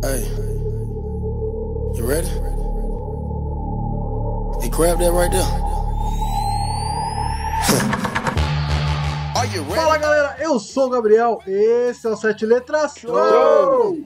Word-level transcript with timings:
Hey, 0.00 0.22
you 1.96 2.06
ready? 2.06 2.28
Hey, 4.62 4.68
grab 4.68 5.00
that 5.00 5.10
right 5.12 5.32
there. 5.32 5.42
Fala 9.74 9.98
galera, 9.98 10.36
eu 10.38 10.60
sou 10.60 10.86
o 10.86 10.90
Gabriel, 10.90 11.40
esse 11.44 12.06
é 12.06 12.10
o 12.10 12.16
Sete 12.16 12.46
Letras 12.46 12.94
Show! 12.98 13.98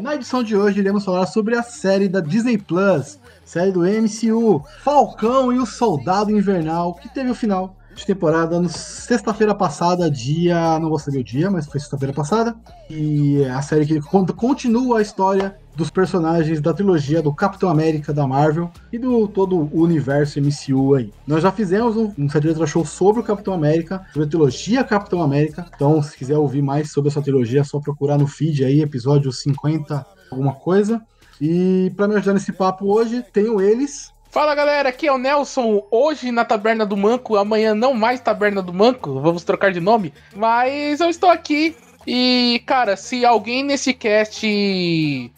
Na 0.00 0.14
edição 0.14 0.42
de 0.42 0.56
hoje 0.56 0.80
iremos 0.80 1.04
falar 1.04 1.26
sobre 1.26 1.54
a 1.56 1.62
série 1.62 2.08
da 2.08 2.20
Disney 2.20 2.56
Plus, 2.56 3.18
série 3.44 3.70
do 3.70 3.80
MCU, 3.80 4.64
Falcão 4.82 5.52
e 5.52 5.58
o 5.58 5.66
Soldado 5.66 6.30
Invernal, 6.30 6.94
que 6.94 7.12
teve 7.12 7.30
o 7.30 7.34
final 7.34 7.76
de 7.94 8.06
temporada 8.06 8.60
no 8.60 8.68
sexta-feira 8.68 9.54
passada, 9.54 10.10
dia. 10.10 10.78
Não 10.78 10.88
vou 10.88 10.98
saber 10.98 11.18
o 11.18 11.24
dia, 11.24 11.50
mas 11.50 11.66
foi 11.66 11.80
sexta-feira 11.80 12.12
passada. 12.12 12.54
E 12.90 13.44
a 13.46 13.62
série 13.62 13.86
que 13.86 14.00
continua 14.34 14.98
a 14.98 15.02
história 15.02 15.56
dos 15.76 15.90
personagens 15.90 16.60
da 16.60 16.72
trilogia 16.72 17.20
do 17.20 17.34
Capitão 17.34 17.68
América 17.68 18.12
da 18.12 18.26
Marvel 18.26 18.70
e 18.92 18.98
do 18.98 19.26
todo 19.26 19.56
o 19.56 19.82
universo 19.82 20.40
MCU 20.40 20.94
aí. 20.94 21.12
Nós 21.26 21.42
já 21.42 21.50
fizemos 21.50 21.96
um, 21.96 22.12
um 22.16 22.28
Sete 22.28 22.46
Letras 22.46 22.70
Show 22.70 22.84
sobre 22.84 23.22
o 23.22 23.24
Capitão 23.24 23.52
América, 23.52 24.06
sobre 24.12 24.26
a 24.26 24.30
trilogia 24.30 24.84
Capitão 24.84 25.20
América. 25.20 25.66
Então, 25.74 26.02
se 26.02 26.16
quiser 26.16 26.38
ouvir 26.38 26.62
mais 26.62 26.92
sobre 26.92 27.10
essa 27.10 27.22
trilogia, 27.22 27.60
é 27.60 27.64
só 27.64 27.80
procurar 27.80 28.18
no 28.18 28.26
feed 28.26 28.64
aí, 28.64 28.80
episódio 28.80 29.32
50, 29.32 30.06
alguma 30.30 30.54
coisa. 30.54 31.02
E 31.40 31.92
para 31.96 32.06
me 32.06 32.14
ajudar 32.14 32.34
nesse 32.34 32.52
papo 32.52 32.86
hoje, 32.86 33.24
tenho 33.32 33.60
eles, 33.60 34.12
Fala 34.34 34.52
galera, 34.52 34.88
aqui 34.88 35.06
é 35.06 35.12
o 35.12 35.16
Nelson. 35.16 35.86
Hoje 35.92 36.32
na 36.32 36.44
Taberna 36.44 36.84
do 36.84 36.96
Manco, 36.96 37.36
amanhã 37.36 37.72
não 37.72 37.94
mais 37.94 38.20
Taberna 38.20 38.60
do 38.60 38.74
Manco, 38.74 39.20
vamos 39.20 39.44
trocar 39.44 39.70
de 39.70 39.78
nome. 39.78 40.12
Mas 40.34 40.98
eu 40.98 41.08
estou 41.08 41.30
aqui 41.30 41.76
e, 42.04 42.60
cara, 42.66 42.96
se 42.96 43.24
alguém 43.24 43.62
nesse 43.62 43.94
cast 43.94 44.44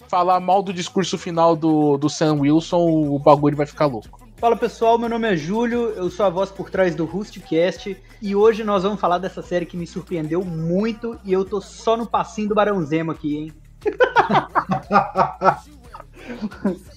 falar 0.09 0.41
mal 0.41 0.63
do 0.63 0.73
discurso 0.73 1.19
final 1.19 1.55
do, 1.55 1.99
do 1.99 2.09
Sam 2.09 2.37
Wilson, 2.41 2.89
o 2.89 3.19
bagulho 3.19 3.55
vai 3.55 3.67
ficar 3.67 3.85
louco. 3.85 4.27
Fala 4.39 4.57
pessoal, 4.57 4.99
meu 4.99 5.11
nome 5.11 5.31
é 5.31 5.37
Júlio, 5.37 5.91
eu 5.91 6.09
sou 6.09 6.25
a 6.25 6.31
voz 6.31 6.51
por 6.51 6.71
trás 6.71 6.95
do 6.95 7.05
Rustcast 7.05 7.95
e 8.23 8.35
hoje 8.35 8.65
nós 8.65 8.83
vamos 8.83 8.99
falar 8.99 9.19
dessa 9.19 9.43
série 9.43 9.67
que 9.67 9.77
me 9.77 9.87
surpreendeu 9.87 10.43
muito 10.43 11.21
e 11.23 11.35
eu 11.35 11.45
tô 11.45 11.61
só 11.61 11.99
no 11.99 12.07
passinho 12.07 12.49
do 12.49 12.55
Barão 12.55 12.83
Zemo 12.83 13.13
aqui, 13.13 13.37
hein? 13.37 13.53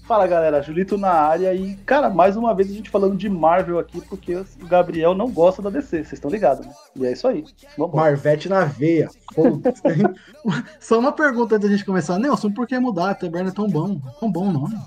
Fala 0.05 0.27
galera, 0.27 0.61
Julito 0.61 0.97
na 0.97 1.11
área 1.11 1.53
e, 1.53 1.75
cara, 1.85 2.09
mais 2.09 2.35
uma 2.35 2.53
vez 2.53 2.69
a 2.69 2.73
gente 2.73 2.89
falando 2.89 3.15
de 3.15 3.29
Marvel 3.29 3.79
aqui, 3.79 4.01
porque 4.01 4.35
o 4.35 4.45
Gabriel 4.67 5.13
não 5.13 5.29
gosta 5.29 5.61
da 5.61 5.69
DC, 5.69 5.89
vocês 5.89 6.13
estão 6.13 6.31
ligados, 6.31 6.65
né? 6.65 6.73
E 6.95 7.05
é 7.05 7.11
isso 7.11 7.27
aí. 7.27 7.45
Vamos 7.77 7.95
Marvete 7.95 8.49
na 8.49 8.65
veia. 8.65 9.09
Só 10.79 10.99
uma 10.99 11.11
pergunta 11.11 11.55
antes 11.55 11.69
da 11.69 11.75
gente 11.75 11.85
começar. 11.85 12.17
Nelson, 12.17 12.51
por 12.51 12.67
que 12.67 12.77
mudar? 12.79 13.11
A 13.11 13.15
Taberna 13.15 13.49
é 13.49 13.53
tão 13.53 13.67
bom. 13.67 13.99
Tão 14.19 14.31
bom 14.31 14.47
o 14.47 14.51
nome. 14.51 14.77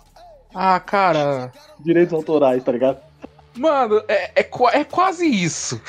Ah, 0.55 0.79
cara. 0.81 1.53
Direitos 1.81 2.13
autorais, 2.13 2.63
tá 2.63 2.73
ligado? 2.73 2.99
Mano, 3.57 4.03
é, 4.09 4.41
é, 4.41 4.51
é 4.73 4.85
quase 4.85 5.27
isso. 5.27 5.81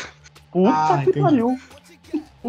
Puta 0.52 0.70
ah, 0.70 1.02
que 1.04 1.20
pariu. 1.20 1.58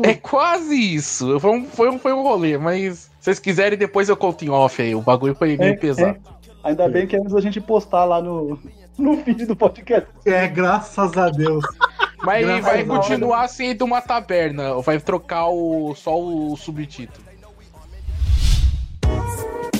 É 0.02 0.14
quase 0.14 0.74
isso. 0.74 1.38
Foi 1.40 1.50
um, 1.50 1.66
foi, 1.66 1.90
um, 1.90 1.98
foi 1.98 2.12
um 2.12 2.22
rolê, 2.22 2.58
mas 2.58 3.10
vocês 3.24 3.38
quiserem, 3.38 3.78
depois 3.78 4.10
eu 4.10 4.18
conto 4.18 4.44
em 4.44 4.50
off 4.50 4.82
aí. 4.82 4.94
O 4.94 5.00
bagulho 5.00 5.34
foi 5.34 5.56
meio 5.56 5.72
é, 5.72 5.76
pesado. 5.76 6.18
É. 6.18 6.48
Ainda 6.62 6.86
bem 6.90 7.06
que 7.06 7.16
é 7.16 7.18
antes 7.18 7.32
da 7.32 7.40
gente 7.40 7.58
postar 7.58 8.04
lá 8.04 8.20
no, 8.20 8.58
no 8.98 9.16
feed 9.16 9.46
do 9.46 9.56
podcast. 9.56 10.06
É, 10.26 10.46
graças 10.46 11.16
a 11.16 11.30
Deus. 11.30 11.64
Mas 12.22 12.46
ele 12.46 12.60
vai 12.60 12.84
continuar 12.84 13.48
sendo 13.48 13.82
uma 13.82 14.02
taberna. 14.02 14.78
Vai 14.82 15.00
trocar 15.00 15.48
o, 15.48 15.94
só 15.94 16.20
o 16.20 16.54
subtítulo. 16.54 17.24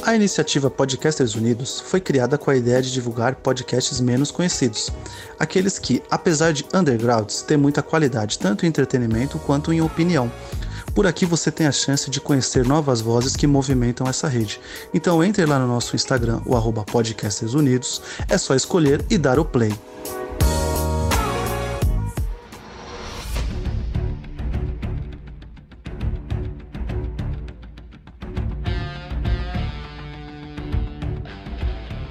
A 0.03 0.15
iniciativa 0.15 0.70
Podcasters 0.70 1.34
Unidos 1.34 1.81
foi 1.81 2.00
criada 2.00 2.39
com 2.39 2.50
a 2.50 2.56
ideia 2.56 2.81
de 2.81 2.91
divulgar 2.91 3.34
podcasts 3.34 4.00
menos 4.00 4.31
conhecidos, 4.31 4.91
aqueles 5.39 5.78
que, 5.78 6.03
apesar 6.10 6.54
de 6.54 6.65
undergrounds, 6.75 7.43
têm 7.43 7.59
muita 7.59 7.83
qualidade 7.83 8.38
tanto 8.38 8.65
em 8.65 8.69
entretenimento 8.71 9.38
quanto 9.38 9.72
em 9.72 9.83
opinião, 9.83 10.31
por 10.94 11.06
aqui 11.06 11.27
você 11.27 11.50
tem 11.50 11.66
a 11.66 11.72
chance 11.72 12.09
de 12.09 12.21
conhecer 12.21 12.65
novas 12.65 13.00
vozes 13.00 13.34
que 13.34 13.47
movimentam 13.47 14.06
essa 14.06 14.28
rede. 14.28 14.60
Então 14.94 15.25
entre 15.25 15.44
lá 15.44 15.59
no 15.59 15.66
nosso 15.66 15.97
Instagram, 15.97 16.41
o 16.47 16.55
arroba 16.55 16.84
Unidos, 17.55 18.00
é 18.28 18.38
só 18.38 18.55
escolher 18.55 19.04
e 19.10 19.19
dar 19.19 19.38
o 19.38 19.44
play. 19.44 19.75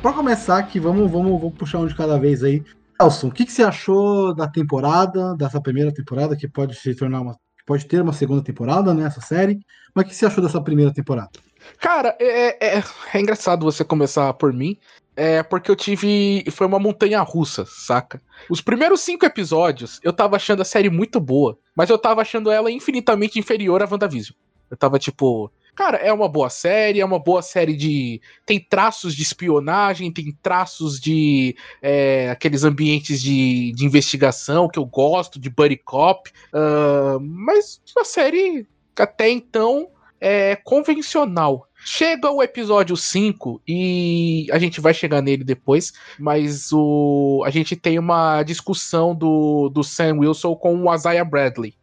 Para 0.01 0.11
começar 0.11 0.57
aqui, 0.57 0.81
vamos, 0.81 1.09
vamos, 1.09 1.39
vamos 1.39 1.57
puxar 1.57 1.79
um 1.79 1.87
de 1.87 1.95
cada 1.95 2.19
vez 2.19 2.43
aí. 2.43 2.61
Nelson, 2.99 3.27
o 3.27 3.31
que, 3.31 3.45
que 3.45 3.51
você 3.53 3.63
achou 3.63 4.35
da 4.35 4.47
temporada, 4.47 5.33
dessa 5.35 5.61
primeira 5.61 5.93
temporada, 5.93 6.35
que 6.35 6.47
pode 6.47 6.75
se 6.75 6.93
tornar 6.93 7.21
uma 7.21 7.37
pode 7.65 7.85
ter 7.85 8.01
uma 8.01 8.13
segunda 8.13 8.43
temporada 8.43 8.93
nessa 8.93 9.19
né, 9.19 9.25
série. 9.25 9.59
Mas 9.93 10.05
o 10.05 10.07
que 10.09 10.15
você 10.15 10.25
achou 10.25 10.43
dessa 10.43 10.61
primeira 10.61 10.93
temporada? 10.93 11.31
Cara, 11.79 12.15
é, 12.19 12.77
é, 12.77 12.83
é 13.13 13.19
engraçado 13.19 13.63
você 13.63 13.83
começar 13.83 14.33
por 14.33 14.51
mim. 14.51 14.77
É 15.15 15.43
porque 15.43 15.69
eu 15.69 15.75
tive. 15.75 16.43
Foi 16.51 16.65
uma 16.65 16.79
montanha 16.79 17.21
russa, 17.21 17.65
saca? 17.67 18.19
Os 18.49 18.61
primeiros 18.61 19.01
cinco 19.01 19.25
episódios 19.25 19.99
eu 20.01 20.11
tava 20.11 20.35
achando 20.35 20.63
a 20.63 20.65
série 20.65 20.89
muito 20.89 21.19
boa, 21.19 21.57
mas 21.75 21.89
eu 21.89 21.99
tava 21.99 22.21
achando 22.21 22.49
ela 22.49 22.71
infinitamente 22.71 23.37
inferior 23.37 23.83
a 23.83 23.87
WandaVision. 23.89 24.35
Eu 24.71 24.75
tava 24.75 24.97
tipo, 24.97 25.51
Cara, 25.75 25.97
é 25.97 26.13
uma 26.13 26.29
boa 26.29 26.49
série, 26.49 26.99
é 26.99 27.05
uma 27.05 27.19
boa 27.19 27.41
série 27.41 27.75
de. 27.75 28.21
Tem 28.45 28.59
traços 28.59 29.15
de 29.15 29.23
espionagem, 29.23 30.11
tem 30.11 30.31
traços 30.41 30.99
de. 30.99 31.55
É, 31.81 32.29
aqueles 32.29 32.63
ambientes 32.63 33.21
de, 33.21 33.71
de 33.73 33.85
investigação 33.85 34.69
que 34.69 34.77
eu 34.77 34.85
gosto, 34.85 35.39
de 35.39 35.49
buddy 35.49 35.77
cop. 35.77 36.29
Uh, 36.53 37.19
mas 37.19 37.81
uma 37.95 38.05
série 38.05 38.67
até 38.95 39.29
então 39.29 39.89
é 40.21 40.55
convencional. 40.55 41.67
Chega 41.85 42.31
o 42.31 42.41
episódio 42.41 42.95
5 42.95 43.61
e 43.67 44.47
a 44.51 44.57
gente 44.57 44.79
vai 44.79 44.93
chegar 44.93 45.21
nele 45.21 45.43
depois, 45.43 45.91
mas 46.17 46.71
o, 46.71 47.43
a 47.45 47.49
gente 47.49 47.75
tem 47.75 47.99
uma 47.99 48.41
discussão 48.43 49.13
do, 49.13 49.69
do 49.69 49.83
Sam 49.83 50.19
Wilson 50.19 50.55
com 50.55 50.83
o 50.83 50.95
Isaiah 50.95 51.25
Bradley. 51.25 51.75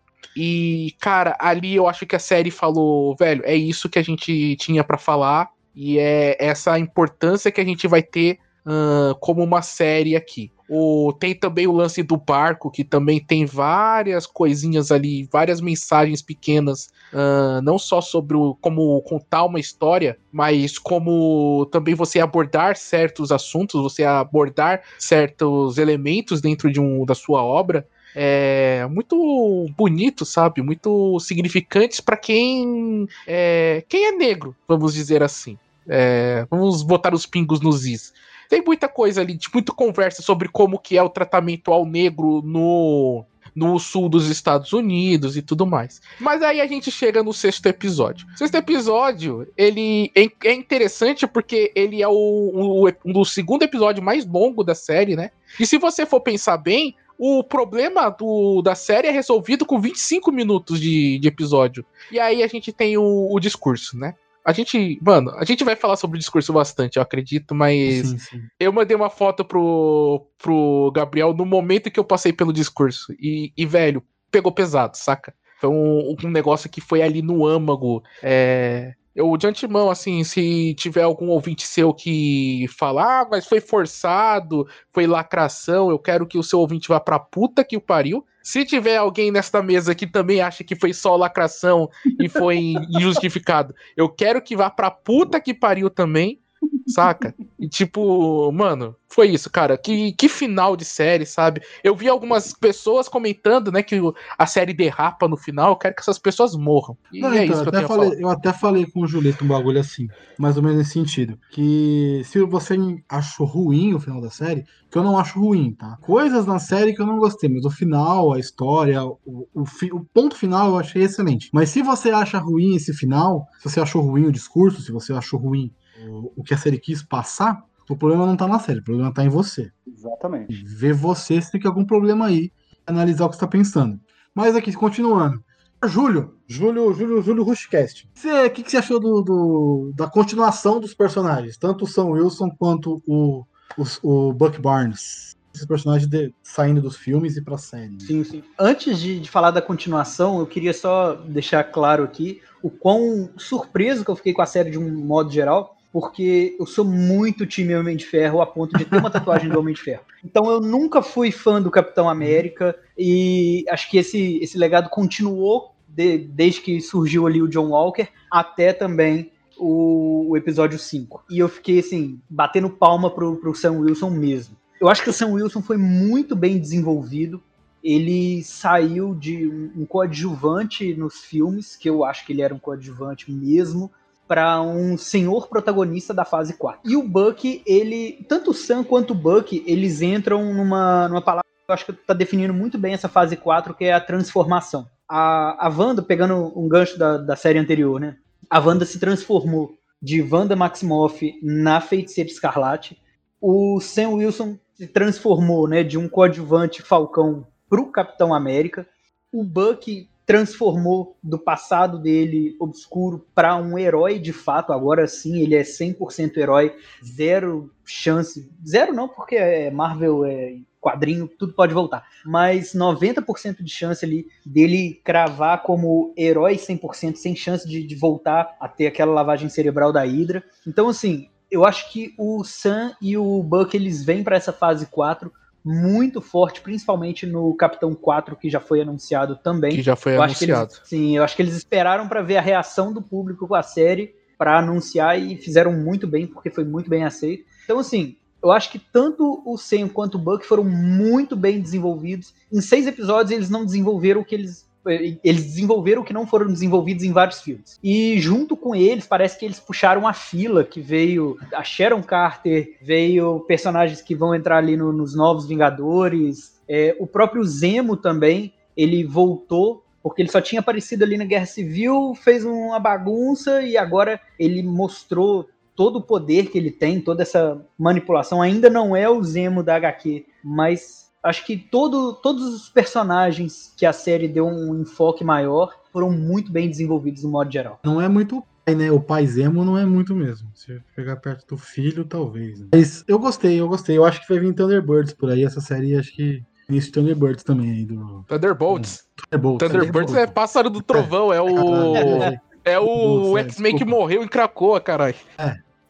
E, 0.42 0.94
cara, 0.98 1.36
ali 1.38 1.76
eu 1.76 1.86
acho 1.86 2.06
que 2.06 2.16
a 2.16 2.18
série 2.18 2.50
falou, 2.50 3.14
velho, 3.14 3.42
é 3.44 3.54
isso 3.54 3.90
que 3.90 3.98
a 3.98 4.02
gente 4.02 4.56
tinha 4.56 4.82
para 4.82 4.96
falar 4.96 5.50
e 5.76 5.98
é 5.98 6.34
essa 6.40 6.78
importância 6.78 7.52
que 7.52 7.60
a 7.60 7.64
gente 7.64 7.86
vai 7.86 8.02
ter 8.02 8.38
uh, 8.64 9.14
como 9.20 9.44
uma 9.44 9.60
série 9.60 10.16
aqui. 10.16 10.50
O, 10.66 11.12
tem 11.12 11.34
também 11.34 11.66
o 11.66 11.72
lance 11.72 12.02
do 12.02 12.16
barco, 12.16 12.70
que 12.70 12.82
também 12.82 13.22
tem 13.22 13.44
várias 13.44 14.24
coisinhas 14.24 14.90
ali, 14.90 15.28
várias 15.30 15.60
mensagens 15.60 16.22
pequenas, 16.22 16.88
uh, 17.12 17.60
não 17.62 17.78
só 17.78 18.00
sobre 18.00 18.34
o, 18.34 18.56
como 18.62 18.98
contar 19.02 19.44
uma 19.44 19.60
história, 19.60 20.16
mas 20.32 20.78
como 20.78 21.68
também 21.70 21.94
você 21.94 22.18
abordar 22.18 22.78
certos 22.78 23.30
assuntos, 23.30 23.82
você 23.82 24.04
abordar 24.04 24.80
certos 24.98 25.76
elementos 25.76 26.40
dentro 26.40 26.72
de 26.72 26.80
um, 26.80 27.04
da 27.04 27.14
sua 27.14 27.42
obra 27.42 27.86
é, 28.14 28.86
muito 28.90 29.66
bonito, 29.76 30.24
sabe? 30.24 30.62
Muito 30.62 31.18
significantes 31.20 32.00
para 32.00 32.16
quem 32.16 33.08
é, 33.26 33.84
quem 33.88 34.06
é 34.06 34.12
negro, 34.12 34.54
vamos 34.66 34.94
dizer 34.94 35.22
assim. 35.22 35.58
É, 35.88 36.46
vamos 36.50 36.82
botar 36.82 37.14
os 37.14 37.26
pingos 37.26 37.60
nos 37.60 37.86
is. 37.86 38.12
Tem 38.48 38.62
muita 38.62 38.88
coisa 38.88 39.20
ali, 39.20 39.38
muita 39.52 39.72
conversa 39.72 40.22
sobre 40.22 40.48
como 40.48 40.78
que 40.78 40.96
é 40.96 41.02
o 41.02 41.08
tratamento 41.08 41.72
ao 41.72 41.86
negro 41.86 42.42
no 42.44 43.24
no 43.54 43.78
sul 43.78 44.08
dos 44.08 44.28
Estados 44.28 44.72
Unidos 44.72 45.36
e 45.36 45.42
tudo 45.42 45.66
mais. 45.66 46.00
Mas 46.20 46.40
aí 46.42 46.60
a 46.60 46.66
gente 46.66 46.90
chega 46.90 47.22
no 47.22 47.32
sexto 47.32 47.66
episódio. 47.66 48.26
O 48.32 48.38
sexto 48.38 48.54
episódio, 48.54 49.46
ele 49.56 50.10
é, 50.14 50.28
é 50.48 50.54
interessante 50.54 51.26
porque 51.26 51.72
ele 51.74 52.02
é 52.02 52.08
o, 52.08 52.12
o, 52.12 53.20
o 53.20 53.24
segundo 53.24 53.62
episódio 53.62 54.02
mais 54.02 54.24
longo 54.24 54.62
da 54.62 54.74
série, 54.74 55.16
né? 55.16 55.30
E 55.58 55.66
se 55.66 55.78
você 55.78 56.06
for 56.06 56.20
pensar 56.20 56.56
bem, 56.56 56.94
o 57.22 57.44
problema 57.44 58.08
do, 58.08 58.62
da 58.62 58.74
série 58.74 59.08
é 59.08 59.10
resolvido 59.10 59.66
com 59.66 59.78
25 59.78 60.32
minutos 60.32 60.80
de, 60.80 61.18
de 61.18 61.28
episódio. 61.28 61.84
E 62.10 62.18
aí 62.18 62.42
a 62.42 62.46
gente 62.46 62.72
tem 62.72 62.96
o, 62.96 63.28
o, 63.30 63.38
discurso, 63.38 63.98
né? 63.98 64.14
A 64.42 64.54
gente, 64.54 64.98
mano, 65.02 65.30
a 65.36 65.44
gente 65.44 65.62
vai 65.62 65.76
falar 65.76 65.96
sobre 65.96 66.16
o 66.16 66.18
discurso 66.18 66.50
bastante, 66.50 66.96
eu 66.96 67.02
acredito, 67.02 67.54
mas 67.54 68.08
sim, 68.08 68.18
sim. 68.18 68.42
eu 68.58 68.72
mandei 68.72 68.96
uma 68.96 69.10
foto 69.10 69.44
pro, 69.44 70.26
pro 70.38 70.90
Gabriel 70.94 71.34
no 71.34 71.44
momento 71.44 71.90
que 71.90 72.00
eu 72.00 72.04
passei 72.04 72.32
pelo 72.32 72.54
discurso. 72.54 73.12
E, 73.20 73.52
e 73.54 73.66
velho, 73.66 74.02
pegou 74.30 74.50
pesado, 74.50 74.96
saca? 74.96 75.34
Foi 75.60 75.68
um, 75.68 76.16
um 76.24 76.30
negócio 76.30 76.70
que 76.70 76.80
foi 76.80 77.02
ali 77.02 77.20
no 77.20 77.46
âmago. 77.46 78.02
É, 78.22 78.94
eu, 79.14 79.36
de 79.36 79.46
antemão, 79.46 79.90
assim, 79.90 80.22
se 80.22 80.74
tiver 80.74 81.02
algum 81.02 81.28
ouvinte 81.28 81.66
seu 81.66 81.92
que 81.92 82.66
falar, 82.78 83.22
ah, 83.22 83.28
mas 83.30 83.46
foi 83.46 83.60
forçado, 83.60 84.66
foi 84.92 85.06
lacração, 85.06 85.90
eu 85.90 85.98
quero 85.98 86.26
que 86.26 86.38
o 86.38 86.42
seu 86.42 86.60
ouvinte 86.60 86.88
vá 86.88 87.00
pra 87.00 87.18
puta 87.18 87.64
que 87.64 87.76
o 87.76 87.80
pariu. 87.80 88.24
Se 88.42 88.64
tiver 88.64 88.96
alguém 88.96 89.30
nesta 89.30 89.62
mesa 89.62 89.94
que 89.94 90.06
também 90.06 90.40
acha 90.40 90.64
que 90.64 90.74
foi 90.74 90.94
só 90.94 91.16
lacração 91.16 91.88
e 92.20 92.28
foi 92.28 92.74
injustificado, 92.90 93.74
eu 93.96 94.08
quero 94.08 94.40
que 94.40 94.56
vá 94.56 94.70
pra 94.70 94.90
puta 94.90 95.40
que 95.40 95.52
pariu 95.52 95.90
também, 95.90 96.39
saca? 96.86 97.34
E 97.58 97.68
tipo, 97.68 98.50
mano, 98.52 98.96
foi 99.08 99.28
isso, 99.28 99.50
cara. 99.50 99.76
Que, 99.76 100.12
que 100.12 100.28
final 100.28 100.76
de 100.76 100.84
série, 100.84 101.26
sabe? 101.26 101.60
Eu 101.84 101.94
vi 101.94 102.08
algumas 102.08 102.52
pessoas 102.52 103.08
comentando, 103.08 103.70
né, 103.70 103.82
que 103.82 104.00
a 104.38 104.46
série 104.46 104.72
derrapa 104.72 105.28
no 105.28 105.36
final. 105.36 105.70
Eu 105.70 105.76
quero 105.76 105.94
que 105.94 106.00
essas 106.00 106.18
pessoas 106.18 106.54
morram. 106.54 106.96
E 107.12 107.20
Não, 107.20 107.32
é 107.32 107.44
então, 107.44 107.54
isso 107.54 107.62
que 107.62 107.68
eu 107.76 107.78
até 107.78 107.88
falei, 107.88 108.24
eu 108.24 108.28
até 108.28 108.52
falei 108.52 108.86
com 108.90 109.02
o 109.02 109.06
Julito 109.06 109.44
um 109.44 109.48
bagulho 109.48 109.80
assim, 109.80 110.06
mais 110.38 110.56
ou 110.56 110.62
menos 110.62 110.78
nesse 110.78 110.92
sentido. 110.92 111.38
Que 111.50 112.22
se 112.24 112.40
você 112.44 112.76
achou 113.08 113.46
ruim 113.46 113.94
o 113.94 114.00
final 114.00 114.20
da 114.20 114.30
série, 114.30 114.64
que 114.90 114.98
eu 114.98 115.02
não 115.04 115.18
acho 115.18 115.38
ruim, 115.38 115.72
tá? 115.74 115.96
Coisas 116.00 116.46
na 116.46 116.58
série 116.58 116.94
que 116.94 117.02
eu 117.02 117.06
não 117.06 117.18
gostei, 117.18 117.48
mas 117.48 117.64
o 117.64 117.70
final, 117.70 118.32
a 118.32 118.38
história, 118.38 119.04
o, 119.04 119.46
o, 119.54 119.64
fi- 119.66 119.92
o 119.92 120.04
ponto 120.12 120.34
final 120.34 120.70
eu 120.70 120.78
achei 120.78 121.02
excelente. 121.02 121.48
Mas 121.52 121.70
se 121.70 121.82
você 121.82 122.10
acha 122.10 122.38
ruim 122.38 122.74
esse 122.74 122.92
final, 122.92 123.46
se 123.58 123.68
você 123.70 123.80
achou 123.80 124.02
ruim 124.02 124.26
o 124.26 124.32
discurso, 124.32 124.80
se 124.82 124.90
você 124.92 125.12
achou 125.12 125.38
ruim 125.38 125.70
o, 126.08 126.32
o 126.36 126.42
que 126.42 126.54
a 126.54 126.58
série 126.58 126.78
quis 126.78 127.02
passar, 127.02 127.62
o 127.88 127.96
problema 127.96 128.24
não 128.26 128.36
tá 128.36 128.46
na 128.46 128.58
série, 128.58 128.78
o 128.80 128.84
problema 128.84 129.12
tá 129.12 129.24
em 129.24 129.28
você 129.28 129.70
Exatamente. 129.86 130.64
ver 130.64 130.92
você 130.94 131.40
se 131.40 131.50
tem 131.50 131.60
algum 131.66 131.84
problema 131.84 132.26
aí, 132.26 132.50
analisar 132.86 133.24
o 133.26 133.28
que 133.28 133.34
você 133.36 133.40
tá 133.40 133.48
pensando. 133.48 133.98
Mas 134.34 134.54
aqui, 134.54 134.72
continuando. 134.72 135.42
Júlio, 135.86 136.36
Júlio, 136.46 136.92
Júlio, 136.92 137.22
Júlio 137.22 137.42
Rushcast. 137.42 138.08
Você- 138.14 138.46
O 138.46 138.50
que, 138.50 138.62
que 138.62 138.70
você 138.70 138.76
achou 138.76 139.00
do, 139.00 139.22
do- 139.22 139.92
da 139.96 140.08
continuação 140.08 140.78
dos 140.78 140.92
personagens? 140.94 141.56
Tanto 141.56 141.84
o 141.84 141.88
Sam 141.88 142.06
Wilson 142.10 142.50
quanto 142.58 143.02
o, 143.06 143.44
o, 143.78 144.28
o 144.28 144.32
Buck 144.32 144.60
Barnes. 144.60 145.34
Esses 145.54 145.66
personagens 145.66 146.08
de- 146.08 146.32
saindo 146.44 146.80
dos 146.82 146.96
filmes 146.96 147.36
e 147.36 147.42
pra 147.42 147.56
série. 147.58 147.98
Sim, 148.02 148.22
sim. 148.22 148.42
Antes 148.58 148.98
de, 149.00 149.18
de 149.18 149.28
falar 149.30 149.50
da 149.50 149.62
continuação, 149.62 150.38
eu 150.38 150.46
queria 150.46 150.72
só 150.74 151.14
deixar 151.14 151.64
claro 151.64 152.04
aqui 152.04 152.40
o 152.62 152.70
quão 152.70 153.30
surpreso 153.38 154.04
que 154.04 154.10
eu 154.10 154.16
fiquei 154.16 154.32
com 154.34 154.42
a 154.42 154.46
série 154.46 154.70
de 154.70 154.78
um 154.78 155.04
modo 155.04 155.30
geral, 155.32 155.76
porque 155.92 156.56
eu 156.58 156.66
sou 156.66 156.84
muito 156.84 157.46
time 157.46 157.74
Homem 157.74 157.96
de 157.96 158.06
Ferro 158.06 158.40
a 158.40 158.46
ponto 158.46 158.76
de 158.78 158.84
ter 158.84 158.98
uma 158.98 159.10
tatuagem 159.10 159.48
do 159.48 159.58
Homem 159.58 159.74
de 159.74 159.80
Ferro. 159.80 160.02
Então 160.24 160.48
eu 160.50 160.60
nunca 160.60 161.02
fui 161.02 161.30
fã 161.30 161.60
do 161.60 161.70
Capitão 161.70 162.08
América 162.08 162.76
e 162.96 163.64
acho 163.68 163.90
que 163.90 163.98
esse, 163.98 164.38
esse 164.38 164.56
legado 164.56 164.88
continuou 164.88 165.74
de- 165.88 166.18
desde 166.18 166.60
que 166.60 166.80
surgiu 166.80 167.26
ali 167.26 167.42
o 167.42 167.48
John 167.48 167.70
Walker 167.70 168.08
até 168.30 168.72
também 168.72 169.32
o, 169.58 170.30
o 170.30 170.36
episódio 170.36 170.78
5. 170.78 171.24
E 171.28 171.38
eu 171.38 171.48
fiquei 171.48 171.80
assim, 171.80 172.20
batendo 172.28 172.70
palma 172.70 173.10
pro, 173.10 173.36
pro 173.36 173.54
Sam 173.54 173.72
Wilson 173.80 174.10
mesmo. 174.10 174.56
Eu 174.80 174.88
acho 174.88 175.02
que 175.02 175.10
o 175.10 175.12
Sam 175.12 175.32
Wilson 175.32 175.60
foi 175.60 175.76
muito 175.76 176.34
bem 176.34 176.58
desenvolvido. 176.58 177.42
Ele 177.84 178.42
saiu 178.42 179.14
de 179.14 179.46
um, 179.46 179.82
um 179.82 179.86
coadjuvante 179.86 180.94
nos 180.94 181.20
filmes, 181.20 181.76
que 181.76 181.88
eu 181.88 182.04
acho 182.04 182.24
que 182.24 182.32
ele 182.32 182.42
era 182.42 182.54
um 182.54 182.58
coadjuvante 182.58 183.30
mesmo, 183.30 183.90
para 184.30 184.62
um 184.62 184.96
senhor 184.96 185.48
protagonista 185.48 186.14
da 186.14 186.24
fase 186.24 186.54
4. 186.54 186.88
E 186.88 186.96
o 186.96 187.02
Buck, 187.02 187.64
ele. 187.66 188.24
Tanto 188.28 188.52
o 188.52 188.54
Sam 188.54 188.84
quanto 188.84 189.10
o 189.10 189.16
Buck, 189.16 189.60
eles 189.66 190.02
entram 190.02 190.54
numa, 190.54 191.08
numa 191.08 191.20
palavra 191.20 191.42
que 191.42 191.68
eu 191.68 191.74
acho 191.74 191.84
que 191.84 191.92
tá 191.92 192.14
definindo 192.14 192.54
muito 192.54 192.78
bem 192.78 192.94
essa 192.94 193.08
fase 193.08 193.36
4, 193.36 193.74
que 193.74 193.86
é 193.86 193.92
a 193.92 194.00
transformação. 194.00 194.86
A, 195.08 195.66
a 195.66 195.68
Wanda, 195.68 196.00
pegando 196.00 196.56
um 196.56 196.68
gancho 196.68 196.96
da, 196.96 197.16
da 197.18 197.34
série 197.34 197.58
anterior, 197.58 197.98
né? 197.98 198.18
A 198.48 198.60
Wanda 198.60 198.84
se 198.84 199.00
transformou 199.00 199.74
de 200.00 200.22
Wanda 200.22 200.54
Maximoff 200.54 201.36
na 201.42 201.80
Feiticeira 201.80 202.30
Escarlate. 202.30 203.02
O 203.40 203.80
Sam 203.80 204.10
Wilson 204.10 204.56
se 204.74 204.86
transformou 204.86 205.66
né, 205.66 205.82
de 205.82 205.98
um 205.98 206.08
coadjuvante 206.08 206.82
Falcão 206.82 207.48
pro 207.68 207.90
Capitão 207.90 208.32
América. 208.32 208.86
O 209.32 209.42
Buck 209.42 210.08
transformou 210.30 211.16
do 211.20 211.36
passado 211.36 211.98
dele 211.98 212.54
obscuro 212.60 213.26
para 213.34 213.56
um 213.56 213.76
herói 213.76 214.16
de 214.16 214.32
fato. 214.32 214.72
Agora 214.72 215.08
sim, 215.08 215.40
ele 215.40 215.56
é 215.56 215.62
100% 215.62 216.36
herói, 216.36 216.72
zero 217.04 217.68
chance. 217.84 218.48
Zero 218.64 218.92
não, 218.92 219.08
porque 219.08 219.34
é 219.34 219.72
Marvel, 219.72 220.24
é 220.24 220.54
quadrinho, 220.80 221.26
tudo 221.26 221.52
pode 221.52 221.74
voltar. 221.74 222.06
Mas 222.24 222.72
90% 222.76 223.60
de 223.60 223.72
chance 223.72 224.04
ali 224.04 224.24
dele 224.46 225.00
cravar 225.02 225.64
como 225.64 226.14
herói 226.16 226.54
100%, 226.54 227.16
sem 227.16 227.34
chance 227.34 227.68
de, 227.68 227.84
de 227.84 227.94
voltar 227.96 228.56
a 228.60 228.68
ter 228.68 228.86
aquela 228.86 229.12
lavagem 229.12 229.48
cerebral 229.48 229.92
da 229.92 230.04
Hydra. 230.04 230.44
Então, 230.64 230.88
assim, 230.88 231.28
eu 231.50 231.64
acho 231.64 231.90
que 231.90 232.14
o 232.16 232.44
Sam 232.44 232.94
e 233.02 233.16
o 233.16 233.42
Buck 233.42 233.76
eles 233.76 234.04
vêm 234.04 234.22
para 234.22 234.36
essa 234.36 234.52
fase 234.52 234.86
4 234.86 235.32
muito 235.64 236.20
forte, 236.20 236.60
principalmente 236.60 237.26
no 237.26 237.54
Capitão 237.54 237.94
4, 237.94 238.36
que 238.36 238.48
já 238.48 238.60
foi 238.60 238.80
anunciado 238.80 239.36
também. 239.36 239.76
Que 239.76 239.82
já 239.82 239.96
foi 239.96 240.16
Eu 240.16 240.22
anunciado. 240.22 240.72
eles, 240.72 240.88
sim, 240.88 241.16
eu 241.16 241.22
acho 241.22 241.36
que 241.36 241.42
eles 241.42 241.54
esperaram 241.54 242.08
para 242.08 242.22
ver 242.22 242.38
a 242.38 242.40
reação 242.40 242.92
do 242.92 243.02
público 243.02 243.46
com 243.46 243.54
a 243.54 243.62
série 243.62 244.14
para 244.38 244.58
anunciar 244.58 245.20
e 245.20 245.36
fizeram 245.36 245.72
muito 245.72 246.06
bem, 246.06 246.26
porque 246.26 246.48
foi 246.48 246.64
muito 246.64 246.88
bem 246.88 247.04
aceito. 247.04 247.44
Então, 247.64 247.78
assim, 247.78 248.16
eu 248.42 248.50
acho 248.50 248.70
que 248.70 248.78
tanto 248.78 249.42
o 249.44 249.58
Sam 249.58 249.88
quanto 249.88 250.14
o 250.14 250.18
Buck 250.18 250.46
foram 250.46 250.64
muito 250.64 251.36
bem 251.36 251.60
desenvolvidos. 251.60 252.32
Em 252.50 252.60
seis 252.60 252.86
episódios, 252.86 253.30
eles 253.30 253.50
não 253.50 253.66
desenvolveram 253.66 254.22
o 254.22 254.24
que 254.24 254.34
eles. 254.34 254.66
Eles 254.86 255.44
desenvolveram 255.44 256.02
o 256.02 256.04
que 256.04 256.12
não 256.12 256.26
foram 256.26 256.46
desenvolvidos 256.46 257.04
em 257.04 257.12
vários 257.12 257.40
filmes. 257.42 257.78
E 257.82 258.18
junto 258.18 258.56
com 258.56 258.74
eles, 258.74 259.06
parece 259.06 259.38
que 259.38 259.44
eles 259.44 259.60
puxaram 259.60 260.06
a 260.08 260.12
fila 260.12 260.64
que 260.64 260.80
veio 260.80 261.36
a 261.54 261.62
Sharon 261.62 262.02
Carter, 262.02 262.76
veio 262.80 263.40
personagens 263.40 264.00
que 264.00 264.14
vão 264.14 264.34
entrar 264.34 264.58
ali 264.58 264.76
no- 264.76 264.92
nos 264.92 265.14
Novos 265.14 265.46
Vingadores. 265.46 266.60
É, 266.68 266.96
o 266.98 267.06
próprio 267.06 267.44
Zemo 267.44 267.96
também, 267.96 268.54
ele 268.76 269.04
voltou 269.04 269.84
porque 270.02 270.22
ele 270.22 270.30
só 270.30 270.40
tinha 270.40 270.60
aparecido 270.60 271.04
ali 271.04 271.18
na 271.18 271.24
Guerra 271.26 271.44
Civil, 271.44 272.14
fez 272.14 272.42
uma 272.44 272.78
bagunça 272.78 273.60
e 273.62 273.76
agora 273.76 274.18
ele 274.38 274.62
mostrou 274.62 275.46
todo 275.76 275.96
o 275.96 276.02
poder 276.02 276.46
que 276.50 276.56
ele 276.56 276.70
tem, 276.70 277.00
toda 277.00 277.22
essa 277.22 277.60
manipulação. 277.78 278.40
Ainda 278.40 278.70
não 278.70 278.96
é 278.96 279.08
o 279.10 279.22
Zemo 279.22 279.62
da 279.62 279.76
HQ, 279.76 280.24
mas 280.42 281.09
acho 281.22 281.44
que 281.44 281.56
todo, 281.56 282.14
todos 282.14 282.42
os 282.54 282.68
personagens 282.68 283.72
que 283.76 283.86
a 283.86 283.92
série 283.92 284.28
deu 284.28 284.46
um 284.46 284.80
enfoque 284.80 285.24
maior 285.24 285.74
foram 285.92 286.10
muito 286.10 286.50
bem 286.50 286.68
desenvolvidos 286.68 287.24
no 287.24 287.30
modo 287.30 287.50
geral. 287.50 287.80
Não 287.84 288.00
é 288.00 288.08
muito 288.08 288.44
pai, 288.64 288.74
né? 288.74 288.90
O 288.90 289.00
pai 289.00 289.26
Zemo 289.26 289.64
não 289.64 289.76
é 289.76 289.84
muito 289.84 290.14
mesmo. 290.14 290.48
Se 290.54 290.80
pegar 290.94 291.16
perto 291.16 291.46
do 291.46 291.58
filho, 291.58 292.04
talvez. 292.04 292.60
né? 292.60 292.68
Mas 292.72 293.04
eu 293.06 293.18
gostei, 293.18 293.60
eu 293.60 293.68
gostei. 293.68 293.96
Eu 293.96 294.04
acho 294.04 294.20
que 294.20 294.28
vai 294.32 294.38
vir 294.38 294.54
Thunderbirds 294.54 295.12
por 295.12 295.30
aí. 295.30 295.44
Essa 295.44 295.60
série, 295.60 295.96
acho 295.96 296.14
que. 296.14 296.42
Início 296.68 296.92
Thunderbirds 296.92 297.42
também 297.42 297.70
aí 297.70 297.84
do. 297.84 298.24
Thunderbolts. 298.28 299.04
Thunderbolts. 299.16 299.66
Thunderbirds 299.66 300.14
é 300.14 300.26
pássaro 300.26 300.70
do 300.70 300.80
trovão, 300.80 301.32
é 301.32 301.40
o. 301.40 301.92
Caralho, 301.92 302.40
É 302.62 302.78
o 302.78 302.84
Thunderbolts, 302.84 303.36
é, 303.36 303.40
X-Men 303.48 303.76
que 303.76 303.84
morreu 303.84 304.22
em 304.22 304.28
Krakoa, 304.28 304.80
caralho. 304.80 305.14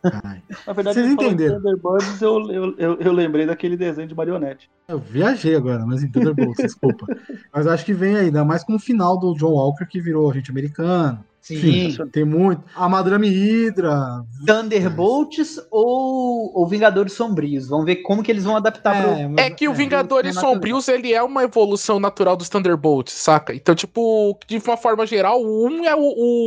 Na 0.02 0.73
verdade, 0.73 0.95
Vocês 0.99 1.12
entenderam. 1.12 1.57
Thunderbirds, 1.61 2.23
eu, 2.23 2.50
eu, 2.50 2.75
eu, 2.78 2.97
eu 3.00 3.12
lembrei 3.12 3.47
daquele 3.47 3.76
desenho 3.76 4.09
de 4.09 4.14
marionete. 4.14 4.71
Eu 4.88 4.99
viajei 4.99 5.54
agora, 5.54 5.85
mas 5.87 6.02
em 6.02 6.11
Thunderbolts, 6.11 6.57
desculpa. 6.64 7.07
Mas 7.52 7.66
acho 7.66 7.85
que 7.85 7.92
vem 7.92 8.16
ainda 8.16 8.45
mais 8.45 8.64
com 8.64 8.75
o 8.75 8.78
final 8.78 9.19
do 9.19 9.35
John 9.35 9.52
Walker, 9.52 9.85
que 9.87 10.00
virou 10.00 10.30
agente 10.30 10.50
americano. 10.50 11.23
Enfim, 11.50 11.97
tem 12.12 12.23
muito. 12.25 12.62
A 12.76 12.87
Madrame 12.88 13.26
Hydra. 13.28 14.23
Thunderbolts 14.47 15.59
ou, 15.71 16.52
ou 16.54 16.66
Vingadores 16.66 17.14
Sombrios. 17.14 17.66
Vamos 17.69 17.87
ver 17.87 17.97
como 17.97 18.23
que 18.23 18.30
eles 18.30 18.45
vão 18.45 18.57
adaptar 18.57 19.02
pro. 19.02 19.30
mas- 19.30 19.47
É 19.47 19.50
que 19.50 19.69
o 19.69 19.73
Vingadores 19.75 20.35
não 20.35 20.42
tem 20.42 20.49
nada- 20.50 20.54
Sombrios, 20.54 20.88
ele 20.88 21.12
é 21.12 21.23
uma 21.23 21.42
evolução 21.42 21.99
natural 21.99 22.37
dos 22.37 22.49
Thunderbolts, 22.49 23.14
saca? 23.14 23.54
Então, 23.54 23.75
tipo, 23.75 24.38
de 24.47 24.59
uma 24.59 24.76
forma 24.76 25.07
geral, 25.07 25.42
o 25.42 25.66
um 25.66 25.85
é 25.85 25.95
o. 25.95 26.00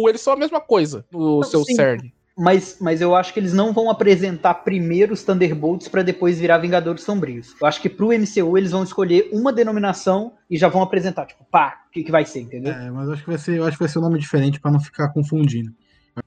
o- 0.03 0.09
eles 0.09 0.21
são 0.21 0.33
a 0.33 0.37
mesma 0.37 0.61
coisa, 0.61 1.03
o 1.13 1.37
Não, 1.37 1.43
seu 1.43 1.63
sim. 1.63 1.75
cerne. 1.75 2.13
Mas, 2.35 2.77
mas 2.81 2.99
eu 2.99 3.15
acho 3.15 3.31
que 3.31 3.39
eles 3.39 3.53
não 3.53 3.71
vão 3.71 3.91
apresentar 3.91 4.55
primeiro 4.55 5.13
os 5.13 5.23
Thunderbolts 5.23 5.87
para 5.87 6.01
depois 6.01 6.39
virar 6.39 6.57
Vingadores 6.57 7.03
Sombrios. 7.03 7.55
Eu 7.61 7.67
acho 7.67 7.79
que 7.79 7.89
pro 7.89 8.07
MCU 8.07 8.57
eles 8.57 8.71
vão 8.71 8.83
escolher 8.83 9.29
uma 9.31 9.53
denominação 9.53 10.33
e 10.49 10.57
já 10.57 10.67
vão 10.67 10.81
apresentar, 10.81 11.27
tipo, 11.27 11.45
pá, 11.51 11.83
o 11.87 11.91
que, 11.91 12.03
que 12.03 12.11
vai 12.11 12.25
ser, 12.25 12.41
entendeu? 12.41 12.73
É, 12.73 12.89
mas 12.89 13.07
acho 13.09 13.23
que 13.23 13.29
vai 13.29 13.37
ser, 13.37 13.57
eu 13.59 13.65
acho 13.65 13.77
que 13.77 13.83
vai 13.83 13.89
ser 13.89 13.99
um 13.99 14.03
nome 14.03 14.17
diferente 14.17 14.59
pra 14.59 14.71
não 14.71 14.79
ficar 14.79 15.09
confundindo. 15.09 15.71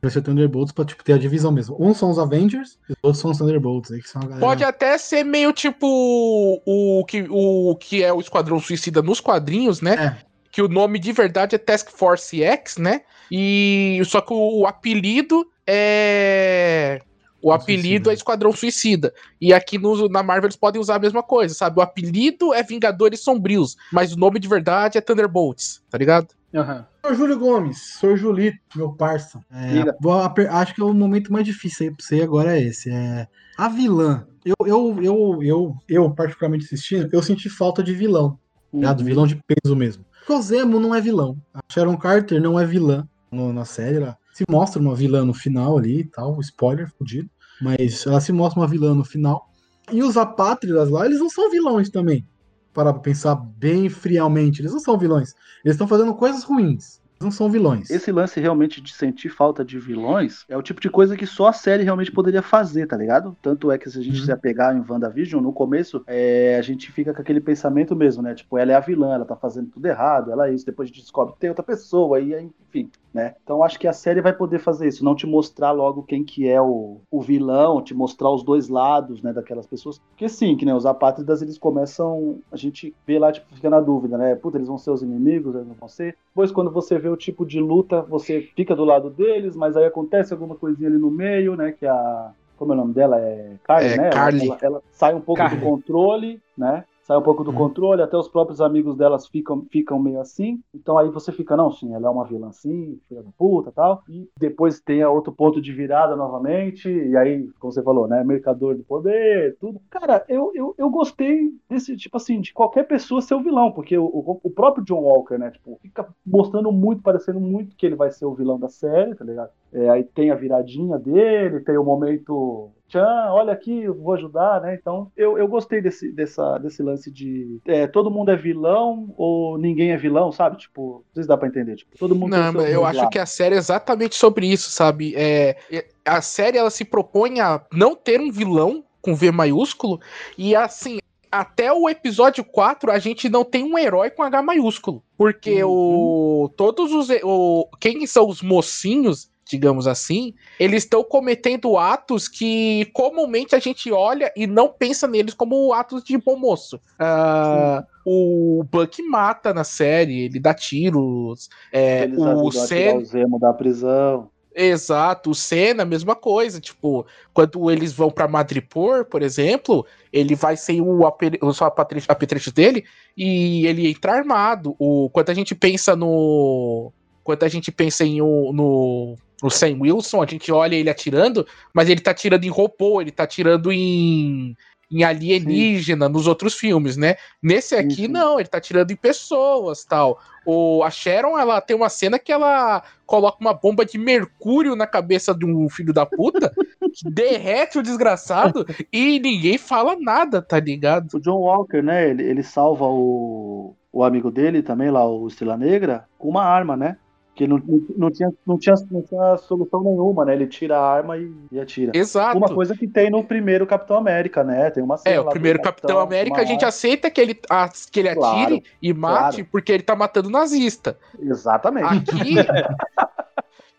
Vai 0.01 0.11
ser 0.11 0.21
Thunderbolts 0.23 0.73
pra 0.73 0.85
tipo, 0.85 1.03
ter 1.03 1.13
a 1.13 1.19
divisão 1.19 1.51
mesmo. 1.51 1.77
Uns 1.79 1.99
são 1.99 2.11
os 2.11 2.19
Avengers 2.19 2.79
e 2.89 2.93
os 2.93 2.99
outros 3.03 3.21
são 3.21 3.31
os 3.31 3.39
Thunderbolts. 3.39 3.91
Aí 3.91 4.01
que 4.01 4.09
são 4.09 4.21
a 4.23 4.25
galera... 4.25 4.41
Pode 4.41 4.65
até 4.65 4.99
ser 4.99 5.25
meio 5.25 5.53
tipo 5.53 5.87
o 5.87 7.05
que, 7.05 7.27
o 7.29 7.77
que 7.77 8.03
é 8.03 8.13
o 8.13 8.21
Esquadrão 8.21 8.61
Suicida 8.61 9.03
nos 9.03 9.21
quadrinhos, 9.21 9.81
né? 9.81 9.95
É. 9.95 10.27
Que 10.51 10.63
o 10.63 10.69
nome 10.69 10.99
de 10.99 11.13
verdade 11.13 11.55
é 11.55 11.59
Task 11.59 11.91
Force 11.91 12.43
X, 12.43 12.77
né? 12.79 13.03
E 13.31 14.01
só 14.05 14.21
que 14.21 14.33
o, 14.33 14.61
o 14.61 14.67
apelido 14.67 15.47
é. 15.67 17.01
O 17.43 17.53
apelido 17.53 18.11
é 18.11 18.15
Esquadrão 18.15 18.51
Suicida. 18.51 19.13
E 19.41 19.53
aqui 19.53 19.79
no- 19.79 20.09
na 20.09 20.23
Marvel 20.23 20.47
eles 20.47 20.57
podem 20.57 20.81
usar 20.81 20.97
a 20.97 20.99
mesma 20.99 21.23
coisa, 21.23 21.55
sabe? 21.55 21.79
O 21.79 21.83
apelido 21.83 22.53
é 22.53 22.63
Vingadores 22.63 23.21
Sombrios, 23.21 23.77
mas 23.93 24.13
o 24.13 24.19
nome 24.19 24.41
de 24.41 24.49
verdade 24.49 24.99
é 24.99 25.01
Thunderbolts, 25.01 25.81
tá 25.89 25.97
ligado? 25.97 26.29
Aham. 26.55 26.87
Sr. 27.05 27.15
Júlio 27.15 27.39
Gomes, 27.39 27.99
Sr. 28.01 28.17
Julito, 28.17 28.59
meu 28.75 28.93
parça. 28.93 29.41
É, 29.53 30.49
acho 30.51 30.75
que 30.75 30.81
é 30.81 30.85
o 30.85 30.93
momento 30.93 31.33
mais 31.33 31.45
difícil 31.45 31.87
aí 31.87 31.95
pra 31.95 32.05
você 32.05 32.21
agora 32.23 32.59
é 32.59 32.63
esse. 32.63 32.91
É 32.91 33.29
a 33.57 33.69
vilã. 33.69 34.27
Eu, 34.45 34.55
eu, 34.67 34.99
eu, 35.03 35.43
eu, 35.43 35.77
eu, 35.89 36.11
particularmente 36.11 36.65
assistindo, 36.65 37.09
eu 37.13 37.23
senti 37.23 37.49
falta 37.49 37.83
de 37.83 37.93
vilão. 37.95 38.39
ligado? 38.73 39.01
Uhum. 39.01 39.07
Vilão 39.07 39.27
de 39.27 39.37
peso 39.47 39.77
mesmo. 39.77 40.05
Porque 40.21 40.33
o 40.33 40.43
Zemo 40.43 40.81
não 40.81 40.93
é 40.95 41.01
vilão. 41.01 41.37
A 41.55 41.61
Sharon 41.73 41.97
Carter 41.97 42.41
não 42.41 42.59
é 42.59 42.65
vilã 42.67 43.07
no- 43.31 43.53
na 43.53 43.65
série. 43.65 43.97
Ela 43.99 44.17
se 44.33 44.45
mostra 44.49 44.81
uma 44.81 44.95
vilã 44.95 45.25
no 45.25 45.35
final 45.35 45.79
ali 45.79 46.01
e 46.01 46.05
tal. 46.05 46.39
Spoiler, 46.41 46.91
fudido. 46.99 47.29
Mas 47.61 48.07
ela 48.07 48.21
se 48.21 48.33
mostra 48.33 48.61
uma 48.61 48.69
vilã 48.69 48.95
no 48.95 49.05
final. 49.05 49.49
E 49.93 50.03
os 50.03 50.17
apátridas 50.17 50.91
lá, 50.91 51.07
eles 51.07 51.21
não 51.21 51.31
são 51.31 51.51
vilões 51.51 51.89
também. 51.89 52.27
Parar 52.75 52.93
pra 52.93 53.03
pensar 53.03 53.35
bem 53.37 53.89
friamente. 53.89 54.61
Eles 54.61 54.73
não 54.73 54.81
são 54.81 54.99
vilões. 54.99 55.35
Eles 55.65 55.75
estão 55.75 55.89
fazendo 55.89 56.15
coisas 56.15 56.43
ruins. 56.45 57.01
Eles 57.19 57.23
não 57.25 57.31
são 57.31 57.49
vilões. 57.49 57.89
Esse 57.89 58.13
lance 58.13 58.39
realmente 58.39 58.79
de 58.79 58.93
sentir 58.93 59.31
falta 59.31 59.65
de 59.65 59.79
vilões 59.79 60.45
é 60.51 60.57
o 60.57 60.61
tipo 60.61 60.83
de 60.83 60.91
coisa 60.91 61.17
que 61.17 61.25
só 61.27 61.47
a 61.49 61.53
série 61.55 61.83
realmente 61.83 62.13
poderia 62.13 62.43
fazer, 62.43 62.87
tá 62.87 62.95
ligado? 62.95 63.35
Tanto 63.41 63.71
é 63.71 63.79
que 63.79 63.89
se 63.89 63.99
a 63.99 64.03
gente 64.03 64.19
Uhum. 64.19 64.27
se 64.27 64.33
apegar 64.33 64.77
em 64.77 64.85
WandaVision, 64.87 65.43
no 65.43 65.51
começo, 65.51 66.03
é, 66.07 66.57
a 66.59 66.63
gente 66.63 66.93
fica 66.93 67.15
com 67.15 67.23
aquele 67.23 67.41
pensamento 67.41 67.97
mesmo, 67.97 68.23
né? 68.23 68.35
Tipo, 68.35 68.59
ela 68.59 68.73
é 68.73 68.75
a 68.75 68.81
vilã, 68.81 69.15
ela 69.15 69.25
tá 69.25 69.35
fazendo 69.35 69.69
tudo 69.71 69.87
errado, 69.87 70.31
ela 70.31 70.49
é 70.49 70.53
isso, 70.53 70.67
depois 70.67 70.87
a 70.87 70.93
gente 70.93 71.01
descobre 71.01 71.33
que 71.33 71.41
tem 71.41 71.49
outra 71.49 71.65
pessoa, 71.65 72.21
e 72.21 72.35
aí, 72.35 72.51
enfim, 72.69 72.91
né? 73.17 73.35
Então 73.43 73.65
acho 73.65 73.79
que 73.81 73.89
a 73.89 73.93
série 73.93 74.21
vai 74.21 74.33
poder 74.33 74.59
fazer 74.59 74.87
isso, 74.87 75.03
não 75.05 75.15
te 75.15 75.27
mostrar 75.27 75.73
logo 75.73 76.03
quem 76.03 76.23
que 76.23 76.47
é 76.47 76.61
o, 76.61 76.99
o 77.11 77.21
vilão, 77.23 77.83
te 77.83 77.95
mostrar 77.95 78.31
os 78.31 78.43
dois 78.45 78.69
lados, 78.69 79.23
né, 79.23 79.33
daquelas 79.33 79.67
pessoas. 79.67 79.99
Porque 80.11 80.29
sim, 80.29 80.55
que 80.57 80.67
né, 80.67 80.75
os 80.75 80.85
apátridas, 80.85 81.41
eles 81.41 81.57
começam, 81.59 82.39
a 82.53 82.57
gente 82.57 82.95
vê 83.07 83.19
lá, 83.19 83.33
tipo, 83.33 83.47
fica 83.55 83.71
na 83.71 83.81
dúvida, 83.81 84.19
né? 84.19 84.35
Puta, 84.35 84.59
eles 84.59 84.69
vão 84.69 84.77
ser 84.77 84.91
os 84.91 85.03
inimigos, 85.03 85.55
eles 85.55 85.67
não 85.67 85.75
vão 85.75 85.89
ser. 85.89 86.17
Depois, 86.29 86.53
quando 86.53 86.71
você 86.71 86.99
vê 86.99 87.09
o 87.09 87.17
tipo 87.17 87.47
de 87.47 87.59
luta, 87.59 88.03
você 88.03 88.43
fica 88.55 88.77
do 88.77 88.85
lado 88.85 89.09
deles, 89.09 89.57
mas 89.57 89.77
aí 89.77 89.87
acontece 89.87 90.35
alguma 90.35 90.55
coisinha 90.55 90.89
ali 90.91 90.99
no 90.99 91.11
meio, 91.11 91.57
né? 91.57 91.73
Que 91.73 91.87
a. 91.87 92.31
Como 92.59 92.73
é 92.73 92.75
o 92.75 92.79
nome 92.79 92.93
dela? 92.95 93.19
É 93.19 93.53
Carly, 93.65 93.89
É, 93.89 93.97
né? 93.97 94.03
Ela- 94.09 94.11
Carly. 94.15 94.47
Ela, 94.47 94.59
ela 94.63 94.83
sai 94.93 95.15
um 95.15 95.21
pouco 95.21 95.41
Carly. 95.43 95.57
do 95.57 95.63
controle, 95.63 96.41
né? 96.57 96.85
Sai 97.07 97.17
um 97.17 97.23
pouco 97.23 97.45
do 97.45 97.53
Uhum. 97.53 97.57
controle, 97.57 98.03
até 98.03 98.17
os 98.17 98.27
próprios 98.27 98.61
amigos 98.61 98.97
delas 98.97 99.29
ficam, 99.29 99.65
ficam 99.71 99.97
meio 99.97 100.19
assim. 100.21 100.59
Então 100.75 100.99
aí 100.99 101.09
você 101.09 101.31
fica, 101.31 101.57
não, 101.57 101.71
sim, 101.71 101.95
ela 101.95 102.09
é 102.09 102.11
uma 102.11 102.25
vilã 102.25 102.51
sim, 102.51 102.99
filha 103.09 103.23
da 103.23 103.31
puta 103.39 103.71
tal. 103.71 104.03
E 104.09 104.29
depois 104.37 104.81
tem 104.81 105.05
outro 105.05 105.33
ponto 105.33 105.61
de 105.61 105.73
virada 105.73 106.17
novamente. 106.17 106.89
E 106.91 107.17
aí, 107.17 107.49
como 107.61 107.73
você 107.73 107.81
falou, 107.81 108.09
né? 108.09 108.25
Mercador 108.25 108.75
de 108.75 108.83
poder, 108.83 109.57
tudo. 109.61 109.81
Cara, 109.89 110.25
eu, 110.29 110.51
eu, 110.53 110.75
eu 110.77 110.91
gostei 110.91 111.49
desse, 111.71 111.97
tipo 111.97 112.17
assim, 112.17 112.41
de 112.41 112.53
qualquer 112.53 112.83
pessoa 112.89 113.23
ser 113.23 113.37
o 113.37 113.41
vilão, 113.43 113.71
porque 113.71 113.97
o, 113.97 114.05
o, 114.07 114.41
o 114.43 114.51
próprio 114.51 114.85
John 114.85 115.03
Walker, 115.03 115.39
né? 115.39 115.53
Tipo, 115.53 115.79
fica 115.81 116.09
mostrando 116.27 116.73
muito, 116.73 117.03
parecendo 117.03 117.39
muito 117.39 117.77
que 117.77 117.87
ele 117.87 117.95
vai 117.95 118.11
ser 118.11 118.25
o 118.27 118.35
vilão 118.35 118.59
da 118.59 118.69
série, 118.69 119.15
tá 119.15 119.25
ligado? 119.25 119.51
É, 119.77 119.91
aí 119.91 120.05
tem 120.05 120.31
a 120.31 120.35
viradinha 120.35 120.99
dele, 120.99 121.61
tem 121.61 121.77
o 121.77 121.85
momento. 121.85 122.71
Tchan, 122.89 123.31
olha 123.31 123.53
aqui, 123.53 123.83
eu 123.83 123.95
vou 123.95 124.15
ajudar, 124.15 124.63
né? 124.63 124.75
Então, 124.81 125.11
eu, 125.17 125.37
eu 125.37 125.47
gostei 125.47 125.83
desse, 125.83 126.11
dessa, 126.13 126.57
desse 126.57 126.83
lance 126.83 127.11
de 127.11 127.59
é, 127.67 127.87
todo 127.87 128.11
mundo 128.11 128.31
é 128.31 128.37
vilão 128.37 129.13
ou 129.19 129.59
ninguém 129.59 129.91
é 129.91 129.97
vilão, 129.97 130.33
sabe? 130.33 130.57
Tipo, 130.57 131.05
não 131.09 131.15
sei 131.15 131.25
se 131.25 131.29
dá 131.29 131.37
pra 131.37 131.49
entender. 131.49 131.77
Tipo, 131.77 131.99
todo 131.99 132.15
mundo 132.15 132.31
Não, 132.31 132.61
eu 132.63 132.87
acho 132.87 133.09
que 133.11 133.19
a 133.19 133.27
série 133.27 133.57
é 133.57 133.59
exatamente 133.59 134.15
sobre 134.15 134.47
isso, 134.47 134.71
sabe? 134.71 135.15
É, 135.17 135.57
é- 135.71 135.85
a 136.05 136.23
série 136.23 136.57
ela 136.57 136.71
se 136.71 136.85
propõe 136.85 137.41
a 137.41 137.61
não 137.73 137.95
ter 137.95 138.21
um 138.21 138.31
vilão 138.31 138.85
com 139.03 139.15
V 139.15 139.31
maiúsculo 139.33 140.01
e 140.39 140.55
assim, 140.55 140.99
até 141.31 141.73
o 141.73 141.89
episódio 141.89 142.45
4 142.45 142.91
a 142.91 142.99
gente 142.99 143.29
não 143.29 143.45
tem 143.45 143.65
um 143.65 143.77
herói 143.77 144.11
com 144.11 144.23
H 144.23 144.43
maiúsculo, 144.43 145.03
porque 145.19 145.63
o 145.65 146.51
todos 146.57 146.93
os 146.93 147.09
o, 147.23 147.69
quem 147.81 148.07
são 148.07 148.29
os 148.29 148.43
mocinhos 148.43 149.29
digamos 149.49 149.87
assim, 149.87 150.35
eles 150.59 150.83
estão 150.83 151.05
cometendo 151.05 151.79
atos 151.79 152.29
que 152.29 152.87
comumente 152.93 153.55
a 153.55 153.59
gente 153.59 153.91
olha 153.93 154.33
e 154.37 154.47
não 154.47 154.69
pensa 154.69 155.07
neles 155.07 155.35
como 155.35 155.73
atos 155.73 156.03
de 156.03 156.19
bom 156.19 156.37
moço. 156.37 156.81
Ah, 156.99 157.85
o 158.05 158.65
Buck 158.71 159.03
mata 159.03 159.55
na 159.55 159.65
série, 159.65 160.23
ele 160.25 160.41
dá 160.41 160.53
tiros, 160.53 161.49
é, 161.73 162.03
Eles 162.05 162.19
o 162.19 162.25
ajudam 162.25 162.47
a 162.49 162.51
tirar 162.51 162.67
Sen, 162.67 162.97
o 162.99 163.05
Zemo 163.05 163.39
da 163.39 163.53
prisão. 163.53 164.31
exato, 164.55 165.31
o 165.31 165.35
Senna, 165.35 165.85
mesma 165.85 166.15
coisa, 166.17 166.61
tipo, 166.61 167.07
quando 167.33 167.71
eles 167.71 167.93
vão 167.93 168.11
pra 168.11 168.27
Madripoor, 168.27 169.05
por 169.05 169.23
exemplo, 169.23 169.87
ele 170.13 170.35
vai 170.35 170.57
sem 170.57 170.81
o, 170.81 171.07
apere- 171.07 171.39
o 171.43 171.53
só 171.53 171.67
apetrecho 171.67 172.07
apetrecho 172.11 172.53
dele 172.53 172.85
e 173.17 173.67
ele 173.67 173.89
entra 173.89 174.13
armado. 174.13 174.75
O, 174.79 175.11
quando 175.11 175.31
a 175.31 175.35
gente 175.35 175.55
pensa 175.55 175.95
no. 175.95 176.93
Quando 177.23 177.43
a 177.43 177.49
gente 177.49 177.73
pensa 177.73 178.05
em 178.05 178.23
o- 178.23 178.53
no, 178.53 179.17
no 179.43 179.51
Sam 179.51 179.79
Wilson, 179.81 180.23
a 180.23 180.27
gente 180.27 180.51
olha 180.51 180.75
ele 180.75 180.91
atirando, 180.91 181.47
mas 181.73 181.89
ele 181.89 182.01
tá 182.01 182.11
atirando 182.11 182.45
em 182.45 182.51
robô, 182.51 183.01
ele 183.01 183.11
tá 183.11 183.25
atirando 183.25 183.71
em, 183.71 184.57
em 184.91 185.05
alienígena 185.05 186.09
nos 186.09 186.27
outros 186.27 186.55
filmes, 186.55 186.97
né? 186.97 187.17
Nesse 187.43 187.75
aqui, 187.75 188.03
sim. 188.03 188.09
não, 188.09 188.39
ele 188.39 188.49
tá 188.49 188.59
atirando 188.59 188.93
em 188.93 188.97
pessoas 188.97 189.85
tal. 189.85 190.19
O, 190.45 190.83
a 190.85 190.91
Sharon, 190.91 191.37
ela 191.39 191.61
tem 191.61 191.77
uma 191.77 191.89
cena 191.89 192.19
que 192.19 192.31
ela 192.31 192.83
coloca 193.05 193.39
uma 193.41 193.53
bomba 193.53 193.85
de 193.85 193.99
mercúrio 193.99 194.77
na 194.77 194.87
cabeça 194.87 195.35
de 195.35 195.45
um 195.45 195.69
filho 195.69 195.93
da 195.93 196.07
puta, 196.07 196.53
que 196.95 197.11
derrete 197.11 197.79
o 197.79 197.83
desgraçado 197.83 198.65
e 198.93 199.19
ninguém 199.19 199.59
fala 199.59 199.97
nada, 199.99 200.41
tá 200.41 200.61
ligado? 200.61 201.15
O 201.15 201.21
John 201.21 201.41
Walker, 201.41 201.83
né? 201.83 202.11
Ele, 202.11 202.23
ele 202.23 202.43
salva 202.45 202.85
o, 202.87 203.75
o 203.93 204.05
amigo 204.05 204.31
dele 204.31 204.63
também, 204.63 204.91
lá, 204.91 205.05
o 205.05 205.27
Estrela 205.27 205.57
Negra, 205.57 206.07
com 206.17 206.29
uma 206.29 206.45
arma, 206.45 206.77
né? 206.77 206.97
Que 207.37 207.47
não, 207.47 207.63
não, 207.97 208.11
tinha, 208.11 208.31
não, 208.47 208.59
tinha, 208.59 208.75
não 208.91 209.03
tinha 209.03 209.37
solução 209.37 209.83
nenhuma, 209.85 210.25
né? 210.25 210.33
Ele 210.33 210.47
tira 210.47 210.79
a 210.79 210.91
arma 210.91 211.19
e, 211.19 211.31
e 211.53 211.61
atira. 211.61 211.93
Exato. 211.95 212.39
Uma 212.39 212.49
coisa 212.49 212.75
que 212.75 212.89
tem 212.89 213.11
no 213.11 213.23
primeiro 213.23 213.67
Capitão 213.67 213.99
América, 213.99 214.43
né? 214.43 214.71
Tem 214.71 214.83
uma 214.83 214.97
cena 214.97 215.15
É, 215.17 215.21
o 215.21 215.27
primeiro 215.29 215.61
Capitão 215.61 216.01
América, 216.01 216.37
com 216.37 216.41
a 216.41 216.45
gente 216.47 216.63
uma 216.65 216.69
aceita 216.69 217.11
que 217.11 217.21
ele, 217.21 217.39
a- 217.51 217.69
que 217.93 218.01
ele 218.01 218.15
Claro, 218.15 218.39
atire 218.43 218.65
e 218.81 218.93
mate 218.95 219.37
claro. 219.37 219.49
porque 219.53 219.71
ele 219.71 219.83
tá 219.83 219.95
matando 219.95 220.31
nazista. 220.31 220.99
arma. 221.15 221.31
Exatamente. 221.31 222.11
Aqui. 222.11 222.35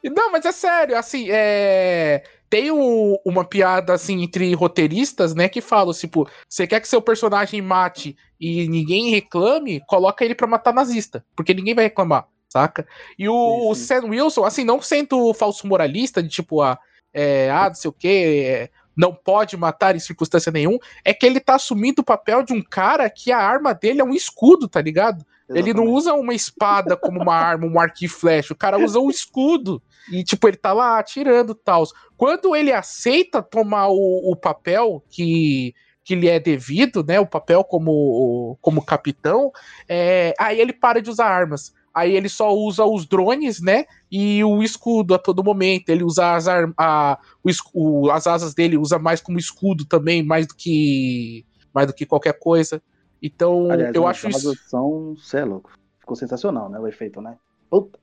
Não, 0.03 0.31
mas 0.31 0.45
é 0.45 0.51
sério, 0.51 0.95
assim, 0.97 1.25
é. 1.29 2.23
Tem 2.49 2.71
o- 2.71 3.19
uma 3.25 3.43
piada, 3.43 3.93
assim, 3.93 4.21
entre 4.23 4.53
roteiristas, 4.53 5.35
né, 5.35 5.49
que 5.49 5.59
falam, 5.59 5.91
tipo, 5.93 6.29
você 6.47 6.65
quer 6.65 6.79
que 6.79 6.87
seu 6.87 7.01
personagem 7.01 7.61
mate 7.61 8.15
e 8.39 8.69
ninguém 8.69 9.09
reclame, 9.09 9.81
coloca 9.85 10.23
ele 10.23 10.33
pra 10.35 10.47
matar 10.47 10.73
nazista, 10.73 11.25
porque 11.35 11.53
ninguém 11.53 11.73
vai 11.75 11.85
reclamar, 11.85 12.25
saca? 12.49 12.87
E 13.17 13.27
o, 13.27 13.73
Sim, 13.73 13.79
sim. 13.79 13.85
Sam 13.85 14.05
Wilson, 14.09 14.43
assim, 14.43 14.63
não 14.63 14.81
sendo 14.81 15.33
falso 15.33 15.67
moralista, 15.67 16.21
de 16.21 16.29
tipo, 16.29 16.61
ah, 16.61 16.77
é, 17.13 17.49
ah 17.51 17.67
não 17.67 17.75
sei 17.75 17.89
o 17.89 17.93
quê, 17.93 18.69
não 18.95 19.13
pode 19.13 19.55
matar 19.55 19.95
em 19.95 19.99
circunstância 19.99 20.51
nenhuma, 20.51 20.79
é 21.05 21.13
que 21.13 21.25
ele 21.25 21.39
tá 21.39 21.55
assumindo 21.55 22.01
o 22.01 22.05
papel 22.05 22.41
de 22.41 22.51
um 22.51 22.63
cara 22.63 23.07
que 23.09 23.31
a 23.31 23.37
arma 23.37 23.73
dele 23.73 24.01
é 24.01 24.03
um 24.03 24.13
escudo, 24.13 24.67
tá 24.67 24.81
ligado? 24.81 25.23
Ele 25.49 25.73
não 25.73 25.83
Exatamente. 25.83 25.97
usa 25.97 26.13
uma 26.13 26.33
espada 26.33 26.97
como 26.97 27.21
uma 27.21 27.35
arma, 27.35 27.65
um 27.65 27.79
arco 27.79 27.97
e 28.01 28.07
flecha. 28.07 28.53
O 28.53 28.57
cara 28.57 28.77
usa 28.77 28.99
um 28.99 29.09
escudo. 29.09 29.81
E, 30.11 30.23
tipo, 30.23 30.47
ele 30.47 30.57
tá 30.57 30.73
lá 30.73 30.99
atirando 30.99 31.53
e 31.53 31.63
tal. 31.63 31.83
Quando 32.17 32.55
ele 32.55 32.73
aceita 32.73 33.41
tomar 33.41 33.87
o, 33.87 34.31
o 34.31 34.35
papel 34.35 35.01
que, 35.09 35.73
que 36.03 36.15
lhe 36.15 36.27
é 36.27 36.39
devido, 36.39 37.03
né? 37.03 37.19
O 37.19 37.25
papel 37.25 37.63
como, 37.63 38.57
como 38.61 38.83
capitão, 38.83 39.51
é, 39.87 40.33
aí 40.37 40.59
ele 40.59 40.73
para 40.73 41.01
de 41.01 41.09
usar 41.09 41.27
armas. 41.27 41.73
Aí 41.97 42.15
ele 42.15 42.29
só 42.29 42.53
usa 42.53 42.85
os 42.85 43.07
drones, 43.07 43.59
né? 43.59 43.85
E 44.11 44.43
o 44.43 44.61
escudo 44.61 45.15
a 45.15 45.17
todo 45.17 45.43
momento. 45.43 45.89
Ele 45.89 46.03
usa 46.03 46.35
as, 46.35 46.47
a, 46.47 47.17
o 47.43 47.49
o- 47.73 48.11
as 48.11 48.27
asas 48.27 48.53
dele, 48.53 48.77
usa 48.77 48.99
mais 48.99 49.19
como 49.19 49.39
escudo 49.39 49.83
também, 49.83 50.21
mais 50.21 50.45
do 50.45 50.53
que 50.53 51.43
mais 51.73 51.87
do 51.87 51.93
que 51.93 52.05
qualquer 52.05 52.37
coisa. 52.37 52.79
Então, 53.21 53.71
Aliás, 53.71 53.95
eu 53.95 54.05
acho 54.05 54.29
isso. 54.29 54.49
versão, 54.49 55.15
cê 55.17 55.37
é 55.39 55.45
louco. 55.45 55.71
Ficou 55.99 56.15
sensacional, 56.15 56.69
né? 56.69 56.79
O 56.79 56.87
efeito, 56.87 57.19
né? 57.19 57.35
Puta. 57.67 57.97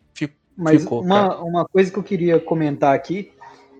Mas 0.57 0.83
Ficou, 0.83 1.01
uma, 1.03 1.43
uma 1.43 1.65
coisa 1.65 1.91
que 1.91 1.99
eu 1.99 2.03
queria 2.03 2.41
comentar 2.41 2.95
aqui 2.95 3.33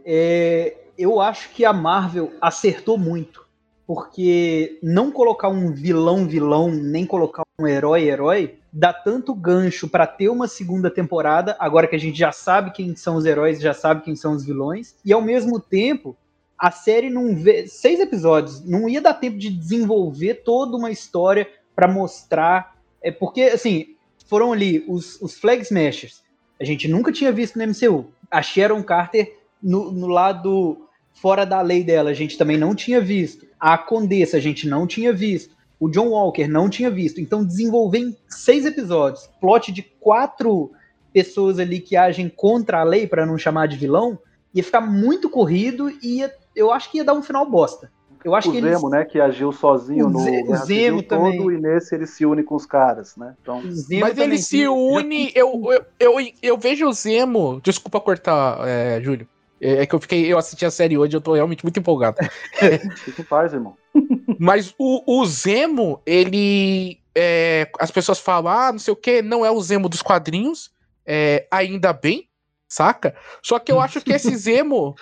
é. 0.05 0.77
Eu 0.97 1.21
acho 1.21 1.51
que 1.51 1.65
a 1.65 1.73
Marvel 1.73 2.33
acertou 2.41 2.97
muito. 2.97 3.45
Porque 3.87 4.79
não 4.83 5.11
colocar 5.11 5.49
um 5.49 5.73
vilão 5.73 6.27
vilão, 6.27 6.71
nem 6.71 7.05
colocar 7.05 7.44
um 7.59 7.69
herói 7.69 8.09
herói, 8.09 8.59
dá 8.73 8.93
tanto 8.93 9.33
gancho 9.33 9.89
pra 9.89 10.07
ter 10.07 10.29
uma 10.29 10.49
segunda 10.49 10.91
temporada, 10.91 11.57
agora 11.61 11.87
que 11.87 11.95
a 11.95 11.99
gente 11.99 12.19
já 12.19 12.33
sabe 12.33 12.73
quem 12.73 12.97
são 12.97 13.17
os 13.17 13.25
heróis, 13.25 13.61
já 13.61 13.73
sabe 13.73 14.03
quem 14.03 14.17
são 14.17 14.33
os 14.33 14.45
vilões, 14.45 14.97
e 15.05 15.13
ao 15.13 15.23
mesmo 15.23 15.61
tempo 15.61 16.17
a 16.59 16.73
série 16.73 17.11
não 17.11 17.37
vê 17.37 17.69
seis 17.69 18.01
episódios, 18.01 18.65
não 18.65 18.89
ia 18.89 19.01
dar 19.01 19.15
tempo 19.15 19.39
de 19.39 19.51
desenvolver 19.51 20.43
toda 20.45 20.77
uma 20.77 20.91
história 20.91 21.49
pra 21.77 21.87
mostrar, 21.87 22.77
é 23.01 23.13
porque 23.13 23.43
assim, 23.43 23.95
foram 24.27 24.53
ali 24.53 24.85
os, 24.89 25.21
os 25.23 25.39
Flag 25.39 25.63
Smashers, 25.63 26.25
a 26.61 26.65
gente 26.65 26.89
nunca 26.89 27.13
tinha 27.13 27.31
visto 27.31 27.57
no 27.57 27.67
MCU. 27.67 28.07
A 28.31 28.43
Sharon 28.43 28.83
Carter 28.83 29.37
no, 29.63 29.93
no 29.93 30.07
lado 30.07 30.89
fora 31.13 31.45
da 31.45 31.61
lei 31.61 31.85
dela, 31.85 32.11
a 32.11 32.15
gente 32.15 32.39
também 32.39 32.57
não 32.57 32.75
tinha 32.75 33.01
visto. 33.01 33.47
A 33.59 33.77
Condessa, 33.77 34.37
a 34.37 34.41
gente 34.41 34.69
não 34.69 34.87
tinha 34.87 35.13
visto. 35.13 35.55
O 35.85 35.91
John 35.91 36.09
Walker 36.09 36.49
não 36.49 36.71
tinha 36.71 36.91
visto. 36.91 37.21
Então, 37.21 37.45
desenvolver 37.45 37.99
em 37.99 38.17
seis 38.29 38.65
episódios, 38.65 39.29
plot 39.41 39.71
de 39.71 39.83
quatro 39.83 40.71
pessoas 41.13 41.59
ali 41.59 41.79
que 41.81 41.97
agem 41.97 42.29
contra 42.29 42.81
a 42.81 42.85
lei, 42.85 43.07
para 43.07 43.27
não 43.27 43.37
chamar 43.37 43.69
de 43.69 43.77
vilão, 43.77 44.19
ia 44.55 44.65
ficar 44.65 44.81
muito 44.81 45.29
corrido 45.29 45.91
e 46.03 46.19
ia- 46.21 46.33
eu 46.57 46.73
acho 46.73 46.91
que 46.91 46.99
ia 46.99 47.05
dar 47.05 47.13
um 47.15 47.23
final 47.23 47.49
bosta. 47.49 47.91
Eu 48.25 48.35
acho 48.35 48.49
o 48.49 48.53
que 48.53 48.61
Zemo, 48.63 48.71
eles. 48.71 48.91
né? 48.91 49.05
Que 49.05 49.21
agiu 49.21 49.53
sozinho 49.53 50.07
O 50.07 50.11
no 50.11 50.19
o 50.19 50.57
Zemo 50.57 51.03
também. 51.03 51.37
todo, 51.37 51.53
e 51.53 51.61
nesse 51.61 51.95
ele 51.95 52.07
se 52.07 52.25
une 52.25 52.43
com 52.43 52.55
os 52.55 52.65
caras, 52.65 53.15
né? 53.19 53.35
Então, 53.43 53.61
Mas 54.01 54.17
ele 54.17 54.39
se 54.39 54.67
une. 54.67 55.31
Eu, 55.35 55.61
eu, 55.71 55.85
eu, 56.01 56.15
eu 56.43 56.57
vejo 56.57 56.87
o 56.89 56.93
Zemo. 56.95 57.61
Desculpa 57.63 58.01
cortar, 58.01 58.67
é, 58.67 58.99
Júlio. 59.03 59.29
É 59.65 59.83
é 59.83 59.87
que 59.87 59.95
eu 59.95 60.01
fiquei. 60.01 60.31
Eu 60.33 60.39
assisti 60.39 60.65
a 60.67 60.71
série 60.71 60.99
hoje, 60.99 61.17
eu 61.17 61.21
tô 61.21 61.35
realmente 61.35 61.65
muito 61.65 61.79
empolgado. 61.81 62.17
fica 63.05 63.23
em 63.23 63.25
paz, 63.25 63.53
irmão. 63.53 63.77
Mas 64.39 64.75
o, 64.79 65.21
o 65.21 65.27
Zemo, 65.27 66.03
ele. 66.07 67.01
é, 67.15 67.71
as 67.79 67.91
pessoas 67.91 68.19
falam, 68.19 68.53
ah, 68.53 68.73
não 68.73 68.79
sei 68.79 68.93
o 68.93 68.97
que, 68.97 69.23
não 69.23 69.45
é 69.45 69.51
o 69.51 69.61
Zemo 69.61 69.89
dos 69.89 70.03
quadrinhos. 70.03 70.71
é, 71.07 71.47
ainda 71.51 71.93
bem, 71.93 72.29
saca? 72.69 73.17
Só 73.43 73.59
que 73.59 73.71
eu 73.71 73.81
acho 73.81 74.01
que 74.01 74.13
esse 74.13 74.35
Zemo, 74.37 74.95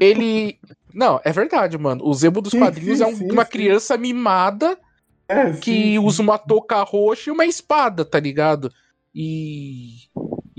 ele. 0.00 0.58
Não, 0.92 1.20
é 1.24 1.32
verdade, 1.32 1.78
mano. 1.78 2.04
O 2.04 2.12
Zemo 2.14 2.40
dos 2.40 2.52
Sim, 2.52 2.58
quadrinhos 2.58 3.00
sim, 3.00 3.04
é 3.04 3.06
um- 3.06 3.10
sim, 3.14 3.28
uma 3.30 3.44
sim. 3.44 3.50
criança 3.50 3.96
mimada 3.96 4.78
É, 5.28 5.52
que 5.60 5.98
usa 5.98 6.22
uma 6.22 6.38
touca 6.38 6.82
roxa 6.82 7.30
e 7.30 7.32
uma 7.32 7.46
espada, 7.46 8.04
tá 8.04 8.18
ligado? 8.20 8.72
E, 9.14 10.08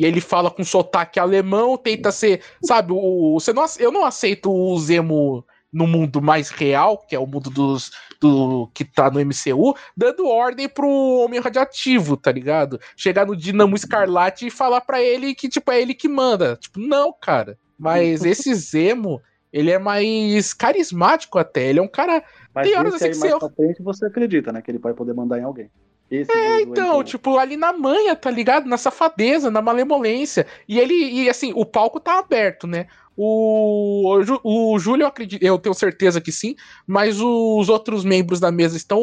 e 0.02 0.06
ele 0.06 0.20
fala 0.20 0.50
com 0.50 0.64
sotaque 0.64 1.20
alemão, 1.20 1.78
tenta 1.78 2.12
ser, 2.12 2.42
sabe, 2.64 2.92
o, 2.92 3.34
você 3.40 3.54
não, 3.54 3.64
eu 3.78 3.92
não 3.92 4.04
aceito 4.04 4.52
o 4.52 4.80
Zemo 4.80 5.46
no 5.72 5.86
mundo 5.86 6.20
mais 6.20 6.50
real, 6.50 6.98
que 6.98 7.16
é 7.16 7.20
o 7.20 7.28
mundo 7.28 7.52
dos 7.52 7.92
do 8.20 8.68
que 8.74 8.84
tá 8.84 9.12
no 9.12 9.20
MCU, 9.20 9.76
dando 9.96 10.28
ordem 10.28 10.68
pro 10.68 10.90
homem 10.90 11.40
radioativo, 11.40 12.18
tá 12.18 12.32
ligado? 12.32 12.80
Chegar 12.98 13.28
no 13.28 13.36
Dinamo 13.36 13.76
Escarlate 13.76 14.48
e 14.48 14.52
falar 14.52 14.82
pra 14.82 15.00
ele 15.00 15.36
que 15.36 15.48
tipo 15.48 15.72
é 15.72 15.80
ele 15.80 15.94
que 15.94 16.08
manda. 16.08 16.56
Tipo, 16.56 16.80
não, 16.80 17.14
cara. 17.14 17.58
Mas 17.78 18.26
esse 18.26 18.54
Zemo, 18.56 19.22
ele 19.54 19.70
é 19.70 19.78
mais 19.78 20.52
carismático 20.52 21.38
até, 21.38 21.68
ele 21.68 21.78
é 21.80 21.82
um 21.84 21.88
cara 21.88 22.24
Mas 22.56 22.68
Tem 22.68 22.76
horas 22.78 22.96
assim 22.96 23.12
que 23.12 23.18
mais 23.20 23.34
você- 23.34 23.40
pra 23.40 23.50
frente 23.50 23.84
você 23.84 24.06
acredita, 24.08 24.52
né? 24.52 24.64
Que 24.64 24.72
ele 24.72 24.80
vai 24.80 24.96
poder 24.96 25.14
mandar 25.14 25.38
em 25.40 25.44
alguém. 25.44 25.70
Esse 26.12 26.30
É, 26.32 26.58
do 26.66 26.72
então, 26.72 26.98
MCU. 27.00 27.04
tipo, 27.06 27.38
ali 27.38 27.56
na 27.56 27.72
manha, 27.72 28.16
tá 28.16 28.30
ligado? 28.30 28.68
Na 28.68 28.78
safadeza, 28.78 29.50
na 29.50 29.62
malemolência. 29.62 30.46
E 30.68 30.78
ele, 30.78 30.94
e 30.94 31.30
assim, 31.30 31.54
o 31.56 31.66
palco 31.66 32.00
tá 32.02 32.20
aberto, 32.20 32.68
né? 32.68 32.88
O, 33.16 34.14
o, 34.44 34.74
o 34.74 34.80
Júlio, 34.80 35.04
eu 35.04 35.08
acredito, 35.08 35.42
eu 35.42 35.58
tenho 35.58 35.74
certeza 35.74 36.20
que 36.20 36.32
sim, 36.32 36.56
mas 36.86 37.20
os 37.22 37.70
outros 37.70 38.04
membros 38.04 38.40
da 38.42 38.52
mesa 38.52 38.76
estão. 38.76 39.02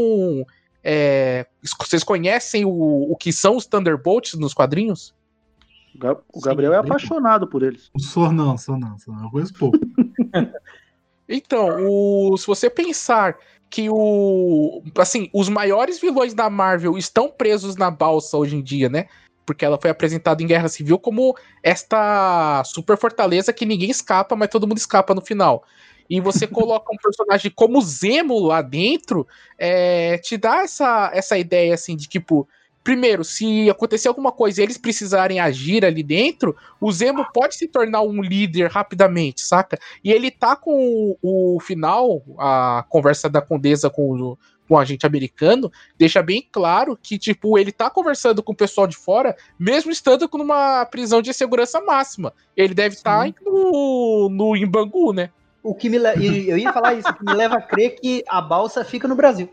é, 0.85 1.47
vocês 1.81 2.05
conhecem 2.05 2.65
o, 2.65 2.71
o 3.11 3.17
que 3.17 3.33
são 3.33 3.57
os 3.57 3.65
Thunderbolts 3.67 4.35
nos 4.35 4.53
quadrinhos? 4.53 5.15
O 5.95 5.99
Ga- 5.99 6.17
o 6.33 6.41
Gabriel 6.41 6.73
é 6.75 6.77
bem 6.83 6.87
apaixonado 6.91 7.47
por 7.47 7.63
eles. 7.63 7.91
Sou 7.99 8.31
não, 8.31 8.57
sou 8.59 8.79
não, 8.79 8.99
sou 8.99 9.15
não. 9.15 9.25
Eu 9.25 9.31
conheço 9.31 9.55
pouco. 9.55 9.79
Então, 11.29 11.87
o- 11.87 12.37
se 12.39 12.47
você 12.47 12.71
pensar 12.71 13.37
que 13.71 13.89
o. 13.91 14.83
Assim, 14.97 15.29
os 15.33 15.49
maiores 15.49 16.01
vilões 16.01 16.35
da 16.35 16.49
Marvel 16.49 16.97
estão 16.97 17.31
presos 17.31 17.77
na 17.77 17.91
balsa 17.91 18.37
hoje 18.37 18.57
em 18.57 18.63
dia, 18.63 18.89
né? 18.89 19.07
Porque 19.45 19.65
ela 19.65 19.79
foi 19.81 19.91
apresentada 19.91 20.43
em 20.43 20.47
Guerra 20.47 20.69
Civil 20.69 20.99
como 20.99 21.37
esta 21.63 22.63
super 22.65 22.97
fortaleza 22.97 23.53
que 23.53 23.67
ninguém 23.67 23.91
escapa, 23.91 24.37
mas 24.37 24.49
todo 24.49 24.67
mundo 24.67 24.79
escapa 24.79 25.15
no 25.15 25.21
final. 25.21 25.65
E 26.09 26.21
você 26.21 26.47
coloca 26.49 26.93
um 26.93 26.97
personagem 26.97 27.53
como 27.55 27.81
Zemo 27.81 28.39
lá 28.41 28.63
dentro, 28.63 29.27
é, 29.59 30.19
te 30.19 30.37
dá 30.37 30.63
essa, 30.63 31.11
essa 31.15 31.39
ideia 31.39 31.75
assim 31.75 31.97
de 31.97 32.09
tipo. 32.09 32.49
Primeiro, 32.89 33.23
se 33.23 33.69
acontecer 33.69 34.09
alguma 34.09 34.33
coisa 34.33 34.63
e 34.63 34.65
eles 34.65 34.79
precisarem 34.79 35.41
agir 35.41 35.85
ali 35.85 36.03
dentro, 36.03 36.57
o 36.81 36.91
Zemo 36.91 37.23
pode 37.35 37.55
se 37.55 37.69
tornar 37.69 38.01
um 38.01 38.23
líder 38.23 38.71
rapidamente, 38.71 39.43
saca? 39.43 39.79
E 40.03 40.11
ele 40.11 40.31
tá 40.31 40.57
com 40.57 41.15
o, 41.21 41.57
o 41.57 41.61
final, 41.61 42.23
a 42.39 42.83
conversa 42.89 43.29
da 43.29 43.43
Condesa 43.43 43.91
com 43.91 44.15
o, 44.15 44.39
com 44.67 44.73
o 44.73 44.79
agente 44.79 45.05
americano, 45.05 45.71
deixa 45.99 46.23
bem 46.23 46.49
claro 46.51 46.99
que, 47.03 47.19
tipo, 47.19 47.59
ele 47.59 47.73
tá 47.73 47.91
conversando 47.91 48.43
com 48.43 48.53
o 48.53 48.57
pessoal 48.57 48.87
de 48.87 48.97
fora, 48.97 49.37
mesmo 49.59 49.93
estando 49.93 50.27
numa 50.33 50.87
prisão 50.87 51.21
de 51.21 51.35
segurança 51.35 51.83
máxima. 51.83 52.33
Ele 52.57 52.73
deve 52.73 52.95
estar 52.95 53.31
no, 53.45 54.31
no 54.31 54.57
em 54.57 54.67
Bangu, 54.67 55.13
né? 55.13 55.29
O 55.63 55.75
que 55.75 55.91
me 55.91 55.99
le... 55.99 56.49
Eu 56.49 56.57
ia 56.57 56.73
falar 56.73 56.95
isso, 56.95 57.11
o 57.11 57.15
que 57.15 57.25
me 57.27 57.35
leva 57.35 57.57
a 57.57 57.61
crer 57.61 57.97
que 58.01 58.25
a 58.27 58.41
balsa 58.41 58.83
fica 58.83 59.07
no 59.07 59.15
Brasil. 59.15 59.51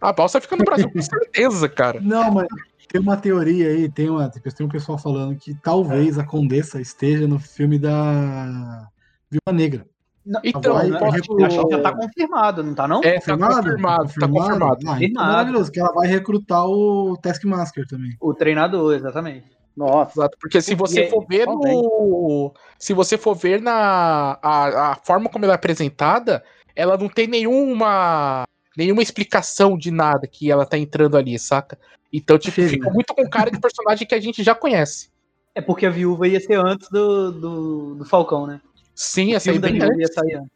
A 0.00 0.10
balsa 0.10 0.40
fica 0.40 0.56
no 0.56 0.64
Brasil 0.64 0.90
com 0.90 1.02
certeza, 1.02 1.68
cara. 1.68 2.00
Não, 2.00 2.30
mas 2.30 2.48
tem 2.88 3.00
uma 3.00 3.16
teoria 3.16 3.68
aí, 3.68 3.88
tem, 3.90 4.08
uma, 4.08 4.28
tem 4.30 4.66
um 4.66 4.70
pessoal 4.70 4.96
falando 4.98 5.36
que 5.36 5.54
talvez 5.62 6.18
a 6.18 6.24
Condessa 6.24 6.80
esteja 6.80 7.26
no 7.28 7.38
filme 7.38 7.78
da 7.78 8.88
Viúva 9.30 9.52
Negra. 9.52 9.86
Não, 10.24 10.40
Então, 10.44 10.74
Vai- 10.74 10.90
eu 10.90 11.06
acho 11.06 11.22
que 11.22 11.50
já 11.70 11.80
tá 11.80 11.92
confirmado, 11.92 12.62
não 12.62 12.74
tá 12.74 12.86
não? 12.86 13.00
É, 13.02 13.18
tá 13.18 13.36
confirmado, 13.36 14.08
tá 14.18 14.28
confirmado. 14.28 14.64
Ah, 14.64 14.74
então 14.74 14.92
Confirmado. 14.92 15.32
maravilhoso, 15.32 15.72
que 15.72 15.80
ela 15.80 15.92
vai 15.92 16.06
recrutar 16.06 16.66
o 16.66 17.16
Taskmaster 17.22 17.86
também. 17.86 18.16
O 18.20 18.34
treinador, 18.34 18.94
exatamente. 18.94 19.46
Nossa. 19.76 20.12
Exato, 20.20 20.36
porque 20.40 20.60
se 20.60 20.74
você 20.74 21.08
for 21.08 21.24
ver 21.26 21.46
no. 21.46 22.52
Se 22.78 22.92
você 22.92 23.16
for 23.16 23.34
ver 23.34 23.62
na. 23.62 24.36
A, 24.42 24.92
a 24.92 24.96
forma 24.96 25.30
como 25.30 25.44
ela 25.44 25.54
é 25.54 25.56
apresentada, 25.56 26.42
ela 26.74 26.96
não 26.98 27.08
tem 27.08 27.26
nenhuma. 27.26 28.42
Nenhuma 28.76 29.02
explicação 29.02 29.78
de 29.78 29.90
nada 29.90 30.26
que 30.26 30.50
ela 30.50 30.66
tá 30.66 30.76
entrando 30.76 31.16
ali, 31.16 31.38
saca? 31.38 31.78
Então, 32.12 32.38
tipo, 32.38 32.60
fica 32.62 32.90
muito 32.90 33.14
com 33.14 33.28
cara 33.28 33.50
de 33.50 33.60
personagem 33.60 34.06
que 34.06 34.14
a 34.14 34.20
gente 34.20 34.42
já 34.42 34.54
conhece. 34.54 35.10
É 35.54 35.60
porque 35.60 35.84
a 35.86 35.90
viúva 35.90 36.26
ia 36.28 36.40
ser 36.40 36.54
antes 36.58 36.88
do, 36.88 37.32
do, 37.32 37.94
do 37.96 38.04
Falcão, 38.04 38.46
né? 38.46 38.60
Sim, 38.94 39.32
O 39.32 39.36
essa 39.36 39.50
aí 39.50 39.58
bem 39.58 39.80
antes. 39.82 39.98
ia 39.98 40.06
sair 40.08 40.34
antes. 40.36 40.50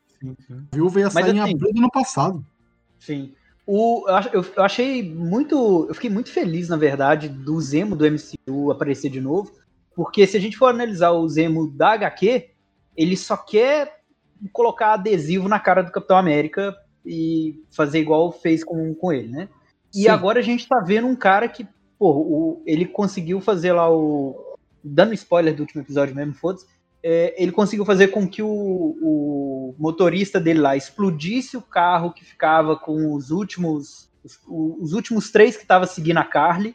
A 0.72 0.76
viúva 0.76 1.00
ia 1.00 1.04
Mas 1.06 1.12
sair 1.12 1.34
em 1.36 1.40
assim- 1.40 1.54
abril 1.54 1.72
do 1.72 1.78
ano 1.80 1.90
passado. 1.90 2.44
Sim. 2.98 3.32
O, 3.66 4.04
eu- 4.32 4.44
eu 4.56 4.62
achei 4.64 5.02
muito. 5.02 5.86
Eu 5.88 5.94
fiquei 5.94 6.10
muito 6.10 6.30
feliz, 6.30 6.68
na 6.68 6.76
verdade, 6.76 7.28
do 7.28 7.60
Zemo 7.60 7.94
do 7.96 8.04
MCU 8.06 8.70
aparecer 8.70 9.10
de 9.10 9.20
novo. 9.20 9.52
Porque 9.94 10.26
se 10.26 10.36
a 10.36 10.40
gente 10.40 10.56
for 10.56 10.66
analisar 10.66 11.10
o 11.10 11.28
Zemo 11.28 11.68
da 11.70 11.90
HQ, 11.92 12.50
ele 12.96 13.16
só 13.16 13.36
quer 13.36 14.00
colocar 14.52 14.94
adesivo 14.94 15.48
na 15.48 15.60
cara 15.60 15.82
do 15.82 15.92
Capitão 15.92 16.16
América 16.16 16.74
e 17.04 17.62
fazer 17.70 18.00
igual 18.00 18.32
fez 18.32 18.64
com, 18.64 18.94
com 18.94 19.12
ele, 19.12 19.28
né? 19.28 19.48
E 19.94 20.02
Sim. 20.02 20.08
agora 20.08 20.38
a 20.40 20.42
gente 20.42 20.66
tá 20.66 20.80
vendo 20.80 21.06
um 21.06 21.16
cara 21.16 21.48
que, 21.48 21.66
pô, 21.98 22.10
o- 22.10 22.62
ele 22.66 22.86
conseguiu 22.86 23.40
fazer 23.40 23.72
lá 23.72 23.90
o. 23.90 24.56
Dando 24.84 25.14
spoiler 25.14 25.54
do 25.54 25.60
último 25.60 25.82
episódio 25.82 26.14
mesmo, 26.14 26.34
foda-se. 26.34 26.66
é, 27.04 27.34
ele 27.40 27.52
conseguiu 27.52 27.84
fazer 27.84 28.08
com 28.08 28.26
que 28.28 28.42
o, 28.42 28.48
o 28.48 29.74
motorista 29.78 30.38
dele 30.40 30.60
lá 30.60 30.76
explodisse 30.76 31.56
o 31.56 31.62
carro 31.62 32.12
que 32.12 32.24
ficava 32.24 32.76
com 32.76 33.14
os 33.14 33.30
últimos. 33.30 34.10
Os, 34.24 34.38
os 34.46 34.92
últimos 34.92 35.30
três 35.32 35.56
que 35.56 35.66
tava 35.66 35.86
seguindo 35.86 36.18
a 36.18 36.24
Carly. 36.24 36.74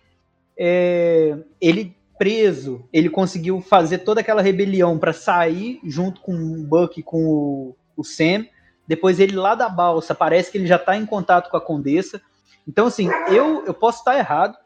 É, 0.58 1.38
ele 1.62 1.96
preso, 2.18 2.84
ele 2.92 3.10
conseguiu 3.10 3.62
fazer 3.62 4.00
toda 4.00 4.22
aquela 4.22 4.42
rebelião 4.42 4.98
para 4.98 5.14
sair 5.14 5.80
junto 5.84 6.20
com 6.22 6.34
o 6.34 6.64
Buck 6.64 7.00
e 7.00 7.04
com 7.04 7.24
o, 7.26 7.76
o 7.96 8.04
Sam. 8.04 8.46
Depois 8.88 9.20
ele 9.20 9.36
lá 9.36 9.54
da 9.54 9.70
balsa, 9.70 10.16
parece 10.16 10.52
que 10.52 10.58
ele 10.58 10.66
já 10.66 10.80
tá 10.80 10.98
em 10.98 11.06
contato 11.06 11.50
com 11.52 11.58
a 11.58 11.62
Condessa. 11.62 12.22
Então, 12.68 12.88
assim, 12.88 13.10
eu, 13.30 13.66
eu 13.66 13.74
posso 13.74 14.00
estar 14.00 14.18
errado 14.18 14.58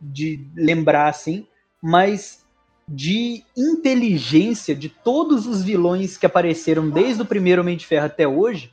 de 0.00 0.46
lembrar 0.54 1.08
assim, 1.08 1.46
mas 1.82 2.44
de 2.86 3.42
inteligência 3.56 4.74
de 4.74 4.88
todos 4.88 5.46
os 5.46 5.62
vilões 5.62 6.16
que 6.16 6.26
apareceram 6.26 6.88
desde 6.88 7.22
o 7.22 7.26
primeiro 7.26 7.62
Homem 7.62 7.76
de 7.76 7.86
Ferro 7.86 8.06
até 8.06 8.28
hoje, 8.28 8.72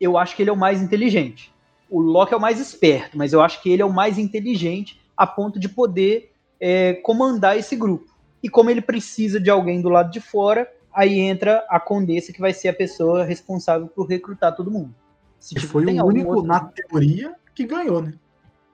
eu 0.00 0.16
acho 0.16 0.34
que 0.36 0.42
ele 0.42 0.50
é 0.50 0.52
o 0.52 0.56
mais 0.56 0.80
inteligente. 0.80 1.52
O 1.90 2.00
Loki 2.00 2.32
é 2.34 2.36
o 2.36 2.40
mais 2.40 2.60
esperto, 2.60 3.16
mas 3.18 3.32
eu 3.32 3.40
acho 3.40 3.62
que 3.62 3.70
ele 3.70 3.82
é 3.82 3.84
o 3.84 3.92
mais 3.92 4.16
inteligente 4.18 5.00
a 5.16 5.26
ponto 5.26 5.58
de 5.58 5.68
poder 5.68 6.32
é, 6.60 6.94
comandar 6.94 7.58
esse 7.58 7.74
grupo. 7.74 8.06
E 8.42 8.48
como 8.48 8.70
ele 8.70 8.80
precisa 8.80 9.40
de 9.40 9.50
alguém 9.50 9.80
do 9.82 9.88
lado 9.88 10.10
de 10.10 10.20
fora, 10.20 10.70
aí 10.92 11.18
entra 11.18 11.64
a 11.68 11.80
Condessa, 11.80 12.32
que 12.32 12.40
vai 12.40 12.52
ser 12.52 12.68
a 12.68 12.74
pessoa 12.74 13.24
responsável 13.24 13.88
por 13.88 14.06
recrutar 14.06 14.54
todo 14.54 14.70
mundo. 14.70 14.94
Se, 15.40 15.54
tipo, 15.54 15.66
foi 15.66 15.84
o 15.84 16.04
único, 16.06 16.30
outro- 16.30 16.46
na 16.46 16.60
teoria, 16.60 17.34
que 17.58 17.66
ganhou, 17.66 18.00
né? 18.00 18.14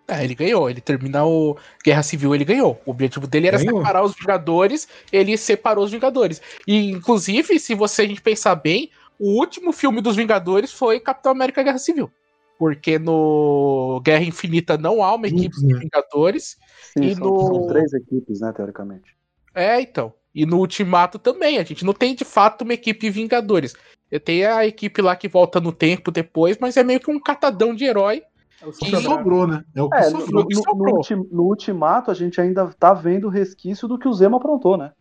É, 0.06 0.22
ele 0.22 0.34
ganhou. 0.34 0.68
Ele 0.68 0.82
terminar 0.82 1.24
o 1.26 1.56
Guerra 1.82 2.02
Civil, 2.02 2.34
ele 2.34 2.44
ganhou. 2.44 2.78
O 2.84 2.90
objetivo 2.90 3.26
dele 3.26 3.46
era 3.48 3.56
Ganhou. 3.56 3.78
separar 3.78 4.04
os 4.04 4.14
Vingadores, 4.14 4.86
ele 5.10 5.34
separou 5.38 5.82
os 5.84 5.90
Vingadores. 5.90 6.42
E, 6.68 6.90
inclusive, 6.90 7.58
se 7.58 7.74
você 7.74 8.02
a 8.02 8.06
gente 8.06 8.20
pensar 8.20 8.54
bem, 8.56 8.90
o 9.18 9.38
último 9.40 9.72
filme 9.72 10.02
dos 10.02 10.16
Vingadores 10.16 10.70
foi 10.70 11.00
Capitão 11.00 11.32
América 11.32 11.62
Guerra 11.62 11.78
Civil. 11.78 12.10
Porque 12.58 12.98
no 12.98 14.02
Guerra 14.04 14.24
Infinita 14.24 14.76
não 14.76 15.02
há 15.02 15.14
uma 15.14 15.26
equipe 15.26 15.54
Juntos, 15.56 15.62
de? 15.66 15.78
Vingadores. 15.78 16.58
Sim, 16.92 17.04
E 17.06 17.14
são, 17.14 17.26
no- 17.26 17.46
são 17.46 17.66
três 17.66 17.94
equipes, 17.94 18.40
né, 18.40 18.52
teoricamente. 18.52 19.16
É, 19.54 19.80
então. 19.80 20.12
E 20.34 20.44
no 20.44 20.58
Ultimato 20.58 21.18
também. 21.18 21.56
A 21.56 21.64
gente 21.64 21.82
não 21.82 21.94
tem 21.94 22.14
de 22.14 22.24
fato 22.26 22.60
uma 22.62 22.74
equipe 22.74 23.08
Vingadores. 23.08 23.74
Tem 24.22 24.44
a 24.44 24.66
equipe 24.66 25.00
lá 25.00 25.16
que 25.16 25.28
volta 25.28 25.60
no 25.62 25.72
tempo 25.72 26.10
depois, 26.10 26.58
mas 26.60 26.76
é 26.76 26.84
meio 26.84 27.00
que 27.00 27.10
um 27.10 27.18
catadão 27.18 27.74
de 27.74 27.84
herói. 27.86 28.22
É 28.64 28.68
o 28.68 28.72
que 28.72 28.96
sobrou, 29.02 29.46
né? 29.46 29.62
É 29.74 29.82
o 29.82 29.90
que 29.90 29.96
É, 29.96 30.10
no, 30.10 30.20
sobrou. 30.20 30.42
no- 30.42 30.48
que 30.48 30.54
no- 30.54 30.62
sobrou. 30.62 30.88
no 30.90 30.96
ulti- 30.96 31.14
no 31.32 31.42
Ultimato 31.44 32.10
a 32.10 32.14
gente 32.14 32.40
ainda 32.40 32.66
tá 32.78 32.94
vendo 32.94 33.26
o 33.26 33.30
resquício 33.30 33.86
do 33.86 33.98
que 33.98 34.08
o 34.08 34.12
Zemo 34.12 34.36
aprontou, 34.36 34.76
né? 34.76 34.92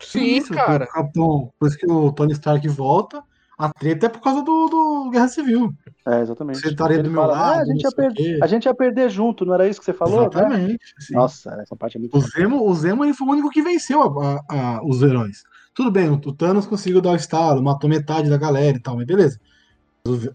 Sim, 0.00 0.36
Isso, 0.36 0.52
cara. 0.52 0.86
Capitão, 0.86 1.48
depois 1.52 1.74
que 1.74 1.90
o 1.90 2.12
Tony 2.12 2.32
Stark 2.32 2.66
volta, 2.68 3.22
a 3.58 3.70
treta 3.72 4.06
é 4.06 4.08
por 4.10 4.20
causa 4.20 4.42
do, 4.42 4.68
do, 4.68 5.10
Guerra 5.10 5.28
Civil. 5.28 5.72
É, 6.06 6.20
exatamente. 6.20 6.60
Você 6.60 6.68
estaria 6.68 7.02
do 7.02 7.10
meu 7.10 7.22
fala, 7.22 7.32
lado. 7.32 7.58
"Ah, 7.58 7.62
a, 7.62 7.64
gente 7.64 7.82
ia 7.82 7.90
perder, 7.92 8.14
quê." 8.14 8.38
a 8.42 8.46
gente 8.46 8.64
ia 8.66 8.74
perder 8.74 9.08
junto, 9.10 9.46
não 9.46 9.54
era 9.54 9.66
isso 9.66 9.80
que 9.80 9.86
você 9.86 9.94
falou? 9.94 10.20
né? 10.20 10.26
Exatamente. 10.26 10.78
sim. 11.00 11.14
Nossa, 11.14 11.50
essa 11.62 11.74
parte 11.74 11.96
é 11.96 12.00
muito 12.00 12.14
O 12.16 12.20
Zemo, 12.20 12.68
o 12.68 12.74
Zemo 12.74 13.04
ele 13.04 13.14
foi 13.14 13.26
o 13.26 13.30
único 13.30 13.48
que 13.50 13.62
venceu 13.62 14.02
a- 14.02 14.40
a- 14.50 14.76
a- 14.76 14.80
os 14.84 15.02
heróis. 15.02 15.42
Tudo 15.74 15.90
bem, 15.90 16.10
o 16.10 16.18
Thanos 16.32 16.66
conseguiu 16.66 17.00
dar 17.00 17.10
o 17.12 17.16
estalo, 17.16 17.62
matou 17.62 17.88
metade 17.88 18.28
da 18.30 18.36
galera 18.36 18.76
e 18.76 18.80
tal, 18.80 18.96
mas 18.96 19.06
beleza. 19.06 19.38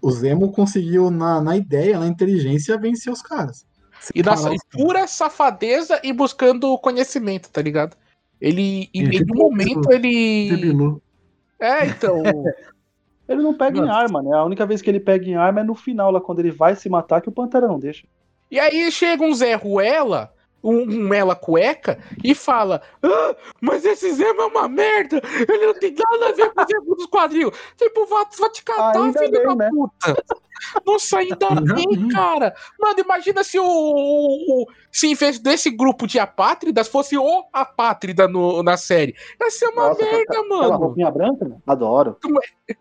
O, 0.02 0.12
Zemo 0.12 0.52
conseguiu, 0.52 1.10
na, 1.10 1.42
na 1.42 1.58
ideia, 1.58 2.00
na 2.00 2.08
inteligência, 2.08 2.78
vencer 2.78 3.12
os 3.12 3.22
caras. 3.22 3.66
E, 4.14 4.24
na, 4.24 4.36
pura 4.72 5.08
safadeza 5.08 6.00
e 6.04 6.12
buscando 6.12 6.78
conhecimento, 6.78 7.50
tá 7.50 7.62
ligado? 7.62 7.96
Ele, 8.40 8.90
em 8.94 9.04
nenhum 9.04 9.26
tipo, 9.26 9.36
momento 9.36 9.82
tipo, 9.82 9.94
ele. 9.94 10.50
Debilou. 10.50 11.02
É, 11.60 11.86
então. 11.86 12.24
Ele 13.30 13.44
não 13.44 13.54
pega 13.54 13.78
em 13.78 13.82
Nossa. 13.82 13.94
arma, 13.94 14.22
né? 14.22 14.36
A 14.36 14.44
única 14.44 14.66
vez 14.66 14.82
que 14.82 14.90
ele 14.90 15.00
pega 15.00 15.26
em 15.26 15.36
arma 15.36 15.62
é 15.62 15.64
no 15.64 15.74
final, 15.74 16.12
lá 16.12 16.20
quando 16.20 16.40
ele 16.40 16.52
vai 16.52 16.76
se 16.76 16.90
matar, 16.90 17.22
que 17.22 17.30
o 17.30 17.32
Pantera 17.32 17.66
não 17.66 17.80
deixa. 17.80 18.06
E 18.50 18.60
aí 18.60 18.92
chega 18.92 19.24
um 19.24 19.34
Zé 19.34 19.54
Ruela, 19.54 20.34
um, 20.64 20.82
um 20.82 21.08
Mela 21.08 21.36
Cueca, 21.36 22.00
e 22.24 22.34
fala: 22.36 22.82
ah, 23.04 23.36
mas 23.60 23.84
esse 23.86 24.12
Zemo 24.14 24.42
é 24.42 24.46
uma 24.46 24.68
merda! 24.68 25.22
Ele 25.50 25.68
não 25.68 25.74
tem 25.74 25.94
nada 26.12 26.30
a 26.30 26.32
ver 26.32 26.50
com 26.54 26.62
o 26.62 26.66
Zemo 26.68 26.96
dos 26.96 27.06
quadrinhos! 27.08 27.58
Tipo, 27.78 28.06
vai, 28.06 28.26
vai 28.38 28.50
te 28.50 28.64
catar, 28.64 29.02
Ainda 29.04 29.20
filho 29.20 29.32
bem, 29.32 29.44
da 29.48 29.56
né? 29.56 29.70
puta! 29.72 30.24
Nossa, 30.86 31.18
ainda 31.18 31.50
bem, 31.74 32.08
cara! 32.10 32.54
Mano, 32.80 33.00
imagina 33.00 33.44
se 33.44 33.58
o, 33.58 33.64
o- 33.66 34.62
o- 34.62 34.66
Se 34.92 35.08
em 35.08 35.16
vez 35.16 35.40
desse 35.40 35.72
grupo 35.72 36.06
de 36.06 36.20
apátridas 36.20 36.88
fosse 36.88 37.18
o 37.18 37.44
apátrida 37.52 38.28
no, 38.28 38.62
na 38.62 38.78
série. 38.78 39.16
Ia 39.42 39.50
ser 39.50 39.68
uma 39.70 39.88
Nossa, 39.90 40.04
merda, 40.04 40.22
aquela- 40.22 40.42
Aquela 40.44 40.62
mano! 40.70 40.78
roupinha 40.86 41.10
branca, 41.10 41.46
né? 41.48 41.58
Adoro. 41.66 42.18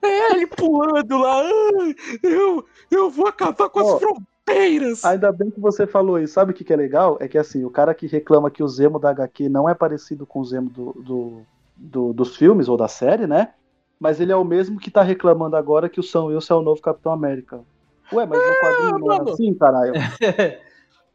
É, 0.03 0.33
ele 0.33 0.47
pulando 0.47 1.17
lá. 1.19 1.41
"Ai, 1.43 1.95
eu, 2.23 2.67
eu 2.91 3.09
vou 3.09 3.27
acabar 3.27 3.71
com 3.71 3.81
as 3.81 4.01
Ainda 5.05 5.33
bem 5.33 5.51
que 5.51 5.61
você 5.61 5.87
falou 5.87 6.19
isso. 6.19 6.35
Sabe 6.35 6.53
o 6.53 6.55
que, 6.55 6.65
que 6.65 6.73
é 6.73 6.77
legal? 6.77 7.17
É 7.21 7.29
que 7.29 7.39
assim, 7.39 7.65
o 7.65 7.71
cara 7.71 7.95
que 7.95 8.07
reclama 8.07 8.51
que 8.51 8.63
o 8.63 8.69
Zemo 8.69 8.99
da 8.99 9.11
HQ 9.11 9.49
não 9.49 9.69
é 9.69 9.75
parecido 9.75 10.27
com 10.27 10.41
o 10.41 10.45
Zemo 10.45 10.71
do, 10.71 10.93
do- 11.03 11.43
do- 11.77 12.13
dos 12.13 12.37
filmes 12.37 12.69
ou 12.69 12.77
da 12.77 12.89
série, 12.89 13.27
né? 13.27 13.53
Mas 13.99 14.21
ele 14.21 14.33
é 14.33 14.37
o 14.37 14.45
mesmo 14.45 14.79
que 14.79 14.91
tá 14.91 15.03
reclamando 15.03 15.57
agora 15.57 15.89
que 15.89 16.01
o 16.01 16.03
Sam 16.03 16.25
Wilson 16.27 16.55
é 16.55 16.57
o 16.59 16.63
novo 16.63 16.81
Capitão 16.81 17.13
América. 17.13 17.61
Ué, 18.13 18.27
mas 18.27 18.39
no 18.39 18.55
quadrinho 18.57 18.99
não 18.99 19.13
é 19.13 19.31
assim, 19.33 19.55
caralho? 19.55 19.93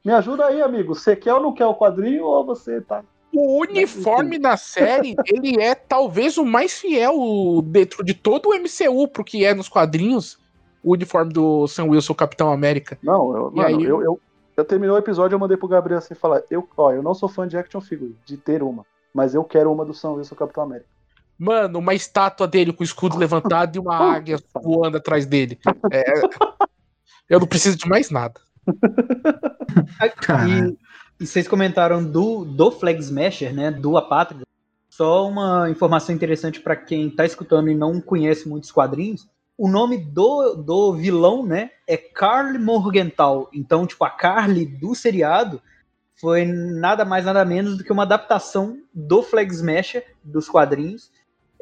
Me 0.06 0.12
ajuda 0.14 0.46
aí, 0.46 0.62
amigo. 0.62 0.94
Você 0.94 1.16
quer 1.16 1.34
ou 1.34 1.42
não 1.42 1.52
quer 1.54 1.66
o 1.66 1.74
quadrinho 1.76 2.24
ou 2.26 2.46
você 2.46 2.80
tá. 2.82 3.04
O 3.34 3.62
uniforme 3.62 4.38
na 4.38 4.56
série, 4.56 5.16
ele 5.26 5.60
é 5.62 5.74
talvez 5.76 6.38
o 6.38 6.46
mais 6.46 6.78
fiel 6.80 7.16
dentro 7.64 8.04
de 8.04 8.14
todo 8.14 8.50
o 8.50 8.54
MCU 8.54 9.08
pro 9.08 9.24
que 9.26 9.44
é 9.44 9.54
nos 9.54 9.68
quadrinhos. 9.68 10.40
O 10.86 10.94
uniforme 10.94 11.34
do 11.34 11.68
Sam 11.68 11.86
Wilson, 11.86 12.14
Capitão 12.14 12.52
América. 12.52 12.98
Não, 13.02 13.36
eu, 13.36 13.52
E 13.54 13.56
mano, 13.58 13.78
aí? 13.80 13.84
eu, 13.84 14.04
eu, 14.04 14.22
eu 14.56 14.64
terminei 14.64 14.94
o 14.94 14.98
episódio, 14.98 15.36
eu 15.36 15.40
mandei 15.40 15.58
pro 15.58 15.68
Gabriel 15.68 15.98
assim 15.98 16.14
falar: 16.14 16.44
eu, 16.50 16.68
ó, 16.78 16.92
eu 16.92 17.02
não 17.02 17.16
sou 17.16 17.28
fã 17.28 17.48
de 17.48 17.58
action 17.58 17.82
figure, 17.82 18.16
de 18.24 18.38
ter 18.38 18.62
uma, 18.62 18.86
mas 19.12 19.34
eu 19.34 19.44
quero 19.44 19.72
uma 19.72 19.84
do 19.84 19.96
Sam 19.96 20.14
Wilson 20.14 20.36
Capitão 20.36 20.64
América. 20.64 20.88
Mano, 21.40 21.80
uma 21.80 21.96
estátua 21.96 22.48
dele 22.48 22.72
com 22.72 22.82
o 22.82 22.86
escudo 22.86 23.18
levantado 23.18 23.76
e 23.76 23.80
uma 23.80 23.96
águia 24.16 24.38
voando 24.54 24.98
atrás 24.98 25.26
dele. 25.26 25.58
É, 25.92 26.22
eu 27.28 27.40
não 27.40 27.48
preciso 27.48 27.78
de 27.78 27.90
mais 27.90 28.10
nada. 28.12 28.40
E, 31.20 31.24
e 31.24 31.28
vocês 31.28 31.48
comentaram 31.48 32.04
do, 32.04 32.46
do 32.46 32.72
Flag 32.72 33.00
Smasher, 33.00 33.54
né? 33.54 33.72
Do 33.72 33.98
Apátrida. 33.98 34.46
Só 34.90 35.28
uma 35.28 35.70
informação 35.70 36.16
interessante 36.16 36.62
para 36.62 36.76
quem 36.76 37.10
tá 37.10 37.26
escutando 37.26 37.70
e 37.70 37.76
não 37.76 38.00
conhece 38.00 38.48
muitos 38.48 38.72
quadrinhos. 38.72 39.28
O 39.58 39.70
nome 39.70 39.98
do, 39.98 40.56
do 40.56 40.94
vilão, 40.94 41.46
né? 41.46 41.72
É 41.88 41.96
Carly 41.96 42.60
Morgenthau. 42.60 43.50
Então, 43.54 43.86
tipo, 43.88 44.04
a 44.04 44.10
Carly 44.10 44.66
do 44.66 44.94
seriado 44.94 45.62
foi 46.16 46.46
nada 46.46 47.06
mais, 47.06 47.26
nada 47.26 47.44
menos 47.46 47.78
do 47.78 47.84
que 47.84 47.92
uma 47.92 48.04
adaptação 48.04 48.82
do 48.94 49.22
Flag 49.22 49.52
Smasher 49.54 50.06
dos 50.24 50.50
quadrinhos. 50.50 51.12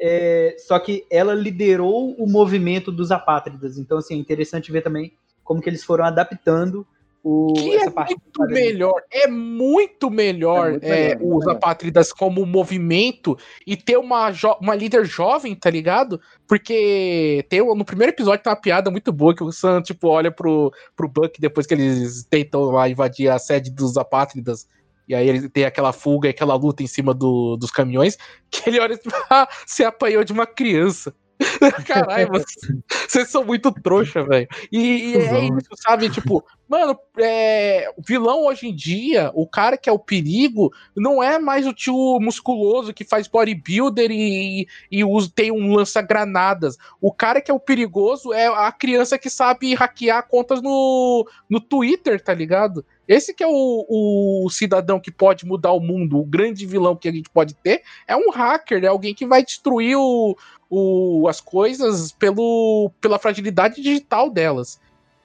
É, 0.00 0.56
só 0.58 0.78
que 0.78 1.06
ela 1.10 1.34
liderou 1.34 2.14
o 2.14 2.28
movimento 2.28 2.90
dos 2.90 3.12
apátridas. 3.12 3.78
Então, 3.78 3.98
assim, 3.98 4.14
é 4.14 4.18
interessante 4.18 4.72
ver 4.72 4.82
também 4.82 5.12
como 5.44 5.60
que 5.60 5.68
eles 5.68 5.84
foram 5.84 6.04
adaptando 6.04 6.86
o, 7.24 7.54
Que 7.54 7.76
é 7.76 7.86
muito 7.88 8.42
melhor, 8.48 9.02
é 9.10 9.26
muito 9.26 10.10
melhor, 10.10 10.66
É 10.68 10.70
muito 10.72 10.84
é, 10.84 10.88
melhor, 11.08 11.18
muito 11.20 11.38
os 11.38 11.48
apátridas 11.48 12.12
como 12.12 12.44
movimento 12.44 13.34
e 13.66 13.78
ter 13.78 13.96
uma, 13.96 14.30
uma 14.60 14.74
líder 14.74 15.06
jovem, 15.06 15.54
tá 15.54 15.70
ligado? 15.70 16.20
Porque 16.46 17.44
tem, 17.48 17.60
no 17.64 17.84
primeiro 17.84 18.12
episódio 18.12 18.42
tem 18.42 18.52
uma 18.52 18.60
piada 18.60 18.90
muito 18.90 19.10
boa 19.10 19.34
que 19.34 19.42
o 19.42 19.50
Sam, 19.50 19.80
tipo, 19.80 20.06
olha 20.08 20.30
pro, 20.30 20.70
pro 20.94 21.08
Buck 21.08 21.40
depois 21.40 21.66
que 21.66 21.72
eles 21.72 22.24
tentam 22.28 22.64
lá 22.64 22.90
invadir 22.90 23.30
a 23.30 23.38
sede 23.38 23.70
dos 23.70 23.96
apátridas. 23.96 24.68
E 25.08 25.14
aí 25.14 25.26
ele 25.26 25.48
tem 25.48 25.64
aquela 25.64 25.92
fuga 25.94 26.28
e 26.28 26.30
aquela 26.30 26.54
luta 26.54 26.82
em 26.82 26.86
cima 26.86 27.14
do- 27.14 27.56
dos 27.56 27.70
caminhões, 27.70 28.18
que 28.50 28.68
ele 28.68 28.80
olha 28.80 28.94
e 28.94 29.10
fala, 29.10 29.24
ah, 29.30 29.48
apanhou 29.88 30.24
de 30.24 30.32
uma 30.32 30.46
criança. 30.46 31.14
Caralho, 31.86 32.28
vocês, 32.28 32.76
vocês 33.08 33.30
são 33.30 33.44
muito 33.44 33.70
trouxa, 33.72 34.24
velho. 34.24 34.48
E, 34.70 35.12
e 35.12 35.16
é 35.16 35.44
isso, 35.44 35.70
sabe? 35.76 36.08
Tipo, 36.10 36.44
mano, 36.68 36.98
é, 37.18 37.90
o 37.96 38.02
vilão 38.02 38.46
hoje 38.46 38.68
em 38.68 38.74
dia, 38.74 39.30
o 39.34 39.46
cara 39.46 39.76
que 39.76 39.88
é 39.88 39.92
o 39.92 39.98
perigo, 39.98 40.72
não 40.96 41.22
é 41.22 41.38
mais 41.38 41.66
o 41.66 41.72
tio 41.72 42.18
musculoso 42.20 42.92
que 42.92 43.04
faz 43.04 43.28
bodybuilder 43.28 44.10
e, 44.10 44.66
e 44.90 45.04
usa, 45.04 45.30
tem 45.34 45.52
um 45.52 45.74
lança-granadas. 45.74 46.76
O 47.00 47.12
cara 47.12 47.40
que 47.40 47.50
é 47.50 47.54
o 47.54 47.60
perigoso 47.60 48.32
é 48.32 48.46
a 48.46 48.70
criança 48.72 49.18
que 49.18 49.30
sabe 49.30 49.74
hackear 49.74 50.26
contas 50.28 50.62
no, 50.62 51.28
no 51.48 51.60
Twitter, 51.60 52.20
tá 52.22 52.34
ligado? 52.34 52.84
Esse 53.06 53.34
que 53.34 53.44
é 53.44 53.46
o, 53.46 54.44
o 54.46 54.50
cidadão 54.50 54.98
que 54.98 55.10
pode 55.10 55.44
mudar 55.44 55.72
o 55.72 55.80
mundo, 55.80 56.18
o 56.18 56.24
grande 56.24 56.64
vilão 56.64 56.96
que 56.96 57.08
a 57.08 57.12
gente 57.12 57.28
pode 57.28 57.54
ter, 57.54 57.82
é 58.08 58.16
um 58.16 58.30
hacker, 58.30 58.82
é 58.82 58.86
alguém 58.86 59.14
que 59.14 59.26
vai 59.26 59.44
destruir 59.44 59.96
o, 59.96 60.34
o, 60.76 61.28
as 61.28 61.40
coisas 61.40 62.10
pelo, 62.10 62.90
pela 63.00 63.18
fragilidade 63.18 63.80
digital 63.80 64.28
delas. 64.28 64.80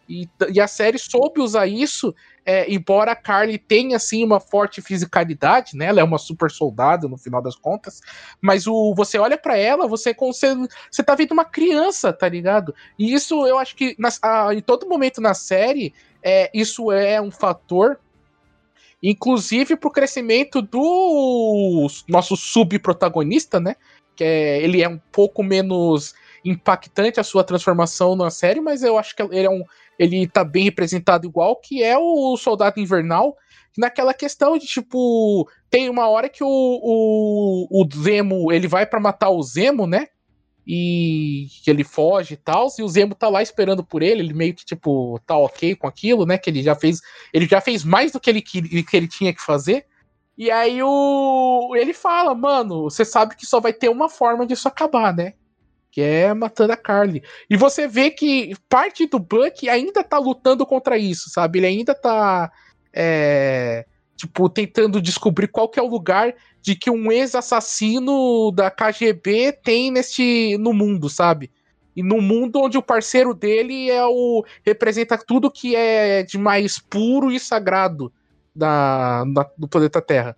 E, 0.07 0.27
e 0.51 0.59
a 0.59 0.67
série 0.67 0.97
soube 0.97 1.39
usar 1.39 1.67
isso, 1.67 2.15
é, 2.43 2.71
embora 2.71 3.11
a 3.11 3.15
Carly 3.15 3.59
tenha 3.59 3.95
assim 3.95 4.23
uma 4.23 4.39
forte 4.39 4.81
fisicalidade, 4.81 5.75
né? 5.77 5.85
Ela 5.85 6.01
é 6.01 6.03
uma 6.03 6.17
super 6.17 6.49
soldado 6.49 7.07
no 7.07 7.15
final 7.17 7.41
das 7.41 7.55
contas, 7.55 8.01
mas 8.41 8.65
o 8.65 8.93
você 8.95 9.19
olha 9.19 9.37
pra 9.37 9.55
ela, 9.55 9.87
você 9.87 10.15
você 10.15 11.03
tá 11.03 11.13
vendo 11.13 11.31
uma 11.31 11.45
criança, 11.45 12.11
tá 12.11 12.27
ligado? 12.27 12.73
E 12.97 13.13
isso 13.13 13.45
eu 13.45 13.59
acho 13.59 13.75
que 13.75 13.95
nas- 13.99 14.19
a- 14.23 14.53
em 14.53 14.61
todo 14.61 14.89
momento 14.89 15.21
na 15.21 15.35
série, 15.35 15.93
é, 16.23 16.49
isso 16.53 16.91
é 16.91 17.21
um 17.21 17.29
fator 17.31 17.99
inclusive 19.01 19.77
pro 19.77 19.91
crescimento 19.91 20.61
do 20.61 21.87
nosso 22.07 22.35
subprotagonista, 22.35 23.59
né? 23.59 23.75
Que 24.19 24.23
é, 24.25 24.61
ele 24.61 24.81
é 24.81 24.89
um 24.89 24.99
pouco 25.13 25.41
menos 25.41 26.13
impactante 26.43 27.21
a 27.21 27.23
sua 27.23 27.41
transformação 27.41 28.17
na 28.17 28.29
série, 28.29 28.59
mas 28.59 28.83
eu 28.83 28.97
acho 28.97 29.15
que 29.15 29.21
ele 29.21 29.45
é 29.45 29.49
um 29.49 29.63
ele 29.97 30.27
tá 30.27 30.43
bem 30.43 30.65
representado 30.65 31.25
igual, 31.25 31.55
que 31.55 31.81
é 31.81 31.97
o 31.97 32.35
Soldado 32.35 32.81
Invernal, 32.81 33.37
naquela 33.77 34.13
questão 34.13 34.57
de 34.57 34.65
tipo, 34.65 35.49
tem 35.69 35.89
uma 35.89 36.09
hora 36.09 36.27
que 36.27 36.43
o, 36.43 36.47
o, 36.49 37.67
o 37.69 37.89
Zemo, 37.93 38.51
ele 38.51 38.67
vai 38.67 38.85
para 38.85 38.99
matar 38.99 39.29
o 39.29 39.41
Zemo, 39.41 39.87
né? 39.87 40.07
E 40.67 41.47
ele 41.65 41.85
foge 41.85 42.33
e 42.33 42.37
tal, 42.37 42.67
e 42.77 42.83
o 42.83 42.89
Zemo 42.89 43.15
tá 43.15 43.29
lá 43.29 43.41
esperando 43.41 43.85
por 43.85 44.03
ele, 44.03 44.19
ele 44.19 44.33
meio 44.33 44.53
que 44.53 44.65
tipo 44.65 45.17
tá 45.25 45.37
OK 45.37 45.75
com 45.75 45.87
aquilo, 45.87 46.25
né? 46.25 46.37
Que 46.37 46.49
ele 46.49 46.61
já 46.61 46.75
fez, 46.75 46.99
ele 47.33 47.45
já 47.45 47.61
fez 47.61 47.85
mais 47.85 48.11
do 48.11 48.19
que 48.19 48.29
ele 48.29 48.41
que, 48.41 48.83
que 48.83 48.97
ele 48.97 49.07
tinha 49.07 49.33
que 49.33 49.41
fazer. 49.41 49.85
E 50.39 50.49
aí 50.49 50.81
o 50.81 51.75
ele 51.75 51.93
fala, 51.93 52.33
mano, 52.33 52.83
você 52.83 53.03
sabe 53.03 53.35
que 53.35 53.45
só 53.45 53.59
vai 53.59 53.73
ter 53.73 53.89
uma 53.89 54.07
forma 54.07 54.47
disso 54.47 54.69
acabar, 54.69 55.13
né? 55.13 55.33
Que 55.91 55.99
é 55.99 56.33
matando 56.33 56.71
a 56.71 56.77
Carly. 56.77 57.21
E 57.49 57.57
você 57.57 57.89
vê 57.89 58.09
que 58.09 58.55
parte 58.69 59.05
do 59.05 59.19
Buck 59.19 59.67
ainda 59.67 60.01
tá 60.01 60.17
lutando 60.17 60.65
contra 60.65 60.97
isso, 60.97 61.29
sabe? 61.29 61.59
Ele 61.59 61.67
ainda 61.67 61.93
tá. 61.93 62.49
é, 62.93 63.85
tipo, 64.15 64.47
tentando 64.47 65.01
descobrir 65.01 65.49
qual 65.49 65.67
que 65.67 65.77
é 65.77 65.83
o 65.83 65.89
lugar 65.89 66.33
de 66.61 66.73
que 66.73 66.89
um 66.89 67.11
ex-assassino 67.11 68.49
da 68.51 68.71
KGB 68.71 69.51
tem 69.61 69.91
neste. 69.91 70.57
no 70.57 70.71
mundo, 70.71 71.09
sabe? 71.09 71.51
E 71.93 72.01
no 72.01 72.21
mundo 72.21 72.61
onde 72.61 72.77
o 72.77 72.83
parceiro 72.83 73.33
dele 73.33 73.89
é 73.89 74.05
o. 74.05 74.45
representa 74.65 75.17
tudo 75.17 75.51
que 75.51 75.75
é 75.75 76.23
de 76.23 76.37
mais 76.37 76.79
puro 76.79 77.29
e 77.29 77.37
sagrado 77.37 78.09
da, 78.55 79.23
da- 79.25 79.49
do 79.57 79.67
planeta 79.67 80.01
Terra. 80.01 80.35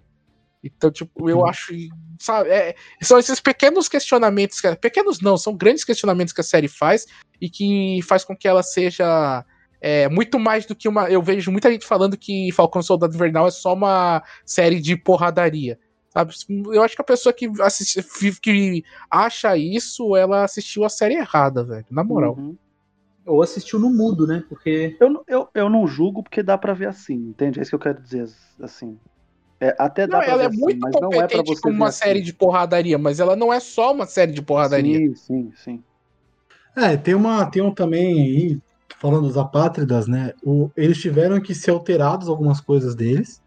Então, 0.64 0.92
tipo, 0.92 1.30
eu 1.30 1.40
Uhum. 1.40 1.46
acho. 1.48 1.74
Sabe, 2.20 2.50
é, 2.52 2.76
são 3.02 3.18
esses 3.18 3.40
pequenos 3.40 3.90
questionamentos. 3.90 4.62
Que, 4.62 4.76
pequenos 4.76 5.20
não, 5.20 5.36
são 5.36 5.56
grandes 5.56 5.84
questionamentos 5.84 6.34
que 6.34 6.42
a 6.42 6.44
série 6.44 6.68
faz 6.68 7.08
e 7.42 7.50
que 7.50 8.00
faz 8.08 8.24
com 8.24 8.36
que 8.36 8.48
ela 8.48 8.62
seja 8.62 9.44
é, 9.82 10.08
muito 10.08 10.38
mais 10.38 10.66
do 10.68 10.76
que 10.76 10.88
uma. 10.88 11.10
Eu 11.10 11.22
vejo 11.24 11.52
muita 11.52 11.72
gente 11.72 11.86
falando 11.88 12.16
que 12.16 12.52
Falcão 12.52 12.84
Soldado 12.84 13.16
Invernal 13.16 13.48
é 13.48 13.52
só 13.52 13.74
uma 13.74 14.22
série 14.46 14.80
de 14.80 14.96
porradaria. 14.96 15.80
Sabe? 16.14 16.34
Eu 16.72 16.84
acho 16.84 16.94
que 16.96 17.02
a 17.02 17.06
pessoa 17.06 17.32
que, 17.34 17.50
assiste, 17.62 18.04
que 18.42 18.84
acha 19.10 19.58
isso, 19.58 20.16
ela 20.16 20.44
assistiu 20.44 20.84
a 20.84 20.90
série 20.90 21.16
errada, 21.16 21.64
velho. 21.64 21.86
Na 21.90 22.04
moral. 22.04 22.36
Uhum. 22.38 22.56
Ou 23.26 23.42
assistiu 23.42 23.80
no 23.80 23.90
mudo, 23.90 24.26
né? 24.26 24.44
Porque. 24.50 24.98
Eu, 25.00 25.10
não- 25.10 25.24
eu, 25.28 25.50
eu 25.54 25.70
não 25.70 25.88
julgo 25.88 26.24
porque 26.24 26.44
dá 26.44 26.58
pra 26.58 26.74
ver 26.74 26.88
assim, 26.88 27.14
entende? 27.16 27.60
É 27.60 27.62
isso 27.62 27.72
que 27.72 27.76
eu 27.76 27.80
quero 27.80 28.02
dizer, 28.02 28.26
assim. 28.62 29.00
É, 29.60 29.76
até 29.80 30.08
dá 30.08 30.14
Não, 30.14 30.22
pra 30.22 30.32
ela 30.34 30.42
ver 30.42 30.46
é 30.46 30.48
assim, 30.48 30.60
muito 30.60 30.80
mas 30.80 31.00
não 31.00 31.22
é 31.22 31.28
pra 31.28 31.44
você 31.44 31.62
como 31.62 31.76
uma 31.76 31.88
assim. 31.88 32.00
série 32.00 32.22
de 32.22 32.34
porradaria, 32.34 32.98
mas 32.98 33.20
ela 33.20 33.36
não 33.36 33.54
é 33.54 33.60
só 33.60 33.94
uma 33.94 34.06
série 34.08 34.32
de 34.32 34.42
porradaria. 34.42 34.98
Sim, 34.98 35.16
sim, 35.16 35.52
sim. 35.56 35.84
É, 36.76 36.96
tem 36.98 37.14
uma, 37.16 37.50
tem 37.50 37.62
um 37.62 37.74
também 37.74 38.22
aí, 38.22 38.60
falando 39.00 39.28
dos 39.28 39.38
apátridas, 39.38 40.08
né? 40.08 40.32
O, 40.44 40.70
eles 40.76 41.00
tiveram 41.00 41.42
que 41.42 41.54
ser 41.54 41.72
alterados 41.72 42.28
algumas 42.30 42.62
coisas 42.62 42.96
deles 42.96 43.42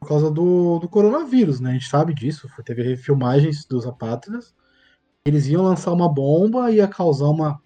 por 0.00 0.08
causa 0.08 0.30
do, 0.30 0.78
do 0.80 0.88
coronavírus, 0.88 1.60
né? 1.60 1.70
A 1.70 1.74
gente 1.74 1.88
sabe 1.88 2.14
disso. 2.14 2.48
Foi- 2.50 2.64
Teve 2.64 2.96
filmagens 2.96 3.66
dos 3.68 3.86
apátridas. 3.86 4.54
Eles 5.26 5.46
iam 5.48 5.62
lançar 5.62 5.92
uma 5.92 6.12
bomba 6.12 6.70
e 6.70 6.76
ia 6.76 6.88
causar 6.88 7.28
uma 7.28 7.60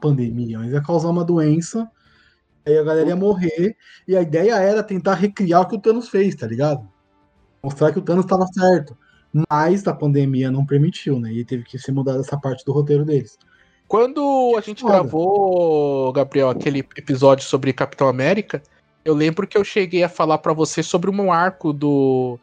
pandemia, 0.00 0.58
mas 0.58 0.72
ia 0.72 0.82
causar 0.82 1.08
uma 1.08 1.24
doença. 1.24 1.90
Aí 2.66 2.76
a 2.76 2.82
galera 2.82 3.08
ia 3.08 3.16
morrer. 3.16 3.76
E 4.06 4.16
a 4.16 4.22
ideia 4.22 4.54
era 4.56 4.82
tentar 4.82 5.14
recriar 5.14 5.62
o 5.62 5.68
que 5.68 5.76
o 5.76 5.80
Thanos 5.80 6.08
fez, 6.08 6.34
tá 6.34 6.46
ligado? 6.46 6.86
Mostrar 7.62 7.92
que 7.92 7.98
o 7.98 8.02
Thanos 8.02 8.24
estava 8.24 8.46
certo. 8.46 8.96
Mas 9.50 9.86
a 9.86 9.94
pandemia 9.94 10.50
não 10.50 10.64
permitiu, 10.64 11.20
né? 11.20 11.32
E 11.32 11.44
teve 11.44 11.62
que 11.64 11.78
ser 11.78 11.92
mudada 11.92 12.20
essa 12.20 12.38
parte 12.38 12.64
do 12.64 12.72
roteiro 12.72 13.04
deles. 13.04 13.38
Quando 13.88 14.54
a 14.56 14.60
gente 14.60 14.84
gravou, 14.84 16.12
Gabriel, 16.12 16.50
aquele 16.50 16.80
episódio 16.96 17.44
sobre 17.44 17.72
Capitão 17.72 18.08
América, 18.08 18.60
eu 19.04 19.14
lembro 19.14 19.46
que 19.46 19.56
eu 19.56 19.62
cheguei 19.62 20.02
a 20.02 20.08
falar 20.08 20.38
pra 20.38 20.52
você 20.52 20.82
sobre 20.82 21.08
um 21.08 21.30
arco 21.30 21.72
do, 21.72 22.38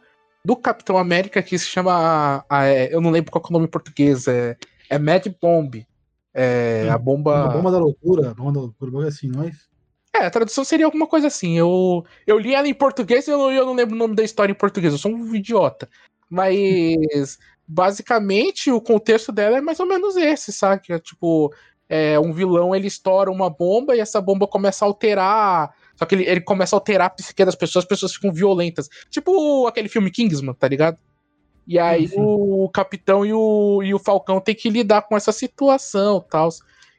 do 0.45 0.55
Capitão 0.55 0.97
América 0.97 1.43
que 1.43 1.57
se 1.59 1.65
chama. 1.65 2.45
ah, 2.49 2.65
é, 2.65 2.93
eu 2.93 3.01
não 3.01 3.11
lembro 3.11 3.31
qual 3.31 3.43
é 3.43 3.47
o 3.49 3.53
nome 3.53 3.65
em 3.65 3.69
português, 3.69 4.27
é, 4.27 4.55
é 4.89 4.97
Mad 4.97 5.27
Bomb. 5.41 5.85
É, 6.33 6.89
a 6.89 6.97
bomba. 6.97 7.45
Uma 7.45 7.53
bomba 7.53 7.71
da 7.71 7.77
loucura, 7.79 8.31
a 8.31 8.33
bomba 8.33 8.51
da 8.53 8.59
loucura, 8.61 9.07
assim, 9.07 9.27
nós. 9.27 9.55
É, 10.15 10.25
a 10.25 10.29
tradução 10.29 10.63
seria 10.63 10.85
alguma 10.85 11.07
coisa 11.07 11.27
assim. 11.27 11.57
Eu, 11.57 12.05
eu 12.25 12.37
li 12.37 12.53
ela 12.53 12.67
em 12.67 12.73
português 12.73 13.27
e 13.27 13.31
eu, 13.31 13.37
não- 13.37 13.51
eu 13.51 13.65
não 13.65 13.73
lembro 13.73 13.95
o 13.95 13.97
nome 13.97 14.15
da 14.15 14.23
história 14.23 14.51
em 14.51 14.55
português. 14.55 14.93
Eu 14.93 14.99
sou 14.99 15.11
um 15.11 15.35
idiota. 15.35 15.89
Mas, 16.29 17.37
basicamente, 17.67 18.71
o 18.71 18.81
contexto 18.81 19.31
dela 19.31 19.57
é 19.57 19.61
mais 19.61 19.79
ou 19.79 19.85
menos 19.85 20.15
esse, 20.15 20.51
sabe? 20.51 20.81
É, 20.89 20.99
tipo, 20.99 21.53
é, 21.89 22.19
um 22.19 22.31
vilão 22.33 22.75
ele 22.75 22.87
estoura 22.87 23.31
uma 23.31 23.49
bomba 23.49 23.95
e 23.95 23.99
essa 23.99 24.21
bomba 24.21 24.47
começa 24.47 24.85
a 24.85 24.87
alterar. 24.87 25.73
Só 25.95 26.05
que 26.05 26.15
ele, 26.15 26.23
ele 26.27 26.41
começa 26.41 26.75
a 26.75 26.77
alterar 26.77 27.07
a 27.07 27.09
psique 27.09 27.45
das 27.45 27.55
pessoas, 27.55 27.83
as 27.85 27.89
pessoas 27.89 28.13
ficam 28.13 28.31
violentas. 28.31 28.89
Tipo 29.09 29.67
aquele 29.67 29.89
filme 29.89 30.09
Kingsman, 30.11 30.53
tá 30.53 30.67
ligado? 30.67 30.97
E 31.65 31.79
aí 31.79 32.07
sim. 32.07 32.15
o 32.17 32.69
capitão 32.69 33.25
e 33.25 33.33
o, 33.33 33.81
e 33.83 33.93
o 33.93 33.99
Falcão 33.99 34.41
tem 34.41 34.53
que 34.53 34.69
lidar 34.69 35.03
com 35.03 35.15
essa 35.15 35.31
situação 35.31 36.19
tal. 36.29 36.49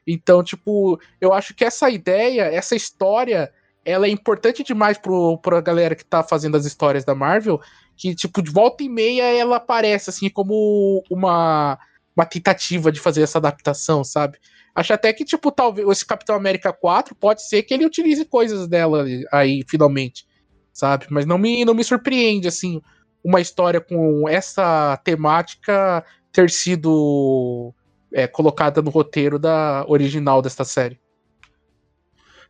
Então, 0.07 0.43
tipo, 0.43 0.99
eu 1.19 1.33
acho 1.33 1.53
que 1.53 1.63
essa 1.63 1.89
ideia, 1.89 2.43
essa 2.43 2.75
história, 2.75 3.51
ela 3.83 4.07
é 4.07 4.09
importante 4.09 4.63
demais 4.63 4.97
pro, 4.97 5.37
pra 5.39 5.61
galera 5.61 5.95
que 5.95 6.05
tá 6.05 6.23
fazendo 6.23 6.57
as 6.57 6.65
histórias 6.65 7.03
da 7.03 7.15
Marvel, 7.15 7.59
que, 7.95 8.13
tipo, 8.13 8.41
de 8.41 8.51
volta 8.51 8.83
e 8.83 8.89
meia 8.89 9.23
ela 9.23 9.57
aparece, 9.57 10.09
assim, 10.09 10.29
como 10.29 11.03
uma, 11.09 11.79
uma 12.15 12.25
tentativa 12.25 12.91
de 12.91 12.99
fazer 12.99 13.21
essa 13.21 13.37
adaptação, 13.37 14.03
sabe? 14.03 14.37
Acho 14.75 14.93
até 14.93 15.13
que, 15.13 15.23
tipo, 15.23 15.51
talvez 15.51 15.87
esse 15.87 16.05
Capitão 16.05 16.35
América 16.35 16.73
4 16.73 17.15
pode 17.15 17.47
ser 17.47 17.63
que 17.63 17.73
ele 17.73 17.85
utilize 17.85 18.25
coisas 18.25 18.67
dela 18.67 19.05
aí, 19.31 19.63
finalmente, 19.67 20.27
sabe? 20.73 21.07
Mas 21.09 21.25
não 21.25 21.37
me, 21.37 21.63
não 21.63 21.73
me 21.73 21.83
surpreende, 21.83 22.47
assim, 22.47 22.81
uma 23.25 23.41
história 23.41 23.81
com 23.81 24.29
essa 24.29 24.95
temática 25.03 26.05
ter 26.31 26.49
sido 26.51 27.73
é, 28.13 28.27
colocada 28.27 28.81
no 28.83 28.91
roteiro 28.91 29.39
da 29.39 29.83
original 29.87 30.41
desta 30.43 30.63
série. 30.63 30.99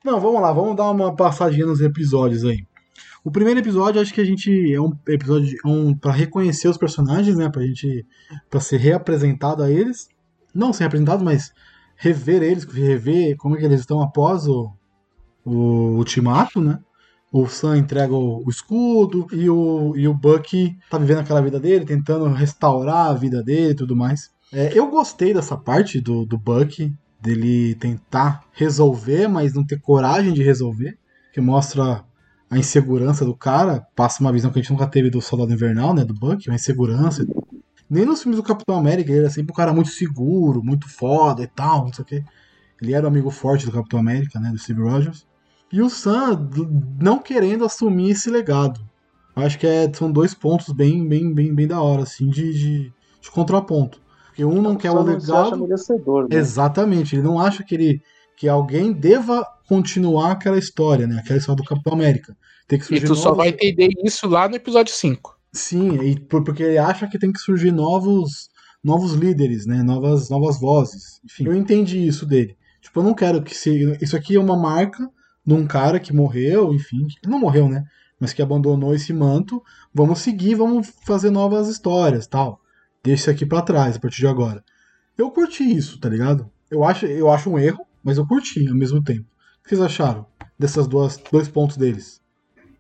Não, 0.04 0.20
vamos 0.20 0.42
lá, 0.42 0.52
vamos 0.52 0.76
dar 0.76 0.92
uma 0.92 1.16
passadinha 1.16 1.66
nos 1.66 1.80
episódios 1.82 2.44
aí. 2.44 2.60
O 3.24 3.32
primeiro 3.32 3.60
episódio, 3.60 4.00
acho 4.00 4.14
que 4.14 4.22
a 4.22 4.26
gente 4.26 4.52
é 4.72 4.80
um 4.80 4.92
episódio 5.08 5.48
de- 5.48 5.58
um, 5.66 5.96
para 5.96 6.12
reconhecer 6.12 6.68
os 6.68 6.78
personagens, 6.78 7.36
né? 7.36 7.50
Pra 7.50 7.64
gente. 7.64 8.06
para 8.50 8.60
ser 8.60 8.78
reapresentado 8.78 9.64
a 9.64 9.72
eles. 9.72 10.10
Não 10.54 10.72
ser 10.72 10.84
representado, 10.84 11.24
mas 11.26 11.52
rever 11.96 12.44
eles, 12.44 12.66
rever 12.66 13.36
como 13.38 13.56
é 13.56 13.60
que 13.60 13.66
eles 13.66 13.80
estão 13.80 14.02
após 14.02 14.46
o, 14.48 14.72
o 15.44 15.96
ultimato, 15.98 16.62
né? 16.62 16.80
O 17.38 17.50
Sam 17.50 17.80
entrega 17.80 18.16
o, 18.16 18.50
escudo 18.50 19.28
e 19.34 19.50
o, 19.50 19.94
e 19.98 20.08
o 20.08 20.14
Bucky 20.14 20.78
tá 20.90 20.98
vivendo 20.98 21.20
aquela 21.20 21.42
vida 21.42 21.60
dele, 21.60 21.84
tentando 21.84 22.30
restaurar 22.30 23.08
a 23.08 23.14
vida 23.14 23.44
dele 23.44 23.72
e 23.72 23.76
tudo 23.76 23.94
mais. 23.94 24.32
É, 24.54 24.72
eu 24.74 24.90
gostei 24.90 25.34
dessa 25.34 25.58
parte 25.58 26.00
do, 26.00 26.26
do 26.26 26.38
Bucky, 26.38 26.94
dele 27.22 27.76
tentar 27.76 28.46
resolver, 28.54 29.28
mas 29.28 29.54
não 29.54 29.66
ter 29.66 29.82
coragem 29.82 30.32
de 30.32 30.42
resolver, 30.42 30.98
que 31.34 31.42
mostra 31.42 32.06
a 32.50 32.58
insegurança 32.58 33.26
do 33.26 33.36
cara, 33.36 33.86
passa 33.94 34.22
uma 34.22 34.32
visão 34.32 34.50
que 34.50 34.60
a 34.60 34.62
gente 34.62 34.72
nunca 34.72 34.88
teve 34.88 35.10
do 35.10 35.20
Soldado 35.20 35.52
Invernal, 35.52 35.94
né, 35.94 36.06
do 36.06 36.14
Bucky, 36.14 36.48
uma 36.48 36.56
insegurança. 36.56 37.28
Nem 37.90 38.06
nos 38.06 38.22
filmes 38.22 38.38
do 38.38 38.44
Capitão 38.44 38.78
América, 38.78 39.12
ele 39.12 39.20
era 39.20 39.30
sempre 39.30 39.52
um 39.52 39.56
cara 39.56 39.74
muito 39.74 39.90
seguro, 39.90 40.64
muito 40.64 40.88
foda 40.88 41.44
e 41.44 41.48
tal, 41.48 41.84
não 41.84 41.92
sei 41.92 42.02
o 42.02 42.06
quê. 42.06 42.24
Ele 42.82 42.94
era 42.94 43.04
o 43.06 43.10
amigo 43.10 43.30
forte 43.30 43.66
do 43.66 43.74
Capitão 43.74 44.00
América, 44.00 44.40
né, 44.40 44.52
do 44.52 44.58
Steve 44.58 44.82
Rogers. 44.82 45.28
E 45.72 45.82
o 45.82 45.90
Sam 45.90 46.50
não 47.02 47.20
querendo 47.20 47.66
assumir 47.66 48.12
esse 48.12 48.30
legado. 48.30 48.80
Eu 49.36 49.44
acho 49.44 49.60
que 49.60 49.68
é- 49.68 49.92
são 49.94 50.12
dois 50.12 50.34
pontos 50.34 50.74
bem, 50.74 51.08
bem, 51.08 51.34
bem, 51.34 51.54
bem 51.54 51.68
da 51.68 51.82
hora, 51.82 52.04
assim, 52.04 52.30
de, 52.30 52.54
de, 52.54 52.94
de 53.22 53.32
contraponto. 53.32 54.02
Porque 54.28 54.46
um 54.46 54.62
não 54.62 54.76
quer 54.76 54.92
o 54.92 54.94
Só 54.94 55.04
não 55.04 55.20
se 55.20 55.32
acha 55.32 55.44
legado. 55.44 55.62
merecedor, 55.62 56.28
né? 56.30 56.36
Exatamente, 56.38 57.16
ele 57.16 57.24
não 57.24 57.40
acha 57.40 57.64
que 57.64 57.76
ele 57.76 58.02
que 58.38 58.50
alguém 58.50 58.92
deva 58.92 59.46
continuar 59.66 60.32
aquela 60.34 60.58
história, 60.58 61.08
né? 61.08 61.20
Aquela 61.20 61.40
história 61.40 61.64
do 61.64 61.68
Capitão 61.68 61.94
América. 61.94 62.36
Tem 62.68 62.78
que 62.78 62.84
E 62.84 62.88
surgir 62.90 63.06
tu 63.08 63.16
só 63.16 63.30
novos- 63.30 63.38
vai 63.38 63.48
entender 63.50 63.88
isso 64.04 64.28
lá 64.28 64.50
no 64.50 64.56
episódio 64.56 64.94
5. 64.94 65.38
Sim, 65.54 66.02
e 66.04 66.20
por- 66.20 66.44
porque 66.44 66.62
ele 66.62 66.78
acha 66.78 67.08
que 67.08 67.18
tem 67.18 67.32
que 67.32 67.40
surgir 67.40 67.72
novos 67.72 68.50
novos 68.84 69.14
líderes, 69.14 69.66
né? 69.66 69.82
Novas 69.84 70.30
novas 70.30 70.60
vozes. 70.60 71.22
Enfim, 71.24 71.46
eu 71.48 71.54
entendi 71.56 72.06
isso 72.06 72.26
dele. 72.26 72.56
Tipo, 72.82 73.00
eu 73.00 73.04
não 73.04 73.14
quero 73.14 73.42
que 73.42 73.56
se 73.56 73.98
isso 74.02 74.16
aqui 74.18 74.36
é 74.36 74.40
uma 74.40 74.58
marca 74.58 75.10
de 75.46 75.54
um 75.54 75.68
cara 75.68 76.00
que 76.00 76.14
morreu, 76.14 76.74
enfim, 76.74 77.06
que 77.08 77.30
não 77.30 77.40
morreu, 77.40 77.70
né? 77.70 77.86
Mas 78.20 78.34
que 78.34 78.42
abandonou 78.42 78.96
esse 78.96 79.14
manto. 79.14 79.62
Vamos 79.94 80.20
seguir, 80.20 80.56
vamos 80.56 80.92
fazer 81.06 81.30
novas 81.30 81.68
histórias, 81.68 82.28
tal. 82.28 82.62
Deixa 83.04 83.24
isso 83.24 83.30
aqui 83.32 83.46
pra 83.46 83.62
trás 83.62 83.96
a 83.96 84.00
partir 84.00 84.22
de 84.22 84.28
agora. 84.28 84.64
Eu 85.18 85.30
curti 85.32 85.64
isso, 85.64 86.00
tá 86.00 86.10
ligado? 86.10 86.50
Eu 86.70 86.84
acho, 86.84 87.06
eu 87.06 87.30
acho 87.30 87.50
um 87.50 87.60
erro, 87.60 87.86
mas 88.04 88.18
eu 88.18 88.26
curti 88.26 88.68
ao 88.68 88.76
mesmo 88.76 89.04
tempo. 89.04 89.28
O 89.60 89.64
que 89.64 89.70
vocês 89.70 89.82
acharam 89.82 90.26
dessas 90.58 90.88
duas 90.88 91.18
dois 91.32 91.48
pontos 91.48 91.78
deles? 91.78 92.22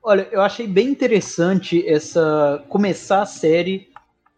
Olha, 0.02 0.28
eu 0.32 0.42
achei 0.42 0.68
bem 0.68 0.90
interessante 0.90 1.88
essa 1.88 2.64
começar 2.70 3.22
a 3.22 3.26
série 3.26 3.90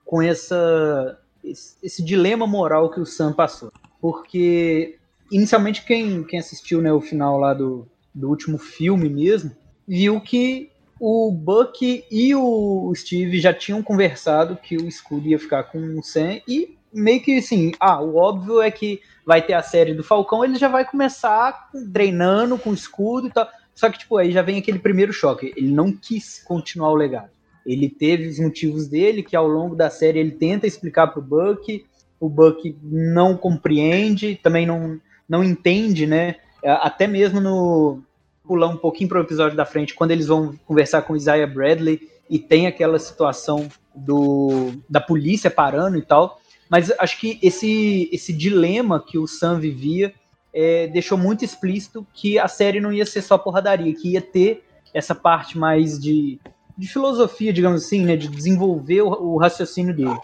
com 0.06 0.22
essa 0.22 1.20
esse, 1.44 1.76
esse 1.84 2.04
dilema 2.04 2.48
moral 2.48 2.90
que 2.90 3.00
o 3.00 3.06
Sam 3.06 3.34
passou, 3.34 3.72
porque 4.02 4.98
inicialmente 5.32 5.86
quem, 5.86 6.24
quem 6.24 6.40
assistiu 6.40 6.82
né, 6.82 6.92
o 6.92 7.02
final 7.02 7.38
lá 7.38 7.54
do, 7.54 7.88
do 8.18 8.30
último 8.30 8.58
filme 8.58 9.10
mesmo 9.10 9.52
viu 9.88 10.20
que 10.20 10.70
o 11.00 11.32
Buck 11.32 12.04
e 12.10 12.36
o 12.36 12.92
Steve 12.96 13.40
já 13.40 13.54
tinham 13.54 13.84
conversado 13.84 14.58
que 14.58 14.76
o 14.76 14.88
escudo 14.88 15.28
ia 15.28 15.38
ficar 15.38 15.64
com 15.64 15.80
o 15.98 16.04
Sam 16.04 16.42
e 16.48 16.76
meio 16.92 17.22
que 17.22 17.38
assim, 17.38 17.72
ah, 17.80 18.02
o 18.02 18.16
óbvio 18.16 18.62
é 18.62 18.72
que 18.72 19.02
vai 19.26 19.42
ter 19.42 19.54
a 19.54 19.62
série 19.62 19.94
do 19.94 20.04
Falcão, 20.04 20.44
ele 20.44 20.56
já 20.56 20.68
vai 20.68 20.84
começar 20.84 21.70
treinando 21.94 22.58
com 22.58 22.72
o 22.72 22.74
escudo 22.74 23.28
e 23.28 23.32
tal. 23.32 23.48
Só 23.76 23.90
que, 23.90 24.00
tipo, 24.00 24.18
aí 24.18 24.32
já 24.32 24.42
vem 24.42 24.58
aquele 24.58 24.80
primeiro 24.80 25.14
choque. 25.14 25.54
Ele 25.56 25.70
não 25.70 25.92
quis 25.92 26.42
continuar 26.44 26.90
o 26.90 26.96
legado. 26.96 27.30
Ele 27.64 27.88
teve 27.90 28.28
os 28.28 28.40
motivos 28.40 28.88
dele, 28.88 29.22
que 29.22 29.36
ao 29.36 29.48
longo 29.48 29.76
da 29.76 29.90
série 29.90 30.18
ele 30.18 30.32
tenta 30.32 30.66
explicar 30.66 31.08
pro 31.08 31.22
Buck. 31.22 31.86
O 32.20 32.28
Buck 32.28 32.76
não 32.82 33.38
compreende, 33.38 34.40
também 34.42 34.66
não, 34.66 35.00
não 35.30 35.44
entende, 35.44 36.08
né? 36.08 36.38
Até 36.64 37.06
mesmo 37.06 37.40
no. 37.40 38.02
Pular 38.48 38.68
um 38.68 38.78
pouquinho 38.78 39.10
pro 39.10 39.20
episódio 39.20 39.58
da 39.58 39.66
frente, 39.66 39.94
quando 39.94 40.12
eles 40.12 40.28
vão 40.28 40.58
conversar 40.66 41.02
com 41.02 41.14
o 41.14 41.18
Isaiah 41.18 41.48
Bradley 41.48 42.10
e 42.30 42.40
tem 42.40 42.68
aquela 42.68 43.00
situação 43.00 43.68
do, 43.96 44.74
da 44.90 45.02
polícia 45.02 45.50
parando 45.50 45.98
e 45.98 46.02
tal. 46.02 46.40
Mas 46.70 46.92
acho 47.00 47.20
que 47.20 47.40
esse, 47.42 48.10
esse 48.12 48.34
dilema 48.34 49.00
que 49.00 49.18
o 49.18 49.28
Sam 49.28 49.60
vivia 49.60 50.14
é, 50.54 50.88
deixou 50.88 51.18
muito 51.18 51.46
explícito 51.46 52.06
que 52.14 52.38
a 52.40 52.48
série 52.48 52.82
não 52.82 52.92
ia 52.92 53.06
ser 53.06 53.22
só 53.22 53.38
porradaria, 53.38 53.94
que 53.94 54.14
ia 54.14 54.22
ter 54.22 54.64
essa 54.94 55.14
parte 55.14 55.58
mais 55.58 56.00
de, 56.00 56.40
de 56.78 56.88
filosofia, 56.88 57.54
digamos 57.54 57.86
assim, 57.86 58.06
né, 58.06 58.16
de 58.16 58.28
desenvolver 58.28 59.02
o, 59.02 59.10
o 59.10 59.38
raciocínio 59.38 59.96
dele. 59.96 60.18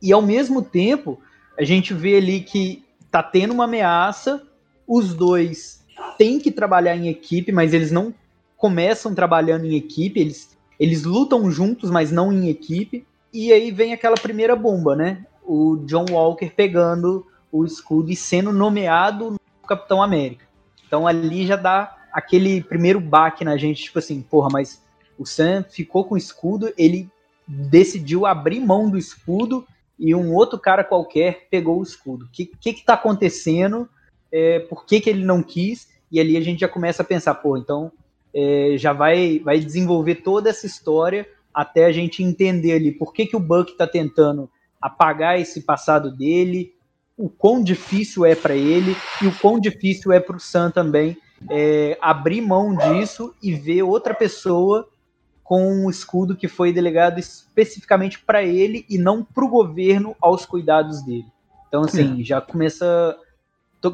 E 0.00 0.12
ao 0.12 0.22
mesmo 0.22 0.62
tempo, 0.62 1.20
a 1.58 1.64
gente 1.64 1.92
vê 1.94 2.16
ali 2.16 2.40
que 2.40 2.84
tá 3.10 3.22
tendo 3.22 3.52
uma 3.52 3.64
ameaça, 3.64 4.42
os 4.86 5.14
dois 5.14 5.77
têm 6.18 6.38
que 6.38 6.50
trabalhar 6.50 6.96
em 6.96 7.08
equipe, 7.08 7.52
mas 7.52 7.72
eles 7.72 7.90
não 7.90 8.12
começam 8.56 9.14
trabalhando 9.14 9.64
em 9.64 9.76
equipe, 9.76 10.20
eles, 10.20 10.58
eles 10.78 11.04
lutam 11.04 11.50
juntos, 11.50 11.90
mas 11.90 12.10
não 12.10 12.32
em 12.32 12.48
equipe. 12.48 13.06
E 13.32 13.52
aí 13.52 13.70
vem 13.70 13.92
aquela 13.92 14.16
primeira 14.16 14.56
bomba, 14.56 14.96
né? 14.96 15.24
O 15.42 15.76
John 15.86 16.06
Walker 16.10 16.50
pegando 16.54 17.24
o 17.50 17.64
escudo 17.64 18.10
e 18.10 18.16
sendo 18.16 18.52
nomeado 18.52 19.36
Capitão 19.66 20.02
América. 20.02 20.46
Então 20.86 21.06
ali 21.06 21.46
já 21.46 21.56
dá 21.56 21.94
aquele 22.12 22.62
primeiro 22.62 23.00
baque 23.00 23.44
na 23.44 23.56
gente, 23.56 23.84
tipo 23.84 23.98
assim, 23.98 24.20
porra, 24.20 24.48
mas 24.50 24.82
o 25.18 25.26
Sam 25.26 25.64
ficou 25.68 26.04
com 26.04 26.14
o 26.14 26.18
escudo, 26.18 26.72
ele 26.76 27.08
decidiu 27.46 28.26
abrir 28.26 28.60
mão 28.60 28.90
do 28.90 28.98
escudo 28.98 29.66
e 29.98 30.14
um 30.14 30.34
outro 30.34 30.58
cara 30.58 30.84
qualquer 30.84 31.48
pegou 31.50 31.80
o 31.80 31.82
escudo. 31.82 32.24
O 32.24 32.28
que, 32.28 32.46
que 32.46 32.72
que 32.72 32.84
tá 32.84 32.94
acontecendo? 32.94 33.88
É, 34.32 34.60
por 34.60 34.84
que, 34.86 35.00
que 35.00 35.10
ele 35.10 35.24
não 35.24 35.42
quis? 35.42 35.88
E 36.10 36.20
ali 36.20 36.36
a 36.36 36.40
gente 36.40 36.60
já 36.60 36.68
começa 36.68 37.02
a 37.02 37.06
pensar, 37.06 37.34
pô, 37.34 37.56
então 37.56 37.92
é, 38.34 38.74
já 38.76 38.92
vai, 38.92 39.38
vai 39.40 39.58
desenvolver 39.58 40.16
toda 40.16 40.50
essa 40.50 40.66
história 40.66 41.26
até 41.52 41.86
a 41.86 41.92
gente 41.92 42.22
entender 42.22 42.72
ali 42.72 42.92
por 42.92 43.12
que, 43.12 43.26
que 43.26 43.36
o 43.36 43.40
Buck 43.40 43.72
está 43.72 43.86
tentando 43.86 44.50
apagar 44.80 45.40
esse 45.40 45.62
passado 45.62 46.14
dele, 46.14 46.72
o 47.16 47.28
quão 47.28 47.62
difícil 47.62 48.24
é 48.24 48.34
para 48.34 48.54
ele 48.54 48.96
e 49.20 49.26
o 49.26 49.34
quão 49.38 49.58
difícil 49.58 50.12
é 50.12 50.20
para 50.20 50.36
o 50.36 50.40
Sam 50.40 50.70
também 50.70 51.16
é, 51.50 51.98
abrir 52.00 52.40
mão 52.40 52.74
disso 52.74 53.34
e 53.42 53.54
ver 53.54 53.82
outra 53.82 54.14
pessoa 54.14 54.88
com 55.42 55.66
um 55.66 55.88
escudo 55.88 56.36
que 56.36 56.46
foi 56.46 56.72
delegado 56.72 57.18
especificamente 57.18 58.18
para 58.20 58.42
ele 58.42 58.84
e 58.88 58.98
não 58.98 59.24
para 59.24 59.44
o 59.44 59.48
governo 59.48 60.14
aos 60.20 60.44
cuidados 60.44 61.02
dele. 61.02 61.26
Então, 61.68 61.84
assim, 61.84 62.22
já 62.24 62.40
começa. 62.40 63.16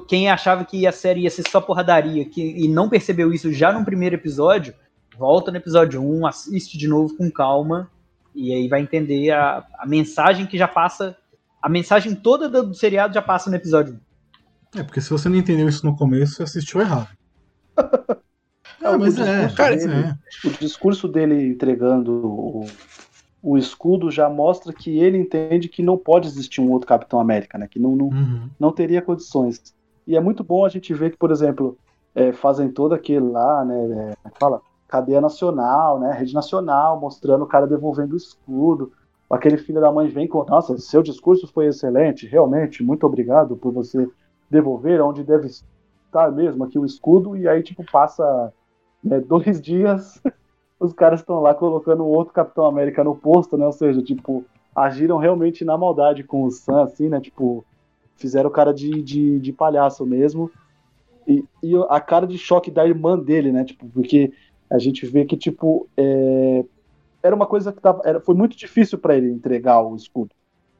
Quem 0.09 0.31
achava 0.31 0.65
que 0.65 0.87
a 0.87 0.93
série 0.93 1.23
ia 1.23 1.31
ser 1.31 1.47
só 1.49 1.61
porradaria 1.61 2.25
que, 2.25 2.41
e 2.43 2.69
não 2.69 2.89
percebeu 2.89 3.33
isso 3.33 3.53
já 3.53 3.73
no 3.73 3.85
primeiro 3.85 4.15
episódio, 4.15 4.75
volta 5.17 5.51
no 5.51 5.57
episódio 5.57 6.03
1, 6.03 6.27
assiste 6.27 6.79
de 6.79 6.89
novo 6.89 7.17
com 7.17 7.31
calma 7.31 7.91
e 8.35 8.53
aí 8.53 8.69
vai 8.69 8.81
entender 8.81 9.31
a, 9.31 9.65
a 9.79 9.87
mensagem 9.87 10.47
que 10.47 10.59
já 10.59 10.67
passa. 10.67 11.17
A 11.63 11.69
mensagem 11.69 12.15
toda 12.15 12.49
do, 12.49 12.69
do 12.69 12.75
seriado 12.75 13.15
já 13.15 13.23
passa 13.23 13.49
no 13.51 13.57
episódio 13.57 14.01
1. 14.75 14.81
É, 14.81 14.83
porque 14.83 15.01
se 15.01 15.11
você 15.11 15.29
não 15.29 15.37
entendeu 15.37 15.69
isso 15.69 15.87
no 15.87 15.97
começo, 15.97 16.35
você 16.35 16.43
assistiu 16.43 16.81
errado. 16.81 17.09
É, 18.85 18.97
mas 18.99 19.19
é, 19.19 19.49
cara, 19.49 19.77
dele, 19.77 19.95
é. 19.95 20.47
O 20.47 20.51
discurso 20.59 21.09
dele 21.09 21.49
entregando 21.49 22.13
o, 22.27 22.67
o, 23.45 23.59
escudo 23.59 24.11
já 24.11 24.29
mostra 24.29 24.73
que 24.73 24.99
ele 24.99 25.19
entende 25.19 25.69
que 25.69 25.83
não 25.83 25.99
pode 25.99 26.27
existir 26.27 26.61
um 26.61 26.73
outro 26.73 26.89
Capitão 26.89 27.21
América, 27.21 27.59
né? 27.59 27.69
Que 27.69 27.79
não, 27.79 27.95
não, 27.95 28.07
uhum. 28.07 28.49
não 28.59 28.73
teria 28.73 29.03
condições. 29.03 29.75
E 30.07 30.17
é 30.17 30.21
muito 30.21 30.43
bom 30.43 30.65
a 30.65 30.69
gente 30.69 30.95
ver 30.95 31.11
que, 31.11 31.19
por 31.19 31.31
exemplo, 31.31 31.77
é, 32.15 32.33
fazem 32.33 32.71
todo 32.71 32.95
aquele 32.95 33.29
lá, 33.29 33.65
né? 33.65 34.17
É, 34.25 34.31
fala, 34.39 34.63
cadeia 34.89 35.21
nacional, 35.21 36.01
né? 36.01 36.13
Rede 36.13 36.33
nacional, 36.33 36.99
mostrando 36.99 37.45
o 37.45 37.49
cara 37.49 37.67
devolvendo 37.67 38.15
o 38.15 38.17
escudo. 38.17 38.93
Aquele 39.29 39.57
filho 39.57 39.81
da 39.81 39.93
mãe 39.93 40.09
vem 40.09 40.29
com, 40.29 40.45
nossa, 40.45 40.79
seu 40.79 41.03
discurso 41.03 41.47
foi 41.47 41.67
excelente, 41.67 42.27
realmente, 42.27 42.83
muito 42.83 43.07
obrigado 43.07 43.57
por 43.57 43.73
você 43.73 44.09
devolver 44.51 45.03
onde 45.03 45.25
deve 45.25 45.49
estar 45.49 46.31
mesmo 46.31 46.65
aqui 46.65 46.79
o 46.79 46.85
escudo. 46.85 47.37
E 47.37 47.49
aí, 47.49 47.63
tipo, 47.63 47.85
passa 47.91 48.53
né, 49.03 49.21
dois 49.21 49.61
dias, 49.63 50.23
os 50.85 50.93
caras 50.93 51.21
estão 51.21 51.41
lá 51.41 51.55
colocando 51.55 52.07
outro 52.07 52.35
Capitão 52.35 52.67
América 52.67 53.03
no 53.03 53.17
posto, 53.17 53.57
né? 53.57 53.67
Ou 53.67 53.73
seja, 53.73 54.03
tipo, 54.03 54.45
agiram 54.75 55.19
realmente 55.19 55.65
na 55.65 55.77
maldade 55.77 56.25
com 56.25 56.45
o 56.45 56.51
Sam, 56.51 56.83
assim, 56.83 57.09
né? 57.09 57.21
Tipo, 57.21 57.65
fizeram 58.17 58.49
o 58.49 58.53
cara 58.53 58.73
de, 58.73 59.03
de, 59.03 59.39
de 59.41 59.53
palhaço 59.53 60.05
mesmo. 60.05 60.51
E, 61.27 61.45
e, 61.63 61.75
a 61.89 62.01
cara 62.01 62.27
de 62.27 62.37
choque 62.37 62.71
da 62.71 62.87
irmã 62.87 63.19
dele, 63.19 63.51
né? 63.51 63.65
Tipo, 63.65 63.87
porque 63.89 64.33
a 64.71 64.79
gente 64.79 65.07
vê 65.07 65.25
que, 65.25 65.37
tipo, 65.37 65.89
é... 65.97 66.65
era 67.23 67.35
uma 67.35 67.47
coisa 67.47 67.73
que 67.73 67.81
tava, 67.81 68.03
era, 68.05 68.21
foi 68.21 68.35
muito 68.35 68.57
difícil 68.57 68.99
para 68.99 69.17
ele 69.17 69.31
entregar 69.31 69.81
o 69.81 69.97
escudo. 69.97 70.31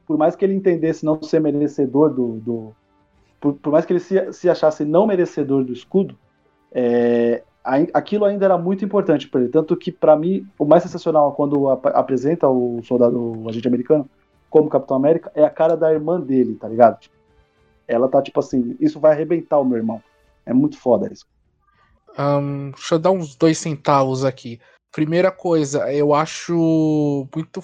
Por 0.05 0.17
mais 0.17 0.35
que 0.35 0.45
ele 0.45 0.53
entendesse 0.53 1.03
não 1.03 1.21
ser 1.21 1.39
merecedor 1.39 2.13
do. 2.13 2.39
do 2.39 2.75
por, 3.41 3.53
por, 3.53 3.71
mais 3.71 3.85
que 3.85 3.93
ele 3.93 3.99
se, 3.99 4.31
se 4.33 4.49
achasse 4.49 4.85
não 4.85 5.07
merecedor 5.07 5.63
do 5.63 5.73
escudo, 5.73 6.15
é, 6.71 7.43
aquilo 7.93 8.25
ainda 8.25 8.45
era 8.45 8.57
muito 8.57 8.85
importante 8.85 9.27
para 9.27 9.41
ele. 9.41 9.49
Tanto 9.49 9.75
que, 9.75 9.91
para 9.91 10.15
mim, 10.15 10.47
o 10.57 10.65
mais 10.65 10.83
sensacional 10.83 11.33
quando 11.33 11.69
ap 11.69 11.87
apresenta 11.87 12.47
o 12.47 12.81
soldado, 12.83 13.43
o 13.43 13.49
agente 13.49 13.67
americano, 13.67 14.07
como 14.49 14.69
Capitão 14.69 14.95
América, 14.95 15.31
é 15.33 15.43
a 15.43 15.49
cara 15.49 15.75
da 15.75 15.91
irmã 15.91 16.21
dele, 16.21 16.55
tá 16.55 16.67
ligado? 16.67 16.99
Ela 17.87 18.07
tá 18.07 18.21
tipo 18.21 18.39
assim: 18.39 18.75
isso 18.79 18.99
vai 18.99 19.13
arrebentar 19.13 19.59
o 19.59 19.65
meu 19.65 19.77
irmão. 19.77 20.01
É 20.45 20.53
muito 20.53 20.77
foda 20.77 21.11
isso. 21.11 21.25
Um, 22.17 22.71
deixa 22.71 22.95
eu 22.95 22.99
dar 22.99 23.11
uns 23.11 23.35
dois 23.35 23.57
centavos 23.57 24.23
aqui. 24.23 24.59
Primeira 24.91 25.31
coisa, 25.31 25.91
eu 25.91 26.13
acho 26.13 27.27
muito 27.35 27.61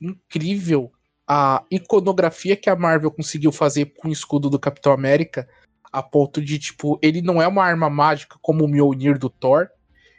incrível 0.00 0.90
a 1.28 1.62
iconografia 1.70 2.56
que 2.56 2.68
a 2.68 2.74
Marvel 2.74 3.10
conseguiu 3.10 3.52
fazer 3.52 3.94
com 3.96 4.08
o 4.08 4.12
escudo 4.12 4.50
do 4.50 4.58
Capitão 4.58 4.92
América 4.92 5.48
a 5.92 6.02
ponto 6.02 6.40
de, 6.40 6.58
tipo, 6.58 6.98
ele 7.02 7.20
não 7.20 7.40
é 7.42 7.46
uma 7.46 7.64
arma 7.64 7.90
mágica 7.90 8.36
como 8.40 8.64
o 8.64 8.68
Mjolnir 8.68 9.18
do 9.18 9.28
Thor, 9.28 9.68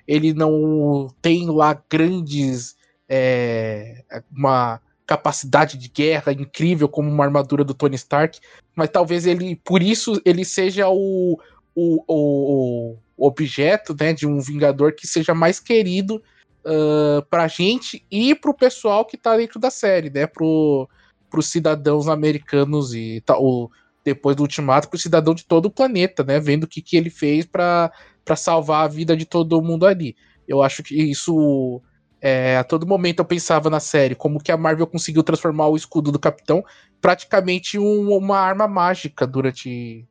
ele 0.08 0.34
não 0.34 1.08
tem 1.22 1.50
lá 1.50 1.82
grandes. 1.90 2.76
É, 3.10 4.04
uma 4.32 4.80
capacidade 5.06 5.78
de 5.78 5.90
guerra 5.90 6.32
incrível 6.32 6.88
como 6.88 7.10
uma 7.10 7.26
armadura 7.26 7.64
do 7.64 7.74
Tony 7.74 7.96
Stark, 7.96 8.40
mas 8.76 8.90
talvez 8.90 9.26
ele, 9.26 9.56
por 9.58 9.84
isso, 9.84 10.20
ele 10.26 10.46
seja 10.46 10.88
o, 10.90 11.40
o, 11.76 12.04
o, 12.08 12.98
o 13.18 13.28
objeto 13.28 13.96
né, 14.00 14.14
de 14.14 14.26
um 14.26 14.40
Vingador 14.40 14.94
que 14.94 15.08
seja 15.08 15.34
mais 15.34 15.60
querido 15.60 16.22
uh, 16.66 17.22
pra 17.30 17.48
gente 17.48 18.06
e 18.10 18.34
pro 18.34 18.54
pessoal 18.54 19.06
que 19.06 19.18
tá 19.18 19.36
dentro 19.38 19.60
da 19.60 19.70
série, 19.70 20.10
né? 20.10 20.26
Pro, 20.26 20.90
pros 21.30 21.48
cidadãos 21.48 22.08
americanos 22.08 22.94
e 22.94 23.22
tal 23.26 23.70
depois 24.04 24.36
do 24.36 24.44
Ultimato 24.44 24.90
para 24.90 24.98
o 24.98 25.00
cidadão 25.00 25.34
de 25.34 25.46
todo 25.46 25.68
o 25.68 25.72
planeta, 25.72 26.24
né? 26.24 26.40
Vendo 26.40 26.66
o 26.66 26.68
que, 26.68 26.82
que 26.82 26.98
ele 26.98 27.10
fez 27.10 27.46
para 27.46 27.92
salvar 28.36 28.86
a 28.86 28.88
vida 28.88 29.16
de 29.16 29.26
todo 29.26 29.62
mundo 29.62 29.86
ali. 29.86 30.16
Eu 30.48 30.62
acho 30.62 30.84
que 30.84 30.96
isso. 30.96 31.82
É, 32.22 32.58
a 32.58 32.64
todo 32.64 32.88
momento 32.88 33.20
eu 33.20 33.26
pensava 33.26 33.70
na 33.70 33.82
série 33.82 34.16
como 34.16 34.42
que 34.42 34.52
a 34.52 34.56
Marvel 34.56 34.88
conseguiu 34.88 35.24
transformar 35.24 35.68
o 35.68 35.76
escudo 35.76 36.10
do 36.10 36.18
Capitão 36.18 36.64
praticamente 37.02 37.78
um, 37.78 38.16
uma 38.16 38.40
arma 38.40 38.66
mágica 38.66 39.28
durante, 39.28 40.08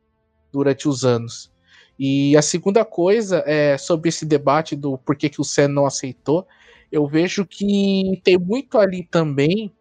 durante 0.51 0.87
os 0.87 1.03
anos. 1.03 1.51
E 1.97 2.37
a 2.37 2.41
segunda 2.41 2.85
coisa 2.85 3.43
é 3.47 3.77
sobre 3.79 4.09
esse 4.09 4.25
debate 4.25 4.75
do 4.75 4.97
porquê 4.99 5.27
que 5.27 5.41
o 5.41 5.43
Sam 5.43 5.69
não 5.69 5.87
aceitou. 5.87 6.47
Eu 6.91 7.07
vejo 7.07 7.45
que 7.45 8.21
tem 8.23 8.37
muito 8.37 8.77
ali 8.77 9.07
também. 9.09 9.73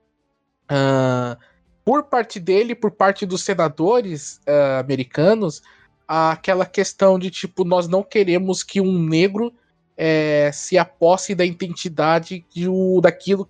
Uh, 0.70 1.36
por 1.84 2.04
parte 2.04 2.38
dele, 2.38 2.74
por 2.74 2.90
parte 2.92 3.26
dos 3.26 3.42
senadores 3.42 4.40
uh, 4.48 4.80
americanos, 4.80 5.62
aquela 6.06 6.66
questão 6.66 7.18
de 7.18 7.30
tipo, 7.30 7.64
nós 7.64 7.88
não 7.88 8.02
queremos 8.02 8.62
que 8.62 8.80
um 8.80 8.98
negro 8.98 9.52
é, 9.96 10.50
se 10.52 10.78
aposse 10.78 11.34
da 11.34 11.44
identidade 11.44 12.44
de 12.54 12.68
o, 12.68 13.00
daquilo 13.00 13.48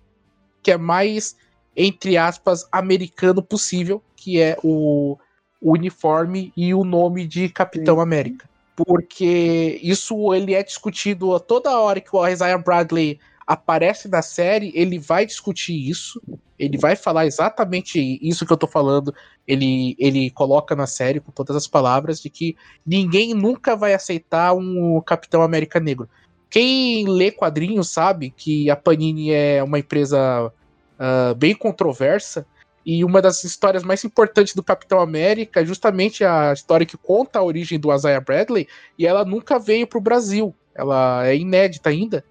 que 0.61 0.71
é 0.71 0.77
mais, 0.77 1.35
entre 1.75 2.17
aspas, 2.17 2.67
americano 2.71 3.43
possível, 3.43 4.01
que 4.15 4.41
é 4.41 4.57
o, 4.63 5.17
o 5.61 5.73
uniforme 5.73 6.53
e 6.55 6.73
o 6.73 6.83
nome 6.83 7.27
de 7.27 7.49
Capitão 7.49 7.95
Sim. 7.95 8.01
América. 8.01 8.49
Porque 8.75 9.79
isso 9.83 10.33
ele 10.33 10.53
é 10.53 10.63
discutido 10.63 11.39
toda 11.39 11.77
hora 11.77 12.01
que 12.01 12.15
o 12.15 12.27
Isaiah 12.27 12.57
Bradley 12.57 13.19
aparece 13.45 14.07
na 14.07 14.21
série, 14.21 14.71
ele 14.75 14.97
vai 14.97 15.25
discutir 15.25 15.89
isso, 15.89 16.21
ele 16.57 16.77
vai 16.77 16.95
falar 16.95 17.25
exatamente 17.25 18.19
isso 18.21 18.45
que 18.45 18.53
eu 18.53 18.57
tô 18.57 18.67
falando. 18.67 19.13
Ele, 19.47 19.95
ele 19.99 20.29
coloca 20.29 20.75
na 20.75 20.87
série 20.87 21.19
com 21.19 21.31
todas 21.31 21.55
as 21.55 21.67
palavras 21.67 22.21
de 22.21 22.29
que 22.29 22.55
ninguém 22.85 23.33
nunca 23.33 23.75
vai 23.75 23.93
aceitar 23.93 24.53
um 24.53 25.01
Capitão 25.01 25.41
América 25.41 25.79
Negro. 25.79 26.07
Quem 26.49 27.07
lê 27.07 27.31
quadrinhos 27.31 27.89
sabe 27.89 28.29
que 28.29 28.69
a 28.69 28.75
Panini 28.75 29.31
é 29.31 29.61
uma 29.63 29.79
empresa 29.79 30.47
uh, 30.47 31.35
bem 31.35 31.55
controversa. 31.55 32.45
E 32.85 33.03
uma 33.03 33.21
das 33.21 33.43
histórias 33.45 33.81
mais 33.81 34.03
importantes 34.03 34.53
do 34.53 34.61
Capitão 34.61 34.99
América 34.99 35.61
é 35.61 35.65
justamente 35.65 36.23
a 36.25 36.51
história 36.51 36.85
que 36.85 36.97
conta 36.97 37.39
a 37.39 37.43
origem 37.43 37.79
do 37.79 37.93
Isaiah 37.93 38.19
Bradley, 38.19 38.67
e 38.99 39.07
ela 39.07 39.23
nunca 39.23 39.57
veio 39.57 39.87
para 39.87 39.97
o 39.97 40.01
Brasil. 40.01 40.53
Ela 40.75 41.25
é 41.25 41.35
inédita 41.35 41.89
ainda 41.89 42.25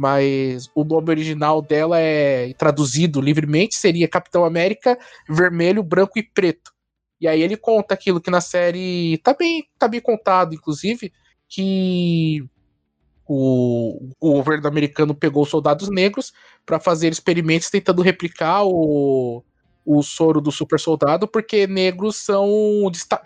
mas 0.00 0.70
o 0.74 0.82
nome 0.82 1.10
original 1.10 1.60
dela 1.60 2.00
é 2.00 2.54
traduzido 2.54 3.20
livremente 3.20 3.76
seria 3.76 4.08
Capitão 4.08 4.46
América 4.46 4.98
vermelho, 5.28 5.82
branco 5.82 6.18
e 6.18 6.22
preto. 6.22 6.72
E 7.20 7.28
aí 7.28 7.42
ele 7.42 7.54
conta 7.54 7.92
aquilo 7.92 8.18
que 8.18 8.30
na 8.30 8.40
série 8.40 9.18
tá 9.18 9.34
bem, 9.34 9.68
tá 9.78 9.86
bem 9.86 10.00
contado, 10.00 10.54
inclusive, 10.54 11.12
que 11.46 12.42
o, 13.28 14.08
o 14.18 14.32
governo 14.32 14.68
americano 14.68 15.14
pegou 15.14 15.44
soldados 15.44 15.90
negros 15.90 16.32
para 16.64 16.80
fazer 16.80 17.12
experimentos 17.12 17.68
tentando 17.68 18.00
replicar 18.00 18.64
o, 18.64 19.44
o 19.84 20.02
soro 20.02 20.40
do 20.40 20.50
super 20.50 20.80
soldado, 20.80 21.28
porque 21.28 21.66
negros 21.66 22.16
são 22.16 22.48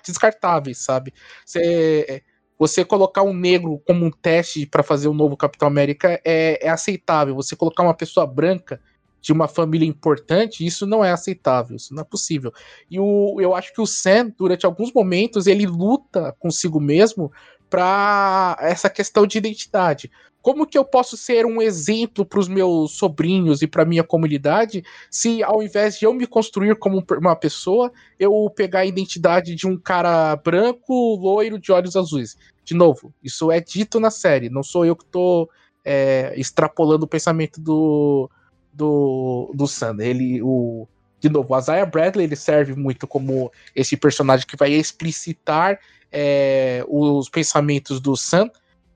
descartáveis, 0.05 0.79
sabe? 0.79 1.14
Você 1.47 2.25
você 2.67 2.83
colocar 2.83 3.23
um 3.23 3.35
negro 3.35 3.79
como 3.87 4.07
um 4.07 4.11
teste 4.11 4.65
para 4.65 4.83
fazer 4.83 5.07
o 5.07 5.12
novo 5.12 5.37
Capitão 5.37 5.69
América 5.69 6.19
é, 6.25 6.67
é, 6.67 6.71
aceitável. 6.71 7.35
Você 7.35 7.55
colocar 7.55 7.83
uma 7.83 7.93
pessoa 7.93 8.27
branca 8.27 8.81
de 9.21 9.35
uma 9.35 9.47
família 9.47 9.87
importante, 9.87 10.65
isso 10.65 10.87
não 10.87 11.05
é 11.05 11.11
aceitável, 11.11 11.77
isso 11.77 11.95
não 11.95 12.01
é 12.01 12.05
possível. 12.05 12.53
E 12.91 12.99
o, 12.99 13.39
eu 13.39 13.55
acho 13.55 13.73
que 13.75 13.83
o 13.83 13.87
Sam, 13.87 14.33
durante 14.39 14.65
alguns 14.65 14.93
momentos, 14.95 15.47
ele 15.47 15.67
luta 15.67 16.35
consigo 16.39 16.81
mesmo 16.81 17.31
para 17.75 18.57
essa 18.61 18.89
questão 18.89 19.27
de 19.27 19.37
identidade. 19.37 20.09
Como 20.41 20.64
que 20.64 20.79
eu 20.79 20.85
posso 20.85 21.16
ser 21.16 21.45
um 21.45 21.61
exemplo 21.61 22.25
para 22.25 22.39
os 22.39 22.47
meus 22.47 22.93
sobrinhos 22.93 23.62
e 23.62 23.66
para 23.66 23.85
minha 23.85 24.05
comunidade 24.05 24.85
se 25.11 25.43
ao 25.43 25.61
invés 25.61 25.99
de 25.99 26.05
eu 26.07 26.14
me 26.14 26.25
construir 26.25 26.77
como 26.77 27.05
uma 27.18 27.35
pessoa, 27.35 27.91
eu 28.16 28.49
pegar 28.55 28.81
a 28.81 28.87
identidade 28.87 29.57
de 29.57 29.66
um 29.66 29.77
cara 29.77 30.37
branco, 30.37 31.16
loiro, 31.16 31.59
de 31.59 31.72
olhos 31.72 31.97
azuis? 31.97 32.37
De 32.62 32.75
novo, 32.75 33.12
isso 33.20 33.51
é 33.51 33.61
dito 33.61 33.99
na 33.99 34.11
série, 34.11 34.49
não 34.49 34.62
sou 34.62 34.87
eu 34.87 34.95
que 34.95 35.05
estou 35.05 35.51
é, 35.85 36.33
extrapolando 36.37 37.07
o 37.07 37.09
pensamento 37.09 37.61
do, 37.61 38.31
do, 38.72 39.51
do 39.53 39.66
Sam. 39.66 39.97
Ele, 39.99 40.41
o, 40.41 40.87
de 41.18 41.29
novo, 41.29 41.53
o 41.53 41.59
Isaiah 41.59 41.87
Bradley 41.87 42.27
ele 42.27 42.37
serve 42.37 42.77
muito 42.77 43.05
como 43.09 43.51
esse 43.75 43.97
personagem 43.97 44.47
que 44.47 44.57
vai 44.57 44.70
explicitar 44.70 45.81
é, 46.15 46.85
os 46.89 47.29
pensamentos 47.29 48.01
do 48.01 48.17
Sam. 48.17 48.49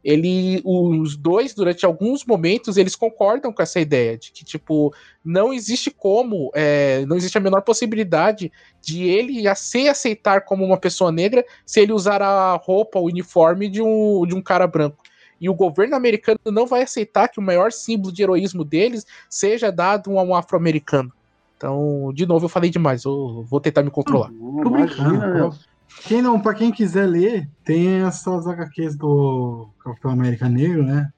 Ele, 0.04 0.62
os 0.64 1.16
dois, 1.16 1.52
durante 1.52 1.84
alguns 1.84 2.24
momentos, 2.24 2.76
eles 2.76 2.94
concordam 2.94 3.52
com 3.52 3.60
essa 3.60 3.80
ideia 3.80 4.16
de 4.16 4.30
que, 4.30 4.44
tipo, 4.44 4.94
não 5.24 5.52
existe 5.52 5.90
como, 5.90 6.52
é, 6.54 7.04
não 7.04 7.16
existe 7.16 7.36
a 7.36 7.40
menor 7.40 7.62
possibilidade 7.62 8.50
de 8.80 9.02
ele 9.02 9.42
se 9.56 9.88
aceitar 9.88 10.42
como 10.44 10.64
uma 10.64 10.78
pessoa 10.78 11.10
negra 11.10 11.44
se 11.66 11.80
ele 11.80 11.92
usar 11.92 12.22
a 12.22 12.54
roupa, 12.54 13.00
o 13.00 13.06
uniforme 13.06 13.68
de 13.68 13.82
um, 13.82 14.24
de 14.24 14.34
um 14.36 14.40
cara 14.40 14.68
branco. 14.68 15.02
E 15.40 15.50
o 15.50 15.54
governo 15.54 15.96
americano 15.96 16.38
não 16.46 16.66
vai 16.66 16.82
aceitar 16.82 17.28
que 17.28 17.40
o 17.40 17.42
maior 17.42 17.72
símbolo 17.72 18.12
de 18.12 18.22
heroísmo 18.22 18.64
deles 18.64 19.04
seja 19.28 19.70
dado 19.70 20.16
a 20.16 20.22
um 20.22 20.34
afro-americano. 20.34 21.12
Então, 21.56 22.12
de 22.14 22.24
novo, 22.24 22.44
eu 22.46 22.48
falei 22.48 22.70
demais. 22.70 23.04
Eu 23.04 23.44
vou 23.48 23.60
tentar 23.60 23.82
me 23.82 23.90
controlar. 23.90 24.30
Não. 24.30 25.50
Né? 25.50 25.58
Quem 26.06 26.22
não, 26.22 26.40
pra 26.40 26.54
quem 26.54 26.70
quiser 26.70 27.06
ler, 27.06 27.48
tem 27.64 28.02
essas 28.02 28.46
HQs 28.46 28.96
do 28.96 29.68
Capitão 29.82 30.10
América 30.10 30.48
Negro, 30.48 30.82
né? 30.82 31.10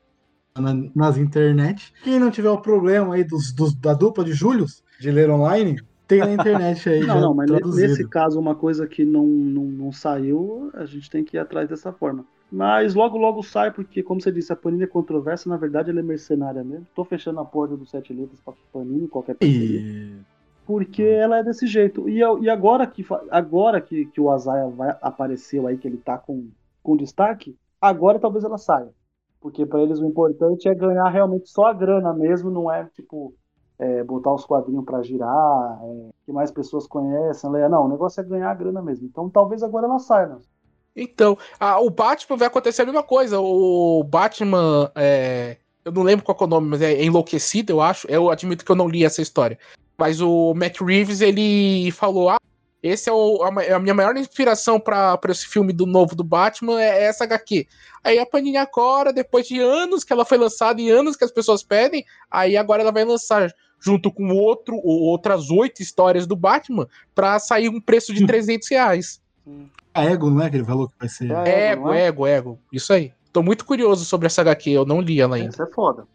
Na, 0.58 0.74
nas 0.94 1.16
internet. 1.16 1.92
Quem 2.02 2.18
não 2.18 2.30
tiver 2.30 2.50
o 2.50 2.60
problema 2.60 3.14
aí 3.14 3.24
dos, 3.24 3.52
dos, 3.52 3.74
da 3.74 3.94
dupla 3.94 4.24
de 4.24 4.32
Július, 4.32 4.82
de 5.00 5.10
ler 5.10 5.30
online, 5.30 5.80
tem 6.10 6.18
na 6.18 6.32
internet 6.32 6.88
aí. 6.88 7.00
não, 7.06 7.20
não, 7.20 7.34
mas 7.34 7.46
traduzido. 7.48 7.88
nesse 7.88 8.08
caso, 8.08 8.38
uma 8.38 8.54
coisa 8.54 8.86
que 8.86 9.04
não, 9.04 9.26
não, 9.26 9.64
não 9.64 9.92
saiu, 9.92 10.70
a 10.74 10.84
gente 10.84 11.08
tem 11.08 11.24
que 11.24 11.36
ir 11.36 11.40
atrás 11.40 11.68
dessa 11.68 11.92
forma. 11.92 12.26
Mas 12.50 12.94
logo, 12.96 13.16
logo 13.16 13.44
sai, 13.44 13.70
porque, 13.70 14.02
como 14.02 14.20
você 14.20 14.32
disse, 14.32 14.52
a 14.52 14.56
Panini 14.56 14.82
é 14.82 14.86
controversa, 14.88 15.48
na 15.48 15.56
verdade 15.56 15.90
ela 15.90 16.00
é 16.00 16.02
mercenária 16.02 16.64
mesmo. 16.64 16.84
Tô 16.96 17.04
fechando 17.04 17.38
a 17.38 17.44
porta 17.44 17.76
dos 17.76 17.90
sete 17.90 18.12
letras 18.12 18.40
pra 18.40 18.52
Panini, 18.72 19.06
qualquer 19.06 19.36
parceria. 19.36 19.80
E... 19.80 20.16
Porque 20.70 21.02
ela 21.02 21.38
é 21.38 21.42
desse 21.42 21.66
jeito. 21.66 22.08
E, 22.08 22.18
e 22.18 22.48
agora, 22.48 22.86
que, 22.86 23.04
agora 23.28 23.80
que, 23.80 24.06
que 24.06 24.20
o 24.20 24.30
Azaia 24.30 24.68
vai, 24.68 24.96
apareceu 25.02 25.66
aí, 25.66 25.76
que 25.76 25.88
ele 25.88 25.96
tá 25.96 26.16
com, 26.16 26.48
com 26.80 26.96
destaque, 26.96 27.56
agora 27.80 28.20
talvez 28.20 28.44
ela 28.44 28.56
saia. 28.56 28.88
Porque 29.40 29.66
para 29.66 29.82
eles 29.82 29.98
o 29.98 30.06
importante 30.06 30.68
é 30.68 30.74
ganhar 30.74 31.08
realmente 31.08 31.50
só 31.50 31.64
a 31.64 31.72
grana 31.72 32.14
mesmo, 32.14 32.52
não 32.52 32.70
é 32.70 32.84
tipo 32.94 33.34
é, 33.80 34.04
botar 34.04 34.32
os 34.32 34.44
quadrinhos 34.44 34.84
para 34.84 35.02
girar, 35.02 35.80
é, 35.82 36.10
que 36.24 36.30
mais 36.30 36.52
pessoas 36.52 36.86
conhecem. 36.86 37.50
Não, 37.68 37.86
o 37.86 37.88
negócio 37.88 38.20
é 38.20 38.24
ganhar 38.24 38.52
a 38.52 38.54
grana 38.54 38.80
mesmo. 38.80 39.08
Então 39.08 39.28
talvez 39.28 39.64
agora 39.64 39.86
ela 39.86 39.98
saia. 39.98 40.28
Né? 40.28 40.38
Então, 40.94 41.36
a, 41.58 41.80
o 41.80 41.90
Batman 41.90 42.36
vai 42.36 42.46
acontecer 42.46 42.82
a 42.82 42.86
mesma 42.86 43.02
coisa. 43.02 43.40
O 43.40 44.04
Batman, 44.04 44.92
é, 44.94 45.56
eu 45.84 45.90
não 45.90 46.04
lembro 46.04 46.24
qual 46.24 46.38
é 46.40 46.44
o 46.44 46.46
nome, 46.46 46.68
mas 46.68 46.80
é 46.80 47.02
Enlouquecido, 47.02 47.72
eu 47.72 47.80
acho. 47.80 48.06
Eu 48.08 48.30
admito 48.30 48.64
que 48.64 48.70
eu 48.70 48.76
não 48.76 48.86
li 48.86 49.04
essa 49.04 49.20
história. 49.20 49.58
Mas 50.00 50.22
o 50.22 50.54
Matt 50.54 50.80
Reeves, 50.80 51.20
ele 51.20 51.90
falou: 51.92 52.30
ah, 52.30 52.38
esse 52.82 53.10
é, 53.10 53.12
o, 53.12 53.42
a, 53.42 53.62
é 53.62 53.74
a, 53.74 53.78
minha 53.78 53.92
maior 53.92 54.16
inspiração 54.16 54.80
para 54.80 55.20
esse 55.28 55.46
filme 55.46 55.74
do 55.74 55.84
novo 55.84 56.16
do 56.16 56.24
Batman, 56.24 56.80
é, 56.80 56.86
é 56.86 57.02
essa 57.02 57.24
HQ. 57.24 57.66
Aí 58.02 58.18
a 58.18 58.24
Panini 58.24 58.56
agora, 58.56 59.12
depois 59.12 59.46
de 59.46 59.60
anos 59.60 60.02
que 60.02 60.10
ela 60.10 60.24
foi 60.24 60.38
lançada 60.38 60.80
e 60.80 60.88
anos 60.88 61.16
que 61.16 61.24
as 61.24 61.30
pessoas 61.30 61.62
pedem, 61.62 62.02
aí 62.30 62.56
agora 62.56 62.80
ela 62.80 62.90
vai 62.90 63.04
lançar 63.04 63.52
junto 63.78 64.10
com 64.10 64.30
outro, 64.30 64.74
outras 64.82 65.50
oito 65.50 65.82
histórias 65.82 66.26
do 66.26 66.34
Batman 66.34 66.88
para 67.14 67.38
sair 67.38 67.68
um 67.68 67.78
preço 67.78 68.14
de 68.14 68.26
300 68.26 68.70
reais. 68.70 69.20
A 69.92 70.04
Ego, 70.04 70.30
não 70.30 70.42
é 70.42 70.48
que 70.48 70.56
ele 70.56 70.64
falou 70.64 70.88
que 70.88 70.94
vai 70.98 71.10
ser? 71.10 71.30
É 71.30 71.72
ego, 71.72 71.92
é? 71.92 72.06
ego, 72.06 72.26
ego. 72.26 72.58
Isso 72.72 72.90
aí. 72.90 73.12
Tô 73.30 73.42
muito 73.42 73.66
curioso 73.66 74.06
sobre 74.06 74.28
essa 74.28 74.40
HQ, 74.40 74.70
eu 74.70 74.86
não 74.86 75.02
li 75.02 75.20
ela 75.20 75.36
ainda. 75.36 75.50
Essa 75.50 75.64
é 75.64 75.66
foda. 75.66 76.06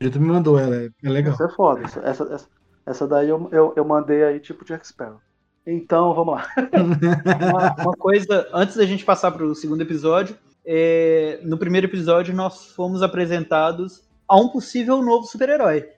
Ele 0.00 0.18
me 0.18 0.28
mandou 0.28 0.58
ela, 0.58 0.74
é, 0.76 0.88
é 1.02 1.08
legal. 1.10 1.34
Essa 1.34 1.44
é 1.44 1.48
foda. 1.50 1.82
Essa, 1.84 2.00
essa, 2.00 2.48
essa 2.86 3.06
daí 3.06 3.28
eu, 3.28 3.48
eu, 3.52 3.72
eu, 3.76 3.84
mandei 3.84 4.22
aí 4.22 4.40
tipo 4.40 4.64
Jack 4.64 4.86
Sparrow. 4.86 5.20
Então, 5.66 6.14
vamos 6.14 6.34
lá. 6.34 6.46
uma, 7.50 7.74
uma, 7.82 7.92
coisa, 7.96 8.48
antes 8.52 8.76
da 8.76 8.86
gente 8.86 9.04
passar 9.04 9.32
pro 9.32 9.54
segundo 9.54 9.82
episódio, 9.82 10.36
é, 10.64 11.40
no 11.42 11.58
primeiro 11.58 11.88
episódio 11.88 12.32
nós 12.34 12.66
fomos 12.66 13.02
apresentados 13.02 14.04
a 14.28 14.36
um 14.36 14.48
possível 14.48 15.02
novo 15.02 15.26
super-herói 15.26 15.88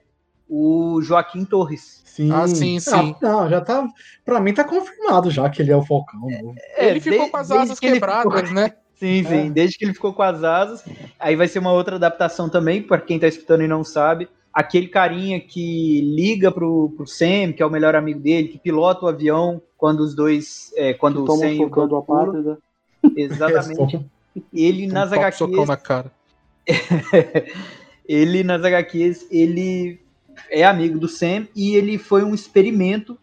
o 0.49 0.99
Joaquim 1.01 1.45
Torres. 1.45 2.01
Sim. 2.03 2.31
Ah, 2.31 2.47
sim, 2.47 2.79
sim. 2.79 3.15
Ah, 3.21 3.27
não, 3.27 3.49
já 3.49 3.61
tá. 3.61 3.87
Pra 4.25 4.41
mim 4.41 4.53
tá 4.53 4.63
confirmado 4.63 5.29
já 5.29 5.47
que 5.49 5.61
ele 5.61 5.71
é 5.71 5.77
o 5.77 5.85
Falcão. 5.85 6.27
É, 6.75 6.89
ele 6.89 6.99
ficou 6.99 7.25
de, 7.25 7.31
com 7.31 7.37
as 7.37 7.51
asas 7.51 7.79
que 7.79 7.91
quebradas, 7.91 8.41
ficou... 8.41 8.53
né? 8.55 8.73
Sim, 8.95 9.23
sim. 9.23 9.47
É. 9.47 9.49
Desde 9.49 9.77
que 9.77 9.85
ele 9.85 9.93
ficou 9.93 10.11
com 10.11 10.23
as 10.23 10.43
asas. 10.43 10.83
Aí 11.19 11.35
vai 11.35 11.47
ser 11.47 11.59
uma 11.59 11.71
outra 11.71 11.95
adaptação 11.95 12.49
também, 12.49 12.81
para 12.81 12.99
quem 12.99 13.19
tá 13.19 13.27
escutando 13.27 13.63
e 13.63 13.67
não 13.67 13.83
sabe. 13.83 14.27
Aquele 14.59 14.87
carinha 14.87 15.39
que 15.39 16.01
liga 16.01 16.51
pro, 16.51 16.93
pro 16.97 17.07
Sam, 17.07 17.53
que 17.55 17.63
é 17.63 17.65
o 17.65 17.69
melhor 17.69 17.95
amigo 17.95 18.19
dele, 18.19 18.49
que 18.49 18.57
pilota 18.57 19.05
o 19.05 19.07
avião 19.07 19.61
quando 19.77 20.01
os 20.01 20.13
dois. 20.13 20.73
É, 20.75 20.93
quando 20.93 21.23
que 21.23 21.31
o 21.31 21.37
Sam 21.37 21.51
e 21.51 21.63
o 21.63 21.95
a 21.95 22.01
pátria. 22.01 22.57
Exatamente. 23.15 24.05
ele 24.53 24.87
nas 24.87 25.11
um 25.13 25.15
HQs. 25.15 25.67
Na 25.67 25.77
cara. 25.77 26.11
ele 28.05 28.43
nas 28.43 28.61
HQs, 28.61 29.27
ele 29.31 29.97
é 30.49 30.65
amigo 30.65 30.99
do 30.99 31.07
Sam 31.07 31.47
e 31.55 31.75
ele 31.75 31.97
foi 31.97 32.25
um 32.25 32.35
experimento 32.35 33.17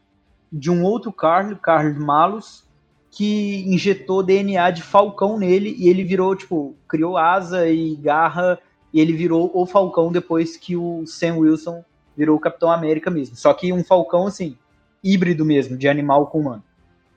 de 0.50 0.70
um 0.70 0.82
outro 0.82 1.12
Carlos, 1.12 1.58
Carlos 1.60 1.98
Malus, 1.98 2.64
que 3.10 3.62
injetou 3.66 4.22
DNA 4.22 4.70
de 4.70 4.82
Falcão 4.82 5.38
nele 5.38 5.76
e 5.78 5.88
ele 5.88 6.02
virou, 6.02 6.34
tipo, 6.34 6.74
criou 6.88 7.18
asa 7.18 7.68
e 7.68 7.94
garra 7.96 8.58
e 8.92 9.00
ele 9.00 9.12
virou 9.12 9.50
o 9.54 9.66
Falcão 9.66 10.10
depois 10.10 10.56
que 10.56 10.76
o 10.76 11.06
Sam 11.06 11.38
Wilson 11.38 11.84
virou 12.16 12.36
o 12.36 12.40
Capitão 12.40 12.70
América 12.70 13.10
mesmo. 13.10 13.36
Só 13.36 13.52
que 13.52 13.72
um 13.72 13.84
Falcão, 13.84 14.26
assim, 14.26 14.56
híbrido 15.02 15.44
mesmo, 15.44 15.76
de 15.76 15.88
animal 15.88 16.26
com 16.26 16.40
humano. 16.40 16.64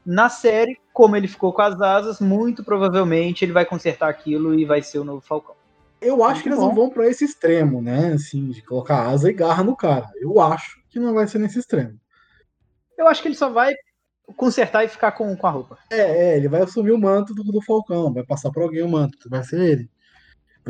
Na 0.06 0.30
série, 0.30 0.78
como 0.94 1.16
ele 1.16 1.28
ficou 1.28 1.54
com 1.54 1.62
as 1.62 1.80
asas, 1.82 2.20
muito 2.20 2.64
provavelmente 2.64 3.46
ele 3.46 3.52
vai 3.52 3.66
consertar 3.66 4.10
aquilo 4.10 4.54
e 4.56 4.66
vai 4.66 4.82
ser 4.82 5.00
o 5.00 5.04
novo 5.04 5.22
Falcão. 5.22 5.56
Eu 6.02 6.24
acho 6.24 6.36
Muito 6.36 6.44
que 6.44 6.50
eles 6.50 6.60
bom. 6.60 6.68
não 6.68 6.76
vão 6.76 6.90
para 6.90 7.08
esse 7.08 7.26
extremo, 7.26 7.82
né? 7.82 8.14
Assim, 8.14 8.50
de 8.50 8.62
colocar 8.62 9.10
asa 9.10 9.30
e 9.30 9.34
garra 9.34 9.64
no 9.64 9.76
cara. 9.76 10.10
Eu 10.16 10.40
acho 10.40 10.82
que 10.90 11.00
não 11.00 11.14
vai 11.14 11.28
ser 11.28 11.40
nesse 11.40 11.60
extremo. 11.60 12.00
Eu 12.98 13.08
acho 13.08 13.22
que 13.22 13.28
ele 13.28 13.36
só 13.36 13.50
vai 13.50 13.74
consertar 14.36 14.84
e 14.84 14.88
ficar 14.88 15.12
com, 15.12 15.36
com 15.36 15.48
a 15.48 15.50
roupa. 15.50 15.78
É, 15.92 16.00
é, 16.00 16.38
ele 16.38 16.48
vai 16.48 16.62
assumir 16.62 16.92
o 16.92 16.98
manto 16.98 17.34
do, 17.34 17.44
do 17.44 17.62
Falcão, 17.62 18.14
vai 18.14 18.24
passar 18.24 18.52
para 18.52 18.64
alguém 18.64 18.82
o 18.82 18.90
manto, 18.90 19.30
vai 19.30 19.44
ser 19.44 19.60
ele. 19.60 19.90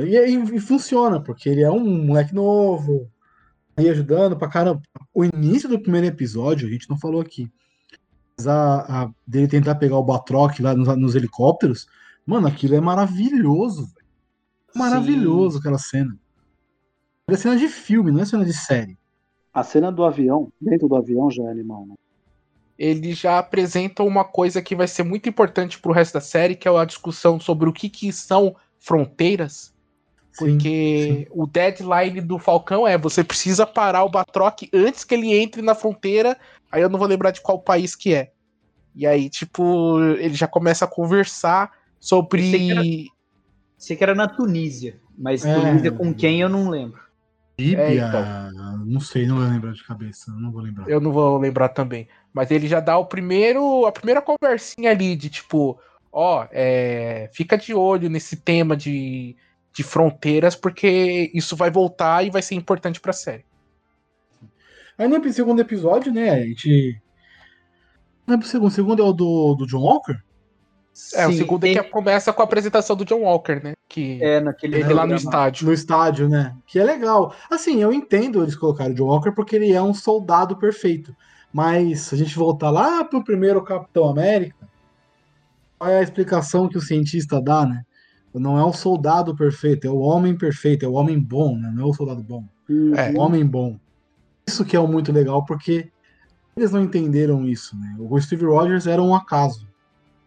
E, 0.05 0.15
e, 0.15 0.55
e, 0.55 0.59
funciona, 0.59 1.21
porque 1.21 1.49
ele 1.49 1.61
é 1.61 1.71
um 1.71 2.05
moleque 2.05 2.33
novo, 2.33 3.09
aí 3.75 3.89
ajudando 3.89 4.37
pra 4.37 4.49
caramba. 4.49 4.81
O 5.13 5.23
início 5.25 5.67
do 5.67 5.81
primeiro 5.81 6.07
episódio, 6.07 6.67
a 6.67 6.71
gente 6.71 6.89
não 6.89 6.97
falou 6.97 7.21
aqui, 7.21 7.51
mas 8.37 8.47
a, 8.47 9.03
a 9.03 9.11
dele 9.25 9.47
tentar 9.47 9.75
pegar 9.75 9.97
o 9.97 10.03
Batroc 10.03 10.59
lá 10.59 10.75
nos, 10.75 10.87
nos 10.97 11.15
helicópteros, 11.15 11.87
mano, 12.25 12.47
aquilo 12.47 12.75
é 12.75 12.81
maravilhoso. 12.81 13.87
Maravilhoso 14.75 15.53
Sim. 15.53 15.59
aquela 15.59 15.77
cena. 15.77 16.17
É 17.27 17.37
cena 17.37 17.55
de 17.55 17.67
filme, 17.67 18.11
não 18.11 18.21
é 18.21 18.25
cena 18.25 18.45
de 18.45 18.53
série. 18.53 18.97
A 19.53 19.63
cena 19.63 19.91
do 19.91 20.03
avião, 20.03 20.51
dentro 20.59 20.87
do 20.87 20.95
avião 20.95 21.29
já 21.29 21.43
é 21.43 21.51
animal, 21.51 21.85
né? 21.85 21.95
Ele 22.77 23.11
já 23.11 23.39
apresenta 23.39 24.03
uma 24.03 24.23
coisa 24.23 24.61
que 24.61 24.73
vai 24.75 24.87
ser 24.87 25.03
muito 25.03 25.27
importante 25.27 25.77
pro 25.79 25.91
resto 25.91 26.13
da 26.13 26.21
série, 26.21 26.55
que 26.55 26.67
é 26.67 26.71
a 26.71 26.85
discussão 26.85 27.37
sobre 27.37 27.67
o 27.67 27.73
que, 27.73 27.89
que 27.89 28.13
são 28.13 28.55
fronteiras. 28.79 29.73
Porque 30.37 31.03
sim, 31.07 31.17
sim. 31.17 31.25
o 31.31 31.45
deadline 31.45 32.21
do 32.21 32.37
Falcão 32.37 32.87
é 32.87 32.97
você 32.97 33.23
precisa 33.23 33.65
parar 33.65 34.03
o 34.03 34.09
Batroc 34.09 34.61
antes 34.73 35.03
que 35.03 35.15
ele 35.15 35.33
entre 35.33 35.61
na 35.61 35.75
fronteira. 35.75 36.37
Aí 36.71 36.81
eu 36.81 36.89
não 36.89 36.99
vou 36.99 37.07
lembrar 37.07 37.31
de 37.31 37.41
qual 37.41 37.59
país 37.59 37.95
que 37.95 38.13
é. 38.13 38.31
E 38.95 39.05
aí, 39.05 39.29
tipo, 39.29 39.99
ele 40.19 40.33
já 40.33 40.47
começa 40.47 40.85
a 40.85 40.87
conversar 40.87 41.71
sobre. 41.99 43.07
Sei 43.77 43.95
que 43.95 44.03
era 44.03 44.13
na 44.13 44.27
Tunísia, 44.27 44.99
mas 45.17 45.45
é... 45.45 45.53
Tunísia 45.53 45.91
com 45.91 46.13
quem 46.13 46.41
eu 46.41 46.49
não 46.49 46.69
lembro. 46.69 46.99
Líbia, 47.59 47.81
é, 47.81 47.95
então. 47.95 48.85
não 48.85 49.01
sei, 49.01 49.27
não 49.27 49.35
vou 49.35 49.45
lembrar 49.45 49.73
de 49.73 49.83
cabeça, 49.83 50.31
não 50.31 50.49
vou 50.49 50.61
lembrar. 50.61 50.89
Eu 50.89 51.01
não 51.01 51.11
vou 51.11 51.37
lembrar 51.37 51.69
também. 51.69 52.07
Mas 52.33 52.51
ele 52.51 52.67
já 52.67 52.79
dá 52.79 52.97
o 52.97 53.05
primeiro, 53.05 53.85
a 53.85 53.91
primeira 53.91 54.21
conversinha 54.21 54.91
ali 54.91 55.13
de 55.15 55.29
tipo, 55.29 55.77
ó, 56.11 56.47
é, 56.51 57.29
fica 57.33 57.57
de 57.57 57.73
olho 57.73 58.09
nesse 58.09 58.37
tema 58.37 58.77
de, 58.77 59.35
de 59.73 59.83
fronteiras, 59.83 60.55
porque 60.55 61.31
isso 61.33 61.55
vai 61.55 61.69
voltar 61.69 62.25
e 62.25 62.29
vai 62.29 62.41
ser 62.41 62.55
importante 62.55 62.99
pra 62.99 63.13
série. 63.13 63.45
Aí 64.97 65.07
no 65.07 65.31
segundo 65.31 65.61
episódio, 65.61 66.11
né, 66.11 66.29
a 66.29 66.39
gente. 66.45 67.01
Não 68.27 68.35
é 68.35 68.37
pro 68.37 68.47
segundo, 68.47 68.67
o 68.67 68.71
segundo 68.71 69.01
é 69.01 69.05
o 69.05 69.13
do, 69.13 69.55
do 69.55 69.65
John 69.65 69.81
Walker? 69.81 70.17
É, 71.13 71.25
o 71.25 71.31
Sim, 71.31 71.37
segundo 71.37 71.65
é 71.65 71.73
tem- 71.73 71.83
que 71.83 71.89
começa 71.89 72.33
com 72.33 72.41
a 72.41 72.45
apresentação 72.45 72.95
do 72.95 73.05
John 73.05 73.21
Walker, 73.21 73.61
né? 73.63 73.73
Que 73.87 74.21
é 74.21 74.41
naquele 74.41 74.77
ele 74.79 74.93
lá 74.93 75.07
no 75.07 75.15
estádio. 75.15 75.65
no 75.67 75.73
estádio, 75.73 76.27
né? 76.27 76.55
Que 76.67 76.77
é 76.77 76.83
legal. 76.83 77.33
Assim, 77.49 77.81
eu 77.81 77.93
entendo 77.93 78.43
eles 78.43 78.55
colocarem 78.55 78.91
o 78.91 78.95
John 78.95 79.05
Walker 79.05 79.31
porque 79.31 79.55
ele 79.55 79.71
é 79.71 79.81
um 79.81 79.93
soldado 79.93 80.57
perfeito. 80.57 81.15
Mas 81.53 82.01
se 82.01 82.15
a 82.15 82.17
gente 82.17 82.35
voltar 82.35 82.69
lá 82.69 83.03
pro 83.05 83.23
primeiro 83.23 83.63
Capitão 83.63 84.07
América, 84.07 84.67
qual 85.77 85.89
é 85.89 85.99
a 85.99 86.03
explicação 86.03 86.67
que 86.67 86.77
o 86.77 86.81
cientista 86.81 87.41
dá, 87.41 87.65
né? 87.65 87.83
Não 88.33 88.57
é 88.59 88.63
o 88.63 88.71
soldado 88.73 89.35
perfeito, 89.35 89.87
é 89.87 89.89
o 89.89 89.99
homem 89.99 90.37
perfeito, 90.37 90.85
é 90.85 90.87
o 90.87 90.93
homem 90.93 91.19
bom, 91.19 91.57
né? 91.57 91.71
Não 91.73 91.83
é 91.83 91.85
o 91.89 91.93
soldado 91.93 92.21
bom. 92.21 92.43
É. 92.95 93.11
O 93.11 93.19
homem 93.19 93.45
bom. 93.45 93.79
Isso 94.47 94.63
que 94.63 94.75
é 94.75 94.79
o 94.79 94.87
muito 94.87 95.11
legal, 95.11 95.43
porque 95.45 95.89
eles 96.55 96.71
não 96.71 96.83
entenderam 96.83 97.45
isso, 97.45 97.75
né? 97.77 97.95
O 97.99 98.19
Steve 98.21 98.45
Rogers 98.45 98.85
era 98.85 99.01
um 99.01 99.15
acaso. 99.15 99.67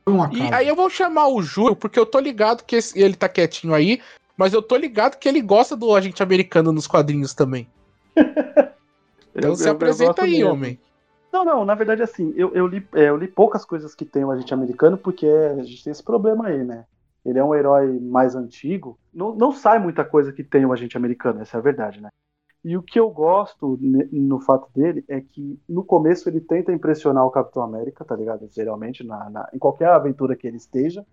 Foi 0.05 0.15
um 0.15 0.23
acaso. 0.23 0.43
E 0.43 0.53
aí 0.55 0.67
eu 0.69 0.75
vou 0.75 0.91
chamar 0.91 1.29
o 1.29 1.43
Júlio, 1.43 1.77
porque 1.77 1.99
eu 1.99 2.07
tô 2.07 2.19
ligado 2.19 2.65
que 2.65 2.77
esse- 2.77 2.99
ele 2.99 3.15
tá 3.15 3.29
quietinho 3.29 3.73
aí, 3.75 4.01
mas 4.37 4.53
eu 4.53 4.63
tô 4.63 4.77
ligado 4.77 5.17
que 5.19 5.29
ele 5.29 5.41
gosta 5.41 5.77
do 5.77 5.95
agente 5.95 6.23
americano 6.23 6.73
nos 6.73 6.87
quadrinhos 6.87 7.35
também. 7.35 7.69
Então 9.35 9.51
Eu- 9.51 9.57
se 9.57 9.63
eu- 9.63 9.67
eu 9.69 9.73
apresenta 9.73 10.07
gosto 10.13 10.23
aí, 10.23 10.33
mesmo. 10.33 10.51
homem. 10.53 10.79
Não, 11.33 11.45
não, 11.45 11.65
na 11.65 11.75
verdade, 11.75 12.03
assim, 12.03 12.35
eu, 12.37 12.53
eu, 12.55 12.67
li, 12.67 12.87
é, 12.93 13.09
eu 13.09 13.17
li 13.17 13.27
poucas 13.27 13.65
coisas 13.65 13.95
que 13.95 14.05
tem 14.05 14.23
o 14.23 14.31
agente 14.31 14.53
americano, 14.53 14.99
porque 14.99 15.27
a 15.27 15.63
gente 15.63 15.83
tem 15.83 15.91
esse 15.91 16.03
problema 16.03 16.49
aí, 16.49 16.63
né? 16.63 16.85
Ele 17.25 17.39
é 17.39 17.45
um 17.45 17.55
herói 17.55 17.99
mais 18.01 18.35
antigo. 18.35 18.99
Não, 19.13 19.35
não 19.35 19.53
sai 19.53 19.79
muita 19.79 20.05
coisa 20.05 20.33
que 20.33 20.43
tem 20.45 20.65
o 20.67 20.73
agente 20.73 20.97
americano, 20.97 21.41
essa 21.41 21.57
é 21.57 21.61
a 21.61 21.63
verdade, 21.63 22.01
né? 22.01 22.09
E 22.65 22.77
o 22.77 22.83
que 22.83 22.99
eu 23.01 23.11
gosto 23.11 23.79
no 24.13 24.41
fato 24.41 24.69
dele 24.75 25.05
é 25.09 25.21
que 25.21 25.61
no 25.69 25.85
começo 25.85 26.29
ele 26.29 26.41
tenta 26.41 26.73
impressionar 26.73 27.27
o 27.27 27.31
Capitão 27.31 27.63
América, 27.63 28.05
tá 28.05 28.15
ligado? 28.17 28.49
Geralmente, 28.53 29.05
na, 29.05 29.29
na- 29.31 29.49
em 29.53 29.59
qualquer 29.59 29.89
aventura 29.89 30.37
que 30.37 30.47
ele 30.47 30.57
esteja. 30.59 31.05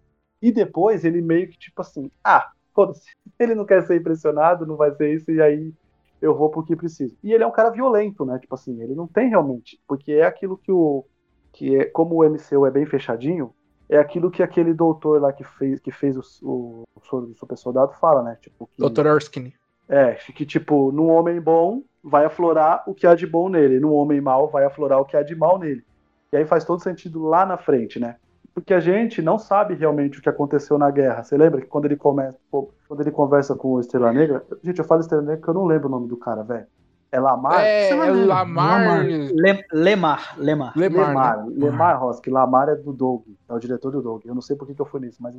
E 0.41 0.51
depois 0.51 1.03
ele 1.03 1.21
meio 1.21 1.49
que 1.49 1.57
tipo 1.57 1.81
assim, 1.81 2.11
ah, 2.23 2.51
foda-se, 2.73 3.03
ele 3.39 3.55
não 3.55 3.65
quer 3.65 3.83
ser 3.85 3.97
impressionado, 3.99 4.65
não 4.65 4.77
vai 4.77 4.91
ser 4.95 5.13
isso, 5.13 5.31
e 5.31 5.41
aí 5.41 5.73
eu 6.21 6.35
vou 6.35 6.49
pro 6.49 6.63
que 6.63 6.75
preciso. 6.75 7.17
E 7.23 7.33
ele 7.33 7.43
é 7.43 7.47
um 7.47 7.51
cara 7.51 7.69
violento, 7.71 8.25
né? 8.25 8.37
Tipo 8.39 8.55
assim, 8.55 8.81
ele 8.81 8.93
não 8.95 9.07
tem 9.07 9.29
realmente, 9.29 9.79
porque 9.87 10.11
é 10.13 10.23
aquilo 10.25 10.57
que 10.57 10.71
o 10.71 11.05
que 11.51 11.75
é 11.75 11.85
como 11.85 12.15
o 12.17 12.23
MCU 12.23 12.65
é 12.65 12.71
bem 12.71 12.85
fechadinho, 12.85 13.53
é 13.89 13.97
aquilo 13.97 14.29
que 14.29 14.43
aquele 14.43 14.73
doutor 14.73 15.19
lá 15.19 15.33
que 15.33 15.43
fez 15.43 15.79
que 15.79 15.91
fez 15.91 16.15
o, 16.15 16.21
o, 16.43 16.83
o 16.95 17.01
soro 17.01 17.25
do 17.25 17.35
super 17.35 17.57
soldado 17.57 17.93
fala, 17.93 18.21
né? 18.21 18.37
Tipo 18.39 18.67
que 18.67 18.89
Dr. 18.89 19.07
Erskine. 19.07 19.53
é, 19.89 20.13
que 20.13 20.45
tipo, 20.45 20.91
num 20.91 21.09
homem 21.09 21.41
bom 21.41 21.81
vai 22.03 22.23
aflorar 22.25 22.83
o 22.87 22.93
que 22.93 23.07
há 23.07 23.15
de 23.15 23.25
bom 23.25 23.49
nele, 23.49 23.79
num 23.79 23.93
homem 23.93 24.21
mau 24.21 24.47
vai 24.47 24.63
aflorar 24.63 24.99
o 24.99 25.05
que 25.05 25.17
há 25.17 25.23
de 25.23 25.35
mal 25.35 25.57
nele. 25.57 25.83
E 26.31 26.37
aí 26.37 26.45
faz 26.45 26.63
todo 26.63 26.81
sentido 26.81 27.23
lá 27.23 27.45
na 27.45 27.57
frente, 27.57 27.99
né? 27.99 28.17
Porque 28.53 28.73
a 28.73 28.79
gente 28.79 29.21
não 29.21 29.39
sabe 29.39 29.73
realmente 29.73 30.19
o 30.19 30.21
que 30.21 30.29
aconteceu 30.29 30.77
na 30.77 30.91
guerra. 30.91 31.23
Você 31.23 31.35
lembra 31.35 31.61
que 31.61 31.67
quando 31.67 31.85
ele 31.85 31.95
começa, 31.95 32.37
quando 32.51 33.01
ele 33.01 33.11
conversa 33.11 33.55
com 33.55 33.69
o 33.69 33.79
Estrela 33.79 34.13
Negra, 34.13 34.43
gente, 34.63 34.77
eu 34.77 34.85
falo 34.85 35.01
Estrela 35.01 35.23
Negra 35.23 35.37
porque 35.37 35.49
eu 35.49 35.53
não 35.55 35.65
lembro 35.65 35.87
o 35.87 35.91
nome 35.91 36.07
do 36.07 36.17
cara, 36.17 36.43
velho. 36.43 36.67
É 37.11 37.19
Lamar? 37.19 37.65
É, 37.65 37.87
você 37.89 37.95
vai 37.95 38.07
é. 38.09 38.11
Lamar. 38.11 38.79
Lamar. 38.85 39.05
Lem- 39.33 39.63
Lemar, 39.71 40.35
Lemar. 40.37 40.73
Lemar, 40.75 41.07
Lemar, 41.09 41.37
né? 41.45 41.53
Lemar 41.57 42.03
Hosky, 42.03 42.29
Lamar 42.29 42.69
é 42.69 42.75
do 42.75 42.93
Doug, 42.93 43.23
é 43.47 43.53
o 43.53 43.59
diretor 43.59 43.91
do 43.91 44.01
Doug. 44.01 44.25
Eu 44.25 44.35
não 44.35 44.41
sei 44.41 44.55
por 44.55 44.67
que, 44.67 44.75
que 44.75 44.81
eu 44.81 44.85
fui 44.85 44.99
nisso, 45.01 45.17
mas 45.19 45.35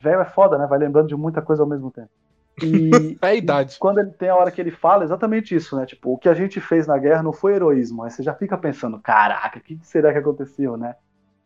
velho 0.00 0.20
é 0.20 0.24
foda, 0.24 0.56
né? 0.56 0.66
Vai 0.66 0.78
lembrando 0.78 1.08
de 1.08 1.16
muita 1.16 1.42
coisa 1.42 1.62
ao 1.62 1.68
mesmo 1.68 1.90
tempo. 1.90 2.08
E, 2.62 3.18
É 3.22 3.26
a 3.28 3.34
idade. 3.34 3.76
quando 3.78 3.98
ele 3.98 4.10
tem 4.10 4.30
a 4.30 4.36
hora 4.36 4.50
que 4.50 4.60
ele 4.60 4.70
fala, 4.70 5.02
é 5.02 5.06
exatamente 5.06 5.54
isso, 5.54 5.76
né? 5.76 5.84
Tipo, 5.84 6.12
o 6.14 6.18
que 6.18 6.28
a 6.28 6.34
gente 6.34 6.60
fez 6.60 6.86
na 6.86 6.96
guerra 6.96 7.22
não 7.22 7.32
foi 7.32 7.54
heroísmo. 7.54 8.02
Aí 8.02 8.10
você 8.10 8.22
já 8.22 8.34
fica 8.34 8.56
pensando, 8.56 8.98
caraca, 8.98 9.58
o 9.58 9.62
que 9.62 9.78
será 9.82 10.12
que 10.12 10.18
aconteceu, 10.18 10.76
né? 10.76 10.94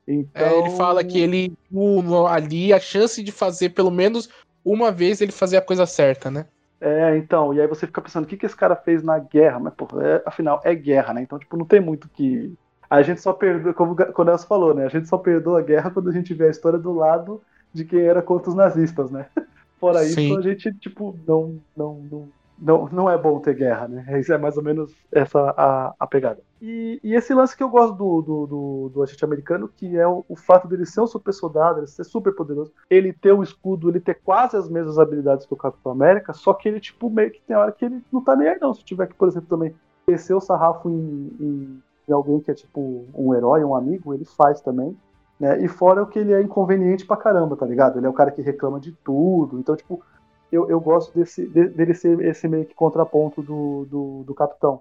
Então. 0.07 0.47
É, 0.47 0.59
ele 0.61 0.71
fala 0.71 1.03
que 1.03 1.19
ele 1.19 1.53
o- 1.73 2.27
ali 2.29 2.73
a 2.73 2.79
chance 2.79 3.21
de 3.23 3.33
fazer 3.33 3.71
pelo 3.71 3.91
menos 3.91 4.29
uma 4.65 4.93
vez 4.93 5.21
ele 5.21 5.33
fazer 5.33 5.57
a 5.57 5.63
coisa 5.63 5.87
certa, 5.87 6.31
né? 6.31 6.47
É, 6.87 7.17
então, 7.17 7.53
e 7.53 7.61
aí 7.61 7.67
você 7.67 7.85
fica 7.85 8.01
pensando, 8.01 8.23
o 8.25 8.27
que, 8.29 8.37
que 8.37 8.47
esse 8.47 8.55
cara 8.55 8.77
fez 8.77 9.03
na 9.03 9.19
guerra? 9.19 9.59
Mas, 9.59 9.75
pô, 9.75 9.89
é- 10.01 10.23
afinal, 10.25 10.61
é 10.63 10.73
guerra, 10.73 11.13
né? 11.15 11.23
Então, 11.23 11.37
tipo, 11.37 11.57
não 11.57 11.67
tem 11.67 11.81
muito 11.81 12.09
que. 12.11 12.55
A 12.89 13.03
gente 13.03 13.21
só 13.21 13.33
perdoa, 13.33 13.75
como 13.75 13.97
o 14.17 14.25
Nelson 14.25 14.47
falou, 14.47 14.73
né? 14.73 14.87
A 14.87 14.89
gente 14.89 15.09
só 15.09 15.19
perdoa 15.19 15.59
a 15.59 15.63
guerra 15.63 15.91
quando 15.91 16.11
a 16.11 16.13
gente 16.13 16.33
vê 16.33 16.47
a 16.47 16.51
história 16.51 16.79
do 16.79 16.93
lado 16.93 17.43
de 17.75 17.85
quem 17.85 18.01
era 18.03 18.23
contra 18.23 18.51
os 18.51 18.55
nazistas, 18.55 19.11
né? 19.11 19.29
Fora 19.81 20.05
Sim. 20.05 20.29
isso, 20.29 20.39
a 20.39 20.43
gente, 20.43 20.73
tipo, 20.79 21.19
não, 21.27 21.61
não, 21.77 22.01
não, 22.09 22.29
não, 22.59 22.89
não 22.91 23.11
é 23.11 23.19
bom 23.19 23.39
ter 23.39 23.55
guerra, 23.55 23.89
né? 23.89 24.05
Isso 24.19 24.33
é 24.33 24.39
mais 24.39 24.57
ou 24.57 24.63
menos 24.63 24.95
essa 25.13 25.39
a, 25.57 25.95
a 25.99 26.07
pegada. 26.07 26.41
E, 26.61 26.99
e 27.05 27.15
esse 27.15 27.35
lance 27.35 27.57
que 27.57 27.63
eu 27.63 27.69
gosto 27.69 27.95
do, 27.95 28.23
do, 28.23 28.47
do, 28.47 28.89
do 28.95 29.03
agente 29.03 29.25
americano, 29.25 29.69
que 29.69 29.97
é 29.97 30.07
o, 30.07 30.25
o 30.29 30.37
fato 30.37 30.67
dele 30.67 30.87
ser 30.87 31.01
um 31.01 31.07
super 31.07 31.33
soldado, 31.33 31.81
ele 31.81 31.87
ser 31.87 32.05
super 32.05 32.35
poderoso, 32.35 32.73
ele 32.89 33.13
ter 33.13 33.33
o 33.33 33.43
escudo, 33.43 33.91
ele 33.91 34.01
ter 34.01 34.15
quase 34.15 34.57
as 34.57 34.69
mesmas 34.69 34.99
habilidades 34.99 35.47
que 35.47 35.53
o 35.53 35.57
Capitão 35.57 35.93
América, 35.93 36.33
só 36.33 36.55
que 36.55 36.69
ele, 36.69 36.81
tipo, 36.81 37.11
meio 37.11 37.31
que 37.31 37.43
tem 37.43 37.57
hora 37.57 37.73
que 37.73 37.85
ele 37.85 38.03
não 38.11 38.23
tá 38.23 38.35
nem 38.35 38.49
aí, 38.49 38.59
não. 38.61 38.73
Se 38.73 38.85
tiver 38.85 39.07
que, 39.07 39.15
por 39.15 39.29
exemplo, 39.29 39.49
também 39.49 39.75
descer 40.07 40.35
o 40.35 40.41
sarrafo 40.41 40.89
em, 40.89 41.37
em, 41.41 41.83
em 42.09 42.13
alguém 42.13 42.41
que 42.41 42.51
é, 42.51 42.55
tipo, 42.55 43.05
um 43.15 43.35
herói, 43.35 43.63
um 43.65 43.75
amigo, 43.75 44.15
ele 44.15 44.25
faz 44.25 44.61
também. 44.61 44.97
Né? 45.39 45.63
E 45.63 45.69
fora 45.69 46.03
o 46.03 46.07
que 46.07 46.19
ele 46.19 46.33
é 46.33 46.41
inconveniente 46.41 47.05
pra 47.05 47.17
caramba, 47.17 47.57
tá 47.57 47.67
ligado? 47.67 47.99
Ele 47.99 48.07
é 48.07 48.09
o 48.09 48.15
cara 48.15 48.31
que 48.31 48.41
reclama 48.41 48.81
de 48.81 48.93
tudo. 48.93 49.59
Então, 49.59 49.77
tipo, 49.77 50.03
eu, 50.51 50.69
eu 50.71 50.81
gosto 50.81 51.13
desse, 51.17 51.47
de- 51.47 51.69
dele 51.69 51.95
ser 51.95 52.21
esse 52.21 52.47
meio 52.49 52.65
que 52.67 52.75
contraponto 52.75 53.43
do, 53.43 53.87
do, 53.91 54.25
do 54.25 54.35
Capitão. 54.35 54.81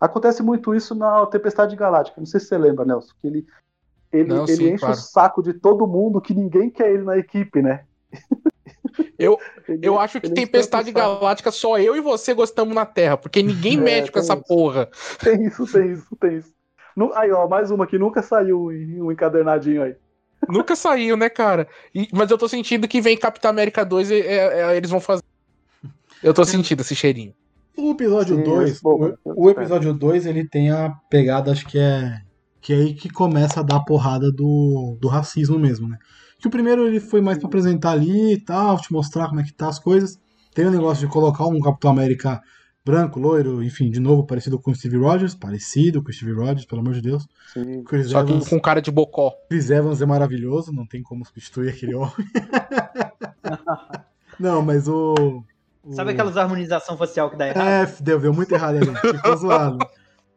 Acontece 0.00 0.42
muito 0.42 0.74
isso 0.74 0.94
na 0.94 1.24
Tempestade 1.26 1.76
Galáctica. 1.76 2.20
Não 2.20 2.26
sei 2.26 2.40
se 2.40 2.46
você 2.46 2.58
lembra, 2.58 2.84
Nelson, 2.84 3.12
que 3.20 3.26
ele, 3.26 3.46
ele, 4.12 4.28
Não, 4.30 4.42
ele 4.44 4.56
sim, 4.56 4.68
enche 4.70 4.78
claro. 4.80 4.94
o 4.94 4.98
saco 4.98 5.42
de 5.42 5.54
todo 5.54 5.86
mundo 5.86 6.20
que 6.20 6.34
ninguém 6.34 6.68
quer 6.68 6.90
ele 6.92 7.04
na 7.04 7.16
equipe, 7.16 7.62
né? 7.62 7.84
Eu, 9.18 9.38
Ele- 9.68 9.86
eu 9.86 9.98
acho 9.98 10.20
que 10.20 10.28
Tempestade. 10.28 10.90
Galáctica 10.92 11.50
só 11.50 11.78
eu 11.78 11.96
e 11.96 12.00
você 12.00 12.34
gostamos 12.34 12.74
na 12.74 12.84
Terra, 12.84 13.16
porque 13.16 13.42
ninguém 13.42 13.74
É, 13.78 13.80
mexe 13.80 14.10
com 14.10 14.18
essa 14.18 14.34
isso. 14.34 14.44
porra. 14.46 14.88
Tem 15.22 15.44
isso, 15.44 15.64
tem 15.70 15.92
isso, 15.92 16.16
tem 16.16 16.36
isso. 16.38 16.52
Aí, 17.14 17.30
ó, 17.32 17.48
mais 17.48 17.70
uma 17.70 17.86
que 17.86 17.98
nunca 17.98 18.20
saiu 18.22 18.66
um 18.66 19.10
encadernadinho 19.10 19.82
aí. 19.82 19.96
Nunca 20.48 20.74
saiu, 20.74 21.16
né, 21.16 21.28
cara? 21.28 21.68
E- 21.94 22.08
mas 22.12 22.30
eu 22.30 22.38
tô 22.38 22.48
sentindo 22.48 22.88
que 22.88 23.00
vem 23.00 23.16
Capitão 23.16 23.50
América 23.50 23.84
2 23.84 24.10
e 24.10 24.20
é- 24.20 24.60
é- 24.60 24.76
eles 24.76 24.90
vão 24.90 25.00
fazer. 25.00 25.22
Eu 26.22 26.34
tô 26.34 26.44
sentindo 26.44 26.80
esse 26.80 26.94
cheirinho. 26.94 27.34
O 27.76 27.92
episódio 27.92 28.36
Sim, 28.36 28.42
2, 28.44 28.80
bom, 28.80 29.14
o, 29.24 29.46
o 29.46 29.50
episódio 29.50 29.94
2, 29.94 30.26
ele 30.26 30.46
tem 30.46 30.70
a 30.70 30.90
pegada, 31.08 31.50
acho 31.50 31.66
que 31.66 31.78
é 31.78 32.20
que 32.60 32.72
é 32.72 32.76
aí 32.76 32.94
que 32.94 33.10
começa 33.10 33.58
a 33.58 33.62
dar 33.62 33.76
a 33.76 33.84
porrada 33.84 34.30
do, 34.30 34.96
do 35.00 35.08
racismo 35.08 35.58
mesmo, 35.58 35.88
né? 35.88 35.98
Que 36.38 36.46
o 36.46 36.50
primeiro 36.50 36.86
ele 36.86 37.00
foi 37.00 37.20
mais 37.20 37.36
pra 37.36 37.48
apresentar 37.48 37.90
ali 37.90 38.34
e 38.34 38.40
tal, 38.40 38.80
te 38.80 38.92
mostrar 38.92 39.28
como 39.28 39.40
é 39.40 39.44
que 39.44 39.52
tá 39.52 39.68
as 39.68 39.80
coisas. 39.80 40.16
Tem 40.54 40.66
o 40.66 40.70
negócio 40.70 41.04
de 41.04 41.12
colocar 41.12 41.46
um 41.46 41.60
Capitão 41.60 41.90
América 41.90 42.40
branco, 42.84 43.20
loiro, 43.20 43.62
enfim, 43.62 43.90
de 43.90 44.00
novo 44.00 44.26
parecido 44.26 44.58
com 44.58 44.70
o 44.70 44.74
Steve 44.74 44.96
Rogers, 44.96 45.34
parecido 45.34 46.02
com 46.02 46.10
o 46.10 46.12
Steve 46.12 46.32
Rogers, 46.32 46.64
pelo 46.64 46.80
amor 46.80 46.94
de 46.94 47.02
Deus. 47.02 47.26
Sim. 47.52 47.82
Chris, 47.84 48.10
Só 48.10 48.24
que 48.24 48.32
Evans, 48.32 48.48
com 48.48 48.60
cara 48.60 48.80
de 48.82 48.90
bocó. 48.90 49.32
Chris 49.48 49.70
Evans 49.70 50.00
é 50.02 50.06
maravilhoso, 50.06 50.72
não 50.72 50.86
tem 50.86 51.02
como 51.02 51.24
substituir 51.24 51.70
aquele 51.70 51.94
homem. 51.94 52.12
não, 54.38 54.62
mas 54.62 54.88
o, 54.88 55.42
o 55.84 55.92
Sabe 55.92 56.12
aquelas 56.12 56.36
harmonização 56.36 56.96
facial 56.96 57.30
que 57.30 57.36
dá 57.36 57.48
errado? 57.48 57.66
é, 57.66 57.86
deu, 58.02 58.20
deu 58.20 58.32
muito 58.32 58.52
errado 58.52 58.76
ali. 58.76 58.86
Ficou 59.16 59.36
zoado. 59.36 59.78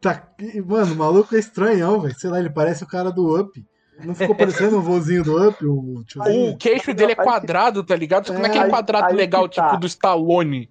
Tá, 0.01 0.27
mano, 0.67 0.93
o 0.93 0.97
maluco 0.97 1.35
é 1.35 1.39
estranhão, 1.39 1.99
velho. 2.01 2.13
Sei 2.19 2.29
lá, 2.29 2.39
ele 2.39 2.49
parece 2.51 2.83
o 2.83 2.87
cara 2.87 3.11
do 3.11 3.39
Up. 3.39 3.65
Não 4.03 4.13
ficou 4.13 4.35
parecendo 4.35 4.77
um 4.77 4.81
vozinho 4.81 5.23
do 5.23 5.47
Up, 5.49 5.65
o? 5.65 6.03
O 6.51 6.57
queixo 6.57 6.93
dele 6.93 7.13
é 7.13 7.15
que- 7.15 7.23
quadrado, 7.23 7.81
tá 7.83 7.95
ligado? 7.95 8.27
Só 8.27 8.33
que 8.33 8.39
não 8.39 8.45
é 8.45 8.49
É, 8.49 8.51
aquele 8.51 8.65
aí- 8.65 8.69
quadrado 8.69 9.05
aí 9.05 9.11
que 9.11 9.15
legal, 9.17 9.47
tá. 9.49 9.67
tipo 9.69 9.79
do 9.79 9.87
Stallone. 9.87 10.69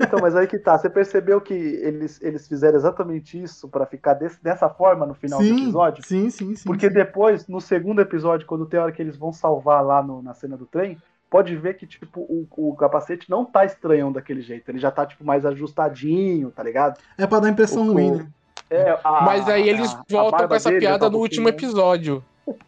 Então, 0.00 0.20
mas 0.20 0.36
aí 0.36 0.46
que 0.46 0.58
tá. 0.58 0.78
Você 0.78 0.88
percebeu 0.88 1.40
que 1.40 1.54
eles, 1.54 2.20
eles 2.22 2.46
fizeram 2.46 2.76
exatamente 2.76 3.40
isso 3.42 3.68
pra 3.68 3.84
ficar 3.86 4.14
desse- 4.14 4.42
dessa 4.42 4.68
forma 4.68 5.04
no 5.06 5.14
final 5.14 5.40
do 5.40 5.44
sim, 5.44 5.62
episódio? 5.64 6.04
sim, 6.04 6.30
sim, 6.30 6.54
sim. 6.54 6.64
Porque 6.64 6.88
sim. 6.88 6.94
depois, 6.94 7.46
no 7.48 7.60
segundo 7.60 8.00
episódio, 8.00 8.46
quando 8.46 8.66
tem 8.66 8.78
a 8.78 8.84
hora 8.84 8.92
que 8.92 9.02
eles 9.02 9.16
vão 9.16 9.32
salvar 9.32 9.84
lá 9.84 10.02
no- 10.02 10.22
na 10.22 10.34
cena 10.34 10.56
do 10.56 10.66
trem, 10.66 10.96
pode 11.28 11.54
ver 11.56 11.74
que, 11.74 11.86
tipo, 11.86 12.20
o, 12.20 12.46
o 12.56 12.74
capacete 12.76 13.28
não 13.30 13.44
tá 13.44 13.64
estranhão 13.64 14.12
daquele 14.12 14.40
jeito. 14.40 14.68
Ele 14.68 14.78
já 14.78 14.90
tá, 14.90 15.04
tipo, 15.06 15.24
mais 15.24 15.44
ajustadinho, 15.46 16.50
tá 16.50 16.62
ligado? 16.62 16.98
É 17.18 17.26
pra 17.26 17.40
dar 17.40 17.48
impressão 17.48 17.88
o- 17.88 17.92
ruim, 17.92 18.10
né? 18.12 18.26
É, 18.68 18.90
a- 19.02 19.22
Mas 19.22 19.48
aí 19.48 19.68
eles 19.68 19.92
a- 19.92 19.98
a 19.98 20.04
voltam 20.08 20.30
barba 20.38 20.48
com 20.48 20.54
essa 20.54 20.70
piada 20.70 20.98
tá 21.00 21.06
um 21.08 21.10
no 21.10 21.18
último 21.18 21.46
né? 21.48 21.50
episódio. 21.50 22.24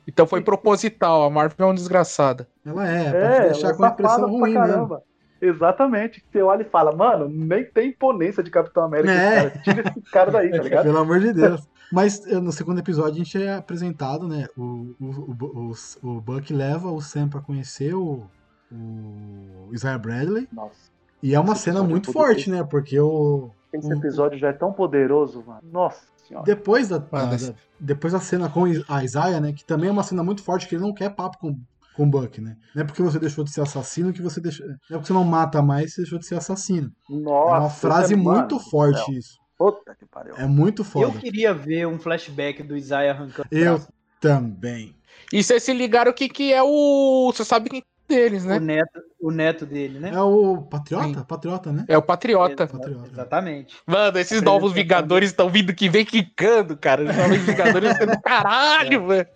Então 0.06 0.26
foi 0.26 0.40
proposital. 0.42 1.22
A 1.22 1.30
Marvel 1.30 1.56
é 1.66 1.68
uma 1.68 1.74
desgraçada. 1.74 2.46
Ela 2.66 2.88
é, 2.88 3.10
pra 3.10 3.18
É, 3.20 3.40
deixar 3.50 3.68
ela 3.68 3.76
com 3.76 3.84
a 3.84 3.88
é 3.88 3.90
impressão 3.92 4.28
ruim 4.30 4.52
mesmo. 4.52 4.54
caramba. 4.66 5.02
Exatamente. 5.44 6.20
Que 6.20 6.26
você 6.30 6.42
olha 6.42 6.62
e 6.62 6.70
fala, 6.70 6.94
mano, 6.94 7.28
nem 7.28 7.64
tem 7.64 7.88
imponência 7.90 8.42
de 8.42 8.50
Capitão 8.50 8.84
América. 8.84 9.12
É. 9.12 9.46
esse. 9.48 9.62
Tira 9.62 9.80
esse 9.90 10.00
cara 10.10 10.30
daí, 10.30 10.50
tá 10.50 10.58
ligado? 10.62 10.84
Pelo 10.84 10.98
amor 10.98 11.18
de 11.20 11.32
Deus. 11.32 11.68
Mas 11.92 12.24
no 12.24 12.52
segundo 12.52 12.78
episódio 12.78 13.14
a 13.20 13.24
gente 13.24 13.42
é 13.42 13.54
apresentado, 13.56 14.26
né? 14.26 14.46
O, 14.56 14.94
o, 14.98 15.06
o, 15.06 15.72
o, 16.02 16.08
o 16.16 16.20
Buck 16.20 16.52
leva 16.54 16.90
o 16.90 17.00
Sam 17.02 17.28
pra 17.28 17.40
conhecer 17.40 17.92
o, 17.94 18.22
o 18.70 19.68
Isaiah 19.72 19.98
Bradley. 19.98 20.48
Nossa. 20.52 20.90
E 21.22 21.34
é 21.34 21.40
uma 21.40 21.52
Esse 21.52 21.62
cena 21.62 21.76
episódio 21.80 21.90
muito 21.90 22.10
é 22.10 22.12
forte, 22.12 22.50
né? 22.50 22.64
Porque 22.64 22.98
o, 22.98 23.50
Esse 23.72 23.88
O- 23.92 23.96
episódio 23.96 24.38
já 24.38 24.48
é 24.48 24.52
tão 24.52 24.72
poderoso, 24.72 25.44
mano. 25.46 25.60
Nossa 25.70 26.04
senhora. 26.26 26.44
Depois 26.46 26.88
da, 26.88 27.02
esse- 27.34 27.50
da- 27.52 27.58
depois 27.78 28.12
da 28.12 28.20
cena 28.20 28.48
com 28.48 28.64
a 28.88 29.04
Isaiah, 29.04 29.40
né? 29.40 29.52
Que 29.52 29.64
também 29.64 29.88
é 29.88 29.92
uma 29.92 30.02
cena 30.02 30.22
muito 30.22 30.42
forte, 30.42 30.66
que 30.68 30.74
ele 30.74 30.82
não 30.82 30.94
quer 30.94 31.10
papo 31.10 31.38
com, 31.38 31.56
com 31.96 32.04
o 32.04 32.06
Buck, 32.06 32.40
né? 32.40 32.56
Não 32.74 32.82
é 32.82 32.84
porque 32.86 33.02
você 33.02 33.18
deixou 33.18 33.44
de 33.44 33.50
ser 33.52 33.60
assassino 33.62 34.12
que 34.12 34.22
você 34.22 34.40
deixou. 34.40 34.66
Não 34.66 34.74
é 34.74 34.78
porque 34.92 35.06
você 35.06 35.12
não 35.12 35.24
mata 35.24 35.60
mais, 35.62 35.92
você 35.94 36.02
deixou 36.02 36.18
de 36.18 36.26
ser 36.26 36.36
assassino. 36.36 36.90
Nossa, 37.08 37.56
é 37.56 37.58
uma 37.60 37.70
frase 37.70 38.14
é- 38.14 38.16
muito 38.16 38.54
mano 38.56 38.60
forte 38.60 39.04
céu. 39.04 39.14
isso. 39.14 39.38
Puta 39.58 39.94
que 39.94 40.06
pariu. 40.06 40.34
É 40.36 40.46
muito 40.46 40.82
foda. 40.82 41.06
Eu 41.06 41.12
queria 41.20 41.54
ver 41.54 41.86
um 41.86 41.98
flashback 41.98 42.62
do 42.62 42.76
Isaiah 42.76 43.12
arrancando 43.14 43.48
o 43.52 43.56
Eu 43.56 43.74
braço. 43.76 43.88
também. 44.20 44.94
E 45.32 45.42
vocês 45.42 45.62
se 45.62 45.72
ligaram 45.72 46.10
o 46.10 46.14
que, 46.14 46.28
que 46.28 46.52
é 46.52 46.62
o. 46.62 47.30
Você 47.32 47.44
sabe 47.44 47.70
quem 47.70 47.78
é 47.80 47.82
deles, 48.14 48.44
o, 48.44 48.48
né? 48.48 48.58
neto, 48.58 49.00
o 49.20 49.30
neto 49.30 49.64
dele, 49.64 49.98
né? 50.00 50.10
É 50.12 50.20
o 50.20 50.62
Patriota? 50.62 51.06
Sim. 51.06 51.24
Patriota, 51.26 51.72
né? 51.72 51.84
É 51.88 51.96
o 51.96 52.02
Patriota. 52.02 52.66
Patriota. 52.66 53.08
Exatamente. 53.10 53.76
Mano, 53.86 54.18
esses 54.18 54.42
novos 54.42 54.72
Vingadores 54.72 55.30
estão 55.30 55.48
vindo 55.48 55.72
que 55.74 55.88
vem 55.88 56.04
quicando, 56.04 56.76
cara. 56.76 57.04
Os 57.08 57.16
novos 57.16 57.38
Vingadores 57.38 57.96
sendo 57.96 58.20
caralho, 58.20 59.06
velho. 59.08 59.28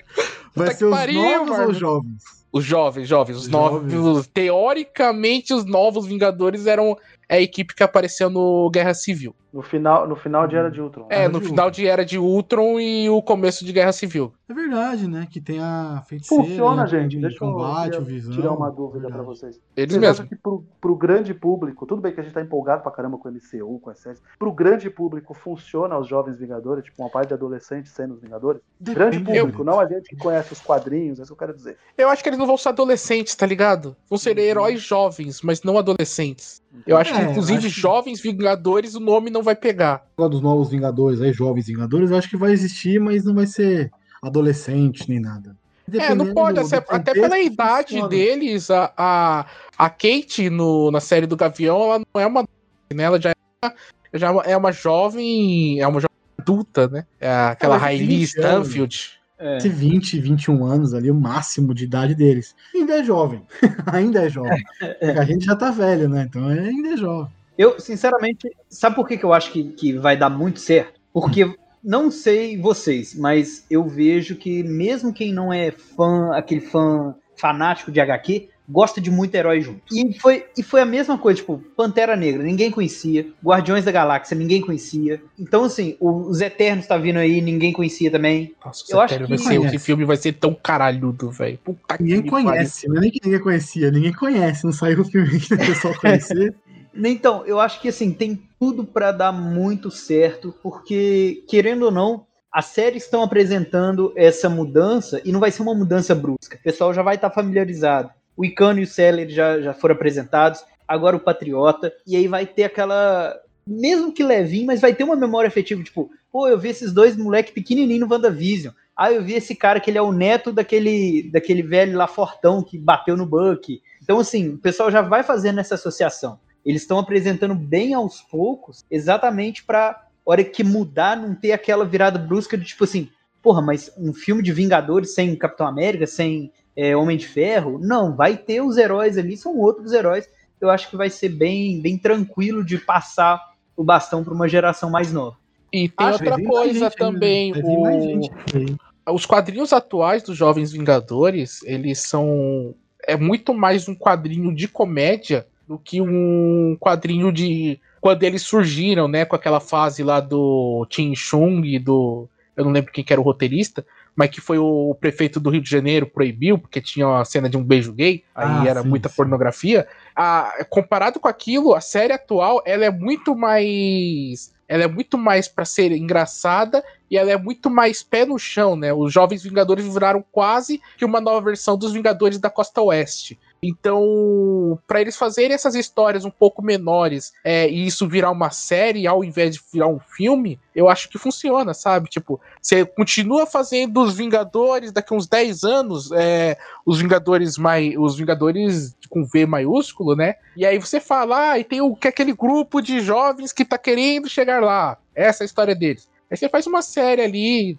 Vai 0.54 0.66
Puta 0.68 0.74
ser 0.78 0.84
os 0.86 0.90
pariu, 0.90 1.22
novos 1.22 1.50
ou 1.50 1.56
mano. 1.56 1.70
os 1.70 1.78
jovens? 1.78 2.22
Os 2.56 2.64
jovens, 2.64 3.06
jovens, 3.06 3.36
os 3.36 3.42
Os 3.44 3.48
novos. 3.48 4.26
Teoricamente, 4.28 5.52
os 5.52 5.66
novos 5.66 6.06
Vingadores 6.06 6.66
eram 6.66 6.96
a 7.28 7.38
equipe 7.40 7.74
que 7.74 7.82
apareceu 7.82 8.30
no 8.30 8.70
Guerra 8.70 8.94
Civil. 8.94 9.34
No 9.52 9.62
final, 9.62 10.06
no 10.06 10.14
final 10.14 10.46
de 10.46 10.54
Era 10.54 10.70
de 10.70 10.82
Ultron. 10.82 11.06
É, 11.08 11.20
Era 11.22 11.28
no 11.30 11.40
de 11.40 11.46
final 11.46 11.66
Ultron. 11.66 11.82
de 11.82 11.88
Era 11.88 12.04
de 12.04 12.18
Ultron 12.18 12.78
e 12.78 13.08
o 13.08 13.22
começo 13.22 13.64
de 13.64 13.72
Guerra 13.72 13.90
Civil. 13.92 14.30
É 14.48 14.52
verdade, 14.52 15.08
né? 15.08 15.26
Que 15.30 15.40
tem 15.40 15.58
a 15.60 16.02
feiticeira. 16.06 16.44
Funciona, 16.44 16.82
né, 16.82 16.88
gente. 16.88 17.12
de 17.16 17.22
Deixa 17.22 17.36
eu 17.42 17.50
combate, 17.52 17.96
o 17.96 18.04
visão. 18.04 18.34
tirar 18.34 18.52
uma 18.52 18.70
dúvida 18.70 19.00
Verdade. 19.08 19.14
pra 19.14 19.22
vocês. 19.22 19.58
Eles 19.74 19.92
Vocês 19.92 20.00
mesmos. 20.00 20.18
acham 20.20 20.26
que 20.28 20.36
pro, 20.36 20.62
pro 20.78 20.94
grande 20.94 21.32
público, 21.32 21.86
tudo 21.86 22.02
bem 22.02 22.12
que 22.12 22.20
a 22.20 22.22
gente 22.22 22.34
tá 22.34 22.42
empolgado 22.42 22.82
pra 22.82 22.92
caramba 22.92 23.16
com 23.16 23.30
o 23.30 23.32
MCU, 23.32 23.80
com 23.80 23.88
as 23.88 23.98
séries, 23.98 24.20
pro 24.38 24.52
grande 24.52 24.90
público 24.90 25.32
funciona 25.32 25.98
os 25.98 26.06
Jovens 26.06 26.38
Vingadores, 26.38 26.84
tipo 26.84 27.02
uma 27.02 27.08
parte 27.10 27.28
de 27.28 27.34
adolescentes 27.34 27.92
sendo 27.92 28.12
os 28.14 28.20
Vingadores? 28.20 28.60
grande 28.78 29.18
Depende, 29.18 29.38
público, 29.40 29.64
né? 29.64 29.72
não 29.72 29.80
a 29.80 29.86
gente 29.88 30.10
que 30.10 30.16
conhece 30.16 30.52
os 30.52 30.60
quadrinhos, 30.60 31.18
é 31.18 31.22
isso 31.22 31.34
que 31.34 31.42
eu 31.42 31.46
quero 31.48 31.56
dizer. 31.56 31.78
Eu 31.96 32.10
acho 32.10 32.22
que 32.22 32.28
eles 32.28 32.38
não 32.38 32.46
vão 32.46 32.58
ser 32.58 32.68
adolescentes, 32.68 33.34
tá 33.34 33.46
ligado? 33.46 33.96
Vão 34.08 34.18
ser 34.18 34.36
Uhum. 34.36 34.44
heróis 34.44 34.82
jovens, 34.82 35.40
mas 35.40 35.62
não 35.62 35.78
adolescentes. 35.78 36.60
Eu 36.86 36.96
acho 36.96 37.12
que, 37.14 37.20
É, 37.20 37.30
inclusive, 37.30 37.66
acho 37.66 37.74
que- 37.74 37.80
Jovens 37.80 38.20
Vingadores, 38.20 38.94
o 38.94 39.00
nome 39.00 39.30
não 39.30 39.42
vai 39.42 39.54
pegar. 39.54 40.04
Lá 40.18 40.28
dos 40.28 40.40
novos 40.40 40.68
Vingadores, 40.70 41.20
aí, 41.20 41.32
jovens 41.32 41.66
Vingadores, 41.66 42.10
eu 42.10 42.16
acho 42.16 42.28
que 42.28 42.36
vai 42.36 42.52
existir, 42.52 42.98
mas 43.00 43.24
não 43.24 43.34
vai 43.34 43.46
ser 43.46 43.90
adolescente 44.22 45.08
nem 45.08 45.20
nada. 45.20 45.56
É, 45.92 46.14
não 46.14 46.34
pode, 46.34 46.58
do- 46.60 46.66
até, 46.66 46.80
do 46.80 46.84
até 46.88 47.12
pela 47.12 47.38
idade 47.38 47.90
funciona. 47.90 48.08
deles, 48.08 48.70
a, 48.72 48.92
a, 48.96 49.46
a 49.78 49.88
Kate 49.88 50.50
no, 50.50 50.90
na 50.90 50.98
série 50.98 51.26
do 51.26 51.36
Gavião, 51.36 51.80
ela 51.84 51.98
não 52.14 52.20
é 52.20 52.26
uma. 52.26 52.44
Né, 52.92 53.04
ela 53.04 53.20
já 53.20 53.30
é 53.30 53.34
uma, 53.64 53.74
já 54.12 54.28
é 54.44 54.56
uma 54.56 54.72
jovem. 54.72 55.80
É 55.80 55.86
uma 55.86 56.00
jovem 56.00 56.16
adulta, 56.38 56.88
né? 56.88 57.06
É 57.20 57.30
aquela 57.30 57.78
20 57.78 58.02
anos. 58.40 58.68
Stanfield. 58.68 59.15
É. 59.38 59.58
Esse 59.58 59.68
20, 59.68 60.18
21 60.18 60.64
anos 60.64 60.94
ali, 60.94 61.10
o 61.10 61.14
máximo 61.14 61.74
de 61.74 61.84
idade 61.84 62.14
deles. 62.14 62.54
Ainda 62.74 62.98
é 63.00 63.04
jovem. 63.04 63.42
ainda 63.92 64.24
é 64.24 64.28
jovem. 64.30 64.64
Porque 64.78 65.18
a 65.18 65.24
gente 65.24 65.44
já 65.44 65.54
tá 65.54 65.70
velho, 65.70 66.08
né? 66.08 66.26
Então 66.28 66.50
é- 66.50 66.60
ainda 66.60 66.88
é 66.90 66.96
jovem. 66.96 67.30
Eu, 67.58 67.80
sinceramente, 67.80 68.50
sabe 68.68 68.96
por 68.96 69.06
que, 69.06 69.16
que 69.16 69.24
eu 69.24 69.32
acho 69.32 69.50
que, 69.50 69.64
que 69.64 69.92
vai 69.94 70.16
dar 70.16 70.28
muito 70.28 70.60
certo? 70.60 71.00
Porque, 71.12 71.54
não 71.82 72.10
sei 72.10 72.58
vocês, 72.58 73.14
mas 73.14 73.64
eu 73.70 73.84
vejo 73.84 74.36
que 74.36 74.62
mesmo 74.62 75.12
quem 75.12 75.32
não 75.32 75.52
é 75.52 75.70
fã, 75.70 76.34
aquele 76.34 76.60
fã 76.60 77.14
fanático 77.36 77.90
de 77.90 78.00
HQ, 78.00 78.48
gosta 78.68 79.00
de 79.00 79.10
muito 79.10 79.34
herói 79.34 79.60
junto. 79.60 79.80
E 79.92 80.18
foi, 80.18 80.44
e 80.56 80.62
foi 80.62 80.80
a 80.80 80.84
mesma 80.84 81.16
coisa, 81.16 81.38
tipo, 81.38 81.58
Pantera 81.76 82.16
Negra, 82.16 82.42
ninguém 82.42 82.70
conhecia. 82.70 83.26
Guardiões 83.44 83.84
da 83.84 83.92
Galáxia, 83.92 84.36
ninguém 84.36 84.60
conhecia. 84.60 85.20
Então, 85.38 85.64
assim, 85.64 85.96
o- 86.00 86.28
os 86.28 86.40
Eternos 86.40 86.86
tá 86.86 86.96
vindo 86.98 87.18
aí, 87.18 87.40
ninguém 87.40 87.72
conhecia 87.72 88.10
também. 88.10 88.54
Nossa, 88.64 88.84
Eu 88.90 89.00
acho 89.00 89.14
sério, 89.14 89.28
vai 89.28 89.38
que- 89.38 89.44
ser, 89.44 89.64
esse 89.64 89.78
filme 89.78 90.04
vai 90.04 90.16
ser 90.16 90.32
tão 90.32 90.54
caralhudo, 90.54 91.30
velho. 91.30 91.58
Puta 91.64 91.96
Ninguém 92.00 92.22
que 92.22 92.30
conhece, 92.30 92.88
não 92.88 92.96
é 92.96 93.00
nem 93.00 93.10
que 93.10 93.20
ninguém 93.24 93.40
conhecia, 93.40 93.90
ninguém 93.90 94.12
conhece. 94.12 94.64
Não 94.64 94.72
saiu 94.72 95.00
o 95.00 95.04
filme 95.04 95.38
que 95.40 95.54
o 95.54 95.58
pessoal 95.58 95.94
conhecer. 96.00 96.54
Então, 96.98 97.44
eu 97.44 97.60
acho 97.60 97.78
que 97.82 97.88
assim, 97.88 98.10
tem 98.10 98.42
tudo 98.58 98.82
pra 98.82 99.12
dar 99.12 99.30
muito 99.30 99.90
certo, 99.90 100.54
porque, 100.62 101.44
querendo 101.46 101.82
ou 101.82 101.90
não, 101.90 102.24
as 102.50 102.64
séries 102.66 103.04
estão 103.04 103.22
apresentando 103.22 104.14
essa 104.16 104.48
mudança 104.48 105.20
e 105.22 105.30
não 105.30 105.38
vai 105.38 105.50
ser 105.50 105.60
uma 105.60 105.74
mudança 105.74 106.14
brusca. 106.14 106.56
O 106.56 106.62
pessoal 106.62 106.94
já 106.94 107.02
vai 107.02 107.16
estar 107.16 107.28
familiarizado. 107.30 108.08
O 108.36 108.44
Icano 108.44 108.80
e 108.80 108.82
o 108.82 108.86
Seller 108.86 109.28
já, 109.28 109.60
já 109.60 109.72
foram 109.72 109.94
apresentados, 109.94 110.64
agora 110.86 111.16
o 111.16 111.20
Patriota, 111.20 111.92
e 112.06 112.16
aí 112.16 112.28
vai 112.28 112.46
ter 112.46 112.64
aquela. 112.64 113.34
Mesmo 113.66 114.12
que 114.12 114.22
levinho, 114.22 114.66
mas 114.66 114.80
vai 114.80 114.94
ter 114.94 115.02
uma 115.02 115.16
memória 115.16 115.48
afetiva, 115.48 115.82
tipo, 115.82 116.10
pô, 116.30 116.46
eu 116.46 116.58
vi 116.58 116.68
esses 116.68 116.92
dois 116.92 117.16
moleque 117.16 117.52
pequenininho 117.52 118.06
no 118.06 118.12
WandaVision. 118.12 118.72
Ah, 118.96 119.12
eu 119.12 119.22
vi 119.22 119.34
esse 119.34 119.54
cara 119.54 119.80
que 119.80 119.90
ele 119.90 119.98
é 119.98 120.02
o 120.02 120.12
neto 120.12 120.52
daquele, 120.52 121.28
daquele 121.30 121.62
velho 121.62 121.98
lá 121.98 122.06
fortão 122.06 122.62
que 122.62 122.78
bateu 122.78 123.16
no 123.16 123.26
Buck. 123.26 123.82
Então, 124.02 124.20
assim, 124.20 124.50
o 124.50 124.58
pessoal 124.58 124.90
já 124.90 125.02
vai 125.02 125.22
fazendo 125.22 125.60
essa 125.60 125.74
associação. 125.74 126.38
Eles 126.64 126.82
estão 126.82 126.98
apresentando 126.98 127.54
bem 127.54 127.92
aos 127.92 128.22
poucos, 128.22 128.84
exatamente 128.90 129.64
para 129.64 130.06
hora 130.24 130.42
que 130.42 130.64
mudar, 130.64 131.16
não 131.16 131.34
ter 131.34 131.52
aquela 131.52 131.84
virada 131.84 132.18
brusca 132.18 132.56
de 132.56 132.64
tipo 132.64 132.84
assim, 132.84 133.08
porra, 133.42 133.62
mas 133.62 133.92
um 133.96 134.12
filme 134.12 134.42
de 134.42 134.52
Vingadores 134.52 135.14
sem 135.14 135.36
Capitão 135.36 135.66
América, 135.68 136.06
sem 136.06 136.50
é, 136.76 136.96
Homem 136.96 137.16
de 137.16 137.26
Ferro? 137.26 137.78
Não, 137.80 138.14
vai 138.14 138.36
ter 138.36 138.60
os 138.60 138.76
heróis 138.76 139.16
ali, 139.16 139.36
são 139.36 139.56
outros 139.56 139.92
heróis. 139.92 140.28
Eu 140.60 140.70
acho 140.70 140.90
que 140.90 140.96
vai 140.96 141.10
ser 141.10 141.30
bem, 141.30 141.80
bem 141.80 141.96
tranquilo 141.96 142.64
de 142.64 142.78
passar 142.78 143.40
o 143.76 143.82
bastão 143.84 144.22
para 144.22 144.34
uma 144.34 144.48
geração 144.48 144.90
mais 144.90 145.12
nova. 145.12 145.36
E 145.72 145.88
tem 145.88 146.06
Acho 146.06 146.24
outra 146.24 146.42
coisa 146.42 146.78
gente 146.88 146.96
também. 146.96 147.52
mais 147.52 147.64
o-. 147.64 149.14
Os 149.14 149.26
quadrinhos 149.26 149.72
atuais 149.72 150.22
dos 150.22 150.36
Jovens 150.36 150.72
Vingadores, 150.72 151.62
eles 151.64 152.00
são. 152.00 152.74
É 153.06 153.16
muito 153.16 153.54
mais 153.54 153.88
um 153.88 153.94
quadrinho 153.94 154.54
de 154.54 154.66
comédia 154.66 155.46
do 155.66 155.78
que 155.78 156.00
um 156.00 156.76
quadrinho 156.80 157.32
de. 157.32 157.78
Quando 158.00 158.22
eles 158.22 158.42
surgiram, 158.42 159.06
né? 159.06 159.24
Com 159.24 159.36
aquela 159.36 159.60
fase 159.60 160.02
lá 160.02 160.20
do 160.20 160.86
Tim 160.88 161.14
Chung 161.14 161.64
e 161.64 161.78
do. 161.78 162.28
Eu 162.56 162.64
não 162.64 162.72
lembro 162.72 162.92
quem 162.92 163.04
que 163.04 163.12
era 163.12 163.20
o 163.20 163.24
roteirista, 163.24 163.84
mas 164.16 164.30
que 164.30 164.40
foi 164.40 164.56
o 164.58 164.96
prefeito 164.98 165.38
do 165.38 165.50
Rio 165.50 165.60
de 165.60 165.68
Janeiro 165.70 166.06
proibiu, 166.06 166.58
porque 166.58 166.80
tinha 166.80 167.06
uma 167.06 167.24
cena 167.24 167.50
de 167.50 167.56
um 167.56 167.62
beijo 167.62 167.92
gay, 167.92 168.24
aí 168.34 168.48
Ah, 168.48 168.64
era 168.66 168.82
sim, 168.82 168.88
muita 168.88 169.10
sim. 169.10 169.14
pornografia. 169.14 169.86
Ah, 170.16 170.64
comparado 170.70 171.20
com 171.20 171.28
aquilo, 171.28 171.74
a 171.74 171.80
série 171.82 172.14
atual 172.14 172.62
ela 172.64 172.86
é 172.86 172.90
muito 172.90 173.36
mais. 173.36 174.54
Ela 174.68 174.82
é 174.84 174.88
muito 174.88 175.16
mais 175.16 175.46
pra 175.46 175.64
ser 175.64 175.92
engraçada 175.92 176.82
e 177.08 177.16
ela 177.16 177.30
é 177.30 177.36
muito 177.36 177.70
mais 177.70 178.02
pé 178.02 178.24
no 178.24 178.36
chão, 178.36 178.74
né? 178.74 178.92
Os 178.92 179.12
Jovens 179.12 179.44
Vingadores 179.44 179.86
viraram 179.86 180.24
quase 180.32 180.80
que 180.96 181.04
uma 181.04 181.20
nova 181.20 181.40
versão 181.40 181.76
dos 181.78 181.92
Vingadores 181.92 182.38
da 182.38 182.50
Costa 182.50 182.80
Oeste. 182.80 183.38
Então, 183.62 184.78
pra 184.86 185.00
eles 185.00 185.16
fazerem 185.16 185.54
essas 185.54 185.74
histórias 185.74 186.24
um 186.24 186.30
pouco 186.30 186.62
menores 186.62 187.32
é, 187.42 187.68
e 187.68 187.86
isso 187.86 188.06
virar 188.06 188.30
uma 188.30 188.50
série 188.50 189.06
ao 189.06 189.24
invés 189.24 189.56
de 189.56 189.62
virar 189.72 189.88
um 189.88 189.98
filme, 189.98 190.60
eu 190.74 190.88
acho 190.88 191.08
que 191.08 191.18
funciona, 191.18 191.72
sabe? 191.72 192.08
Tipo, 192.08 192.40
você 192.60 192.84
continua 192.84 193.46
fazendo 193.46 194.02
os 194.02 194.14
Vingadores 194.14 194.92
daqui 194.92 195.14
uns 195.14 195.26
10 195.26 195.64
anos, 195.64 196.12
é, 196.12 196.56
os 196.84 197.00
Vingadores 197.00 197.56
mais. 197.56 197.94
Os 197.96 198.16
Vingadores 198.16 198.94
com 199.08 199.24
V 199.24 199.46
maiúsculo, 199.46 200.14
né? 200.14 200.34
E 200.56 200.66
aí 200.66 200.78
você 200.78 201.00
fala, 201.00 201.52
ah, 201.52 201.58
e 201.58 201.64
tem 201.64 201.80
o, 201.80 201.94
que 201.96 202.08
aquele 202.08 202.32
grupo 202.32 202.80
de 202.80 203.00
jovens 203.00 203.52
que 203.52 203.64
tá 203.64 203.78
querendo 203.78 204.28
chegar 204.28 204.62
lá. 204.62 204.98
Essa 205.14 205.42
é 205.42 205.44
a 205.44 205.46
história 205.46 205.74
deles. 205.74 206.08
Aí 206.30 206.36
você 206.36 206.48
faz 206.48 206.66
uma 206.66 206.82
série 206.82 207.22
ali, 207.22 207.78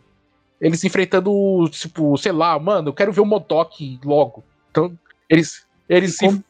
eles 0.60 0.84
enfrentando, 0.84 1.70
tipo, 1.70 2.18
sei 2.18 2.32
lá, 2.32 2.58
mano, 2.58 2.90
eu 2.90 2.94
quero 2.94 3.12
ver 3.12 3.22
o 3.22 3.26
Modok 3.26 4.00
logo. 4.04 4.44
Então, 4.72 4.98
eles. 5.30 5.67
Eles 5.90 6.16
se. 6.16 6.26
Com- 6.26 6.44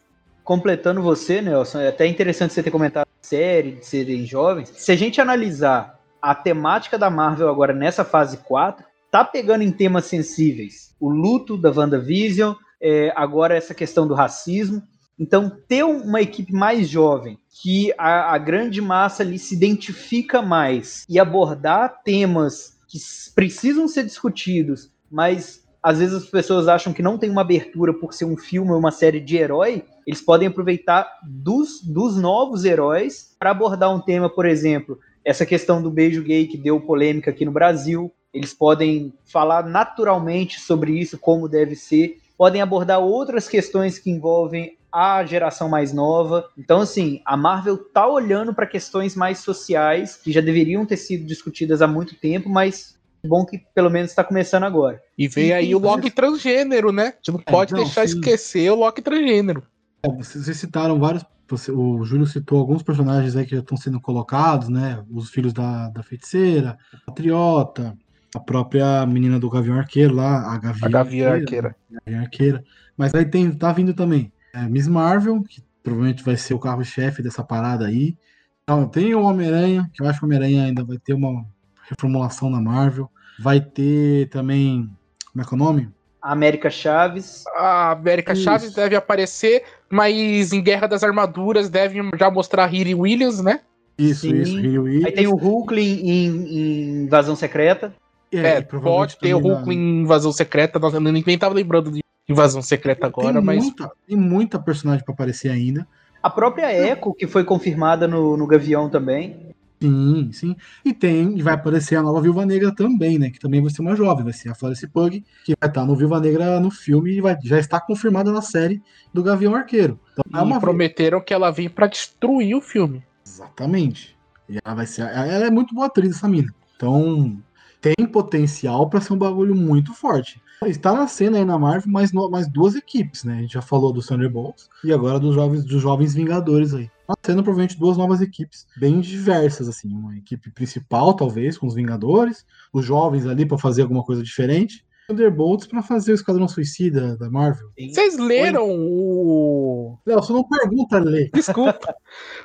completando 0.43 1.01
você, 1.01 1.41
Nelson, 1.41 1.81
é 1.81 1.89
até 1.89 2.07
interessante 2.07 2.53
você 2.53 2.63
ter 2.63 2.71
comentado 2.71 3.05
a 3.05 3.27
série, 3.27 3.73
de 3.73 3.85
serem 3.85 4.25
jovens. 4.25 4.71
Se 4.77 4.93
a 4.93 4.95
gente 4.95 5.19
analisar 5.19 5.99
a 6.21 6.33
temática 6.33 6.97
da 6.97 7.09
Marvel 7.09 7.49
agora 7.49 7.73
nessa 7.73 8.05
fase 8.05 8.37
4, 8.37 8.85
tá 9.11 9.25
pegando 9.25 9.63
em 9.63 9.71
temas 9.71 10.05
sensíveis. 10.05 10.95
O 10.99 11.09
luto 11.09 11.57
da 11.57 11.69
WandaVision, 11.69 12.55
é, 12.81 13.11
agora 13.13 13.57
essa 13.57 13.73
questão 13.73 14.07
do 14.07 14.13
racismo. 14.13 14.81
Então, 15.19 15.49
ter 15.67 15.83
uma 15.83 16.21
equipe 16.21 16.53
mais 16.53 16.87
jovem, 16.87 17.37
que 17.49 17.91
a, 17.97 18.33
a 18.33 18.37
grande 18.37 18.79
massa 18.79 19.23
ali 19.23 19.37
se 19.37 19.53
identifica 19.53 20.41
mais 20.41 21.05
e 21.09 21.19
abordar 21.19 22.03
temas 22.03 22.77
que 22.87 22.99
precisam 23.35 23.87
ser 23.87 24.03
discutidos, 24.03 24.91
mas 25.11 25.66
às 25.81 25.99
vezes 25.99 26.15
as 26.15 26.25
pessoas 26.25 26.67
acham 26.67 26.91
que 26.91 27.01
não 27.01 27.17
tem 27.17 27.29
uma 27.29 27.41
abertura 27.41 27.93
por 27.93 28.13
ser 28.13 28.25
um 28.25 28.37
filme 28.37 28.71
ou 28.71 28.77
uma 28.77 28.91
série 28.91 29.19
de 29.19 29.37
herói, 29.37 29.83
eles 30.05 30.21
podem 30.21 30.47
aproveitar 30.47 31.07
dos, 31.23 31.81
dos 31.81 32.17
novos 32.17 32.65
heróis 32.65 33.35
para 33.39 33.51
abordar 33.51 33.93
um 33.93 33.99
tema, 33.99 34.29
por 34.29 34.45
exemplo, 34.45 34.99
essa 35.23 35.45
questão 35.45 35.81
do 35.81 35.91
beijo 35.91 36.23
gay 36.23 36.47
que 36.47 36.57
deu 36.57 36.79
polêmica 36.79 37.31
aqui 37.31 37.45
no 37.45 37.51
Brasil. 37.51 38.11
Eles 38.33 38.53
podem 38.53 39.13
falar 39.25 39.65
naturalmente 39.65 40.59
sobre 40.59 40.97
isso, 40.99 41.17
como 41.17 41.49
deve 41.49 41.75
ser. 41.75 42.17
Podem 42.37 42.61
abordar 42.61 42.99
outras 42.99 43.47
questões 43.47 43.99
que 43.99 44.09
envolvem 44.09 44.77
a 44.91 45.23
geração 45.25 45.69
mais 45.69 45.93
nova. 45.93 46.49
Então, 46.57 46.81
assim, 46.81 47.21
a 47.25 47.35
Marvel 47.35 47.77
tá 47.77 48.07
olhando 48.07 48.53
para 48.53 48.65
questões 48.65 49.15
mais 49.15 49.39
sociais 49.39 50.15
que 50.15 50.31
já 50.31 50.41
deveriam 50.41 50.85
ter 50.85 50.97
sido 50.97 51.25
discutidas 51.25 51.81
há 51.81 51.87
muito 51.87 52.15
tempo, 52.15 52.49
mas 52.49 52.96
Bom 53.27 53.45
que 53.45 53.61
pelo 53.73 53.89
menos 53.89 54.11
está 54.11 54.23
começando 54.23 54.63
agora. 54.63 54.99
E 55.17 55.27
veio 55.27 55.55
aí 55.55 55.75
o 55.75 55.79
Loki 55.79 56.09
transgênero, 56.09 56.91
né? 56.91 57.03
A 57.03 57.15
gente 57.17 57.31
não 57.31 57.39
pode 57.39 57.73
não, 57.73 57.83
deixar 57.83 58.07
sim. 58.07 58.15
esquecer 58.15 58.71
o 58.71 58.75
Loki 58.75 59.01
transgênero. 59.01 59.63
É, 60.03 60.09
vocês 60.09 60.45
vocês 60.45 60.57
citaram 60.57 60.99
vários. 60.99 61.25
você- 61.49 61.71
o 61.71 62.03
Júlio 62.03 62.25
citou 62.25 62.59
alguns 62.59 62.83
personagens 62.83 63.35
aí 63.35 63.45
que 63.45 63.55
já 63.55 63.61
estão 63.61 63.77
sendo 63.77 64.01
colocados, 64.01 64.67
né? 64.69 65.03
Os 65.09 65.29
filhos 65.29 65.53
da, 65.53 65.89
da 65.89 66.03
feiticeira, 66.03 66.77
o 66.93 67.05
Patriota, 67.05 67.97
a 68.35 68.39
própria 68.39 69.05
menina 69.05 69.39
do 69.39 69.49
Gavião 69.49 69.77
Arqueiro 69.77 70.13
lá, 70.13 70.53
a 70.53 70.57
Gavião, 70.57 70.87
A 70.87 70.89
Gavião 70.89 71.31
Arqueira. 71.33 71.75
Gavião 71.89 72.21
Arqueira. 72.21 72.63
Mas 72.97 73.13
aí 73.15 73.25
tem, 73.25 73.51
tá 73.51 73.71
vindo 73.71 73.93
também 73.93 74.31
é, 74.53 74.67
Miss 74.67 74.87
Marvel, 74.87 75.41
que 75.43 75.61
provavelmente 75.83 76.23
vai 76.23 76.35
ser 76.35 76.53
o 76.53 76.59
carro-chefe 76.59 77.21
dessa 77.21 77.43
parada 77.43 77.85
aí. 77.85 78.17
Então, 78.63 78.87
tem 78.87 79.15
o 79.15 79.21
Homem-Aranha, 79.21 79.89
que 79.93 80.01
eu 80.01 80.07
acho 80.07 80.19
que 80.19 80.25
o 80.25 80.27
Homem-Aranha 80.27 80.65
ainda 80.65 80.83
vai 80.83 80.97
ter 80.97 81.13
uma 81.13 81.45
reformulação 81.89 82.49
na 82.49 82.59
Marvel. 82.59 83.09
Vai 83.39 83.61
ter 83.61 84.27
também. 84.29 84.89
Como 85.31 85.43
é 85.43 85.47
que 85.47 85.53
é 85.53 85.55
o 85.55 85.59
nome? 85.59 85.89
A 86.21 86.31
América 86.31 86.69
Chaves. 86.69 87.43
A 87.55 87.91
América 87.91 88.33
Isso. 88.33 88.43
Chaves 88.43 88.73
deve 88.73 88.95
aparecer, 88.95 89.63
mas 89.89 90.51
em 90.51 90.61
Guerra 90.61 90.87
das 90.87 91.03
Armaduras 91.03 91.69
deve 91.69 92.01
já 92.17 92.29
mostrar 92.31 92.63
a 92.63 92.67
Riri 92.67 92.95
Williams, 92.95 93.41
né? 93.41 93.61
Isso, 93.97 94.21
Sim. 94.21 94.41
isso, 94.41 94.59
Rio 94.59 94.83
Williams. 94.83 95.05
Aí 95.05 95.11
tem 95.11 95.27
o 95.27 95.35
Hulk 95.35 95.75
em, 95.79 96.19
em 96.19 97.03
Invasão 97.03 97.35
Secreta. 97.35 97.93
É, 98.31 98.61
provavelmente 98.61 99.15
pode 99.15 99.19
ter 99.19 99.33
o 99.33 99.37
também 99.37 99.51
Hulk 99.53 99.67
na- 99.67 99.73
em 99.73 100.01
Invasão 100.01 100.31
Secreta, 100.31 100.79
eu 100.81 100.99
nem 100.99 101.37
tava 101.37 101.55
lembrando 101.55 101.91
de 101.91 102.01
Invasão 102.27 102.61
Secreta 102.61 103.07
agora, 103.07 103.33
tem 103.35 103.41
mas 103.41 103.63
Muita, 103.63 103.91
tem 104.05 104.17
muita 104.17 104.59
personagem 104.59 105.03
pra 105.05 105.13
aparecer 105.13 105.49
ainda. 105.49 105.87
A 106.21 106.29
própria 106.29 106.73
Echo, 106.75 107.13
que 107.13 107.25
foi 107.25 107.45
confirmada 107.45 108.05
no, 108.07 108.35
no 108.35 108.45
Gavião 108.45 108.89
também. 108.89 109.46
Sim, 109.79 110.31
sim. 110.33 110.55
E 110.83 110.93
tem, 110.93 111.37
e 111.37 111.41
vai 111.41 111.53
aparecer 111.53 111.95
a 111.95 112.01
nova 112.01 112.19
Viúva 112.19 112.45
Negra 112.45 112.73
também, 112.73 113.19
né? 113.19 113.29
Que 113.29 113.39
também 113.39 113.61
vai 113.61 113.69
ser 113.69 113.81
uma 113.81 113.95
jovem, 113.95 114.23
vai 114.23 114.33
ser 114.33 114.49
a 114.49 114.55
Florence 114.55 114.87
Pug, 114.87 115.23
que 115.45 115.55
vai 115.59 115.69
estar 115.69 115.85
no 115.85 115.95
Viúva 115.95 116.19
Negra 116.19 116.59
no 116.59 116.71
filme 116.71 117.11
e 117.11 117.21
vai, 117.21 117.37
já 117.43 117.59
está 117.59 117.79
confirmada 117.79 118.31
na 118.31 118.41
série 118.41 118.81
do 119.13 119.21
Gavião 119.21 119.55
Arqueiro. 119.55 119.99
Então, 120.13 120.23
é 120.33 120.43
e 120.43 120.45
uma 120.45 120.59
prometeram 120.59 121.21
que 121.21 121.33
ela 121.33 121.51
vem 121.51 121.69
pra 121.69 121.87
destruir 121.87 122.55
o 122.55 122.61
filme. 122.61 123.03
Exatamente. 123.25 124.17
E 124.49 124.57
ela 124.63 124.75
vai 124.75 124.87
ser. 124.87 125.01
Ela 125.01 125.45
é 125.45 125.51
muito 125.51 125.75
boa 125.75 125.87
atriz, 125.87 126.15
essa 126.15 126.27
mina. 126.27 126.53
Então, 126.75 127.37
tem 127.79 127.95
potencial 128.07 128.89
pra 128.89 129.01
ser 129.01 129.13
um 129.13 129.17
bagulho 129.17 129.55
muito 129.55 129.93
forte. 129.93 130.41
Está 130.65 130.93
nascendo 130.93 131.37
aí 131.37 131.45
na 131.45 131.59
Marvel 131.59 131.91
mais, 131.91 132.11
mais 132.11 132.47
duas 132.47 132.75
equipes, 132.75 133.23
né? 133.23 133.37
A 133.37 133.41
gente 133.41 133.53
já 133.53 133.61
falou 133.61 133.93
dos 133.93 134.07
Thunderbolts 134.07 134.67
e 134.83 134.91
agora 134.91 135.19
dos 135.19 135.35
jovens, 135.35 135.63
dos 135.63 135.81
jovens 135.81 136.15
Vingadores 136.15 136.73
aí. 136.73 136.89
Nascendo 137.07 137.43
provavelmente 137.43 137.79
duas 137.79 137.97
novas 137.97 138.21
equipes 138.21 138.65
bem 138.77 138.99
diversas, 138.99 139.67
assim. 139.67 139.87
Uma 139.93 140.17
equipe 140.17 140.51
principal, 140.51 141.13
talvez, 141.13 141.57
com 141.57 141.67
os 141.67 141.73
Vingadores, 141.75 142.45
os 142.73 142.85
jovens 142.85 143.25
ali 143.25 143.45
pra 143.45 143.57
fazer 143.57 143.83
alguma 143.83 144.03
coisa 144.03 144.21
diferente. 144.23 144.85
Thunderbolts 145.07 145.67
pra 145.67 145.81
fazer 145.81 146.11
o 146.11 146.15
Esquadrão 146.15 146.49
Suicida 146.49 147.15
da 147.15 147.29
Marvel. 147.29 147.69
Vocês 147.79 148.17
leram 148.17 148.67
o. 148.69 149.97
Léo, 150.05 150.17
você 150.21 150.33
não 150.33 150.43
pergunta, 150.43 150.99
Lê. 150.99 151.29
Desculpa. 151.33 151.95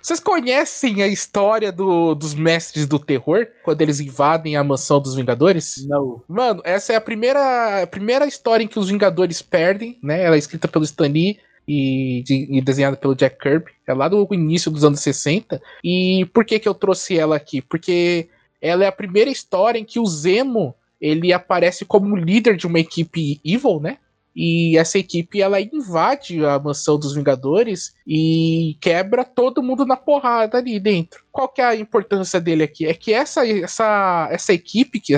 Vocês 0.00 0.20
conhecem 0.20 1.02
a 1.02 1.08
história 1.08 1.72
do- 1.72 2.14
dos 2.14 2.34
mestres 2.34 2.86
do 2.86 3.00
terror? 3.00 3.48
Quando 3.64 3.80
eles 3.82 3.98
invadem 3.98 4.54
a 4.56 4.62
mansão 4.62 5.00
dos 5.00 5.16
Vingadores? 5.16 5.84
Não. 5.88 6.22
Mano, 6.28 6.62
essa 6.64 6.92
é 6.92 6.96
a 6.96 7.00
primeira, 7.00 7.82
a 7.82 7.86
primeira 7.88 8.26
história 8.26 8.62
em 8.62 8.68
que 8.68 8.78
os 8.78 8.88
Vingadores 8.90 9.42
perdem, 9.42 9.98
né? 10.00 10.22
Ela 10.22 10.36
é 10.36 10.38
escrita 10.38 10.68
pelo 10.68 10.84
Stan 10.84 11.08
Lee 11.08 11.38
e, 11.66 12.22
de- 12.24 12.48
e 12.50 12.60
desenhada 12.60 12.96
pelo 12.96 13.14
Jack 13.14 13.38
Kirby. 13.38 13.70
É 13.86 13.94
lá 13.94 14.08
do 14.08 14.26
início 14.32 14.70
dos 14.70 14.84
anos 14.84 15.00
60. 15.00 15.60
E 15.82 16.26
por 16.32 16.44
que 16.44 16.58
que 16.58 16.68
eu 16.68 16.74
trouxe 16.74 17.18
ela 17.18 17.36
aqui? 17.36 17.60
Porque 17.62 18.28
ela 18.60 18.84
é 18.84 18.86
a 18.88 18.92
primeira 18.92 19.30
história 19.30 19.78
em 19.78 19.84
que 19.84 19.98
o 19.98 20.06
Zemo, 20.06 20.74
ele 21.00 21.32
aparece 21.32 21.84
como 21.84 22.16
líder 22.16 22.56
de 22.56 22.66
uma 22.66 22.78
equipe 22.80 23.40
evil, 23.44 23.80
né? 23.80 23.98
E 24.34 24.78
essa 24.78 24.98
equipe 24.98 25.42
ela 25.42 25.60
invade 25.60 26.44
a 26.44 26.58
mansão 26.58 26.98
dos 26.98 27.14
Vingadores 27.14 27.94
e 28.06 28.76
quebra 28.80 29.24
todo 29.24 29.62
mundo 29.62 29.84
na 29.84 29.96
porrada 29.96 30.58
ali 30.58 30.80
dentro. 30.80 31.22
Qual 31.30 31.48
que 31.48 31.60
é 31.60 31.64
a 31.64 31.76
importância 31.76 32.40
dele 32.40 32.62
aqui? 32.62 32.86
É 32.86 32.94
que 32.94 33.12
essa 33.12 33.46
essa 33.46 34.28
essa 34.30 34.52
equipe 34.52 35.00
que 35.00 35.14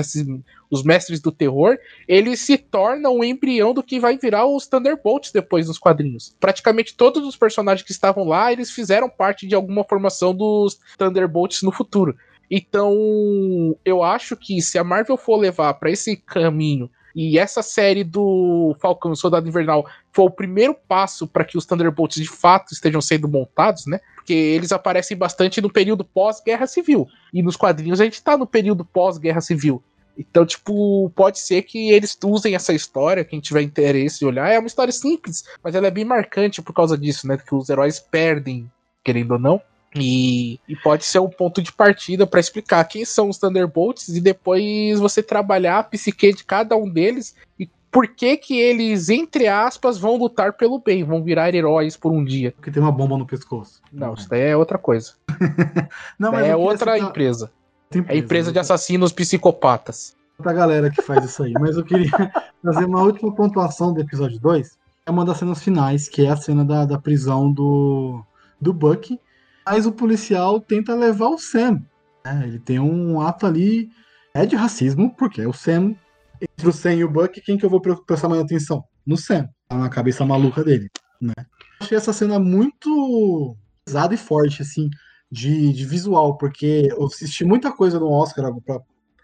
os 0.69 0.83
mestres 0.83 1.21
do 1.21 1.31
terror, 1.31 1.77
eles 2.07 2.41
se 2.41 2.57
tornam 2.57 3.19
o 3.19 3.23
embrião 3.23 3.73
do 3.73 3.83
que 3.83 3.99
vai 3.99 4.17
virar 4.17 4.45
os 4.45 4.67
Thunderbolts 4.67 5.31
depois 5.31 5.67
nos 5.67 5.77
quadrinhos. 5.77 6.35
Praticamente 6.39 6.95
todos 6.95 7.25
os 7.25 7.37
personagens 7.37 7.85
que 7.85 7.91
estavam 7.91 8.25
lá, 8.25 8.51
eles 8.51 8.71
fizeram 8.71 9.09
parte 9.09 9.47
de 9.47 9.55
alguma 9.55 9.83
formação 9.83 10.33
dos 10.33 10.79
Thunderbolts 10.97 11.61
no 11.61 11.71
futuro. 11.71 12.15
Então, 12.49 13.75
eu 13.83 14.03
acho 14.03 14.35
que 14.35 14.61
se 14.61 14.77
a 14.77 14.83
Marvel 14.83 15.17
for 15.17 15.37
levar 15.37 15.73
pra 15.75 15.89
esse 15.89 16.15
caminho 16.15 16.89
e 17.15 17.39
essa 17.39 17.63
série 17.63 18.03
do 18.03 18.75
Falcão 18.81 19.13
e 19.13 19.15
Soldado 19.15 19.47
Invernal 19.47 19.87
for 20.11 20.25
o 20.25 20.31
primeiro 20.31 20.75
passo 20.75 21.25
para 21.25 21.45
que 21.45 21.57
os 21.57 21.65
Thunderbolts 21.65 22.21
de 22.21 22.27
fato 22.27 22.73
estejam 22.73 22.99
sendo 22.99 23.29
montados, 23.29 23.85
né? 23.85 24.01
Porque 24.15 24.33
eles 24.33 24.73
aparecem 24.73 25.15
bastante 25.15 25.61
no 25.61 25.71
período 25.71 26.03
pós-Guerra 26.03 26.67
Civil. 26.67 27.07
E 27.33 27.41
nos 27.41 27.55
quadrinhos 27.55 28.01
a 28.01 28.03
gente 28.03 28.21
tá 28.21 28.37
no 28.37 28.45
período 28.45 28.83
pós-Guerra 28.83 29.39
Civil. 29.39 29.81
Então, 30.17 30.45
tipo, 30.45 31.09
pode 31.15 31.39
ser 31.39 31.61
que 31.61 31.91
eles 31.91 32.17
usem 32.23 32.55
essa 32.55 32.73
história, 32.73 33.23
quem 33.23 33.39
tiver 33.39 33.61
interesse 33.61 34.23
em 34.23 34.27
olhar. 34.27 34.49
É 34.49 34.59
uma 34.59 34.67
história 34.67 34.91
simples, 34.91 35.43
mas 35.63 35.73
ela 35.73 35.87
é 35.87 35.91
bem 35.91 36.05
marcante 36.05 36.61
por 36.61 36.73
causa 36.73 36.97
disso, 36.97 37.27
né? 37.27 37.37
Que 37.37 37.55
os 37.55 37.69
heróis 37.69 37.99
perdem, 37.99 38.69
querendo 39.03 39.31
ou 39.31 39.39
não. 39.39 39.61
E, 39.95 40.59
e 40.67 40.75
pode 40.75 41.05
ser 41.05 41.19
um 41.19 41.29
ponto 41.29 41.61
de 41.61 41.71
partida 41.71 42.27
para 42.27 42.39
explicar 42.39 42.83
quem 42.85 43.05
são 43.05 43.29
os 43.29 43.37
Thunderbolts 43.37 44.09
e 44.09 44.19
depois 44.19 44.99
você 44.99 45.23
trabalhar 45.23 45.79
a 45.79 45.83
psique 45.83 46.33
de 46.33 46.43
cada 46.43 46.75
um 46.75 46.89
deles 46.89 47.35
e 47.59 47.69
por 47.89 48.07
que 48.09 48.35
que 48.35 48.59
eles, 48.59 49.07
entre 49.07 49.47
aspas, 49.47 49.97
vão 49.97 50.17
lutar 50.17 50.51
pelo 50.53 50.79
bem, 50.79 51.03
vão 51.05 51.23
virar 51.23 51.55
heróis 51.55 51.95
por 51.95 52.11
um 52.11 52.25
dia. 52.25 52.51
Porque 52.51 52.69
tem 52.69 52.83
uma 52.83 52.91
bomba 52.91 53.17
no 53.17 53.25
pescoço. 53.25 53.81
Não, 53.89 54.13
isso 54.15 54.27
daí 54.29 54.41
é 54.41 54.57
outra 54.57 54.77
coisa. 54.77 55.13
Não, 56.19 56.29
é 56.33 56.35
eu 56.35 56.39
queria 56.41 56.57
outra 56.57 56.93
citar- 56.95 57.09
empresa. 57.09 57.51
outra 57.95 58.13
É 58.13 58.15
a 58.15 58.17
empresa 58.17 58.51
de 58.51 58.59
assassinos 58.59 59.13
psicopatas. 59.13 60.13
pra 60.37 60.51
galera 60.51 60.89
que 60.89 61.01
faz 61.01 61.23
isso 61.23 61.41
aí. 61.43 61.53
Mas 61.53 61.77
eu 61.77 61.85
queria 61.85 62.09
fazer 62.61 62.83
uma 62.83 63.01
última 63.01 63.33
pontuação 63.33 63.93
do 63.93 64.01
episódio 64.01 64.39
2. 64.41 64.77
É 65.05 65.11
uma 65.11 65.23
das 65.23 65.37
cenas 65.37 65.63
finais, 65.63 66.09
que 66.09 66.25
é 66.25 66.29
a 66.29 66.35
cena 66.35 66.65
da, 66.65 66.83
da 66.83 66.97
prisão 66.99 67.49
do, 67.49 68.21
do 68.59 68.73
Buck. 68.73 69.17
Mas 69.65 69.85
o 69.85 69.91
policial 69.91 70.59
tenta 70.59 70.93
levar 70.93 71.29
o 71.29 71.37
Sam. 71.37 71.81
né? 72.23 72.43
Ele 72.47 72.59
tem 72.59 72.79
um 72.79 73.19
ato 73.19 73.45
ali. 73.45 73.89
É 74.33 74.45
de 74.45 74.55
racismo, 74.55 75.15
porque 75.15 75.41
é 75.41 75.47
o 75.47 75.53
Sam. 75.53 75.95
Entre 76.41 76.67
o 76.67 76.73
Sam 76.73 76.93
e 76.95 77.03
o 77.03 77.09
Buck, 77.09 77.39
quem 77.41 77.57
que 77.57 77.65
eu 77.65 77.69
vou 77.69 77.79
pre- 77.79 77.95
prestar 78.05 78.27
mais 78.27 78.41
atenção? 78.41 78.83
No 79.05 79.15
Sam. 79.17 79.47
Tá 79.69 79.77
na 79.77 79.89
cabeça 79.89 80.25
maluca 80.25 80.63
dele. 80.63 80.89
Né? 81.21 81.33
Achei 81.79 81.97
essa 81.97 82.11
cena 82.11 82.37
muito 82.37 83.55
pesada 83.85 84.13
e 84.13 84.17
forte, 84.17 84.61
assim, 84.61 84.89
de, 85.31 85.71
de 85.71 85.85
visual, 85.85 86.37
porque 86.37 86.89
eu 86.91 87.05
assisti 87.05 87.45
muita 87.45 87.71
coisa 87.71 87.99
no 87.99 88.09
Oscar 88.09 88.51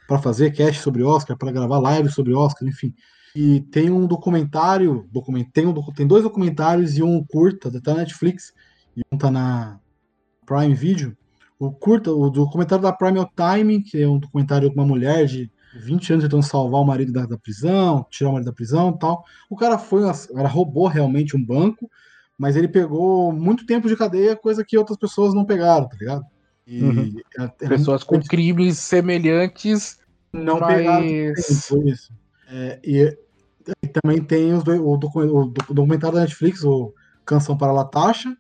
para 0.08 0.20
fazer 0.20 0.52
cast 0.52 0.82
sobre 0.82 1.04
Oscar, 1.04 1.38
para 1.38 1.52
gravar 1.52 1.80
live 1.80 2.10
sobre 2.10 2.34
Oscar, 2.34 2.68
enfim. 2.68 2.94
E 3.36 3.62
tem 3.72 3.90
um 3.90 4.06
documentário, 4.08 5.08
document, 5.12 5.46
tem, 5.54 5.66
um, 5.68 5.74
tem 5.94 6.08
dois 6.08 6.24
documentários 6.24 6.98
e 6.98 7.04
um 7.04 7.24
curta, 7.24 7.70
tá 7.82 7.92
na 7.94 8.00
Netflix, 8.00 8.54
e 8.96 9.02
um 9.12 9.18
tá 9.18 9.30
na 9.32 9.80
Prime 10.46 10.74
Video. 10.74 11.16
O 11.60 11.72
curta, 11.72 12.12
o 12.12 12.30
documentário 12.30 12.82
da 12.84 12.92
Prime 12.92 13.20
é 13.20 13.26
Time, 13.58 13.82
que 13.84 14.02
é 14.02 14.08
um 14.08 14.18
documentário 14.18 14.70
de 14.70 14.76
uma 14.76 14.86
mulher 14.86 15.26
de 15.26 15.52
20 15.76 16.14
anos 16.14 16.26
tentando 16.26 16.44
salvar 16.44 16.82
o 16.82 16.86
marido 16.86 17.12
da, 17.12 17.26
da 17.26 17.38
prisão, 17.38 18.06
tirar 18.10 18.30
o 18.32 18.34
marido 18.34 18.48
da 18.48 18.54
prisão 18.54 18.90
e 18.90 19.00
tal. 19.00 19.24
O 19.50 19.56
cara 19.56 19.78
foi, 19.78 20.04
uma- 20.04 20.12
o 20.12 20.34
cara 20.34 20.48
roubou 20.48 20.88
realmente 20.88 21.38
um 21.38 21.44
banco, 21.46 21.90
mas 22.38 22.56
ele 22.56 22.68
pegou 22.68 23.32
muito 23.32 23.66
tempo 23.66 23.88
de 23.88 23.96
cadeia, 23.96 24.36
coisa 24.36 24.66
que 24.66 24.78
outras 24.78 24.98
pessoas 24.98 25.34
não 25.36 25.46
pegaram, 25.46 25.88
tá 25.88 25.96
ligado? 26.00 26.26
E 26.66 26.82
Uhum. 26.84 27.14
era- 27.38 27.54
era 27.62 27.70
Pessoas 27.78 28.04
com 28.04 28.20
crimes 28.20 28.80
semelhantes, 28.80 30.00
não 30.34 30.60
pegaram 30.60 31.06
mas 31.36 31.68
foi 31.68 31.90
isso. 31.90 32.12
É, 32.50 32.80
e, 32.84 33.18
e 33.84 33.88
também 33.88 34.22
tem 34.22 34.52
os 34.54 34.64
o, 34.66 34.94
o 34.94 34.98
docu- 34.98 35.54
documentário 35.74 36.16
da 36.16 36.22
Netflix, 36.22 36.64
o 36.64 36.92
Canção 37.24 37.56
para 37.56 37.72
Latasha, 37.72 38.36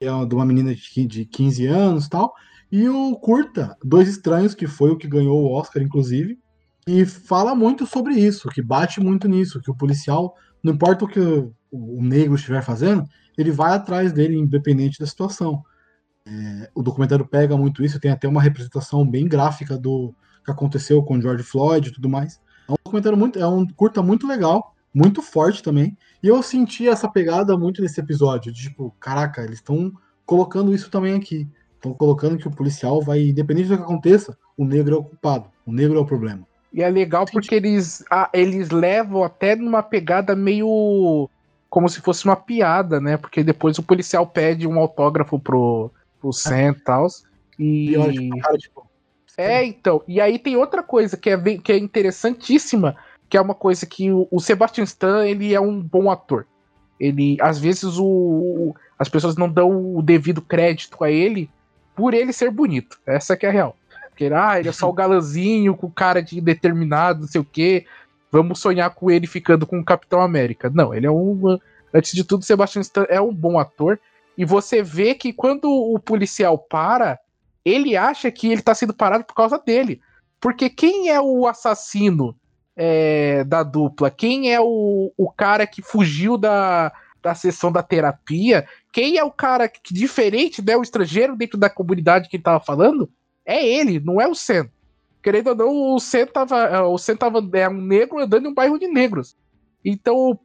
é 0.00 0.26
de 0.26 0.34
uma 0.34 0.44
menina 0.46 0.74
de 0.74 0.80
qui- 0.80 1.06
de 1.06 1.24
15 1.24 1.66
anos 1.66 2.08
tal, 2.08 2.32
e 2.70 2.88
o 2.88 3.16
Curta, 3.16 3.76
Dois 3.82 4.08
Estranhos, 4.08 4.54
que 4.54 4.66
foi 4.66 4.90
o 4.90 4.96
que 4.96 5.08
ganhou 5.08 5.42
o 5.42 5.52
Oscar, 5.52 5.82
inclusive, 5.82 6.38
e 6.86 7.04
fala 7.04 7.54
muito 7.54 7.86
sobre 7.86 8.14
isso, 8.14 8.48
que 8.48 8.62
bate 8.62 9.00
muito 9.00 9.28
nisso, 9.28 9.60
que 9.60 9.70
o 9.70 9.74
policial, 9.74 10.34
não 10.62 10.72
importa 10.74 11.04
o 11.04 11.08
que 11.08 11.18
o, 11.20 11.52
o 11.70 12.02
negro 12.02 12.34
estiver 12.34 12.62
fazendo, 12.62 13.04
ele 13.36 13.50
vai 13.50 13.72
atrás 13.72 14.12
dele, 14.12 14.36
independente 14.36 14.98
da 14.98 15.06
situação. 15.06 15.62
É, 16.26 16.70
o 16.74 16.82
documentário 16.82 17.26
pega 17.26 17.56
muito 17.56 17.82
isso, 17.82 18.00
tem 18.00 18.10
até 18.10 18.28
uma 18.28 18.42
representação 18.42 19.06
bem 19.06 19.26
gráfica 19.26 19.76
do 19.76 20.14
que 20.44 20.50
aconteceu 20.50 21.02
com 21.02 21.20
George 21.20 21.42
Floyd 21.42 21.88
e 21.88 21.92
tudo 21.92 22.08
mais. 22.08 22.40
É 22.68 22.72
um 22.72 22.76
documentário 22.84 23.18
muito, 23.18 23.38
é 23.38 23.46
um 23.46 23.66
curta 23.66 24.02
muito 24.02 24.26
legal, 24.26 24.74
muito 24.92 25.22
forte 25.22 25.62
também. 25.62 25.96
E 26.22 26.28
eu 26.28 26.42
senti 26.42 26.88
essa 26.88 27.08
pegada 27.08 27.56
muito 27.56 27.80
nesse 27.80 28.00
episódio, 28.00 28.52
de 28.52 28.62
tipo, 28.62 28.94
caraca, 28.98 29.42
eles 29.42 29.58
estão 29.58 29.92
colocando 30.26 30.74
isso 30.74 30.90
também 30.90 31.14
aqui. 31.14 31.48
Estão 31.74 31.94
colocando 31.94 32.36
que 32.36 32.48
o 32.48 32.50
policial 32.50 33.00
vai, 33.00 33.20
independente 33.20 33.68
do 33.68 33.76
que 33.76 33.82
aconteça, 33.82 34.36
o 34.56 34.64
negro 34.64 34.96
é 34.96 34.98
o 34.98 35.04
culpado, 35.04 35.48
o 35.64 35.72
negro 35.72 35.96
é 35.96 36.00
o 36.00 36.06
problema. 36.06 36.46
E 36.72 36.82
é 36.82 36.90
legal 36.90 37.24
porque 37.24 37.54
eles, 37.54 38.04
ah, 38.10 38.28
eles 38.32 38.70
levam 38.70 39.22
até 39.22 39.56
numa 39.56 39.82
pegada 39.82 40.36
meio. 40.36 41.30
como 41.70 41.88
se 41.88 42.00
fosse 42.00 42.24
uma 42.24 42.36
piada, 42.36 43.00
né? 43.00 43.16
Porque 43.16 43.42
depois 43.42 43.78
o 43.78 43.82
policial 43.82 44.26
pede 44.26 44.66
um 44.66 44.78
autógrafo 44.78 45.38
pro, 45.38 45.90
pro 46.20 46.32
Sam 46.32 46.72
e 46.72 46.80
tal. 46.80 47.06
E. 47.58 47.90
E 47.92 47.96
olha, 47.96 48.12
tipo, 48.12 48.58
tipo, 48.58 48.86
É, 49.36 49.64
então. 49.64 50.02
E 50.06 50.20
aí 50.20 50.38
tem 50.38 50.56
outra 50.56 50.82
coisa 50.82 51.16
que 51.16 51.30
é, 51.30 51.58
que 51.58 51.72
é 51.72 51.78
interessantíssima, 51.78 52.96
que 53.28 53.36
é 53.36 53.40
uma 53.40 53.54
coisa 53.54 53.84
que 53.86 54.10
o, 54.10 54.26
o 54.30 54.40
Sebastian 54.40 54.84
Stan, 54.84 55.26
ele 55.26 55.54
é 55.54 55.60
um 55.60 55.80
bom 55.80 56.10
ator. 56.10 56.46
Ele, 56.98 57.36
às 57.40 57.58
vezes, 57.58 57.96
o, 57.98 58.04
o- 58.04 58.74
as 58.98 59.08
pessoas 59.08 59.36
não 59.36 59.48
dão 59.48 59.96
o 59.96 60.02
devido 60.02 60.42
crédito 60.42 61.02
a 61.04 61.10
ele 61.10 61.48
por 61.94 62.14
ele 62.14 62.32
ser 62.32 62.50
bonito. 62.50 62.98
Essa 63.06 63.36
que 63.36 63.46
é 63.46 63.48
a 63.48 63.52
real. 63.52 63.76
Porque, 64.08 64.26
ah, 64.34 64.58
ele 64.58 64.68
é 64.68 64.72
só 64.72 64.88
o 64.88 64.92
galãzinho, 64.94 65.76
com 65.76 65.90
cara 65.90 66.20
de 66.22 66.40
determinado, 66.40 67.20
não 67.20 67.28
sei 67.28 67.40
o 67.40 67.44
quê. 67.44 67.86
Vamos 68.30 68.58
sonhar 68.58 68.90
com 68.90 69.10
ele 69.10 69.26
ficando 69.26 69.66
com 69.66 69.78
o 69.78 69.84
Capitão 69.84 70.20
América. 70.20 70.70
Não, 70.70 70.92
ele 70.94 71.06
é 71.06 71.10
um. 71.10 71.58
Antes 71.94 72.12
de 72.12 72.24
tudo, 72.24 72.42
o 72.42 72.44
Sebastian 72.44 72.82
Stan 72.82 73.06
é 73.08 73.20
um 73.20 73.32
bom 73.32 73.58
ator. 73.58 73.98
E 74.36 74.44
você 74.44 74.82
vê 74.82 75.14
que 75.14 75.32
quando 75.32 75.70
o 75.70 75.98
policial 75.98 76.58
para, 76.58 77.18
ele 77.64 77.96
acha 77.96 78.30
que 78.30 78.50
ele 78.50 78.62
tá 78.62 78.74
sendo 78.74 78.94
parado 78.94 79.24
por 79.24 79.34
causa 79.34 79.58
dele. 79.58 80.00
Porque 80.40 80.68
quem 80.70 81.08
é 81.10 81.20
o 81.20 81.46
assassino 81.46 82.36
é, 82.80 83.42
da 83.42 83.64
dupla? 83.64 84.08
Quem 84.08 84.54
é 84.54 84.60
o, 84.60 85.12
o 85.16 85.28
cara 85.32 85.66
que 85.66 85.82
fugiu 85.82 86.38
da, 86.38 86.92
da 87.20 87.34
sessão 87.34 87.72
da 87.72 87.82
terapia? 87.82 88.64
Quem 88.92 89.18
é 89.18 89.24
o 89.24 89.32
cara 89.32 89.68
que, 89.68 89.92
diferente, 89.92 90.64
né? 90.64 90.76
O 90.76 90.82
estrangeiro 90.82 91.36
dentro 91.36 91.58
da 91.58 91.68
comunidade 91.68 92.28
que 92.28 92.36
ele 92.36 92.44
tava 92.44 92.60
falando? 92.64 93.10
É 93.44 93.66
ele, 93.66 93.98
não 93.98 94.20
é 94.20 94.28
o 94.28 94.34
Sen. 94.34 94.70
Querendo 95.20 95.48
ou 95.48 95.56
não, 95.56 95.94
o 95.96 95.98
Sen 95.98 96.24
tava, 96.26 96.82
o 96.84 96.96
Sen 96.96 97.16
tava 97.16 97.40
é 97.54 97.68
um 97.68 97.80
negro 97.80 98.20
andando 98.20 98.46
em 98.46 98.50
um 98.50 98.54
bairro 98.54 98.78
de 98.78 98.86
negros. 98.86 99.36
Então, 99.84 100.38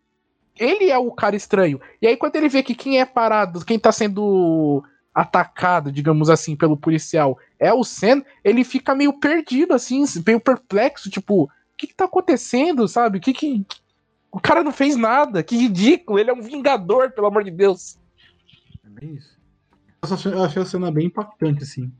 ele 0.59 0.89
é 0.89 0.97
o 0.97 1.11
cara 1.11 1.36
estranho. 1.36 1.79
E 2.01 2.07
aí, 2.07 2.17
quando 2.17 2.36
ele 2.36 2.49
vê 2.49 2.63
que 2.63 2.73
quem 2.73 2.99
é 2.99 3.05
parado, 3.05 3.63
quem 3.63 3.77
tá 3.77 3.91
sendo 3.91 4.84
atacado, 5.13 5.91
digamos 5.91 6.27
assim, 6.31 6.55
pelo 6.55 6.75
policial 6.75 7.38
é 7.59 7.71
o 7.71 7.84
Sen, 7.84 8.25
ele 8.43 8.63
fica 8.63 8.95
meio 8.95 9.13
perdido, 9.13 9.75
assim, 9.75 10.03
meio 10.25 10.39
perplexo, 10.39 11.11
tipo, 11.11 11.47
que, 11.88 11.88
que 11.88 11.95
tá 11.95 12.05
acontecendo, 12.05 12.88
sabe? 12.88 13.17
O 13.17 13.21
que 13.21 13.34
que. 13.34 13.65
O 14.31 14.39
cara 14.39 14.63
não 14.63 14.71
fez 14.71 14.95
nada, 14.95 15.43
que 15.43 15.55
ridículo, 15.55 16.17
ele 16.17 16.29
é 16.31 16.34
um 16.34 16.41
vingador, 16.41 17.11
pelo 17.11 17.27
amor 17.27 17.43
de 17.43 17.51
Deus. 17.51 17.99
É 18.84 18.89
bem 18.89 19.15
isso. 19.15 19.38
Eu 20.01 20.07
só 20.07 20.15
achei, 20.15 20.34
eu 20.34 20.43
achei 20.43 20.61
a 20.61 20.65
cena 20.65 20.91
bem 20.91 21.05
impactante, 21.07 21.63
assim. 21.63 21.91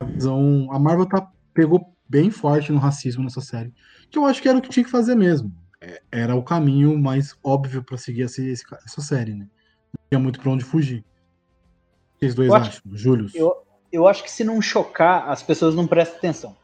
A 0.00 0.04
visão. 0.04 0.68
A 0.72 0.78
Marvel 0.78 1.06
tá, 1.06 1.30
pegou 1.52 1.94
bem 2.08 2.30
forte 2.30 2.72
no 2.72 2.78
racismo 2.78 3.22
nessa 3.22 3.40
série. 3.40 3.72
Que 4.10 4.18
eu 4.18 4.24
acho 4.24 4.40
que 4.42 4.48
era 4.48 4.58
o 4.58 4.62
que 4.62 4.68
tinha 4.70 4.84
que 4.84 4.90
fazer 4.90 5.14
mesmo. 5.14 5.52
É, 5.80 6.00
Era 6.10 6.34
o 6.34 6.42
caminho 6.42 6.98
mais 6.98 7.36
óbvio 7.44 7.82
pra 7.82 7.96
seguir 7.98 8.22
esse- 8.22 8.48
esse- 8.48 8.64
essa 8.86 9.00
série, 9.00 9.34
né? 9.34 9.46
Não 9.92 10.04
tinha 10.10 10.18
muito 10.18 10.40
pra 10.40 10.50
onde 10.50 10.64
fugir. 10.64 11.00
O 11.00 12.18
que 12.18 12.20
Vocês 12.20 12.34
dois 12.34 12.48
Eu 12.48 12.54
acho- 12.54 12.68
acham? 12.70 12.82
Júlio? 12.96 13.30
Eu, 13.34 13.52
eu 13.92 14.06
acho 14.08 14.22
que 14.22 14.30
se 14.30 14.42
não 14.44 14.60
chocar, 14.62 15.28
as 15.28 15.42
pessoas 15.42 15.74
não 15.74 15.86
prestam 15.86 16.16
atenção. 16.18 16.56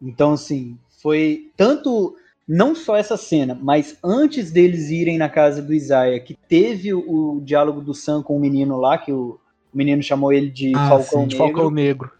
Então, 0.00 0.32
assim, 0.34 0.78
foi 1.02 1.50
tanto. 1.56 2.16
Não 2.48 2.76
só 2.76 2.96
essa 2.96 3.16
cena, 3.16 3.58
mas 3.60 3.98
antes 4.04 4.52
deles 4.52 4.88
irem 4.88 5.18
na 5.18 5.28
casa 5.28 5.60
do 5.60 5.74
Isaiah, 5.74 6.20
que 6.20 6.36
teve 6.48 6.94
o, 6.94 7.34
o 7.38 7.40
diálogo 7.40 7.80
do 7.80 7.92
Sam 7.92 8.22
com 8.22 8.36
o 8.36 8.40
menino 8.40 8.76
lá, 8.76 8.96
que 8.96 9.10
o, 9.10 9.40
o 9.74 9.76
menino 9.76 10.00
chamou 10.00 10.32
ele 10.32 10.48
de 10.48 10.72
Ah, 10.76 10.88
Falcão 10.90 11.22
sim, 11.22 11.26
De 11.26 11.34
Negro. 11.36 11.52
Falcão 11.54 11.70
Negro. 11.72 12.12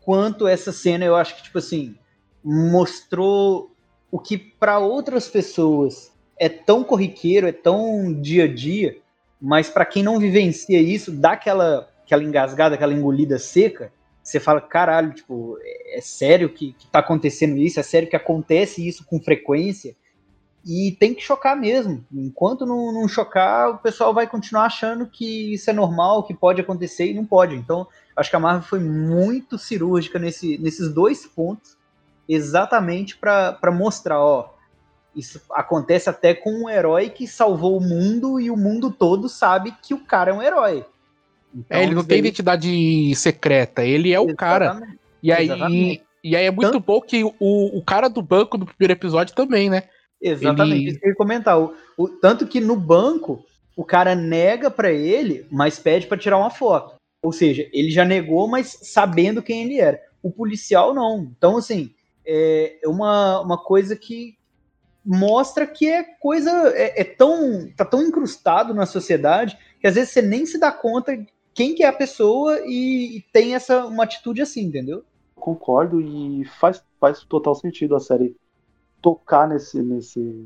quanto 0.00 0.48
essa 0.48 0.72
cena 0.72 1.04
eu 1.04 1.14
acho 1.14 1.36
que 1.36 1.44
tipo 1.44 1.58
assim 1.58 1.94
mostrou 2.42 3.70
o 4.10 4.18
que 4.18 4.36
para 4.36 4.78
outras 4.78 5.28
pessoas 5.28 6.10
é 6.36 6.48
tão 6.48 6.82
corriqueiro, 6.82 7.46
é 7.46 7.52
tão 7.52 8.12
dia 8.12 8.44
a 8.44 8.48
dia, 8.52 8.96
mas 9.40 9.68
para 9.68 9.84
quem 9.84 10.02
não 10.02 10.18
vivencia 10.18 10.80
isso, 10.80 11.12
dá 11.12 11.32
aquela 11.32 11.88
aquela 12.04 12.24
engasgada, 12.24 12.74
aquela 12.74 12.92
engolida 12.94 13.38
seca, 13.38 13.92
você 14.28 14.38
fala, 14.38 14.60
caralho, 14.60 15.14
tipo, 15.14 15.56
é, 15.62 15.98
é 15.98 16.00
sério 16.02 16.50
que, 16.50 16.74
que 16.74 16.86
tá 16.88 16.98
acontecendo 16.98 17.56
isso? 17.56 17.80
É 17.80 17.82
sério 17.82 18.08
que 18.08 18.16
acontece 18.16 18.86
isso 18.86 19.04
com 19.06 19.18
frequência? 19.18 19.96
E 20.66 20.94
tem 21.00 21.14
que 21.14 21.22
chocar 21.22 21.56
mesmo. 21.56 22.04
Enquanto 22.12 22.66
não, 22.66 22.92
não 22.92 23.08
chocar, 23.08 23.70
o 23.70 23.78
pessoal 23.78 24.12
vai 24.12 24.26
continuar 24.26 24.64
achando 24.64 25.06
que 25.06 25.54
isso 25.54 25.70
é 25.70 25.72
normal, 25.72 26.24
que 26.24 26.34
pode 26.34 26.60
acontecer 26.60 27.06
e 27.06 27.14
não 27.14 27.24
pode. 27.24 27.54
Então, 27.54 27.86
acho 28.14 28.28
que 28.28 28.36
a 28.36 28.40
Marvel 28.40 28.68
foi 28.68 28.80
muito 28.80 29.56
cirúrgica 29.56 30.18
nesse, 30.18 30.58
nesses 30.58 30.92
dois 30.92 31.24
pontos, 31.24 31.78
exatamente 32.28 33.16
para 33.16 33.72
mostrar, 33.72 34.20
ó, 34.20 34.50
isso 35.16 35.40
acontece 35.52 36.10
até 36.10 36.34
com 36.34 36.50
um 36.50 36.68
herói 36.68 37.08
que 37.08 37.26
salvou 37.26 37.78
o 37.78 37.80
mundo 37.80 38.38
e 38.38 38.50
o 38.50 38.56
mundo 38.56 38.90
todo 38.90 39.26
sabe 39.26 39.74
que 39.82 39.94
o 39.94 40.04
cara 40.04 40.32
é 40.32 40.34
um 40.34 40.42
herói. 40.42 40.84
Então, 41.54 41.78
É, 41.78 41.82
ele 41.82 41.94
não 41.94 42.00
isso 42.00 42.08
tem 42.08 42.18
identidade 42.18 43.14
secreta, 43.16 43.84
ele 43.84 44.12
é 44.12 44.20
o 44.20 44.34
cara. 44.36 44.80
E 45.22 45.32
aí, 45.32 45.46
Exatamente. 45.46 46.02
e 46.22 46.36
aí 46.36 46.44
é 46.46 46.50
muito 46.50 46.70
Tanto- 46.72 46.80
bom 46.84 47.00
que 47.00 47.24
o, 47.24 47.32
o 47.40 47.82
cara 47.82 48.08
do 48.08 48.22
banco 48.22 48.56
do 48.58 48.66
primeiro 48.66 48.92
episódio 48.92 49.34
também, 49.34 49.68
né? 49.70 49.84
Exatamente, 50.20 50.82
Ele- 50.82 50.90
isso 50.90 51.00
que 51.00 51.06
eu 51.06 51.10
ia 51.10 51.16
comentar. 51.16 51.58
O, 51.60 51.74
o- 51.96 52.08
tanto 52.08 52.46
que 52.46 52.60
no 52.60 52.76
banco, 52.76 53.44
o 53.76 53.84
cara 53.84 54.14
nega 54.14 54.70
pra 54.70 54.90
ele, 54.92 55.46
mas 55.50 55.78
pede 55.78 56.06
pra 56.06 56.18
tirar 56.18 56.36
uma 56.38 56.50
foto. 56.50 56.96
Ou 57.22 57.32
seja, 57.32 57.68
ele 57.72 57.90
já 57.90 58.04
negou, 58.04 58.46
mas 58.46 58.78
sabendo 58.82 59.42
quem 59.42 59.64
ele 59.64 59.80
era. 59.80 60.00
O 60.22 60.30
policial 60.30 60.92
não. 60.94 61.30
Então, 61.36 61.56
assim, 61.56 61.90
é 62.26 62.78
uma, 62.84 63.40
uma 63.40 63.58
coisa 63.58 63.96
que 63.96 64.36
mostra 65.04 65.66
que 65.66 65.88
é 65.88 66.02
coisa. 66.20 66.50
É, 66.76 67.00
é 67.00 67.04
tão. 67.04 67.68
tá 67.76 67.84
tão 67.84 68.02
incrustado 68.02 68.74
na 68.74 68.86
sociedade 68.86 69.56
que 69.80 69.86
às 69.86 69.94
vezes 69.94 70.10
você 70.10 70.20
nem 70.22 70.44
se 70.44 70.58
dá 70.58 70.70
conta 70.72 71.16
quem 71.58 71.74
que 71.74 71.82
é 71.82 71.88
a 71.88 71.92
pessoa 71.92 72.60
e, 72.64 73.16
e 73.16 73.20
tem 73.32 73.56
essa 73.56 73.84
uma 73.84 74.04
atitude 74.04 74.40
assim, 74.40 74.60
entendeu? 74.60 75.02
Concordo 75.34 76.00
e 76.00 76.44
faz, 76.44 76.80
faz 77.00 77.24
total 77.24 77.52
sentido 77.56 77.96
a 77.96 78.00
série 78.00 78.36
tocar 79.02 79.48
nesse, 79.48 79.82
nesse, 79.82 80.44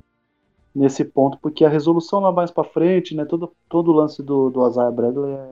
nesse 0.75 1.05
ponto, 1.05 1.37
porque 1.37 1.67
a 1.67 1.69
resolução 1.69 2.21
lá 2.21 2.33
mais 2.33 2.51
pra 2.51 2.65
frente, 2.65 3.15
né, 3.15 3.27
todo, 3.27 3.53
todo 3.69 3.89
o 3.89 3.95
lance 3.95 4.23
do, 4.23 4.49
do 4.49 4.67
Isaiah 4.67 4.91
Bradley 4.91 5.35
é, 5.35 5.51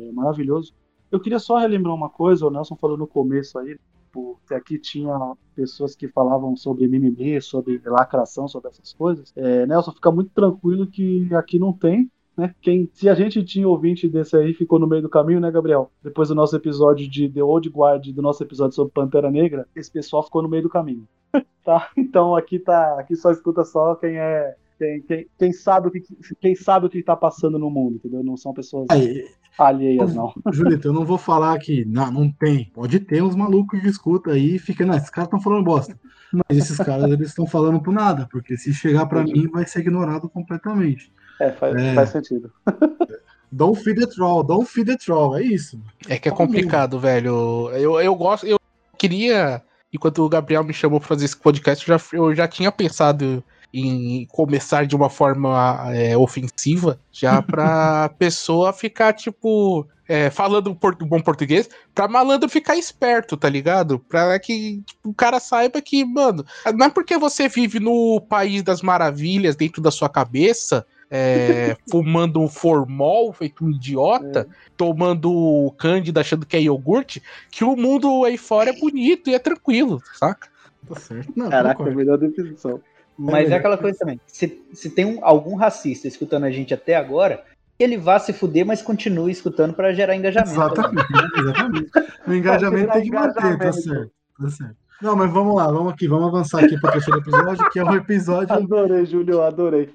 é 0.00 0.12
maravilhoso. 0.12 0.72
Eu 1.12 1.20
queria 1.20 1.38
só 1.38 1.58
relembrar 1.58 1.94
uma 1.94 2.08
coisa, 2.08 2.46
o 2.46 2.50
Nelson 2.50 2.74
falou 2.74 2.96
no 2.96 3.06
começo 3.06 3.58
aí, 3.58 3.78
tipo, 4.06 4.40
que 4.48 4.54
aqui 4.54 4.78
tinha 4.78 5.36
pessoas 5.54 5.94
que 5.94 6.08
falavam 6.08 6.56
sobre 6.56 6.88
mimimi, 6.88 7.42
sobre 7.42 7.82
lacração, 7.84 8.48
sobre 8.48 8.70
essas 8.70 8.94
coisas. 8.94 9.30
É, 9.36 9.66
Nelson, 9.66 9.92
fica 9.92 10.10
muito 10.10 10.30
tranquilo 10.30 10.86
que 10.86 11.28
aqui 11.34 11.58
não 11.58 11.70
tem, 11.70 12.10
né? 12.36 12.54
Quem, 12.60 12.88
se 12.92 13.08
a 13.08 13.14
gente 13.14 13.42
tinha 13.42 13.66
ouvinte 13.66 14.08
desse 14.08 14.36
aí, 14.36 14.52
ficou 14.52 14.78
no 14.78 14.86
meio 14.86 15.02
do 15.02 15.08
caminho, 15.08 15.40
né, 15.40 15.50
Gabriel? 15.50 15.90
Depois 16.02 16.28
do 16.28 16.34
nosso 16.34 16.54
episódio 16.54 17.08
de 17.08 17.28
The 17.28 17.42
Old 17.42 17.68
Guard, 17.70 18.06
do 18.12 18.22
nosso 18.22 18.42
episódio 18.42 18.74
sobre 18.74 18.92
Pantera 18.92 19.30
Negra, 19.30 19.66
esse 19.74 19.90
pessoal 19.90 20.22
ficou 20.22 20.42
no 20.42 20.48
meio 20.48 20.62
do 20.62 20.68
caminho. 20.68 21.08
tá? 21.64 21.90
Então 21.96 22.36
aqui 22.36 22.58
tá, 22.58 22.98
aqui 23.00 23.16
só 23.16 23.30
escuta 23.30 23.64
só 23.64 23.94
quem 23.94 24.16
é 24.16 24.54
quem, 24.78 25.00
quem, 25.02 25.26
quem 25.38 25.52
sabe 25.52 25.88
o 25.88 25.90
que 25.90 26.02
quem 26.38 26.54
sabe 26.54 26.86
o 26.86 26.90
que 26.90 27.02
tá 27.02 27.16
passando 27.16 27.58
no 27.58 27.70
mundo, 27.70 27.96
entendeu? 27.96 28.22
Não 28.22 28.36
são 28.36 28.52
pessoas 28.52 28.86
Aí, 28.90 29.24
alheias 29.58 30.14
não. 30.14 30.34
Julito, 30.52 30.88
eu 30.88 30.92
não 30.92 31.04
vou 31.04 31.16
falar 31.16 31.58
que 31.58 31.84
não, 31.86 32.10
não 32.10 32.30
tem. 32.30 32.70
Pode 32.74 33.00
ter 33.00 33.22
uns 33.22 33.34
malucos 33.34 33.80
que 33.80 33.88
escuta 33.88 34.32
aí 34.32 34.56
e 34.56 34.58
fica, 34.58 34.84
não, 34.84 34.94
esses 34.94 35.08
caras 35.08 35.28
estão 35.28 35.40
falando 35.40 35.64
bosta. 35.64 35.98
Mas 36.32 36.58
esses 36.58 36.76
caras 36.76 37.10
eles 37.10 37.28
estão 37.28 37.46
falando 37.46 37.80
por 37.80 37.92
nada, 37.92 38.28
porque 38.30 38.56
se 38.56 38.74
chegar 38.74 39.06
pra 39.06 39.24
mim 39.24 39.48
vai 39.48 39.66
ser 39.66 39.80
ignorado 39.80 40.28
completamente. 40.28 41.10
É, 41.40 41.50
faz, 41.52 41.74
É. 41.76 41.94
faz 41.94 42.10
sentido. 42.10 42.52
Don't 43.52 43.80
feed 43.82 44.00
the 44.00 44.06
troll, 44.06 44.42
don't 44.42 44.68
feed 44.68 44.86
the 44.86 44.96
troll, 44.96 45.36
é 45.36 45.42
isso. 45.42 45.80
É 46.08 46.18
que 46.18 46.28
é 46.28 46.32
complicado, 46.32 46.98
velho. 46.98 47.70
Eu, 47.74 48.00
eu 48.00 48.14
gosto, 48.14 48.44
eu 48.44 48.58
queria, 48.98 49.62
enquanto 49.92 50.18
o 50.24 50.28
Gabriel 50.28 50.64
me 50.64 50.74
chamou 50.74 50.98
pra 50.98 51.08
fazer 51.08 51.24
esse 51.26 51.36
podcast, 51.36 51.88
eu 51.88 51.96
já, 51.96 52.04
eu 52.12 52.34
já 52.34 52.48
tinha 52.48 52.72
pensado 52.72 53.42
em 53.72 54.26
começar 54.32 54.84
de 54.84 54.96
uma 54.96 55.08
forma 55.08 55.78
é, 55.94 56.16
ofensiva, 56.16 56.98
já 57.12 57.40
pra 57.40 58.08
pessoa 58.18 58.72
ficar, 58.72 59.12
tipo, 59.12 59.86
é, 60.08 60.28
falando 60.28 60.74
por- 60.74 60.96
bom 60.96 61.20
português, 61.20 61.68
pra 61.94 62.08
malandro 62.08 62.48
ficar 62.48 62.76
esperto, 62.76 63.36
tá 63.36 63.48
ligado? 63.48 64.00
Pra 64.00 64.38
que 64.40 64.82
tipo, 64.84 65.10
o 65.10 65.14
cara 65.14 65.38
saiba 65.38 65.80
que, 65.80 66.04
mano, 66.04 66.44
não 66.74 66.86
é 66.86 66.90
porque 66.90 67.16
você 67.16 67.48
vive 67.48 67.78
no 67.78 68.20
país 68.20 68.62
das 68.62 68.82
maravilhas 68.82 69.54
dentro 69.56 69.80
da 69.80 69.90
sua 69.92 70.08
cabeça. 70.08 70.84
É, 71.10 71.76
fumando 71.90 72.40
um 72.40 72.48
formol, 72.48 73.32
feito 73.32 73.64
um 73.64 73.70
idiota, 73.70 74.48
tomando 74.76 75.72
cândida 75.78 76.20
achando 76.20 76.44
que 76.46 76.56
é 76.56 76.60
iogurte, 76.62 77.22
que 77.50 77.64
o 77.64 77.76
mundo 77.76 78.24
aí 78.24 78.36
fora 78.36 78.70
é 78.70 78.72
bonito 78.78 79.30
e 79.30 79.34
é 79.34 79.38
tranquilo, 79.38 80.02
saca? 80.14 80.48
Tá 80.88 80.98
certo. 81.00 81.32
Não, 81.36 81.48
Caraca, 81.50 81.76
concordo. 81.76 81.96
melhor 81.98 82.18
definição. 82.18 82.80
Mas 83.18 83.50
É. 83.50 83.54
é 83.54 83.56
aquela 83.56 83.78
coisa 83.78 83.98
também. 83.98 84.20
Se, 84.26 84.62
se 84.74 84.90
tem 84.90 85.04
um- 85.06 85.24
algum 85.24 85.54
racista 85.56 86.06
escutando 86.06 86.44
a 86.44 86.50
gente 86.50 86.74
até 86.74 86.94
agora, 86.96 87.42
que 87.78 87.84
ele 87.84 87.96
vá 87.96 88.18
se 88.18 88.32
fuder, 88.32 88.66
mas 88.66 88.82
continue 88.82 89.32
escutando 89.32 89.72
pra 89.74 89.92
gerar 89.94 90.14
engajamento. 90.16 90.52
Exatamente, 90.52 91.06
exatamente. 91.38 91.90
O 92.26 92.32
engajamento 92.34 92.92
tem 92.92 93.02
que 93.02 93.10
manter, 93.10 93.58
tá 93.58 93.72
certo. 93.72 94.10
Tá 94.38 94.50
certo. 94.50 94.76
Não, 95.02 95.14
mas 95.14 95.30
vamos 95.30 95.54
lá, 95.54 95.70
vamos 95.70 95.92
aqui, 95.92 96.08
vamos 96.08 96.28
avançar 96.28 96.64
aqui 96.64 96.80
para 96.80 96.88
o 96.88 96.92
terceiro 96.92 97.20
episódio, 97.20 97.70
que 97.70 97.78
é 97.78 97.84
o 97.84 97.94
episódio, 97.94 98.54
Adorei, 98.54 99.04
Júlio, 99.04 99.42
adorei. 99.42 99.94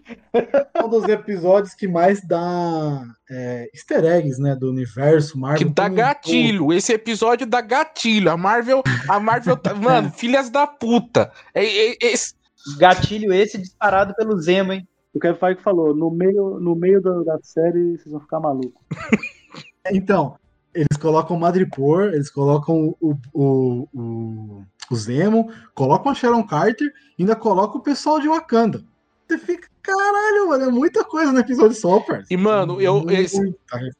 um 0.84 0.88
dos 0.89 1.06
episódios 1.06 1.74
que 1.74 1.88
mais 1.88 2.22
dá 2.28 3.04
é, 3.30 3.68
easter 3.74 4.06
eggs, 4.06 4.39
né, 4.39 4.56
do 4.56 4.70
universo 4.70 5.39
Marvel. 5.39 5.68
Que 5.68 5.74
dá 5.74 5.84
como 5.84 5.93
um 5.93 5.97
gatilho. 5.97 6.72
Esse 6.74 6.93
episódio 6.93 7.47
dá 7.47 7.62
gatilho. 7.62 8.30
A 8.30 8.38
Marvel, 8.38 8.84
a 9.10 9.20
Marvel, 9.20 9.58
tá- 9.58 9.74
mano, 9.74 10.12
filhas 10.16 10.52
da 10.52 10.68
puta. 10.68 11.32
É, 11.54 11.66
é- 11.66 11.91
é- 11.93 11.97
esse- 12.02 12.36
Gatilho 12.78 13.34
esse 13.34 13.58
disparado 13.58 14.14
pelo 14.14 14.39
Zemo, 14.39 14.72
hein? 14.72 14.88
O 15.14 15.20
Kevin 15.20 15.39
Feige 15.39 15.62
falou, 15.64 15.95
no 15.95 16.12
meio, 16.12 16.60
no 16.60 16.76
meio 16.76 17.02
da, 17.02 17.24
da 17.24 17.39
série 17.41 17.97
vocês 17.97 18.12
vão 18.12 18.22
ficar 18.22 18.39
malucos. 18.39 18.80
Então, 19.91 20.36
eles 20.74 20.95
colocam 20.99 21.36
o 21.36 21.39
Madripoor, 21.39 22.12
eles 22.14 22.30
colocam 22.30 22.95
o, 23.02 23.18
o, 23.34 23.88
o, 23.93 24.64
o 24.94 24.98
Zemo, 24.98 25.52
colocam 25.74 26.12
a 26.12 26.16
Sharon 26.16 26.44
Carter, 26.46 26.92
ainda 27.20 27.36
colocam 27.36 27.80
o 27.80 27.84
pessoal 27.84 28.20
de 28.20 28.28
Wakanda. 28.28 28.84
Você 29.28 29.38
fica, 29.38 29.68
caralho, 29.82 30.50
mano, 30.50 30.64
é 30.66 30.70
muita 30.72 31.04
coisa 31.04 31.32
no 31.32 31.39
episódio 31.39 31.76
só, 31.76 32.00
parceiro. 32.00 32.28
E, 32.30 32.38
mano, 32.38 32.82
eu- 32.82 33.06
esse-. 33.10 33.56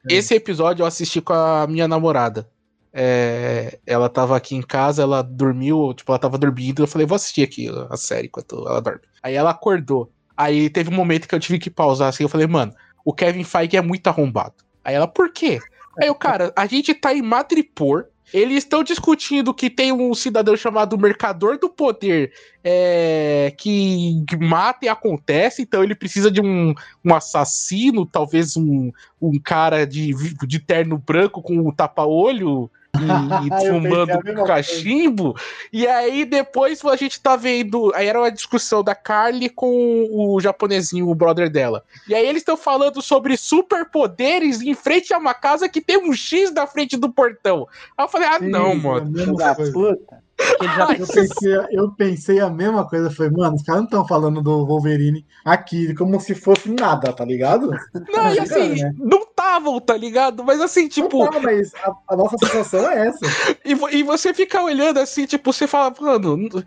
Esse 0.08 0.34
episódio 0.34 0.82
eu 0.82 0.86
assisti 0.86 1.20
com 1.20 1.32
a 1.32 1.66
minha 1.66 1.88
namorada. 1.88 2.48
É, 2.94 3.78
ela 3.86 4.08
tava 4.10 4.36
aqui 4.36 4.54
em 4.54 4.60
casa, 4.60 5.02
ela 5.02 5.22
dormiu, 5.22 5.94
tipo, 5.94 6.12
ela 6.12 6.18
tava 6.18 6.36
dormindo. 6.36 6.82
Eu 6.82 6.86
falei, 6.86 7.06
vou 7.06 7.16
assistir 7.16 7.42
aqui 7.42 7.70
a 7.88 7.96
série 7.96 8.26
enquanto 8.26 8.56
ela 8.68 8.80
dorme. 8.82 9.00
Aí 9.22 9.34
ela 9.34 9.50
acordou. 9.50 10.10
Aí 10.36 10.68
teve 10.68 10.90
um 10.90 10.94
momento 10.94 11.26
que 11.26 11.34
eu 11.34 11.40
tive 11.40 11.58
que 11.58 11.70
pausar 11.70 12.08
assim. 12.08 12.22
Eu 12.22 12.28
falei, 12.28 12.46
mano, 12.46 12.74
o 13.04 13.14
Kevin 13.14 13.44
Feige 13.44 13.76
é 13.78 13.80
muito 13.82 14.06
arrombado. 14.08 14.54
Aí 14.84 14.94
ela, 14.94 15.08
por 15.08 15.32
quê? 15.32 15.58
Aí 15.98 16.08
eu, 16.08 16.14
cara, 16.14 16.52
a 16.54 16.66
gente 16.66 16.92
tá 16.92 17.14
em 17.14 17.22
Madripoor. 17.22 18.06
Eles 18.32 18.58
estão 18.58 18.82
discutindo 18.82 19.52
que 19.52 19.68
tem 19.68 19.92
um 19.92 20.14
cidadão 20.14 20.56
chamado 20.56 20.98
Mercador 20.98 21.58
do 21.58 21.68
Poder 21.68 22.32
é, 22.64 23.54
que, 23.58 24.24
mata 24.40 24.86
e 24.86 24.88
acontece, 24.88 25.62
então 25.62 25.82
ele 25.82 25.94
precisa 25.94 26.30
de 26.30 26.40
um, 26.40 26.74
um 27.04 27.14
assassino, 27.14 28.06
talvez 28.06 28.56
um, 28.56 28.90
um 29.20 29.38
cara 29.38 29.86
de, 29.86 30.14
de 30.46 30.58
terno 30.58 30.96
branco 30.96 31.42
com 31.42 31.56
um 31.56 31.70
tapa-olho 31.70 32.70
e, 32.98 33.46
e 33.46 33.50
fumando 33.68 34.22
mesma 34.22 34.44
cachimbo. 34.44 35.36
E 35.72 35.86
aí 35.86 36.24
depois 36.24 36.84
a 36.84 36.96
gente 36.96 37.20
tá 37.20 37.36
vendo. 37.36 37.92
Aí 37.94 38.06
era 38.06 38.18
uma 38.18 38.30
discussão 38.30 38.82
da 38.82 38.94
Carly 38.94 39.48
com 39.48 40.08
o 40.10 40.40
japonesinho, 40.40 41.08
o 41.08 41.14
brother 41.14 41.50
dela. 41.50 41.84
E 42.08 42.14
aí 42.14 42.26
eles 42.26 42.42
estão 42.42 42.56
falando 42.56 43.00
sobre 43.00 43.36
superpoderes 43.36 44.60
em 44.60 44.74
frente 44.74 45.14
a 45.14 45.18
uma 45.18 45.34
casa 45.34 45.68
que 45.68 45.80
tem 45.80 45.98
um 45.98 46.12
X 46.12 46.52
na 46.52 46.66
frente 46.66 46.96
do 46.96 47.10
portão. 47.10 47.66
Aí 47.96 48.04
eu 48.04 48.08
falei, 48.08 48.28
ah, 48.28 48.38
Sim, 48.38 48.48
não, 48.48 48.72
é 48.72 48.74
mano. 48.74 49.36
Da 49.36 49.54
puta. 49.54 50.22
Já 50.62 50.92
Eu 50.92 51.06
pensei, 51.06 51.56
eu 51.70 51.90
pensei 51.92 52.40
a 52.40 52.48
mesma 52.50 52.88
coisa. 52.88 53.10
Falei, 53.10 53.32
mano, 53.32 53.56
os 53.56 53.62
caras 53.62 53.82
não 53.82 53.86
estão 53.86 54.06
falando 54.06 54.42
do 54.42 54.66
Wolverine 54.66 55.24
aqui 55.44 55.94
como 55.94 56.20
se 56.20 56.34
fosse 56.34 56.68
nada, 56.70 57.12
tá 57.12 57.24
ligado? 57.24 57.70
Não, 58.12 58.34
e 58.34 58.38
assim, 58.38 58.82
né? 58.82 58.92
não 58.98 59.22
estavam, 59.22 59.80
tá 59.80 59.96
ligado? 59.96 60.44
Mas 60.44 60.60
assim, 60.60 60.88
tipo, 60.88 61.24
Não 61.24 61.30
tá, 61.30 61.40
mas 61.40 61.74
a, 61.74 61.92
a 62.08 62.16
nossa 62.16 62.36
sensação 62.38 62.88
é 62.90 63.08
essa. 63.08 63.18
E, 63.64 63.72
e 63.98 64.02
você 64.02 64.32
fica 64.32 64.62
olhando 64.62 64.98
assim, 64.98 65.26
tipo, 65.26 65.52
você 65.52 65.66
fala, 65.66 65.92
mano, 66.00 66.64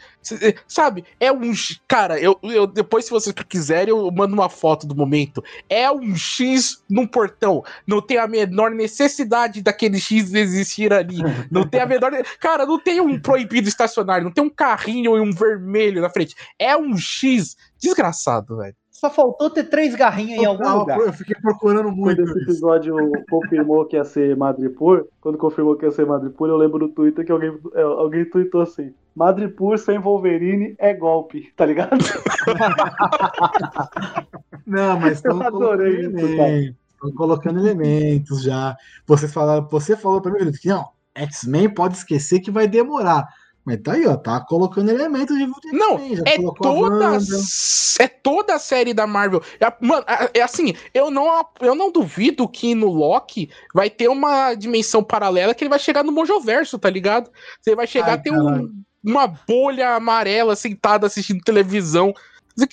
sabe? 0.68 1.04
É 1.20 1.32
um. 1.32 1.54
X- 1.54 1.80
Cara, 1.88 2.20
eu, 2.20 2.38
eu 2.44 2.68
depois, 2.68 3.06
se 3.06 3.12
vocês 3.12 3.34
quiserem, 3.48 3.90
eu 3.90 4.12
mando 4.12 4.34
uma 4.34 4.50
foto 4.50 4.86
do 4.88 4.96
momento. 4.96 5.44
É 5.70 5.90
um 5.92 6.16
X 6.16 6.84
num 6.90 7.08
portão. 7.08 7.64
Não 7.88 8.02
tem 8.02 8.18
a 8.18 8.28
menor 8.28 8.72
necessidade 8.72 9.62
daquele 9.62 10.00
X 10.00 10.34
existir 10.34 10.92
ali. 10.94 11.18
Não 11.50 11.68
tem 11.68 11.82
a 11.82 11.86
menor. 11.86 12.12
Cara, 12.40 12.66
não 12.66 12.80
tem 12.80 13.00
um 13.00 13.20
proibido 13.20 13.65
estacionário, 13.70 14.26
não 14.26 14.32
tem 14.32 14.44
um 14.44 14.50
carrinho 14.50 15.18
e 15.18 15.20
um 15.20 15.32
vermelho 15.32 16.02
na 16.02 16.10
frente. 16.10 16.36
É 16.58 16.76
um 16.76 16.98
X 16.98 17.56
desgraçado, 17.80 18.58
velho. 18.58 18.76
Só 18.96 19.10
faltou 19.10 19.50
ter 19.50 19.66
três 19.66 19.94
garrinhas 19.94 20.42
em 20.42 20.46
algum 20.46 20.80
lugar. 20.80 20.98
eu 20.98 21.12
fiquei 21.12 21.36
procurando 21.42 21.92
muito. 21.92 22.16
Quando 22.16 22.30
esse 22.30 22.44
episódio 22.44 22.96
confirmou 23.30 23.86
que 23.86 23.98
ia 23.98 24.06
ser 24.06 24.38
Madripoor, 24.38 25.06
quando 25.20 25.38
confirmou 25.38 25.76
que 25.76 25.86
ia 25.86 25.92
ser 25.92 26.06
Madripoor, 26.06 26.48
eu 26.48 26.56
lembro 26.56 26.80
no 26.80 26.88
Twitter 26.88 27.26
que 27.26 27.32
alguém, 27.32 27.60
é, 27.74 27.82
alguém 27.82 28.24
tweetou 28.24 28.62
assim: 28.62 28.94
Madripoor 29.14 29.78
sem 29.78 30.00
Wolverine 30.00 30.76
é 30.80 30.94
golpe, 30.94 31.52
tá 31.58 31.66
ligado? 31.66 31.98
Não, 34.66 34.98
mas 35.00 35.18
estão 35.18 35.42
Eu 35.42 35.48
adorei 35.48 36.08
isso, 36.08 36.38
cara. 36.38 36.74
colocando 37.16 37.60
elementos 37.60 38.44
já. 38.44 38.78
Vocês 39.06 39.34
falaram, 39.34 39.68
você 39.70 39.98
falou 39.98 40.22
pra 40.22 40.32
mim 40.32 40.50
que 40.54 40.70
não, 40.70 40.88
X-Men 41.14 41.70
pode 41.70 41.98
esquecer 41.98 42.40
que 42.40 42.50
vai 42.50 42.68
demorar. 42.68 43.28
Mas 43.66 43.82
tá 43.82 43.94
aí, 43.94 44.06
ó, 44.06 44.16
tá 44.16 44.40
colocando 44.42 44.90
elementos 44.92 45.36
de 45.36 45.46
de 45.46 45.72
Não, 45.72 45.98
É 46.26 46.38
toda, 46.54 47.18
é 48.00 48.08
toda 48.08 48.56
a 48.56 48.60
série 48.60 48.94
da 48.94 49.08
Marvel. 49.08 49.42
É, 49.60 49.74
mano, 49.82 50.06
é, 50.08 50.40
é 50.40 50.42
assim, 50.44 50.76
eu 50.94 51.10
não, 51.10 51.44
eu 51.60 51.74
não 51.74 51.92
duvido 51.92 52.48
que 52.48 52.76
no 52.76 52.90
Loki 52.90 53.50
vai 53.74 53.90
ter 53.90 54.08
uma 54.08 54.54
dimensão 54.54 55.04
paralela 55.04 55.56
que 55.56 55.64
ele 55.64 55.70
vai 55.70 55.80
chegar 55.80 56.04
no 56.04 56.12
Mojoverso, 56.12 56.78
tá 56.78 56.90
ligado? 56.92 57.32
Você 57.60 57.76
vai 57.76 57.88
chegar 57.88 58.10
Ai, 58.10 58.14
a 58.14 58.18
ter 58.20 58.32
um- 58.32 58.72
uma 59.04 59.28
bolha 59.28 59.96
amarela 59.96 60.56
sentada 60.56 61.08
assistindo 61.08 61.42
televisão. 61.44 62.14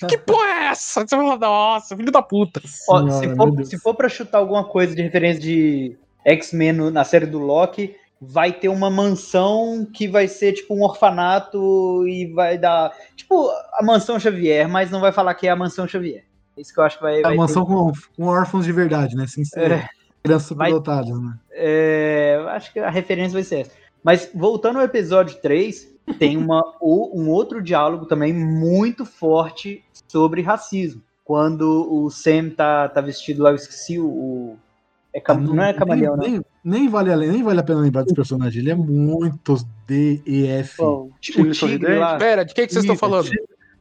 Que 0.07 0.17
porra 0.17 0.47
é 0.47 0.65
essa? 0.67 1.01
Você 1.07 1.15
vai 1.15 1.25
falar, 1.25 1.39
nossa, 1.39 1.95
filho 1.95 2.11
da 2.11 2.21
puta. 2.21 2.61
Ó, 2.87 2.99
Senhora, 2.99 3.11
se, 3.19 3.35
for, 3.35 3.65
se 3.65 3.79
for 3.79 3.95
pra 3.95 4.09
chutar 4.09 4.37
alguma 4.37 4.63
coisa 4.63 4.95
de 4.95 5.01
referência 5.01 5.41
de 5.41 5.97
X-Men 6.23 6.91
na 6.91 7.03
série 7.03 7.25
do 7.25 7.39
Loki, 7.39 7.95
vai 8.27 8.51
ter 8.53 8.69
uma 8.69 8.89
mansão 8.89 9.85
que 9.91 10.07
vai 10.07 10.27
ser 10.27 10.53
tipo 10.53 10.73
um 10.75 10.83
orfanato 10.83 12.07
e 12.07 12.27
vai 12.33 12.57
dar. 12.57 12.91
Tipo, 13.15 13.49
a 13.73 13.83
mansão 13.83 14.19
Xavier, 14.19 14.67
mas 14.67 14.89
não 14.91 14.99
vai 14.99 15.11
falar 15.11 15.33
que 15.35 15.47
é 15.47 15.51
a 15.51 15.55
mansão 15.55 15.87
Xavier. 15.87 16.23
É 16.57 16.61
Isso 16.61 16.73
que 16.73 16.79
eu 16.79 16.83
acho 16.83 16.97
que 16.97 17.03
vai. 17.03 17.19
É 17.19 17.21
vai 17.21 17.35
uma 17.35 17.47
ter. 17.47 17.53
mansão 17.53 17.65
com, 17.65 17.91
com 18.15 18.25
órfãos 18.27 18.65
de 18.65 18.71
verdade, 18.71 19.15
né? 19.15 19.25
Sem 19.27 19.43
ser 19.43 19.71
É. 19.71 19.89
crianças 20.23 20.47
superdotadas, 20.47 21.19
né? 21.19 21.37
É, 21.51 22.43
acho 22.49 22.71
que 22.71 22.79
a 22.79 22.89
referência 22.89 23.33
vai 23.33 23.43
ser 23.43 23.61
essa. 23.61 23.71
Mas 24.03 24.29
voltando 24.33 24.79
ao 24.79 24.85
episódio 24.85 25.37
3, 25.41 25.87
tem 26.19 26.35
uma, 26.37 26.61
um 26.81 27.29
outro 27.29 27.61
diálogo 27.61 28.05
também 28.05 28.33
muito 28.33 29.05
forte 29.05 29.83
sobre 30.07 30.41
racismo. 30.41 31.01
Quando 31.23 31.87
o 31.89 32.09
Sam 32.09 32.49
tá, 32.49 32.89
tá 32.89 32.99
vestido 32.99 33.41
lá, 33.43 33.51
eu 33.51 33.55
esqueci 33.55 33.97
o. 33.97 34.57
é 35.13 35.19
cam- 35.19 35.39
não, 35.39 35.61
é 35.63 35.73
camaleão, 35.73 36.17
não. 36.17 36.23
nem, 36.23 36.41
nem, 36.63 36.89
vale, 36.89 37.11
a- 37.11 37.17
nem 37.17 37.43
vale 37.43 37.59
a 37.59 37.63
pena 37.63 37.79
lembrar 37.81 38.01
desse 38.03 38.15
personagem. 38.15 38.61
Ele 38.61 38.71
é 38.71 38.75
muito 38.75 39.55
DEF. 39.87 40.77
Bom, 40.77 41.09
O 41.09 41.19
Tigre 41.21 41.53
Sorridente. 41.53 41.93
lá. 41.93 42.17
Pera, 42.17 42.43
de 42.43 42.53
que, 42.53 42.65
que 42.67 42.73
vocês 42.73 42.83
estão 42.83 42.97
falando? 42.97 43.29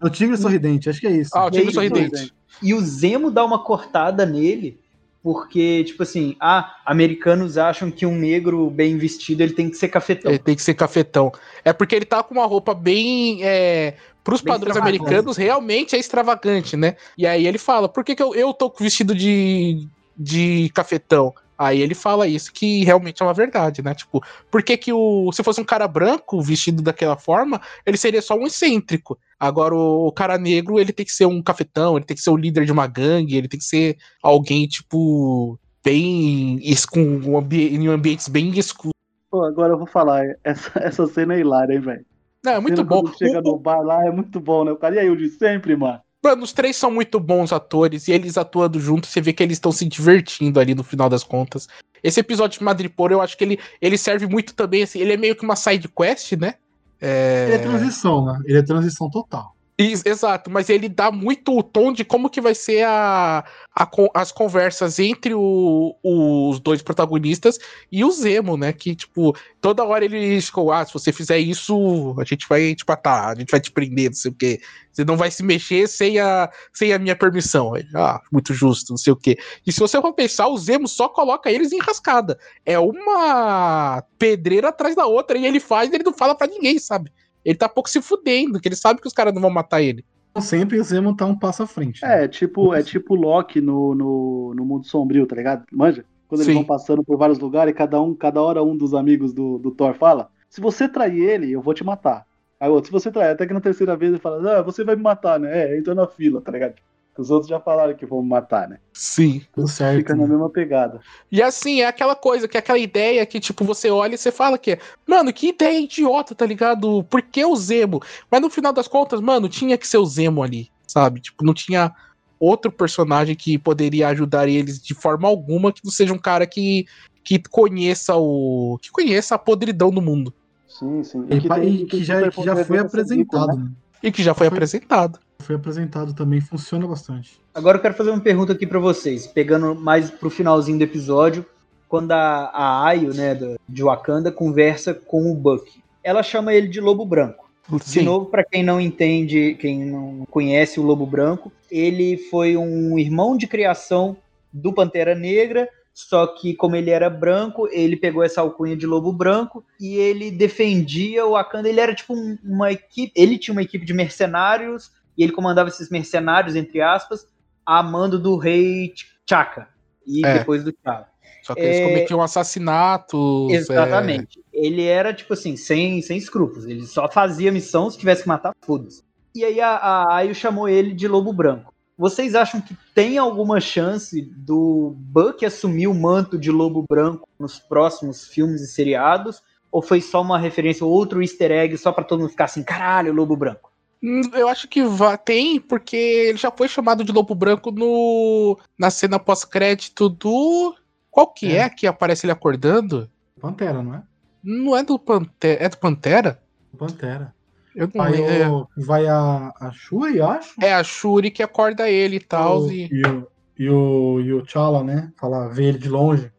É 0.03 0.07
o 0.07 0.11
Tigre 0.11 0.37
Sorridente, 0.37 0.91
acho 0.91 1.01
que 1.01 1.07
é 1.07 1.13
isso. 1.13 1.31
Ah, 1.35 1.47
o 1.47 1.51
Tigre 1.51 1.73
Sorridente. 1.73 2.33
E 2.63 2.75
o 2.75 2.81
Zemo 2.81 3.31
dá 3.31 3.45
uma 3.45 3.65
cortada 3.65 4.27
nele, 4.27 4.79
porque, 5.23 5.85
tipo 5.85 6.03
assim, 6.03 6.37
ah, 6.41 6.77
americanos 6.85 7.57
acham 7.57 7.91
que 7.91 8.05
um 8.05 8.17
negro 8.17 8.69
bem 8.69 8.99
vestido 8.99 9.41
ele 9.43 9.53
tem 9.53 9.71
que 9.71 9.77
ser 9.77 9.89
cafetão. 9.89 10.31
Ele 10.31 10.39
tem 10.39 10.55
que 10.57 10.63
ser 10.63 10.75
cafetão. 10.75 11.33
É 11.65 11.73
porque 11.73 11.95
ele 11.95 12.05
tá 12.05 12.23
com 12.23 12.35
uma 12.35 12.45
roupa 12.47 12.75
bem. 12.75 13.39
É, 13.43 13.95
pros 14.25 14.41
Bem 14.41 14.53
padrões 14.53 14.77
americanos, 14.77 15.37
realmente 15.37 15.97
é 15.97 15.99
extravagante, 15.99 16.77
né? 16.77 16.97
E 17.17 17.27
aí 17.27 17.47
ele 17.47 17.59
fala: 17.59 17.89
por 17.89 18.05
que, 18.05 18.15
que 18.15 18.23
eu, 18.23 18.35
eu 18.35 18.53
tô 18.53 18.73
vestido 18.79 19.15
de, 19.15 19.87
de 20.17 20.69
cafetão? 20.75 21.35
Aí 21.57 21.81
ele 21.81 21.95
fala 21.95 22.27
isso, 22.27 22.53
que 22.53 22.83
realmente 22.83 23.23
é 23.23 23.25
uma 23.27 23.35
verdade, 23.35 23.83
né? 23.83 23.95
Tipo, 23.95 24.21
por 24.51 24.63
que, 24.65 24.77
que 24.77 24.93
o. 24.93 25.31
Se 25.33 25.45
fosse 25.45 25.61
um 25.61 25.65
cara 25.65 25.87
branco 25.87 26.41
vestido 26.43 26.83
daquela 26.83 27.17
forma, 27.17 27.61
ele 27.87 27.97
seria 27.97 28.21
só 28.21 28.35
um 28.35 28.47
excêntrico. 28.47 29.17
Agora, 29.39 29.75
o, 29.75 30.09
o 30.09 30.13
cara 30.13 30.37
negro, 30.39 30.81
ele 30.81 30.93
tem 30.93 31.07
que 31.07 31.13
ser 31.13 31.27
um 31.27 31.41
cafetão, 31.43 31.97
ele 31.97 32.05
tem 32.05 32.17
que 32.17 32.23
ser 32.23 32.31
o 32.31 32.37
líder 32.37 32.65
de 32.65 32.73
uma 32.73 32.87
gangue, 32.89 33.37
ele 33.37 33.47
tem 33.49 33.61
que 33.61 33.67
ser 33.67 33.97
alguém, 34.23 34.67
tipo, 34.67 35.57
bem. 35.85 36.61
com 36.91 37.01
um 37.01 37.39
ambi- 37.39 37.75
em 37.75 37.87
ambientes 37.87 38.29
bem 38.29 38.51
escuros. 38.59 38.93
Pô, 39.31 39.45
agora 39.45 39.75
eu 39.75 39.79
vou 39.79 39.87
falar, 39.87 40.25
essa, 40.43 40.71
essa 40.83 41.07
cena 41.07 41.35
é 41.35 41.41
hilária, 41.41 41.75
hein, 41.75 41.81
velho? 41.81 42.05
Não, 42.45 42.53
é 42.55 42.61
muito 42.61 42.83
bom. 42.85 43.07
Chega 43.13 43.39
O- 43.39 43.43
no 43.53 43.59
bar 43.59 43.83
lá, 43.83 44.05
é 44.05 44.11
muito 44.11 44.41
bom, 44.41 44.65
né? 44.65 44.73
O 44.73 44.77
cara, 44.77 44.97
e 44.97 44.99
aí, 44.99 45.11
o 45.11 45.17
de 45.17 45.29
sempre, 45.29 45.77
mano? 45.77 46.01
Mano, 46.23 46.45
os 46.45 46.53
três 46.53 46.77
são 46.77 46.91
muito 46.91 47.19
bons 47.19 47.53
atores 47.53 48.07
e 48.07 48.13
eles 48.13 48.39
atuando 48.39 48.79
juntos, 48.79 49.11
você 49.11 49.21
vê 49.21 49.33
que 49.33 49.43
eles 49.43 49.57
estão 49.57 49.73
se 49.73 49.85
divertindo 49.85 50.61
ali 50.61 50.75
no 50.75 50.85
final 50.85 51.09
das 51.09 51.25
contas. 51.25 51.69
Esse 52.03 52.21
episódio 52.21 52.59
de 52.59 52.65
Madripoor, 52.65 53.11
eu 53.11 53.21
acho 53.21 53.37
que 53.37 53.43
ele, 53.43 53.59
ele 53.81 53.99
serve 53.99 54.27
muito 54.27 54.55
também, 54.55 54.85
assim, 54.85 55.01
ele 55.01 55.13
é 55.13 55.17
meio 55.17 55.35
que 55.35 55.45
uma 55.45 55.57
side 55.57 55.89
quest, 55.89 56.33
né? 56.33 56.55
É... 57.01 57.47
Ele 57.47 57.55
é 57.55 57.59
transição, 57.59 58.25
né? 58.25 58.39
Ele 58.45 58.59
é 58.59 58.63
transição 58.63 59.11
total. 59.11 59.52
Exato, 59.79 60.51
mas 60.51 60.69
ele 60.69 60.89
dá 60.89 61.11
muito 61.11 61.59
o 61.59 61.63
tom 61.63 61.93
de 61.93 62.05
como 62.05 62.31
que 62.31 62.41
vai 62.41 62.55
ser 62.55 62.85
a, 62.87 63.39
a 63.75 63.91
as 64.15 64.31
conversas 64.31 64.99
entre 65.01 65.35
o- 65.35 65.97
os 66.05 66.61
dois 66.61 66.83
protagonistas 66.83 67.59
e 67.91 68.05
o 68.05 68.11
Zemo, 68.13 68.57
né? 68.57 68.73
Que, 68.73 68.95
tipo, 68.95 69.35
toda 69.61 69.83
hora 69.83 70.05
ele 70.05 70.41
ficou, 70.41 70.71
ah, 70.71 70.85
se 70.85 70.93
você 70.93 71.11
fizer 71.11 71.39
isso, 71.39 72.15
a 72.21 72.25
gente 72.25 72.47
vai 72.49 72.75
te 72.77 72.85
matar, 72.87 73.31
a 73.33 73.35
gente 73.35 73.51
vai 73.51 73.61
te 73.61 73.73
prender, 73.73 74.11
não 74.11 74.15
sei 74.15 74.31
o 74.31 74.35
quê. 74.35 74.61
Você 74.93 75.05
não 75.05 75.17
vai 75.17 75.31
se 75.31 75.43
mexer 75.43 75.89
sem 75.89 76.21
a, 76.21 76.51
sem 76.73 76.93
a 76.93 76.99
minha 76.99 77.17
permissão. 77.17 77.73
Ah, 77.95 78.21
muito 78.31 78.53
justo, 78.55 78.91
não 78.91 78.99
sei 78.99 79.13
o 79.13 79.17
quê. 79.17 79.37
E 79.67 79.73
se 79.73 79.81
você 79.81 80.01
for 80.01 80.13
pensar, 80.13 80.49
o 80.49 80.59
Zemo 80.59 80.87
só 80.87 81.09
coloca 81.09 81.51
eles 81.51 81.73
em 81.73 81.81
rascada. 81.81 82.39
É 82.65 82.79
uma 82.79 84.03
pedreira 84.19 84.69
atrás 84.69 84.95
da 84.95 85.07
outra, 85.07 85.37
e 85.39 85.47
ele 85.47 85.59
faz 85.59 85.93
ele 85.93 86.05
não 86.05 86.13
fala 86.13 86.35
pra 86.37 86.47
ninguém, 86.47 86.79
sabe? 86.79 87.11
Ele 87.45 87.57
tá 87.57 87.69
pouco 87.69 87.91
se 87.91 88.01
fudendo, 88.01 88.61
que 88.61 88.69
ele 88.69 88.77
sabe 88.77 89.01
que 89.01 89.07
os 89.07 89.13
caras 89.13 89.35
não 89.35 89.41
vão 89.41 89.51
matar 89.51 89.83
ele. 89.83 90.05
Então, 90.31 90.43
sempre 90.43 90.79
o 90.79 90.85
Zemo 90.85 91.15
tá 91.15 91.27
um 91.27 91.39
passo 91.39 91.63
à 91.63 91.67
frente. 91.67 92.03
né? 92.03 92.25
É, 92.25 92.29
tipo, 92.29 92.75
é 92.75 92.83
tipo 92.83 93.15
Loki 93.15 93.61
no, 93.61 93.95
no, 93.95 94.55
no 94.55 94.65
mundo 94.65 94.87
sombrio, 94.87 95.27
tá 95.27 95.37
ligado? 95.37 95.65
Manja? 95.71 96.05
Quando 96.27 96.41
eles 96.41 96.47
Sim. 96.47 96.55
vão 96.55 96.65
passando 96.65 97.05
por 97.05 97.19
vários 97.19 97.39
lugares 97.39 97.73
e 97.73 97.77
cada 97.77 98.01
um, 98.01 98.15
cada 98.15 98.41
hora 98.41 98.63
um 98.63 98.75
dos 98.75 98.95
amigos 98.95 99.35
do, 99.35 99.59
do 99.59 99.71
Thor 99.71 99.93
fala: 99.93 100.31
se 100.49 100.61
você 100.63 100.89
trair 100.89 101.21
ele, 101.21 101.53
eu 101.53 101.61
vou 101.61 101.75
te 101.75 101.85
matar. 101.85 102.25
Aí 102.59 102.71
outro, 102.71 102.87
se 102.87 102.93
você 102.93 103.11
trair, 103.11 103.33
até 103.33 103.47
que 103.47 103.53
na 103.53 103.61
terceira 103.61 103.97
vez 103.97 104.13
ele 104.13 104.21
fala, 104.21 104.59
ah, 104.59 104.63
você 104.63 104.85
vai 104.85 104.97
me 104.97 105.03
matar, 105.03 105.39
né? 105.39 105.75
É, 105.75 105.77
entra 105.77 105.95
na 105.95 106.07
fila, 106.07 106.41
tá 106.41 106.53
ligado? 106.53 106.77
Os 107.17 107.31
outros 107.31 107.49
já 107.49 107.61
falaram 107.61 107.95
que 107.95 108.07
vão 108.07 108.23
me 108.23 108.29
matar, 108.29 108.69
né? 108.69 108.79
Sim. 108.93 109.43
Tudo 109.53 109.69
certo. 109.69 109.99
Fica 109.99 110.15
na 110.15 110.23
né? 110.23 110.29
mesma 110.31 110.49
pegada. 110.49 111.01
E 111.31 111.43
assim, 111.43 111.83
é 111.83 111.87
aquela 111.87 112.17
coisa, 112.17 112.49
que 112.49 112.57
é 112.57 112.61
aquela 112.61 112.79
ideia 112.79 113.25
que, 113.27 113.39
tipo, 113.39 113.65
você 113.65 113.91
olha 113.91 114.15
e 114.15 114.19
você 114.19 114.33
fala 114.33 114.57
que, 114.57 114.79
mano, 115.07 115.33
que 115.33 115.49
ideia 115.49 115.79
idiota, 115.79 116.35
tá 116.35 116.47
ligado? 116.47 117.05
Por 117.05 117.21
que 117.21 117.45
o 117.45 117.55
Zemo? 117.55 118.01
Mas 118.31 118.41
no 118.41 118.49
final 118.49 118.73
das 118.73 118.89
contas, 118.89 119.21
mano, 119.21 119.49
tinha 119.49 119.77
que 119.77 119.87
ser 119.87 119.99
o 119.99 120.07
Zemo 120.07 120.43
ali, 120.43 120.71
sabe? 120.87 121.21
Tipo, 121.21 121.45
não 121.45 121.53
tinha 121.53 121.93
outro 122.41 122.73
personagem 122.73 123.37
que 123.37 123.59
poderia 123.59 124.09
ajudar 124.09 124.49
eles 124.49 124.83
de 124.83 124.95
forma 124.95 125.29
alguma 125.29 125.73
que 125.73 125.85
não 125.85 125.93
seja 125.93 126.15
um 126.15 126.19
cara 126.19 126.47
que, 126.47 126.87
que 127.23 127.41
conheça 127.51 128.17
o. 128.17 128.79
que 128.81 128.91
conheça 128.91 129.35
a 129.35 129.39
podridão 129.39 129.91
do 129.91 130.01
mundo. 130.01 130.33
Sim, 130.67 131.05
sim. 131.05 131.27
E, 131.29 131.37
e 131.37 131.49
tem 131.49 131.87
que, 131.87 132.03
já, 132.03 132.31
que 132.31 132.43
já 132.43 132.57
foi 132.65 132.79
bico, 132.79 132.89
apresentado, 132.89 133.57
né? 133.57 133.65
né? 133.65 133.71
E 134.03 134.11
que 134.11 134.23
já 134.23 134.35
foi 134.35 134.49
Foi. 134.49 134.57
apresentado. 134.57 135.21
Foi 135.43 135.57
apresentado 135.57 136.15
também, 136.15 136.41
funciona 136.41 136.87
bastante. 136.87 137.39
Agora 137.55 137.77
eu 137.79 137.83
quero 137.83 137.95
fazer 137.95 138.11
uma 138.11 138.21
pergunta 138.21 138.53
aqui 138.53 138.67
pra 138.67 138.79
vocês, 138.79 139.27
pegando 139.27 139.75
mais 139.75 140.11
pro 140.11 140.31
finalzinho 140.31 140.79
do 140.79 140.85
episódio, 140.85 141.45
quando 141.89 142.13
a, 142.13 142.47
a 142.55 142.87
Ayo, 142.87 143.13
né, 143.13 143.35
do- 143.35 143.59
de 143.69 143.83
Wakanda, 143.83 144.33
conversa 144.33 144.95
com 144.95 145.31
o 145.31 145.35
Bucky. 145.35 145.83
Ela 146.03 146.23
chama 146.23 146.55
ele 146.55 146.69
de 146.69 146.81
Lobo 146.81 147.05
Branco. 147.05 147.51
De 147.71 147.85
Sim. 147.85 148.03
novo, 148.03 148.27
pra 148.27 148.43
quem 148.45 148.63
não 148.63 148.81
entende, 148.81 149.55
quem 149.61 149.85
não 149.85 150.25
conhece 150.31 150.81
o 150.81 150.83
Lobo 150.83 151.07
Branco, 151.07 151.53
ele 151.71 152.17
foi 152.17 152.57
um 152.57 152.99
irmão 152.99 153.37
de 153.37 153.47
criação 153.47 154.17
do 154.53 154.73
Pantera 154.73 155.15
Negra, 155.15 155.69
só 155.95 156.27
que 156.27 156.55
como 156.55 156.75
ele 156.75 156.91
era 156.91 157.09
branco, 157.09 157.69
ele 157.71 157.97
pegou 157.97 158.23
essa 158.23 158.41
alcunha 158.41 158.75
de 158.77 158.87
Lobo 158.87 159.13
Branco 159.13 159.63
e 159.79 159.95
ele 159.95 160.31
defendia 160.31 161.25
o 161.27 161.33
Wakanda. 161.33 161.69
Ele 161.69 161.81
era 161.81 161.95
tipo 161.95 162.15
um- 162.15 162.37
uma 162.43 162.73
equipe, 162.73 163.13
ele 163.15 163.39
tinha 163.39 163.53
uma 163.53 163.63
equipe 163.63 163.85
de 163.87 163.93
mercenários 163.95 164.91
e 165.17 165.23
ele 165.23 165.33
comandava 165.33 165.69
esses 165.69 165.91
mercenários, 165.91 166.57
entre 166.57 166.81
aspas, 166.81 167.27
a 167.65 167.83
mando 167.83 168.19
do 168.19 168.37
rei 168.37 168.93
T'Chaka 169.27 169.69
e 170.07 170.25
É. 170.27 170.39
depois 170.39 170.65
do 170.65 170.73
T'Challa. 170.73 171.09
Só 171.43 171.55
que 171.55 171.61
eles 171.63 171.79
É, 171.79 171.83
cometiam 171.83 172.23
assassinatos. 172.23 173.53
é, 173.53 173.57
Exatamente. 173.57 174.41
Ele 174.53 174.85
era, 174.85 175.13
tipo 175.13 175.33
assim, 175.35 175.57
sem, 175.57 176.01
sem 176.03 176.17
escrúpulos. 176.17 176.67
Ele 176.67 176.87
só 176.87 177.11
fazia 177.11 177.51
missão 177.51 177.91
se 177.91 177.99
tivesse 177.99 178.23
que 178.23 178.29
matar, 178.29 178.53
foda-se. 178.65 179.03
E 179.35 179.45
aí 179.45 179.61
a, 179.61 179.71
a 179.77 180.17
Ayo 180.17 180.35
chamou 180.35 180.69
ele 180.69 180.93
de 180.95 181.09
Lobo 181.09 181.33
Branco. 181.33 181.73
Vocês 181.99 182.35
acham 182.35 182.61
que 182.61 182.77
tem 182.95 183.19
alguma 183.19 183.61
chance 183.61 184.21
do 184.23 184.95
Buck 184.97 185.45
assumir 185.45 185.87
o 185.89 185.95
manto 185.95 186.39
de 186.39 186.51
Lobo 186.51 186.85
Branco 186.89 187.29
nos 187.39 187.59
próximos 187.59 188.27
filmes 188.27 188.61
e 188.61 188.67
seriados? 188.67 189.43
Ou 189.71 189.81
foi 189.83 190.01
só 190.01 190.21
uma 190.21 190.39
referência, 190.39 190.85
outro 190.87 191.23
easter 191.23 191.51
egg, 191.51 191.77
só 191.79 191.93
pra 191.93 192.05
todo 192.05 192.21
mundo 192.21 192.31
ficar 192.31 192.45
assim, 192.45 192.63
caralho, 192.63 193.13
Lobo 193.13 193.37
Branco? 193.37 193.72
Hum, 194.03 194.23
Eu 194.33 194.49
acho 194.49 194.67
que 194.69 194.81
tem, 195.25 195.61
porque 195.61 195.97
ele 195.97 196.39
já 196.39 196.51
foi 196.51 196.67
chamado 196.69 197.05
de 197.05 197.13
Lobo 197.13 197.35
Branco 197.35 197.71
no 197.71 198.59
na 198.79 198.91
cena 198.91 199.19
pós-crédito 199.19 200.09
do. 200.09 200.75
Qual 201.11 201.27
que 201.33 201.53
é. 201.55 201.59
É. 201.59 201.69
que 201.71 201.87
aparece 201.87 202.27
ele 202.27 202.33
acordando? 202.33 203.09
Pantera, 203.41 203.83
não 203.83 203.95
é? 203.95 204.03
Não 204.43 204.77
é 204.77 204.83
do 204.83 204.99
Pantera. 204.99 205.63
É 205.65 205.69
do 205.69 205.77
Pantera? 205.77 206.43
Pantera. 206.77 207.35
Eu 207.77 207.87
não 207.95 208.05
Vai, 208.05 208.13
lembro. 208.13 208.69
o, 208.77 208.85
vai 208.85 209.07
a, 209.07 209.53
a 209.61 209.71
Shuri, 209.73 210.21
acho. 210.21 210.53
É 210.61 210.75
a 210.75 210.83
Shuri 210.85 211.31
que 211.31 211.43
acorda 211.43 211.89
ele 211.89 212.17
e 212.17 212.21
tal. 212.21 212.63
o, 212.63 212.71
E... 212.73 212.89
e, 212.93 213.03
o, 213.07 213.29
e, 213.59 213.69
o, 213.71 214.21
e 214.21 214.33
o 214.35 214.43
T'Challa, 214.43 214.83
né? 214.83 215.11
Fala, 215.17 215.49
vê 215.49 215.67
ele 215.67 215.79
de 215.79 215.89
longe. 215.89 216.31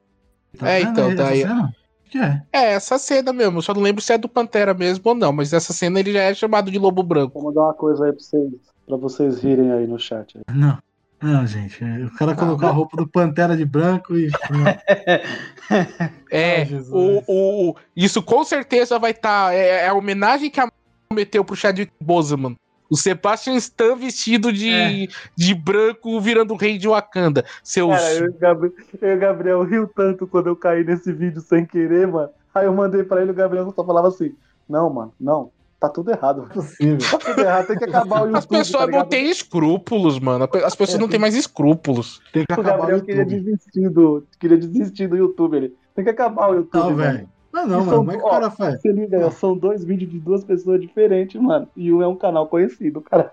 Tá 0.58 0.70
É, 0.70 0.80
vendo 0.82 0.92
então, 0.92 1.16
daí- 1.16 1.42
cena? 1.42 1.74
Que 2.14 2.20
é. 2.20 2.44
É, 2.54 2.74
essa 2.74 3.00
cena 3.00 3.34
mesmo. 3.34 3.60
Só 3.60 3.74
não 3.74 3.82
lembro 3.82 4.00
se 4.00 4.14
é 4.14 4.20
do 4.20 4.30
Pantera 4.30 4.72
mesmo 4.76 5.02
ou 5.04 5.16
não. 5.16 5.34
Mas 5.34 5.52
essa 5.52 5.74
cena 5.74 6.00
ele 6.00 6.14
já 6.14 6.22
é 6.22 6.34
chamado 6.36 6.70
de 6.70 6.78
Lobo 6.78 7.02
Branco. 7.02 7.34
Vou 7.34 7.50
mandar 7.50 7.62
uma 7.64 7.74
coisa 7.74 8.06
aí 8.06 8.12
pra 8.14 8.22
vocês, 8.22 8.52
pra 8.86 8.98
vocês 8.98 9.40
rirem 9.40 9.72
aí 9.72 9.88
no 9.88 9.98
chat. 9.98 10.38
aí. 10.38 10.56
Não. 10.56 10.78
Não, 11.20 11.48
gente. 11.48 11.84
O 11.84 12.14
cara 12.16 12.36
colocou 12.36 12.70
a 12.70 12.72
roupa 12.72 12.98
do 12.98 13.08
Pantera 13.08 13.58
de 13.58 13.66
branco 13.66 14.16
e. 14.16 14.30
É, 16.30 16.66
Jesus. 16.66 16.92
o, 16.92 17.24
o, 17.72 17.76
isso 17.96 18.22
com 18.22 18.44
certeza 18.44 19.00
vai 19.00 19.12
estar. 19.12 19.54
é, 19.54 19.86
é 19.86 19.88
a 19.88 19.94
homenagem 19.94 20.52
que 20.52 20.60
a 20.60 20.70
meteu 21.12 21.44
pro 21.44 21.56
Chadwick 21.56 21.92
Boseman. 22.02 22.56
O 22.94 22.96
Sebastian 22.96 23.56
Stan 23.56 23.96
vestido 23.96 24.54
de, 24.54 25.10
de 25.36 25.56
branco 25.56 26.22
virando 26.22 26.54
o 26.54 26.58
rei 26.58 26.78
de 26.78 26.88
Wakanda. 26.88 27.44
Seus. 27.64 27.90
Cara, 27.90 28.14
eu 28.14 28.26
e, 28.26 28.30
o 28.30 28.38
Gabriel, 28.40 28.74
eu 29.02 29.16
o 29.16 29.20
Gabriel 29.20 29.64
riu 29.64 29.88
tanto 29.88 30.28
quando 30.28 30.48
eu 30.48 30.56
caí 30.56 30.84
nesse 30.84 31.12
vídeo 31.12 31.42
sem 31.42 31.66
querer, 31.66 32.08
mano. 32.08 32.30
Aí 32.54 32.66
eu 32.66 32.74
mandei 32.74 33.04
pra 33.04 33.22
ele 33.22 33.32
o 33.32 33.34
Gabriel 33.34 33.74
só 33.76 33.84
falava 33.84 34.10
assim: 34.10 34.36
Não, 34.70 34.94
mano, 34.94 35.12
não, 35.20 35.50
tá 35.80 35.90
tudo 35.90 36.12
errado. 36.12 36.44
mano. 36.44 36.54
Possível. 36.54 37.00
Tá 37.10 37.18
tudo 37.18 37.42
errado, 37.42 37.66
tem 37.68 37.78
que 37.80 37.84
acabar 37.86 38.22
o 38.22 38.26
YouTube. 38.30 38.38
As 38.38 38.46
pessoas 38.46 38.86
tá 38.86 38.92
não 38.92 39.06
têm 39.06 39.30
escrúpulos, 39.30 40.20
mano. 40.20 40.48
As 40.64 40.76
pessoas 40.76 41.00
não 41.00 41.08
têm 41.08 41.20
mais 41.20 41.34
escrúpulos. 41.36 42.22
Tem 42.32 42.46
que 42.46 42.54
O 42.54 42.62
acabar 42.62 42.76
o 42.76 42.78
Gabriel 42.78 43.02
queria 43.02 43.22
YouTube. 43.24 43.42
desistir, 43.42 43.90
do, 43.90 44.28
queria 44.40 44.58
desistir 44.58 45.08
do 45.08 45.18
YouTube. 45.18 45.58
Ele 45.58 45.76
tem 45.96 46.04
que 46.04 46.12
acabar 46.12 46.52
o 46.52 46.56
YouTube. 46.56 46.80
Não, 46.80 46.92
mano. 46.92 46.98
velho. 46.98 47.33
Não, 47.54 47.68
não, 47.68 47.80
mano. 47.86 47.92
é 47.92 47.96
Como 47.98 48.12
é 48.12 48.18
que 48.18 48.24
o 48.24 48.30
cara 48.30 48.50
faz? 48.52 48.82
Se 48.82 48.92
liga, 48.92 49.30
são 49.32 49.56
dois 49.56 49.84
vídeos 49.84 50.12
de 50.12 50.20
duas 50.20 50.44
pessoas 50.44 50.82
diferentes, 50.82 51.40
mano. 51.40 51.68
E 51.78 51.94
um 51.94 52.02
é 52.02 52.08
um 52.08 52.16
canal 52.16 52.48
conhecido, 52.48 53.00
cara. 53.02 53.32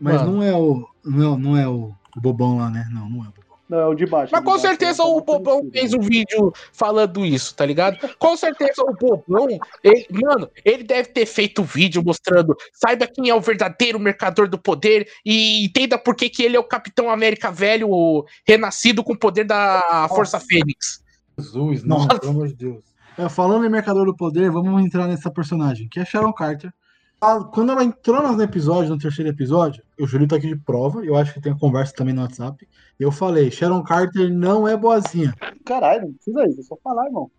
Mas 0.00 0.20
Mano. 0.22 0.32
não 0.36 0.42
é 0.42 0.54
o. 0.56 0.86
Não, 1.04 1.38
não 1.38 1.56
é 1.56 1.66
o, 1.66 1.92
bobão 2.16 2.58
lá, 2.58 2.70
né? 2.70 2.86
Não, 2.92 3.08
não 3.08 3.24
é 3.24 3.28
o 3.28 3.32
bobão. 3.32 3.40
Não, 3.68 3.78
é 3.78 3.86
o 3.86 3.94
de 3.94 4.04
baixo. 4.04 4.30
Mas 4.32 4.40
de 4.40 4.44
com 4.44 4.50
baixo, 4.52 4.66
certeza 4.66 5.02
é 5.02 5.06
o 5.06 5.20
Bobão 5.20 5.60
conhecido. 5.60 5.72
fez 5.72 5.94
um 5.94 6.00
vídeo 6.00 6.52
falando 6.72 7.24
isso, 7.24 7.54
tá 7.54 7.64
ligado? 7.64 7.98
Com 8.18 8.36
certeza 8.36 8.82
o 8.82 8.92
Bobão, 8.94 9.46
ele- 9.82 10.06
mano, 10.12 10.50
ele 10.64 10.82
deve 10.82 11.08
ter 11.10 11.24
feito 11.24 11.62
um 11.62 11.64
vídeo 11.64 12.02
mostrando, 12.04 12.56
saiba 12.72 13.06
quem 13.06 13.28
é 13.30 13.34
o 13.34 13.40
verdadeiro 13.40 13.98
mercador 14.00 14.48
do 14.48 14.58
poder 14.58 15.08
e 15.24 15.64
entenda 15.64 15.96
por 15.96 16.16
que, 16.16 16.28
que 16.28 16.42
ele 16.42 16.56
é 16.56 16.60
o 16.60 16.64
Capitão 16.64 17.08
América 17.08 17.50
velho, 17.52 17.88
o 17.88 18.24
renascido 18.44 19.04
com 19.04 19.12
o 19.12 19.18
poder 19.18 19.44
da 19.44 20.06
Força 20.08 20.40
Fênix. 20.40 21.02
Jesus, 21.38 21.84
não, 21.84 21.98
Nossa. 21.98 22.18
pelo 22.18 22.32
amor 22.32 22.48
de 22.48 22.54
Deus. 22.54 22.89
É, 23.22 23.28
falando 23.28 23.64
em 23.66 23.68
Mercador 23.68 24.06
do 24.06 24.16
Poder, 24.16 24.50
vamos 24.50 24.82
entrar 24.82 25.06
nessa 25.06 25.30
personagem, 25.30 25.88
que 25.88 26.00
é 26.00 26.04
Sharon 26.04 26.32
Carter. 26.32 26.72
Ah, 27.20 27.40
Quando 27.52 27.70
ela 27.72 27.84
entrou 27.84 28.22
no 28.22 28.42
episódio, 28.42 28.88
no 28.90 28.98
terceiro 28.98 29.30
episódio, 29.30 29.82
o 30.00 30.06
Júlio 30.06 30.26
tá 30.26 30.36
aqui 30.36 30.46
de 30.48 30.56
prova, 30.56 31.04
eu 31.04 31.14
acho 31.16 31.34
que 31.34 31.40
tem 31.40 31.56
conversa 31.56 31.92
também 31.94 32.14
no 32.14 32.22
WhatsApp. 32.22 32.66
Eu 32.98 33.12
falei, 33.12 33.50
Sharon 33.50 33.82
Carter 33.82 34.32
não 34.32 34.66
é 34.66 34.74
boazinha. 34.74 35.34
Caralho, 35.66 36.06
não 36.06 36.12
precisa 36.14 36.46
isso, 36.46 36.60
é 36.60 36.62
só 36.62 36.78
falar, 36.82 37.04
irmão. 37.06 37.30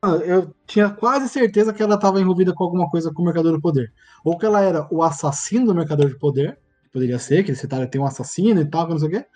Ah, 0.00 0.12
Eu 0.24 0.54
tinha 0.66 0.88
quase 0.88 1.28
certeza 1.28 1.72
que 1.74 1.82
ela 1.82 1.96
estava 1.96 2.18
envolvida 2.20 2.54
com 2.54 2.64
alguma 2.64 2.88
coisa 2.88 3.12
com 3.12 3.20
o 3.20 3.24
Mercador 3.26 3.52
do 3.52 3.60
Poder. 3.60 3.92
Ou 4.24 4.38
que 4.38 4.46
ela 4.46 4.62
era 4.62 4.88
o 4.90 5.02
assassino 5.02 5.66
do 5.66 5.74
Mercador 5.74 6.08
do 6.08 6.18
Poder, 6.18 6.58
poderia 6.90 7.18
ser, 7.18 7.44
que 7.44 7.54
citaram 7.54 7.86
tem 7.86 8.00
um 8.00 8.06
assassino 8.06 8.60
e 8.60 8.64
tal, 8.64 8.88
não 8.88 8.98
sei 8.98 9.08
o 9.08 9.10
quê. 9.10 9.26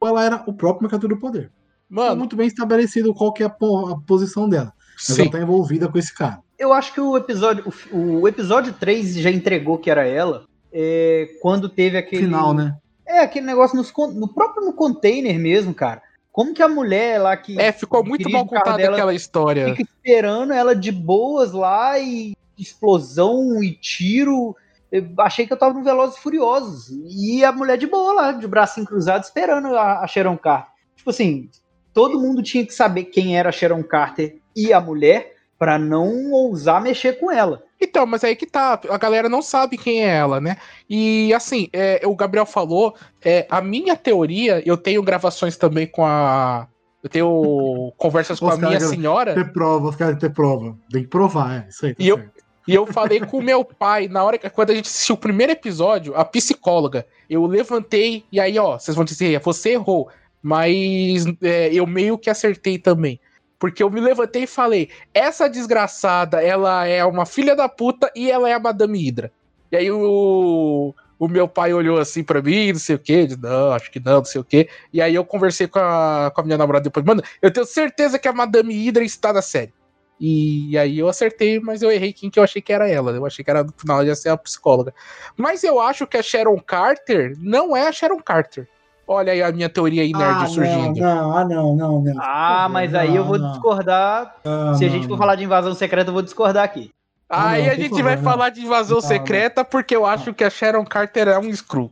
Ou 0.00 0.08
ela 0.08 0.24
era 0.24 0.42
o 0.46 0.54
próprio 0.54 0.84
Mercador 0.84 1.10
do 1.10 1.18
Poder. 1.20 1.52
Mano, 1.86 2.16
muito 2.16 2.34
bem 2.34 2.46
estabelecido 2.46 3.12
qual 3.12 3.32
que 3.34 3.42
é 3.42 3.46
a, 3.46 3.50
po- 3.50 3.88
a 3.88 4.00
posição 4.00 4.48
dela. 4.48 4.72
Mas 5.08 5.16
sim. 5.16 5.22
ela 5.22 5.30
tá 5.30 5.40
envolvida 5.40 5.88
com 5.88 5.98
esse 5.98 6.14
cara. 6.14 6.40
Eu 6.58 6.72
acho 6.72 6.92
que 6.92 7.00
o 7.00 7.16
episódio, 7.16 7.72
o, 7.90 8.20
o 8.20 8.28
episódio 8.28 8.72
3 8.72 9.16
já 9.16 9.30
entregou 9.30 9.78
que 9.78 9.90
era 9.90 10.06
ela, 10.06 10.44
é, 10.72 11.28
quando 11.40 11.68
teve 11.68 11.98
aquele. 11.98 12.24
Final, 12.24 12.54
né? 12.54 12.76
É, 13.06 13.20
aquele 13.20 13.46
negócio 13.46 13.76
nos 13.76 13.92
no 14.14 14.28
próprio 14.28 14.64
no 14.64 14.72
container 14.72 15.38
mesmo, 15.38 15.74
cara. 15.74 16.02
Como 16.30 16.54
que 16.54 16.62
a 16.62 16.68
mulher 16.68 17.20
lá 17.20 17.36
que 17.36 17.60
É, 17.60 17.70
ficou 17.72 18.02
muito 18.02 18.30
mal 18.30 18.46
contada 18.46 18.78
dela 18.78 18.96
aquela 18.96 19.14
história. 19.14 19.74
fica 19.74 19.82
esperando 19.82 20.52
ela 20.52 20.74
de 20.74 20.90
boas 20.90 21.52
lá 21.52 21.98
e 21.98 22.34
explosão 22.56 23.62
e 23.62 23.72
tiro. 23.74 24.56
Eu 24.90 25.08
achei 25.18 25.46
que 25.46 25.52
eu 25.52 25.58
tava 25.58 25.74
no 25.74 25.84
Velozes 25.84 26.16
e 26.16 26.20
Furiosos. 26.20 26.90
E 27.10 27.44
a 27.44 27.52
mulher 27.52 27.76
de 27.76 27.86
boa 27.86 28.12
lá, 28.14 28.32
de 28.32 28.46
bracinho 28.46 28.86
cruzado, 28.86 29.24
esperando 29.24 29.76
a, 29.76 30.00
a 30.00 30.06
Sharon 30.06 30.38
Carter. 30.38 30.72
Tipo 30.96 31.10
assim, 31.10 31.50
todo 31.92 32.20
mundo 32.20 32.42
tinha 32.42 32.64
que 32.64 32.74
saber 32.74 33.04
quem 33.04 33.36
era 33.36 33.50
a 33.50 33.52
Sharon 33.52 33.82
Carter 33.82 34.38
e 34.54 34.72
a 34.72 34.80
mulher 34.80 35.34
pra 35.58 35.78
não 35.78 36.32
ousar 36.32 36.82
mexer 36.82 37.18
com 37.20 37.30
ela. 37.30 37.62
Então, 37.80 38.04
mas 38.06 38.24
aí 38.24 38.34
que 38.34 38.46
tá, 38.46 38.80
a 38.88 38.98
galera 38.98 39.28
não 39.28 39.40
sabe 39.42 39.76
quem 39.78 40.04
é 40.04 40.08
ela, 40.08 40.40
né? 40.40 40.56
E 40.88 41.32
assim, 41.34 41.68
é, 41.72 42.00
o 42.04 42.14
Gabriel 42.16 42.46
falou, 42.46 42.94
é, 43.24 43.46
a 43.50 43.60
minha 43.60 43.96
teoria, 43.96 44.62
eu 44.66 44.76
tenho 44.76 45.02
gravações 45.02 45.56
também 45.56 45.86
com 45.86 46.04
a. 46.04 46.66
Eu 47.02 47.08
tenho 47.10 47.92
conversas 47.96 48.38
com 48.38 48.46
a 48.46 48.54
Oscar, 48.54 48.68
minha 48.68 48.80
senhora. 48.80 49.34
Ter 49.34 49.52
prova, 49.52 49.88
os 49.88 49.96
caras 49.96 50.18
ter 50.18 50.30
prova. 50.30 50.76
Tem 50.90 51.02
que 51.02 51.08
provar, 51.08 51.64
é 51.64 51.68
isso 51.68 51.86
aí. 51.86 51.94
Tá 51.94 52.02
E 52.02 52.08
eu- 52.08 52.16
certo. 52.16 52.42
E 52.68 52.74
eu 52.76 52.86
falei 52.86 53.18
com 53.18 53.38
o 53.38 53.42
meu 53.42 53.64
pai, 53.64 54.06
na 54.06 54.22
hora 54.22 54.38
que 54.38 54.48
quando 54.48 54.70
a 54.70 54.74
gente 54.74 54.86
assistiu 54.86 55.16
o 55.16 55.18
primeiro 55.18 55.50
episódio, 55.52 56.14
a 56.14 56.24
psicóloga, 56.24 57.04
eu 57.28 57.44
levantei, 57.44 58.24
e 58.30 58.38
aí, 58.38 58.56
ó, 58.56 58.78
vocês 58.78 58.94
vão 58.94 59.04
dizer, 59.04 59.40
você 59.40 59.70
errou. 59.70 60.08
Mas 60.40 61.24
é, 61.42 61.72
eu 61.72 61.86
meio 61.86 62.18
que 62.18 62.30
acertei 62.30 62.78
também. 62.78 63.20
Porque 63.62 63.80
eu 63.80 63.88
me 63.88 64.00
levantei 64.00 64.42
e 64.42 64.46
falei: 64.48 64.88
essa 65.14 65.48
desgraçada, 65.48 66.42
ela 66.42 66.84
é 66.84 67.04
uma 67.04 67.24
filha 67.24 67.54
da 67.54 67.68
puta 67.68 68.10
e 68.12 68.28
ela 68.28 68.50
é 68.50 68.54
a 68.54 68.58
Madame 68.58 68.98
Hydra. 68.98 69.30
E 69.70 69.76
aí 69.76 69.88
o, 69.88 70.92
o 71.16 71.28
meu 71.28 71.46
pai 71.46 71.72
olhou 71.72 72.00
assim 72.00 72.24
pra 72.24 72.42
mim, 72.42 72.72
não 72.72 72.80
sei 72.80 72.96
o 72.96 72.98
quê, 72.98 73.24
disse, 73.24 73.40
não, 73.40 73.70
acho 73.70 73.88
que 73.88 74.00
não, 74.00 74.14
não 74.14 74.24
sei 74.24 74.40
o 74.40 74.44
quê. 74.44 74.68
E 74.92 75.00
aí 75.00 75.14
eu 75.14 75.24
conversei 75.24 75.68
com 75.68 75.78
a, 75.78 76.32
com 76.34 76.40
a 76.40 76.44
minha 76.44 76.58
namorada 76.58 76.82
depois, 76.82 77.06
mano, 77.06 77.22
eu 77.40 77.52
tenho 77.52 77.64
certeza 77.64 78.18
que 78.18 78.26
a 78.26 78.32
Madame 78.32 78.74
Hydra 78.74 79.04
está 79.04 79.32
na 79.32 79.40
série. 79.40 79.72
E 80.18 80.76
aí 80.76 80.98
eu 80.98 81.06
acertei, 81.06 81.60
mas 81.60 81.82
eu 81.82 81.92
errei 81.92 82.12
quem 82.12 82.30
que 82.30 82.40
eu 82.40 82.42
achei 82.42 82.60
que 82.60 82.72
era 82.72 82.90
ela. 82.90 83.12
Eu 83.12 83.24
achei 83.24 83.44
que 83.44 83.50
era 83.50 83.62
no 83.62 83.72
final 83.76 84.04
ia 84.04 84.16
ser 84.16 84.30
a 84.30 84.36
psicóloga. 84.36 84.92
Mas 85.36 85.62
eu 85.62 85.78
acho 85.78 86.04
que 86.04 86.16
a 86.16 86.22
Sharon 86.22 86.58
Carter 86.58 87.36
não 87.38 87.76
é 87.76 87.86
a 87.86 87.92
Sharon 87.92 88.18
Carter. 88.18 88.68
Olha 89.06 89.32
aí 89.32 89.42
a 89.42 89.50
minha 89.52 89.68
teoria 89.68 90.02
aí 90.02 90.12
nerd 90.12 90.44
ah, 90.44 90.46
surgindo. 90.46 91.00
Não, 91.00 91.14
não, 91.16 91.36
ah, 91.36 91.44
não, 91.44 91.76
não, 91.76 92.00
não. 92.02 92.14
Ah, 92.18 92.68
mas 92.70 92.94
aí 92.94 93.14
eu 93.16 93.24
vou 93.24 93.36
Não, 93.36 93.46
não. 93.46 93.52
discordar. 93.52 94.36
Ah, 94.44 94.74
Se 94.76 94.84
a 94.84 94.88
não, 94.88 94.94
gente 94.94 95.02
for 95.06 95.10
não. 95.12 95.18
falar 95.18 95.34
de 95.34 95.44
invasão 95.44 95.74
secreta, 95.74 96.10
eu 96.10 96.14
vou 96.14 96.22
discordar 96.22 96.64
aqui. 96.64 96.90
Aí 97.28 97.64
não, 97.66 97.72
a 97.72 97.74
gente 97.74 97.88
favor, 97.90 98.04
vai 98.04 98.16
não. 98.16 98.22
falar 98.22 98.48
de 98.50 98.60
invasão 98.60 98.96
Não, 98.98 99.02
não. 99.02 99.08
secreta 99.08 99.64
porque 99.64 99.96
eu 99.96 100.04
acho 100.06 100.32
que 100.34 100.44
a 100.44 100.50
Sharon 100.50 100.84
Carter 100.84 101.28
é 101.28 101.38
um 101.38 101.52
Screw. 101.54 101.90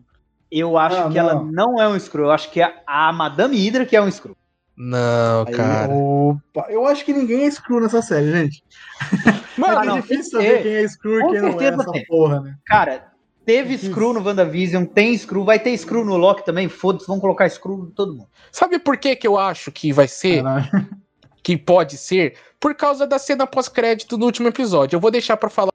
Eu 0.51 0.77
acho 0.77 0.97
Não, 1.01 1.11
que 1.11 1.19
ela 1.19 1.35
não. 1.35 1.45
não 1.45 1.81
é 1.83 1.89
um 1.89 1.99
Screw. 1.99 2.25
Eu 2.27 2.31
acho 2.33 2.51
que 2.51 2.61
é 2.61 2.75
a 2.87 3.13
Madame 3.13 3.57
Hydra 3.57 3.85
que 3.87 3.97
é 3.97 4.03
um 4.03 4.11
Screw. 4.11 4.37
Não, 4.77 5.45
Aí, 5.47 5.53
cara. 5.55 5.93
Opa, 5.93 6.67
eu 6.71 6.87
acho 6.87 7.05
que 7.05 7.13
ninguém 7.13 7.45
é 7.45 7.51
screw 7.51 7.81
nessa 7.81 8.01
série, 8.01 8.33
gente. 8.33 8.63
Mano, 9.59 9.83
é 9.83 9.85
não, 9.85 9.99
é 9.99 10.01
difícil 10.01 10.31
saber 10.39 10.57
ter. 10.57 10.63
quem 10.63 10.73
é 10.77 10.89
screw 10.89 11.19
e 11.21 11.31
quem 11.33 11.71
não 11.73 11.83
é 11.83 11.93
tem. 11.93 12.07
porra, 12.07 12.41
né? 12.41 12.55
Cara, 12.65 13.10
teve. 13.51 13.79
Screw 13.79 14.13
no 14.13 14.23
WandaVision, 14.25 14.85
tem 14.85 15.17
Screw, 15.17 15.45
vai 15.45 15.59
ter 15.59 15.77
Screw 15.77 16.05
no 16.05 16.17
Loki 16.17 16.45
também. 16.45 16.69
Foda-se, 16.69 17.07
vão 17.07 17.19
colocar 17.19 17.49
Screw 17.49 17.89
em 17.91 17.95
todo 17.95 18.15
mundo. 18.15 18.29
sabe 18.53 18.79
por 18.79 18.97
que 18.97 19.17
que 19.17 19.27
eu 19.27 19.37
acho 19.37 19.73
que 19.73 19.93
vai 19.93 20.07
ser, 20.07 20.43
Caralho. 20.43 20.89
que 21.43 21.57
pode 21.57 21.97
ser? 21.97 22.37
Por 22.59 22.75
causa 22.75 23.07
da 23.07 23.19
cena 23.19 23.47
pós-crédito 23.47 24.17
do 24.17 24.27
último 24.27 24.49
episódio. 24.49 24.97
Eu 24.97 25.01
vou 25.01 25.11
deixar 25.11 25.37
pra 25.37 25.51
falar 25.51 25.71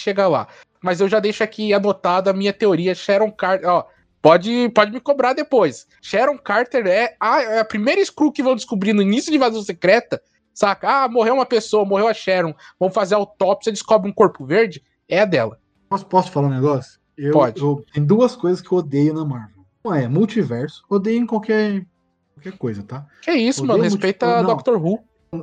chegar 0.00 0.28
lá. 0.28 0.48
Mas 0.82 1.00
eu 1.00 1.08
já 1.08 1.20
deixo 1.20 1.44
aqui 1.44 1.74
anotada 1.74 2.30
a 2.30 2.34
minha 2.34 2.52
teoria. 2.52 2.94
Sharon 2.94 3.30
Carter, 3.30 3.68
ó, 3.68 3.84
pode, 4.22 4.70
pode 4.70 4.90
me 4.90 4.98
cobrar 4.98 5.34
depois. 5.34 5.86
Sharon 6.00 6.38
Carter 6.38 6.86
é 6.86 7.14
a, 7.20 7.42
é 7.42 7.58
a 7.60 7.64
primeira 7.64 8.02
Screw 8.02 8.32
que 8.32 8.42
vão 8.42 8.56
descobrir 8.56 8.94
no 8.94 9.02
início 9.02 9.30
de 9.30 9.36
Invasão 9.36 9.62
Secreta. 9.62 10.20
Saca? 10.54 11.04
Ah, 11.04 11.08
morreu 11.08 11.34
uma 11.34 11.46
pessoa, 11.46 11.84
morreu 11.84 12.08
a 12.08 12.14
Sharon. 12.14 12.54
Vão 12.78 12.90
fazer 12.90 13.14
a 13.14 13.18
autópsia, 13.18 13.70
descobre 13.70 14.10
um 14.10 14.14
corpo 14.14 14.44
verde. 14.44 14.82
É 15.08 15.20
a 15.20 15.24
dela. 15.24 15.60
Posso, 15.88 16.06
posso 16.06 16.30
falar 16.30 16.48
um 16.48 16.54
negócio? 16.54 16.99
Eu, 17.20 17.32
Pode. 17.32 17.60
eu- 17.60 17.84
tem 17.92 18.04
duas 18.04 18.34
coisas 18.34 18.60
que 18.60 18.72
eu 18.72 18.78
odeio 18.78 19.12
na 19.12 19.24
Marvel. 19.24 19.60
Uma 19.84 19.98
é 19.98 20.08
multiverso. 20.08 20.82
Odeio 20.88 21.20
em 21.22 21.26
qualquer, 21.26 21.84
qualquer 22.34 22.56
coisa, 22.56 22.82
tá? 22.82 23.06
Que 23.22 23.32
isso, 23.32 23.62
Odeio 23.62 23.78
mano. 23.78 23.84
Respeita. 23.90 24.42
Doctor 24.42 24.76
Who. 24.82 24.98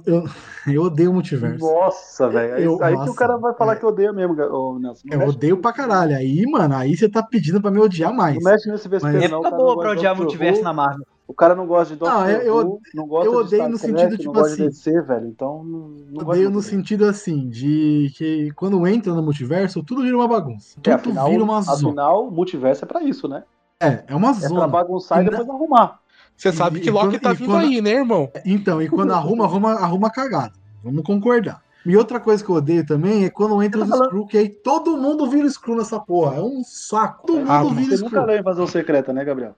Eu, 0.05 0.23
eu 0.67 0.81
odeio 0.83 1.13
multiverso. 1.13 1.63
Nossa, 1.65 2.27
velho. 2.29 2.83
Aí, 2.83 2.97
que 2.97 3.09
o 3.09 3.13
cara 3.15 3.37
vai 3.37 3.53
falar 3.53 3.73
é. 3.73 3.75
que 3.77 3.85
odeia 3.85 4.11
mesmo, 4.11 4.35
Nelson. 4.35 5.07
Eu 5.09 5.19
mexe- 5.19 5.31
odeio 5.31 5.57
pra 5.57 5.71
caralho. 5.71 6.15
Aí, 6.15 6.45
mano, 6.45 6.75
aí 6.75 6.95
você 6.97 7.07
tá 7.07 7.23
pedindo 7.23 7.61
pra 7.61 7.71
me 7.71 7.79
odiar 7.79 8.13
mais. 8.13 8.35
Não 8.43 8.51
mexe 8.51 8.69
nesse 8.69 8.89
vespeiro, 8.89 9.17
não. 9.17 9.25
Época 9.25 9.43
cara 9.43 9.55
boa 9.55 9.77
pra 9.77 9.91
odiar 9.91 10.15
multiverso 10.15 10.59
Who, 10.59 10.63
na 10.63 10.73
Marvel. 10.73 11.05
O 11.27 11.33
cara 11.33 11.53
não 11.53 11.67
gosta 11.67 11.93
de 11.93 11.99
Doctor 11.99 12.17
Não, 12.19 12.29
eu- 12.29 12.41
eu- 12.41 12.55
Who, 12.67 12.81
não 12.95 13.05
gosta 13.07 13.27
eu 13.27 13.31
de 13.31 13.37
odeio 13.37 13.61
Star 13.61 13.69
no 13.69 13.77
Trek, 13.77 13.91
sentido, 13.93 14.11
não 14.11 14.17
tipo 14.17 14.31
gosta 14.33 14.47
assim, 14.53 14.63
de 14.63 14.69
DC, 14.69 15.01
velho. 15.01 15.27
Então, 15.27 15.63
não, 15.63 15.79
não 15.89 16.27
Odeio 16.29 16.47
de 16.47 16.53
no 16.53 16.61
sentido 16.61 17.05
assim, 17.05 17.49
de 17.49 18.11
que 18.15 18.51
quando 18.55 18.87
entra 18.87 19.13
no 19.13 19.21
multiverso, 19.21 19.83
tudo 19.83 20.03
vira 20.03 20.15
uma 20.15 20.27
bagunça. 20.27 20.77
É, 20.79 20.81
Tudo 20.81 20.93
afinal, 20.95 21.29
vira 21.29 21.43
uma 21.43 21.61
zona. 21.61 21.89
afinal, 21.89 22.27
o 22.27 22.31
multiverso 22.31 22.85
é 22.85 22.87
pra 22.87 23.03
isso, 23.03 23.27
né? 23.27 23.43
É, 23.79 24.03
é 24.07 24.15
uma 24.15 24.31
É 24.31 24.39
pra 24.39 24.47
zona. 24.47 24.67
bagunçar 24.67 25.17
e 25.17 25.21
E 25.21 25.25
na- 25.25 25.31
depois 25.31 25.49
arrumar. 25.49 25.99
Você 26.35 26.49
E- 26.49 26.53
sabe 26.53 26.79
que 26.79 26.87
e 26.87 26.91
Loki 26.91 27.07
quando- 27.09 27.19
tá 27.21 27.33
vindo 27.33 27.49
quando- 27.51 27.65
aí, 27.65 27.81
né, 27.81 27.91
irmão? 27.91 28.29
Então, 28.45 28.81
e 28.81 28.87
quando 28.87 29.11
arruma, 29.11 29.43
arruma, 29.43 29.73
arruma 29.73 30.09
cagada. 30.09 30.53
Vamos 30.83 31.03
concordar. 31.03 31.61
E 31.87 31.95
outra 31.95 32.19
coisa 32.19 32.43
que 32.43 32.49
eu 32.49 32.55
odeio 32.55 32.85
também 32.85 33.23
é 33.25 33.29
quando 33.29 33.63
entra 33.63 33.81
os 33.81 33.87
Tá 33.89 33.95
falando- 33.95 34.09
Screw, 34.09 34.27
que 34.27 34.37
aí 34.37 34.49
todo 34.49 34.97
mundo 34.97 35.29
vira 35.29 35.49
Screw 35.49 35.75
nessa 35.77 35.99
porra. 35.99 36.35
É 36.35 36.41
um 36.41 36.61
saco. 36.63 37.27
Todo 37.27 37.39
mundo 37.39 37.49
Ah, 37.51 37.63
vira 37.63 37.95
Você 37.97 38.03
nunca 38.03 38.07
Screw. 38.17 38.25
leu 38.25 38.39
Invasão 38.39 38.67
Secreta, 38.67 39.13
né, 39.13 39.23
Gabriel? 39.23 39.55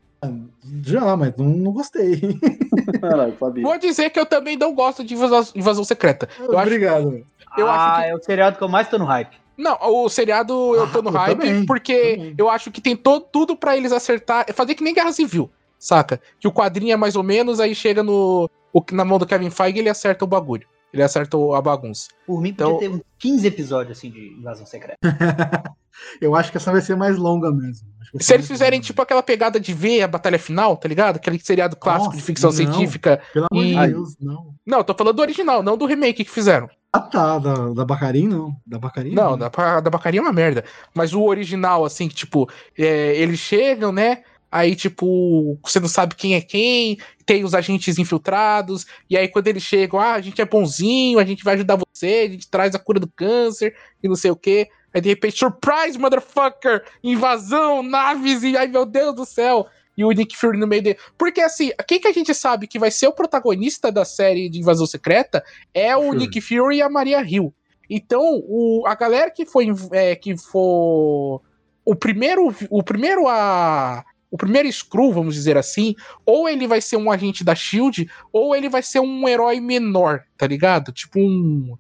Já, 0.83 1.15
mas 1.17 1.33
não, 1.37 1.45
não 1.45 1.71
gostei. 1.71 2.19
Caralho, 3.01 3.35
sabia. 3.39 3.63
Vou 3.63 3.77
dizer 3.79 4.09
que 4.09 4.19
eu 4.19 4.25
também 4.25 4.57
não 4.57 4.73
gosto 4.75 5.03
de 5.03 5.13
invasão, 5.13 5.43
invasão 5.55 5.83
secreta. 5.83 6.27
Eu 6.37 6.57
acho- 6.57 6.67
Obrigado. 6.67 7.25
Eu 7.57 7.67
ah, 7.67 7.73
acho 7.93 8.01
que- 8.03 8.09
é 8.09 8.15
o 8.15 8.21
seriado 8.23 8.57
que 8.57 8.63
eu 8.63 8.69
mais 8.69 8.87
tô 8.89 8.97
no 8.97 9.05
hype. 9.05 9.35
Não, 9.57 9.77
o 9.81 10.07
seriado 10.09 10.53
eu 10.75 10.87
tô 10.91 10.99
Ah, 10.99 11.01
no 11.03 11.09
eu 11.09 11.13
hype 11.13 11.37
também, 11.39 11.65
porque 11.65 12.15
também. 12.17 12.35
eu 12.37 12.49
acho 12.49 12.69
que 12.71 12.79
tem 12.81 12.95
to- 12.95 13.21
tudo 13.21 13.55
pra 13.55 13.75
eles 13.75 13.91
acertar. 13.91 14.45
é 14.47 14.53
Fazer 14.53 14.75
que 14.75 14.83
nem 14.83 14.93
Guerra 14.93 15.11
Civil, 15.13 15.49
saca? 15.77 16.19
Que 16.39 16.47
o 16.47 16.51
quadrinho 16.51 16.93
é 16.93 16.97
mais 16.97 17.15
ou 17.15 17.23
menos, 17.23 17.59
aí 17.59 17.73
chega 17.73 18.03
no 18.03 18.49
o- 18.73 18.83
na 18.91 19.03
mão 19.03 19.17
do 19.17 19.25
Kevin 19.25 19.49
Feige 19.49 19.79
ele 19.79 19.89
acerta 19.89 20.23
o 20.23 20.27
bagulho. 20.27 20.67
Ele 20.93 21.03
acerta 21.03 21.37
o- 21.37 21.53
a 21.53 21.61
bagunça. 21.61 22.07
Por 22.25 22.41
mim, 22.41 22.49
Então- 22.49 22.73
podia 22.73 22.89
ter 22.89 22.95
uns 22.95 23.01
15 23.17 23.47
episódios 23.47 23.97
assim 23.97 24.09
de 24.09 24.33
invasão 24.37 24.65
secreta. 24.65 24.97
Eu 26.21 26.33
acho 26.35 26.49
que 26.51 26.57
essa 26.57 26.71
vai 26.71 26.81
ser 26.81 26.95
mais 26.95 27.17
longa 27.17 27.51
mesmo. 27.51 27.87
Acho 27.99 28.11
que 28.11 28.17
vai 28.17 28.23
Se 28.23 28.33
eles 28.33 28.47
fizerem 28.47 28.79
longa. 28.79 28.85
tipo 28.85 29.01
aquela 29.01 29.21
pegada 29.21 29.59
de 29.59 29.73
ver 29.73 30.01
a 30.01 30.07
batalha 30.07 30.39
final, 30.39 30.77
tá 30.77 30.87
ligado? 30.87 31.17
Aquele 31.17 31.37
seriado 31.39 31.75
clássico 31.75 32.11
de 32.11 32.15
Nossa, 32.17 32.25
ficção 32.25 32.49
não. 32.51 32.55
científica. 32.57 33.21
Pelo 33.33 33.47
amor 33.51 33.63
de 33.65 33.87
Deus, 33.93 34.15
não. 34.19 34.53
Não, 34.65 34.77
eu 34.79 34.83
tô 34.83 34.93
falando 34.95 35.15
do 35.17 35.21
original, 35.21 35.61
não 35.61 35.77
do 35.77 35.85
remake 35.85 36.23
que 36.23 36.31
fizeram. 36.31 36.69
Ah, 36.93 37.01
tá. 37.01 37.37
Da, 37.37 37.53
da 37.73 37.85
Bacarim, 37.85 38.27
não. 38.27 38.55
Da 38.65 38.79
Bacarim? 38.79 39.13
Não, 39.13 39.37
da, 39.37 39.49
pa- 39.49 39.79
da 39.81 39.89
Bacaria 39.89 40.19
é 40.21 40.23
uma 40.23 40.31
merda. 40.33 40.63
Mas 40.95 41.13
o 41.13 41.21
original, 41.21 41.83
assim, 41.85 42.07
que, 42.07 42.15
tipo, 42.15 42.49
é, 42.77 43.15
eles 43.17 43.37
chegam, 43.39 43.91
né? 43.91 44.23
Aí, 44.51 44.75
tipo, 44.75 45.59
você 45.63 45.79
não 45.79 45.87
sabe 45.87 46.15
quem 46.15 46.33
é 46.33 46.41
quem, 46.41 46.97
tem 47.25 47.43
os 47.43 47.53
agentes 47.53 47.99
infiltrados, 47.99 48.85
e 49.07 49.15
aí 49.15 49.27
quando 49.27 49.47
eles 49.47 49.61
chegam, 49.61 49.99
ah, 49.99 50.13
a 50.13 50.21
gente 50.21 50.41
é 50.41 50.45
bonzinho, 50.45 51.19
a 51.19 51.23
gente 51.23 51.43
vai 51.43 51.53
ajudar 51.53 51.77
você, 51.77 52.25
a 52.27 52.31
gente 52.31 52.49
traz 52.49 52.73
a 52.73 52.79
cura 52.79 52.99
do 52.99 53.07
câncer, 53.07 53.75
e 54.01 54.07
não 54.07 54.15
sei 54.15 54.31
o 54.31 54.35
quê. 54.35 54.67
Aí 54.91 55.01
de 55.01 55.09
repente, 55.09 55.37
surprise, 55.37 55.99
motherfucker! 55.99 56.83
Invasão, 57.03 57.83
naves, 57.83 58.41
e 58.41 58.57
ai 58.57 58.67
meu 58.67 58.85
Deus 58.85 59.15
do 59.15 59.25
céu! 59.25 59.67
E 59.95 60.03
o 60.03 60.11
Nick 60.11 60.35
Fury 60.35 60.57
no 60.57 60.65
meio 60.65 60.81
dele. 60.81 60.97
Porque 61.17 61.41
assim, 61.41 61.71
quem 61.85 61.99
que 61.99 62.07
a 62.07 62.13
gente 62.13 62.33
sabe 62.33 62.67
que 62.67 62.79
vai 62.79 62.89
ser 62.89 63.07
o 63.07 63.13
protagonista 63.13 63.91
da 63.91 64.05
série 64.05 64.49
de 64.49 64.59
Invasão 64.59 64.87
Secreta 64.87 65.43
é 65.73 65.95
o 65.95 66.05
Fury. 66.05 66.17
Nick 66.17 66.41
Fury 66.41 66.77
e 66.77 66.81
a 66.81 66.89
Maria 66.89 67.21
Hill. 67.21 67.53
Então, 67.89 68.41
o, 68.47 68.83
a 68.87 68.95
galera 68.95 69.29
que 69.29 69.45
foi 69.45 69.67
é, 69.91 70.15
que 70.15 70.37
for 70.37 71.41
o 71.83 71.95
primeiro 71.95 72.55
o 72.69 72.81
primeiro 72.81 73.27
a 73.27 74.05
o 74.31 74.37
primeiro 74.37 74.71
Screw, 74.71 75.11
vamos 75.11 75.33
dizer 75.33 75.57
assim, 75.57 75.95
ou 76.25 76.47
ele 76.47 76.67
vai 76.67 76.81
ser 76.81 76.97
um 76.97 77.11
agente 77.11 77.43
da 77.43 77.55
Shield, 77.55 78.09
ou 78.31 78.55
ele 78.55 78.69
vai 78.69 78.83
ser 78.83 78.99
um 78.99 79.27
herói 79.27 79.59
menor, 79.59 80.23
tá 80.37 80.45
ligado? 80.45 80.91
Tipo 80.91 81.19
um 81.19 81.77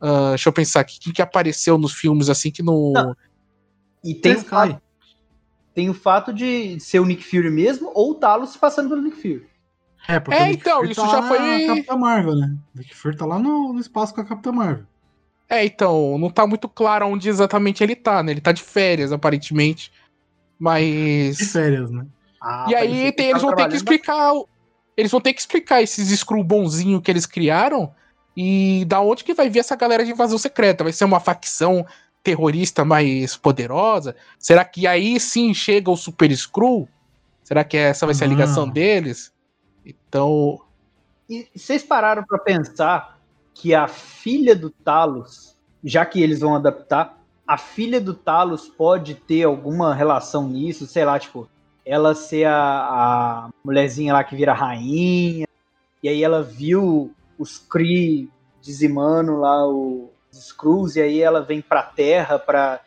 ah, 0.00 0.30
deixa 0.30 0.48
eu 0.48 0.52
pensar 0.52 0.80
aqui, 0.80 0.98
quem 0.98 1.12
que 1.12 1.20
apareceu 1.20 1.76
nos 1.76 1.92
filmes 1.92 2.30
assim 2.30 2.50
que 2.50 2.62
no 2.62 2.92
Não. 2.94 3.16
E 4.02 4.14
tem 4.14 4.34
o, 4.34 4.40
fato, 4.40 4.82
tem 5.74 5.90
o 5.90 5.94
fato 5.94 6.32
de 6.32 6.80
ser 6.80 7.00
o 7.00 7.04
Nick 7.04 7.22
Fury 7.22 7.50
mesmo 7.50 7.92
ou 7.94 8.12
o 8.12 8.14
Talos 8.14 8.56
passando 8.56 8.88
pelo 8.88 9.02
Nick 9.02 9.16
Fury. 9.16 9.46
É, 10.08 10.18
porque 10.18 10.40
É, 10.40 10.44
o 10.44 10.46
Nick 10.46 10.60
então, 10.62 10.78
Fury 10.78 10.92
isso 10.92 11.02
tá 11.02 11.08
já 11.08 11.22
foi- 11.22 11.38
na 11.38 11.74
Capitã 11.74 11.96
Marvel, 11.96 12.34
né? 12.34 12.56
O 12.74 12.78
Nick 12.78 12.96
Fury 12.96 13.16
tá 13.16 13.26
lá 13.26 13.38
no, 13.38 13.74
no 13.74 13.78
espaço 13.78 14.14
com 14.14 14.22
a 14.22 14.24
Capitã 14.24 14.50
Marvel. 14.52 14.84
É, 15.50 15.64
então, 15.64 16.16
não 16.16 16.30
tá 16.30 16.46
muito 16.46 16.68
claro 16.68 17.06
onde 17.06 17.28
exatamente 17.28 17.82
ele 17.82 17.94
tá, 17.94 18.22
né? 18.22 18.32
Ele 18.32 18.40
tá 18.40 18.52
de 18.52 18.62
férias, 18.62 19.12
aparentemente. 19.12 19.92
De 20.60 20.64
Mas. 20.64 21.38
férias, 21.52 21.90
né? 21.90 22.04
Ah, 22.42 22.66
e 22.68 22.74
aí 22.74 23.12
tem- 23.12 23.30
eles 23.30 23.40
vão 23.42 23.54
ter 23.54 23.68
que 23.68 23.76
explicar. 23.76 24.34
o- 24.34 24.46
Eles 24.96 25.10
vão 25.10 25.20
ter 25.20 25.32
que 25.32 25.40
explicar 25.40 25.80
esses 25.80 26.10
Screw 26.20 26.44
bonzinho 26.44 27.00
que 27.00 27.10
eles 27.10 27.24
criaram. 27.24 27.94
E 28.36 28.84
da 28.86 29.00
onde 29.00 29.24
que 29.24 29.32
vai 29.32 29.48
vir 29.48 29.60
essa 29.60 29.74
galera 29.74 30.04
de 30.04 30.10
invasão 30.10 30.36
secreta? 30.36 30.84
Vai 30.84 30.92
ser 30.92 31.04
uma 31.06 31.18
facção 31.20 31.86
terrorista 32.22 32.84
mais 32.84 33.34
poderosa? 33.36 34.14
Será 34.38 34.62
que 34.64 34.86
aí 34.86 35.18
sim 35.18 35.54
chega 35.54 35.90
o 35.90 35.96
Super 35.96 36.30
Screw? 36.36 36.86
Será 37.42 37.64
que 37.64 37.76
essa 37.78 38.04
vai 38.04 38.14
ser 38.14 38.24
a 38.24 38.28
ligação 38.28 38.66
Não. 38.66 38.72
deles? 38.72 39.32
Então. 39.86 40.60
E 41.28 41.48
vocês 41.56 41.82
pararam 41.82 42.22
pra 42.24 42.38
pensar 42.38 43.18
que 43.54 43.74
a 43.74 43.88
filha 43.88 44.54
do 44.54 44.68
Talos, 44.70 45.56
já 45.82 46.04
que 46.04 46.22
eles 46.22 46.40
vão 46.40 46.54
adaptar, 46.54 47.18
a 47.52 47.58
filha 47.58 48.00
do 48.00 48.14
Talos 48.14 48.68
pode 48.68 49.16
ter 49.16 49.42
alguma 49.42 49.92
relação 49.92 50.46
nisso, 50.46 50.86
sei 50.86 51.04
lá, 51.04 51.18
tipo, 51.18 51.48
ela 51.84 52.14
ser 52.14 52.44
a, 52.46 52.54
a 52.54 53.48
mulherzinha 53.64 54.12
lá 54.12 54.22
que 54.22 54.36
vira 54.36 54.52
rainha, 54.52 55.48
e 56.00 56.08
aí 56.08 56.22
ela 56.22 56.44
viu 56.44 57.12
os 57.36 57.58
Kree 57.58 58.30
dizimando 58.62 59.36
lá 59.36 59.66
o- 59.66 60.10
os 60.32 60.38
Skrulls, 60.46 60.94
e 60.96 61.02
aí 61.02 61.20
ela 61.20 61.40
vem 61.42 61.60
pra 61.60 61.82
Terra 61.82 62.38
pra 62.38 62.78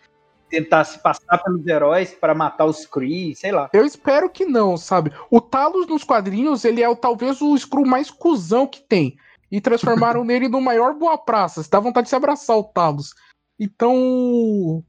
tentar 0.49 0.85
se 0.85 0.99
passar 0.99 1.39
pelos 1.43 1.67
heróis 1.67 2.13
pra 2.13 2.33
matar 2.33 2.63
os 2.65 2.85
Kree, 2.85 3.35
sei 3.35 3.51
lá. 3.51 3.69
Eu 3.73 3.85
espero 3.85 4.29
que 4.29 4.45
não, 4.45 4.77
sabe? 4.77 5.11
O 5.29 5.41
Talos 5.41 5.87
nos 5.87 6.05
quadrinhos, 6.05 6.63
ele 6.63 6.81
é 6.81 6.87
o, 6.87 6.95
talvez 6.95 7.41
o 7.41 7.57
Screw 7.57 7.85
mais 7.85 8.09
cuzão 8.09 8.65
que 8.65 8.79
tem. 8.79 9.17
E 9.51 9.59
transformaram 9.59 10.23
nele 10.25 10.47
no 10.47 10.61
maior 10.61 10.93
boa 10.93 11.17
praça. 11.17 11.61
Dá 11.69 11.81
vontade 11.81 12.05
de 12.05 12.09
se 12.11 12.15
abraçar 12.15 12.55
o 12.57 12.63
Talos. 12.63 13.13
Então. 13.59 14.83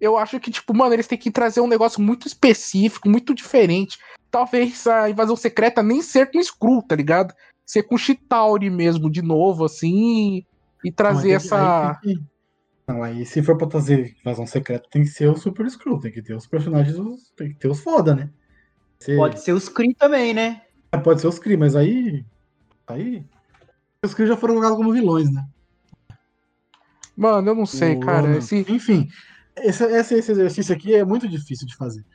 Eu 0.00 0.16
acho 0.16 0.38
que, 0.38 0.50
tipo, 0.50 0.72
mano, 0.72 0.94
eles 0.94 1.08
têm 1.08 1.18
que 1.18 1.30
trazer 1.30 1.60
um 1.60 1.66
negócio 1.66 2.00
muito 2.00 2.28
específico, 2.28 3.08
muito 3.08 3.34
diferente. 3.34 3.98
Talvez 4.30 4.86
a 4.86 5.10
invasão 5.10 5.34
secreta 5.34 5.82
nem 5.82 6.02
ser 6.02 6.30
com 6.30 6.40
Screw, 6.40 6.82
tá 6.82 6.94
ligado? 6.94 7.34
ser 7.68 7.82
com 7.82 7.98
Chitauri 7.98 8.70
mesmo, 8.70 9.10
de 9.10 9.20
novo, 9.20 9.66
assim, 9.66 10.42
e, 10.82 10.90
trazer 10.90 11.28
Não, 11.28 11.36
essa. 11.36 11.98
Aí 12.02 12.18
Não, 12.88 13.02
aí 13.02 13.26
se 13.26 13.42
for 13.42 13.58
pra 13.58 13.66
trazer 13.66 14.16
invasão 14.20 14.46
secreta, 14.46 14.88
tem 14.90 15.02
que 15.02 15.08
ser 15.08 15.28
o 15.28 15.36
Super 15.36 15.68
Screw, 15.70 16.00
tem 16.00 16.10
que 16.10 16.22
ter 16.22 16.34
os 16.34 16.46
personagens, 16.46 16.98
os- 16.98 17.30
tem 17.36 17.50
que 17.50 17.58
ter 17.58 17.68
os 17.68 17.80
foda, 17.80 18.14
né? 18.14 18.30
Pode 19.16 19.40
ser 19.40 19.52
os 19.52 19.68
Kree 19.68 19.94
também, 19.94 20.32
né? 20.32 20.62
É, 20.92 20.96
pode 20.96 21.20
ser 21.20 21.26
os 21.26 21.38
Kree, 21.38 21.58
mas 21.58 21.76
aí. 21.76 22.24
Aí. 22.86 23.22
Os 24.02 24.14
Kree 24.14 24.26
já 24.26 24.36
foram 24.36 24.54
colocados 24.54 24.78
como 24.78 24.92
vilões, 24.92 25.30
né? 25.30 25.44
Mano, 27.18 27.50
eu 27.50 27.54
não 27.56 27.66
sei, 27.66 27.96
O 27.96 28.00
cara. 28.00 28.36
Esse... 28.36 28.64
Enfim, 28.68 29.08
esse, 29.56 29.82
esse, 29.84 30.14
esse 30.14 30.30
exercício 30.30 30.72
aqui 30.72 30.94
é 30.94 31.04
muito 31.04 31.28
difícil 31.28 31.66
de 31.66 31.74
fazer. 31.74 32.06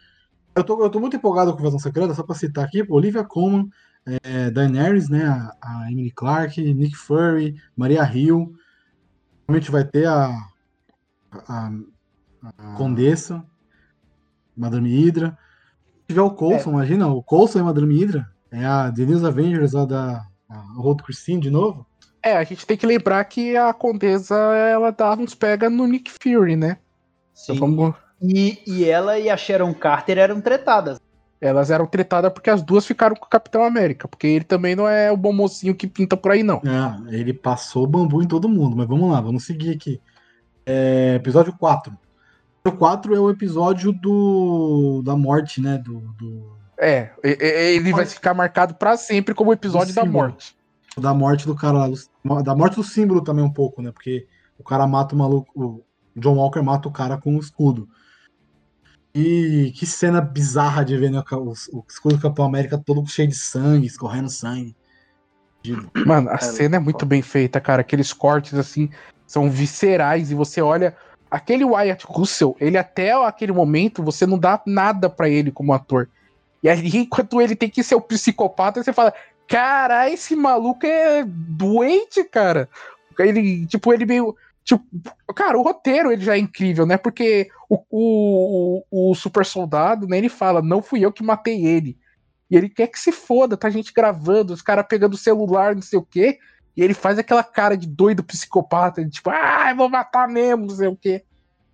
Eu 0.55 0.63
tô, 0.63 0.81
eu 0.81 0.89
tô 0.89 0.97
muito 0.97 1.17
empolgado 1.17 1.51
com 1.51 1.59
Invasão 1.59 1.77
Secreta, 1.77 2.13
só 2.13 2.23
pra 2.23 2.33
citar 2.33 2.63
aqui, 2.63 2.85
Olivia 2.87 3.25
Colman, 3.25 3.67
é, 4.05 4.49
Daenerys, 4.49 5.09
né, 5.09 5.25
a, 5.25 5.51
a 5.61 5.91
Emily 5.91 6.11
Clark, 6.11 6.61
Nick 6.73 6.95
Fury, 6.95 7.55
Maria 7.75 8.03
Hill, 8.03 8.53
realmente 9.45 9.69
vai 9.69 9.83
ter 9.83 10.07
a, 10.07 10.29
a, 11.49 11.71
a 12.41 12.75
Condessa, 12.77 13.43
Madame 14.55 14.89
Hydra. 14.89 15.37
Se 16.01 16.07
tiver 16.09 16.21
o 16.21 16.31
Coulson, 16.31 16.69
imagina, 16.69 17.07
o 17.07 17.21
Coulson 17.21 17.59
e 17.59 17.63
Madame 17.63 17.93
Hydra, 17.93 18.25
é 18.51 18.63
a 18.65 18.89
Denise 18.89 19.25
Avengers, 19.25 19.75
a 19.75 19.83
da 19.83 20.25
a 20.47 20.61
Road 20.77 21.03
Christine 21.03 21.41
de 21.41 21.49
novo. 21.49 21.85
É, 22.23 22.37
a 22.37 22.43
gente 22.43 22.65
tem 22.65 22.77
que 22.77 22.85
lembrar 22.85 23.23
que 23.25 23.55
a 23.57 23.73
Condesa, 23.73 24.35
ela 24.35 24.91
dava 24.91 25.21
uns 25.21 25.35
pega 25.35 25.69
no 25.69 25.85
Nick 25.85 26.09
Fury, 26.11 26.55
né? 26.55 26.77
Sim. 27.33 27.55
Então, 27.55 27.75
vamos- 27.75 27.95
E, 28.21 28.59
e 28.65 28.85
ela 28.85 29.19
e 29.19 29.29
a 29.29 29.35
Sharon 29.35 29.73
Carter 29.73 30.17
eram 30.17 30.39
tretadas. 30.39 30.99
Elas 31.41 31.69
eram 31.69 31.85
tretadas 31.85 32.31
porque 32.31 32.49
as 32.49 32.61
duas 32.61 32.85
ficaram 32.85 33.17
com 33.17 33.25
o 33.25 33.29
Capitão 33.29 33.65
América. 33.65 34.07
Porque 34.07 34.25
ele 34.27 34.45
também 34.45 34.73
não 34.77 34.87
é 34.87 35.11
o 35.11 35.17
bom 35.17 35.33
mocinho 35.33 35.75
que 35.75 35.85
pinta 35.87 36.15
por 36.15 36.31
aí, 36.31 36.41
não. 36.41 36.61
É, 36.63 37.13
ele 37.13 37.33
passou 37.33 37.85
bambu 37.85 38.23
em 38.23 38.27
todo 38.27 38.47
mundo, 38.47 38.77
mas 38.77 38.87
vamos 38.87 39.11
lá, 39.11 39.19
vamos 39.19 39.45
seguir 39.45 39.71
aqui. 39.75 39.99
É, 40.65 41.15
episódio 41.15 41.53
4. 41.59 41.93
O 42.65 42.71
4 42.71 43.13
é 43.13 43.19
o 43.19 43.29
episódio 43.29 43.91
do 43.91 45.01
da 45.03 45.17
morte, 45.17 45.59
né? 45.59 45.77
Do, 45.77 45.99
do- 46.17 46.55
É, 46.79 47.11
ele 47.21 47.91
vai 47.91 48.05
ficar 48.05 48.33
marcado 48.33 48.75
pra 48.75 48.95
sempre 48.95 49.35
como 49.35 49.49
o 49.49 49.53
episódio 49.53 49.93
da 49.93 50.05
morte. 50.05 50.55
da 50.97 51.13
morte 51.13 51.45
do 51.45 51.55
cara 51.55 51.79
lá, 51.79 51.87
do- 51.89 52.12
da 52.43 52.55
morte 52.55 52.75
do 52.75 52.83
símbolo 52.83 53.21
também 53.21 53.43
um 53.43 53.51
pouco, 53.51 53.81
né? 53.81 53.91
Porque 53.91 54.27
o 54.57 54.63
cara 54.63 54.87
mata 54.87 55.13
o 55.13 55.17
maluco, 55.17 55.51
o 55.55 55.85
John 56.15 56.35
Walker 56.35 56.61
mata 56.61 56.87
o 56.87 56.91
cara 56.91 57.17
com 57.17 57.35
o 57.35 57.39
escudo. 57.39 57.87
E 59.13 59.71
que 59.75 59.85
cena 59.85 60.19
bizarra 60.19 60.83
de 60.83 60.97
ver, 60.97 61.11
né? 61.11 61.23
O, 61.31 61.51
o 61.51 61.85
escudo 61.87 62.15
do 62.15 62.21
Capitão 62.21 62.45
América 62.45 62.81
todo 62.83 63.05
cheio 63.07 63.27
de 63.27 63.35
sangue, 63.35 63.85
escorrendo 63.85 64.29
sangue. 64.29 64.75
Mano, 66.05 66.29
a 66.29 66.37
Cara, 66.37 66.51
cena 66.51 66.75
é 66.77 66.79
muito 66.79 67.05
bem 67.05 67.21
feita, 67.21 67.61
cara. 67.61 67.81
Aqueles 67.81 68.11
cortes, 68.11 68.53
assim, 68.55 68.89
são 69.27 69.49
viscerais. 69.49 70.31
E 70.31 70.35
você 70.35 70.61
olha. 70.61 70.95
Aquele 71.29 71.65
Wyatt 71.65 72.05
Russell, 72.07 72.55
ele 72.59 72.77
até 72.77 73.11
aquele 73.11 73.51
momento, 73.51 74.03
você 74.03 74.23
não 74.23 74.37
dá 74.37 74.61
nada 74.67 75.09
pra 75.09 75.27
ele 75.27 75.51
como 75.51 75.73
ator. 75.73 76.07
E 76.61 76.69
ali, 76.69 76.95
enquanto 76.97 77.41
ele 77.41 77.55
tem 77.55 77.69
que 77.69 77.83
ser 77.83 77.95
o 77.95 78.01
psicopata, 78.01 78.83
você 78.83 78.93
fala: 78.93 79.13
Cara, 79.47 80.09
esse 80.09 80.35
maluco 80.35 80.85
é 80.85 81.23
doente, 81.25 82.23
cara. 82.23 82.69
Ele, 83.19 83.65
tipo, 83.67 83.93
ele 83.93 84.05
meio. 84.05 84.35
Tipo, 84.63 84.83
cara, 85.35 85.57
o 85.57 85.61
roteiro 85.61 86.11
ele 86.11 86.23
já 86.23 86.35
é 86.35 86.39
incrível, 86.39 86.85
né? 86.85 86.97
Porque 86.97 87.49
o, 87.69 87.83
o, 87.91 88.83
o, 88.89 89.15
super 89.15 89.45
soldado, 89.45 90.07
né? 90.07 90.17
Ele 90.17 90.29
fala: 90.29 90.61
Não 90.61 90.81
fui 90.81 91.03
eu 91.03 91.11
que 91.11 91.23
matei 91.23 91.65
ele. 91.65 91.97
E 92.49 92.55
ele 92.55 92.69
quer 92.69 92.87
que 92.87 92.99
se 92.99 93.11
foda, 93.11 93.57
tá 93.57 93.69
gente 93.69 93.91
gravando, 93.93 94.53
os 94.53 94.61
caras 94.61 94.85
pegando 94.87 95.13
o 95.13 95.17
celular, 95.17 95.75
não 95.75 95.81
sei 95.81 95.99
o 95.99 96.05
quê. 96.05 96.39
E 96.75 96.81
ele 96.81 96.93
faz 96.93 97.19
aquela 97.19 97.43
cara 97.43 97.77
de 97.77 97.87
doido 97.87 98.23
psicopata, 98.23 99.07
tipo, 99.07 99.29
ah, 99.29 99.67
eu 99.69 99.75
vou 99.75 99.89
matar 99.89 100.27
mesmo, 100.27 100.65
não 100.65 100.75
sei 100.75 100.87
o 100.87 100.95
quê. 100.95 101.23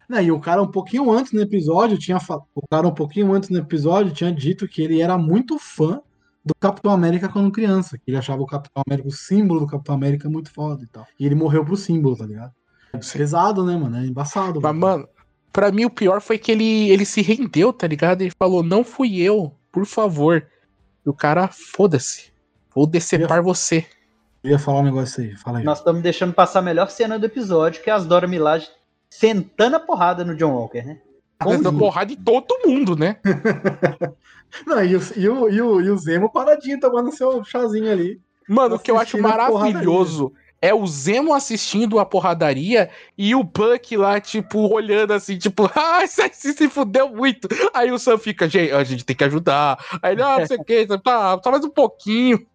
Né, 0.10 0.24
e 0.24 0.32
o 0.32 0.40
cara 0.40 0.62
um 0.62 0.72
pouquinho 0.72 1.12
antes 1.12 1.32
no 1.32 1.40
episódio 1.40 1.98
tinha 1.98 2.18
o 2.56 2.68
cara 2.68 2.88
um 2.88 2.94
pouquinho 2.94 3.32
antes 3.32 3.50
no 3.50 3.60
episódio 3.60 4.12
tinha 4.12 4.32
dito 4.32 4.68
que 4.68 4.82
ele 4.82 5.00
era 5.00 5.18
muito 5.20 5.60
fã 5.60 6.02
do 6.44 6.54
Capitão 6.60 6.92
América 6.92 7.30
quando 7.30 7.52
criança, 7.52 7.98
que 7.98 8.04
ele 8.08 8.18
achava 8.18 8.42
o 8.42 8.46
Capitão 8.46 8.84
América 8.88 9.08
o 9.08 9.12
símbolo 9.12 9.62
do 9.62 9.68
Capitão 9.68 9.96
América 9.96 10.30
muito 10.30 10.52
foda 10.52 10.84
e 10.84 10.88
tal. 10.88 11.06
E 11.20 11.26
ele 11.26 11.36
morreu 11.36 11.66
pro 11.66 11.76
símbolo, 11.76 12.18
tá 12.18 12.26
ligado? 12.26 12.54
É 12.94 12.98
pesado, 12.98 13.66
né, 13.66 13.76
mano? 13.76 13.98
É 13.98 14.06
embaçado. 14.06 14.60
Mas, 14.62 14.76
mano, 14.76 15.08
pra 15.52 15.72
mim 15.72 15.86
o 15.86 15.90
pior 15.90 16.22
foi 16.22 16.38
que 16.38 16.52
ele, 16.52 16.90
ele 16.90 17.06
se 17.06 17.22
rendeu, 17.22 17.72
tá 17.72 17.86
ligado? 17.88 18.22
Ele 18.22 18.32
falou, 18.38 18.64
não 18.64 18.84
fui 18.84 19.20
eu, 19.20 19.54
por 19.72 19.86
favor. 19.86 20.48
E 21.06 21.10
o 21.10 21.14
cara, 21.14 21.50
foda-se. 21.50 22.32
Vou 22.74 22.88
decepar 22.88 23.42
você. 23.42 23.86
Eu 24.44 24.52
ia 24.52 24.60
falar 24.60 24.80
um 24.80 24.84
negócio 24.84 25.22
aí, 25.22 25.36
fala 25.36 25.60
aí. 25.60 25.66
Nós 25.66 25.80
estamos 25.80 26.02
deixando 26.02 26.34
passar 26.34 26.60
a 26.60 26.64
melhor 26.64 26.90
cena 26.90 27.20
do 27.20 27.26
episódio, 27.26 27.84
que 27.84 27.90
é 27.90 27.94
as 27.94 28.06
Dora 28.06 28.28
Milaje 28.28 28.70
sentando 29.10 29.76
a 29.76 29.80
porrada 29.80 30.24
no 30.24 30.36
John 30.36 30.54
Walker, 30.54 30.84
né? 30.84 31.02
Dando 31.44 31.74
porrada 31.74 32.12
em 32.12 32.18
todo 32.18 32.68
mundo, 32.68 32.96
né? 32.96 33.18
Não, 34.66 34.84
e 34.84 34.96
o, 34.96 35.02
e, 35.16 35.30
o, 35.30 35.50
e, 35.50 35.62
o, 35.62 35.82
e 35.82 35.90
o 35.90 35.98
Zemo 35.98 36.32
paradinho 36.32 36.80
tomando 36.80 37.16
seu 37.16 37.44
chazinho 37.44 37.92
ali. 37.92 38.20
Mano, 38.48 38.76
o 38.76 38.80
que 38.80 38.90
eu 38.90 38.98
acho 38.98 39.18
maravilhoso 39.22 40.34
é 40.62 40.74
o 40.74 40.86
Zemo 40.86 41.34
assistindo 41.34 42.00
a 42.00 42.06
porradaria 42.06 42.90
e 43.18 43.34
o 43.34 43.44
Buck 43.44 43.96
lá, 43.96 44.20
tipo, 44.20 44.74
olhando 44.74 45.14
assim, 45.14 45.38
tipo, 45.38 45.70
ah, 45.76 46.06
você 46.06 46.30
se, 46.34 46.54
se 46.54 46.70
fudeu 46.70 47.10
muito. 47.10 47.48
Aí 47.74 47.92
o 47.92 48.00
Sam 48.00 48.18
fica, 48.18 48.50
gente, 48.50 48.72
a 48.74 48.84
gente 48.84 49.06
tem 49.06 49.16
que 49.16 49.24
ajudar. 49.24 49.78
Aí 50.02 50.14
ele, 50.14 50.22
ah, 50.22 50.40
não 50.40 50.46
sei 50.48 50.58
o 50.58 50.64
que, 50.64 50.86
tá, 51.00 51.40
só 51.42 51.52
mais 51.52 51.64
um 51.64 51.70
pouquinho. 51.70 52.46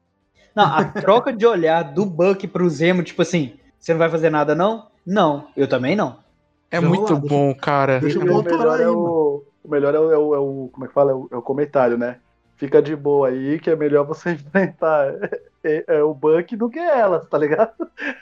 Não, 0.55 0.65
a 0.65 0.85
troca 0.85 1.33
de 1.33 1.47
olhar 1.47 1.83
do 1.83 2.05
Buck 2.05 2.47
pro 2.47 2.69
Zemo, 2.69 3.03
tipo 3.03 3.23
assim, 3.23 3.55
você 3.79 3.93
não 3.93 3.99
vai 3.99 4.11
fazer 4.11 4.31
nada 4.31 4.55
não? 4.55 4.89
Não, 5.05 5.49
eu 5.57 5.67
também 5.67 5.97
não. 5.97 6.24
É 6.71 6.81
muito 6.81 7.17
bom, 7.17 7.55
cara. 7.55 8.01
deixa 8.01 8.19
E 8.19 8.23
eu 8.23 8.27
o 8.27 8.33
voltar 8.33 8.51
melhor 8.59 8.77
aí, 8.79 8.85
é 8.85 8.89
o, 8.89 9.45
o 9.63 9.69
melhor 9.69 9.95
é 9.95 9.99
o, 9.99 10.11
é 10.13 10.19
o- 10.19 10.35
é 10.35 10.39
o- 10.39 10.71
como 10.73 10.85
é 10.85 10.89
que 10.89 10.95
fala? 10.95 11.13
É 11.13 11.15
o, 11.15 11.29
é 11.33 11.37
o 11.37 11.43
comentário, 11.43 11.97
né? 11.97 12.19
Fica 12.57 12.81
de 12.83 12.95
boa 12.97 13.29
aí, 13.29 13.59
que 13.61 13.71
é 13.71 13.77
melhor 13.77 14.07
você 14.07 14.33
enfrentar 14.35 15.15
é, 15.63 15.85
é 15.89 16.03
o 16.03 16.15
Buck 16.15 16.57
do 16.57 16.69
que 16.69 16.79
elas, 16.79 17.29
tá 17.29 17.39
ligado? 17.39 17.73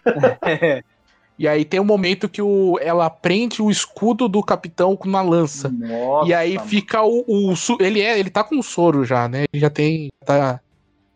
E 1.39 1.49
aí 1.49 1.65
tem 1.65 1.81
um 1.81 1.85
momento 1.85 2.29
que 2.29 2.43
o, 2.43 2.79
ela 2.81 3.09
prende 3.09 3.63
o 3.63 3.71
escudo 3.71 4.29
do 4.29 4.43
capitão 4.43 4.97
na 5.07 5.23
lança. 5.23 5.71
Nossa, 5.71 6.29
e 6.29 6.35
aí 6.35 6.57
mano. 6.57 6.69
fica 6.69 7.03
o, 7.03 7.25
o 7.27 7.57
su- 7.57 7.79
ele 7.81 8.01
é, 8.01 8.19
ele 8.19 8.31
tá 8.31 8.45
com 8.45 8.59
o 8.59 8.63
soro 8.63 9.05
já, 9.05 9.27
né? 9.29 9.45
Ele 9.53 9.61
já 9.61 9.71
tem, 9.71 10.09
tá, 10.25 10.61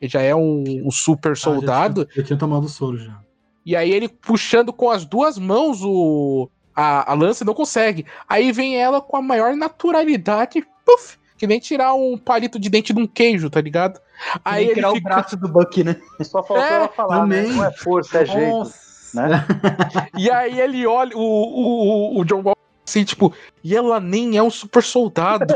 ele 0.00 0.10
já 0.10 0.22
é 0.22 0.34
um, 0.34 0.64
um 0.86 0.90
super 0.90 1.36
soldado. 1.36 2.00
Ah, 2.00 2.04
já, 2.04 2.10
tinha, 2.12 2.22
já 2.22 2.26
tinha 2.28 2.38
tomado 2.38 2.68
soro 2.68 2.98
já. 2.98 3.20
E 3.64 3.76
aí 3.76 3.92
ele 3.92 4.08
puxando 4.08 4.72
com 4.72 4.90
as 4.90 5.04
duas 5.04 5.38
mãos 5.38 5.82
o 5.84 6.48
a, 6.76 7.10
a 7.10 7.14
lança 7.14 7.44
não 7.44 7.54
consegue. 7.54 8.04
Aí 8.28 8.52
vem 8.52 8.76
ela 8.76 9.00
com 9.00 9.16
a 9.16 9.22
maior 9.22 9.56
naturalidade, 9.56 10.64
puf, 10.84 11.18
que 11.38 11.46
nem 11.46 11.58
tirar 11.58 11.94
um 11.94 12.18
palito 12.18 12.58
de 12.58 12.68
dente 12.68 12.92
de 12.92 13.00
um 13.00 13.06
queijo, 13.06 13.48
tá 13.48 13.60
ligado? 13.60 13.98
Aí 14.44 14.74
tirar 14.74 14.90
o 14.90 14.94
fica, 14.96 15.08
braço 15.08 15.36
do 15.36 15.48
Buck, 15.48 15.82
né? 15.82 15.96
Só 16.22 16.42
faltou 16.42 16.64
É, 16.64 16.74
ela 16.74 16.88
falar, 16.88 17.26
né? 17.26 17.42
também. 17.42 17.56
Não 17.56 17.64
é 17.64 17.72
força, 17.72 18.20
é 18.20 18.26
jeito. 18.26 18.50
Nossa. 18.50 19.28
né? 19.28 19.44
e 20.16 20.30
aí 20.30 20.60
ele 20.60 20.86
olha 20.86 21.16
o, 21.16 21.20
o, 21.20 22.20
o 22.20 22.24
John 22.24 22.42
Wall 22.42 22.56
assim, 22.86 23.04
tipo, 23.04 23.34
e 23.64 23.74
ela 23.76 23.98
nem 23.98 24.36
é 24.36 24.42
um 24.42 24.50
super 24.50 24.82
soldado. 24.82 25.54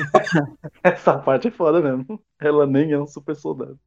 Essa 0.82 1.18
parte 1.18 1.48
é 1.48 1.50
foda 1.50 1.80
mesmo. 1.80 2.20
Ela 2.40 2.66
nem 2.66 2.92
é 2.92 2.98
um 2.98 3.06
super 3.06 3.34
soldado. 3.34 3.78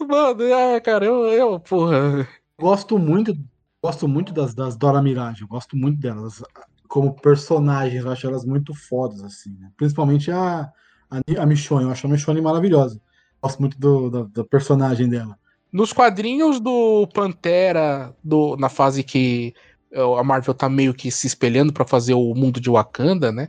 Mano, 0.00 0.42
é, 0.44 0.80
cara, 0.80 1.04
eu, 1.04 1.26
eu, 1.26 1.60
porra. 1.60 2.26
Gosto 2.58 2.98
muito, 2.98 3.36
gosto 3.82 4.06
muito 4.06 4.32
das, 4.32 4.54
das 4.54 4.76
Dora 4.76 5.02
Mirage, 5.02 5.42
eu 5.42 5.48
gosto 5.48 5.76
muito 5.76 5.98
delas. 5.98 6.42
Como 6.88 7.14
personagens, 7.14 8.04
eu 8.04 8.10
acho 8.10 8.26
elas 8.26 8.44
muito 8.44 8.74
fodas, 8.74 9.22
assim, 9.22 9.50
né? 9.58 9.70
Principalmente 9.76 10.30
a, 10.30 10.70
a, 11.10 11.42
a 11.42 11.46
Michonne, 11.46 11.84
eu 11.84 11.90
acho 11.90 12.06
a 12.06 12.10
Michonne 12.10 12.40
maravilhosa. 12.40 13.00
Gosto 13.42 13.60
muito 13.60 13.78
do, 13.78 14.10
da, 14.10 14.22
da 14.22 14.44
personagem 14.44 15.08
dela. 15.08 15.36
Nos 15.72 15.92
quadrinhos 15.92 16.60
do 16.60 17.06
Pantera, 17.14 18.14
do, 18.22 18.56
na 18.56 18.68
fase 18.68 19.02
que 19.02 19.54
eh, 19.90 20.18
a 20.18 20.22
Marvel 20.22 20.52
tá 20.52 20.68
meio 20.68 20.92
que 20.92 21.10
se 21.10 21.26
espelhando 21.26 21.72
pra 21.72 21.86
fazer 21.86 22.14
o 22.14 22.34
mundo 22.34 22.60
de 22.60 22.70
Wakanda, 22.70 23.32
né? 23.32 23.48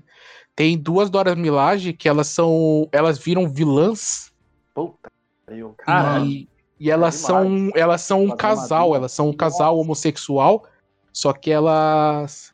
Tem 0.56 0.78
duas 0.78 1.10
Dora 1.10 1.36
Milaje 1.36 1.92
que 1.92 2.08
elas 2.08 2.28
são. 2.28 2.88
Elas 2.92 3.18
viram 3.18 3.50
vilãs 3.50 4.34
Puta. 4.74 5.12
Eu, 5.48 5.74
Caralho. 5.78 6.26
e, 6.26 6.50
e 6.84 6.92
elas 6.92 7.16
são. 7.16 7.70
Elas 7.76 8.02
são 8.02 8.26
um 8.26 8.36
casal, 8.36 8.94
elas 8.94 9.14
são 9.14 9.30
um 9.30 9.34
casal 9.34 9.80
homossexual, 9.80 10.66
só 11.14 11.32
que 11.32 11.50
elas. 11.50 12.52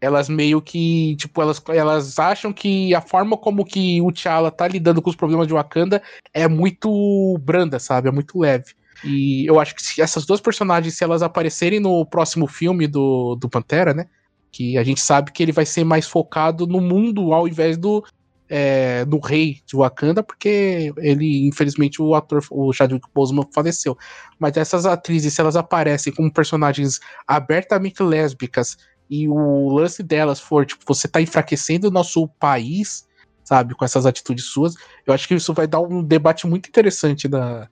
Elas 0.00 0.28
meio 0.28 0.62
que, 0.62 1.16
tipo, 1.16 1.42
elas, 1.42 1.60
elas 1.68 2.16
acham 2.18 2.52
que 2.52 2.94
a 2.94 3.00
forma 3.00 3.36
como 3.36 3.64
que 3.64 4.00
o 4.00 4.12
T'Challa 4.12 4.52
tá 4.52 4.68
lidando 4.68 5.02
com 5.02 5.10
os 5.10 5.16
problemas 5.16 5.48
de 5.48 5.54
Wakanda 5.54 6.00
é 6.32 6.46
muito 6.46 7.36
branda, 7.42 7.80
sabe? 7.80 8.06
É 8.08 8.12
muito 8.12 8.38
leve. 8.38 8.66
E 9.02 9.44
eu 9.46 9.58
acho 9.58 9.74
que 9.74 9.82
se 9.82 10.00
essas 10.00 10.24
duas 10.24 10.40
personagens, 10.40 10.94
se 10.94 11.02
elas 11.02 11.22
aparecerem 11.22 11.80
no 11.80 12.06
próximo 12.06 12.46
filme 12.46 12.86
do, 12.86 13.34
do 13.34 13.48
Pantera, 13.48 13.92
né? 13.92 14.06
Que 14.52 14.78
a 14.78 14.84
gente 14.84 15.00
sabe 15.00 15.32
que 15.32 15.42
ele 15.42 15.50
vai 15.50 15.66
ser 15.66 15.82
mais 15.82 16.06
focado 16.06 16.68
no 16.68 16.80
mundo 16.80 17.32
ao 17.32 17.48
invés 17.48 17.76
do, 17.76 18.04
é, 18.48 19.04
no 19.04 19.18
rei 19.18 19.60
de 19.66 19.76
Wakanda, 19.76 20.22
porque 20.22 20.92
ele, 20.98 21.46
infelizmente, 21.46 22.00
o 22.00 22.14
ator, 22.14 22.42
o 22.50 22.72
Chadwick 22.72 23.06
Boseman 23.14 23.46
faleceu. 23.52 23.96
Mas 24.38 24.56
essas 24.56 24.86
atrizes, 24.86 25.34
se 25.34 25.40
elas 25.40 25.56
aparecem 25.56 26.12
como 26.12 26.32
personagens 26.32 27.00
abertamente 27.26 28.02
lésbicas 28.02 28.76
e 29.10 29.28
o 29.28 29.70
lance 29.70 30.02
delas 30.02 30.40
for, 30.40 30.66
tipo, 30.66 30.82
você 30.86 31.08
tá 31.08 31.20
enfraquecendo 31.20 31.88
o 31.88 31.90
nosso 31.90 32.28
país, 32.40 33.06
sabe, 33.44 33.74
com 33.74 33.84
essas 33.84 34.06
atitudes 34.06 34.46
suas, 34.46 34.74
eu 35.06 35.14
acho 35.14 35.28
que 35.28 35.34
isso 35.34 35.54
vai 35.54 35.66
dar 35.66 35.80
um 35.80 36.02
debate 36.02 36.46
muito 36.46 36.68
interessante 36.68 37.28
da, 37.28 37.68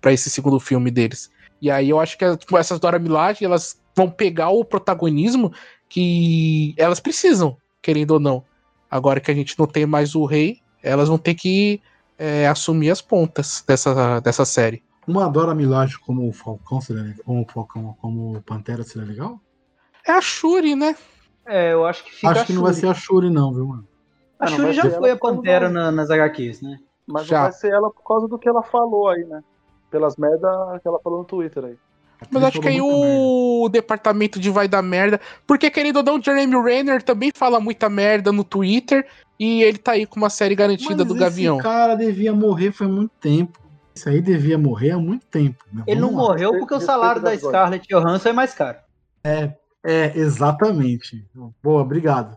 para 0.00 0.12
esse 0.12 0.30
segundo 0.30 0.58
filme 0.58 0.90
deles. 0.90 1.30
E 1.60 1.70
aí 1.70 1.90
eu 1.90 1.98
acho 1.98 2.16
que 2.16 2.36
tipo, 2.36 2.56
essas 2.56 2.78
Dora 2.78 2.98
Milaje, 2.98 3.44
elas 3.44 3.80
vão 3.94 4.08
pegar 4.08 4.50
o 4.50 4.64
protagonismo 4.64 5.52
que 5.88 6.74
elas 6.76 7.00
precisam, 7.00 7.56
querendo 7.82 8.12
ou 8.12 8.20
não. 8.20 8.44
Agora 8.90 9.20
que 9.20 9.30
a 9.30 9.34
gente 9.34 9.58
não 9.58 9.66
tem 9.66 9.86
mais 9.86 10.14
o 10.14 10.24
rei, 10.24 10.58
elas 10.82 11.08
vão 11.08 11.18
ter 11.18 11.34
que 11.34 11.80
é, 12.18 12.46
assumir 12.48 12.90
as 12.90 13.00
pontas 13.02 13.62
dessa, 13.66 14.20
dessa 14.20 14.44
série. 14.44 14.82
Uma 15.06 15.28
Dora 15.28 15.54
Milaje 15.54 15.98
como 15.98 16.28
o 16.28 16.32
Falcão 16.32 16.80
seria 16.80 17.14
como 17.24 17.42
o 17.42 17.52
Falcão, 17.52 17.96
como 18.00 18.36
o 18.36 18.42
Pantera 18.42 18.82
seria 18.82 19.06
legal? 19.08 19.40
É 20.06 20.12
a 20.12 20.20
Shuri, 20.20 20.74
né? 20.74 20.96
É, 21.46 21.72
eu 21.72 21.86
acho 21.86 22.04
que 22.04 22.10
fica 22.12 22.30
Acho 22.30 22.42
a 22.42 22.44
que 22.46 22.52
não 22.52 22.62
vai 22.62 22.74
ser 22.74 22.88
a 22.88 22.94
Shuri, 22.94 23.30
não, 23.30 23.52
viu, 23.54 23.66
mano? 23.66 23.88
A 24.38 24.44
Ah, 24.44 24.46
Shuri 24.48 24.72
já 24.72 24.90
foi 24.90 25.10
a 25.10 25.16
Pantera 25.16 25.66
como- 25.66 25.78
na- 25.78 25.90
nas 25.92 26.10
HQs, 26.10 26.60
né? 26.62 26.78
Mas 27.06 27.26
Já. 27.26 27.36
não 27.38 27.42
vai 27.44 27.52
ser 27.52 27.72
ela 27.72 27.90
por 27.90 28.02
causa 28.06 28.28
do 28.28 28.38
que 28.38 28.48
ela 28.48 28.62
falou 28.62 29.08
aí, 29.08 29.24
né? 29.24 29.42
Pelas 29.90 30.16
merda 30.16 30.78
que 30.82 30.86
ela 30.86 31.00
falou 31.00 31.20
no 31.20 31.24
Twitter 31.24 31.64
aí. 31.64 31.76
Mas 32.30 32.44
acho 32.44 32.60
que 32.60 32.68
aí 32.68 32.80
o 32.80 33.68
departamento 33.70 34.40
de 34.40 34.50
vai 34.50 34.66
dar 34.66 34.82
merda. 34.82 35.20
Porque, 35.46 35.70
querido 35.70 36.00
ou 36.00 36.04
não, 36.04 36.22
Jeremy 36.22 36.60
Renner 36.62 37.02
também 37.02 37.30
fala 37.34 37.60
muita 37.60 37.88
merda 37.88 38.32
no 38.32 38.42
Twitter. 38.42 39.06
E 39.38 39.62
ele 39.62 39.78
tá 39.78 39.92
aí 39.92 40.04
com 40.04 40.16
uma 40.16 40.30
série 40.30 40.54
garantida 40.54 41.04
do 41.04 41.14
Gavião. 41.14 41.56
Esse 41.56 41.62
cara 41.62 41.94
devia 41.94 42.32
morrer 42.32 42.72
faz 42.72 42.90
muito 42.90 43.12
tempo. 43.20 43.58
Isso 43.94 44.08
aí 44.08 44.20
devia 44.20 44.58
morrer 44.58 44.92
há 44.92 44.98
muito 44.98 45.26
tempo. 45.26 45.64
né? 45.72 45.84
Ele 45.86 46.00
não 46.00 46.10
lá. 46.10 46.16
morreu 46.16 46.58
porque 46.58 46.74
o 46.74 46.80
salário 46.80 47.22
da. 47.22 47.36
Scarlett 47.36 47.86
Johansson 47.88 48.28
é 48.28 48.32
mais 48.32 48.52
caro. 48.52 48.78
É, 49.24 50.12
exatamente. 50.16 51.24
Boa, 51.62 51.82
obrigado. 51.82 52.36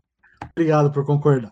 Obrigado 0.51 0.91
por 0.91 1.05
concordar. 1.05 1.51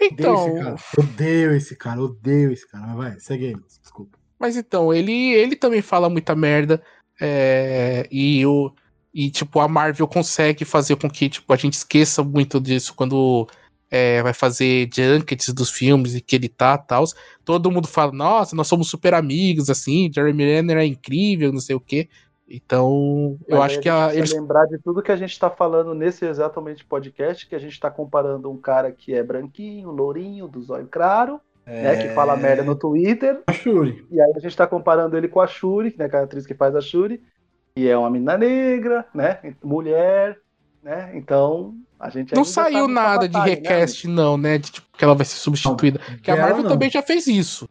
Odeio 0.00 0.12
Então, 0.12 0.48
esse 0.48 0.58
cara. 0.58 0.76
Odeio 0.98 1.52
esse 1.52 1.76
cara, 1.76 2.02
odeio 2.02 2.52
esse 2.52 2.68
cara. 2.68 2.86
Mas 2.86 2.96
vai, 2.96 3.20
segue 3.20 3.46
aí, 3.46 3.56
desculpa. 3.80 4.18
Mas 4.38 4.56
então, 4.56 4.92
ele, 4.92 5.32
ele 5.32 5.54
também 5.54 5.80
fala 5.80 6.10
muita 6.10 6.34
merda. 6.34 6.82
É, 7.24 8.08
e, 8.10 8.44
o, 8.44 8.72
e, 9.14 9.30
tipo, 9.30 9.60
a 9.60 9.68
Marvel 9.68 10.08
consegue 10.08 10.64
fazer 10.64 10.96
com 10.96 11.08
que 11.08 11.28
tipo, 11.28 11.52
a 11.52 11.56
gente 11.56 11.74
esqueça 11.74 12.20
muito 12.24 12.60
disso 12.60 12.92
quando 12.96 13.48
é, 13.88 14.20
vai 14.24 14.32
fazer 14.32 14.90
junkets 14.92 15.50
dos 15.50 15.70
filmes 15.70 16.16
e 16.16 16.20
que 16.20 16.34
ele 16.34 16.48
tá 16.48 16.76
tal. 16.76 17.04
Todo 17.44 17.70
mundo 17.70 17.86
fala, 17.86 18.10
nossa, 18.10 18.56
nós 18.56 18.66
somos 18.66 18.90
super 18.90 19.14
amigos, 19.14 19.70
assim, 19.70 20.10
Jeremy 20.12 20.44
Renner 20.44 20.78
é 20.78 20.84
incrível, 20.84 21.52
não 21.52 21.60
sei 21.60 21.76
o 21.76 21.80
quê. 21.80 22.08
Então, 22.48 23.38
eu 23.46 23.58
Mas 23.58 23.66
acho 23.66 23.76
aí 23.76 23.82
que 23.82 23.88
a 23.88 24.14
eles. 24.14 24.32
lembrar 24.32 24.66
de 24.66 24.78
tudo 24.78 25.00
que 25.00 25.12
a 25.12 25.16
gente 25.16 25.38
tá 25.38 25.48
falando 25.48 25.94
nesse 25.94 26.24
exatamente 26.24 26.84
podcast, 26.84 27.46
que 27.46 27.54
a 27.54 27.58
gente 27.58 27.78
tá 27.78 27.88
comparando 27.88 28.50
um 28.50 28.58
cara 28.58 28.90
que 28.90 29.14
é 29.14 29.22
branquinho, 29.22 29.92
lourinho, 29.92 30.48
do 30.48 30.60
zóio 30.60 30.88
claro, 30.90 31.40
né, 31.66 31.96
que 31.96 32.14
fala 32.14 32.36
merda 32.36 32.62
no 32.62 32.74
Twitter, 32.74 33.40
A 33.46 33.52
Shuri. 33.52 34.04
e 34.10 34.20
aí 34.20 34.32
a 34.34 34.38
gente 34.40 34.56
tá 34.56 34.66
comparando 34.66 35.16
ele 35.16 35.28
com 35.28 35.40
a 35.40 35.46
Shuri, 35.46 35.94
né, 35.98 36.08
que 36.08 36.16
é 36.16 36.18
a 36.18 36.22
atriz 36.22 36.46
que 36.46 36.54
faz 36.54 36.74
a 36.74 36.80
Shuri, 36.80 37.22
que 37.74 37.88
é 37.88 37.96
uma 37.96 38.10
menina 38.10 38.36
negra, 38.36 39.06
né, 39.14 39.38
mulher, 39.62 40.38
né, 40.82 41.12
então 41.14 41.74
a 41.98 42.10
gente 42.10 42.34
Não 42.34 42.42
tá 42.42 42.48
saiu 42.48 42.88
nessa 42.88 43.00
nada 43.00 43.28
de 43.28 43.32
batalha, 43.32 43.86
né, 43.86 43.86
não, 44.06 44.36
né? 44.36 44.58
De 44.58 44.72
tipo, 44.72 44.86
que 44.98 45.04
ela 45.04 45.14
vai 45.14 45.24
ser 45.24 45.36
substituída. 45.36 46.00
que 46.20 46.30
a 46.32 46.36
Marvel 46.36 46.64
não. 46.64 46.70
também 46.70 46.90
já 46.90 47.00
fez 47.00 47.28
isso. 47.28 47.68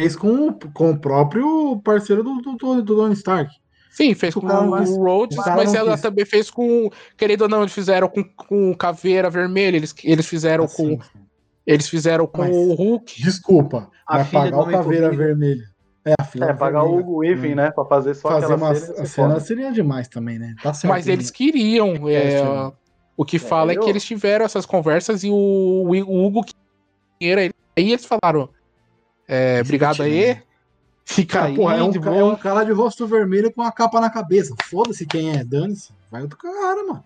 Fez 0.00 0.14
com, 0.14 0.52
com 0.52 0.92
o 0.92 0.98
próprio 0.98 1.80
parceiro 1.82 2.22
do, 2.22 2.40
do, 2.40 2.56
do, 2.56 2.82
do 2.82 2.96
Tony 2.96 3.14
Stark. 3.14 3.52
Sim, 3.90 4.14
fez 4.14 4.36
O 4.36 4.40
com 4.40 4.46
não 4.46 4.70
o 4.70 5.02
Rhodes, 5.04 5.36
mas 5.36 5.72
não 5.72 5.80
ela 5.80 5.92
quis. 5.94 6.00
também 6.00 6.24
fez 6.24 6.48
com. 6.48 6.88
Querendo 7.16 7.42
ou 7.42 7.48
não, 7.48 7.62
eles 7.62 7.72
fizeram 7.72 8.08
com, 8.08 8.22
com 8.22 8.72
Caveira 8.74 9.28
Vermelha, 9.28 9.76
eles, 9.76 9.92
eles 10.04 10.26
fizeram 10.28 10.64
Assim, 10.64 10.96
com. 10.96 11.04
Eles 11.66 11.88
fizeram 11.88 12.26
com 12.26 12.38
Mas- 12.42 12.56
o 12.56 12.74
Hulk. 12.74 13.22
Desculpa, 13.22 13.90
A 14.06 14.24
pagar 14.24 14.58
o 14.58 14.64
Caveira 14.64 14.78
Homem-Formiga. 14.80 15.10
Vermelha. 15.10 15.64
É, 16.04 16.14
a 16.18 16.24
filha 16.24 16.44
É, 16.46 16.54
pagar 16.54 16.82
vermelha. 16.82 17.06
o 17.06 17.16
Weaving, 17.18 17.54
né, 17.54 17.70
pra 17.70 17.84
fazer 17.84 18.14
só 18.14 18.28
Fazer 18.30 18.46
aquela 18.46 18.56
uma 18.56 18.74
cena. 18.74 19.06
cena 19.06 19.40
seria 19.40 19.70
demais 19.70 20.08
também, 20.08 20.38
né? 20.38 20.54
Tá 20.62 20.72
certo. 20.72 20.90
Mas 20.92 21.06
eles 21.06 21.30
queriam. 21.30 22.08
é, 22.08 22.34
É, 22.40 22.72
o 23.16 23.24
que 23.24 23.38
fala 23.38 23.72
é 23.72 23.76
eu- 23.76 23.82
que 23.82 23.90
eles 23.90 24.02
tiveram 24.04 24.44
essas 24.44 24.64
conversas 24.64 25.22
e 25.22 25.30
o, 25.30 25.34
o 25.34 26.26
Hugo 26.26 26.42
Queira, 27.20 27.42
ele- 27.44 27.54
aí 27.76 27.92
eles 27.92 28.06
falaram. 28.06 28.48
É, 29.28 29.58
Fica 29.58 29.66
obrigado 29.66 30.02
aí. 30.02 30.38
Fica 31.04 31.38
Cara, 31.40 31.46
aí, 31.50 31.56
porra, 31.56 31.76
é 31.76 31.82
um, 31.82 31.90
é 31.92 32.24
um 32.24 32.36
cara 32.36 32.64
de 32.64 32.72
rosto 32.72 33.06
vermelho 33.06 33.52
com 33.52 33.62
a 33.62 33.70
capa 33.72 34.00
na 34.00 34.08
cabeça. 34.10 34.54
Foda-se 34.64 35.04
quem 35.06 35.36
é, 35.36 35.44
dane-se. 35.44 35.92
Vai 36.10 36.22
outro 36.22 36.38
cara, 36.38 36.84
mano. 36.86 37.04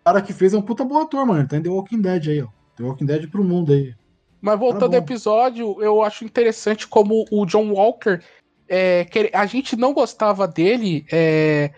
O 0.00 0.04
cara 0.04 0.20
que 0.22 0.32
fez 0.32 0.52
é 0.54 0.58
um 0.58 0.62
puta 0.62 0.84
bom 0.84 0.98
ator, 1.00 1.24
mano. 1.26 1.40
Ele 1.40 1.48
tá 1.48 1.56
em 1.56 1.62
The 1.62 1.68
Walking 1.68 2.00
Dead 2.00 2.28
aí, 2.28 2.42
ó. 2.42 2.48
The 2.76 2.84
Walking 2.84 3.06
Dead 3.06 3.30
pro 3.30 3.44
mundo 3.44 3.72
aí. 3.72 3.94
Mas 4.40 4.58
voltando 4.58 4.90
Tá 4.90 4.96
ao 4.98 5.02
episódio, 5.02 5.82
eu 5.82 6.02
acho 6.02 6.24
interessante 6.24 6.86
como 6.86 7.24
o 7.30 7.44
John 7.46 7.72
Walker. 7.72 8.20
é, 8.68 9.04
que 9.04 9.30
a 9.32 9.46
gente 9.46 9.76
não 9.76 9.92
gostava 9.92 10.46
dele 10.46 11.06
é, 11.10 11.70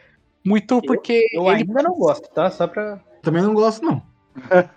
muito 0.45 0.81
porque 0.83 1.27
Eu 1.33 1.43
ele 1.51 1.63
ainda 1.63 1.83
não 1.83 1.95
gosto, 1.95 2.29
tá? 2.31 2.51
Só 2.51 2.67
pra. 2.67 3.01
Também 3.23 3.43
não 3.43 3.55
gosto, 3.55 3.85
não. 3.85 4.03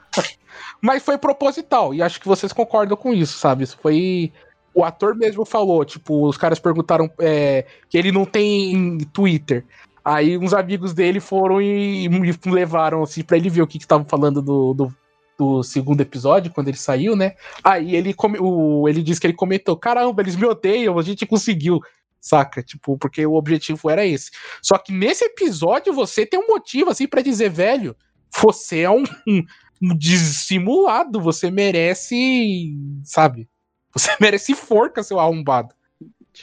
Mas 0.82 1.04
foi 1.04 1.18
proposital, 1.18 1.94
e 1.94 2.02
acho 2.02 2.20
que 2.20 2.28
vocês 2.28 2.52
concordam 2.52 2.98
com 2.98 3.14
isso, 3.14 3.38
sabe? 3.38 3.64
Isso 3.64 3.78
foi. 3.82 4.32
O 4.74 4.84
ator 4.84 5.16
mesmo 5.16 5.46
falou, 5.46 5.84
tipo, 5.84 6.28
os 6.28 6.38
caras 6.38 6.60
perguntaram 6.60 7.10
é, 7.20 7.66
que 7.90 7.98
ele 7.98 8.12
não 8.12 8.26
tem 8.26 8.98
Twitter. 9.14 9.66
Aí 10.04 10.38
uns 10.38 10.54
amigos 10.54 10.94
dele 10.94 11.20
foram 11.20 11.62
e 11.62 12.10
me 12.10 12.34
levaram 12.46 13.04
assim 13.04 13.22
pra 13.24 13.38
ele 13.38 13.50
ver 13.50 13.62
o 13.62 13.68
que 13.68 13.78
que 13.78 13.84
estavam 13.84 14.06
falando 14.06 14.42
do, 14.42 14.74
do, 14.74 14.96
do 15.42 15.64
segundo 15.64 16.02
episódio, 16.02 16.52
quando 16.52 16.68
ele 16.68 16.78
saiu, 16.78 17.16
né? 17.16 17.36
Aí 17.64 17.96
ele, 17.96 18.14
come, 18.14 18.38
o, 18.40 18.88
ele 18.88 19.02
disse 19.02 19.20
que 19.20 19.26
ele 19.26 19.34
comentou: 19.34 19.76
caramba, 19.76 20.22
eles 20.22 20.36
me 20.36 20.46
odeiam, 20.46 21.00
a 21.00 21.02
gente 21.02 21.26
conseguiu. 21.26 21.80
Saca? 22.20 22.62
Tipo, 22.62 22.96
porque 23.00 23.26
o 23.26 23.34
objetivo 23.34 23.90
era 23.90 24.06
esse. 24.06 24.30
Só 24.62 24.78
que 24.78 24.94
nesse 24.94 25.26
episódio 25.26 25.92
você 25.92 26.24
tem 26.24 26.40
um 26.40 26.46
motivo, 26.46 26.92
assim, 26.92 27.08
pra 27.08 27.24
dizer, 27.24 27.50
velho, 27.50 27.96
você 28.40 28.82
é 28.82 28.90
um, 28.92 29.04
um, 29.28 29.44
um 29.82 29.98
dissimulado, 29.98 31.20
você 31.20 31.50
merece, 31.50 32.76
sabe? 33.04 33.50
Você 33.92 34.12
merece 34.22 34.54
forca, 34.54 35.02
seu 35.02 35.20
arrombado. 35.20 35.74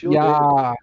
E, 0.03 0.17
a... 0.17 0.75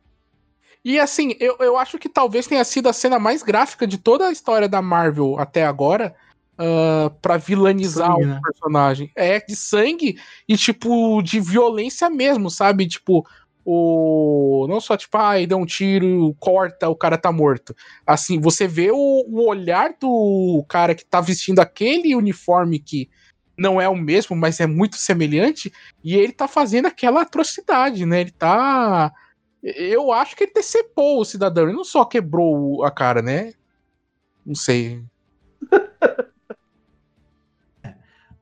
e 0.83 0.99
assim, 0.99 1.37
eu, 1.39 1.59
eu 1.61 1.77
acho 1.77 1.99
que 1.99 2.09
talvez 2.09 2.47
tenha 2.47 2.65
sido 2.65 2.89
a 2.89 2.95
cena 2.95 3.19
mais 3.19 3.43
gráfica 3.43 3.87
de 3.87 3.99
toda 3.99 4.29
a 4.29 4.33
história 4.33 4.67
da 4.67 4.81
Marvel 4.81 5.39
até 5.39 5.67
agora 5.67 6.17
ah, 6.59 7.11
pra 7.21 7.37
vilanizar 7.37 8.13
Sangue, 8.13 8.25
o 8.25 8.29
né? 8.29 8.41
personagem. 8.43 9.11
É 9.15 9.41
de 9.41 9.55
sangue 9.55 10.19
e, 10.49 10.57
tipo, 10.57 11.21
de 11.23 11.41
violência 11.41 12.09
mesmo, 12.09 12.51
sabe? 12.51 12.87
Tipo, 12.87 13.27
o. 13.65 14.67
Não 14.69 14.81
só, 14.81 14.97
tipo, 14.97 15.17
ai, 15.19 15.47
deu 15.47 15.59
um 15.59 15.67
tiro, 15.67 16.35
corta, 16.39 16.89
o 16.89 16.97
cara 16.97 17.19
tá 17.19 17.31
morto. 17.33 17.75
Assim, 18.07 18.41
você 18.41 18.67
vê 18.67 18.91
o, 18.91 18.97
o 18.97 19.47
olhar 19.47 19.95
do 20.01 20.65
cara 20.69 20.95
que 20.95 21.05
tá 21.05 21.21
vestindo 21.21 21.59
aquele 21.59 22.15
uniforme 22.15 22.79
que 22.79 23.11
não 23.59 23.81
é 23.81 23.89
o 23.89 23.97
mesmo, 23.97 24.37
mas 24.37 24.61
é 24.61 24.67
muito 24.67 24.97
semelhante, 24.97 25.73
e 26.05 26.15
ele 26.15 26.33
tá 26.33 26.47
fazendo 26.47 26.87
aquela 26.87 27.23
atrocidade, 27.23 28.05
né? 28.05 28.21
Ele 28.21 28.31
tá. 28.31 29.13
Eu 29.63 30.13
acho 30.13 30.37
que 30.37 30.45
ele 30.45 30.53
decepou 30.53 31.21
o 31.21 31.25
cidadão, 31.25 31.65
ele 31.65 31.77
não 31.77 31.85
só 31.85 32.05
quebrou 32.05 32.85
a 32.85 32.91
cara, 32.91 33.23
né? 33.23 33.53
Não 34.45 34.55
sei. 34.55 35.03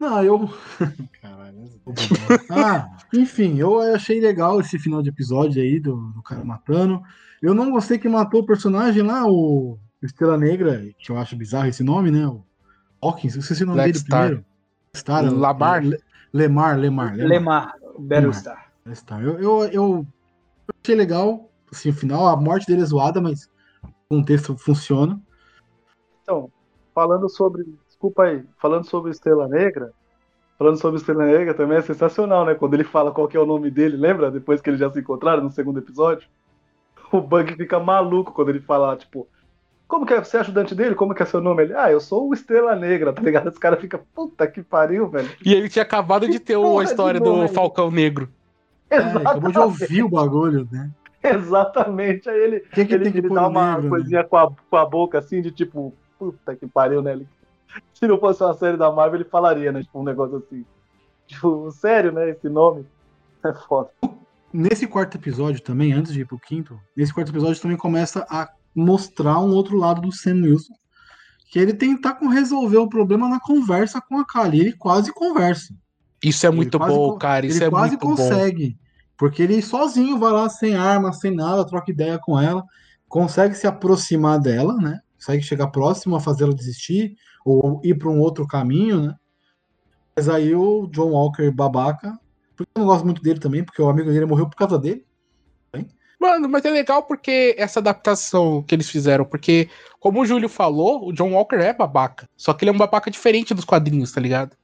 Não, 0.04 0.22
eu. 0.22 0.50
Caralho. 1.22 1.70
ah, 2.50 2.94
enfim, 3.12 3.58
eu 3.58 3.80
achei 3.80 4.20
legal 4.20 4.60
esse 4.60 4.78
final 4.78 5.02
de 5.02 5.08
episódio 5.08 5.62
aí 5.62 5.80
do, 5.80 5.96
do 6.12 6.22
cara 6.22 6.44
matando. 6.44 7.02
Eu 7.40 7.54
não 7.54 7.70
gostei 7.70 7.98
que 7.98 8.06
matou 8.06 8.42
o 8.42 8.46
personagem 8.46 9.02
lá, 9.02 9.26
o 9.26 9.78
Estrela 10.02 10.36
Negra, 10.36 10.84
que 10.98 11.10
eu 11.10 11.16
acho 11.16 11.34
bizarro 11.36 11.68
esse 11.68 11.82
nome, 11.82 12.10
né? 12.10 12.26
O 12.26 12.44
Hawkins, 13.02 13.34
eu 13.34 13.40
esqueci 13.40 13.62
o 13.62 13.66
nome 13.66 13.76
Black 13.78 13.92
dele 13.92 14.04
Star. 14.04 14.20
primeiro. 14.20 14.46
Star, 14.94 15.34
Lamar? 15.34 15.82
Le- 15.82 15.98
Lemar, 16.34 16.78
Lemar. 16.78 17.14
Lemar, 17.16 17.74
Battlestar. 17.98 18.70
Star. 18.92 19.22
Eu, 19.22 19.38
eu, 19.38 19.64
eu 19.68 20.06
achei 20.82 20.94
legal, 20.94 21.50
assim, 21.72 21.88
o 21.88 21.94
final, 21.94 22.26
a 22.26 22.36
morte 22.36 22.66
dele 22.66 22.82
é 22.82 22.84
zoada, 22.84 23.22
mas 23.22 23.48
o 23.82 24.16
contexto 24.16 24.54
funciona. 24.58 25.18
Então, 26.22 26.50
falando 26.94 27.26
sobre. 27.30 27.64
Desculpa 28.04 28.24
aí, 28.24 28.44
falando 28.58 28.84
sobre 28.84 29.10
Estrela 29.10 29.48
Negra. 29.48 29.90
Falando 30.58 30.76
sobre 30.76 30.98
Estrela 30.98 31.24
Negra 31.24 31.54
também 31.54 31.78
é 31.78 31.80
sensacional, 31.80 32.44
né? 32.44 32.54
Quando 32.54 32.74
ele 32.74 32.84
fala 32.84 33.10
qual 33.10 33.26
que 33.26 33.34
é 33.34 33.40
o 33.40 33.46
nome 33.46 33.70
dele, 33.70 33.96
lembra? 33.96 34.30
Depois 34.30 34.60
que 34.60 34.68
eles 34.68 34.78
já 34.78 34.90
se 34.90 35.00
encontraram 35.00 35.42
no 35.42 35.50
segundo 35.50 35.78
episódio. 35.78 36.28
O 37.10 37.18
Bug 37.22 37.54
fica 37.56 37.80
maluco 37.80 38.32
quando 38.32 38.50
ele 38.50 38.60
fala, 38.60 38.94
tipo, 38.94 39.26
como 39.88 40.04
que 40.04 40.12
é? 40.12 40.22
Você 40.22 40.36
é 40.36 40.40
ajudante 40.40 40.74
dele? 40.74 40.94
Como 40.94 41.14
que 41.14 41.22
é 41.22 41.26
seu 41.26 41.40
nome? 41.40 41.62
Ele, 41.62 41.74
ah, 41.74 41.90
eu 41.90 41.98
sou 41.98 42.28
o 42.28 42.34
Estrela 42.34 42.76
Negra, 42.76 43.10
tá 43.10 43.22
ligado? 43.22 43.48
Os 43.48 43.56
caras 43.56 43.80
ficam, 43.80 44.00
puta 44.14 44.46
que 44.46 44.62
pariu, 44.62 45.08
velho. 45.08 45.30
E 45.42 45.54
ele 45.54 45.70
tinha 45.70 45.82
acabado 45.82 46.28
de 46.28 46.38
ter 46.38 46.58
a 46.58 46.82
história 46.82 47.20
nome. 47.20 47.48
do 47.48 47.54
Falcão 47.54 47.90
Negro. 47.90 48.28
É, 48.90 48.98
acabou 48.98 49.50
de 49.50 49.58
ouvir 49.58 50.02
o 50.02 50.10
bagulho, 50.10 50.68
né? 50.70 50.90
Exatamente. 51.22 52.28
Aí 52.28 52.38
ele, 52.38 52.60
que 52.60 52.80
ele, 52.82 53.04
tem 53.04 53.12
que 53.12 53.18
ele 53.18 53.28
pôr 53.28 53.36
dá 53.36 53.48
uma 53.48 53.68
negro, 53.68 53.82
né? 53.84 53.88
coisinha 53.88 54.24
com, 54.24 54.36
a, 54.36 54.50
com 54.50 54.76
a 54.76 54.84
boca 54.84 55.18
assim, 55.18 55.40
de 55.40 55.50
tipo, 55.50 55.94
puta 56.18 56.54
que 56.54 56.66
pariu, 56.66 57.00
né? 57.00 57.12
Ele- 57.12 57.28
se 57.94 58.06
não 58.06 58.18
fosse 58.18 58.42
uma 58.42 58.54
série 58.54 58.76
da 58.76 58.90
Marvel, 58.90 59.20
ele 59.20 59.28
falaria, 59.28 59.72
né? 59.72 59.82
Tipo, 59.82 60.00
um 60.00 60.04
negócio 60.04 60.36
assim. 60.36 60.64
Tipo, 61.26 61.70
sério, 61.70 62.12
né? 62.12 62.30
Esse 62.30 62.48
nome. 62.48 62.86
É 63.44 63.52
foda. 63.52 63.90
Nesse 64.52 64.86
quarto 64.86 65.16
episódio 65.16 65.60
também, 65.60 65.92
antes 65.92 66.12
de 66.12 66.20
ir 66.20 66.26
pro 66.26 66.38
quinto, 66.38 66.78
nesse 66.96 67.12
quarto 67.12 67.30
episódio 67.30 67.60
também 67.60 67.76
começa 67.76 68.26
a 68.30 68.48
mostrar 68.74 69.40
um 69.40 69.50
outro 69.50 69.76
lado 69.76 70.00
do 70.00 70.12
Sam 70.12 70.42
Wilson. 70.42 70.74
Que 71.50 71.58
ele 71.58 71.74
tentar 71.74 72.14
com 72.14 72.28
resolver 72.28 72.78
o 72.78 72.88
problema 72.88 73.28
na 73.28 73.38
conversa 73.38 74.00
com 74.00 74.18
a 74.18 74.24
Kali. 74.24 74.60
Ele 74.60 74.72
quase 74.72 75.12
conversa. 75.12 75.74
Isso 76.22 76.46
é 76.46 76.48
Ele 76.48 76.56
muito 76.56 76.78
quase 76.78 76.94
bom, 76.94 77.18
cara. 77.18 77.46
Isso 77.46 77.58
ele 77.58 77.64
é 77.64 77.70
quase 77.70 77.90
muito 77.90 78.00
bom. 78.00 78.16
consegue. 78.16 78.78
Porque 79.16 79.42
ele 79.42 79.62
sozinho 79.62 80.18
vai 80.18 80.32
lá 80.32 80.48
sem 80.48 80.74
arma, 80.74 81.12
sem 81.12 81.30
nada, 81.30 81.66
troca 81.66 81.90
ideia 81.90 82.18
com 82.18 82.40
ela, 82.40 82.64
consegue 83.08 83.54
se 83.54 83.66
aproximar 83.66 84.40
dela, 84.40 84.74
né? 84.74 85.00
Consegue 85.24 85.42
chegar 85.42 85.68
próximo 85.68 86.16
a 86.16 86.20
fazê-la 86.20 86.52
desistir 86.52 87.16
ou 87.44 87.80
ir 87.82 87.94
para 87.94 88.10
um 88.10 88.20
outro 88.20 88.46
caminho, 88.46 89.02
né? 89.02 89.14
Mas 90.14 90.28
aí 90.28 90.54
o 90.54 90.86
John 90.88 91.10
Walker 91.12 91.50
babaca, 91.50 92.18
porque 92.54 92.70
eu 92.74 92.80
não 92.80 92.86
gosto 92.86 93.04
muito 93.04 93.22
dele 93.22 93.40
também, 93.40 93.64
porque 93.64 93.80
o 93.80 93.88
amigo 93.88 94.10
dele 94.10 94.26
morreu 94.26 94.48
por 94.48 94.56
causa 94.56 94.78
dele. 94.78 95.04
Mano, 96.20 96.48
mas 96.48 96.64
é 96.64 96.70
legal 96.70 97.02
porque 97.02 97.54
essa 97.58 97.80
adaptação 97.80 98.62
que 98.62 98.74
eles 98.74 98.88
fizeram, 98.88 99.26
porque, 99.26 99.68
como 100.00 100.22
o 100.22 100.24
Júlio 100.24 100.48
falou, 100.48 101.08
o 101.08 101.12
John 101.12 101.32
Walker 101.32 101.56
é 101.56 101.74
babaca. 101.74 102.26
Só 102.34 102.54
que 102.54 102.64
ele 102.64 102.70
é 102.70 102.72
um 102.72 102.78
babaca 102.78 103.10
diferente 103.10 103.52
dos 103.52 103.64
quadrinhos, 103.64 104.12
tá 104.12 104.22
ligado? 104.22 104.56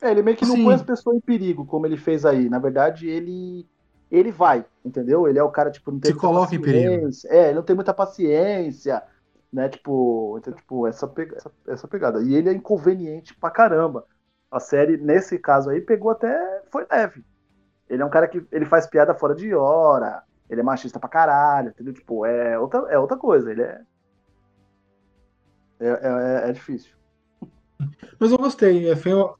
É, 0.00 0.10
ele 0.10 0.22
meio 0.22 0.36
que 0.36 0.44
não 0.46 0.56
Sim. 0.56 0.64
põe 0.64 0.74
as 0.74 0.82
pessoas 0.82 1.16
em 1.16 1.20
perigo, 1.20 1.64
como 1.64 1.86
ele 1.86 1.96
fez 1.96 2.24
aí. 2.24 2.48
Na 2.48 2.58
verdade, 2.58 3.08
ele 3.08 3.66
ele 4.10 4.32
vai, 4.32 4.64
entendeu? 4.82 5.28
Ele 5.28 5.38
é 5.38 5.42
o 5.42 5.50
cara, 5.50 5.70
tipo, 5.70 5.92
não 5.92 6.00
tem 6.00 6.12
Se 6.12 6.18
coloca 6.18 6.54
em 6.54 6.60
perigo. 6.60 6.94
paciência. 6.94 7.28
É, 7.28 7.44
ele 7.46 7.54
não 7.54 7.62
tem 7.62 7.76
muita 7.76 7.92
paciência, 7.92 9.02
né? 9.52 9.68
Tipo, 9.68 10.36
então, 10.38 10.52
tipo 10.52 10.86
essa, 10.86 11.10
essa, 11.36 11.52
essa 11.66 11.88
pegada. 11.88 12.22
E 12.22 12.34
ele 12.34 12.48
é 12.48 12.52
inconveniente 12.52 13.34
pra 13.34 13.50
caramba. 13.50 14.04
A 14.50 14.60
série, 14.60 14.96
nesse 14.96 15.38
caso 15.38 15.70
aí, 15.70 15.80
pegou 15.80 16.10
até. 16.10 16.62
Foi 16.70 16.86
leve. 16.90 17.24
Ele 17.88 18.02
é 18.02 18.04
um 18.04 18.10
cara 18.10 18.28
que 18.28 18.44
ele 18.52 18.64
faz 18.64 18.86
piada 18.86 19.14
fora 19.14 19.34
de 19.34 19.54
hora. 19.54 20.22
Ele 20.48 20.60
é 20.60 20.64
machista 20.64 20.98
pra 20.98 21.08
caralho, 21.08 21.70
entendeu? 21.70 21.92
Tipo, 21.92 22.24
é 22.24 22.58
outra, 22.58 22.80
é 22.90 22.98
outra 22.98 23.16
coisa. 23.16 23.50
Ele 23.50 23.62
é. 23.62 23.80
É, 25.80 25.88
é, 25.88 26.50
é 26.50 26.52
difícil. 26.52 26.94
Mas 28.18 28.32
eu 28.32 28.38
gostei. 28.38 28.90
é, 28.90 28.96
Foi 28.96 29.12
o, 29.12 29.36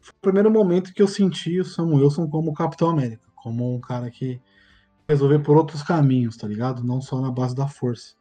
foi 0.00 0.14
o 0.16 0.20
primeiro 0.20 0.50
momento 0.50 0.92
que 0.92 1.02
eu 1.02 1.08
senti 1.08 1.60
o 1.60 1.64
Sam 1.64 1.94
Wilson 1.94 2.28
como 2.28 2.54
Capitão 2.54 2.90
América. 2.90 3.22
Como 3.36 3.74
um 3.74 3.80
cara 3.80 4.10
que 4.10 4.40
resolver 5.08 5.38
por 5.38 5.56
outros 5.56 5.82
caminhos, 5.82 6.36
tá 6.36 6.46
ligado? 6.46 6.84
Não 6.84 7.00
só 7.00 7.20
na 7.20 7.30
base 7.30 7.54
da 7.54 7.66
força. 7.66 8.17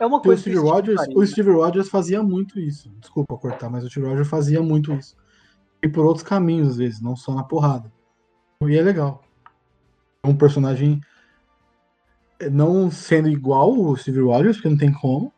É 0.00 0.06
uma 0.06 0.18
o 0.18 0.20
coisa 0.20 0.42
que 0.42 0.50
Steve 0.50 0.64
Rogers, 0.64 1.00
o? 1.14 1.26
Steve 1.26 1.50
Rogers 1.50 1.88
fazia 1.88 2.22
muito 2.22 2.58
isso. 2.58 2.90
Desculpa 3.00 3.36
cortar, 3.36 3.68
mas 3.68 3.84
o 3.84 3.90
Steve 3.90 4.06
Rogers 4.06 4.28
fazia 4.28 4.62
muito 4.62 4.92
isso. 4.92 5.16
E 5.82 5.88
por 5.88 6.04
outros 6.04 6.24
caminhos, 6.24 6.68
às 6.68 6.76
vezes, 6.76 7.00
não 7.00 7.16
só 7.16 7.34
na 7.34 7.42
porrada. 7.42 7.92
E 8.62 8.76
é 8.76 8.82
legal. 8.82 9.22
Um 10.24 10.34
personagem 10.34 11.00
eh, 12.40 12.50
não 12.50 12.90
sendo 12.90 13.28
igual 13.28 13.72
o 13.76 13.96
Steve 13.96 14.20
Rogers, 14.20 14.56
porque 14.56 14.68
não 14.68 14.76
tem 14.76 14.92
como, 14.92 15.32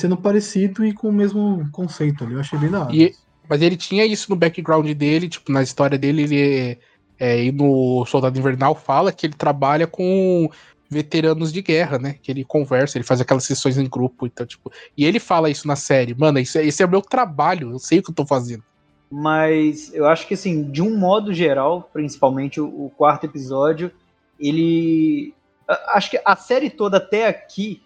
sendo 0.00 0.16
parecido 0.16 0.84
e 0.84 0.92
com 0.92 1.08
o 1.08 1.12
mesmo 1.12 1.68
conceito 1.72 2.24
ali. 2.24 2.34
Eu 2.34 2.40
achei 2.40 2.58
bem 2.58 2.70
da 2.70 2.84
hora. 2.84 2.94
E- 2.94 3.14
Mas 3.48 3.62
ele 3.62 3.76
tinha 3.76 4.04
isso 4.04 4.30
no 4.30 4.36
background 4.36 4.86
dele, 4.90 5.28
tipo, 5.28 5.50
na 5.50 5.62
história 5.62 5.96
dele, 5.96 6.22
ele 6.22 6.40
é, 6.40 6.78
é, 7.18 7.44
e 7.44 7.50
no 7.52 8.04
Soldado 8.04 8.38
Invernal 8.38 8.74
fala 8.74 9.10
que 9.10 9.26
ele 9.26 9.34
trabalha 9.34 9.86
com 9.86 10.50
veteranos 10.88 11.52
de 11.52 11.60
guerra, 11.62 11.98
né? 11.98 12.16
Que 12.22 12.30
ele 12.30 12.44
conversa, 12.44 12.96
ele 12.98 13.04
faz 13.04 13.20
aquelas 13.20 13.44
sessões 13.44 13.76
em 13.76 13.88
grupo, 13.88 14.26
então, 14.26 14.46
tipo, 14.46 14.72
e 14.96 15.04
ele 15.04 15.18
fala 15.18 15.50
isso 15.50 15.66
na 15.68 15.76
série, 15.76 16.14
mano, 16.14 16.38
isso, 16.38 16.58
é- 16.58 16.64
esse 16.64 16.82
é 16.82 16.86
o 16.86 16.90
meu 16.90 17.02
trabalho, 17.02 17.72
eu 17.72 17.78
sei 17.78 17.98
o 17.98 18.02
que 18.02 18.10
eu 18.10 18.14
tô 18.14 18.26
fazendo. 18.26 18.62
Mas 19.10 19.92
eu 19.94 20.06
acho 20.06 20.26
que, 20.26 20.34
assim, 20.34 20.70
de 20.70 20.82
um 20.82 20.96
modo 20.96 21.32
geral, 21.32 21.88
principalmente 21.92 22.60
o, 22.60 22.66
o 22.66 22.90
quarto 22.90 23.24
episódio, 23.24 23.90
ele. 24.38 25.34
Acho 25.88 26.10
que 26.10 26.20
a 26.24 26.36
série 26.36 26.70
toda 26.70 26.98
até 26.98 27.26
aqui 27.26 27.82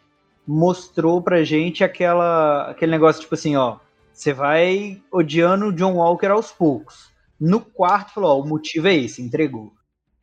mostrou 0.47 1.23
pra 1.23 1.45
gente 1.45 1.85
aquela, 1.85 2.71
aquele 2.71 2.93
negócio, 2.93 3.23
tipo 3.23 3.35
assim, 3.35 3.57
ó. 3.57 3.79
Você 4.13 4.33
vai 4.33 5.01
odiando 5.11 5.67
o 5.67 5.73
John 5.73 5.95
Walker 5.95 6.27
aos 6.27 6.51
poucos. 6.53 7.11
No 7.41 7.61
quarto, 7.61 8.15
falou, 8.15 8.39
ó, 8.39 8.41
o 8.43 8.49
motivo 8.49 8.89
é 8.89 8.95
esse, 8.95 9.23
entregou. 9.23 9.73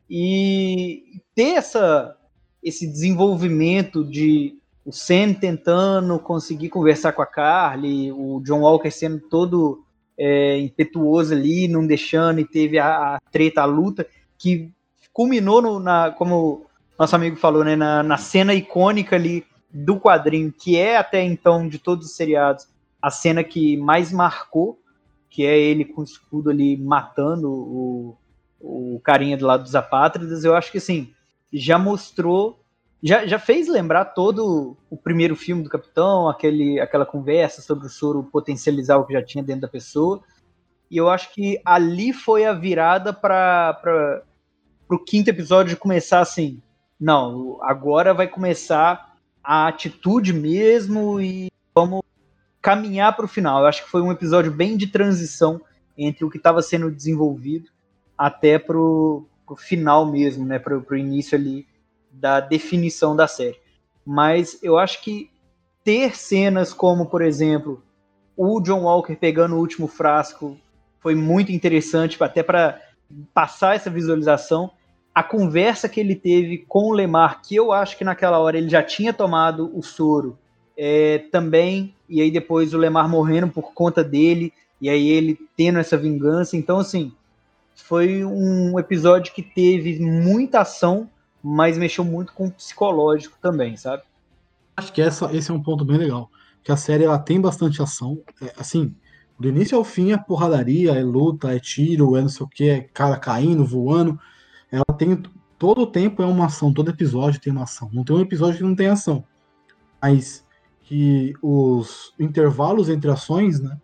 E 0.08 1.20
ter 1.34 1.54
essa, 1.54 2.16
esse 2.62 2.86
desenvolvimento 2.86 4.04
de 4.04 4.58
o 4.84 4.92
Sam 4.92 5.34
tentando 5.34 6.18
conseguir 6.18 6.68
conversar 6.68 7.12
com 7.12 7.22
a 7.22 7.26
Carly, 7.26 8.10
o 8.12 8.40
John 8.44 8.60
Walker 8.60 8.90
sendo 8.90 9.20
todo 9.20 9.84
é, 10.18 10.58
impetuoso 10.58 11.32
ali, 11.32 11.68
não 11.68 11.86
deixando, 11.86 12.40
e 12.40 12.44
teve 12.44 12.78
a, 12.78 13.16
a 13.16 13.20
treta, 13.30 13.62
a 13.62 13.66
luta, 13.66 14.06
que 14.38 14.70
culminou 15.12 15.62
no- 15.62 15.78
na, 15.80 16.10
como 16.10 16.66
nosso 16.98 17.16
amigo 17.16 17.36
falou, 17.36 17.64
né, 17.64 17.76
na, 17.76 18.02
na 18.02 18.16
cena 18.18 18.52
icônica 18.52 19.16
ali 19.16 19.44
do 19.72 19.98
quadrinho, 19.98 20.52
que 20.52 20.76
é 20.76 20.96
até 20.96 21.22
então, 21.22 21.68
de 21.68 21.78
todos 21.78 22.06
os 22.06 22.16
seriados, 22.16 22.66
a 23.00 23.10
cena 23.10 23.42
que 23.42 23.76
mais 23.78 24.12
marcou, 24.12 24.78
que 25.30 25.46
é 25.46 25.58
ele 25.58 25.84
com 25.84 26.02
o 26.02 26.04
escudo 26.04 26.50
ali 26.50 26.76
matando 26.76 27.50
o, 27.50 28.16
o 28.60 29.00
carinha 29.02 29.36
do 29.36 29.46
lado 29.46 29.62
dos 29.62 29.74
apátridas, 29.74 30.44
eu 30.44 30.54
acho 30.54 30.70
que 30.72 30.78
assim, 30.78 31.10
já 31.52 31.78
mostrou, 31.78 32.60
já, 33.02 33.26
já 33.26 33.38
fez 33.38 33.68
lembrar 33.68 34.06
todo 34.06 34.76
o 34.90 34.96
primeiro 34.96 35.34
filme 35.34 35.62
do 35.62 35.70
Capitão, 35.70 36.28
aquele, 36.28 36.78
aquela 36.78 37.06
conversa 37.06 37.62
sobre 37.62 37.86
o 37.86 37.90
soro 37.90 38.24
potencializar 38.24 38.96
o 38.98 39.06
que 39.06 39.12
já 39.12 39.22
tinha 39.22 39.42
dentro 39.42 39.62
da 39.62 39.68
pessoa. 39.68 40.22
E 40.90 40.96
eu 40.96 41.08
acho 41.08 41.32
que 41.32 41.60
ali 41.64 42.12
foi 42.12 42.44
a 42.44 42.52
virada 42.52 43.12
para 43.12 44.22
o 44.88 44.98
quinto 44.98 45.30
episódio 45.30 45.76
começar 45.76 46.20
assim. 46.20 46.60
Não, 46.98 47.58
agora 47.62 48.12
vai 48.12 48.28
começar 48.28 49.14
a 49.42 49.68
atitude 49.68 50.32
mesmo 50.32 51.20
e 51.20 51.50
vamos 51.74 52.02
caminhar 52.60 53.16
para 53.16 53.24
o 53.24 53.28
final. 53.28 53.60
Eu 53.60 53.66
acho 53.66 53.84
que 53.84 53.90
foi 53.90 54.02
um 54.02 54.12
episódio 54.12 54.52
bem 54.52 54.76
de 54.76 54.88
transição 54.88 55.60
entre 55.96 56.24
o 56.24 56.30
que 56.30 56.36
estava 56.36 56.60
sendo 56.60 56.90
desenvolvido 56.90 57.70
até 58.18 58.58
pro, 58.58 59.26
pro 59.50 59.56
final 59.56 60.06
mesmo, 60.06 60.46
né? 60.46 60.58
Pro, 60.58 60.80
pro 60.80 60.96
início 60.96 61.36
ali 61.36 61.66
da 62.12 62.38
definição 62.38 63.16
da 63.16 63.26
série. 63.26 63.58
Mas 64.06 64.58
eu 64.62 64.78
acho 64.78 65.02
que 65.02 65.30
ter 65.82 66.16
cenas 66.16 66.72
como, 66.72 67.06
por 67.06 67.22
exemplo, 67.22 67.82
o 68.36 68.60
John 68.60 68.82
Walker 68.82 69.16
pegando 69.16 69.56
o 69.56 69.58
último 69.58 69.88
frasco 69.88 70.56
foi 71.00 71.14
muito 71.14 71.50
interessante, 71.50 72.22
até 72.22 72.42
para 72.42 72.80
passar 73.34 73.74
essa 73.74 73.90
visualização. 73.90 74.70
A 75.12 75.22
conversa 75.22 75.88
que 75.88 75.98
ele 75.98 76.14
teve 76.14 76.58
com 76.58 76.90
o 76.90 76.92
Lemar, 76.92 77.42
que 77.42 77.56
eu 77.56 77.72
acho 77.72 77.96
que 77.96 78.04
naquela 78.04 78.38
hora 78.38 78.56
ele 78.56 78.68
já 78.68 78.82
tinha 78.82 79.12
tomado 79.12 79.70
o 79.76 79.82
soro 79.82 80.38
é, 80.76 81.18
também, 81.32 81.94
e 82.08 82.20
aí 82.20 82.30
depois 82.30 82.72
o 82.72 82.78
Lemar 82.78 83.08
morrendo 83.08 83.48
por 83.48 83.72
conta 83.74 84.04
dele, 84.04 84.52
e 84.80 84.88
aí 84.88 85.08
ele 85.08 85.38
tendo 85.56 85.78
essa 85.78 85.96
vingança. 85.96 86.56
Então, 86.56 86.78
assim, 86.78 87.12
foi 87.82 88.24
um 88.24 88.78
episódio 88.78 89.32
que 89.32 89.42
teve 89.42 89.98
muita 90.00 90.60
ação, 90.60 91.08
mas 91.42 91.78
mexeu 91.78 92.04
muito 92.04 92.32
com 92.32 92.46
o 92.46 92.50
psicológico 92.50 93.36
também, 93.40 93.76
sabe? 93.76 94.02
Acho 94.76 94.92
que 94.92 95.02
essa, 95.02 95.34
esse 95.34 95.50
é 95.50 95.54
um 95.54 95.62
ponto 95.62 95.84
bem 95.84 95.98
legal. 95.98 96.30
Que 96.62 96.72
a 96.72 96.76
série 96.76 97.04
ela 97.04 97.18
tem 97.18 97.40
bastante 97.40 97.82
ação. 97.82 98.22
É, 98.42 98.52
assim, 98.58 98.94
do 99.38 99.48
início 99.48 99.76
ao 99.76 99.84
fim 99.84 100.12
é 100.12 100.18
porradaria, 100.18 100.92
é 100.92 101.02
luta, 101.02 101.54
é 101.54 101.58
tiro, 101.58 102.16
é 102.16 102.20
não 102.22 102.28
sei 102.28 102.44
o 102.44 102.48
que, 102.48 102.68
é 102.68 102.80
cara 102.80 103.16
caindo, 103.16 103.64
voando. 103.64 104.18
Ela 104.70 104.84
tem. 104.96 105.22
Todo 105.58 105.82
o 105.82 105.86
tempo 105.86 106.22
é 106.22 106.26
uma 106.26 106.46
ação, 106.46 106.72
todo 106.72 106.90
episódio 106.90 107.40
tem 107.40 107.52
uma 107.52 107.64
ação. 107.64 107.90
Não 107.92 108.04
tem 108.04 108.16
um 108.16 108.20
episódio 108.20 108.58
que 108.58 108.64
não 108.64 108.74
tem 108.74 108.88
ação. 108.88 109.24
Mas 110.00 110.46
que 110.82 111.34
os 111.42 112.14
intervalos 112.18 112.88
entre 112.88 113.10
ações, 113.10 113.60
né? 113.60 113.78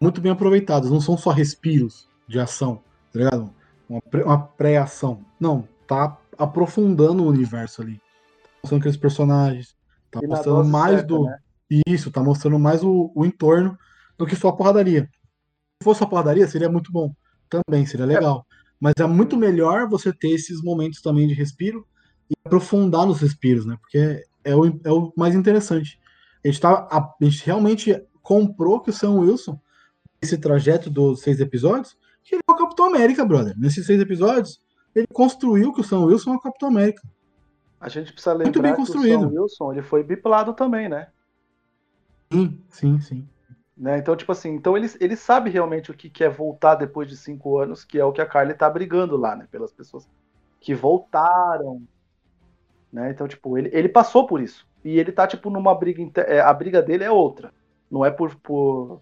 Muito 0.00 0.20
bem 0.20 0.32
aproveitados. 0.32 0.90
Não 0.90 1.00
são 1.00 1.16
só 1.16 1.30
respiros 1.30 2.08
de 2.28 2.38
ação, 2.38 2.82
tá 3.16 3.24
ligado? 3.24 3.54
Uma, 3.88 4.00
pré- 4.02 4.24
uma 4.24 4.38
pré-ação. 4.38 5.24
Não, 5.40 5.66
tá 5.86 6.18
aprofundando 6.36 7.22
o 7.24 7.28
universo 7.28 7.82
ali. 7.82 7.94
Tá 7.96 8.50
mostrando 8.62 8.80
aqueles 8.80 8.96
personagens. 8.96 9.76
Tá 10.10 10.20
E 10.22 10.26
mostrando 10.26 10.64
mais 10.64 10.96
certa, 10.96 11.06
do. 11.06 11.24
né? 11.24 11.38
Isso, 11.86 12.10
tá 12.10 12.22
mostrando 12.22 12.58
mais 12.58 12.82
o, 12.84 13.10
o 13.14 13.24
entorno 13.24 13.76
do 14.18 14.26
que 14.26 14.36
só 14.36 14.48
a 14.48 14.56
porradaria. 14.56 15.08
Se 15.80 15.84
fosse 15.84 15.98
só 15.98 16.04
a 16.04 16.08
porradaria, 16.08 16.46
seria 16.46 16.68
muito 16.70 16.92
bom. 16.92 17.12
Também, 17.48 17.86
seria 17.86 18.06
legal. 18.06 18.46
Mas 18.78 18.94
é 18.98 19.06
muito 19.06 19.36
melhor 19.36 19.88
você 19.88 20.12
ter 20.12 20.30
esses 20.30 20.62
momentos 20.62 21.00
também 21.00 21.26
de 21.26 21.34
respiro 21.34 21.86
e 22.30 22.34
aprofundar 22.44 23.06
nos 23.06 23.20
respiros, 23.20 23.64
né? 23.64 23.76
Porque 23.80 24.22
é 24.44 24.54
o, 24.54 24.66
é 24.84 24.92
o 24.92 25.12
mais 25.16 25.34
interessante. 25.34 25.98
A 26.44 26.48
gente, 26.48 26.60
tá, 26.60 26.86
a, 26.90 26.98
a 26.98 27.24
gente 27.24 27.44
realmente 27.44 28.00
comprou 28.22 28.80
que 28.80 28.90
o 28.90 28.92
Sam 28.92 29.12
Wilson, 29.20 29.58
esse 30.20 30.36
trajeto 30.38 30.90
dos 30.90 31.20
seis 31.20 31.40
episódios, 31.40 31.96
que 32.26 32.34
ele 32.34 32.42
é 32.46 32.52
o 32.52 32.56
Capitão 32.56 32.86
América, 32.86 33.24
brother. 33.24 33.56
Nesses 33.56 33.86
seis 33.86 34.00
episódios, 34.00 34.60
ele 34.94 35.06
construiu 35.12 35.72
que 35.72 35.80
o 35.80 35.84
Sam 35.84 36.00
Wilson 36.06 36.34
é 36.34 36.36
o 36.36 36.40
Capitão 36.40 36.68
América. 36.68 37.02
A 37.80 37.88
gente 37.88 38.12
precisa 38.12 38.32
lembrar 38.32 38.46
Muito 38.46 38.62
bem 38.62 38.74
que 38.74 38.80
o 38.80 38.84
construído. 38.84 39.30
Sam 39.30 39.40
Wilson 39.40 39.72
ele 39.72 39.82
foi 39.82 40.02
biplado 40.02 40.52
também, 40.52 40.88
né? 40.88 41.08
Sim, 42.32 42.60
sim, 42.68 43.00
sim. 43.00 43.28
né? 43.76 43.98
Então, 43.98 44.16
tipo 44.16 44.32
assim, 44.32 44.50
então 44.50 44.76
ele, 44.76 44.90
ele 44.98 45.14
sabe 45.14 45.50
realmente 45.50 45.92
o 45.92 45.94
que, 45.94 46.10
que 46.10 46.24
é 46.24 46.28
voltar 46.28 46.74
depois 46.74 47.08
de 47.08 47.16
cinco 47.16 47.58
anos, 47.58 47.84
que 47.84 47.98
é 47.98 48.04
o 48.04 48.12
que 48.12 48.20
a 48.20 48.26
Carly 48.26 48.54
tá 48.54 48.68
brigando 48.68 49.16
lá, 49.16 49.36
né? 49.36 49.46
Pelas 49.50 49.72
pessoas 49.72 50.08
que 50.60 50.74
voltaram. 50.74 51.82
Né? 52.92 53.10
Então, 53.10 53.28
tipo, 53.28 53.56
ele, 53.56 53.70
ele 53.72 53.88
passou 53.88 54.26
por 54.26 54.40
isso. 54.40 54.66
E 54.84 54.98
ele 54.98 55.12
tá, 55.12 55.26
tipo, 55.26 55.48
numa 55.50 55.74
briga. 55.74 56.02
é, 56.22 56.40
A 56.40 56.52
briga 56.52 56.82
dele 56.82 57.04
é 57.04 57.10
outra. 57.10 57.52
Não 57.88 58.04
é 58.04 58.10
por. 58.10 58.34
por 58.36 59.00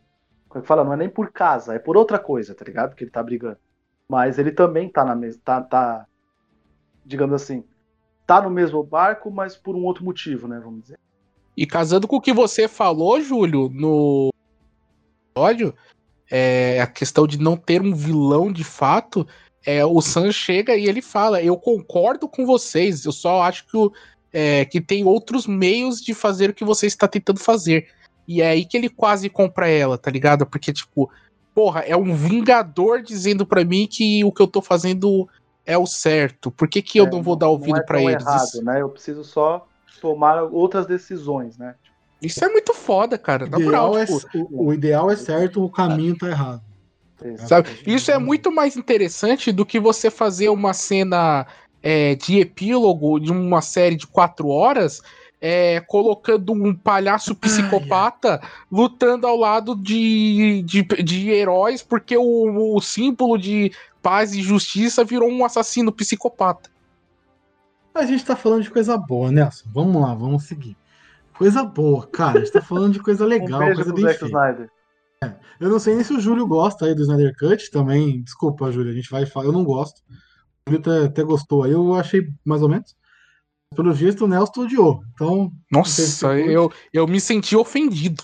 como 0.55 0.64
é 0.64 0.66
fala? 0.66 0.85
Não 0.85 0.93
é 0.93 0.97
nem 0.97 1.09
por 1.09 1.32
casa, 1.32 1.74
é 1.74 1.78
por 1.78 1.97
outra 1.97 2.18
coisa, 2.18 2.55
tá 2.55 2.64
ligado? 2.64 2.94
Que 2.94 3.05
ele 3.05 3.10
tá 3.10 3.22
brigando. 3.22 3.59
Mas 4.09 4.39
ele 4.39 4.52
também 4.52 4.89
tá 4.89 5.05
na 5.05 5.14
mesma. 5.16 5.40
Tá, 5.44 5.60
tá, 5.60 6.06
digamos 7.05 7.35
assim. 7.43 7.64
Tá 8.26 8.40
no 8.40 8.51
mesmo 8.51 8.82
barco, 8.82 9.31
mas 9.31 9.56
por 9.56 9.74
um 9.74 9.85
outro 9.85 10.05
motivo, 10.05 10.47
né? 10.47 10.60
Vamos 10.62 10.82
dizer. 10.82 10.98
E 11.56 11.66
casando 11.66 12.06
com 12.06 12.16
o 12.16 12.20
que 12.20 12.32
você 12.32 12.68
falou, 12.68 13.20
Júlio, 13.20 13.68
no 13.68 14.31
episódio, 15.31 15.74
é, 16.31 16.81
a 16.81 16.86
questão 16.86 17.26
de 17.26 17.39
não 17.39 17.56
ter 17.56 17.82
um 17.82 17.94
vilão 17.94 18.52
de 18.52 18.64
fato, 18.64 19.26
é, 19.66 19.85
o 19.85 20.01
Sam 20.01 20.31
chega 20.32 20.76
e 20.76 20.86
ele 20.86 21.02
fala: 21.02 21.43
Eu 21.43 21.56
concordo 21.56 22.28
com 22.28 22.47
vocês, 22.47 23.05
eu 23.05 23.12
só 23.12 23.43
acho 23.43 23.66
que, 23.66 23.76
o- 23.76 23.93
é, 24.32 24.64
que 24.64 24.81
tem 24.81 25.05
outros 25.05 25.47
meios 25.47 26.01
de 26.01 26.14
fazer 26.14 26.51
o 26.51 26.55
que 26.55 26.64
você 26.64 26.86
está 26.86 27.06
tentando 27.09 27.40
fazer. 27.40 27.89
E 28.26 28.40
é 28.40 28.48
aí 28.48 28.64
que 28.64 28.76
ele 28.76 28.88
quase 28.88 29.28
compra 29.28 29.68
ela, 29.68 29.98
tá 29.98 30.10
ligado? 30.10 30.46
Porque, 30.46 30.72
tipo, 30.72 31.10
porra, 31.55 31.80
é 31.80 31.96
um 31.96 32.14
vingador 32.14 33.02
dizendo 33.02 33.46
pra 33.46 33.64
mim 33.64 33.86
que 33.86 34.24
o 34.24 34.32
que 34.32 34.42
eu 34.42 34.46
tô 34.46 34.60
fazendo 34.60 35.28
é 35.66 35.78
o 35.78 35.86
certo. 35.86 36.51
Por 36.51 36.68
que, 36.68 36.82
que 36.82 36.98
eu 36.98 37.06
É, 37.06 37.10
não 37.10 37.22
vou 37.22 37.36
dar 37.36 37.48
ouvido 37.48 37.78
é 37.78 37.82
pra 37.82 37.98
tão 37.98 38.10
eles? 38.10 38.22
errado, 38.22 38.44
Isso, 38.44 38.64
né? 38.64 38.80
Eu 38.80 38.88
preciso 38.88 39.24
só 39.24 39.66
tomar 40.01 40.42
outras 40.42 40.86
decisões, 40.86 41.56
né? 41.56 41.74
isso 42.20 42.44
é 42.44 42.48
muito 42.48 42.72
foda, 42.72 43.18
cara. 43.18 43.46
O 43.46 43.51
Na 43.51 43.59
moral, 43.59 43.98
ideal, 43.98 43.98
é, 43.98 44.06
tipo, 44.06 44.48
o, 44.51 44.66
o 44.66 44.72
ideal 44.74 45.10
é 45.10 45.16
certo, 45.16 45.62
o 45.62 45.70
caminho 45.70 46.16
tá 46.16 46.28
errado. 46.28 46.62
Sabe? 47.36 47.68
Isso 47.86 48.10
é 48.10 48.18
muito 48.18 48.51
mais 48.51 48.76
interessante 48.76 49.52
do 49.52 49.64
que 49.64 49.80
você 49.80 50.10
fazer 50.10 50.48
uma 50.48 50.72
cena 50.72 51.46
é, 51.82 52.14
de 52.14 52.38
epílogo 52.38 53.18
de 53.18 53.30
uma 53.30 53.60
série 53.60 53.96
de 53.96 54.06
quatro 54.06 54.48
horas. 54.48 55.01
É, 55.47 55.79
colocando 55.79 56.55
um 56.55 56.75
palhaço 56.75 57.35
psicopata 57.35 58.41
lutando 58.73 59.27
ao 59.27 59.37
lado 59.37 59.77
de, 59.77 60.62
de, 60.62 60.83
de 60.83 61.29
heróis, 61.29 61.83
porque 61.83 62.16
o, 62.16 62.75
o 62.75 62.81
símbolo 62.81 63.37
de 63.37 63.71
paz 64.01 64.33
e 64.33 64.41
justiça 64.41 65.05
virou 65.05 65.29
um 65.29 65.45
assassino 65.45 65.93
psicopata. 65.93 66.71
A 67.95 68.07
gente 68.07 68.25
tá 68.25 68.35
falando 68.35 68.62
de 68.62 68.71
coisa 68.71 68.97
boa, 68.97 69.31
Nelson. 69.31 69.69
Vamos 69.71 70.01
lá, 70.01 70.15
vamos 70.15 70.45
seguir. 70.45 70.79
Coisa 71.37 71.62
boa, 71.62 72.07
cara. 72.07 72.39
A 72.39 72.41
gente 72.41 72.53
tá 72.53 72.62
falando 72.62 72.95
de 72.95 73.01
coisa 73.01 73.27
legal, 73.27 73.61
um 73.65 73.75
coisa 73.75 73.93
bem 73.93 74.05
feita. 74.07 74.25
Snyder. 74.25 74.71
Eu 75.61 75.69
não 75.69 75.79
sei 75.79 75.95
nem 75.95 76.05
se 76.05 76.15
o 76.15 76.21
Júlio 76.21 76.47
gosta 76.47 76.87
aí 76.87 76.95
do 76.95 77.03
Snyder 77.03 77.37
Cut 77.39 77.71
também. 77.71 78.23
Desculpa, 78.23 78.73
Júlio, 78.73 78.93
a 78.93 78.95
gente 78.95 79.11
vai 79.11 79.27
falar. 79.27 79.45
Eu 79.45 79.53
não 79.53 79.62
gosto. 79.62 80.01
O 80.66 80.71
Júlio 80.71 80.81
até, 80.81 81.07
até 81.07 81.23
gostou 81.23 81.65
aí, 81.65 81.73
eu 81.73 81.95
achei 81.95 82.27
mais 82.47 82.62
ou 82.62 82.69
menos. 82.71 82.97
Pelo 83.74 83.94
jeito, 83.94 84.24
o 84.24 84.28
Nelson 84.28 84.62
odiou. 84.62 85.02
Então, 85.14 85.51
se 85.51 85.72
Nossa, 85.72 86.02
você 86.06 86.56
eu, 86.56 86.72
eu 86.92 87.06
me 87.06 87.20
senti 87.20 87.56
ofendido. 87.56 88.22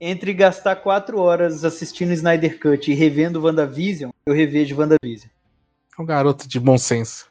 Entre 0.00 0.34
gastar 0.34 0.76
quatro 0.76 1.18
horas 1.18 1.64
assistindo 1.64 2.12
Snyder 2.12 2.58
Cut 2.58 2.90
e 2.90 2.94
revendo 2.94 3.40
WandaVision, 3.40 4.10
eu 4.26 4.34
revejo 4.34 4.76
WandaVision. 4.76 5.30
É 5.96 6.02
um 6.02 6.06
garoto 6.06 6.48
de 6.48 6.58
bom 6.58 6.76
senso. 6.76 7.30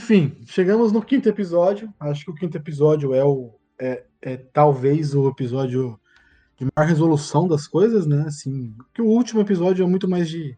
enfim, 0.00 0.36
chegamos 0.46 0.92
no 0.92 1.02
quinto 1.02 1.28
episódio. 1.28 1.92
Acho 1.98 2.26
que 2.26 2.30
o 2.30 2.34
quinto 2.34 2.56
episódio 2.56 3.14
é 3.14 3.24
o. 3.24 3.54
É, 3.80 4.04
é 4.22 4.36
talvez 4.36 5.14
o 5.14 5.28
episódio 5.28 5.98
de 6.56 6.66
maior 6.76 6.88
resolução 6.88 7.48
das 7.48 7.66
coisas, 7.66 8.06
né? 8.06 8.24
Assim, 8.26 8.74
que 8.94 9.02
o 9.02 9.06
último 9.06 9.40
episódio 9.40 9.84
é 9.84 9.88
muito 9.88 10.08
mais 10.08 10.28
de. 10.28 10.56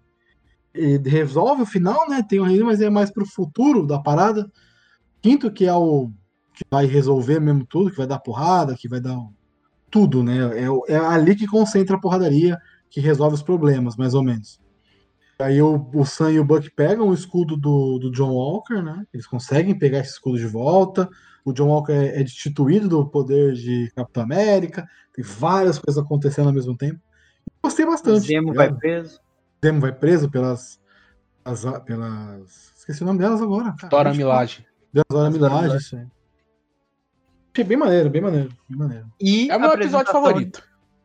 ele 0.75 1.09
resolve 1.09 1.63
o 1.63 1.67
final, 1.67 2.09
né? 2.09 2.23
Tem 2.29 2.41
o 2.41 2.45
reino, 2.45 2.67
mas 2.67 2.81
é 2.81 2.91
mais 2.91 3.11
pro 3.11 3.25
futuro 3.25 3.87
da 3.87 3.99
parada. 3.99 4.51
Quinto, 5.27 5.51
que 5.51 5.65
é 5.67 5.75
o 5.75 6.09
que 6.55 6.65
vai 6.71 6.87
resolver 6.87 7.41
mesmo 7.41 7.67
tudo, 7.67 7.91
que 7.91 7.97
vai 7.97 8.07
dar 8.07 8.21
porrada, 8.21 8.77
que 8.77 8.89
vai 8.89 9.01
dar 9.01 9.19
o- 9.19 9.33
tudo, 9.91 10.23
né? 10.23 10.63
É, 10.63 10.71
o- 10.71 10.85
é 10.87 10.97
ali 10.97 11.35
que 11.35 11.49
concentra 11.49 11.97
a 11.97 12.01
porradaria, 12.01 12.57
que 12.89 13.01
resolve 13.01 13.35
os 13.35 13.43
problemas, 13.43 13.97
mais 13.97 14.15
ou 14.15 14.23
menos. 14.23 14.61
Aí 15.41 15.61
o, 15.61 15.91
o 15.93 16.07
Sam 16.07 16.31
e 16.31 16.39
o 16.41 16.45
Buck 16.45 16.71
pegam 16.71 17.09
o 17.09 17.13
escudo 17.15 17.57
do, 17.57 17.99
do 17.99 18.11
John 18.13 18.31
Walker, 18.33 18.81
né? 18.81 19.05
Eles 19.13 19.27
conseguem 19.27 19.77
pegar 19.77 19.99
esse 19.99 20.13
escudo 20.13 20.39
de 20.39 20.47
volta. 20.47 21.09
O 21.45 21.53
John 21.53 21.67
Walker 21.71 21.93
é, 21.93 22.21
é 22.21 22.23
destituído 22.23 22.89
do 22.89 23.05
poder 23.07 23.53
de 23.55 23.91
Capitão 23.97 24.23
América. 24.23 24.87
Tem 25.13 25.25
várias 25.25 25.77
coisas 25.79 26.01
acontecendo 26.03 26.47
ao 26.47 26.55
mesmo 26.55 26.77
tempo. 26.77 27.01
Gostei 27.63 27.85
O 27.85 27.91
bastante. 27.91 28.29
Zemo 28.29 28.49
tá 28.55 28.55
vai 28.55 28.73
preso. 28.73 29.21
Zemo 29.63 29.81
vai 29.81 29.93
preso 29.93 30.31
pelas, 30.31 30.79
pelas, 31.43 31.83
pelas- 31.85 32.73
Esqueci 32.79 33.03
o 33.03 33.07
nome 33.07 33.19
delas 33.19 33.43
agora. 33.43 33.75
cara. 33.77 33.89
Dora 33.91 34.11
Deixa 34.11 34.23
isso 35.77 35.97
aí. 35.97 36.07
Achei 37.53 37.65
bem 37.65 37.77
maneiro, 37.77 38.11
bem 38.11 38.21
maneiro, 38.21 38.51
bem 38.69 38.79
maneiro. 38.79 39.07
E 39.21 39.51
É 39.51 39.57
o 39.57 39.61
meu 39.61 39.71
a 39.71 39.75
episódio 39.75 40.13
favorito. 40.13 40.63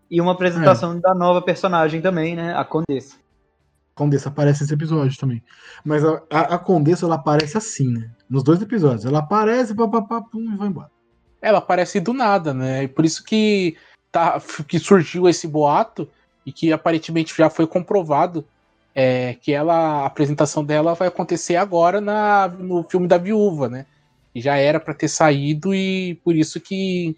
E 0.09 0.19
uma 0.19 0.33
apresentação 0.33 0.99
da 0.99 1.15
nova 1.15 1.41
personagem 1.41 2.01
também, 2.01 2.35
né? 2.35 2.53
A 2.53 2.65
Condessa. 2.65 3.15
Condessa 3.95 4.27
aparece 4.27 4.61
nesse 4.61 4.73
episódio 4.73 5.17
também. 5.17 5.41
Mas 5.85 6.03
a, 6.03 6.21
a, 6.29 6.39
a 6.55 6.59
Condessa, 6.59 7.05
ela 7.05 7.15
aparece 7.15 7.57
assim, 7.57 7.87
né? 7.87 8.09
Nos 8.29 8.43
dois 8.43 8.61
episódios. 8.61 9.05
Ela 9.05 9.19
aparece, 9.19 9.73
papapá, 9.73 10.21
pum, 10.21 10.53
e 10.53 10.57
vai 10.57 10.67
embora. 10.67 10.91
Ela 11.41 11.59
aparece 11.59 12.01
do 12.01 12.13
nada, 12.13 12.53
né? 12.53 12.83
E 12.83 12.87
por 12.89 13.05
isso 13.05 13.23
que, 13.23 13.77
tá, 14.11 14.41
que 14.67 14.77
surgiu 14.77 15.29
esse 15.29 15.47
boato 15.47 16.09
e 16.45 16.51
que 16.51 16.73
aparentemente 16.73 17.33
já 17.35 17.49
foi 17.49 17.65
comprovado 17.65 18.45
é, 18.93 19.35
que 19.35 19.53
ela, 19.53 20.03
a 20.03 20.05
apresentação 20.05 20.63
dela 20.63 20.93
vai 20.93 21.07
acontecer 21.07 21.55
agora 21.55 22.01
na, 22.01 22.47
no 22.47 22.83
filme 22.83 23.07
da 23.07 23.17
viúva, 23.17 23.69
né? 23.69 23.85
E 24.33 24.41
já 24.41 24.55
era 24.55 24.79
pra 24.79 24.93
ter 24.93 25.07
saído 25.07 25.73
e 25.73 26.15
por 26.23 26.35
isso 26.35 26.59
que, 26.59 27.15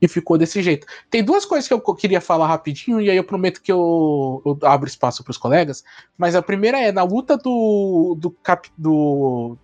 que 0.00 0.08
ficou 0.08 0.36
desse 0.36 0.62
jeito. 0.62 0.86
Tem 1.10 1.22
duas 1.22 1.44
coisas 1.44 1.68
que 1.68 1.74
eu 1.74 1.80
queria 1.94 2.20
falar 2.20 2.48
rapidinho 2.48 3.00
e 3.00 3.10
aí 3.10 3.16
eu 3.16 3.24
prometo 3.24 3.62
que 3.62 3.70
eu, 3.70 4.42
eu 4.44 4.58
abro 4.62 4.88
espaço 4.88 5.22
pros 5.22 5.38
colegas. 5.38 5.84
Mas 6.18 6.34
a 6.34 6.42
primeira 6.42 6.78
é 6.78 6.90
na 6.90 7.02
luta 7.02 7.36
do 7.36 8.16
do, 8.18 8.30
cap, 8.30 8.68
do, 8.76 9.56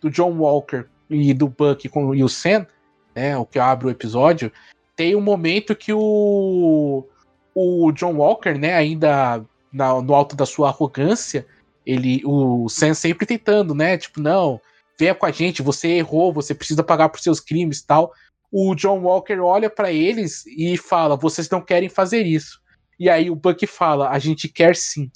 do 0.00 0.10
John 0.10 0.32
Walker 0.32 0.86
e 1.08 1.32
do 1.32 1.48
Buck 1.48 1.88
com 1.88 2.14
e 2.14 2.24
o 2.24 2.28
Sam 2.28 2.66
né, 3.14 3.36
o 3.36 3.44
que 3.44 3.58
abre 3.58 3.86
o 3.86 3.90
episódio, 3.90 4.52
tem 4.96 5.16
um 5.16 5.20
momento 5.20 5.74
que 5.74 5.92
o, 5.92 7.06
o 7.54 7.92
John 7.92 8.14
Walker, 8.14 8.58
né, 8.58 8.74
ainda 8.74 9.44
na- 9.72 10.00
no 10.00 10.14
alto 10.14 10.34
da 10.36 10.46
sua 10.46 10.68
arrogância, 10.68 11.46
ele, 11.86 12.22
o 12.24 12.68
Sam 12.68 12.94
sempre 12.94 13.26
tentando, 13.26 13.74
né, 13.74 13.96
tipo, 13.96 14.20
não, 14.20 14.60
venha 14.98 15.14
com 15.14 15.26
a 15.26 15.30
gente, 15.30 15.62
você 15.62 15.88
errou, 15.88 16.32
você 16.32 16.54
precisa 16.54 16.82
pagar 16.82 17.08
por 17.08 17.20
seus 17.20 17.40
crimes 17.40 17.78
e 17.78 17.86
tal. 17.86 18.12
O 18.52 18.74
John 18.74 19.00
Walker 19.00 19.38
olha 19.40 19.70
pra 19.70 19.92
eles 19.92 20.44
e 20.46 20.76
fala, 20.76 21.16
vocês 21.16 21.48
não 21.48 21.60
querem 21.60 21.88
fazer 21.88 22.26
isso. 22.26 22.60
E 22.98 23.08
aí 23.08 23.30
o 23.30 23.34
Buck 23.36 23.66
fala, 23.66 24.10
a 24.10 24.18
gente 24.18 24.48
quer 24.48 24.76
sim. 24.76 25.10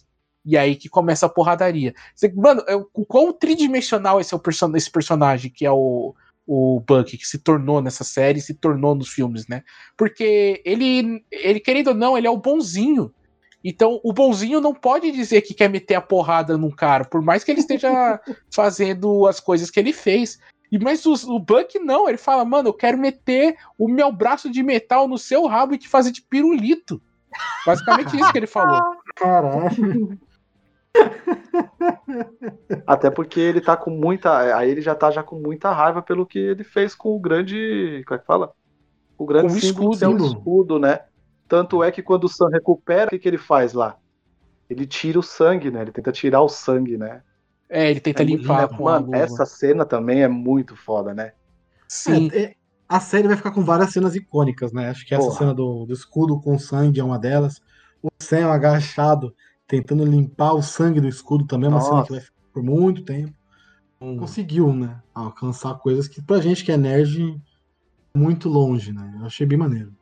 E 0.45 0.57
aí 0.57 0.77
que 0.77 0.89
começa 0.89 1.27
a 1.27 1.29
porradaria. 1.29 1.95
Você- 2.15 2.33
Mano, 2.33 2.63
o 2.95 3.05
quão 3.05 3.33
tridimensional 3.33 4.21
esse, 4.21 4.33
é 4.33 4.37
o 4.37 4.41
person 4.41 4.73
esse 4.75 4.91
personagem, 4.91 5.51
que 5.51 5.67
é 5.67 5.71
o, 5.71 6.15
o 6.47 6.81
Buck, 6.81 7.17
que 7.17 7.27
se 7.27 7.39
tornou 7.39 7.83
nessa 7.83 8.05
série, 8.05 8.41
se 8.41 8.55
tornou 8.55 8.95
nos 8.95 9.09
filmes, 9.09 9.47
né? 9.49 9.63
Porque 9.97 10.63
ele, 10.65 11.25
ele, 11.31 11.61
querendo 11.61 11.89
ou 11.89 11.95
não, 11.95 12.17
ele 12.17 12.27
é 12.27 12.31
o 12.31 12.37
bonzinho. 12.39 13.13
Então, 13.65 13.99
o 14.05 14.13
bonzinho 14.13 14.61
não 14.61 14.75
pode 14.75 15.11
dizer 15.11 15.41
que 15.41 15.55
quer 15.55 15.71
meter 15.71 15.95
a 15.95 16.01
porrada 16.03 16.59
num 16.59 16.71
cara, 16.71 17.07
por 17.07 17.23
mais 17.23 17.43
que 17.43 17.51
ele 17.51 17.61
esteja 17.61 18.21
fazendo 18.53 19.27
as 19.27 19.41
coisas 19.41 19.71
que 19.71 19.81
ele 19.81 19.95
fez. 19.95 20.39
E 20.71 20.79
mas 20.79 21.07
o, 21.07 21.15
o 21.35 21.39
Buck 21.39 21.79
não, 21.79 22.07
ele 22.07 22.19
fala, 22.19 22.45
mano, 22.45 22.69
eu 22.69 22.75
quero 22.75 22.99
meter 22.99 23.57
o 23.79 23.89
meu 23.89 24.13
braço 24.13 24.51
de 24.51 24.63
metal 24.63 25.09
no 25.09 25.17
seu 25.17 25.47
rabo 25.47 25.73
e 25.73 25.79
te 25.79 25.89
fazer 25.89 26.11
de 26.11 26.21
pirulito. 26.21 27.01
Basicamente 27.67 28.17
isso 28.21 28.31
que 28.31 28.39
ele 28.39 28.47
falou. 28.47 28.81
Caralho. 29.17 30.19
Até 32.87 33.11
porque 33.11 33.41
ele 33.41 33.61
tá 33.61 33.77
com 33.77 33.91
muita. 33.91 34.57
Aí 34.57 34.71
ele 34.71 34.81
já 34.81 34.95
tá 34.95 35.11
já 35.11 35.23
com 35.23 35.37
muita 35.37 35.73
raiva 35.73 36.03
pelo 36.03 36.27
que 36.27 36.39
ele 36.39 36.63
fez 36.63 36.95
com 36.95 37.17
o 37.17 37.19
grande. 37.19 38.05
Como 38.07 38.17
é 38.17 38.21
que 38.21 38.27
fala? 38.27 38.53
O 39.17 39.25
grande 39.25 39.49
Com 39.49 39.55
o 39.55 39.57
é 39.57 39.59
escudo. 39.59 40.27
escudo, 40.27 40.79
né? 40.79 41.01
Tanto 41.55 41.85
é 41.85 41.93
que 41.93 42.03
quando 42.03 42.25
o 42.25 42.29
Sam 42.29 42.49
recupera, 42.49 43.07
o 43.07 43.11
que, 43.11 43.19
que 43.21 43.29
ele 43.29 43.39
faz 43.39 43.75
lá? 43.75 43.97
Ele 44.69 44.85
tira 44.85 45.21
o 45.21 45.23
sangue, 45.23 45.71
né? 45.71 45.83
Ele 45.83 45.93
tenta 45.93 46.11
tirar 46.11 46.43
o 46.43 46.49
sangue, 46.49 46.99
né? 46.99 47.23
É, 47.71 47.93
ele 47.93 48.01
tenta 48.01 48.25
É 48.25 48.27
muito 48.27 48.41
limpar 48.41 48.81
Mano, 48.81 49.15
essa 49.15 49.47
cena 49.47 49.85
também 49.85 50.25
é 50.25 50.27
muito 50.27 50.75
foda, 50.75 51.15
né? 51.15 51.33
Sim. 51.87 52.29
É, 52.33 52.43
é- 52.43 52.55
a 52.89 52.99
série 52.99 53.29
vai 53.29 53.37
ficar 53.37 53.53
com 53.53 53.63
várias 53.63 53.93
cenas 53.93 54.17
icônicas, 54.17 54.73
né? 54.73 54.91
Acho 54.91 55.07
que 55.07 55.15
essa 55.15 55.27
Porra. 55.27 55.39
cena 55.39 55.55
do, 55.55 55.87
do 55.87 55.93
escudo 55.93 56.41
com 56.41 56.59
sangue 56.59 56.99
é 56.99 57.05
uma 57.05 57.21
delas. 57.21 57.61
O 58.03 58.09
Sam 58.21 58.51
agachado, 58.51 59.33
tentando 59.65 60.05
limpar 60.05 60.55
o 60.55 60.63
sangue 60.63 61.01
do 61.01 61.07
escudo 61.07 61.47
também 61.47 61.69
é 61.69 61.73
uma 61.73 61.81
cena 61.81 61.99
Nossa. 61.99 62.07
que 62.09 62.13
vai 62.15 62.21
ficar 62.21 62.35
por 62.53 62.65
muito 62.65 63.05
tempo. 63.05 63.33
Conseguiu, 64.19 64.75
né? 64.75 65.01
Alcançar 65.15 65.79
coisas 65.79 66.09
que 66.09 66.21
pra 66.21 66.41
gente 66.41 66.65
que 66.65 66.73
é 66.73 66.77
nerd, 66.77 67.41
muito 68.13 68.49
longe, 68.49 68.93
né? 68.93 69.19
Eu 69.21 69.27
achei 69.27 69.47
bem 69.47 69.57
maneiro. 69.57 69.95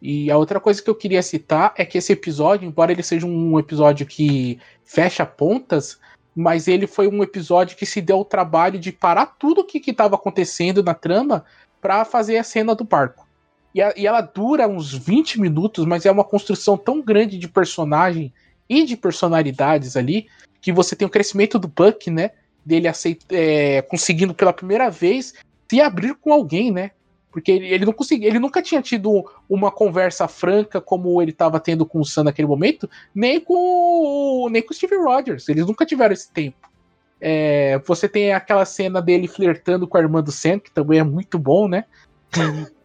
E 0.00 0.30
a 0.30 0.36
outra 0.36 0.58
coisa 0.58 0.82
que 0.82 0.88
eu 0.88 0.94
queria 0.94 1.22
citar 1.22 1.74
é 1.76 1.84
que 1.84 1.98
esse 1.98 2.12
episódio, 2.12 2.66
embora 2.66 2.90
ele 2.92 3.02
seja 3.02 3.26
um 3.26 3.58
episódio 3.58 4.06
que 4.06 4.58
fecha 4.84 5.26
pontas, 5.26 5.98
mas 6.34 6.68
ele 6.68 6.86
foi 6.86 7.06
um 7.06 7.22
episódio 7.22 7.76
que 7.76 7.84
se 7.84 8.00
deu 8.00 8.20
o 8.20 8.24
trabalho 8.24 8.78
de 8.78 8.92
parar 8.92 9.26
tudo 9.26 9.60
o 9.60 9.64
que 9.64 9.90
estava 9.90 10.14
acontecendo 10.14 10.82
na 10.82 10.94
trama 10.94 11.44
para 11.80 12.04
fazer 12.04 12.38
a 12.38 12.44
cena 12.44 12.74
do 12.74 12.84
barco. 12.84 13.26
E, 13.74 13.82
a- 13.82 13.92
e 13.96 14.06
ela 14.06 14.20
dura 14.20 14.66
uns 14.66 14.92
20 14.92 15.40
minutos, 15.40 15.84
mas 15.84 16.06
é 16.06 16.10
uma 16.10 16.24
construção 16.24 16.76
tão 16.76 17.02
grande 17.02 17.38
de 17.38 17.48
personagem 17.48 18.32
e 18.68 18.84
de 18.84 18.96
personalidades 18.96 19.96
ali, 19.96 20.28
que 20.60 20.72
você 20.72 20.94
tem 20.94 21.06
o 21.06 21.10
crescimento 21.10 21.58
do 21.58 21.68
Buck, 21.68 22.10
né? 22.10 22.30
Dele 22.64 22.88
aceit 22.88 23.20
é, 23.30 23.82
conseguindo 23.82 24.34
pela 24.34 24.52
primeira 24.52 24.90
vez 24.90 25.34
se 25.68 25.80
abrir 25.80 26.14
com 26.14 26.32
alguém, 26.32 26.70
né? 26.70 26.90
Porque 27.30 27.52
ele, 27.52 27.68
ele 27.68 27.84
não 27.86 27.92
conseguia, 27.92 28.28
ele 28.28 28.38
nunca 28.38 28.60
tinha 28.60 28.82
tido 28.82 29.24
uma 29.48 29.70
conversa 29.70 30.26
franca 30.26 30.80
como 30.80 31.22
ele 31.22 31.30
estava 31.30 31.60
tendo 31.60 31.86
com 31.86 32.00
o 32.00 32.04
Sam 32.04 32.24
naquele 32.24 32.48
momento, 32.48 32.90
nem 33.14 33.40
com 33.40 33.54
o- 33.54 34.48
nem 34.50 34.62
com 34.62 34.72
o 34.72 34.76
Steve 34.76 34.96
Rogers. 34.96 35.48
Eles 35.48 35.66
nunca 35.66 35.86
tiveram 35.86 36.12
esse 36.12 36.30
tempo. 36.32 36.56
É, 37.20 37.78
você 37.86 38.08
tem 38.08 38.32
aquela 38.32 38.64
cena 38.64 39.00
dele 39.00 39.28
flertando 39.28 39.86
com 39.86 39.96
a 39.96 40.00
irmã 40.00 40.22
do 40.22 40.32
Sam, 40.32 40.58
que 40.58 40.70
também 40.70 40.98
é 40.98 41.04
muito 41.04 41.38
bom, 41.38 41.68
né? 41.68 41.84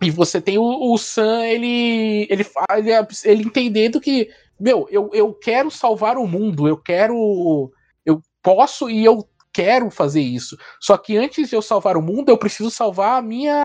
E 0.00 0.10
você 0.10 0.40
tem 0.40 0.58
o, 0.58 0.92
o 0.92 0.96
Sam, 0.96 1.44
ele, 1.44 2.26
ele, 2.30 2.46
ele, 2.76 3.08
ele 3.24 3.42
entendendo 3.42 4.00
que, 4.00 4.30
meu, 4.58 4.86
eu, 4.90 5.10
eu 5.12 5.34
quero 5.34 5.70
salvar 5.72 6.16
o 6.16 6.26
mundo, 6.26 6.68
eu 6.68 6.76
quero. 6.76 7.72
Eu 8.06 8.22
posso 8.40 8.88
e 8.88 9.04
eu 9.04 9.28
quero 9.58 9.90
fazer 9.90 10.20
isso. 10.20 10.56
Só 10.78 10.96
que 10.96 11.16
antes 11.16 11.48
de 11.48 11.56
eu 11.56 11.60
salvar 11.60 11.96
o 11.96 12.02
mundo, 12.02 12.28
eu 12.28 12.38
preciso 12.38 12.70
salvar 12.70 13.18
a 13.18 13.22
minha. 13.22 13.64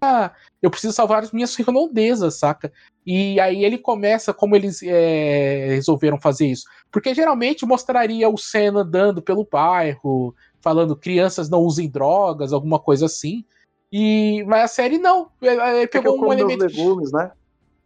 Eu 0.60 0.72
preciso 0.72 0.92
salvar 0.92 1.22
as 1.22 1.32
minhas 1.32 1.54
redondezas, 1.56 2.40
saca? 2.40 2.74
E 3.06 3.40
aí 3.40 3.64
ele 3.64 3.78
começa 3.78 4.34
como 4.34 4.56
eles 4.56 4.82
é, 4.82 5.68
resolveram 5.70 6.20
fazer 6.20 6.48
isso. 6.48 6.66
Porque 6.92 7.14
geralmente 7.14 7.64
mostraria 7.64 8.28
o 8.28 8.40
Sam 8.40 8.78
andando 8.78 9.22
pelo 9.22 9.48
bairro, 9.50 10.34
falando 10.62 10.96
crianças 10.96 11.48
não 11.48 11.60
usem 11.60 11.88
drogas, 11.88 12.54
alguma 12.54 12.80
coisa 12.80 13.06
assim. 13.06 13.46
E, 13.92 14.44
mas 14.48 14.64
a 14.64 14.68
série 14.68 14.98
não. 14.98 15.30
Ele 15.40 15.58
Porque 15.58 15.88
pegou 16.00 16.14
eu 16.14 16.18
um 16.18 16.20
como 16.22 16.30
meus 16.36 16.42
elemento. 16.42 16.76
legumes, 16.76 17.12
né? 17.12 17.32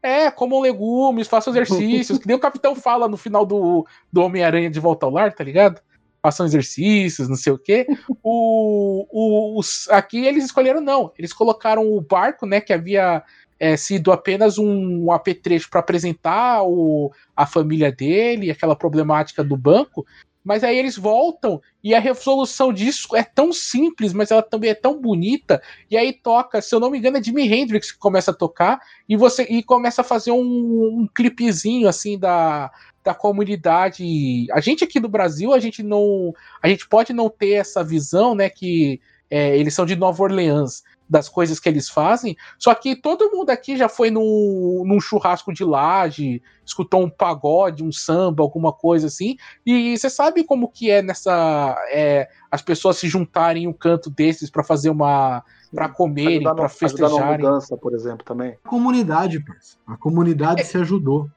É, 0.02 0.32
comam 0.32 0.62
legumes, 0.62 1.28
façam 1.28 1.52
exercícios, 1.54 2.18
que 2.18 2.28
nem 2.28 2.38
o 2.38 2.40
capitão 2.40 2.74
fala 2.74 3.10
no 3.10 3.18
final 3.18 3.46
do, 3.46 3.86
do 4.14 4.22
Homem-Aranha 4.22 4.70
de 4.70 4.80
Volta 4.80 5.06
ao 5.06 5.12
Lar, 5.12 5.34
tá 5.34 5.44
ligado? 5.44 5.82
Façam 6.22 6.46
exercícios, 6.46 7.30
não 7.30 7.36
sei 7.36 7.54
o 7.54 7.58
quê. 7.58 7.88
O, 8.24 9.06
o, 9.10 9.60
os- 9.60 9.88
aqui 9.90 10.26
eles 10.26 10.46
escolheram 10.46 10.82
não. 10.82 11.12
Eles 11.18 11.34
colocaram 11.34 11.92
o 11.92 12.02
barco, 12.02 12.46
né, 12.46 12.60
que 12.60 12.74
havia 12.74 13.24
é, 13.60 13.76
sido 13.76 14.12
apenas 14.12 14.58
um 14.58 15.12
apetrecho 15.12 15.70
para 15.70 15.80
apresentar 15.80 16.64
o, 16.64 17.12
a 17.36 17.46
família 17.46 17.92
dele, 17.92 18.52
aquela 18.52 18.76
problemática 18.76 19.44
do 19.44 19.58
banco. 19.58 20.06
Mas 20.48 20.64
aí 20.64 20.78
eles 20.80 20.96
voltam 20.96 21.62
e 21.84 21.94
a 21.94 22.00
resolução 22.00 22.72
disso 22.72 23.14
é 23.18 23.22
tão 23.22 23.52
simples, 23.52 24.14
mas 24.14 24.32
ela 24.32 24.42
também 24.42 24.70
é 24.70 24.74
tão 24.74 24.98
bonita. 24.98 25.62
E 25.92 25.98
aí 25.98 26.14
toca, 26.14 26.62
se 26.62 26.74
eu 26.74 26.80
não 26.80 26.90
me 26.90 26.98
engano, 26.98 27.18
é 27.18 27.22
Jimi 27.22 27.54
Hendrix 27.54 27.92
que 27.92 27.98
começa 27.98 28.32
a 28.32 28.34
tocar 28.34 28.80
e 29.10 29.18
você 29.18 29.44
e 29.44 29.62
começa 29.62 30.00
a 30.00 30.06
fazer 30.06 30.32
um, 30.32 31.02
um 31.02 31.08
clipezinho 31.14 31.90
assim 31.90 32.18
da, 32.18 32.72
da 33.04 33.14
comunidade. 33.14 34.48
A 34.54 34.62
gente 34.62 34.86
aqui 34.86 35.02
do 35.02 35.10
Brasil, 35.10 35.54
a 35.54 35.60
gente 35.60 35.84
não, 35.84 36.34
a 36.64 36.70
gente 36.70 36.88
pode 36.88 37.12
não 37.12 37.30
ter 37.30 37.56
essa 37.56 37.84
visão, 37.84 38.34
né, 38.34 38.50
que 38.50 39.02
é, 39.30 39.58
eles 39.58 39.74
são 39.74 39.86
de 39.86 39.98
Nova 39.98 40.24
Orleans, 40.24 40.82
das 41.10 41.30
coisas 41.30 41.60
que 41.60 41.70
eles 41.70 41.90
fazem. 41.90 42.36
Só 42.60 42.74
que 42.74 42.96
todo 42.96 43.32
mundo 43.32 43.50
aqui 43.50 43.78
já 43.78 43.88
foi 43.88 44.12
num, 44.12 44.84
num 44.86 45.00
churrasco 45.00 45.54
de 45.54 45.64
laje, 45.64 46.42
escutou 46.66 47.04
um 47.04 47.10
pagode, 47.10 47.84
um 47.84 47.92
samba, 47.92 48.44
alguma 48.44 48.74
coisa 48.74 49.08
assim. 49.08 49.38
E 49.66 49.98
você 49.98 50.10
sabe 50.10 50.44
como 50.44 50.70
que 50.70 50.90
é 50.90 51.02
nessa 51.02 51.76
é, 51.90 52.28
as 52.52 52.62
pessoas 52.62 52.98
se 52.98 53.08
juntarem 53.08 53.64
em 53.64 53.68
um 53.68 53.74
canto 53.74 54.10
desses 54.10 54.50
para 54.50 54.64
fazer 54.64 54.90
uma 54.90 55.44
para 55.74 55.90
comerem, 55.90 56.44
para 56.44 56.70
festejarem. 56.70 57.46
mudança, 57.46 57.78
por 57.78 57.94
exemplo, 57.94 58.26
também. 58.26 58.58
A 58.64 58.70
comunidade, 58.70 59.40
parça. 59.40 59.78
A 59.86 59.98
comunidade 59.98 60.64
se 60.64 60.78
ajudou. 60.78 61.30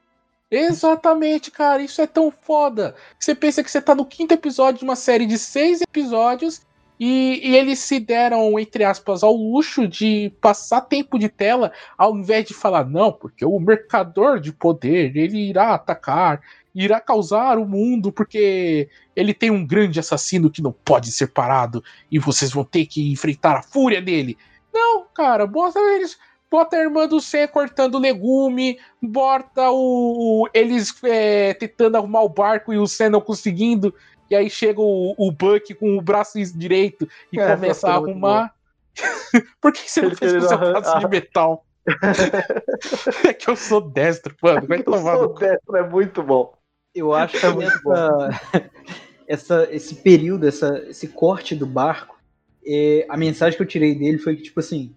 Exatamente, 0.49 1.49
cara, 1.49 1.81
isso 1.81 2.01
é 2.01 2.07
tão 2.07 2.29
foda. 2.29 2.93
Você 3.17 3.33
pensa 3.33 3.63
que 3.63 3.71
você 3.71 3.81
tá 3.81 3.95
no 3.95 4.05
quinto 4.05 4.33
episódio 4.33 4.79
de 4.79 4.83
uma 4.83 4.97
série 4.97 5.25
de 5.25 5.37
seis 5.37 5.81
episódios 5.81 6.61
e, 7.03 7.41
e 7.49 7.57
eles 7.57 7.79
se 7.79 7.99
deram, 7.99 8.59
entre 8.59 8.83
aspas, 8.83 9.23
ao 9.23 9.33
luxo 9.33 9.87
de 9.87 10.31
passar 10.39 10.81
tempo 10.81 11.17
de 11.17 11.29
tela 11.29 11.71
ao 11.97 12.15
invés 12.15 12.45
de 12.45 12.53
falar, 12.53 12.85
não, 12.85 13.11
porque 13.11 13.43
o 13.43 13.59
mercador 13.59 14.39
de 14.39 14.53
poder 14.53 15.17
ele 15.17 15.49
irá 15.49 15.73
atacar, 15.73 16.43
irá 16.75 17.01
causar 17.01 17.57
o 17.57 17.67
mundo, 17.67 18.11
porque 18.11 18.87
ele 19.15 19.33
tem 19.33 19.49
um 19.49 19.65
grande 19.65 19.99
assassino 19.99 20.51
que 20.51 20.61
não 20.61 20.71
pode 20.71 21.11
ser 21.11 21.29
parado 21.29 21.83
e 22.11 22.19
vocês 22.19 22.51
vão 22.51 22.63
ter 22.63 22.85
que 22.85 23.11
enfrentar 23.11 23.57
a 23.57 23.63
fúria 23.63 23.99
dele. 23.99 24.37
Não, 24.71 25.03
cara, 25.11 25.47
bota 25.47 25.79
eles. 25.79 26.19
Bota 26.51 26.75
a 26.75 26.81
irmã 26.81 27.07
do 27.07 27.21
Sam 27.21 27.47
cortando 27.47 27.97
legume, 27.97 28.77
bota 29.01 29.71
o, 29.71 30.47
eles 30.53 30.93
é, 31.01 31.53
tentando 31.53 31.95
arrumar 31.95 32.23
o 32.23 32.29
barco 32.29 32.73
e 32.73 32.77
o 32.77 32.85
Sam 32.85 33.11
não 33.11 33.21
conseguindo, 33.21 33.95
e 34.31 34.35
aí 34.35 34.49
chega 34.49 34.79
o, 34.79 35.13
o 35.17 35.29
Buck 35.29 35.73
com 35.75 35.97
o 35.97 36.01
braço 36.01 36.39
direito 36.57 37.07
e 37.33 37.37
É, 37.37 37.53
começa 37.53 37.87
a 37.89 37.91
é 37.91 37.95
arrumar. 37.97 38.55
Por 39.61 39.73
que 39.73 39.89
você 39.91 40.01
não 40.01 40.07
Ele 40.07 40.15
fez 40.15 40.33
com 40.33 40.41
seu 40.47 40.57
braço 40.57 40.99
de 40.99 41.07
metal? 41.07 41.65
é 43.27 43.33
que 43.33 43.49
eu 43.49 43.55
sou 43.57 43.81
destro, 43.81 44.33
mano. 44.41 44.67
Vai 44.67 44.79
Eu 44.79 44.85
tomar 44.85 45.17
sou 45.17 45.23
no 45.23 45.33
cu. 45.33 45.39
destro, 45.39 45.75
é 45.75 45.89
muito 45.89 46.23
bom. 46.23 46.53
Eu 46.95 47.13
acho 47.13 47.39
que 47.39 47.45
É 47.45 47.49
muito 47.49 47.67
essa, 47.91 48.29
essa- 49.27 49.67
esse 49.71 49.95
período, 49.95 50.47
essa, 50.47 50.85
esse 50.89 51.09
corte 51.09 51.53
do 51.55 51.65
barco, 51.65 52.17
é, 52.65 53.05
a 53.09 53.17
mensagem 53.17 53.57
que 53.57 53.63
eu 53.63 53.67
tirei 53.67 53.95
dele 53.95 54.17
foi 54.17 54.35
que, 54.37 54.43
tipo 54.43 54.59
assim, 54.61 54.95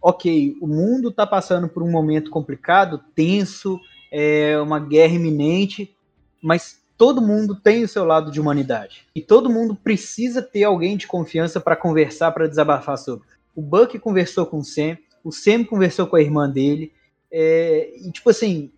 ok, 0.00 0.56
o 0.60 0.66
mundo 0.68 1.10
tá 1.10 1.26
passando 1.26 1.68
por 1.68 1.82
um 1.82 1.90
momento 1.90 2.30
complicado, 2.30 3.02
tenso, 3.16 3.80
é 4.12 4.58
uma 4.60 4.78
guerra 4.78 5.14
iminente, 5.14 5.96
mas 6.42 6.78
todo 6.96 7.20
mundo 7.20 7.54
tem 7.54 7.84
o 7.84 7.88
seu 7.88 8.04
lado 8.04 8.30
de 8.30 8.40
humanidade. 8.40 9.06
E 9.14 9.20
todo 9.20 9.50
mundo 9.50 9.74
precisa 9.74 10.40
ter 10.42 10.64
alguém 10.64 10.96
de 10.96 11.06
confiança 11.06 11.60
para 11.60 11.76
conversar, 11.76 12.32
para 12.32 12.48
desabafar 12.48 12.98
sobre. 12.98 13.26
O 13.54 13.62
Buck 13.62 13.98
conversou 13.98 14.46
com 14.46 14.58
o 14.58 14.64
Sam, 14.64 14.96
o 15.22 15.32
Sam 15.32 15.64
conversou 15.64 16.06
com 16.06 16.16
a 16.16 16.20
irmã 16.20 16.48
dele, 16.48 16.92
é, 17.30 17.90
e 17.96 18.10
tipo 18.12 18.30
assim, 18.30 18.70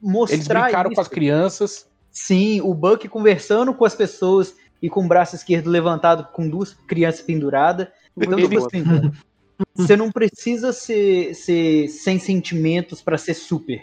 mostrar 0.00 0.36
Eles 0.36 0.48
brincaram 0.48 0.90
com 0.92 1.00
as 1.00 1.06
isso. 1.06 1.14
crianças. 1.14 1.86
Sim, 2.10 2.60
o 2.62 2.72
Buck 2.72 3.08
conversando 3.08 3.74
com 3.74 3.84
as 3.84 3.94
pessoas 3.94 4.54
e 4.80 4.88
com 4.88 5.04
o 5.04 5.08
braço 5.08 5.36
esquerdo 5.36 5.68
levantado 5.68 6.28
com 6.32 6.48
duas 6.48 6.72
crianças 6.72 7.20
penduradas. 7.20 7.88
Então, 8.16 8.38
tipo 8.38 8.66
assim, 8.66 8.84
você 9.74 9.96
não 9.96 10.10
precisa 10.10 10.72
ser, 10.72 11.34
ser 11.34 11.88
sem 11.88 12.18
sentimentos 12.18 13.02
para 13.02 13.18
ser 13.18 13.34
super. 13.34 13.82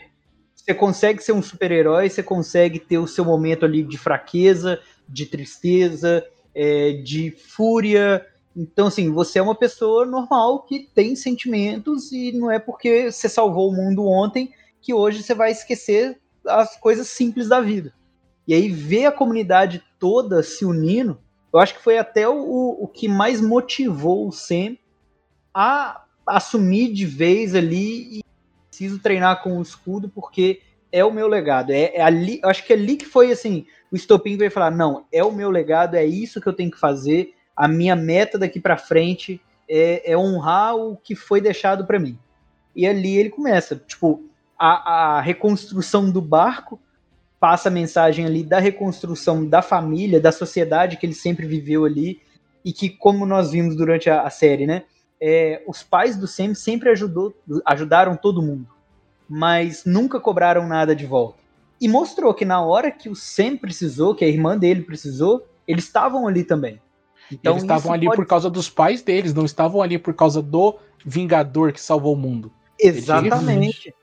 Você 0.64 0.73
consegue 0.73 1.22
ser 1.22 1.34
um 1.34 1.41
super-herói, 1.41 2.10
você 2.10 2.23
consegue 2.23 2.80
ter 2.80 2.98
o 2.98 3.06
seu 3.06 3.26
momento 3.26 3.65
ali 3.65 3.84
de 3.84 3.98
fraqueza, 3.98 4.80
de 5.10 5.26
tristeza, 5.26 6.26
é, 6.56 6.94
de 6.94 7.31
fúria. 7.31 8.26
Então, 8.56 8.88
assim, 8.88 9.11
você 9.11 9.40
é 9.40 9.41
uma 9.41 9.56
pessoa 9.56 10.06
normal 10.06 10.61
que 10.61 10.88
tem 10.95 11.18
sentimentos 11.18 12.14
e 12.14 12.31
não 12.31 12.49
é 12.49 12.60
porque 12.60 13.11
você 13.11 13.27
salvou 13.27 13.69
o 13.69 13.76
mundo 13.76 14.07
ontem 14.07 14.53
que 14.80 14.94
hoje 14.94 15.22
você 15.22 15.35
vai 15.35 15.52
esquecer 15.52 16.18
as 16.48 16.77
coisas 16.77 17.07
simples 17.07 17.49
da 17.49 17.60
vida. 17.60 17.94
E 18.48 18.53
aí 18.53 18.69
ver 18.69 19.07
a 19.07 19.11
comunidade 19.11 19.84
toda 19.99 20.41
se 20.41 20.64
unindo, 20.64 21.19
eu 21.52 21.60
acho 21.60 21.76
que 21.76 21.84
foi 21.84 21.98
até 21.98 22.27
o, 22.27 22.77
o 22.80 22.88
que 22.88 23.10
mais 23.10 23.41
motivou 23.41 24.30
o 24.30 24.31
Sam 24.31 24.77
a 25.53 26.06
assumir 26.26 26.94
de 26.94 27.06
vez 27.06 27.53
ali 27.53 28.19
e 28.19 28.23
preciso 28.74 28.98
treinar 28.98 29.44
com 29.44 29.60
o 29.60 29.62
escudo 29.62 30.10
porque 30.10 30.62
é 30.91 31.06
o 31.06 31.14
meu 31.14 31.28
legado. 31.28 31.72
É, 31.72 31.95
é 31.95 32.02
ali, 32.02 32.41
acho 32.44 32.66
que 32.66 32.74
é 32.74 32.76
ali 32.76 32.95
que 32.95 33.06
foi 33.06 33.32
assim, 33.32 33.68
o 33.91 33.95
estopim 33.95 34.36
veio 34.36 34.50
falar, 34.50 34.72
não, 34.72 35.06
é 35.12 35.24
o 35.24 35.32
meu 35.32 35.52
legado, 35.52 35.95
é 35.95 36.04
isso 36.04 36.41
que 36.41 36.48
eu 36.48 36.54
tenho 36.54 36.72
que 36.72 36.80
fazer, 36.80 37.34
a 37.56 37.68
minha 37.68 37.95
meta 37.95 38.38
daqui 38.38 38.60
para 38.60 38.76
frente 38.76 39.40
é, 39.70 40.12
é 40.12 40.18
honrar 40.18 40.76
o 40.76 40.98
que 40.98 41.16
foi 41.16 41.40
deixado 41.40 41.86
para 41.86 42.00
mim. 42.00 42.18
E 42.76 42.88
ali 42.88 43.16
ele 43.16 43.30
começa, 43.30 43.76
tipo, 43.76 44.24
a, 44.58 45.18
a 45.18 45.22
reconstrução 45.22 46.10
do 46.10 46.22
barco 46.22 46.80
passa 47.40 47.70
a 47.70 47.72
mensagem 47.72 48.26
ali 48.26 48.44
da 48.44 48.58
reconstrução 48.58 49.48
da 49.48 49.62
família, 49.62 50.20
da 50.20 50.32
sociedade 50.32 50.98
que 50.98 51.06
ele 51.06 51.14
sempre 51.14 51.45
viveu 51.45 51.86
ali, 51.86 52.20
e 52.66 52.74
que, 52.74 52.90
como 52.90 53.26
nós 53.26 53.52
vimos 53.52 53.76
durante 53.76 54.10
a, 54.10 54.22
a 54.22 54.30
série, 54.30 54.66
né? 54.66 54.84
É, 55.26 55.64
os 55.66 55.82
pais 55.82 56.18
do 56.18 56.28
Sam 56.28 56.54
sempre 56.54 56.90
ajudou, 56.90 57.34
ajudaram 57.66 58.18
todo 58.18 58.41
mundo, 58.41 58.68
mas 59.30 59.86
nunca 59.86 60.20
cobraram 60.20 60.68
nada 60.68 60.94
de 60.94 61.06
volta. 61.06 61.38
E 61.80 61.88
mostrou 61.88 62.34
que 62.34 62.44
na 62.44 62.62
hora 62.62 62.91
que 62.91 63.08
o 63.08 63.16
Sam 63.16 63.56
precisou, 63.56 64.14
que 64.14 64.26
a 64.26 64.28
irmã 64.28 64.58
dele 64.58 64.82
precisou, 64.82 65.48
eles 65.66 65.86
estavam 65.86 66.28
ali 66.28 66.44
também. 66.44 66.82
Então, 67.32 67.54
eles 67.54 67.64
estavam 67.64 67.94
ali 67.94 68.06
pode... 68.06 68.18
por 68.18 68.26
causa 68.26 68.50
dos 68.50 68.70
pais 68.70 69.02
deles, 69.02 69.34
não 69.34 69.45
estavam 69.45 69.82
ali 69.82 69.98
por 69.98 70.14
causa 70.14 70.41
do 70.41 70.78
Vingador 71.06 71.72
que 71.72 71.80
salvou 71.80 72.16
o 72.16 72.18
mundo. 72.18 72.52
Exatamente. 72.78 73.95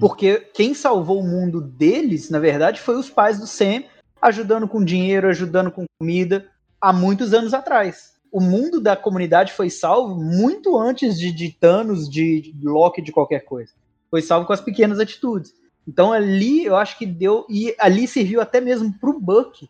Porque 0.00 0.40
quem 0.52 0.74
salvou 0.74 1.20
o 1.20 1.26
mundo 1.26 1.60
deles, 1.60 2.30
na 2.30 2.40
verdade, 2.40 2.80
foi 2.80 2.96
os 2.96 3.08
pais 3.08 3.38
do 3.38 3.46
Sam, 3.46 3.84
ajudando 4.20 4.66
com 4.66 4.84
dinheiro, 4.84 5.28
ajudando 5.28 5.70
com 5.70 5.84
comida, 6.00 6.48
há 6.80 6.92
muitos 6.92 7.32
anos 7.32 7.54
atrás 7.54 8.17
o 8.32 8.40
mundo 8.40 8.80
da 8.80 8.96
comunidade 8.96 9.52
foi 9.52 9.70
salvo 9.70 10.14
muito 10.14 10.76
antes 10.76 11.18
de, 11.18 11.32
de 11.32 11.50
Thanos, 11.50 12.08
de 12.08 12.54
Loki, 12.62 13.02
de 13.02 13.12
qualquer 13.12 13.44
coisa. 13.44 13.72
Foi 14.10 14.22
salvo 14.22 14.46
com 14.46 14.52
as 14.52 14.60
pequenas 14.60 14.98
atitudes. 14.98 15.54
Então 15.86 16.12
ali 16.12 16.64
eu 16.64 16.76
acho 16.76 16.98
que 16.98 17.06
deu. 17.06 17.46
E 17.48 17.74
ali 17.78 18.06
serviu 18.06 18.40
até 18.40 18.60
mesmo 18.60 18.92
pro 18.98 19.18
Buck 19.18 19.68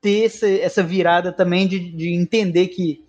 ter 0.00 0.24
essa, 0.24 0.48
essa 0.48 0.82
virada 0.82 1.32
também 1.32 1.66
de, 1.66 1.78
de 1.92 2.14
entender 2.14 2.68
que, 2.68 3.04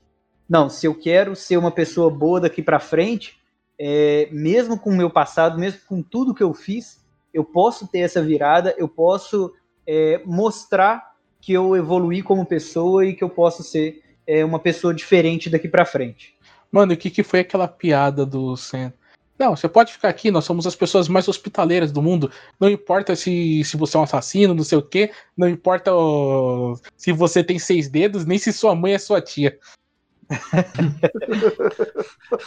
não, 0.48 0.70
se 0.70 0.86
eu 0.86 0.96
quero 0.96 1.36
ser 1.36 1.58
uma 1.58 1.72
pessoa 1.72 2.10
boa 2.10 2.42
daqui 2.42 2.62
para 2.62 2.80
frente, 2.80 3.38
é, 3.80 4.28
mesmo 4.32 4.78
com 4.78 4.90
o 4.90 4.96
meu 4.96 5.10
passado, 5.10 5.58
mesmo 5.58 5.80
com 5.88 6.02
tudo 6.02 6.34
que 6.34 6.44
eu 6.44 6.54
fiz, 6.54 7.00
eu 7.34 7.46
posso 7.46 7.88
ter 7.88 8.00
essa 8.00 8.22
virada, 8.22 8.76
eu 8.78 8.88
posso 8.88 9.54
é, 9.88 10.22
mostrar 10.26 11.16
que 11.40 11.54
eu 11.54 11.76
evoluí 11.76 12.22
como 12.22 12.46
pessoa 12.46 13.06
e 13.06 13.14
que 13.14 13.24
eu 13.24 13.30
posso 13.30 13.64
ser 13.64 14.04
é, 14.30 14.46
uma 14.46 14.60
pessoa 14.60 14.94
diferente 14.94 15.50
daqui 15.50 15.68
para 15.68 15.84
frente. 15.84 16.36
Mano, 16.72 16.94
o 16.94 16.98
que, 16.98 17.10
que 17.10 17.24
foi 17.24 17.40
aquela 17.40 17.68
piada 17.68 18.24
do 18.24 18.56
Sam? 18.56 18.94
Não, 19.40 19.56
você 19.56 19.68
pode 19.68 19.92
ficar 19.94 20.10
aqui, 20.10 20.30
nós 20.30 20.46
somos 20.46 20.68
as 20.68 20.76
pessoas 20.76 21.08
mais 21.08 21.28
hospitaleiras 21.28 21.92
do 21.92 22.02
mundo. 22.02 22.32
Não 22.60 22.70
importa 22.70 23.16
se, 23.16 23.64
se 23.64 23.76
você 23.76 23.98
é 23.98 24.00
um 24.00 24.04
assassino, 24.04 24.54
não 24.54 24.64
sei 24.64 24.78
o 24.78 24.84
quê. 24.84 25.12
Não 25.36 25.50
importa 25.50 25.92
ó, 25.94 26.76
se 26.96 27.12
você 27.12 27.44
tem 27.44 27.58
seis 27.58 27.90
dedos, 27.90 28.26
nem 28.26 28.38
se 28.38 28.54
sua 28.54 28.76
mãe 28.76 28.94
é 28.94 29.00
sua 29.00 29.20
tia. 29.20 29.58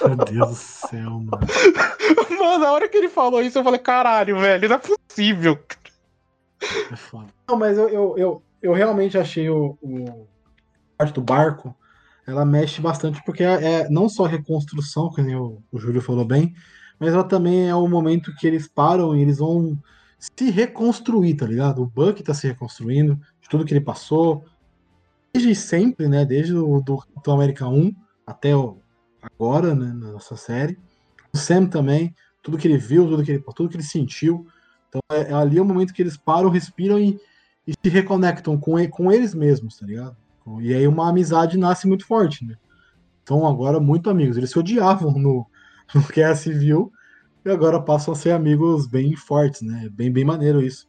Meu 0.07 0.17
Deus 0.17 0.49
do 0.51 0.55
céu, 0.55 1.11
mano. 1.11 1.41
Mano, 2.39 2.59
na 2.59 2.73
hora 2.73 2.89
que 2.89 2.97
ele 2.97 3.09
falou 3.09 3.43
isso, 3.43 3.59
eu 3.59 3.65
falei, 3.65 3.79
caralho, 3.79 4.39
velho, 4.39 4.69
não 4.69 4.77
é 4.77 4.79
possível. 4.79 5.59
É 6.91 6.97
foda. 6.97 7.29
Não, 7.49 7.57
mas 7.57 7.79
eu, 7.79 7.89
eu, 7.89 8.19
eu, 8.19 8.43
eu 8.61 8.73
realmente 8.73 9.17
achei 9.17 9.49
o, 9.49 9.77
o, 9.81 10.27
parte 11.03 11.15
do 11.15 11.23
barco, 11.23 11.75
ela 12.27 12.45
mexe 12.45 12.81
bastante 12.81 13.21
porque 13.25 13.43
é, 13.43 13.81
é 13.81 13.91
não 13.91 14.09
só 14.09 14.25
reconstrução, 14.25 15.11
que 15.11 15.21
o, 15.21 15.61
o 15.73 15.79
Júlio 15.79 16.01
falou 16.01 16.25
bem, 16.25 16.55
mas 16.99 17.13
ela 17.13 17.25
também 17.25 17.69
é 17.69 17.75
o 17.75 17.89
momento 17.89 18.35
que 18.37 18.47
eles 18.47 18.69
param 18.69 19.17
e 19.17 19.23
eles 19.23 19.39
vão 19.39 19.77
se 20.19 20.51
reconstruir, 20.51 21.35
tá 21.35 21.47
ligado? 21.47 21.83
O 21.83 21.87
Buck 21.87 22.23
tá 22.23 22.33
se 22.33 22.47
reconstruindo, 22.47 23.17
de 23.41 23.49
tudo 23.49 23.65
que 23.65 23.73
ele 23.73 23.81
passou, 23.81 24.45
desde 25.35 25.53
sempre, 25.57 26.09
né? 26.09 26.25
Desde 26.25 26.55
o 26.55 26.81
do 26.81 27.31
América 27.33 27.67
1 27.67 27.93
até 28.25 28.55
o, 28.55 28.79
agora, 29.21 29.75
né? 29.75 29.87
Na 29.87 30.13
nossa 30.13 30.37
série. 30.37 30.79
O 31.35 31.37
Sam 31.37 31.67
também, 31.67 32.15
tudo 32.41 32.57
que 32.57 32.69
ele 32.69 32.79
viu, 32.79 33.09
tudo 33.09 33.25
que 33.25 33.33
ele, 33.33 33.45
tudo 33.57 33.69
que 33.69 33.75
ele 33.77 33.83
sentiu. 33.83 34.47
Então 34.89 35.01
é, 35.11 35.33
é 35.33 35.35
ali 35.35 35.59
o 35.59 35.65
momento 35.65 35.93
que 35.93 36.03
eles 36.03 36.17
param, 36.17 36.51
respiram 36.51 37.01
e, 37.01 37.19
e 37.67 37.73
se 37.73 37.91
reconectam 37.91 38.57
com, 38.57 38.75
com 38.89 39.11
eles 39.11 39.35
mesmos, 39.35 39.77
tá 39.77 39.87
ligado? 39.87 40.17
E 40.61 40.75
aí 40.75 40.87
uma 40.87 41.09
amizade 41.09 41.57
nasce 41.57 41.87
muito 41.87 42.07
forte, 42.07 42.45
né? 42.45 42.57
Então 43.23 43.47
agora 43.47 43.79
muito 43.79 44.11
amigos. 44.11 44.37
Eles 44.37 44.51
se 44.51 44.59
odiavam 44.59 45.13
no, 45.13 45.47
no 45.95 46.03
Guerra 46.03 46.35
Civil 46.35 46.93
e 47.45 47.51
agora 47.51 47.81
passam 47.81 48.15
a 48.15 48.17
ser 48.17 48.33
amigos 48.33 48.87
bem 48.87 49.15
fortes, 49.17 49.63
né? 49.63 49.89
Bem, 49.93 50.11
bem 50.11 50.25
maneiro 50.25 50.61
isso. 50.61 50.89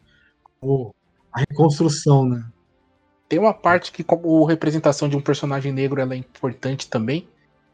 O, 0.62 0.92
a 1.32 1.40
reconstrução, 1.40 2.26
né? 2.26 2.46
Tem 3.28 3.40
uma 3.40 3.54
parte 3.54 3.92
que, 3.92 4.04
como 4.04 4.46
representação 4.46 5.10
de 5.10 5.18
um 5.18 5.22
personagem 5.22 5.72
negro, 5.72 6.00
ela 6.00 6.14
é 6.14 6.18
importante 6.18 6.88
também. 6.88 7.28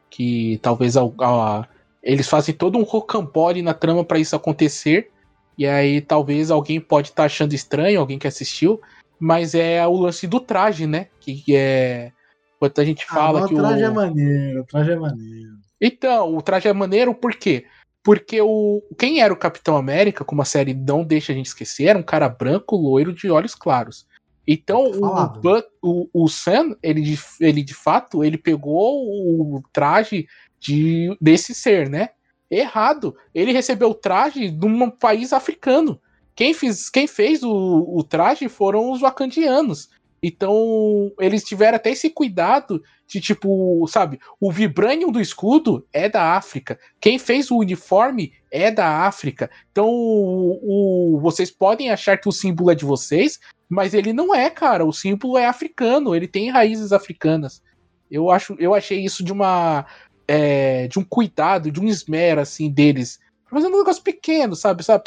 Que 0.09 0.57
talvez 0.61 0.95
a, 0.95 1.01
a, 1.21 1.67
eles 2.01 2.27
fazem 2.27 2.55
todo 2.55 2.77
um 2.77 2.83
rocambole 2.83 3.61
na 3.61 3.73
trama 3.73 4.03
para 4.03 4.19
isso 4.19 4.35
acontecer. 4.35 5.11
E 5.57 5.67
aí 5.67 5.99
talvez 5.99 6.49
alguém 6.49 6.79
pode 6.79 7.09
estar 7.09 7.23
tá 7.23 7.25
achando 7.25 7.53
estranho, 7.53 7.99
alguém 7.99 8.17
que 8.17 8.27
assistiu, 8.27 8.79
mas 9.19 9.53
é 9.53 9.85
o 9.85 9.97
lance 9.97 10.25
do 10.27 10.39
traje, 10.39 10.87
né? 10.87 11.07
Que 11.19 11.43
é. 11.55 12.11
Quando 12.57 12.79
a 12.79 12.85
gente 12.85 13.05
ah, 13.09 13.13
fala 13.13 13.45
ah, 13.45 13.47
que 13.47 13.53
o. 13.53 13.57
traje 13.57 13.83
é 13.83 13.89
maneiro, 13.89 14.61
o 14.61 14.65
traje 14.65 14.91
é 14.91 14.95
maneiro. 14.95 15.51
Então, 15.81 16.35
o 16.35 16.41
traje 16.41 16.67
é 16.67 16.73
maneiro 16.73 17.13
por 17.13 17.35
quê? 17.35 17.65
Porque 18.03 18.41
o 18.41 18.81
quem 18.97 19.21
era 19.21 19.33
o 19.33 19.37
Capitão 19.37 19.77
América, 19.77 20.25
como 20.25 20.41
a 20.41 20.45
série 20.45 20.73
não 20.73 21.03
deixa 21.03 21.31
a 21.31 21.35
gente 21.35 21.47
esquecer, 21.47 21.87
era 21.87 21.99
um 21.99 22.03
cara 22.03 22.29
branco, 22.29 22.75
loiro, 22.75 23.13
de 23.13 23.29
olhos 23.29 23.55
claros. 23.55 24.07
Então, 24.51 24.85
o, 24.89 25.63
o, 25.81 26.09
o 26.11 26.27
Sam, 26.27 26.75
ele 26.81 27.01
de, 27.01 27.19
ele 27.39 27.61
de 27.61 27.73
fato, 27.75 28.23
ele 28.23 28.37
pegou 28.37 29.05
o 29.05 29.61
traje 29.71 30.27
de, 30.59 31.15
desse 31.21 31.53
ser, 31.53 31.87
né? 31.87 32.09
Errado. 32.49 33.15
Ele 33.33 33.51
recebeu 33.51 33.91
o 33.91 33.93
traje 33.93 34.49
de 34.49 34.65
um 34.65 34.89
país 34.89 35.33
africano. 35.33 36.01
Quem, 36.39 36.53
fiz, 36.53 36.89
quem 36.89 37.05
fez 37.05 37.43
o, 37.43 37.51
o 37.51 38.01
traje 38.01 38.47
foram 38.47 38.93
os 38.93 39.01
wakandianos. 39.01 39.89
Então, 40.23 41.11
eles 41.19 41.43
tiveram 41.43 41.75
até 41.75 41.89
esse 41.89 42.09
cuidado 42.09 42.81
de, 43.05 43.19
tipo, 43.19 43.85
sabe, 43.89 44.21
o 44.39 44.49
vibranium 44.49 45.11
do 45.11 45.19
escudo 45.19 45.85
é 45.91 46.07
da 46.07 46.37
África. 46.37 46.79
Quem 46.97 47.19
fez 47.19 47.51
o 47.51 47.57
uniforme 47.57 48.31
é 48.49 48.71
da 48.71 49.05
África. 49.05 49.51
Então, 49.69 49.89
o, 49.89 51.17
o, 51.17 51.19
vocês 51.19 51.51
podem 51.51 51.91
achar 51.91 52.17
que 52.17 52.29
o 52.29 52.31
símbolo 52.31 52.71
é 52.71 52.75
de 52.75 52.85
vocês, 52.85 53.37
mas 53.67 53.93
ele 53.93 54.13
não 54.13 54.33
é, 54.33 54.49
cara. 54.49 54.85
O 54.85 54.93
símbolo 54.93 55.37
é 55.37 55.45
africano, 55.45 56.15
ele 56.15 56.25
tem 56.25 56.49
raízes 56.49 56.93
africanas. 56.93 57.61
Eu, 58.09 58.31
acho, 58.31 58.55
eu 58.59 58.73
achei 58.73 59.03
isso 59.03 59.25
de 59.25 59.33
uma. 59.33 59.85
É, 60.25 60.87
de 60.87 60.99
um 60.99 61.03
cuidado, 61.03 61.69
de 61.69 61.81
um 61.81 61.87
esmero, 61.89 62.39
assim, 62.39 62.71
deles 62.71 63.19
fazendo 63.49 63.75
um 63.75 63.79
negócio 63.79 64.03
pequeno, 64.03 64.55
sabe? 64.55 64.83
sabe? 64.83 65.03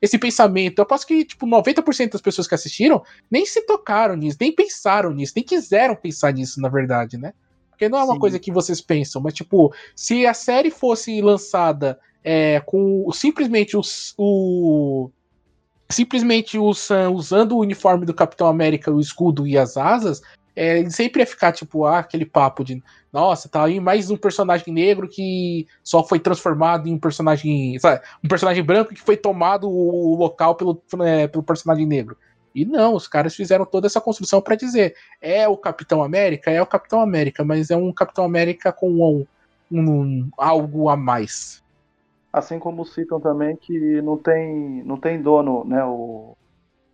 Esse 0.00 0.18
pensamento. 0.18 0.78
Eu 0.78 0.82
aposto 0.84 1.06
que, 1.06 1.24
tipo, 1.24 1.46
90% 1.46 2.12
das 2.12 2.20
pessoas 2.20 2.46
que 2.46 2.54
assistiram 2.54 3.02
nem 3.30 3.46
se 3.46 3.62
tocaram 3.62 4.16
nisso, 4.16 4.38
nem 4.40 4.52
pensaram 4.52 5.12
nisso, 5.12 5.32
nem 5.36 5.44
quiseram 5.44 5.94
pensar 5.94 6.32
nisso, 6.32 6.60
na 6.60 6.68
verdade, 6.68 7.16
né? 7.16 7.32
Porque 7.70 7.88
não 7.88 7.98
é 7.98 8.04
uma 8.04 8.14
Sim. 8.14 8.20
coisa 8.20 8.38
que 8.38 8.52
vocês 8.52 8.80
pensam, 8.80 9.20
mas, 9.20 9.34
tipo, 9.34 9.74
se 9.96 10.26
a 10.26 10.34
série 10.34 10.70
fosse 10.70 11.20
lançada 11.20 11.98
é, 12.22 12.60
com 12.60 13.10
simplesmente 13.12 13.76
os, 13.76 14.14
o. 14.16 15.10
Simplesmente 15.90 16.58
o 16.58 16.72
Sam 16.72 17.10
usando 17.10 17.52
o 17.52 17.60
uniforme 17.60 18.06
do 18.06 18.14
Capitão 18.14 18.46
América, 18.46 18.90
o 18.90 19.00
escudo 19.00 19.46
e 19.46 19.58
as 19.58 19.76
asas, 19.76 20.22
é, 20.56 20.88
sempre 20.88 21.20
ia 21.20 21.26
ficar, 21.26 21.52
tipo, 21.52 21.84
ah, 21.84 21.98
aquele 21.98 22.24
papo 22.24 22.64
de 22.64 22.82
nossa, 23.12 23.48
tá 23.48 23.64
aí 23.64 23.78
mais 23.78 24.10
um 24.10 24.16
personagem 24.16 24.74
negro 24.74 25.08
que 25.08 25.68
só 25.84 26.02
foi 26.02 26.18
transformado 26.18 26.88
em 26.88 26.94
um 26.94 26.98
personagem. 26.98 27.78
Sabe, 27.78 28.02
um 28.24 28.28
personagem 28.28 28.62
branco 28.62 28.92
que 28.92 29.00
foi 29.00 29.16
tomado 29.16 29.70
o 29.70 30.16
local 30.16 30.56
pelo, 30.56 30.82
é, 31.00 31.28
pelo 31.28 31.44
personagem 31.44 31.86
negro. 31.86 32.16
E 32.54 32.64
não, 32.64 32.94
os 32.94 33.08
caras 33.08 33.34
fizeram 33.34 33.64
toda 33.64 33.86
essa 33.86 34.00
construção 34.00 34.40
para 34.40 34.56
dizer: 34.56 34.94
é 35.20 35.46
o 35.48 35.56
Capitão 35.56 36.02
América? 36.02 36.50
É 36.50 36.62
o 36.62 36.66
Capitão 36.66 37.00
América, 37.00 37.44
mas 37.44 37.70
é 37.70 37.76
um 37.76 37.92
Capitão 37.92 38.24
América 38.24 38.72
com 38.72 38.90
um, 38.90 39.26
um, 39.70 40.28
algo 40.36 40.88
a 40.88 40.96
mais. 40.96 41.62
Assim 42.32 42.58
como 42.58 42.84
citam 42.84 43.20
também 43.20 43.56
que 43.56 44.02
não 44.02 44.16
tem, 44.16 44.82
não 44.84 44.96
tem 44.96 45.22
dono, 45.22 45.64
né? 45.64 45.84
O, 45.84 46.36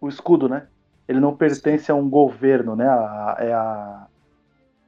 o 0.00 0.08
escudo, 0.08 0.48
né? 0.48 0.66
Ele 1.10 1.18
não 1.18 1.34
pertence 1.34 1.90
a 1.90 1.94
um 1.96 2.08
governo, 2.08 2.76
né? 2.76 2.88
A, 2.88 3.36
é 3.40 3.52
a, 3.52 4.06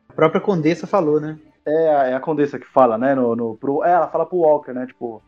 a 0.08 0.12
própria 0.12 0.40
Condessa 0.40 0.86
falou, 0.86 1.20
né? 1.20 1.36
É, 1.66 2.10
é 2.10 2.14
a 2.14 2.20
Condessa 2.20 2.60
que 2.60 2.66
fala, 2.66 2.96
né? 2.96 3.12
No, 3.12 3.34
no, 3.34 3.56
pro, 3.56 3.82
é, 3.82 3.90
ela 3.90 4.06
fala 4.06 4.24
pro 4.24 4.38
Walker, 4.38 4.72
né? 4.72 4.86
Tipo. 4.86 5.20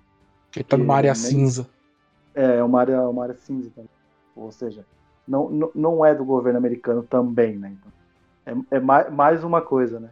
Que 0.52 0.62
tá 0.62 0.76
numa 0.76 0.94
área 0.94 1.12
cinza. 1.16 1.68
É, 2.32 2.62
uma 2.62 2.78
área, 2.78 3.02
uma 3.08 3.24
área 3.24 3.34
cinza 3.34 3.72
também. 3.74 3.90
Ou 4.36 4.52
seja, 4.52 4.86
não, 5.26 5.50
não, 5.50 5.70
não 5.74 6.06
é 6.06 6.14
do 6.14 6.24
governo 6.24 6.60
americano 6.60 7.02
também, 7.02 7.58
né? 7.58 7.76
Então, 7.76 8.64
é, 8.70 8.76
é 8.76 8.80
mais, 8.80 9.12
mais 9.12 9.42
uma 9.42 9.60
coisa, 9.60 9.98
né? 9.98 10.10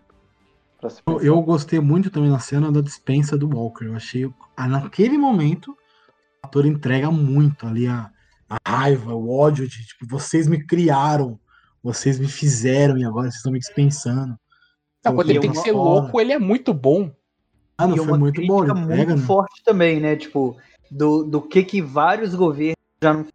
Eu, 1.07 1.21
eu, 1.21 1.43
gostei 1.43 1.79
muito 1.79 2.11
também 2.11 2.29
na 2.29 2.41
cena 2.41 2.73
da 2.73 2.81
dispensa 2.81 3.39
do 3.39 3.49
Walker. 3.49 3.85
Eu 3.85 3.95
achei. 3.95 4.29
Naquele 4.59 5.17
momento, 5.17 5.71
o 5.71 6.47
ator 6.49 6.67
entrega 6.67 7.09
muito 7.09 7.69
ali 7.69 7.87
a, 7.87 8.11
a 8.65 8.71
raiva, 8.71 9.15
o 9.15 9.31
ódio 9.31 9.67
de 9.69 9.87
tipo, 9.87 10.07
vocês 10.07 10.47
me 10.47 10.65
criaram, 10.65 11.39
vocês 11.83 12.19
me 12.19 12.29
fizeram 12.29 12.99
e 12.99 13.05
agora 13.05 13.25
vocês 13.25 13.37
estão 13.37 13.53
me 13.53 13.59
dispensando. 13.59 14.37
Não, 15.05 15.15
quando 15.15 15.31
ele 15.31 15.41
tem 15.41 15.51
que 15.51 15.59
ser 15.59 15.73
louco, 15.73 16.21
ele 16.21 16.33
é 16.33 16.39
muito 16.39 16.73
bom. 16.73 17.11
Ah, 17.77 17.87
não, 17.87 17.97
e 17.97 17.99
foi 17.99 18.19
muito 18.19 18.47
bom. 18.47 18.65
Ele 18.65 18.73
muito 18.75 18.87
pega, 18.89 19.17
né? 19.17 19.23
forte 19.23 19.63
também, 19.65 20.01
né? 20.01 20.15
Tipo, 20.17 20.57
do, 20.91 21.25
do 21.25 21.41
que 21.43 21.65
que 21.65 21.83
vários 21.83 22.35
governos 22.35 22.77
já 23.03 23.13
não 23.15 23.27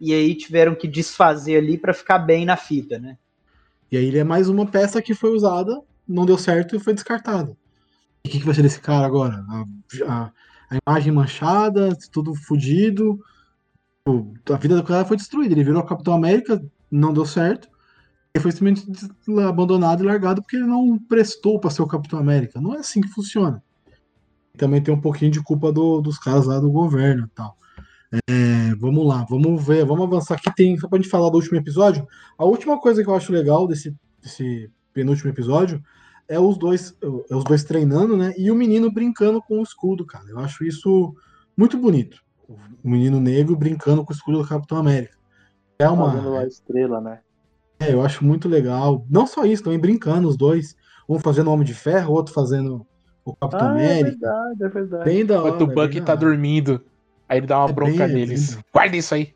e 0.00 0.14
aí 0.14 0.34
tiveram 0.34 0.74
que 0.74 0.88
desfazer 0.88 1.56
ali 1.58 1.76
para 1.76 1.92
ficar 1.92 2.18
bem 2.18 2.44
na 2.46 2.56
fita, 2.56 2.98
né? 2.98 3.18
E 3.92 3.96
aí 3.98 4.04
ele 4.06 4.18
é 4.18 4.24
mais 4.24 4.48
uma 4.48 4.64
peça 4.64 5.02
que 5.02 5.12
foi 5.14 5.30
usada, 5.30 5.78
não 6.08 6.24
deu 6.24 6.38
certo 6.38 6.74
e 6.74 6.78
foi 6.80 6.94
descartada. 6.94 7.50
O 8.24 8.28
que, 8.28 8.38
que 8.38 8.44
vai 8.46 8.54
ser 8.54 8.62
desse 8.62 8.80
cara 8.80 9.06
agora? 9.06 9.44
A, 9.48 9.64
a- 10.08 10.32
a 10.70 10.78
imagem 10.86 11.12
manchada, 11.12 11.98
tudo 12.12 12.32
fudido. 12.34 13.18
Pô, 14.44 14.54
A 14.54 14.56
vida 14.56 14.76
do 14.76 14.82
cara 14.84 15.04
foi 15.04 15.16
destruída. 15.16 15.54
Ele 15.54 15.64
virou 15.64 15.82
Capitão 15.84 16.14
América, 16.14 16.62
não 16.90 17.12
deu 17.12 17.24
certo. 17.24 17.68
Ele 18.34 18.42
foi 18.42 18.52
simplesmente 18.52 18.86
abandonado 19.48 20.02
e 20.02 20.06
largado 20.06 20.42
porque 20.42 20.56
ele 20.56 20.66
não 20.66 20.98
prestou 20.98 21.58
para 21.58 21.70
ser 21.70 21.82
o 21.82 21.86
Capitão 21.86 22.18
América. 22.18 22.60
Não 22.60 22.74
é 22.74 22.78
assim 22.78 23.00
que 23.00 23.08
funciona. 23.08 23.62
Também 24.56 24.82
tem 24.82 24.92
um 24.92 25.00
pouquinho 25.00 25.30
de 25.30 25.42
culpa 25.42 25.72
do- 25.72 26.00
dos 26.00 26.18
caras 26.18 26.46
lá 26.46 26.58
do 26.60 26.70
governo 26.70 27.26
e 27.26 27.34
tal. 27.34 27.56
É, 28.28 28.74
vamos 28.76 29.06
lá, 29.06 29.24
vamos 29.28 29.64
ver, 29.64 29.84
vamos 29.84 30.04
avançar 30.04 30.34
aqui. 30.34 30.52
Tem, 30.54 30.76
só 30.78 30.88
pra 30.88 30.98
gente 30.98 31.08
falar 31.08 31.30
do 31.30 31.36
último 31.36 31.56
episódio. 31.56 32.06
A 32.36 32.44
última 32.44 32.80
coisa 32.80 33.02
que 33.02 33.08
eu 33.08 33.14
acho 33.14 33.32
legal 33.32 33.66
desse, 33.66 33.94
desse 34.20 34.70
penúltimo 34.92 35.30
episódio 35.30 35.82
é 36.28 36.38
os 36.38 36.58
dois, 36.58 36.96
é 37.30 37.34
os 37.34 37.44
dois 37.44 37.64
treinando, 37.64 38.16
né? 38.16 38.34
E 38.36 38.50
o 38.50 38.54
menino 38.54 38.92
brincando 38.92 39.40
com 39.42 39.60
o 39.60 39.62
escudo, 39.62 40.04
cara. 40.04 40.24
Eu 40.28 40.38
acho 40.40 40.64
isso 40.64 41.14
muito 41.56 41.76
bonito. 41.78 42.20
O 42.82 42.88
menino 42.90 43.20
negro 43.20 43.56
brincando 43.56 44.04
com 44.04 44.12
o 44.12 44.16
escudo 44.16 44.42
do 44.42 44.48
Capitão 44.48 44.78
América. 44.78 45.16
É 45.78 45.86
Fazendo 45.86 46.28
uma. 46.28 46.40
a 46.40 46.46
estrela, 46.46 47.00
né? 47.00 47.20
É, 47.78 47.92
eu 47.94 48.02
acho 48.02 48.24
muito 48.24 48.48
legal. 48.48 49.06
Não 49.08 49.26
só 49.26 49.44
isso, 49.44 49.62
também 49.62 49.78
brincando 49.78 50.28
os 50.28 50.36
dois. 50.36 50.76
Um 51.08 51.18
fazendo 51.18 51.48
o 51.48 51.52
Homem 51.52 51.64
de 51.66 51.74
Ferro, 51.74 52.12
o 52.12 52.14
outro 52.14 52.34
fazendo 52.34 52.86
o 53.24 53.34
Capitão 53.36 53.68
Ah, 53.68 53.80
é 53.80 54.00
América. 54.00 54.10
verdade, 54.10 54.64
é 54.64 54.68
verdade. 54.68 55.04
Bem 55.04 55.24
da 55.26 55.38
hora. 55.40 55.48
Enquanto 55.48 55.68
o 55.68 55.72
é 55.72 55.74
Buck 55.74 55.94
bem 55.94 56.04
tá 56.04 56.14
dormindo. 56.14 56.84
Aí 57.28 57.38
ele 57.38 57.46
dá 57.46 57.58
uma 57.60 57.70
É 57.70 57.72
bronca 57.72 58.06
bem 58.06 58.14
neles. 58.16 58.50
lindo. 58.50 58.64
Guarda 58.72 58.96
isso 58.96 59.14
aí. 59.14 59.34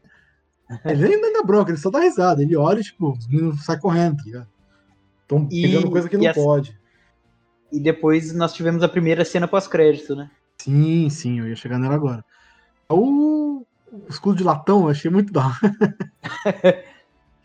Ele 0.85 1.09
nem 1.17 1.33
dá 1.33 1.43
bronca, 1.43 1.71
ele 1.71 1.79
só 1.79 1.91
dá 1.91 2.01
risada. 2.01 2.43
Ele 2.43 2.57
olha 2.57 2.81
e, 2.81 2.83
tipo, 2.83 3.13
os 3.13 3.27
meninos 3.29 3.65
saem 3.65 3.79
correndo, 3.81 4.17
tá 4.17 4.23
ligado? 4.25 4.49
Estão 5.23 5.49
E- 5.51 5.63
pegando 5.63 5.91
coisa 5.91 6.09
que 6.09 6.17
não 6.17 6.27
essa- 6.27 6.41
pode. 6.41 6.79
E 7.73 7.81
depois 7.81 8.33
nós 8.35 8.53
tivemos 8.53 8.83
a 8.83 8.89
primeira 8.89 9.25
cena 9.25 9.47
pós-crédito, 9.49 10.15
né? 10.15 10.31
Sim, 10.61 11.09
sim, 11.11 11.41
eu 11.41 11.49
ia 11.49 11.57
chegar 11.57 11.79
nela 11.79 11.95
agora. 11.95 12.25
O, 12.89 13.65
escudo 14.09 14.37
de 14.37 14.45
latão 14.45 14.89
achei 14.89 15.11
muito 15.11 15.33
da 15.33 15.53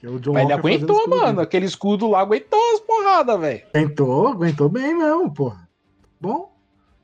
é 0.01 0.07
Mas 0.33 0.43
ele 0.43 0.53
aguentou, 0.53 1.07
mano. 1.07 1.41
Aquele 1.41 1.65
escudo 1.65 2.09
lá 2.09 2.21
aguentou 2.21 2.59
as 2.73 2.79
porradas, 2.79 3.39
velho. 3.39 3.63
Aguentou, 3.73 4.27
aguentou 4.27 4.69
bem 4.69 4.95
mesmo, 4.97 5.31
porra. 5.33 5.67
Bom, 6.19 6.51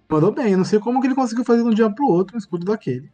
mandou 0.09 0.31
bem. 0.31 0.51
Eu 0.51 0.57
não 0.57 0.65
sei 0.65 0.79
como 0.79 1.01
que 1.01 1.07
ele 1.07 1.15
conseguiu 1.15 1.43
fazer 1.43 1.63
de 1.63 1.69
um 1.69 1.73
dia 1.73 1.89
pro 1.89 2.07
outro 2.07 2.35
um 2.35 2.39
escudo 2.39 2.65
daquele. 2.65 3.09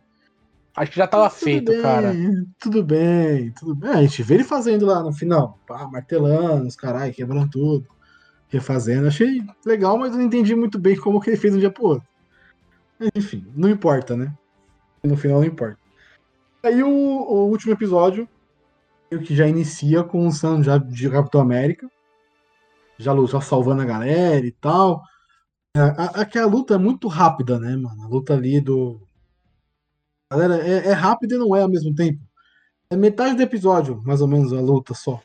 Acho 0.75 0.91
que 0.91 0.97
já 0.97 1.07
tava 1.07 1.29
Tudo 1.29 1.39
feito, 1.39 1.71
bem, 1.71 1.81
cara. 1.81 2.13
Tudo 2.59 2.83
bem, 2.83 3.51
tudo 3.51 3.75
bem. 3.75 3.91
A 3.91 4.01
gente 4.01 4.23
vê 4.23 4.35
ele 4.35 4.43
fazendo 4.43 4.85
lá 4.85 5.03
no 5.03 5.11
final. 5.11 5.59
Pá, 5.67 5.85
martelando, 5.87 6.67
os 6.67 6.75
caralho, 6.75 7.13
quebrando 7.13 7.49
tudo. 7.49 7.85
Refazendo. 8.47 9.07
Achei 9.07 9.43
legal, 9.65 9.97
mas 9.97 10.13
não 10.13 10.21
entendi 10.21 10.55
muito 10.55 10.79
bem 10.79 10.95
como 10.95 11.19
que 11.19 11.29
ele 11.29 11.37
fez 11.37 11.53
de 11.53 11.57
um 11.57 11.59
dia 11.59 11.71
pro 11.71 11.85
outro. 11.85 12.07
Enfim, 13.15 13.45
não 13.55 13.69
importa, 13.69 14.15
né? 14.15 14.33
No 15.03 15.17
final 15.17 15.39
não 15.39 15.47
importa. 15.47 15.77
Aí 16.63 16.83
o, 16.83 16.89
o 16.89 17.49
último 17.49 17.73
episódio, 17.73 18.27
que 19.25 19.35
já 19.35 19.47
inicia 19.47 20.03
com 20.03 20.27
o 20.27 20.31
Sam 20.31 20.63
já 20.63 20.77
de 20.77 21.09
Capitão 21.09 21.41
América. 21.41 21.89
Já, 22.97 23.13
já 23.25 23.41
salvando 23.41 23.81
a 23.81 23.85
galera 23.85 24.45
e 24.45 24.51
tal. 24.51 25.01
A, 25.75 25.81
a, 25.81 26.05
aquela 26.21 26.47
luta 26.47 26.75
é 26.75 26.77
muito 26.77 27.07
rápida, 27.07 27.59
né, 27.59 27.75
mano? 27.75 28.03
A 28.03 28.07
luta 28.07 28.33
ali 28.33 28.61
do, 28.61 29.01
Galera, 30.31 30.65
é, 30.65 30.87
é 30.87 30.93
rápido 30.93 31.35
e 31.35 31.37
não 31.37 31.53
é 31.53 31.61
ao 31.61 31.69
mesmo 31.69 31.93
tempo. 31.93 32.21
É 32.89 32.95
metade 32.95 33.35
do 33.35 33.41
episódio, 33.41 34.01
mais 34.05 34.21
ou 34.21 34.27
menos, 34.29 34.53
a 34.53 34.61
luta 34.61 34.93
só. 34.93 35.19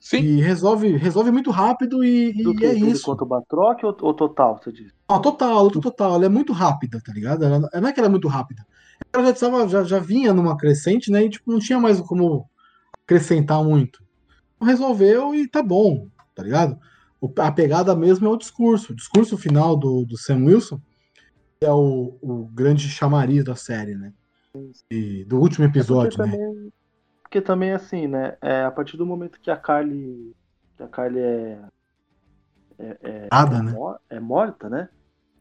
Sim. 0.00 0.18
E 0.18 0.40
resolve, 0.40 0.96
resolve 0.96 1.32
muito 1.32 1.50
rápido 1.50 2.04
e, 2.04 2.30
e 2.30 2.56
que? 2.56 2.64
é 2.64 2.72
isso. 2.72 3.04
contra 3.04 3.24
o 3.24 3.26
Batroc 3.26 3.82
ou, 3.82 3.96
ou 4.00 4.14
total, 4.14 4.60
você 4.62 4.70
diz? 4.70 4.92
Ó, 5.08 5.18
total, 5.18 5.58
a 5.58 5.62
luta 5.62 5.80
total. 5.80 6.14
Ela 6.14 6.26
é 6.26 6.28
muito 6.28 6.52
rápida, 6.52 7.00
tá 7.04 7.12
ligado? 7.12 7.44
Ela, 7.44 7.58
não 7.58 7.88
é 7.88 7.92
que 7.92 7.98
ela 7.98 8.06
é 8.06 8.10
muito 8.10 8.28
rápida. 8.28 8.64
Já, 9.14 9.32
tava, 9.32 9.68
já, 9.68 9.84
já 9.84 9.98
vinha 9.98 10.32
numa 10.32 10.56
crescente, 10.56 11.10
né? 11.10 11.24
E 11.24 11.30
tipo, 11.30 11.50
não 11.50 11.58
tinha 11.58 11.78
mais 11.78 12.00
como 12.00 12.48
acrescentar 13.04 13.62
muito. 13.62 14.02
Resolveu 14.60 15.34
e 15.34 15.48
tá 15.48 15.62
bom, 15.62 16.08
tá 16.34 16.42
ligado? 16.42 16.78
A 17.38 17.52
pegada 17.52 17.94
mesmo 17.94 18.26
é 18.26 18.30
o 18.30 18.36
discurso. 18.36 18.92
O 18.92 18.96
discurso 18.96 19.36
final 19.36 19.76
do, 19.76 20.04
do 20.04 20.16
Sam 20.16 20.44
Wilson 20.44 20.80
é 21.60 21.70
o, 21.70 22.16
o 22.20 22.48
grande 22.52 22.88
chamariz 22.88 23.44
da 23.44 23.54
série, 23.54 23.94
né? 23.94 24.12
E 24.90 25.24
do 25.24 25.38
último 25.38 25.64
episódio, 25.64 26.16
porque 26.16 26.30
né? 26.30 26.36
também, 26.36 26.72
porque 27.22 27.40
também 27.40 27.72
assim, 27.72 28.06
né? 28.06 28.36
É, 28.42 28.64
a 28.64 28.70
partir 28.70 28.96
do 28.96 29.06
momento 29.06 29.40
que 29.40 29.50
a 29.50 29.56
Carly, 29.56 30.34
que 30.76 30.82
a 30.82 30.88
Carly 30.88 31.20
é, 31.20 31.58
é, 32.78 32.98
é, 33.02 33.28
Nada, 33.30 33.56
é 33.56 33.62
né? 33.62 33.74
é 34.10 34.20
morta, 34.20 34.68
né? 34.68 34.88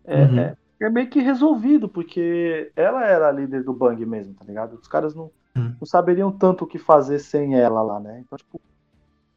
É, 0.05 0.23
Uhum. 0.23 0.55
É, 0.81 0.89
meio 0.89 1.09
que 1.09 1.19
resolvido, 1.21 1.89
porque 1.89 2.71
ela 2.75 3.05
era 3.05 3.29
a 3.29 3.31
líder 3.31 3.63
do 3.63 3.73
Bang 3.73 4.05
mesmo, 4.05 4.35
tá 4.35 4.45
ligado? 4.45 4.75
Os 4.75 4.87
caras 4.87 5.15
não, 5.15 5.31
Uhum. 5.57 5.75
não 5.79 5.85
saberiam 5.87 6.31
tanto 6.37 6.65
o 6.65 6.67
que 6.67 6.79
fazer 6.79 7.19
sem 7.19 7.55
ela 7.59 7.81
lá, 7.81 7.99
né? 7.99 8.21
Então, 8.21 8.37
tipo, 8.37 8.61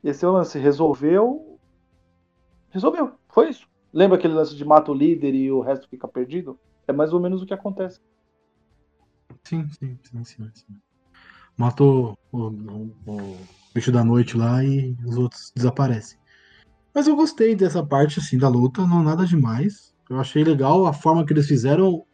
esse 0.04 0.24
é 0.24 0.28
o 0.28 0.32
lance. 0.32 0.58
Resolveu. 0.58 1.58
Resolveu. 2.70 3.18
Foi 3.32 3.48
isso. 3.48 3.66
Lembra 3.92 4.18
aquele 4.18 4.34
lance 4.34 4.54
de 4.56 4.64
mata 4.64 4.90
o 4.90 4.94
líder 4.94 5.34
e 5.34 5.50
o 5.50 5.60
resto 5.60 5.88
fica 5.88 6.06
perdido? 6.08 6.58
É 6.86 6.92
mais 6.92 7.12
ou 7.12 7.20
menos 7.20 7.40
o 7.42 7.46
que 7.46 7.54
acontece. 7.54 7.98
Sim, 9.46 9.68
sim, 9.70 9.98
sim, 10.04 10.24
sim. 10.24 10.50
sim. 10.54 10.80
Matou 11.58 12.18
o, 12.32 12.38
o- 12.48 12.96
o 13.06 13.48
bicho 13.74 13.92
da 13.92 14.04
noite 14.04 14.36
lá 14.36 14.64
e 14.64 14.96
os 15.06 15.16
outros 15.18 15.52
desaparecem. 15.56 16.18
Mas 16.94 17.08
eu 17.08 17.16
gostei 17.16 17.56
dessa 17.56 17.86
parte 17.86 18.20
assim 18.20 18.38
da 18.38 18.48
luta, 18.48 18.86
não 18.86 19.02
nada 19.04 19.26
demais. 19.26 19.93
Eu 20.08 20.20
achei 20.20 20.44
legal 20.44 20.86
a 20.86 20.92
forma 20.92 21.24
que 21.24 21.32
eles 21.32 21.46
fizeram. 21.46 22.04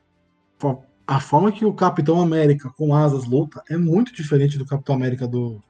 A 1.07 1.19
forma 1.21 1.51
que 1.51 1.65
o 1.65 1.73
Capitão 1.73 2.21
América 2.21 2.71
com 2.77 2.95
asas 2.95 3.25
luta 3.25 3.63
é 3.69 3.77
muito 3.77 4.15
diferente 4.15 4.57
do 4.59 4.65
Capitão 4.67 4.95
América 4.95 5.27
do 5.27 5.61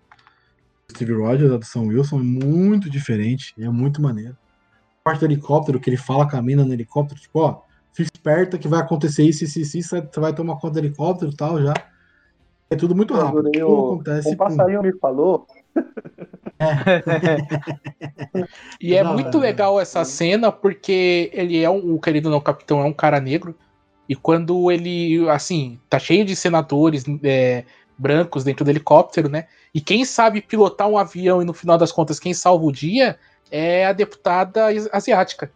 Steve 0.90 1.14
Rogers, 1.14 1.50
da 1.50 1.56
do 1.56 1.64
Sam 1.64 1.82
Wilson, 1.82 2.20
é 2.20 2.22
muito 2.22 2.90
diferente, 2.90 3.54
é 3.58 3.68
muito 3.70 4.02
maneiro. 4.02 4.36
A 5.00 5.04
parte 5.04 5.20
do 5.20 5.26
helicóptero, 5.26 5.80
que 5.80 5.88
ele 5.88 5.96
fala, 5.96 6.26
camina 6.28 6.64
no 6.64 6.72
helicóptero, 6.74 7.18
tipo, 7.20 7.38
ó, 7.40 7.62
fica 7.92 8.10
esperta 8.12 8.58
que 8.58 8.68
vai 8.68 8.80
acontecer 8.80 9.22
isso, 9.22 9.44
isso, 9.44 9.60
isso, 9.60 9.78
isso, 9.78 9.88
você 9.96 10.20
vai 10.20 10.34
tomar 10.34 10.56
conta 10.56 10.74
do 10.74 10.86
helicóptero 10.86 11.30
e 11.30 11.36
tal, 11.36 11.62
já. 11.62 11.72
É 12.68 12.76
tudo 12.76 12.94
muito 12.94 13.14
rápido. 13.14 13.50
o- 13.66 13.94
acontece. 13.94 14.28
Um 14.28 14.32
pum. 14.32 14.36
passarinho 14.36 14.82
me 14.82 14.92
falou. 14.98 15.46
E 18.80 18.94
é 18.94 19.02
Da 19.02 19.12
muito 19.12 19.38
hora. 19.38 19.46
legal 19.46 19.80
essa 19.80 20.04
cena 20.04 20.52
porque 20.52 21.30
ele 21.32 21.62
é 21.62 21.70
um, 21.70 21.94
o 21.94 22.00
querido 22.00 22.28
não 22.30 22.40
capitão, 22.40 22.80
é 22.80 22.84
um 22.84 22.92
cara 22.92 23.20
negro. 23.20 23.54
E 24.08 24.14
quando 24.14 24.70
ele, 24.70 25.28
assim, 25.30 25.78
tá 25.88 25.98
cheio 25.98 26.24
de 26.24 26.34
senadores 26.34 27.04
é, 27.22 27.64
brancos 27.96 28.44
dentro 28.44 28.64
do 28.64 28.70
helicóptero, 28.70 29.28
né? 29.28 29.46
E 29.72 29.80
quem 29.80 30.04
sabe 30.04 30.40
pilotar 30.40 30.88
um 30.88 30.98
avião 30.98 31.40
e 31.40 31.44
no 31.44 31.52
final 31.54 31.78
das 31.78 31.92
contas 31.92 32.18
quem 32.18 32.34
salva 32.34 32.64
o 32.64 32.72
dia 32.72 33.18
é 33.50 33.86
a 33.86 33.92
deputada 33.92 34.66
asiática. 34.92 35.50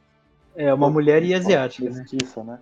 É 0.56 0.72
uma 0.72 0.88
mulher 0.88 1.24
e 1.24 1.34
asiática, 1.34 1.90
né? 1.90 2.00
Mestiça, 2.00 2.44
né? 2.44 2.58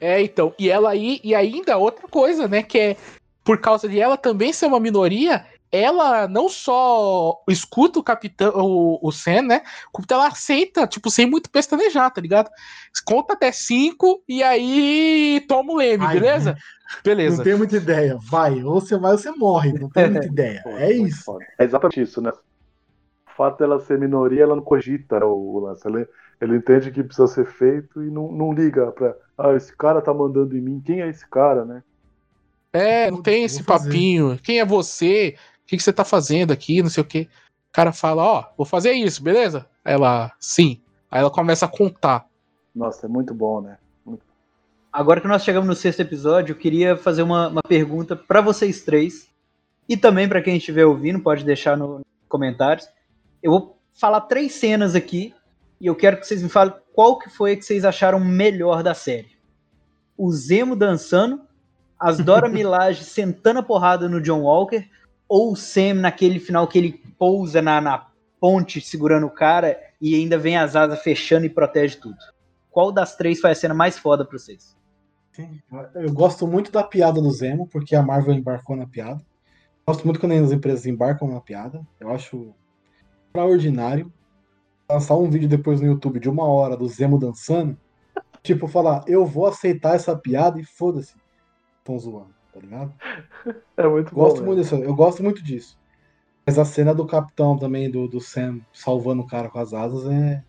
É, 0.00 0.22
então. 0.22 0.54
E 0.56 0.70
ela 0.70 0.90
aí, 0.90 1.20
e 1.24 1.34
ainda 1.34 1.76
outra 1.76 2.06
coisa, 2.06 2.46
né? 2.46 2.62
Que 2.62 2.78
é 2.78 2.96
por 3.42 3.60
causa 3.60 3.88
de 3.88 4.00
ela 4.00 4.16
também 4.16 4.52
ser 4.52 4.66
uma 4.66 4.78
minoria, 4.80 5.44
ela 5.74 6.28
não 6.28 6.48
só 6.48 7.42
escuta 7.48 7.98
o 7.98 8.02
capitão, 8.02 8.52
o, 8.54 8.98
o 9.02 9.10
Sam, 9.10 9.42
né? 9.42 9.62
Como 9.92 10.06
ela 10.10 10.28
aceita, 10.28 10.86
tipo, 10.86 11.10
sem 11.10 11.26
muito 11.26 11.50
pestanejar, 11.50 12.12
tá 12.12 12.20
ligado? 12.20 12.48
Conta 13.04 13.34
até 13.34 13.50
cinco 13.50 14.22
e 14.28 14.42
aí 14.42 15.44
toma 15.48 15.72
o 15.72 15.76
leme, 15.76 16.04
Ai, 16.06 16.14
beleza? 16.14 16.52
né? 16.52 16.58
Beleza. 17.02 17.36
Não 17.38 17.44
tenho 17.44 17.58
muita 17.58 17.76
ideia. 17.76 18.16
Vai, 18.22 18.62
ou 18.62 18.80
você 18.80 18.96
vai 18.96 19.12
ou 19.12 19.18
você 19.18 19.30
morre. 19.32 19.72
Não 19.72 19.88
tenho 19.88 20.12
muita 20.12 20.26
ideia. 20.30 20.62
É 20.66 20.92
isso. 20.92 21.36
É 21.58 21.64
exatamente 21.64 22.00
isso, 22.00 22.20
né? 22.20 22.30
O 22.30 23.36
fato 23.36 23.58
dela 23.58 23.80
ser 23.80 23.98
minoria, 23.98 24.44
ela 24.44 24.54
não 24.54 24.62
cogita 24.62 25.24
o, 25.24 25.56
o 25.56 25.58
lance. 25.60 25.86
Ela, 25.86 26.06
ela 26.40 26.56
entende 26.56 26.92
que 26.92 27.02
precisa 27.02 27.26
ser 27.26 27.46
feito 27.46 28.02
e 28.02 28.10
não, 28.10 28.30
não 28.30 28.52
liga 28.52 28.92
pra. 28.92 29.16
Ah, 29.36 29.52
esse 29.54 29.76
cara 29.76 30.00
tá 30.00 30.14
mandando 30.14 30.56
em 30.56 30.60
mim. 30.60 30.80
Quem 30.84 31.02
é 31.02 31.08
esse 31.08 31.28
cara, 31.28 31.64
né? 31.64 31.82
É, 32.72 33.08
não 33.08 33.22
tem 33.22 33.44
esse 33.44 33.62
papinho. 33.62 34.36
Quem 34.42 34.58
é 34.58 34.64
você? 34.64 35.36
O 35.64 35.66
que, 35.66 35.76
que 35.76 35.82
você 35.82 35.92
tá 35.92 36.04
fazendo 36.04 36.52
aqui? 36.52 36.82
Não 36.82 36.90
sei 36.90 37.02
o 37.02 37.06
quê. 37.06 37.28
O 37.70 37.72
cara 37.72 37.92
fala, 37.92 38.22
ó, 38.22 38.44
vou 38.56 38.66
fazer 38.66 38.92
isso, 38.92 39.22
beleza? 39.22 39.66
Aí 39.84 39.94
ela, 39.94 40.32
sim. 40.38 40.80
Aí 41.10 41.20
ela 41.20 41.30
começa 41.30 41.64
a 41.64 41.68
contar. 41.68 42.26
Nossa, 42.74 43.06
é 43.06 43.08
muito 43.08 43.32
bom, 43.34 43.60
né? 43.60 43.78
Agora 44.92 45.20
que 45.20 45.26
nós 45.26 45.42
chegamos 45.42 45.66
no 45.66 45.74
sexto 45.74 46.00
episódio, 46.00 46.52
eu 46.52 46.56
queria 46.56 46.96
fazer 46.96 47.22
uma, 47.22 47.48
uma 47.48 47.62
pergunta 47.62 48.14
para 48.14 48.40
vocês 48.40 48.82
três 48.82 49.28
e 49.88 49.96
também 49.96 50.28
para 50.28 50.40
quem 50.40 50.56
estiver 50.56 50.84
ouvindo, 50.84 51.18
pode 51.20 51.44
deixar 51.44 51.76
no- 51.76 51.96
nos 51.98 52.04
comentários. 52.28 52.88
Eu 53.42 53.50
vou 53.50 53.78
falar 53.92 54.20
três 54.22 54.52
cenas 54.52 54.94
aqui 54.94 55.34
e 55.80 55.86
eu 55.86 55.96
quero 55.96 56.18
que 56.18 56.26
vocês 56.26 56.42
me 56.42 56.48
falem 56.48 56.74
qual 56.94 57.18
que 57.18 57.28
foi 57.28 57.52
a 57.52 57.56
que 57.56 57.62
vocês 57.62 57.84
acharam 57.84 58.20
melhor 58.20 58.84
da 58.84 58.94
série. 58.94 59.36
O 60.16 60.30
Zemo 60.30 60.76
dançando, 60.76 61.40
as 61.98 62.18
Dora 62.18 62.48
Milaje 62.50 63.02
sentando 63.02 63.58
a 63.58 63.62
porrada 63.64 64.08
no 64.08 64.20
John 64.20 64.42
Walker 64.42 64.88
ou 65.34 65.50
o 65.50 65.56
Sam 65.56 65.94
naquele 65.94 66.38
final 66.38 66.68
que 66.68 66.78
ele 66.78 66.92
pousa 67.18 67.60
na, 67.60 67.80
na 67.80 68.06
ponte 68.38 68.80
segurando 68.80 69.26
o 69.26 69.34
cara 69.34 69.76
e 70.00 70.14
ainda 70.14 70.38
vem 70.38 70.56
as 70.56 70.76
asas 70.76 71.02
fechando 71.02 71.44
e 71.44 71.50
protege 71.50 71.96
tudo. 71.96 72.16
qual 72.70 72.92
das 72.92 73.16
três 73.16 73.40
foi 73.40 73.50
a 73.50 73.54
cena 73.56 73.74
mais 73.74 73.98
foda 73.98 74.24
pra 74.24 74.38
vocês? 74.38 74.76
Eu 75.96 76.12
gosto 76.12 76.46
muito 76.46 76.70
da 76.70 76.84
piada 76.84 77.20
do 77.20 77.32
Zemo, 77.32 77.66
porque 77.66 77.96
a 77.96 78.02
Marvel 78.02 78.32
embarcou 78.32 78.76
na 78.76 78.86
piada. 78.86 79.20
Gosto 79.84 80.04
muito 80.04 80.20
quando 80.20 80.34
as 80.34 80.52
empresas 80.52 80.86
embarcam 80.86 81.26
na 81.26 81.40
piada. 81.40 81.84
Eu 81.98 82.10
acho 82.10 82.54
extraordinário. 83.26 84.12
Lançar 84.88 85.16
um 85.16 85.28
vídeo 85.28 85.48
depois 85.48 85.80
no 85.80 85.88
YouTube 85.88 86.20
de 86.20 86.30
uma 86.30 86.44
hora 86.44 86.76
do 86.76 86.86
Zemo 86.86 87.18
dançando. 87.18 87.76
Tipo, 88.40 88.68
falar, 88.68 89.02
eu 89.08 89.26
vou 89.26 89.46
aceitar 89.46 89.96
essa 89.96 90.16
piada 90.16 90.60
e 90.60 90.64
foda-se. 90.64 91.16
Estão 91.80 91.98
zoando, 91.98 92.32
tá 92.54 92.60
ligado? 92.60 92.92
É 93.76 93.88
muito 93.88 94.14
Gosto 94.14 94.38
bom. 94.38 94.46
muito 94.46 94.62
disso, 94.62 94.76
eu 94.76 94.94
gosto 94.94 95.22
muito 95.22 95.42
disso. 95.42 95.76
Mas 96.46 96.58
a 96.58 96.64
cena 96.64 96.94
do 96.94 97.06
capitão 97.06 97.58
também, 97.58 97.90
do, 97.90 98.06
do 98.06 98.20
Sam 98.20 98.60
salvando 98.72 99.22
o 99.22 99.26
cara 99.26 99.48
com 99.48 99.58
as 99.58 99.74
asas, 99.74 100.06
é, 100.06 100.42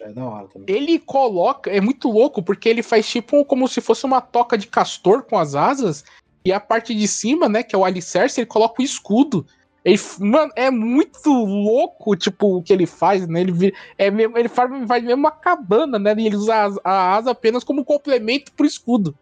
é 0.00 0.12
da 0.12 0.24
hora 0.26 0.48
também. 0.48 0.74
Ele 0.74 0.98
coloca, 0.98 1.70
é 1.70 1.80
muito 1.80 2.10
louco, 2.10 2.42
porque 2.42 2.68
ele 2.68 2.82
faz 2.82 3.08
tipo 3.08 3.44
como 3.44 3.66
se 3.66 3.80
fosse 3.80 4.04
uma 4.04 4.20
toca 4.20 4.58
de 4.58 4.66
castor 4.66 5.22
com 5.22 5.38
as 5.38 5.54
asas, 5.54 6.04
e 6.44 6.52
a 6.52 6.60
parte 6.60 6.94
de 6.94 7.08
cima, 7.08 7.48
né, 7.48 7.62
que 7.62 7.74
é 7.74 7.78
o 7.78 7.84
alicerce, 7.84 8.40
ele 8.40 8.46
coloca 8.46 8.80
o 8.80 8.84
escudo. 8.84 9.46
Ele, 9.84 9.98
mano, 10.18 10.52
é 10.56 10.70
muito 10.70 11.30
louco, 11.30 12.16
tipo, 12.16 12.58
o 12.58 12.62
que 12.62 12.72
ele 12.72 12.86
faz, 12.86 13.26
né? 13.26 13.40
Ele, 13.40 13.72
é 13.96 14.10
mesmo, 14.10 14.36
ele 14.36 14.48
faz, 14.48 14.70
faz 14.86 15.02
mesmo 15.02 15.20
uma 15.20 15.30
cabana, 15.30 15.98
né? 15.98 16.14
E 16.18 16.26
ele 16.26 16.36
usa 16.36 16.54
a, 16.54 16.90
a 16.90 17.14
asa 17.16 17.30
apenas 17.30 17.64
como 17.64 17.84
complemento 17.84 18.52
pro 18.52 18.66
escudo. 18.66 19.16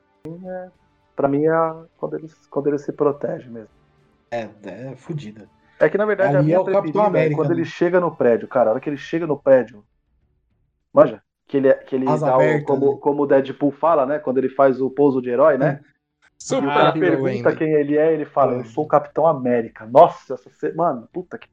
Pra 1.17 1.29
mim 1.29 1.45
é 1.47 1.51
quando 1.97 2.17
ele, 2.17 2.29
quando 2.51 2.67
ele 2.69 2.79
se 2.79 2.93
protege 2.93 3.49
mesmo. 3.49 3.71
É, 4.31 4.49
é 4.65 4.97
fodida. 4.97 5.49
É 5.81 5.89
que 5.89 5.99
na 5.99 6.05
verdade 6.07 6.37
Ali 6.37 6.37
a 6.37 6.43
minha 6.43 6.57
é 6.57 6.61
o 6.61 6.65
Capitão 6.65 6.83
preferida 6.83 6.99
é 7.05 7.07
América, 7.07 7.37
quando 7.37 7.49
né? 7.51 7.55
ele 7.57 7.65
chega 7.65 8.01
no 8.01 8.15
prédio, 8.15 8.49
cara. 8.49 8.71
A 8.71 8.73
hora 8.73 8.81
que 8.81 8.89
ele 8.91 8.97
chega 8.97 9.27
no 9.27 9.39
prédio. 9.39 9.85
Manja? 10.93 11.23
Que 11.47 11.57
ele, 11.59 11.69
é- 11.69 11.75
que 11.75 11.95
ele 11.95 12.09
Asa 12.09 12.27
dá 12.27 12.33
o, 12.33 12.41
aberta, 12.41 12.67
como, 12.67 12.93
né? 12.93 12.99
como 13.01 13.23
o 13.23 13.27
Deadpool 13.27 13.73
fala, 13.73 14.05
né? 14.07 14.19
Quando 14.19 14.39
ele 14.39 14.49
faz 14.49 14.81
o 14.81 14.91
pouso 14.91 15.21
de 15.23 15.31
herói, 15.31 15.57
né? 15.59 15.81
E 16.51 16.55
o 16.55 16.61
cara 16.67 16.93
Super 16.93 17.01
pergunta 17.01 17.29
ainda. 17.31 17.57
quem 17.57 17.73
ele 17.73 17.97
é, 17.97 18.13
ele 18.13 18.25
fala, 18.25 18.55
É. 18.55 18.61
eu 18.61 18.65
sou 18.65 18.85
o 18.85 18.89
Capitão 18.89 19.27
América. 19.27 19.87
Nossa, 19.87 20.35
essa 20.35 20.73
mano, 20.75 21.09
puta 21.13 21.39
que. 21.39 21.49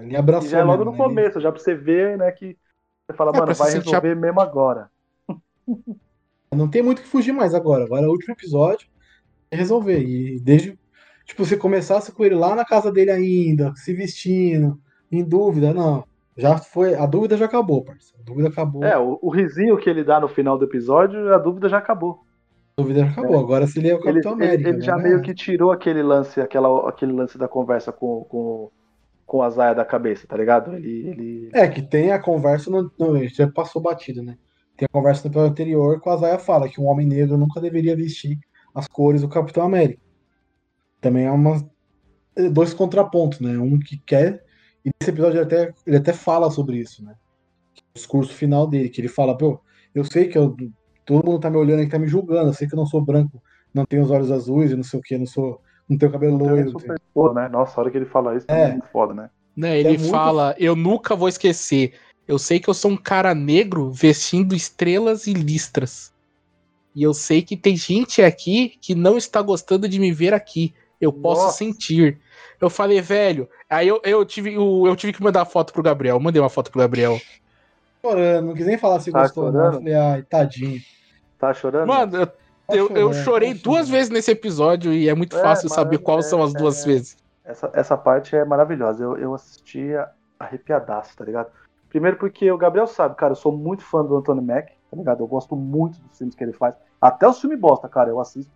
Ele 0.00 0.16
abraçou 0.16 0.46
E 0.46 0.50
já 0.50 0.58
é 0.58 0.62
logo 0.64 0.78
mesmo, 0.78 0.84
no 0.84 0.92
né? 0.92 0.98
Começo, 1.04 1.40
já 1.40 1.50
pra 1.50 1.60
você 1.60 1.74
ver, 1.74 2.18
né, 2.18 2.30
que 2.32 2.56
você 3.06 3.16
fala, 3.16 3.32
É, 3.34 3.40
mano, 3.40 3.54
vai 3.54 3.72
resolver 3.72 4.14
mesmo 4.14 4.40
agora. 4.40 4.90
Não 6.54 6.68
tem 6.68 6.82
muito 6.82 6.98
o 7.00 7.02
que 7.02 7.08
fugir 7.08 7.32
mais 7.32 7.54
agora. 7.54 7.84
Agora 7.84 8.04
é 8.04 8.08
o 8.08 8.10
último 8.10 8.32
episódio 8.34 8.88
é 9.50 9.56
resolver. 9.56 10.00
E 10.02 10.40
desde. 10.40 10.78
Tipo, 11.24 11.44
se 11.44 11.56
começasse 11.58 12.10
com 12.10 12.24
ele 12.24 12.34
lá 12.34 12.54
na 12.54 12.64
casa 12.64 12.90
dele 12.90 13.10
ainda, 13.10 13.72
se 13.76 13.92
vestindo, 13.92 14.80
em 15.12 15.22
dúvida, 15.22 15.74
não. 15.74 16.04
Já 16.36 16.56
foi. 16.56 16.94
A 16.94 17.04
dúvida 17.04 17.36
já 17.36 17.44
acabou, 17.44 17.84
parceiro. 17.84 18.18
A 18.22 18.24
dúvida 18.24 18.48
acabou. 18.48 18.82
É, 18.84 18.96
o, 18.98 19.18
o 19.20 19.28
risinho 19.28 19.76
que 19.76 19.90
ele 19.90 20.02
dá 20.04 20.18
no 20.20 20.28
final 20.28 20.56
do 20.56 20.64
episódio, 20.64 21.34
a 21.34 21.38
dúvida 21.38 21.68
já 21.68 21.78
acabou. 21.78 22.20
A 22.78 22.82
dúvida 22.82 23.00
já 23.00 23.10
acabou. 23.10 23.38
Agora 23.38 23.66
se 23.66 23.78
ele 23.78 23.88
é 23.90 23.94
o 23.94 23.96
Ele, 23.98 24.04
Capitão 24.04 24.32
ele- 24.36 24.44
América. 24.44 24.68
ele 24.70 24.80
já 24.80 24.92
agora 24.94 25.08
meio 25.08 25.18
é. 25.18 25.22
que 25.22 25.34
tirou 25.34 25.70
aquele 25.70 26.02
lance, 26.02 26.40
aquela, 26.40 26.88
aquele 26.88 27.12
lance 27.12 27.36
da 27.36 27.48
conversa 27.48 27.92
com, 27.92 28.24
com, 28.24 28.70
com 29.26 29.42
a 29.42 29.50
Zaya 29.50 29.74
da 29.74 29.84
cabeça, 29.84 30.26
tá 30.26 30.36
ligado? 30.36 30.74
Ele, 30.74 31.08
ele... 31.08 31.50
É, 31.52 31.66
que 31.68 31.82
tem 31.82 32.12
a 32.12 32.18
conversa, 32.20 32.70
no, 32.70 32.90
no- 32.98 33.28
já 33.28 33.48
passou 33.50 33.82
batido, 33.82 34.22
né? 34.22 34.38
Tem 34.78 34.86
a 34.86 34.88
conversa 34.92 35.24
no 35.24 35.30
episódio 35.32 35.50
anterior 35.50 36.00
com 36.00 36.08
a 36.08 36.16
Zaya 36.16 36.38
fala 36.38 36.68
que 36.68 36.80
um 36.80 36.86
homem 36.86 37.04
negro 37.04 37.36
nunca 37.36 37.60
deveria 37.60 37.96
vestir 37.96 38.38
as 38.72 38.86
cores 38.86 39.22
do 39.22 39.28
Capitão 39.28 39.64
América. 39.64 40.00
Também 41.00 41.24
é 41.26 41.30
uma. 41.32 41.68
é 42.36 42.48
Dois 42.48 42.72
contrapontos, 42.72 43.40
né? 43.40 43.58
Um 43.58 43.76
que 43.78 43.98
quer. 43.98 44.44
E 44.84 44.90
nesse 45.00 45.10
episódio 45.10 45.38
ele 45.38 45.44
até, 45.44 45.74
ele 45.84 45.96
até 45.96 46.12
fala 46.12 46.48
sobre 46.48 46.76
isso, 46.78 47.04
né? 47.04 47.14
O 47.90 47.94
discurso 47.98 48.32
final 48.32 48.68
dele, 48.68 48.88
que 48.88 49.00
ele 49.00 49.08
fala, 49.08 49.36
pô, 49.36 49.60
eu 49.92 50.04
sei 50.04 50.28
que 50.28 50.38
eu, 50.38 50.54
todo 51.04 51.26
mundo 51.26 51.40
tá 51.40 51.50
me 51.50 51.56
olhando 51.56 51.80
aqui, 51.80 51.90
tá 51.90 51.98
me 51.98 52.06
julgando, 52.06 52.48
eu 52.50 52.54
sei 52.54 52.68
que 52.68 52.74
eu 52.74 52.78
não 52.78 52.86
sou 52.86 53.04
branco, 53.04 53.42
não 53.74 53.84
tenho 53.84 54.04
os 54.04 54.10
olhos 54.12 54.30
azuis, 54.30 54.70
e 54.70 54.76
não 54.76 54.84
sei 54.84 55.00
o 55.00 55.02
que, 55.02 55.18
não 55.18 55.26
sou. 55.26 55.60
Não 55.88 55.98
tenho 55.98 56.12
cabelo 56.12 56.36
é 56.46 56.50
loiro. 56.50 56.70
super 56.70 57.00
foda, 57.12 57.40
né? 57.40 57.48
Nossa, 57.48 57.80
a 57.80 57.82
hora 57.82 57.90
que 57.90 57.96
ele 57.96 58.06
fala 58.06 58.36
isso 58.36 58.46
É. 58.48 58.68
é 58.68 58.72
muito 58.72 58.88
foda, 58.88 59.12
né? 59.12 59.30
Né, 59.56 59.80
ele 59.80 59.88
É 59.88 59.98
muito- 59.98 60.08
fala, 60.10 60.54
eu 60.56 60.76
nunca 60.76 61.16
vou 61.16 61.28
esquecer. 61.28 61.94
Eu 62.28 62.38
sei 62.38 62.60
que 62.60 62.68
eu 62.68 62.74
sou 62.74 62.90
um 62.90 62.96
cara 62.96 63.34
negro 63.34 63.90
vestindo 63.90 64.54
estrelas 64.54 65.26
e 65.26 65.32
listras. 65.32 66.12
E 66.94 67.02
eu 67.02 67.14
sei 67.14 67.40
que 67.42 67.56
tem 67.56 67.74
gente 67.76 68.20
aqui 68.22 68.76
que 68.80 68.94
não 68.94 69.16
está 69.16 69.40
gostando 69.40 69.88
de 69.88 69.98
me 69.98 70.12
ver 70.12 70.34
aqui. 70.34 70.74
Eu 71.00 71.12
posso 71.12 71.44
Nossa. 71.44 71.56
sentir. 71.58 72.18
Eu 72.60 72.68
falei, 72.68 73.00
velho. 73.00 73.48
Aí 73.70 73.86
eu, 73.88 74.00
eu, 74.04 74.24
tive, 74.24 74.58
o- 74.58 74.86
eu 74.86 74.94
tive 74.96 75.12
que 75.12 75.22
mandar 75.22 75.44
foto 75.46 75.72
pro 75.72 75.82
Gabriel. 75.82 76.16
Eu 76.16 76.20
mandei 76.20 76.42
uma 76.42 76.50
foto 76.50 76.70
pro 76.70 76.80
Gabriel. 76.80 77.18
Chorando, 78.02 78.46
não 78.48 78.54
quis 78.54 78.66
nem 78.66 78.76
falar 78.78 79.00
se 79.00 79.10
Tá 79.10 79.22
gostou, 79.22 79.44
não. 79.44 79.48
Eu 79.48 79.52
chorando? 79.66 79.78
falei, 79.78 79.94
ai, 79.94 80.22
tadinho. 80.22 80.80
Tá 81.38 81.54
chorando? 81.54 81.86
Mano, 81.88 82.16
eu, 82.16 82.26
Tá 82.26 82.76
eu, 82.76 82.88
eu 82.88 83.12
chorando, 83.12 83.24
chorei 83.24 83.54
tá 83.54 83.60
duas 83.62 83.88
vezes 83.88 84.10
nesse 84.10 84.30
episódio 84.30 84.92
e 84.92 85.08
é 85.08 85.14
muito 85.14 85.36
É, 85.38 85.40
fácil 85.40 85.68
saber 85.70 85.96
é- 85.96 85.98
quais 85.98 86.26
são 86.26 86.42
as 86.42 86.52
duas 86.52 86.82
é- 86.82 86.86
vezes. 86.86 87.16
Essa, 87.44 87.70
essa 87.72 87.96
parte 87.96 88.36
é 88.36 88.44
maravilhosa. 88.44 89.02
Eu, 89.02 89.16
eu 89.16 89.34
assistia 89.34 90.06
arrepiadaço, 90.38 91.16
tá 91.16 91.24
ligado? 91.24 91.48
Primeiro 91.88 92.16
porque 92.18 92.50
o 92.50 92.58
Gabriel 92.58 92.86
sabe, 92.86 93.14
cara, 93.16 93.32
eu 93.32 93.36
sou 93.36 93.50
muito 93.52 93.82
fã 93.82 94.04
do 94.04 94.16
Anthony 94.16 94.42
Mack, 94.42 94.72
tá 94.90 94.96
ligado? 94.96 95.20
Eu 95.22 95.26
gosto 95.26 95.56
muito 95.56 95.98
dos 96.00 96.18
filmes 96.18 96.34
que 96.34 96.44
ele 96.44 96.52
faz. 96.52 96.74
Até 97.00 97.26
os 97.26 97.40
filmes 97.40 97.58
bosta, 97.58 97.88
cara, 97.88 98.10
eu 98.10 98.20
assisto. 98.20 98.52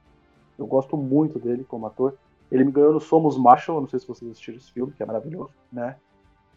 Eu 0.59 0.67
gosto 0.67 0.97
muito 0.97 1.39
dele 1.39 1.65
como 1.65 1.87
ator. 1.87 2.15
Ele 2.51 2.65
me 2.65 2.71
ganhou 2.73 2.93
no 2.93 3.01
Somos 3.01 3.39
Marshall, 3.39 3.81
não 3.81 3.89
sei 3.89 3.99
se 3.99 4.07
vocês 4.07 4.31
assistiram 4.31 4.59
esse 4.59 4.71
filme, 4.71 4.93
que 4.93 5.03
é 5.03 5.07
maravilhoso, 5.07 5.51
né? 5.73 5.97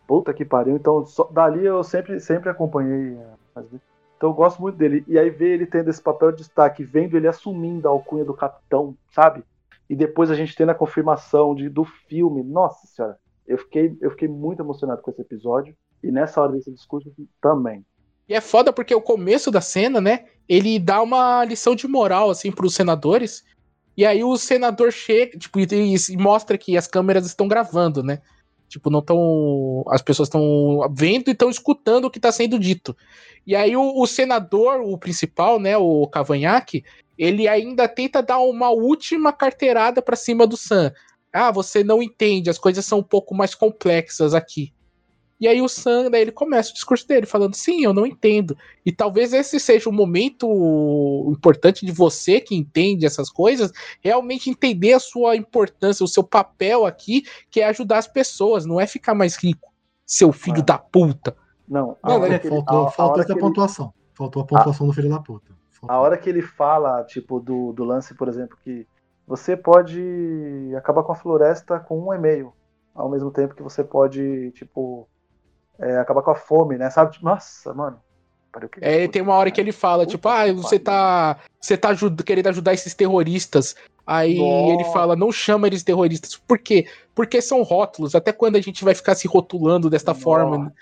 Puta 0.06 0.34
que 0.34 0.44
pariu. 0.44 0.76
Então, 0.76 1.06
só- 1.06 1.30
dali 1.32 1.66
eu 1.66 1.84
sempre, 1.84 2.20
sempre 2.20 2.50
acompanhei. 2.50 3.16
é, 3.16 3.28
faz- 3.54 3.68
Então 4.18 4.30
eu 4.30 4.34
gosto 4.34 4.62
muito 4.62 4.76
dele. 4.78 5.04
E 5.08 5.18
aí 5.18 5.30
ver 5.30 5.54
ele 5.54 5.66
tendo 5.66 5.90
esse 5.90 6.02
papel 6.02 6.32
de 6.32 6.40
destaque, 6.40 6.84
vendo 6.84 7.16
ele 7.16 7.28
assumindo 7.28 7.88
a 7.88 7.92
alcunha 7.92 8.26
do 8.26 8.34
capitão, 8.34 8.96
sabe? 9.12 9.44
E 9.90 9.96
depois 9.96 10.30
a 10.30 10.36
gente 10.36 10.56
tendo 10.56 10.72
a 10.72 10.76
confirmação 10.76 11.56
de, 11.56 11.70
do 11.70 11.86
filme. 11.86 12.44
Nossa 12.44 12.86
senhora, 12.88 13.18
eu 13.48 13.58
fiquei, 13.58 13.98
eu 14.02 14.12
fiquei 14.12 14.28
muito 14.28 14.62
emocionado 14.62 15.02
com 15.02 15.10
esse 15.12 15.22
episódio. 15.22 15.76
E 16.04 16.12
nessa 16.12 16.42
hora 16.42 16.54
desse 16.54 16.72
discurso 16.72 17.12
também. 17.42 17.86
E 18.28 18.34
é 18.34 18.42
foda 18.42 18.74
porque 18.74 18.94
o 18.94 19.02
começo 19.02 19.52
da 19.52 19.62
cena, 19.62 20.02
né? 20.02 20.26
Ele 20.48 20.80
dá 20.80 21.02
uma 21.02 21.44
lição 21.46 21.76
de 21.76 21.88
moral, 21.88 22.30
assim, 22.30 22.52
pros 22.52 22.74
senadores. 22.74 23.44
E 23.98 24.06
aí 24.06 24.24
o 24.24 24.38
senador 24.38 24.92
chega, 24.92 25.38
tipo, 25.38 25.60
e, 25.60 25.96
e 26.10 26.18
mostra 26.18 26.58
que 26.58 26.78
as 26.78 26.88
câmeras 26.88 27.26
estão 27.26 27.48
gravando, 27.48 28.04
né? 28.04 28.22
Tipo, 28.68 28.90
não 28.90 29.00
estão. 29.00 29.84
As 29.90 30.02
pessoas 30.02 30.28
estão 30.28 30.92
vendo 30.94 31.28
e 31.28 31.32
estão 31.32 31.50
escutando 31.50 32.06
o 32.06 32.12
que 32.12 32.18
está 32.18 32.32
sendo 32.32 32.60
dito. 32.60 32.96
E 33.46 33.56
aí 33.56 33.78
o, 33.78 34.02
o 34.02 34.08
senador, 34.08 34.82
o 34.82 34.98
principal, 34.98 35.60
né? 35.60 35.78
O 35.78 36.08
Cavanhaque, 36.08 36.84
ele 37.18 37.48
ainda 37.48 37.88
tenta 37.88 38.22
dar 38.22 38.40
uma 38.40 38.70
última 38.70 39.32
carteirada 39.32 40.02
pra 40.02 40.16
cima 40.16 40.48
do 40.48 40.58
Sam. 40.58 40.92
Ah, 41.32 41.52
você 41.52 41.84
não 41.84 42.02
entende, 42.02 42.50
as 42.50 42.58
coisas 42.58 42.86
são 42.86 43.00
um 43.00 43.04
pouco 43.04 43.36
mais 43.36 43.54
complexas 43.54 44.34
aqui. 44.34 44.74
E 45.40 45.48
aí 45.50 45.62
o 45.62 45.68
Sam, 45.68 46.10
daí 46.10 46.22
ele 46.22 46.32
começa 46.32 46.72
o 46.72 46.74
discurso 46.74 47.06
dele, 47.08 47.26
falando, 47.26 47.56
sim, 47.56 47.84
eu 47.84 47.94
não 47.94 48.06
entendo. 48.06 48.58
E 48.86 48.92
talvez 48.92 49.34
esse 49.34 49.60
seja 49.60 49.90
o 49.90 49.94
momento 49.94 50.48
importante 51.30 51.86
de 51.86 51.92
você 51.92 52.40
que 52.40 52.56
entende 52.56 53.06
essas 53.06 53.30
coisas, 53.30 53.72
realmente 54.02 54.50
entender 54.50 54.94
a 54.94 55.00
sua 55.00 55.36
importância, 55.36 56.04
o 56.04 56.08
seu 56.08 56.24
papel 56.24 56.86
aqui, 56.86 57.24
que 57.50 57.60
é 57.62 57.66
ajudar 57.68 57.98
as 57.98 58.08
pessoas, 58.08 58.66
não 58.66 58.80
é 58.80 58.88
ficar 58.88 59.14
mais 59.14 59.36
rico, 59.36 59.72
seu 60.06 60.32
filho 60.32 60.60
É. 60.60 60.64
da 60.64 60.78
puta. 60.78 61.36
Não, 61.68 61.98
a 62.02 62.10
Não, 62.10 62.22
hora 62.22 62.36
é, 62.36 62.40
que 62.40 62.48
ele- 62.48 62.56
faltou, 62.56 62.86
a- 62.86 62.88
a 62.88 62.92
faltou 62.92 63.12
hora 63.14 63.22
essa 63.22 63.28
que 63.28 63.34
ele- 63.34 63.42
pontuação. 63.42 63.94
Faltou 64.14 64.42
a 64.42 64.46
pontuação 64.46 64.88
do 64.88 64.94
filho 64.94 65.10
da 65.10 65.20
puta. 65.20 65.52
Faltou. 65.72 65.96
A 65.96 66.00
hora 66.00 66.18
que 66.18 66.30
ele 66.30 66.42
fala, 66.42 67.04
tipo, 67.04 67.40
do, 67.42 67.74
do 67.74 67.84
lance, 67.84 68.14
por 68.16 68.30
exemplo, 68.30 68.58
que 68.64 68.88
você 69.28 69.58
pode 69.58 70.02
acabar 70.78 71.04
com 71.04 71.12
a 71.12 71.16
floresta 71.16 71.78
com 71.80 72.00
um 72.00 72.14
e-mail, 72.14 72.54
ao 72.94 73.10
mesmo 73.10 73.32
tempo 73.32 73.54
que 73.56 73.64
você 73.64 73.84
pode, 73.84 74.52
tipo, 74.52 75.10
é, 75.80 75.98
acabar 75.98 76.22
com 76.22 76.32
a 76.32 76.36
fome, 76.36 76.78
né? 76.78 76.90
Sabe? 76.90 77.14
Tipo, 77.14 77.26
Nossa, 77.26 77.74
mano. 77.74 78.00
Que 78.72 78.80
É, 78.82 79.08
tem 79.10 79.22
uma 79.22 79.34
hora 79.34 79.52
que 79.52 79.60
ele 79.60 79.74
fala, 79.74 80.04
Puta 80.04 80.12
tipo, 80.12 80.30
ah, 80.30 80.52
você 80.54 80.80
tá, 80.80 81.38
você 81.60 81.76
tá 81.76 81.90
ajud- 81.90 82.24
querendo 82.24 82.48
ajudar 82.48 82.74
esses 82.74 82.94
terroristas. 82.94 83.76
Aí 84.08 84.38
Nossa. 84.38 84.74
ele 84.74 84.84
fala, 84.86 85.14
não 85.16 85.30
chama 85.30 85.68
eles 85.68 85.84
terroristas. 85.84 86.38
Por 86.38 86.58
quê? 86.58 86.88
Porque 87.14 87.42
são 87.42 87.64
rótulos. 87.64 88.16
Até 88.16 88.32
quando 88.32 88.56
a 88.56 88.62
gente 88.62 88.84
vai 88.86 88.96
ficar 88.96 89.14
se 89.16 89.28
rotulando 89.28 89.90
desta 89.90 90.12
Nossa. 90.12 90.24
forma? 90.24 90.74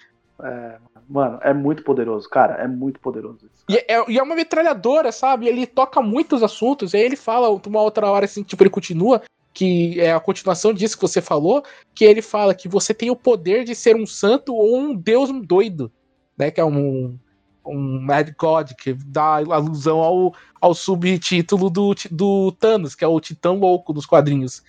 É, 0.44 0.78
mano, 1.10 1.40
é 1.42 1.52
muito 1.52 1.84
poderoso, 1.84 2.30
cara. 2.30 2.62
É 2.62 2.68
muito 2.68 3.00
poderoso 3.00 3.50
isso. 3.52 3.66
E 3.68 3.78
é, 3.78 4.12
e 4.12 4.20
é 4.20 4.22
uma 4.24 4.36
metralhadora, 4.36 5.12
sabe? 5.12 5.48
Ele 5.48 5.66
toca 5.66 6.00
muitos 6.00 6.44
assuntos. 6.44 6.94
Aí 6.94 7.02
ele 7.02 7.16
fala, 7.16 7.50
uma 7.50 7.82
outra 7.82 8.08
hora, 8.08 8.26
assim, 8.26 8.44
tipo, 8.44 8.62
ele 8.62 8.70
continua, 8.70 9.22
que 9.54 10.00
é 10.00 10.12
a 10.12 10.20
continuação 10.20 10.74
disso 10.74 10.96
que 10.96 11.02
você 11.02 11.22
falou, 11.22 11.64
que 11.94 12.04
ele 12.04 12.22
fala 12.22 12.56
que 12.56 12.68
você 12.68 12.94
tem 12.94 13.12
o 13.12 13.16
poder 13.16 13.64
de 13.64 13.76
ser 13.76 13.96
um 13.96 14.06
santo 14.06 14.54
ou 14.56 14.78
um 14.78 14.96
deus 14.96 15.30
doido, 15.46 15.92
né? 16.38 16.50
Que 16.50 16.60
é 16.60 16.66
um, 16.66 17.18
um 17.66 18.02
Mad 18.02 18.30
God, 18.38 18.72
que 18.74 18.94
dá 18.94 19.36
alusão 19.38 20.00
ao, 20.00 20.34
ao 20.60 20.74
subtítulo 20.74 21.70
do, 21.70 21.94
do 22.10 22.52
Thanos, 22.54 22.96
que 22.96 23.04
é 23.04 23.08
o 23.08 23.20
Titã 23.20 23.52
Louco 23.52 23.94
dos 23.94 24.06
quadrinhos. 24.08 24.64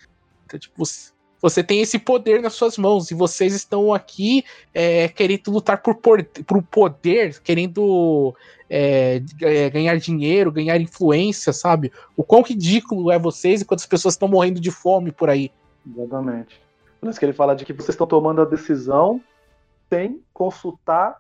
Então, 0.45 0.61
tipo, 0.61 0.75
você- 0.77 1.14
Você 1.45 1.63
tem 1.63 1.83
esse 1.83 1.99
poder 1.99 2.41
nas 2.41 2.55
suas 2.55 2.79
mãos 2.79 3.11
e 3.11 3.15
vocês 3.15 3.55
estão 3.55 3.93
aqui 3.93 4.47
é, 4.73 5.09
querendo 5.09 5.51
lutar 5.51 5.83
por, 5.83 5.95
por, 5.95 6.25
por 6.25 6.63
poder, 6.63 7.39
querendo 7.41 8.35
é, 8.71 9.21
é, 9.43 9.69
ganhar 9.69 9.95
dinheiro, 9.99 10.51
ganhar 10.51 10.81
influência, 10.81 11.53
sabe? 11.53 11.93
O 12.17 12.25
quão 12.25 12.41
ridículo 12.41 13.11
é 13.11 13.19
vocês 13.19 13.61
enquanto 13.61 13.81
as 13.81 13.87
pessoas 13.87 14.15
estão 14.15 14.27
morrendo 14.27 14.59
de 14.59 14.71
fome 14.71 15.13
por 15.13 15.29
aí. 15.29 15.53
Exatamente. 15.87 16.59
Por 16.99 17.11
isso 17.11 17.19
que 17.19 17.27
ele 17.27 17.35
fala 17.35 17.55
de 17.55 17.67
que 17.67 17.75
vocês 17.75 17.91
estão 17.91 18.07
tomando 18.07 18.41
a 18.41 18.47
decisão 18.47 19.21
sem 19.91 20.23
consultar 20.33 21.19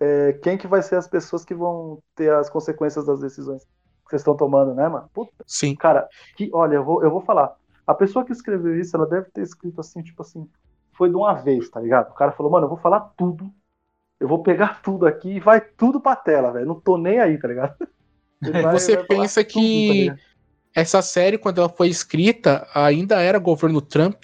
é, 0.00 0.38
quem 0.42 0.56
que 0.56 0.66
vai 0.66 0.80
ser 0.80 0.96
as 0.96 1.06
pessoas 1.06 1.44
que 1.44 1.54
vão 1.54 1.98
ter 2.16 2.32
as 2.32 2.48
consequências 2.48 3.04
das 3.04 3.20
decisões 3.20 3.62
que 3.62 3.68
vocês 4.08 4.22
estão 4.22 4.38
tomando, 4.38 4.74
né, 4.74 4.88
mano? 4.88 5.10
Puta, 5.12 5.32
Sim. 5.46 5.76
cara, 5.76 6.08
que, 6.34 6.48
olha, 6.54 6.76
eu 6.76 6.84
vou, 6.84 7.04
eu 7.04 7.10
vou 7.10 7.20
falar. 7.20 7.59
A 7.90 7.94
pessoa 7.94 8.24
que 8.24 8.32
escreveu 8.32 8.78
isso, 8.78 8.96
ela 8.96 9.06
deve 9.06 9.30
ter 9.30 9.42
escrito 9.42 9.80
assim, 9.80 10.02
tipo 10.02 10.22
assim, 10.22 10.48
foi 10.92 11.08
de 11.08 11.16
uma 11.16 11.34
vez, 11.34 11.68
tá 11.68 11.80
ligado? 11.80 12.10
O 12.10 12.14
cara 12.14 12.30
falou, 12.32 12.52
mano, 12.52 12.66
eu 12.66 12.68
vou 12.68 12.78
falar 12.78 13.00
tudo. 13.16 13.52
Eu 14.20 14.28
vou 14.28 14.42
pegar 14.42 14.80
tudo 14.82 15.06
aqui 15.06 15.30
e 15.36 15.40
vai 15.40 15.60
tudo 15.60 16.00
pra 16.00 16.14
tela, 16.14 16.52
velho. 16.52 16.66
Não 16.66 16.80
tô 16.80 16.96
nem 16.96 17.18
aí, 17.18 17.38
tá 17.38 17.48
ligado? 17.48 17.74
Vai- 18.40 18.78
Você 18.78 18.96
pensa 19.04 19.42
tudo, 19.44 19.52
que- 19.52 19.86
tá 19.88 19.94
ligado? 19.94 20.20
Essa 20.74 21.02
série, 21.02 21.36
quando 21.36 21.58
ela 21.58 21.68
foi 21.68 21.88
escrita, 21.88 22.66
ainda 22.72 23.20
era 23.20 23.38
governo 23.40 23.80
Trump 23.82 24.22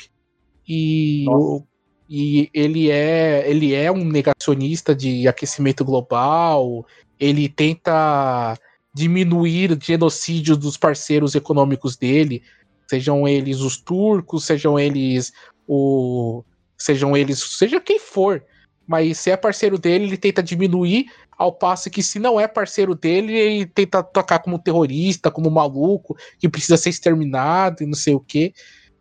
e, 0.67 1.25
o- 1.29 1.65
e 2.09 2.49
ele, 2.55 2.89
é, 2.91 3.51
ele 3.51 3.75
é 3.75 3.91
um 3.91 4.05
negacionista 4.05 4.95
de 4.95 5.27
aquecimento 5.27 5.85
global, 5.85 6.87
ele 7.19 7.49
tenta 7.49 8.57
diminuir 8.95 9.73
o 9.73 9.79
genocídio 9.81 10.57
dos 10.57 10.77
parceiros 10.77 11.35
econômicos 11.35 11.97
dele, 11.97 12.43
sejam 12.89 13.27
eles 13.27 13.61
os 13.61 13.77
turcos, 13.77 14.45
sejam 14.45 14.79
eles 14.79 15.33
o. 15.67 16.45
Sejam 16.77 17.17
eles. 17.17 17.39
Seja 17.39 17.81
quem 17.81 17.99
for. 17.99 18.45
Mas 18.87 19.19
se 19.19 19.31
é 19.31 19.37
parceiro 19.37 19.79
dele, 19.79 20.05
ele 20.05 20.17
tenta 20.17 20.43
diminuir, 20.43 21.07
ao 21.37 21.53
passo 21.53 21.91
que 21.91 22.03
se 22.03 22.19
não 22.19 22.39
é 22.39 22.47
parceiro 22.47 22.95
dele, 22.95 23.35
ele 23.35 23.67
tenta 23.67 24.03
tocar 24.03 24.39
como 24.39 24.61
terrorista, 24.61 25.31
como 25.31 25.51
maluco, 25.51 26.17
que 26.39 26.49
precisa 26.49 26.77
ser 26.77 26.91
exterminado 26.91 27.83
e 27.83 27.87
não 27.87 27.95
sei 27.95 28.15
o 28.15 28.21
quê. 28.21 28.55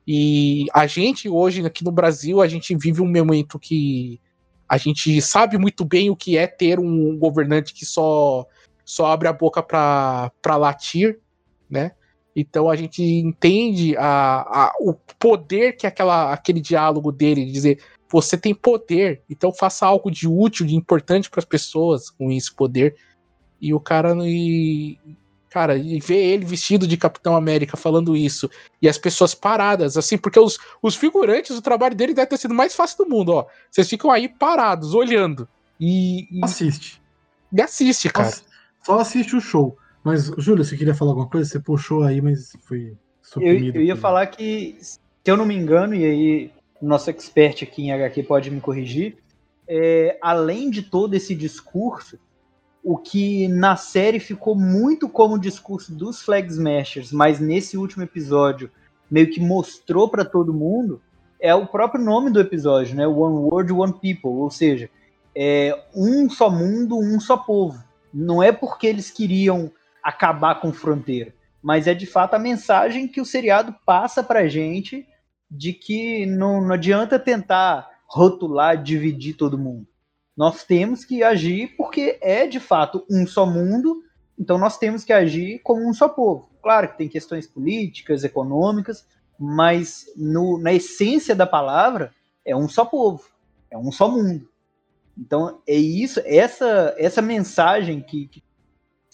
E 0.08 0.66
a 0.74 0.88
gente 0.88 1.30
hoje 1.30 1.66
aqui 1.66 1.84
no 1.84 1.92
Brasil, 1.92 2.42
a 2.42 2.48
gente 2.48 2.76
vive 2.76 3.02
um 3.02 3.12
momento 3.12 3.60
que 3.60 4.20
a 4.68 4.78
gente 4.78 5.22
sabe 5.22 5.58
muito 5.58 5.86
bem 5.86 6.10
o 6.10 6.16
que 6.16 6.38
é 6.38 6.48
ter 6.48 6.80
um 6.80 7.18
governante 7.18 7.74
que 7.74 7.86
só 7.86 8.46
só 8.84 9.08
abre 9.08 9.28
a 9.28 9.34
boca 9.34 9.64
para 9.64 10.56
latir, 10.58 11.20
né? 11.70 11.92
Então 12.36 12.70
a 12.70 12.76
gente 12.76 13.02
entende 13.02 13.96
a, 13.98 14.42
a, 14.42 14.74
o 14.80 14.94
poder 15.18 15.74
que 15.78 15.88
aquela, 15.88 16.34
aquele 16.34 16.60
diálogo 16.60 17.12
dele 17.12 17.46
de 17.46 17.52
dizer 17.52 17.80
você 18.12 18.38
tem 18.38 18.54
poder, 18.54 19.22
então 19.30 19.52
faça 19.52 19.86
algo 19.86 20.12
de 20.12 20.28
útil, 20.28 20.66
de 20.66 20.76
importante 20.76 21.30
para 21.30 21.40
as 21.40 21.46
pessoas 21.46 22.10
com 22.10 22.32
esse 22.32 22.54
poder. 22.54 22.96
E 23.60 23.74
o 23.74 23.80
cara 23.80 24.14
e, 24.22 24.98
cara, 25.50 25.76
e 25.78 26.00
ver 26.00 26.18
ele 26.24 26.46
vestido 26.46 26.86
de 26.88 26.98
Capitão 26.98 27.36
América 27.36 27.76
falando 27.76 28.16
isso 28.16 28.50
e 28.82 28.88
as 28.88 28.98
pessoas 28.98 29.34
paradas 29.34 29.98
assim, 29.98 30.18
porque 30.18 30.40
os, 30.40 30.58
os 30.82 30.96
figurantes, 30.96 31.58
o 31.58 31.62
trabalho 31.62 31.96
dele 31.96 32.14
deve 32.14 32.28
ter 32.28 32.38
sido 32.38 32.54
mais 32.54 32.76
fácil 32.76 33.04
do 33.04 33.10
mundo, 33.10 33.30
ó. 33.34 33.48
Vocês 33.72 33.90
ficam 33.90 34.12
aí 34.12 34.30
parados, 34.30 34.94
olhando 34.94 35.48
e, 35.80 36.28
e, 36.32 36.44
Assiste. 36.44 37.02
e 37.52 37.62
assiste, 37.62 38.10
cara. 38.10 38.30
Só- 38.30 38.44
Só 38.84 39.00
assiste 39.00 39.36
o 39.36 39.42
show. 39.42 39.78
Mas, 40.06 40.32
Júlio, 40.38 40.64
você 40.64 40.78
queria 40.78 40.94
falar 40.94 41.12
alguma 41.12 41.28
coisa? 41.28 41.50
Você 41.50 41.60
puxou 41.60 42.04
aí, 42.04 42.22
mas 42.22 42.56
foi 42.62 42.90
Eu, 42.92 42.98
suprimido. 43.24 43.78
eu 43.78 43.82
ia 43.84 43.96
por- 43.96 44.02
falar 44.02 44.28
que, 44.28 44.78
se 44.80 45.00
eu 45.26 45.36
não 45.36 45.48
me 45.48 45.56
engano, 45.56 45.96
e 45.96 46.06
aí 46.06 46.52
o 46.80 46.86
nosso 46.86 47.10
expert 47.10 47.64
aqui 47.64 47.82
em 47.86 47.92
HQ 47.92 48.22
pode 48.22 48.52
me 48.52 48.62
corrigir, 48.62 49.18
é, 49.68 50.16
além 50.22 50.70
de 50.70 50.84
todo 50.84 51.16
esse 51.16 51.34
discurso, 51.34 52.20
o 52.84 53.00
que 53.00 53.48
na 53.48 53.76
série 53.76 54.20
ficou 54.20 54.56
muito 54.56 55.10
como 55.10 55.34
o 55.36 55.40
discurso 55.40 55.92
dos 55.92 56.22
Flag 56.22 56.48
Smashers, 56.52 57.12
mas 57.12 57.40
nesse 57.40 57.76
último 57.76 58.04
episódio 58.04 58.70
meio 59.10 59.32
que 59.32 59.40
mostrou 59.40 60.08
para 60.08 60.24
todo 60.24 60.54
mundo, 60.54 61.02
é 61.40 61.54
o 61.56 61.66
próprio 61.66 62.04
nome 62.04 62.30
do 62.30 62.40
episódio, 62.40 62.96
né? 62.96 63.08
One 63.08 63.38
World, 63.38 63.74
One 63.74 63.94
People, 63.94 64.40
ou 64.40 64.52
seja, 64.52 64.88
é 65.36 65.76
um 65.96 66.30
só 66.30 66.48
mundo, 66.48 66.96
um 67.00 67.20
só 67.20 67.36
povo. 67.38 67.84
Não 68.14 68.42
é 68.42 68.52
porque 68.52 68.86
eles 68.86 69.10
queriam 69.10 69.72
acabar 70.06 70.62
com 70.62 70.72
fronteira, 70.72 71.34
mas 71.64 71.88
é 71.88 71.94
de 71.96 72.06
fato 72.06 72.36
a 72.36 72.40
mensagem 72.40 73.08
que 73.08 73.20
o 73.20 73.26
seriado 73.26 73.76
passa 73.84 74.24
pra 74.24 74.48
gente 74.48 75.08
de 75.50 75.74
que 75.74 76.28
não, 76.28 76.62
não 76.62 76.76
adianta 76.76 77.18
tentar 77.18 77.90
rotular, 78.08 78.82
dividir 78.82 79.36
todo 79.36 79.58
mundo. 79.58 79.88
Nós 80.38 80.64
temos 80.64 81.04
que 81.04 81.24
agir 81.24 81.76
porque 81.76 82.20
é 82.22 82.46
de 82.46 82.60
fato 82.60 83.04
um 83.10 83.26
só 83.26 83.48
mundo, 83.48 84.04
então 84.38 84.60
nós 84.60 84.78
temos 84.78 85.04
que 85.04 85.12
agir 85.12 85.60
como 85.64 85.90
um 85.90 85.94
só 85.94 86.08
povo. 86.08 86.52
Claro 86.62 86.90
que 86.90 86.98
tem 87.00 87.10
questões 87.10 87.48
políticas, 87.48 88.24
econômicas, 88.24 89.08
mas 89.40 90.06
no- 90.16 90.60
na 90.60 90.72
essência 90.72 91.34
da 91.36 91.48
palavra 91.48 92.14
é 92.46 92.56
um 92.56 92.70
só 92.70 92.86
povo, 92.86 93.24
é 93.72 93.78
um 93.78 93.92
só 93.92 94.08
mundo. 94.08 94.48
Então 95.18 95.62
é 95.68 95.76
isso, 95.76 96.22
essa 96.26 96.94
essa 96.98 97.22
mensagem 97.24 98.02
que, 98.02 98.28
que 98.28 98.44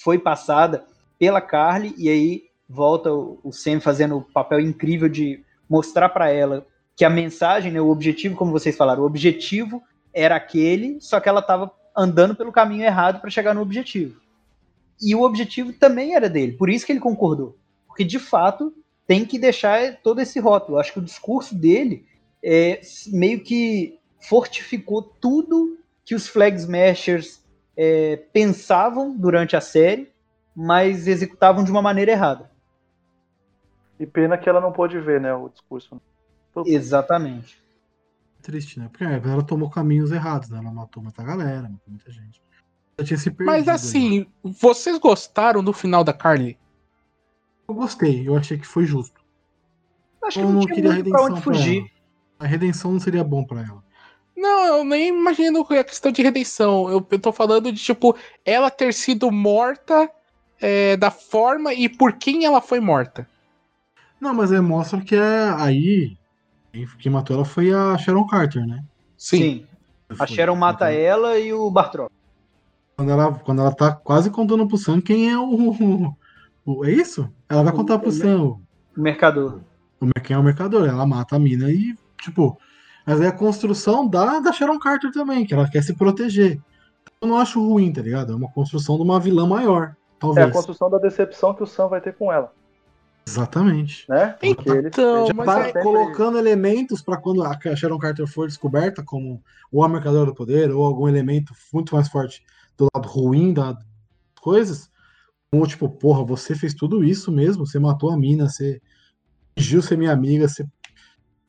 foi 0.03 0.17
passada 0.17 0.85
pela 1.17 1.41
Carly 1.41 1.93
e 1.97 2.09
aí 2.09 2.43
volta 2.67 3.11
o, 3.11 3.51
Sam 3.51 3.79
fazendo 3.79 4.17
o 4.17 4.21
papel 4.21 4.59
incrível 4.59 5.09
de 5.09 5.43
mostrar 5.69 6.09
para 6.09 6.31
ela 6.31 6.65
que 6.95 7.05
a 7.05 7.09
mensagem, 7.09 7.71
né, 7.71 7.81
o 7.81 7.89
objetivo, 7.89 8.35
como 8.35 8.51
vocês 8.51 8.75
falaram, 8.75 9.03
o 9.03 9.05
objetivo 9.05 9.81
era 10.13 10.35
aquele, 10.35 10.99
só 11.01 11.19
que 11.19 11.29
ela 11.29 11.39
estava 11.39 11.71
andando 11.95 12.35
pelo 12.35 12.51
caminho 12.51 12.83
errado 12.83 13.19
para 13.19 13.29
chegar 13.29 13.53
no 13.53 13.61
objetivo. 13.61 14.19
E 15.01 15.15
o 15.15 15.21
objetivo 15.21 15.73
também 15.73 16.15
era 16.15 16.29
dele, 16.29 16.53
por 16.53 16.69
isso 16.69 16.85
que 16.85 16.91
ele 16.91 16.99
concordou. 16.99 17.57
Porque 17.87 18.03
de 18.03 18.19
fato 18.19 18.73
tem 19.07 19.25
que 19.25 19.37
deixar 19.37 19.97
todo 19.97 20.21
esse 20.21 20.39
rótulo. 20.39 20.77
Acho 20.77 20.93
que 20.93 20.99
o 20.99 21.03
discurso 21.03 21.55
dele 21.55 22.05
é, 22.43 22.79
meio 23.07 23.43
que 23.43 23.99
fortificou 24.19 25.01
tudo 25.01 25.77
que 26.05 26.15
os 26.15 26.27
Flag 26.27 26.55
Smashers 26.57 27.40
é, 27.75 28.17
pensavam 28.33 29.15
durante 29.17 29.55
a 29.55 29.61
série, 29.61 30.11
mas 30.55 31.07
executavam 31.07 31.63
de 31.63 31.71
uma 31.71 31.81
maneira 31.81 32.11
errada. 32.11 32.51
E 33.99 34.05
pena 34.05 34.37
que 34.37 34.49
ela 34.49 34.59
não 34.59 34.71
pôde 34.71 34.99
ver, 34.99 35.21
né, 35.21 35.33
o 35.33 35.49
discurso. 35.49 36.01
Exatamente. 36.65 37.61
Triste, 38.41 38.79
né? 38.79 38.89
Porque 38.89 39.03
é, 39.03 39.21
ela 39.23 39.43
tomou 39.43 39.69
caminhos 39.69 40.11
errados, 40.11 40.49
né? 40.49 40.57
Ela 40.57 40.71
matou 40.71 41.01
muita 41.03 41.23
galera, 41.23 41.61
matou 41.63 41.87
muita 41.87 42.11
gente. 42.11 42.41
Ela 42.97 43.05
tinha 43.07 43.17
se 43.17 43.29
perdido. 43.29 43.45
Mas 43.45 43.67
assim, 43.67 44.25
vocês 44.43 44.97
gostaram 44.97 45.63
do 45.63 45.71
final 45.71 46.03
da 46.03 46.11
Carly? 46.11 46.57
Eu 47.69 47.75
gostei, 47.75 48.27
eu 48.27 48.35
achei 48.35 48.57
que 48.57 48.65
foi 48.65 48.85
justo. 48.85 49.21
Acho 50.23 50.39
que 50.39 50.43
Eu 50.45 50.49
não, 50.49 50.53
não 50.55 50.61
tinha 50.61 50.75
queria 50.75 50.91
muito 50.93 51.09
pra 51.09 51.19
redenção 51.19 51.35
onde 51.35 51.43
pra 51.43 51.53
fugir. 51.53 51.79
ela. 51.79 51.89
A 52.39 52.45
redenção 52.47 52.91
não 52.91 52.99
seria 52.99 53.23
bom 53.23 53.43
pra 53.45 53.61
ela. 53.61 53.83
Não, 54.35 54.65
eu 54.77 54.83
nem 54.83 55.09
imagino 55.09 55.61
a 55.69 55.83
questão 55.83 56.11
de 56.11 56.21
redenção. 56.21 56.89
Eu, 56.89 57.05
eu 57.11 57.19
tô 57.19 57.31
falando 57.31 57.71
de, 57.71 57.79
tipo, 57.81 58.15
ela 58.45 58.69
ter 58.71 58.93
sido 58.93 59.31
morta 59.31 60.09
é, 60.59 60.95
da 60.97 61.11
forma 61.11 61.73
e 61.73 61.89
por 61.89 62.13
quem 62.13 62.45
ela 62.45 62.61
foi 62.61 62.79
morta. 62.79 63.27
Não, 64.19 64.33
mas 64.33 64.51
aí 64.51 64.59
mostra 64.61 65.01
que 65.01 65.15
é 65.15 65.49
aí. 65.57 66.17
Quem, 66.99 67.11
matou 67.11 67.35
ela 67.35 67.45
foi 67.45 67.73
a 67.73 67.97
Sharon 67.97 68.25
Carter, 68.25 68.65
né? 68.65 68.83
Sim. 69.17 69.37
Sim. 69.37 69.67
A. 70.19 70.27
Sharon 70.27 70.55
mata 70.55 70.91
Então, 70.91 71.03
ela 71.03 71.39
e 71.39 71.53
o 71.53 71.69
Bartrop. 71.71 72.11
Quando 72.97 73.11
ela, 73.11 73.33
quando 73.33 73.61
ela 73.61 73.73
tá 73.73 73.91
quase 73.93 74.29
contando 74.29 74.67
pro 74.67 74.77
Sam 74.77 75.01
quem 75.01 75.29
é 75.31 75.37
o. 75.37 76.13
o- 76.65 76.85
é 76.85 76.91
isso? 76.91 77.29
Ela 77.49 77.63
vai 77.63 77.73
contar 77.73 77.97
pro 77.99 78.09
O- 78.09 78.11
Sam 78.11 78.41
o, 78.41 78.61
O 78.95 79.01
mercador. 79.01 79.61
o- 79.99 80.21
quem 80.21 80.35
é 80.35 80.39
o 80.39 80.43
mercador. 80.43 80.87
Ela 80.87 81.05
mata 81.05 81.35
a 81.35 81.39
mina 81.39 81.69
e, 81.71 81.95
tipo. 82.21 82.57
Mas 83.05 83.19
é 83.21 83.27
a 83.27 83.31
construção 83.31 84.07
da, 84.07 84.39
da 84.39 84.51
Sharon 84.53 84.77
Carter 84.79 85.11
também, 85.11 85.45
que 85.45 85.53
ela 85.53 85.69
quer 85.69 85.83
se 85.83 85.93
proteger. 85.95 86.59
Eu 87.21 87.27
não 87.27 87.37
acho 87.37 87.59
ruim, 87.65 87.91
tá 87.91 88.01
ligado? 88.01 88.31
É 88.33 88.35
uma 88.35 88.51
construção 88.51 88.95
de 88.97 89.03
uma 89.03 89.19
vilã 89.19 89.47
maior. 89.47 89.95
É 89.95 89.95
Talvez. 90.19 90.47
a 90.47 90.51
construção 90.51 90.89
da 90.89 90.97
decepção 90.99 91.53
que 91.53 91.63
o 91.63 91.67
Sam 91.67 91.87
vai 91.87 91.99
ter 91.99 92.13
com 92.15 92.31
ela, 92.31 92.53
Exatamente. 93.27 94.05
né? 94.09 94.35
Ele, 94.41 94.51
Então, 94.87 95.25
ele 95.25 95.33
mas 95.33 95.45
tá 95.45 95.63
sempre- 95.65 95.81
colocando 95.83 96.37
elementos 96.37 97.01
para 97.01 97.17
quando 97.17 97.43
a 97.43 97.57
Sharon 97.75 97.97
Carter 97.97 98.27
for 98.27 98.47
descoberta 98.47 99.03
como 99.03 99.41
ou 99.71 99.83
a 99.83 99.89
Mercadora 99.89 100.27
do 100.27 100.35
Poder 100.35 100.71
ou 100.71 100.85
algum 100.85 101.07
elemento 101.07 101.53
muito 101.73 101.95
mais 101.95 102.07
forte 102.09 102.43
do 102.77 102.87
lado 102.93 103.07
ruim 103.07 103.53
das 103.53 103.75
coisas, 104.39 104.89
como 105.51 105.65
tipo, 105.67 105.89
porra, 105.89 106.23
você 106.23 106.55
fez 106.55 106.73
tudo 106.73 107.03
isso 107.03 107.31
mesmo, 107.31 107.65
você 107.65 107.79
matou 107.79 108.11
a 108.11 108.17
mina, 108.17 108.47
você 108.49 108.81
fingiu 109.57 109.81
ser 109.81 109.97
minha 109.97 110.11
amiga, 110.11 110.47
você 110.47 110.65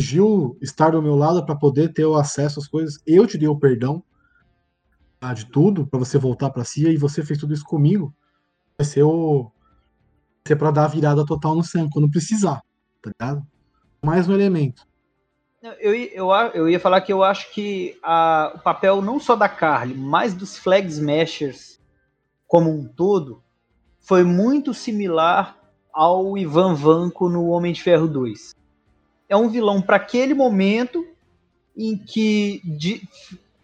fingiu 0.03 0.59
estar 0.61 0.91
do 0.91 1.01
meu 1.01 1.15
lado 1.15 1.47
para 1.47 1.55
poder 1.55 1.93
ter 1.93 2.05
o 2.05 2.17
acesso 2.17 2.59
às 2.59 2.67
coisas, 2.67 2.99
eu 3.07 3.25
te 3.27 3.39
dei 3.39 3.49
o 3.49 3.59
perdão 3.59 4.03
tá, 5.21 5.33
de 5.33 5.47
tudo 5.47 5.87
para 5.87 6.01
você 6.01 6.19
voltar 6.19 6.51
para 6.51 6.65
si 6.65 6.89
e 6.89 6.97
você 6.97 7.25
fez 7.25 7.39
tudo 7.39 7.55
isso 7.55 7.65
comigo. 7.65 8.13
Vai 8.77 8.85
ser 8.85 9.05
o 9.05 9.45
vai 9.45 10.49
ser 10.49 10.57
para 10.57 10.73
dar 10.73 10.85
a 10.87 10.89
virada 10.89 11.25
total 11.25 11.55
no 11.55 11.63
Sam 11.63 11.89
quando 11.89 12.11
precisar, 12.11 12.61
tá 13.01 13.11
ligado? 13.11 13.47
Mais 14.05 14.29
um 14.29 14.35
elemento. 14.35 14.85
Eu, 15.63 15.95
eu, 15.95 16.31
eu 16.53 16.69
ia 16.69 16.81
falar 16.81 17.01
que 17.03 17.13
eu 17.13 17.23
acho 17.23 17.55
que 17.55 17.97
a- 18.03 18.53
o 18.57 18.59
papel 18.59 19.01
não 19.01 19.21
só 19.21 19.37
da 19.37 19.49
Carly, 19.49 19.95
mas 19.95 20.35
dos 20.35 20.59
Flag 20.59 20.89
Smashers 20.89 21.81
como 22.49 22.71
um 22.71 22.85
todo, 22.85 23.41
foi 24.01 24.25
muito 24.25 24.75
similar 24.75 25.57
ao 25.93 26.37
Ivan 26.37 26.75
Vanko 26.75 27.29
no 27.29 27.47
Homem 27.47 27.73
de 27.73 27.81
Ferro 27.81 28.09
2. 28.09 28.53
É 29.33 29.37
um 29.37 29.49
vilão 29.49 29.81
para 29.81 29.97
aquele 29.97 30.35
momento 30.35 31.07
em 31.75 31.97
que 31.97 32.61
de- 32.67 33.09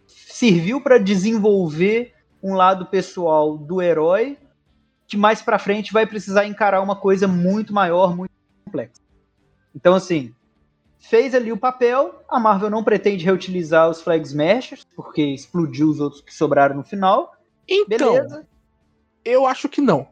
serviu 0.07 0.81
para 0.81 0.97
desenvolver 0.97 2.11
um 2.41 2.55
lado 2.55 2.87
pessoal 2.87 3.55
do 3.55 3.79
herói 3.79 4.35
que 5.05 5.15
mais 5.15 5.43
para 5.43 5.59
frente 5.59 5.93
vai 5.93 6.07
precisar 6.07 6.47
encarar 6.47 6.81
uma 6.81 6.95
coisa 6.95 7.27
muito 7.27 7.71
maior, 7.71 8.17
muito 8.17 8.31
complexa. 8.65 8.99
Então 9.75 9.93
assim, 9.93 10.33
fez 10.97 11.35
ali 11.35 11.51
o 11.51 11.57
papel. 11.57 12.23
A 12.27 12.39
Marvel 12.39 12.71
não 12.71 12.83
pretende 12.83 13.23
reutilizar 13.23 13.91
os 13.91 14.01
Flag 14.01 14.25
Smashers, 14.25 14.87
porque 14.95 15.21
explodiu 15.21 15.87
os 15.87 15.99
outros 15.99 16.23
que 16.23 16.33
sobraram 16.33 16.77
no 16.77 16.83
final. 16.83 17.35
Então, 17.67 18.13
Beleza. 18.13 18.47
eu 19.23 19.45
acho 19.45 19.69
que 19.69 19.81
não. 19.81 20.07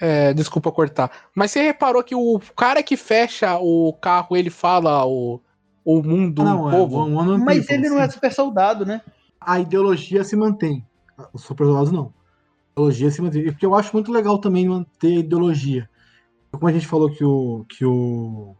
É, 0.00 0.34
desculpa 0.34 0.70
cortar. 0.70 1.10
Mas 1.34 1.50
você 1.50 1.62
reparou 1.62 2.02
que 2.04 2.14
o 2.14 2.38
cara 2.56 2.82
que 2.82 2.96
fecha 2.96 3.56
o 3.58 3.92
carro, 3.94 4.36
ele 4.36 4.50
fala 4.50 5.06
o, 5.06 5.40
o 5.84 6.02
mundo, 6.02 6.44
Não, 6.44 6.64
o 6.64 6.68
é, 6.68 6.70
povo. 6.72 6.96
One- 6.98 7.14
One 7.32 7.44
Mas 7.44 7.58
People, 7.66 7.74
ele 7.74 7.88
não 7.88 8.00
é 8.00 8.06
sim. 8.06 8.12
super 8.14 8.32
soldado, 8.32 8.84
né? 8.84 9.00
A 9.40 9.58
ideologia 9.58 10.22
se 10.22 10.36
mantém. 10.36 10.84
Os 11.32 11.42
super 11.42 11.64
soldados 11.64 11.90
não. 11.90 12.06
A 12.06 12.72
ideologia 12.80 13.10
se 13.10 13.22
mantém. 13.22 13.42
E 13.42 13.50
Porque 13.52 13.64
eu 13.64 13.74
acho 13.74 13.90
muito 13.94 14.12
legal 14.12 14.38
também 14.38 14.68
manter 14.68 15.16
a 15.16 15.20
ideologia. 15.20 15.88
Como 16.52 16.68
a 16.68 16.72
gente 16.72 16.86
falou 16.86 17.10
que 17.10 17.24
o 17.24 17.64
que 17.68 17.84
o 17.84 18.54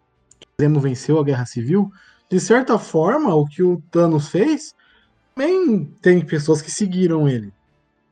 Zemo 0.60 0.80
venceu 0.80 1.18
a 1.18 1.24
Guerra 1.24 1.44
Civil, 1.44 1.90
de 2.30 2.40
certa 2.40 2.78
forma, 2.78 3.34
o 3.34 3.46
que 3.46 3.62
o 3.62 3.82
Thanos 3.90 4.28
fez, 4.28 4.74
também 5.34 5.84
tem 6.00 6.24
pessoas 6.24 6.62
que 6.62 6.70
seguiram 6.70 7.28
ele. 7.28 7.52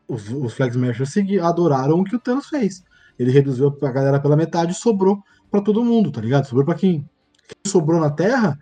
Os, 0.07 0.29
os 0.31 0.53
Flag 0.53 0.73
Smashers 0.73 1.15
adoraram 1.43 2.01
o 2.01 2.05
que 2.05 2.15
o 2.15 2.21
Thanos 2.21 2.49
fez. 2.49 2.85
Ele 3.19 3.31
reduziu 3.31 3.77
a 3.83 3.91
galera 3.91 4.21
pela 4.21 4.37
metade 4.37 4.73
e 4.73 4.75
sobrou 4.75 5.23
pra 5.51 5.61
todo 5.61 5.85
mundo, 5.85 6.11
tá 6.11 6.21
ligado? 6.21 6.47
Sobrou 6.47 6.65
pra 6.65 6.75
quem? 6.75 7.09
Quem 7.47 7.71
sobrou 7.71 8.01
na 8.01 8.11
Terra 8.11 8.59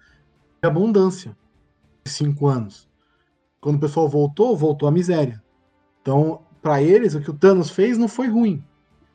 é 0.61 0.67
abundância. 0.67 1.37
Cinco 2.05 2.47
anos. 2.47 2.89
Quando 3.61 3.77
o 3.77 3.81
pessoal 3.81 4.09
voltou, 4.09 4.57
voltou 4.57 4.89
a 4.89 4.93
miséria. 4.93 5.43
Então, 6.01 6.43
pra 6.61 6.83
eles, 6.83 7.15
o 7.15 7.21
que 7.21 7.31
o 7.31 7.35
Thanos 7.35 7.71
fez 7.71 7.97
não 7.97 8.09
foi 8.09 8.27
ruim. 8.29 8.63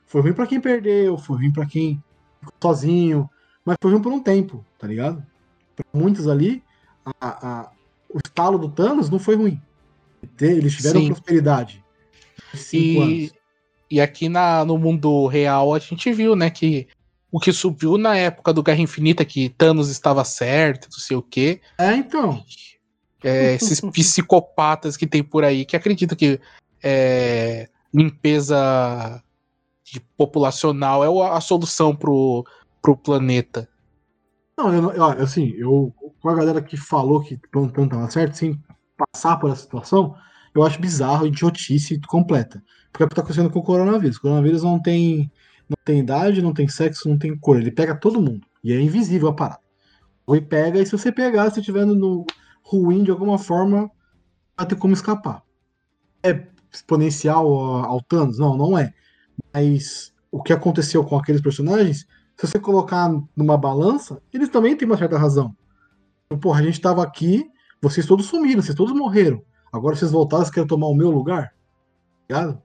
Foi 0.06 0.22
ruim 0.22 0.34
pra 0.34 0.48
quem 0.48 0.60
perdeu, 0.62 1.18
foi 1.18 1.38
ruim 1.38 1.52
pra 1.52 1.66
quem 1.66 2.02
ficou 2.40 2.54
sozinho, 2.62 3.30
mas 3.66 3.76
foi 3.82 3.92
ruim 3.92 4.02
por 4.02 4.14
um 4.14 4.22
tempo, 4.22 4.66
tá 4.80 4.88
ligado? 4.88 5.22
Pra 5.76 5.86
muitos 5.94 6.28
ali, 6.30 6.64
a- 7.20 7.48
a- 7.48 7.72
o 8.10 8.18
estalo 8.26 8.58
do 8.58 8.70
Thanos 8.70 9.10
não 9.10 9.20
foi 9.20 9.36
ruim. 9.36 9.62
Eles 10.40 10.76
tiveram 10.78 11.02
Sim. 11.02 11.08
prosperidade. 11.08 11.84
Cinco 12.54 13.04
E, 13.04 13.20
anos. 13.26 13.34
E 13.90 14.02
aqui 14.02 14.30
na, 14.30 14.66
no 14.66 14.78
mundo 14.78 15.28
real 15.28 15.74
a 15.74 15.80
gente 15.80 16.12
viu, 16.12 16.36
né, 16.36 16.50
que 16.50 16.88
o 17.32 17.40
que 17.40 17.52
subiu 17.52 17.98
na 17.98 18.16
época 18.16 18.54
do 18.54 18.64
Guerra 18.64 18.82
Infinita, 18.82 19.26
que 19.26 19.50
Thanos 19.50 19.90
estava 19.90 20.24
certo, 20.24 20.88
não 20.92 21.00
sei 21.00 21.18
o 21.18 21.22
quê. 21.22 21.62
É, 21.78 21.94
então. 21.94 22.44
É, 23.24 23.56
esses 23.56 23.82
psicopatas 23.92 24.96
que 24.96 25.06
tem 25.06 25.24
por 25.24 25.44
aí 25.44 25.66
que 25.66 25.76
acreditam 25.76 26.18
que 26.18 26.40
é, 26.82 27.70
limpeza 27.94 29.22
de 29.84 30.00
populacional 30.18 31.04
é 31.04 31.30
a 31.32 31.42
solução 31.42 31.96
pro, 31.96 32.46
pro 32.82 32.96
planeta. 32.96 33.68
Não, 34.58 34.74
eu, 34.74 34.92
eu, 34.92 35.04
assim, 35.04 35.54
eu, 35.58 35.94
com 36.20 36.30
a 36.30 36.36
galera 36.36 36.62
que 36.62 36.78
falou 36.78 37.22
que 37.22 37.36
o 37.36 37.40
plantão 37.52 37.88
tava 37.88 38.10
certo, 38.10 38.38
sem 38.38 38.62
passar 38.98 39.38
por 39.38 39.52
essa 39.52 39.62
situação, 39.62 40.16
eu 40.56 40.64
acho 40.64 40.82
bizarro, 40.82 41.28
idiotice 41.28 42.00
completa. 42.08 42.64
Porque 42.98 43.04
é 43.04 43.06
o 43.06 43.10
que 43.10 43.16
tá 43.16 43.22
acontecendo 43.22 43.52
com 43.52 43.60
o 43.60 43.64
coronavírus. 43.64 44.18
O 44.18 44.22
coronavírus 44.22 44.64
não 44.64 44.82
tem, 44.82 45.32
não 45.70 45.78
tem 45.86 46.00
idade, 46.00 46.42
não 46.42 46.52
tem 46.52 46.68
sexo, 46.68 47.08
não 47.08 47.16
tem 47.16 47.38
cor. 47.38 47.58
Ele 47.58 47.70
pega 47.70 47.94
todo 47.94 48.20
mundo. 48.20 48.42
E 48.64 48.74
é 48.74 48.82
invisível 48.82 49.28
a 49.28 49.36
parada. 49.36 49.60
Ou 50.26 50.42
pega, 50.42 50.82
e 50.82 50.86
se 50.86 50.94
você 50.94 51.12
pegar, 51.12 51.52
se 51.52 51.60
estiver 51.60 51.86
no 51.86 52.26
ruim 52.64 53.04
de 53.04 53.12
alguma 53.12 53.38
forma, 53.38 53.92
vai 54.58 54.66
ter 54.66 54.76
como 54.78 54.96
escapar. 54.96 55.44
É 56.24 56.48
exponencial 56.74 57.48
ao, 57.86 58.02
Thanos? 58.02 58.40
Não, 58.40 58.58
não 58.58 58.76
é. 58.76 58.92
Mas 59.54 60.12
o 60.32 60.42
que 60.42 60.52
aconteceu 60.52 61.04
com 61.04 61.18
aqueles 61.18 61.40
personagens 61.40 62.08
se 62.36 62.46
você 62.48 62.60
colocar 62.60 63.10
numa 63.36 63.58
balança, 63.58 64.22
eles 64.34 64.50
também 64.50 64.76
têm 64.76 64.88
uma 64.88 64.98
certa 64.98 65.18
razão. 65.20 65.56
Então, 66.26 66.40
Porra, 66.40 66.62
a 66.62 66.64
gente 66.64 66.82
tava 66.82 67.04
aqui, 67.04 67.48
vocês 67.80 68.06
todos 68.06 68.26
sumiram, 68.26 68.62
vocês 68.62 68.76
todos 68.76 68.94
morreram. 68.94 69.42
Agora 69.72 69.96
vocês 69.96 70.12
voltaram, 70.12 70.44
vocês 70.44 70.54
querem 70.54 70.68
tomar 70.68 70.88
o 70.88 70.96
meu 70.96 71.12
lugar? 71.12 71.54
Ligado? 72.28 72.62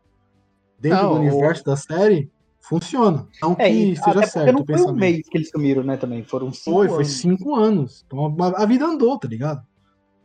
Dentro 0.83 1.05
Não, 1.05 1.15
do 1.15 1.21
universo 1.21 1.65
da 1.65 1.77
série, 1.77 2.29
funciona. 2.61 3.29
Não 3.41 3.55
que 3.55 3.63
É, 3.63 3.71
e 3.71 3.97
seja 3.97 4.27
certo 4.27 4.53
não 4.53 4.63
o 4.63 4.67
foi 4.67 4.75
um 4.75 4.79
pensamento. 4.79 4.99
mês 4.99 5.29
que 5.29 5.39
eles 5.39 5.49
sumiram, 5.49 5.85
né, 5.85 5.97
também. 5.97 6.25
Foram 6.25 6.53
cinco 6.53 6.77
Foi, 6.77 6.89
foi 6.89 6.97
anos. 6.97 7.13
cinco 7.13 7.55
anos. 7.55 8.05
Então 8.05 8.37
a, 8.41 8.63
a 8.65 8.67
vida 8.67 8.85
andou, 8.85 9.17
tá 9.17 9.29
ligado? 9.29 9.63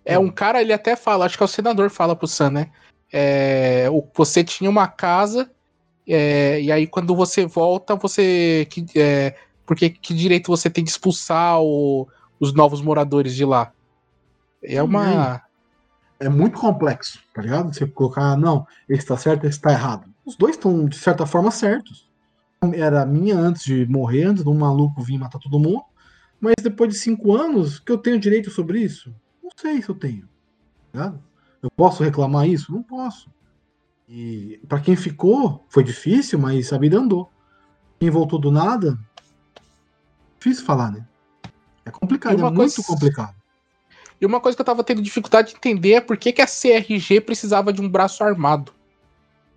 É 0.03 0.17
um 0.17 0.31
cara, 0.31 0.59
ele 0.59 0.73
até 0.73 0.95
fala, 0.95 1.25
acho 1.25 1.37
que 1.37 1.43
é 1.43 1.45
o 1.45 1.47
senador 1.47 1.91
fala 1.91 2.15
pro 2.15 2.27
Sam, 2.27 2.49
né? 2.49 2.71
É, 3.13 3.87
o, 3.91 4.03
você 4.15 4.43
tinha 4.43 4.67
uma 4.69 4.87
casa, 4.87 5.51
é, 6.07 6.59
e 6.59 6.71
aí 6.71 6.87
quando 6.87 7.15
você 7.15 7.45
volta, 7.45 7.95
você. 7.95 8.65
Que, 8.71 8.83
é, 8.95 9.35
porque 9.63 9.91
que 9.91 10.13
direito 10.15 10.47
você 10.47 10.71
tem 10.71 10.83
de 10.83 10.89
expulsar 10.89 11.61
o- 11.61 12.07
os 12.39 12.51
novos 12.53 12.81
moradores 12.81 13.35
de 13.35 13.45
lá? 13.45 13.71
É 14.63 14.81
uma. 14.81 15.41
É 16.19 16.29
muito 16.29 16.57
complexo, 16.59 17.19
tá 17.31 17.43
ligado? 17.43 17.71
Você 17.71 17.85
colocar, 17.85 18.35
não, 18.35 18.65
esse 18.89 19.05
tá 19.05 19.15
certo, 19.15 19.45
esse 19.45 19.61
tá 19.61 19.71
errado. 19.71 20.09
Os 20.27 20.35
dois 20.35 20.55
estão, 20.55 20.85
de 20.85 20.97
certa 20.97 21.25
forma, 21.25 21.49
certos. 21.51 22.09
Era 22.73 23.05
minha 23.05 23.37
antes 23.37 23.63
de 23.63 23.85
morrer, 23.85 24.25
antes 24.25 24.43
de 24.43 24.49
um 24.49 24.57
maluco 24.57 25.01
vir 25.01 25.17
matar 25.17 25.39
todo 25.39 25.57
mundo. 25.57 25.83
Mas 26.39 26.55
depois 26.61 26.91
de 26.93 26.99
cinco 26.99 27.33
anos, 27.33 27.79
que 27.79 27.89
eu 27.91 27.97
tenho 27.97 28.19
direito 28.19 28.51
sobre 28.51 28.81
isso? 28.81 29.15
Não 29.41 29.49
sei 29.55 29.81
se 29.81 29.87
eu 29.87 29.95
tenho. 29.95 30.27
tá? 30.91 31.13
Eu 31.63 31.71
posso 31.71 32.03
reclamar 32.03 32.45
isso? 32.47 32.71
Não 32.73 32.83
posso. 32.83 33.29
E 34.09 34.59
pra 34.67 34.81
quem 34.81 34.95
ficou, 34.97 35.65
foi 35.69 35.83
difícil, 35.83 36.37
mas 36.37 36.73
a 36.73 36.77
vida 36.77 36.97
andou. 36.99 37.31
Quem 37.99 38.09
voltou 38.09 38.37
do 38.37 38.51
nada, 38.51 38.99
difícil 40.37 40.65
falar, 40.65 40.91
né? 40.91 41.07
É 41.85 41.89
complicado, 41.89 42.33
é 42.33 42.43
muito 42.43 42.55
coisa- 42.57 42.83
complicado. 42.83 43.35
E 44.19 44.25
uma 44.25 44.41
coisa 44.41 44.55
que 44.55 44.61
eu 44.61 44.65
tava 44.65 44.83
tendo 44.83 45.01
dificuldade 45.01 45.51
de 45.51 45.55
entender 45.57 45.93
é 45.93 46.01
por 46.01 46.17
que, 46.17 46.33
que 46.33 46.41
a 46.41 46.47
CRG 46.47 47.21
precisava 47.21 47.71
de 47.71 47.81
um 47.81 47.89
braço 47.89 48.23
armado. 48.23 48.73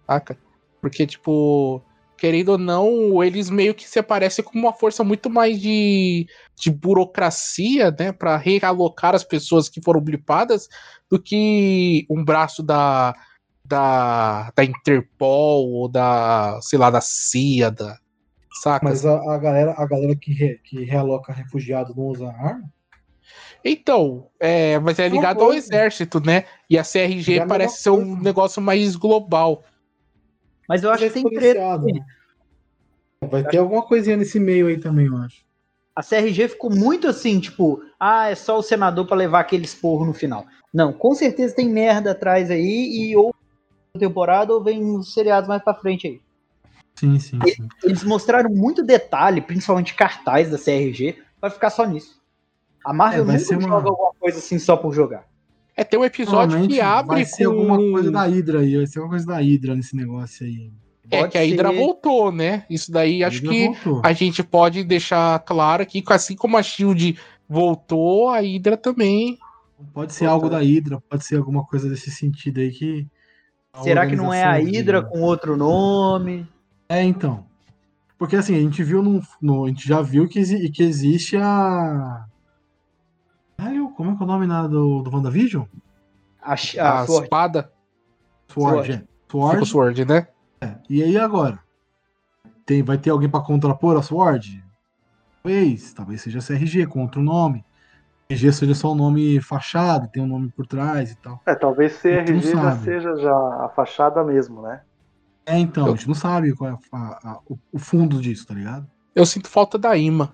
Saca? 0.07 0.39
Porque, 0.81 1.07
tipo, 1.07 1.83
querendo 2.17 2.51
ou 2.51 2.59
não, 2.59 3.23
eles 3.25 3.49
meio 3.51 3.75
que 3.75 3.89
se 3.89 3.99
aparecem 3.99 4.45
como 4.45 4.67
uma 4.67 4.73
força 4.73 5.03
muito 5.03 5.31
mais 5.31 5.61
de, 5.61 6.27
de 6.59 6.71
burocracia, 6.71 7.95
né? 7.99 8.13
Pra 8.13 8.37
realocar 8.37 9.15
as 9.15 9.25
pessoas 9.25 9.69
que 9.69 9.81
foram 9.83 10.01
blipadas 10.01 10.69
do 11.11 11.21
que 11.21 12.07
um 12.11 12.25
braço 12.25 12.63
da, 12.63 13.15
da, 13.65 14.53
da 14.55 14.65
Interpol 14.65 15.69
ou 15.71 15.89
da, 15.89 16.59
sei 16.63 16.79
lá, 16.79 16.91
da 16.91 17.01
CIA, 17.01 17.71
da, 17.71 17.99
saca? 18.63 18.85
Mas 18.85 19.07
a, 19.07 19.17
a 19.33 19.39
galera, 19.39 19.75
a 19.77 19.87
galera 19.87 20.15
que, 20.17 20.33
re- 20.33 20.61
que 20.65 20.85
realoca 20.85 21.33
refugiados 21.33 21.95
não 21.97 22.05
usa 22.05 22.29
arma? 22.29 22.71
Então, 23.65 24.29
é, 24.39 24.79
mas 24.79 24.99
é 24.99 25.09
ligado 25.09 25.43
ao 25.43 25.53
exército, 25.53 26.21
né? 26.21 26.45
E 26.69 26.79
a 26.79 26.85
CRG 26.85 27.37
Já 27.37 27.43
é 27.43 27.47
parece 27.47 27.83
ser 27.83 27.91
um 27.91 28.17
negócio 28.17 28.61
mais 28.61 28.97
global. 28.97 29.63
Mas 30.71 30.85
eu 30.85 30.91
acho 30.93 31.03
é 31.03 31.09
que 31.09 31.15
tem 31.15 31.29
treta. 31.29 31.79
né? 31.79 32.07
Vai 33.29 33.43
ter 33.43 33.59
alguma 33.59 33.83
coisinha 33.83 34.17
nesse 34.17 34.39
meio 34.39 34.69
aí 34.69 34.79
também, 34.79 35.07
eu 35.07 35.17
acho. 35.17 35.43
A 35.97 36.01
CRG 36.01 36.47
ficou 36.47 36.71
muito 36.71 37.09
assim, 37.09 37.41
tipo, 37.41 37.83
ah, 37.99 38.29
é 38.29 38.37
só 38.37 38.57
o 38.57 38.63
senador 38.63 39.05
pra 39.05 39.17
levar 39.17 39.41
aquele 39.41 39.65
esporro 39.65 40.05
no 40.07 40.15
final. 40.15 40.47
Não, 40.73 40.93
com 40.93 41.13
certeza 41.13 41.57
tem 41.57 41.69
merda 41.69 42.13
atrás 42.13 42.53
aí 42.53 42.89
e 43.11 43.17
ou 43.17 43.35
temporada 43.99 44.55
ou 44.55 44.63
vem 44.63 44.81
uns 44.81 45.13
seriados 45.13 45.49
mais 45.49 45.61
pra 45.61 45.75
frente 45.75 46.07
aí. 46.07 46.21
Sim, 47.01 47.19
sim, 47.19 47.41
sim. 47.45 47.69
Eles 47.83 48.05
mostraram 48.05 48.49
muito 48.49 48.81
detalhe, 48.85 49.41
principalmente 49.41 49.95
cartaz 49.95 50.51
da 50.53 50.57
CRG, 50.57 51.21
vai 51.41 51.51
ficar 51.51 51.71
só 51.71 51.85
nisso. 51.85 52.21
A 52.87 52.93
Marvel 52.93 53.25
É, 53.29 53.39
nunca 53.39 53.55
uma- 53.57 53.61
joga 53.69 53.89
alguma 53.89 54.15
coisa 54.21 54.39
assim 54.39 54.61
só 54.61 54.77
por 54.77 54.95
jogar. 54.95 55.25
É, 55.81 55.85
tem 55.85 55.99
um 55.99 56.05
episódio 56.05 56.69
que 56.69 56.79
abre 56.81 57.17
vai 57.17 57.25
ser 57.25 57.47
com... 57.47 57.53
alguma 57.53 57.77
coisa 57.79 58.11
da 58.11 58.25
Hydra 58.25 58.61
aí, 58.61 58.77
vai 58.77 58.87
ser 58.87 58.99
alguma 58.99 59.17
coisa 59.17 59.27
da 59.27 59.39
Hydra 59.39 59.75
nesse 59.75 59.97
negócio 59.97 60.45
aí. 60.47 60.71
É, 61.11 61.21
Pode 61.21 61.33
que 61.33 61.39
a 61.39 61.41
Hydra 61.41 61.71
ser. 61.71 61.77
voltou, 61.77 62.31
né? 62.31 62.65
Isso 62.69 62.93
daí 62.93 63.25
A 63.25 63.29
acho 63.29 63.41
que 63.41 63.67
voltou. 63.69 64.03
a 64.05 64.13
gente 64.13 64.43
pode 64.43 64.85
deixar 64.85 65.39
claro 65.41 65.83
aqui 65.83 66.03
que 66.03 66.13
assim 66.13 66.37
como 66.37 66.59
a 66.59 66.63
SHIELD 66.63 67.17
voltou, 67.49 68.29
a 68.29 68.41
Hydra 68.41 68.77
também... 68.77 69.39
Pode 69.95 70.13
ser 70.13 70.27
algo 70.27 70.51
da 70.51 70.59
Hydra, 70.59 71.01
pode 71.09 71.25
ser 71.25 71.37
alguma 71.39 71.65
coisa 71.65 71.89
desse 71.89 72.11
sentido 72.11 72.61
aí 72.61 72.71
que. 72.71 73.07
Será 73.83 74.07
que 74.07 74.15
não 74.15 74.31
é 74.35 74.43
a 74.43 74.59
Hydra 74.59 75.01
com 75.01 75.23
outro 75.23 75.57
nome? 75.57 76.47
É, 76.87 77.03
então. 77.03 77.47
Porque 78.19 78.37
assim, 78.37 78.55
a 78.55 78.61
gente 78.61 78.83
viu 78.83 79.03
no. 79.03 79.23
no- 79.41 79.65
a 79.65 79.69
gente 79.69 79.89
já 79.89 80.03
viu 80.03 80.29
que, 80.29 80.69
que 80.69 80.83
existe 80.83 81.39
a. 81.39 82.27
Como 84.01 84.13
é 84.13 84.17
que 84.17 84.23
é 84.23 84.25
o 84.25 84.27
nome 84.27 84.47
na, 84.47 84.67
do, 84.67 85.03
do 85.03 85.15
WandaVision? 85.15 85.65
A, 86.41 86.53
A, 86.53 86.55
a 86.55 86.57
Sword. 87.07 87.25
espada. 87.25 87.71
Sword. 88.49 88.73
Sword. 88.89 88.93
é. 88.93 89.05
Sword. 89.31 89.67
Sword, 89.69 90.05
né? 90.07 90.27
é. 90.63 90.75
E 90.89 91.03
aí 91.03 91.19
agora? 91.19 91.59
Tem, 92.65 92.83
vai 92.83 92.97
ter 92.97 93.11
alguém 93.11 93.29
pra 93.29 93.41
contrapor 93.43 93.99
a 93.99 94.03
Sword? 94.03 94.65
Talvez. 95.43 95.93
Talvez 95.93 96.23
seja 96.23 96.39
CRG 96.39 96.87
contra 96.87 97.21
o 97.21 97.23
nome. 97.23 97.63
CRG 98.27 98.51
seja 98.55 98.75
só 98.75 98.91
o 98.93 98.95
nome 98.95 99.39
fachado, 99.43 100.09
tem 100.09 100.23
um 100.23 100.27
nome 100.27 100.49
por 100.49 100.67
trás 100.67 101.11
e 101.13 101.17
tal. 101.17 101.39
É, 101.45 101.55
talvez 101.55 102.01
CRG 102.01 102.41
já 102.41 102.77
seja 102.79 103.17
já 103.17 103.35
a 103.37 103.69
fachada 103.69 104.25
mesmo, 104.25 104.63
né? 104.63 104.81
É, 105.45 105.59
então, 105.59 105.89
a 105.89 105.91
gente 105.91 106.09
não 106.09 106.15
sabe 106.15 106.55
qual 106.55 106.71
é 106.71 106.79
a- 106.91 107.19
a- 107.23 107.39
o, 107.47 107.59
o 107.71 107.79
fundo 107.79 108.19
disso, 108.19 108.47
tá 108.47 108.55
ligado? 108.55 108.87
Eu 109.15 109.27
sinto 109.27 109.47
falta 109.47 109.77
da 109.77 109.95
Ima. 109.95 110.29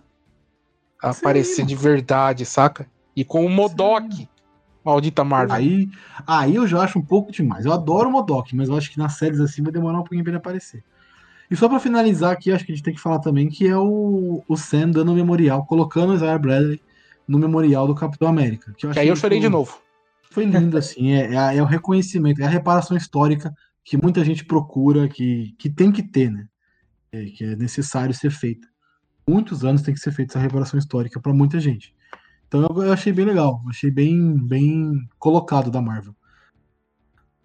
Sim, 1.03 1.09
Aparecer 1.19 1.63
mano. 1.63 1.69
de 1.69 1.75
verdade, 1.75 2.45
saca? 2.47 2.87
E 3.17 3.25
com 3.25 3.45
o 3.45 3.51
Modok. 3.51 4.29
Maldita 4.85 5.25
Marvel. 5.25 5.57
Aí, 5.57 5.89
aí 6.25 6.55
eu 6.55 6.67
já 6.67 6.83
acho 6.83 6.99
um 6.99 7.03
pouco 7.03 7.33
demais. 7.33 7.65
Eu 7.65 7.73
adoro 7.73 8.09
o 8.09 8.13
Modok, 8.13 8.55
mas 8.55 8.69
eu 8.69 8.77
acho 8.77 8.91
que 8.91 8.99
nas 8.99 9.15
séries 9.15 9.41
assim 9.41 9.63
vai 9.63 9.73
demorar 9.73 9.99
um 9.99 10.03
pouquinho 10.03 10.23
pra 10.23 10.31
ele 10.31 10.39
aparecer. 10.39 10.85
E 11.51 11.57
só 11.57 11.69
pra 11.69 11.81
finalizar 11.81 12.33
aqui, 12.33 12.53
acho 12.53 12.65
que 12.65 12.73
a 12.73 12.75
gente 12.75 12.85
tem 12.85 12.95
que 12.95 13.01
falar 13.01 13.19
também 13.19 13.49
que 13.49 13.67
é 13.67 13.77
o, 13.77 14.45
o 14.47 14.57
Sam 14.57 14.91
dando 14.91 15.13
o 15.13 15.15
memorial, 15.15 15.65
colocando 15.65 16.13
o 16.13 16.15
Isaiah 16.15 16.39
Bradley 16.39 16.81
no 17.27 17.39
memorial 17.39 17.87
do 17.87 17.95
Capitão 17.95 18.29
América. 18.29 18.73
Que, 18.77 18.87
eu 18.87 18.91
Que 18.91 18.99
aí 19.01 19.09
eu 19.09 19.15
achei 19.15 19.23
chorei 19.23 19.41
de 19.41 19.49
novo. 19.49 19.79
Foi 20.31 20.45
lindo, 20.45 20.77
assim. 20.77 21.13
É, 21.13 21.35
é, 21.35 21.57
é 21.57 21.63
o 21.63 21.67
reconhecimento, 21.67 22.43
é 22.43 22.45
a 22.45 22.49
reparação 22.49 22.97
histórica 22.97 23.55
que 23.85 23.97
muita 23.97 24.25
gente 24.25 24.45
procura, 24.45 25.09
que, 25.09 25.55
que 25.59 25.71
tem 25.71 25.91
que 25.91 26.03
ter, 26.03 26.31
né? 26.31 26.47
É, 27.13 27.25
que 27.25 27.45
é 27.45 27.57
necessário 27.57 28.13
ser 28.13 28.31
feita. 28.31 28.69
Muitos 29.27 29.65
anos 29.65 29.83
tem 29.83 29.95
que 29.95 30.01
ser 30.01 30.13
feita 30.13 30.33
essa 30.33 30.41
reparação 30.41 30.79
histórica 30.79 31.21
pra 31.21 31.33
muita 31.33 31.59
gente. 31.59 31.95
Então 32.49 32.67
eu, 32.77 32.93
achei 32.93 33.13
bem 33.13 33.25
legal, 33.25 33.61
achei 33.69 33.91
bem, 33.91 34.37
bem 34.37 35.09
colocado 35.19 35.71
da 35.71 35.81
Marvel. 35.81 36.15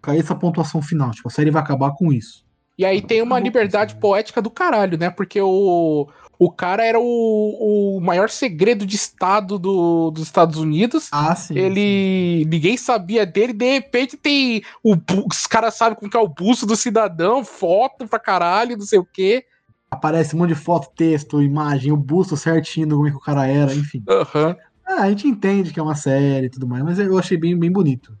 Caiu 0.00 0.20
essa 0.20 0.34
pontuação 0.34 0.82
final, 0.82 1.10
tipo, 1.10 1.28
a 1.28 1.30
série 1.30 1.50
vai 1.50 1.62
acabar 1.62 1.92
com 1.92 2.12
isso. 2.12 2.44
E 2.78 2.84
aí 2.84 3.02
tem 3.02 3.20
uma 3.22 3.38
liberdade 3.38 3.94
poética 3.96 4.40
do 4.40 4.50
caralho, 4.50 4.98
né? 4.98 5.10
Porque 5.10 5.40
o, 5.40 6.08
o 6.38 6.50
cara 6.50 6.84
era 6.84 6.98
o, 6.98 7.96
o 7.96 8.00
maior 8.00 8.30
segredo 8.30 8.86
de 8.86 8.96
Estado 8.96 9.58
do, 9.58 10.10
dos 10.10 10.24
Estados 10.24 10.58
Unidos. 10.58 11.08
Ah, 11.12 11.36
sim. 11.36 11.54
sim. 11.54 11.60
ele. 11.60 12.44
Ninguém 12.46 12.76
sabia 12.76 13.26
dele, 13.26 13.52
de 13.52 13.70
repente 13.74 14.16
tem. 14.16 14.62
O, 14.82 14.96
os 15.30 15.46
caras 15.46 15.74
sabem 15.74 15.96
como 15.96 16.10
que 16.10 16.16
é 16.16 16.20
o 16.20 16.28
busto 16.28 16.66
do 16.66 16.74
cidadão, 16.74 17.44
foto 17.44 18.08
pra 18.08 18.18
caralho, 18.18 18.76
não 18.76 18.86
sei 18.86 18.98
o 18.98 19.04
quê. 19.04 19.44
Aparece 19.90 20.34
um 20.34 20.38
monte 20.38 20.48
de 20.48 20.54
foto, 20.54 20.90
texto, 20.96 21.42
imagem, 21.42 21.92
o 21.92 21.96
busto 21.96 22.36
certinho 22.36 22.88
do 22.88 22.96
como 22.96 23.08
é 23.08 23.10
que 23.10 23.16
o 23.16 23.20
cara 23.20 23.46
era, 23.46 23.74
enfim. 23.74 24.02
Aham. 24.08 24.56
Ah, 24.98 25.02
a 25.04 25.08
gente 25.10 25.26
entende 25.26 25.72
que 25.72 25.80
é 25.80 25.82
uma 25.82 25.94
série 25.94 26.46
e 26.46 26.50
tudo 26.50 26.66
mais, 26.68 26.84
mas 26.84 26.98
eu 26.98 27.18
achei 27.18 27.36
bem, 27.36 27.58
bem 27.58 27.70
bonito. 27.72 28.12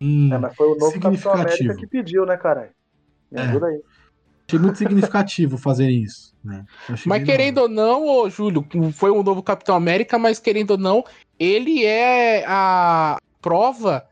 Bem- 0.00 0.32
É, 0.32 0.38
mas 0.38 0.54
foi 0.56 0.66
o 0.66 0.76
novo 0.76 0.98
Capitão. 1.00 1.32
América 1.32 1.74
que 1.76 1.86
pediu, 1.86 2.26
né, 2.26 2.36
caralho? 2.36 2.70
Me 3.30 3.40
É. 3.40 3.42
ajuda 3.44 3.66
aí. 3.66 3.80
Achei 4.48 4.58
muito 4.60 4.78
significativo 4.78 5.58
fazerem 5.58 6.02
isso. 6.02 6.34
Né? 6.42 6.64
Mas 7.04 7.24
querendo 7.24 7.58
ou 7.58 7.68
não, 7.68 8.06
ô 8.06 8.30
Júlio, 8.30 8.66
foi 8.94 9.10
um 9.10 9.22
novo 9.22 9.42
Capitão 9.42 9.76
América, 9.76 10.18
mas 10.18 10.38
querendo 10.38 10.72
ou 10.72 10.78
não, 10.78 11.04
ele 11.38 11.84
é 11.84 12.44
a 12.46 13.18
prova 13.42 14.06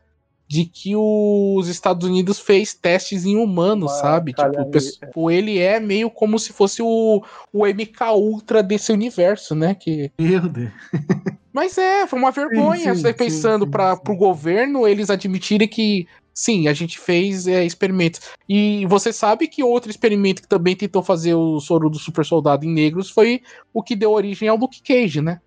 de 0.47 0.65
que 0.65 0.95
os 0.95 1.67
Estados 1.67 2.07
Unidos 2.07 2.39
fez 2.39 2.73
testes 2.73 3.25
em 3.25 3.35
humanos, 3.35 3.91
Uma 3.91 3.99
sabe? 3.99 4.33
Tipo, 4.33 5.21
o 5.21 5.29
ele 5.29 5.59
é 5.59 5.79
meio 5.79 6.09
como 6.09 6.39
se 6.39 6.53
fosse 6.53 6.81
o, 6.81 7.21
o 7.51 7.65
MK 7.65 8.11
Ultra 8.15 8.63
desse 8.63 8.91
universo, 8.91 9.53
né? 9.53 9.75
Que... 9.75 10.11
Meu 10.17 10.47
Deus. 10.47 10.71
Mas 11.51 11.77
é, 11.77 12.05
foi 12.05 12.19
uma 12.19 12.31
vergonha, 12.31 12.93
sim, 12.93 13.01
você 13.01 13.07
sim, 13.07 13.17
pensando 13.17 13.65
sim, 13.65 13.71
para 13.71 13.97
pro 13.97 14.15
governo 14.15 14.87
eles 14.87 15.09
admitirem 15.09 15.67
que 15.67 16.07
sim, 16.31 16.67
a 16.67 16.73
gente 16.73 16.99
fez 16.99 17.47
é, 17.47 17.65
experimentos. 17.65 18.21
E 18.47 18.85
você 18.85 19.11
sabe 19.11 19.47
que 19.47 19.63
outro 19.63 19.89
experimento 19.89 20.43
que 20.43 20.47
também 20.47 20.75
tentou 20.75 21.01
fazer 21.01 21.33
o 21.33 21.59
soro 21.59 21.89
do 21.89 21.97
super 21.97 22.23
soldado 22.23 22.63
em 22.63 22.71
negros 22.71 23.09
foi 23.09 23.41
o 23.73 23.81
que 23.81 23.95
deu 23.95 24.11
origem 24.11 24.47
ao 24.47 24.55
Luke 24.55 24.83
Cage, 24.83 25.19
né? 25.19 25.41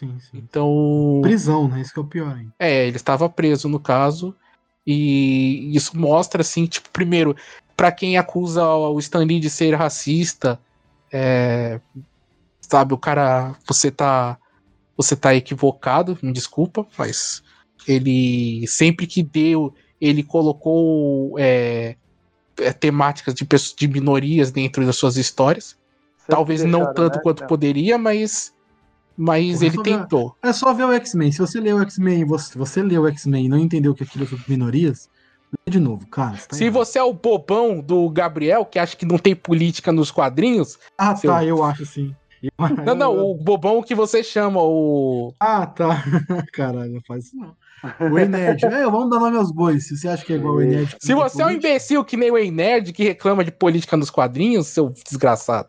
Sim, 0.00 0.18
sim. 0.18 0.38
Então, 0.38 1.20
Prisão, 1.22 1.68
né? 1.68 1.82
Isso 1.82 1.92
que 1.92 1.98
é 1.98 2.02
o 2.02 2.06
pior, 2.06 2.38
hein? 2.38 2.50
é, 2.58 2.86
ele 2.86 2.96
estava 2.96 3.28
preso 3.28 3.68
no 3.68 3.78
caso. 3.78 4.34
E 4.86 5.76
isso 5.76 5.94
mostra 5.94 6.40
assim, 6.40 6.64
tipo, 6.64 6.88
primeiro, 6.88 7.36
para 7.76 7.92
quem 7.92 8.16
acusa 8.16 8.66
o 8.66 8.98
Stan 8.98 9.22
Lee 9.22 9.38
de 9.38 9.50
ser 9.50 9.74
racista, 9.74 10.58
é, 11.12 11.78
sabe, 12.62 12.94
o 12.94 12.98
cara, 12.98 13.54
você 13.66 13.90
tá 13.90 14.38
você 14.96 15.14
tá 15.14 15.34
equivocado, 15.34 16.18
me 16.22 16.32
desculpa, 16.32 16.86
mas 16.96 17.42
ele 17.86 18.66
sempre 18.66 19.06
que 19.06 19.22
deu, 19.22 19.74
ele 20.00 20.22
colocou 20.22 21.38
é, 21.38 21.96
é, 22.58 22.72
temáticas 22.72 23.34
de, 23.34 23.44
pessoas, 23.44 23.74
de 23.76 23.86
minorias 23.86 24.50
dentro 24.50 24.84
das 24.84 24.96
suas 24.96 25.16
histórias. 25.16 25.76
Sempre 26.18 26.34
Talvez 26.36 26.64
não 26.64 26.80
deixaram, 26.80 26.94
tanto 26.94 27.16
né? 27.16 27.22
quanto 27.22 27.44
É. 27.44 27.46
poderia, 27.46 27.98
mas 27.98 28.54
mas 29.22 29.52
Porra, 29.54 29.66
ele 29.66 29.76
ver- 29.76 29.82
tentou. 29.82 30.34
É 30.42 30.52
só 30.52 30.72
ver 30.72 30.84
o 30.84 30.92
X-Men. 30.92 31.30
Se 31.32 31.38
você 31.38 31.60
leu 31.60 31.76
o 31.76 31.82
X-Men, 31.82 32.24
você, 32.24 32.56
você 32.58 32.82
leu 32.82 33.02
o 33.02 33.08
X-Men 33.08 33.44
e 33.44 33.48
não 33.48 33.58
entendeu 33.58 33.94
que 33.94 34.02
aquilo 34.02 34.24
é 34.24 34.26
sobre 34.26 34.44
minorias, 34.48 35.08
lê 35.66 35.70
de 35.72 35.78
novo, 35.78 36.06
cara. 36.06 36.36
tá 36.48 36.56
Se 36.56 36.64
errado. 36.64 36.72
você 36.74 36.98
é 36.98 37.02
o 37.02 37.12
bobão 37.12 37.80
do 37.80 38.08
Gabriel, 38.08 38.64
que 38.64 38.78
acha 38.78 38.96
que 38.96 39.04
não 39.04 39.18
tem 39.18 39.36
política 39.36 39.92
nos 39.92 40.10
quadrinhos. 40.10 40.78
Ah, 40.96 41.14
seu- 41.14 41.30
tá, 41.30 41.44
eu 41.44 41.62
acho 41.62 41.84
sim. 41.84 42.14
Eu- 42.42 42.50
Não, 42.86 42.94
não, 42.94 43.18
o 43.18 43.34
bobão 43.34 43.82
que 43.82 43.94
você 43.94 44.22
chama, 44.24 44.62
o. 44.62 45.34
Ah, 45.38 45.66
tá. 45.66 46.02
Caralho, 46.54 46.92
não 46.94 47.00
faz 47.06 47.26
isso 47.26 47.36
não. 47.36 47.54
O 48.10 48.18
Enerd. 48.18 48.64
É, 48.64 48.84
vamos 48.84 49.10
dar 49.10 49.18
nome 49.20 49.36
aos 49.36 49.50
bois. 49.52 49.86
Se 49.86 49.96
você 49.96 50.08
acha 50.08 50.24
que 50.24 50.32
é 50.32 50.36
igual 50.36 50.54
o 50.54 50.62
Enerd. 50.62 50.96
Se 51.00 51.12
você 51.14 51.42
é 51.42 51.46
um 51.46 51.50
imbecil 51.50 52.02
que 52.04 52.16
nem 52.16 52.30
o 52.30 52.38
Ei 52.38 52.50
Nerd 52.50 52.92
que 52.94 53.04
reclama 53.04 53.44
de 53.44 53.50
política 53.52 53.94
nos 53.96 54.08
quadrinhos, 54.10 54.68
seu 54.68 54.88
desgraçado. 54.90 55.68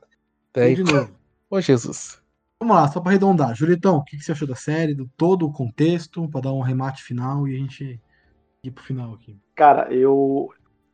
Daí, 0.53 0.75
de 0.75 0.83
novo. 0.83 1.09
ô 1.49 1.59
Jesus. 1.59 2.20
Vamos 2.61 2.75
lá, 2.77 2.87
só 2.87 3.01
pra 3.01 3.11
arredondar. 3.11 3.53
Julitão, 3.55 3.97
o 3.97 4.03
que 4.03 4.15
que 4.17 4.23
você 4.23 4.31
achou 4.31 4.47
da 4.47 4.55
série, 4.55 4.93
do 4.93 5.09
todo 5.17 5.45
o 5.47 5.51
contexto, 5.51 6.29
pra 6.29 6.39
dar 6.41 6.53
um 6.53 6.61
remate 6.61 7.03
final 7.03 7.47
e 7.47 7.55
a 7.55 7.57
gente 7.57 7.99
ir 8.63 8.71
pro 8.71 8.83
final 8.83 9.13
aqui. 9.13 9.39
Cara, 9.55 9.93
eu, 9.93 10.49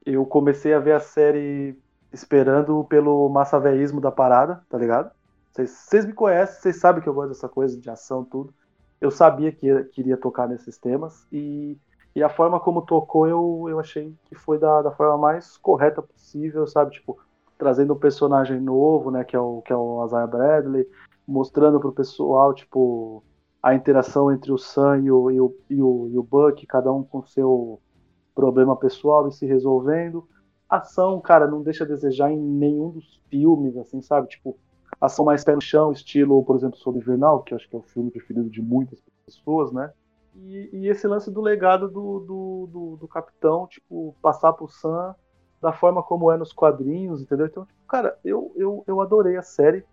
eu 0.06 0.26
comecei 0.26 0.74
a 0.74 0.80
ver 0.80 0.94
a 0.94 1.00
série 1.00 1.78
esperando 2.12 2.84
pelo 2.86 3.30
massaveísmo 3.30 4.02
da 4.02 4.12
parada, 4.12 4.66
tá 4.70 4.78
ligado? 4.78 5.12
Vocês, 5.54 6.06
me 6.06 6.14
conhecem, 6.14 6.62
vocês 6.62 6.80
sabem 6.80 7.02
que 7.02 7.10
eu 7.10 7.14
gosto 7.14 7.30
dessa 7.30 7.50
coisa 7.50 7.80
de 7.80 7.90
ação 7.90 8.24
tudo. 8.26 8.54
Eu 9.02 9.12
sabia 9.12 9.52
que 9.52 9.68
ia- 9.68 9.84
queria 9.86 10.18
tocar 10.18 10.48
nesses 10.48 10.78
temas 10.78 11.26
e, 11.32 11.78
e 12.16 12.24
a 12.24 12.30
forma 12.30 12.60
como 12.60 12.82
tocou 12.86 13.28
eu, 13.28 13.66
eu 13.70 13.80
achei 13.80 14.16
que 14.26 14.36
foi 14.36 14.60
da, 14.60 14.82
da 14.82 14.92
forma 14.92 15.18
mais 15.18 15.58
correta 15.58 16.02
possível, 16.02 16.66
sabe? 16.68 16.92
Tipo, 16.92 17.18
trazendo 17.58 17.94
um 17.94 18.00
personagem 18.00 18.60
novo, 18.60 19.12
né, 19.12 19.24
que 19.24 19.36
é 19.36 19.40
o, 19.40 19.62
que 19.62 19.72
é 19.74 19.76
o 19.76 20.06
Isaiah 20.06 20.28
Bradley, 20.28 20.88
mostrando 21.28 21.80
pro 21.80 21.92
pessoal, 21.92 22.54
tipo, 22.54 23.24
a 23.62 23.76
interação 23.76 24.32
entre 24.32 24.52
o 24.52 24.58
Sam 24.58 25.00
e 25.00 25.12
o, 25.12 25.32
e 25.32 25.42
o, 25.42 25.56
e 25.70 25.82
o, 25.82 26.10
e 26.14 26.18
o 26.18 26.24
Buck, 26.24 26.66
cada 26.66 26.92
um 26.92 27.04
com 27.04 27.24
seu 27.24 27.82
problema 28.34 28.76
pessoal 28.76 29.28
e 29.28 29.32
se 29.32 29.46
resolvendo. 29.46 30.28
Ação, 30.70 31.20
cara, 31.20 31.48
não 31.48 31.62
deixa 31.62 31.84
a 31.84 31.88
desejar 31.88 32.32
em 32.32 32.38
nenhum 32.38 32.92
dos 32.92 33.22
filmes, 33.30 33.76
assim, 33.78 34.02
sabe? 34.02 34.28
Tipo, 34.28 34.58
ação 35.02 35.26
mais 35.26 35.44
pé 35.44 35.56
no 35.56 35.62
chão, 35.62 35.92
estilo, 35.92 36.44
por 36.44 36.56
exemplo, 36.56 36.78
Soul 36.78 36.98
Invernal, 36.98 37.44
que 37.44 37.54
acho 37.54 37.70
que 37.70 37.76
é 37.76 37.80
o 37.80 37.84
filme 37.84 38.12
preferido 38.12 38.50
de 38.50 38.62
muitas 38.62 39.02
pessoas, 39.26 39.72
né? 39.72 39.92
E, 40.36 40.70
e 40.72 40.88
esse 40.88 41.08
lance 41.08 41.32
do 41.32 41.42
legado 41.42 41.90
do, 41.90 42.20
do, 42.20 42.70
do, 42.72 42.98
do 42.98 43.08
capitão, 43.08 43.68
tipo, 43.68 44.16
passar 44.22 44.54
pro 44.54 44.68
Sam 44.68 45.16
da 45.62 45.74
forma 45.74 46.04
como 46.04 46.32
é 46.32 46.38
nos 46.38 46.54
quadrinhos, 46.54 47.22
entendeu? 47.22 47.48
Então, 47.48 47.66
tipo, 47.66 47.80
cara, 47.88 48.18
eu, 48.24 48.52
eu, 48.56 48.84
eu 48.86 49.02
adorei 49.02 49.38
a 49.38 49.42
série. 49.42 49.84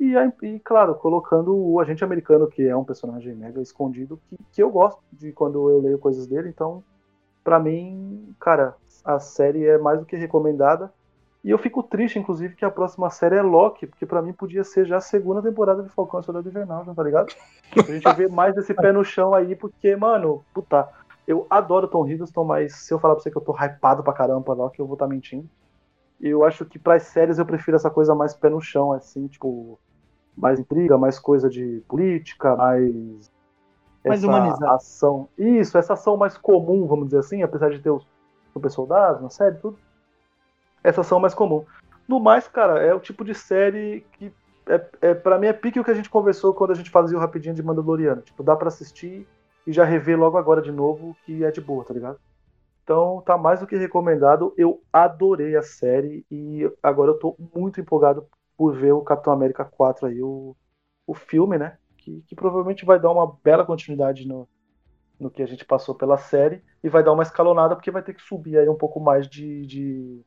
E, 0.00 0.14
e, 0.46 0.58
claro, 0.60 0.94
colocando 0.94 1.54
o 1.54 1.78
agente 1.78 2.02
americano, 2.02 2.48
que 2.48 2.66
é 2.66 2.74
um 2.74 2.84
personagem 2.84 3.34
mega 3.34 3.60
escondido, 3.60 4.18
que, 4.30 4.36
que 4.50 4.62
eu 4.62 4.70
gosto 4.70 4.98
de 5.12 5.30
quando 5.30 5.68
eu 5.68 5.78
leio 5.78 5.98
coisas 5.98 6.26
dele. 6.26 6.48
Então, 6.48 6.82
pra 7.44 7.60
mim, 7.60 8.34
cara, 8.40 8.74
a 9.04 9.18
série 9.18 9.66
é 9.66 9.76
mais 9.76 10.00
do 10.00 10.06
que 10.06 10.16
recomendada. 10.16 10.90
E 11.44 11.50
eu 11.50 11.58
fico 11.58 11.82
triste, 11.82 12.18
inclusive, 12.18 12.56
que 12.56 12.64
a 12.64 12.70
próxima 12.70 13.10
série 13.10 13.36
é 13.36 13.42
Loki, 13.42 13.86
porque 13.86 14.06
pra 14.06 14.22
mim 14.22 14.32
podia 14.32 14.64
ser 14.64 14.86
já 14.86 14.96
a 14.96 15.02
segunda 15.02 15.42
temporada 15.42 15.82
de 15.82 15.90
Falcão 15.90 16.20
e 16.20 16.22
Soldado 16.22 16.48
Invernal, 16.48 16.84
já 16.84 16.94
tá 16.94 17.02
ligado? 17.02 17.34
Pra 17.70 17.94
gente 17.94 18.16
ver 18.16 18.30
mais 18.30 18.56
esse 18.56 18.72
pé 18.72 18.92
no 18.92 19.04
chão 19.04 19.34
aí, 19.34 19.54
porque, 19.54 19.94
mano, 19.96 20.44
puta, 20.54 20.88
eu 21.26 21.46
adoro 21.50 21.88
Tom 21.88 22.08
Hiddleston, 22.08 22.44
mas 22.44 22.74
se 22.74 22.92
eu 22.92 22.98
falar 22.98 23.14
pra 23.14 23.22
você 23.22 23.30
que 23.30 23.36
eu 23.36 23.42
tô 23.42 23.54
hypado 23.54 24.02
pra 24.02 24.14
caramba 24.14 24.42
pra 24.42 24.54
Loki, 24.54 24.80
eu 24.80 24.86
vou 24.86 24.94
estar 24.94 25.06
tá 25.06 25.10
mentindo. 25.10 25.48
Eu 26.18 26.44
acho 26.44 26.64
que 26.64 26.78
pras 26.78 27.04
séries 27.04 27.38
eu 27.38 27.46
prefiro 27.46 27.76
essa 27.76 27.90
coisa 27.90 28.14
mais 28.14 28.34
pé 28.34 28.50
no 28.50 28.60
chão, 28.60 28.92
assim, 28.92 29.26
tipo, 29.26 29.78
mais 30.36 30.58
intriga, 30.58 30.96
mais 30.96 31.18
coisa 31.18 31.48
de 31.48 31.82
política, 31.88 32.56
mais. 32.56 33.30
Mais 34.04 34.24
humanizada. 34.24 34.72
ação. 34.72 35.28
Isso, 35.36 35.76
essa 35.76 35.92
ação 35.92 36.16
mais 36.16 36.36
comum, 36.38 36.86
vamos 36.86 37.06
dizer 37.06 37.18
assim, 37.18 37.42
apesar 37.42 37.70
de 37.70 37.80
ter 37.80 37.90
os 37.90 38.06
super 38.52 38.70
soldados 38.70 39.20
na 39.20 39.28
série 39.28 39.56
e 39.56 39.58
tudo. 39.58 39.78
Essa 40.82 41.02
ação 41.02 41.20
mais 41.20 41.34
comum. 41.34 41.64
No 42.08 42.18
mais, 42.18 42.48
cara, 42.48 42.80
é 42.80 42.94
o 42.94 43.00
tipo 43.00 43.24
de 43.24 43.34
série 43.34 44.04
que. 44.12 44.32
É, 44.66 44.86
é, 45.00 45.14
pra 45.14 45.38
mim 45.38 45.46
é 45.46 45.52
pique 45.52 45.80
o 45.80 45.84
que 45.84 45.90
a 45.90 45.94
gente 45.94 46.08
conversou 46.08 46.54
quando 46.54 46.70
a 46.70 46.74
gente 46.74 46.90
fazia 46.90 47.16
o 47.16 47.20
rapidinho 47.20 47.54
de 47.54 47.62
Mandaloriano. 47.62 48.22
Tipo, 48.22 48.42
dá 48.42 48.56
pra 48.56 48.68
assistir 48.68 49.26
e 49.66 49.72
já 49.72 49.84
rever 49.84 50.18
logo 50.18 50.38
agora 50.38 50.62
de 50.62 50.72
novo 50.72 51.16
que 51.24 51.44
é 51.44 51.50
de 51.50 51.60
boa, 51.60 51.84
tá 51.84 51.92
ligado? 51.92 52.18
Então 52.84 53.22
tá 53.24 53.36
mais 53.36 53.60
do 53.60 53.66
que 53.66 53.76
recomendado. 53.76 54.54
Eu 54.56 54.80
adorei 54.92 55.56
a 55.56 55.62
série 55.62 56.24
e 56.30 56.70
agora 56.82 57.10
eu 57.10 57.18
tô 57.18 57.36
muito 57.54 57.80
empolgado 57.80 58.26
por 58.60 58.76
ver 58.76 58.92
o 58.92 59.00
Capitão 59.00 59.32
América 59.32 59.64
4 59.64 60.06
aí, 60.06 60.22
o, 60.22 60.54
o 61.06 61.14
filme, 61.14 61.56
né? 61.56 61.78
Que, 61.96 62.20
que 62.26 62.34
provavelmente 62.34 62.84
vai 62.84 63.00
dar 63.00 63.10
uma 63.10 63.38
bela 63.42 63.64
continuidade 63.64 64.28
no, 64.28 64.46
no 65.18 65.30
que 65.30 65.42
a 65.42 65.46
gente 65.46 65.64
passou 65.64 65.94
pela 65.94 66.18
série 66.18 66.62
e 66.84 66.88
vai 66.90 67.02
dar 67.02 67.14
uma 67.14 67.22
escalonada 67.22 67.74
porque 67.74 67.90
vai 67.90 68.02
ter 68.02 68.12
que 68.12 68.20
subir 68.20 68.58
aí 68.58 68.68
um 68.68 68.76
pouco 68.76 69.00
mais 69.00 69.26
de, 69.26 69.64
de... 69.64 70.20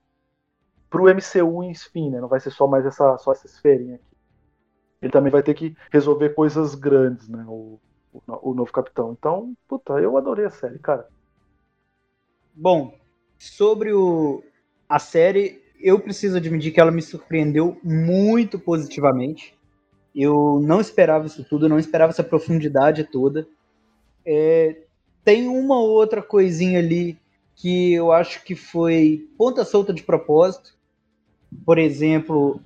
pro 0.90 1.04
MCU 1.04 1.64
enfim, 1.64 2.10
né? 2.10 2.20
Não 2.20 2.28
vai 2.28 2.40
ser 2.40 2.50
só 2.50 2.66
mais 2.66 2.88
essa 2.88 3.20
só 3.20 3.34
essa 3.34 3.46
esferinha 3.46 3.98
aqui. 3.98 4.18
Ele 5.00 5.12
também 5.12 5.32
vai 5.32 5.44
ter 5.44 5.54
que 5.54 5.78
resolver 5.92 6.30
coisas 6.30 6.74
grandes, 6.74 7.30
né? 7.30 7.46
O, 7.48 7.80
o, 8.12 8.50
o 8.50 8.54
novo 8.56 8.72
capitão. 8.72 9.12
Então, 9.12 9.56
puta, 9.68 9.94
eu 10.00 10.18
adorei 10.18 10.46
a 10.46 10.50
série, 10.50 10.80
cara. 10.80 11.08
Bom, 12.56 12.98
sobre 13.38 13.94
o, 13.94 14.44
a 14.90 14.98
série, 14.98 15.63
eu 15.84 16.00
preciso 16.00 16.38
admitir 16.38 16.72
que 16.72 16.80
ela 16.80 16.92
me 16.92 17.02
surpreendeu 17.02 17.78
muito 17.84 18.58
positivamente. 18.58 19.54
Eu 20.16 20.62
não 20.64 20.80
esperava 20.80 21.26
isso 21.26 21.44
tudo, 21.44 21.68
não 21.68 21.78
esperava 21.78 22.12
essa 22.12 22.24
profundidade 22.24 23.04
toda. 23.04 23.46
É, 24.26 24.78
tem 25.26 25.48
uma 25.50 25.80
outra 25.80 26.22
coisinha 26.22 26.80
ali 26.80 27.20
que 27.56 27.94
eu 27.94 28.12
acho 28.12 28.44
que 28.44 28.56
foi 28.56 29.28
ponta 29.38 29.66
solta 29.66 29.94
de 29.94 30.04
propósito. 30.04 30.74
Por 31.66 31.78
exemplo, 31.78 32.62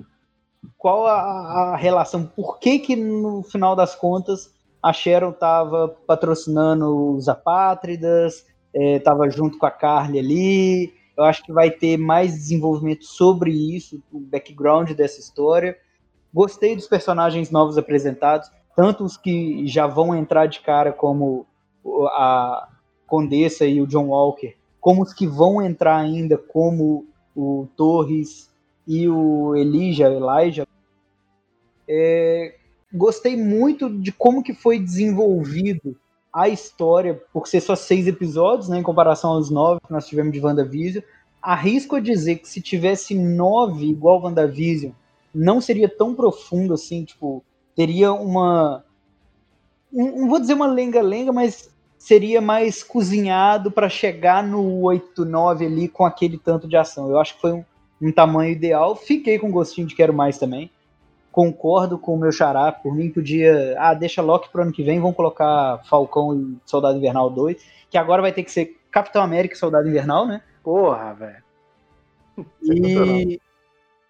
qual 0.77 1.07
a, 1.07 1.73
a 1.73 1.75
relação? 1.75 2.25
Por 2.25 2.59
que 2.59 2.77
que 2.77 2.95
no 2.95 3.41
final 3.43 3.75
das 3.75 3.95
contas 3.95 4.53
a 4.81 4.93
Sharon 4.93 5.31
estava 5.31 5.89
patrocinando 6.05 7.15
os 7.15 7.27
apátridas, 7.27 8.45
estava 8.73 9.27
é, 9.27 9.31
junto 9.31 9.57
com 9.57 9.65
a 9.65 9.71
Carly 9.71 10.19
ali. 10.19 10.93
Eu 11.17 11.23
acho 11.23 11.43
que 11.43 11.51
vai 11.51 11.71
ter 11.71 11.97
mais 11.97 12.33
desenvolvimento 12.33 13.03
sobre 13.03 13.51
isso, 13.51 14.01
o 14.13 14.19
background 14.19 14.91
dessa 14.91 15.19
história. 15.19 15.75
Gostei 16.31 16.75
dos 16.75 16.87
personagens 16.87 17.49
novos 17.49 17.77
apresentados, 17.77 18.51
tanto 18.75 19.03
os 19.03 19.17
que 19.17 19.65
já 19.65 19.87
vão 19.87 20.15
entrar 20.15 20.45
de 20.45 20.59
cara 20.59 20.93
como 20.93 21.47
a 22.11 22.69
Condessa 23.07 23.65
e 23.65 23.81
o 23.81 23.87
John 23.87 24.09
Walker, 24.09 24.55
como 24.79 25.01
os 25.01 25.11
que 25.11 25.25
vão 25.25 25.59
entrar 25.61 25.97
ainda 25.97 26.37
como 26.37 27.07
o 27.35 27.67
Torres 27.75 28.51
e 28.85 29.09
o 29.09 29.55
Elijah, 29.55 30.11
Elijah. 30.11 30.67
É, 31.87 32.55
gostei 32.93 33.35
muito 33.35 33.89
de 33.89 34.11
como 34.11 34.43
que 34.43 34.53
foi 34.53 34.77
desenvolvido 34.77 35.97
a 36.37 36.47
história, 36.47 37.19
por 37.33 37.47
ser 37.47 37.61
só 37.61 37.75
seis 37.75 38.05
episódios, 38.05 38.69
né, 38.69 38.77
em 38.77 38.83
comparação 38.83 39.31
aos 39.31 39.49
nove 39.49 39.81
que 39.83 39.91
nós 39.91 40.05
tivemos 40.05 40.31
de 40.31 40.39
WandaVision. 40.39 41.03
Arrisco 41.41 41.95
a 41.95 41.99
dizer 41.99 42.35
que 42.35 42.47
se 42.47 42.61
tivesse 42.61 43.15
nove 43.15 43.87
igual 43.87 44.21
WandaVision, 44.21 44.91
não 45.33 45.59
seria 45.59 45.89
tão 45.89 46.13
profundo 46.13 46.75
assim, 46.75 47.03
tipo, 47.03 47.43
teria 47.75 48.13
uma. 48.13 48.85
Não 49.91 50.29
vou 50.29 50.39
dizer 50.39 50.53
uma 50.53 50.67
lenga-lenga, 50.67 51.33
mas 51.33 51.71
seria 51.97 52.39
mais 52.39 52.83
cozinhado 52.83 53.71
para 53.71 53.89
chegar 53.89 54.43
no 54.43 54.81
8, 54.81 55.25
9 55.25 55.65
ali 55.65 55.87
com 55.87 56.05
aquele 56.05 56.37
tanto 56.37 56.67
de 56.67 56.77
ação. 56.77 57.09
Eu 57.09 57.17
acho 57.17 57.33
que 57.33 57.41
foi 57.41 57.53
um, 57.53 57.65
um 57.99 58.11
tamanho 58.11 58.51
ideal. 58.51 58.95
Fiquei 58.95 59.39
com 59.39 59.49
gostinho 59.49 59.87
de 59.87 59.95
quero 59.95 60.13
mais 60.13 60.37
também 60.37 60.69
concordo 61.37 61.99
com 61.99 62.15
o 62.15 62.17
meu 62.17 62.31
xará, 62.31 62.71
por 62.71 62.95
mim 62.95 63.11
podia, 63.11 63.75
ah, 63.77 63.93
deixa 63.93 64.23
Loki 64.23 64.49
pro 64.49 64.63
ano 64.63 64.71
que 64.71 64.81
vem, 64.81 64.99
vamos 64.99 65.15
colocar 65.15 65.83
Falcão 65.87 66.35
e 66.35 66.57
Soldado 66.65 66.97
Invernal 66.97 67.29
2, 67.29 67.63
que 67.91 67.95
agora 67.99 68.23
vai 68.23 68.33
ter 68.33 68.41
que 68.41 68.51
ser 68.51 68.75
Capitão 68.89 69.21
América 69.21 69.53
e 69.53 69.57
Soldado 69.57 69.87
Invernal, 69.87 70.25
né? 70.25 70.41
Porra, 70.63 71.13
velho. 71.13 71.43
E, 72.63 73.39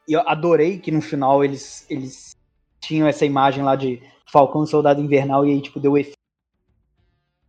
e 0.08 0.14
eu 0.14 0.22
adorei 0.22 0.80
que 0.80 0.90
no 0.90 1.02
final 1.02 1.44
eles, 1.44 1.86
eles 1.90 2.32
tinham 2.80 3.06
essa 3.06 3.26
imagem 3.26 3.62
lá 3.62 3.76
de 3.76 4.02
Falcão 4.32 4.64
e 4.64 4.68
Soldado 4.68 5.02
Invernal 5.02 5.46
e 5.46 5.52
aí, 5.52 5.62
tipo, 5.62 5.82
deu 5.82 5.98
efeito 5.98 6.16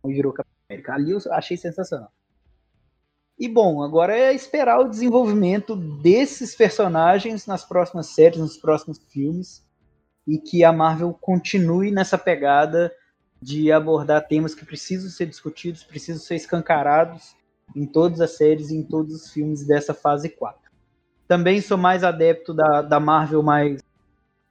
e 0.05 0.13
virou 0.13 0.33
Capitão 0.33 0.57
América. 0.69 0.93
Ali 0.93 1.11
eu 1.11 1.19
achei 1.31 1.55
sensacional. 1.55 2.11
E 3.39 3.47
bom, 3.47 3.81
agora 3.81 4.13
é 4.13 4.33
esperar 4.33 4.81
o 4.81 4.89
desenvolvimento 4.89 5.73
desses 5.73 6.53
personagens 6.53 7.47
nas 7.47 7.63
próximas 7.63 8.07
séries, 8.07 8.41
nos 8.41 8.57
próximos 8.57 8.99
filmes 9.07 9.68
e 10.29 10.37
que 10.37 10.63
a 10.63 10.71
Marvel 10.71 11.11
continue 11.19 11.89
nessa 11.89 12.15
pegada 12.15 12.93
de 13.41 13.71
abordar 13.71 14.27
temas 14.27 14.53
que 14.53 14.63
precisam 14.63 15.09
ser 15.09 15.25
discutidos, 15.25 15.83
precisam 15.83 16.21
ser 16.21 16.35
escancarados 16.35 17.35
em 17.75 17.83
todas 17.85 18.21
as 18.21 18.37
séries 18.37 18.69
e 18.69 18.77
em 18.77 18.83
todos 18.83 19.15
os 19.15 19.31
filmes 19.31 19.65
dessa 19.65 19.91
fase 19.91 20.29
4. 20.29 20.59
Também 21.27 21.61
sou 21.61 21.77
mais 21.77 22.03
adepto 22.03 22.53
da, 22.53 22.83
da 22.83 22.99
Marvel 22.99 23.41
mais 23.41 23.81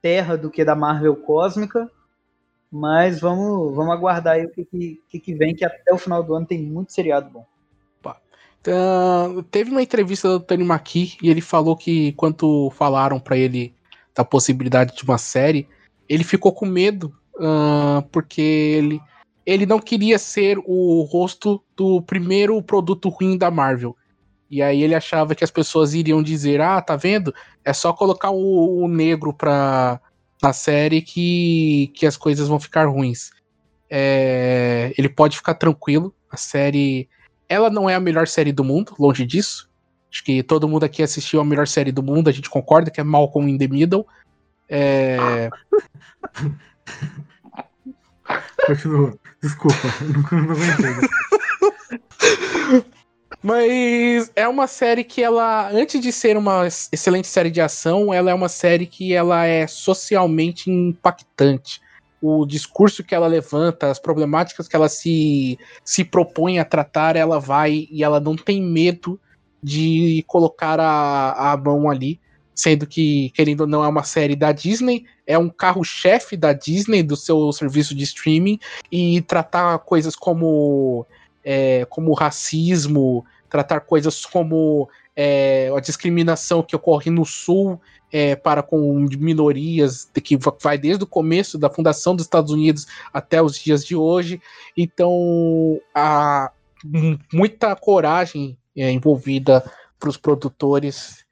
terra 0.01 0.37
do 0.37 0.49
que 0.49 0.65
da 0.65 0.75
Marvel 0.75 1.15
cósmica, 1.15 1.89
mas 2.69 3.21
vamos, 3.21 3.73
vamos 3.73 3.93
aguardar 3.93 4.35
aí 4.35 4.45
o 4.45 4.49
que, 4.49 4.99
que, 5.09 5.19
que 5.19 5.33
vem, 5.33 5.55
que 5.55 5.63
até 5.63 5.93
o 5.93 5.97
final 5.97 6.21
do 6.21 6.35
ano 6.35 6.45
tem 6.45 6.61
muito 6.61 6.91
seriado 6.91 7.29
bom. 7.29 7.45
Uh, 8.67 9.41
teve 9.43 9.71
uma 9.71 9.81
entrevista 9.81 10.27
do 10.27 10.39
Tony 10.41 10.65
McKee 10.65 11.17
e 11.23 11.29
ele 11.29 11.39
falou 11.39 11.77
que 11.77 12.11
quando 12.13 12.69
falaram 12.71 13.17
para 13.17 13.37
ele 13.37 13.73
da 14.15 14.23
possibilidade 14.23 14.95
de 14.95 15.03
uma 15.03 15.17
série, 15.17 15.67
ele 16.07 16.23
ficou 16.23 16.51
com 16.51 16.65
medo 16.65 17.13
uh, 17.35 18.01
porque 18.11 18.41
ele, 18.41 19.01
ele 19.45 19.65
não 19.65 19.79
queria 19.79 20.17
ser 20.17 20.57
o 20.65 21.01
rosto 21.03 21.63
do 21.75 22.01
primeiro 22.01 22.61
produto 22.61 23.09
ruim 23.09 23.37
da 23.37 23.49
Marvel. 23.49 23.95
E 24.49 24.63
aí 24.63 24.81
ele 24.81 24.95
achava 24.95 25.35
que 25.35 25.43
as 25.43 25.51
pessoas 25.51 25.93
iriam 25.93 26.23
dizer: 26.23 26.59
Ah, 26.59 26.81
tá 26.81 26.95
vendo? 26.95 27.33
É 27.63 27.71
só 27.71 27.93
colocar 27.93 28.31
o, 28.31 28.83
o 28.83 28.87
negro 28.87 29.31
pra, 29.31 30.01
na 30.41 30.53
série 30.53 31.01
que, 31.01 31.91
que 31.93 32.05
as 32.05 32.17
coisas 32.17 32.47
vão 32.47 32.59
ficar 32.59 32.85
ruins. 32.87 33.29
É, 33.89 34.93
ele 34.97 35.09
pode 35.09 35.37
ficar 35.37 35.53
tranquilo. 35.53 36.13
A 36.31 36.37
série. 36.37 37.07
Ela 37.47 37.69
não 37.69 37.89
é 37.89 37.95
a 37.95 37.99
melhor 37.99 38.27
série 38.27 38.51
do 38.51 38.63
mundo, 38.63 38.93
longe 38.99 39.25
disso. 39.25 39.68
Acho 40.11 40.23
que 40.23 40.41
todo 40.41 40.67
mundo 40.67 40.83
aqui 40.83 41.03
assistiu 41.03 41.39
a 41.39 41.45
melhor 41.45 41.67
série 41.67 41.91
do 41.91 42.01
mundo, 42.01 42.29
a 42.29 42.31
gente 42.31 42.49
concorda 42.49 42.89
que 42.89 42.99
é 42.99 43.03
Malcolm 43.03 43.47
in 43.49 43.57
the 43.57 43.67
Middle. 43.67 44.07
É... 44.67 45.49
Continua. 48.65 49.13
Desculpa, 49.41 49.77
não, 50.01 50.21
não 50.41 50.51
aguentei. 50.51 51.09
Mas 53.41 54.31
é 54.35 54.47
uma 54.47 54.67
série 54.67 55.03
que 55.03 55.23
ela, 55.23 55.69
antes 55.71 56.01
de 56.01 56.11
ser 56.11 56.35
uma 56.35 56.67
excelente 56.67 57.27
série 57.27 57.49
de 57.49 57.61
ação, 57.61 58.13
ela 58.13 58.29
é 58.31 58.33
uma 58.33 58.49
série 58.49 58.85
que 58.85 59.13
ela 59.13 59.45
é 59.45 59.65
socialmente 59.65 60.69
impactante. 60.69 61.81
O 62.21 62.45
discurso 62.45 63.01
que 63.01 63.15
ela 63.15 63.27
levanta, 63.27 63.89
as 63.89 63.97
problemáticas 63.97 64.67
que 64.67 64.75
ela 64.75 64.89
se, 64.89 65.57
se 65.85 66.03
propõe 66.03 66.59
a 66.59 66.65
tratar, 66.65 67.15
ela 67.15 67.39
vai 67.39 67.87
e 67.89 68.03
ela 68.03 68.19
não 68.19 68.35
tem 68.35 68.61
medo 68.61 69.17
de 69.61 70.23
colocar 70.27 70.79
a, 70.79 71.51
a 71.51 71.57
mão 71.57 71.89
ali, 71.89 72.19
sendo 72.53 72.85
que, 72.85 73.31
querendo 73.31 73.61
ou 73.61 73.67
não, 73.67 73.83
é 73.83 73.87
uma 73.87 74.03
série 74.03 74.35
da 74.35 74.51
Disney, 74.51 75.05
é 75.25 75.37
um 75.37 75.49
carro-chefe 75.49 76.35
da 76.35 76.51
Disney, 76.51 77.03
do 77.03 77.15
seu 77.15 77.51
serviço 77.53 77.95
de 77.95 78.03
streaming, 78.03 78.59
e 78.91 79.21
tratar 79.21 79.79
coisas 79.79 80.15
como, 80.15 81.05
é, 81.43 81.85
como 81.85 82.13
racismo, 82.13 83.25
tratar 83.49 83.81
coisas 83.81 84.25
como 84.25 84.89
é, 85.15 85.71
a 85.75 85.79
discriminação 85.79 86.61
que 86.61 86.75
ocorre 86.75 87.09
no 87.09 87.25
Sul 87.25 87.79
é, 88.11 88.35
para 88.35 88.63
com 88.63 89.07
minorias, 89.17 90.09
que 90.23 90.37
vai 90.61 90.77
desde 90.77 91.03
o 91.03 91.07
começo 91.07 91.57
da 91.57 91.69
fundação 91.69 92.15
dos 92.15 92.25
Estados 92.25 92.51
Unidos 92.51 92.87
até 93.13 93.41
os 93.41 93.57
dias 93.57 93.85
de 93.85 93.95
hoje. 93.95 94.41
Então, 94.75 95.79
há 95.93 96.51
muita 97.33 97.75
coragem 97.75 98.57
é, 98.81 98.91
envolvida 98.91 99.63
para 99.99 100.09
os 100.09 100.17
produtores 100.17 101.25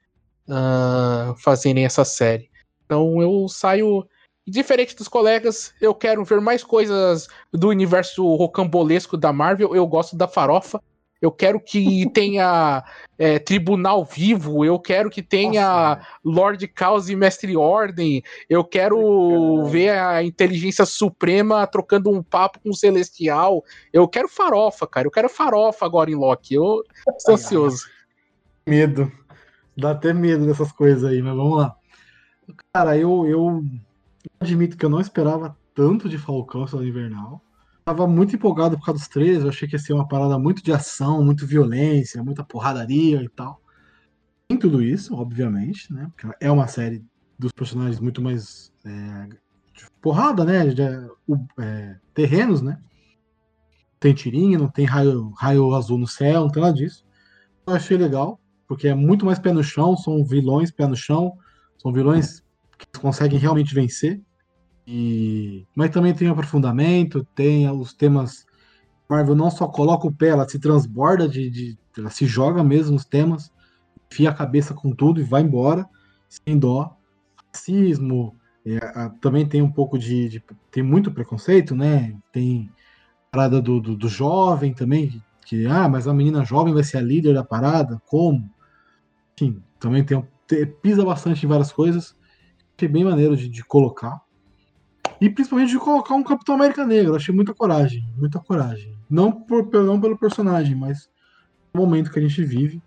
uh, 0.48 1.34
fazerem 1.36 1.84
essa 1.84 2.04
série. 2.04 2.50
Então 2.84 3.20
eu 3.22 3.48
saio. 3.48 4.06
Diferente 4.46 4.96
dos 4.96 5.08
colegas, 5.08 5.74
eu 5.78 5.94
quero 5.94 6.24
ver 6.24 6.40
mais 6.40 6.64
coisas 6.64 7.28
do 7.52 7.68
universo 7.68 8.24
rocambolesco 8.34 9.14
da 9.14 9.30
Marvel. 9.30 9.76
Eu 9.76 9.86
gosto 9.86 10.16
da 10.16 10.26
farofa. 10.26 10.82
Eu 11.20 11.32
quero 11.32 11.60
que 11.60 12.08
tenha 12.14 12.84
é, 13.18 13.38
Tribunal 13.38 14.04
Vivo, 14.04 14.64
eu 14.64 14.78
quero 14.78 15.10
que 15.10 15.22
tenha 15.22 15.96
Nossa, 15.96 16.06
Lord 16.24 16.68
Caos 16.68 17.08
e 17.08 17.16
Mestre 17.16 17.56
Ordem, 17.56 18.22
eu 18.48 18.64
quero 18.64 19.64
ver 19.66 19.90
a 19.90 20.22
Inteligência 20.22 20.86
Suprema 20.86 21.66
trocando 21.66 22.10
um 22.10 22.22
papo 22.22 22.60
com 22.60 22.70
o 22.70 22.74
Celestial. 22.74 23.64
Eu 23.92 24.06
quero 24.06 24.28
farofa, 24.28 24.86
cara. 24.86 25.06
Eu 25.06 25.10
quero 25.10 25.28
farofa 25.28 25.84
agora 25.84 26.10
em 26.10 26.14
Loki. 26.14 26.54
Eu 26.54 26.82
estou 27.16 27.34
ansioso. 27.34 27.88
Medo. 28.66 29.10
Dá 29.76 29.92
até 29.92 30.12
medo 30.12 30.46
dessas 30.46 30.72
coisas 30.72 31.04
aí, 31.04 31.22
mas 31.22 31.36
vamos 31.36 31.56
lá. 31.56 31.76
Cara, 32.72 32.96
eu, 32.96 33.26
eu 33.26 33.62
admito 34.40 34.76
que 34.76 34.84
eu 34.84 34.90
não 34.90 35.00
esperava 35.00 35.56
tanto 35.74 36.08
de 36.08 36.18
Falcão 36.18 36.64
essa 36.64 36.76
Invernal. 36.76 37.40
Tava 37.88 38.06
muito 38.06 38.36
empolgado 38.36 38.76
por 38.76 38.84
causa 38.84 39.00
dos 39.00 39.08
trailers, 39.08 39.42
eu 39.42 39.48
achei 39.48 39.66
que 39.66 39.74
ia 39.74 39.78
ser 39.78 39.94
uma 39.94 40.06
parada 40.06 40.38
muito 40.38 40.62
de 40.62 40.70
ação, 40.70 41.24
muito 41.24 41.46
violência, 41.46 42.22
muita 42.22 42.44
porradaria 42.44 43.22
e 43.22 43.28
tal. 43.30 43.62
Tem 44.46 44.58
tudo 44.58 44.82
isso, 44.82 45.14
obviamente, 45.14 45.90
né? 45.92 46.10
Porque 46.14 46.36
é 46.38 46.50
uma 46.50 46.66
série 46.68 47.02
dos 47.38 47.50
personagens 47.50 47.98
muito 47.98 48.20
mais 48.20 48.70
é, 48.84 49.28
porrada, 50.02 50.44
né? 50.44 50.66
De, 50.66 50.82
é, 50.82 51.96
terrenos, 52.12 52.60
né? 52.60 52.78
Tem 53.98 54.12
tirinha, 54.12 54.58
não 54.58 54.68
tem 54.68 54.84
raio, 54.84 55.30
raio 55.30 55.74
azul 55.74 55.98
no 55.98 56.06
céu, 56.06 56.42
não 56.42 56.50
tem 56.50 56.62
nada 56.62 56.74
disso. 56.74 57.06
Eu 57.66 57.72
achei 57.72 57.96
legal, 57.96 58.38
porque 58.66 58.88
é 58.88 58.94
muito 58.94 59.24
mais 59.24 59.38
pé 59.38 59.50
no 59.50 59.64
chão, 59.64 59.96
são 59.96 60.22
vilões 60.24 60.70
pé 60.70 60.86
no 60.86 60.96
chão, 60.96 61.32
são 61.78 61.90
vilões 61.90 62.44
que 62.76 63.00
conseguem 63.00 63.38
realmente 63.38 63.74
vencer. 63.74 64.20
E... 64.90 65.66
Mas 65.74 65.90
também 65.90 66.14
tem 66.14 66.28
aprofundamento, 66.28 67.22
tem 67.34 67.70
os 67.70 67.92
temas. 67.92 68.46
Marvel 69.08 69.34
não 69.34 69.50
só 69.50 69.68
coloca 69.68 70.06
o 70.06 70.12
pé, 70.12 70.28
ela 70.28 70.48
se 70.48 70.58
transborda 70.58 71.28
de, 71.28 71.50
de. 71.50 71.78
Ela 71.96 72.08
se 72.08 72.24
joga 72.26 72.64
mesmo 72.64 72.92
nos 72.92 73.04
temas, 73.04 73.52
enfia 74.10 74.30
a 74.30 74.34
cabeça 74.34 74.72
com 74.72 74.90
tudo 74.92 75.20
e 75.20 75.24
vai 75.24 75.42
embora, 75.42 75.86
sem 76.26 76.58
dó. 76.58 76.96
Racismo, 77.52 78.34
é, 78.64 78.78
a, 78.78 79.10
também 79.20 79.46
tem 79.46 79.60
um 79.60 79.70
pouco 79.70 79.98
de, 79.98 80.28
de, 80.28 80.44
Tem 80.70 80.82
muito 80.82 81.12
preconceito, 81.12 81.74
né? 81.74 82.16
Tem 82.32 82.70
a 83.28 83.30
parada 83.30 83.60
do, 83.60 83.80
do, 83.80 83.94
do 83.94 84.08
jovem 84.08 84.72
também, 84.72 85.22
que, 85.44 85.66
ah, 85.66 85.86
mas 85.88 86.08
a 86.08 86.14
menina 86.14 86.46
jovem 86.46 86.72
vai 86.72 86.84
ser 86.84 86.96
a 86.96 87.02
líder 87.02 87.34
da 87.34 87.44
parada, 87.44 88.00
como? 88.06 88.48
Enfim, 89.34 89.62
também 89.78 90.02
tem, 90.02 90.26
tem 90.46 90.64
pisa 90.66 91.04
bastante 91.04 91.44
em 91.44 91.48
várias 91.48 91.72
coisas. 91.72 92.16
Achei 92.74 92.88
bem 92.88 93.04
maneiro 93.04 93.36
de, 93.36 93.48
de 93.50 93.62
colocar. 93.64 94.26
E 95.20 95.28
principalmente 95.28 95.70
de 95.70 95.78
colocar 95.78 96.14
um 96.14 96.22
Capitão 96.22 96.54
América 96.54 96.86
Negro. 96.86 97.16
Achei 97.16 97.34
muita 97.34 97.52
coragem, 97.52 98.06
muita 98.16 98.38
coragem. 98.38 98.96
Não, 99.10 99.32
por, 99.32 99.66
não 99.72 100.00
pelo 100.00 100.16
personagem, 100.16 100.74
mas 100.74 101.10
o 101.74 101.78
momento 101.78 102.10
que 102.10 102.18
a 102.18 102.22
gente 102.22 102.44
vive 102.44 102.82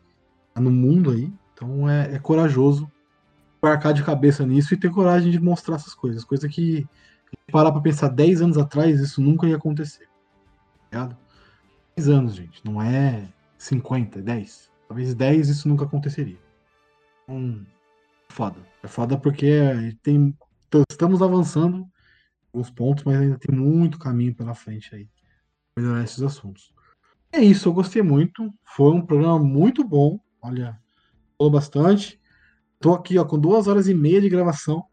tá 0.53 0.61
no 0.61 0.71
mundo 0.71 1.11
aí. 1.11 1.31
Então 1.53 1.89
é, 1.89 2.15
é 2.15 2.19
corajoso 2.19 2.89
marcar 3.61 3.93
de 3.93 4.03
cabeça 4.03 4.45
nisso 4.45 4.73
e 4.73 4.77
ter 4.77 4.89
coragem 4.89 5.31
de 5.31 5.39
mostrar 5.39 5.75
essas 5.75 5.93
coisas. 5.93 6.23
Coisa 6.23 6.47
que, 6.47 6.87
parar 7.51 7.71
pra 7.71 7.81
pensar 7.81 8.09
10 8.09 8.41
anos 8.41 8.57
atrás, 8.57 8.99
isso 8.99 9.21
nunca 9.21 9.47
ia 9.47 9.55
acontecer. 9.55 10.07
Tá 10.89 11.15
10 11.95 12.09
anos, 12.09 12.35
gente. 12.35 12.61
Não 12.65 12.81
é 12.81 13.27
50, 13.57 14.21
10. 14.21 14.71
Talvez 14.87 15.13
10 15.13 15.49
isso 15.49 15.67
nunca 15.67 15.85
aconteceria. 15.85 16.39
Então, 17.23 17.65
é 18.29 18.33
foda. 18.33 18.57
É 18.83 18.87
foda 18.87 19.17
porque 19.17 19.95
tem, 20.01 20.35
estamos 20.89 21.21
avançando 21.21 21.87
alguns 22.53 22.69
pontos, 22.69 23.03
mas 23.03 23.19
ainda 23.19 23.37
tem 23.37 23.55
muito 23.55 23.97
caminho 23.97 24.35
pela 24.35 24.53
frente 24.53 24.93
aí 24.93 25.07
para 25.73 25.83
melhorar 25.83 26.03
esses 26.03 26.21
assuntos. 26.21 26.73
É 27.31 27.39
isso, 27.39 27.69
eu 27.69 27.73
gostei 27.73 28.01
muito. 28.01 28.53
Foi 28.63 28.91
um 28.91 29.05
programa 29.05 29.39
muito 29.39 29.83
bom. 29.83 30.19
Olha, 30.41 30.77
falou 31.37 31.51
bastante. 31.51 32.19
Tô 32.79 32.93
aqui 32.93 33.17
ó, 33.17 33.23
com 33.23 33.39
duas 33.39 33.67
horas 33.67 33.87
e 33.87 33.93
meia 33.93 34.19
de 34.19 34.27
gravação. 34.27 34.83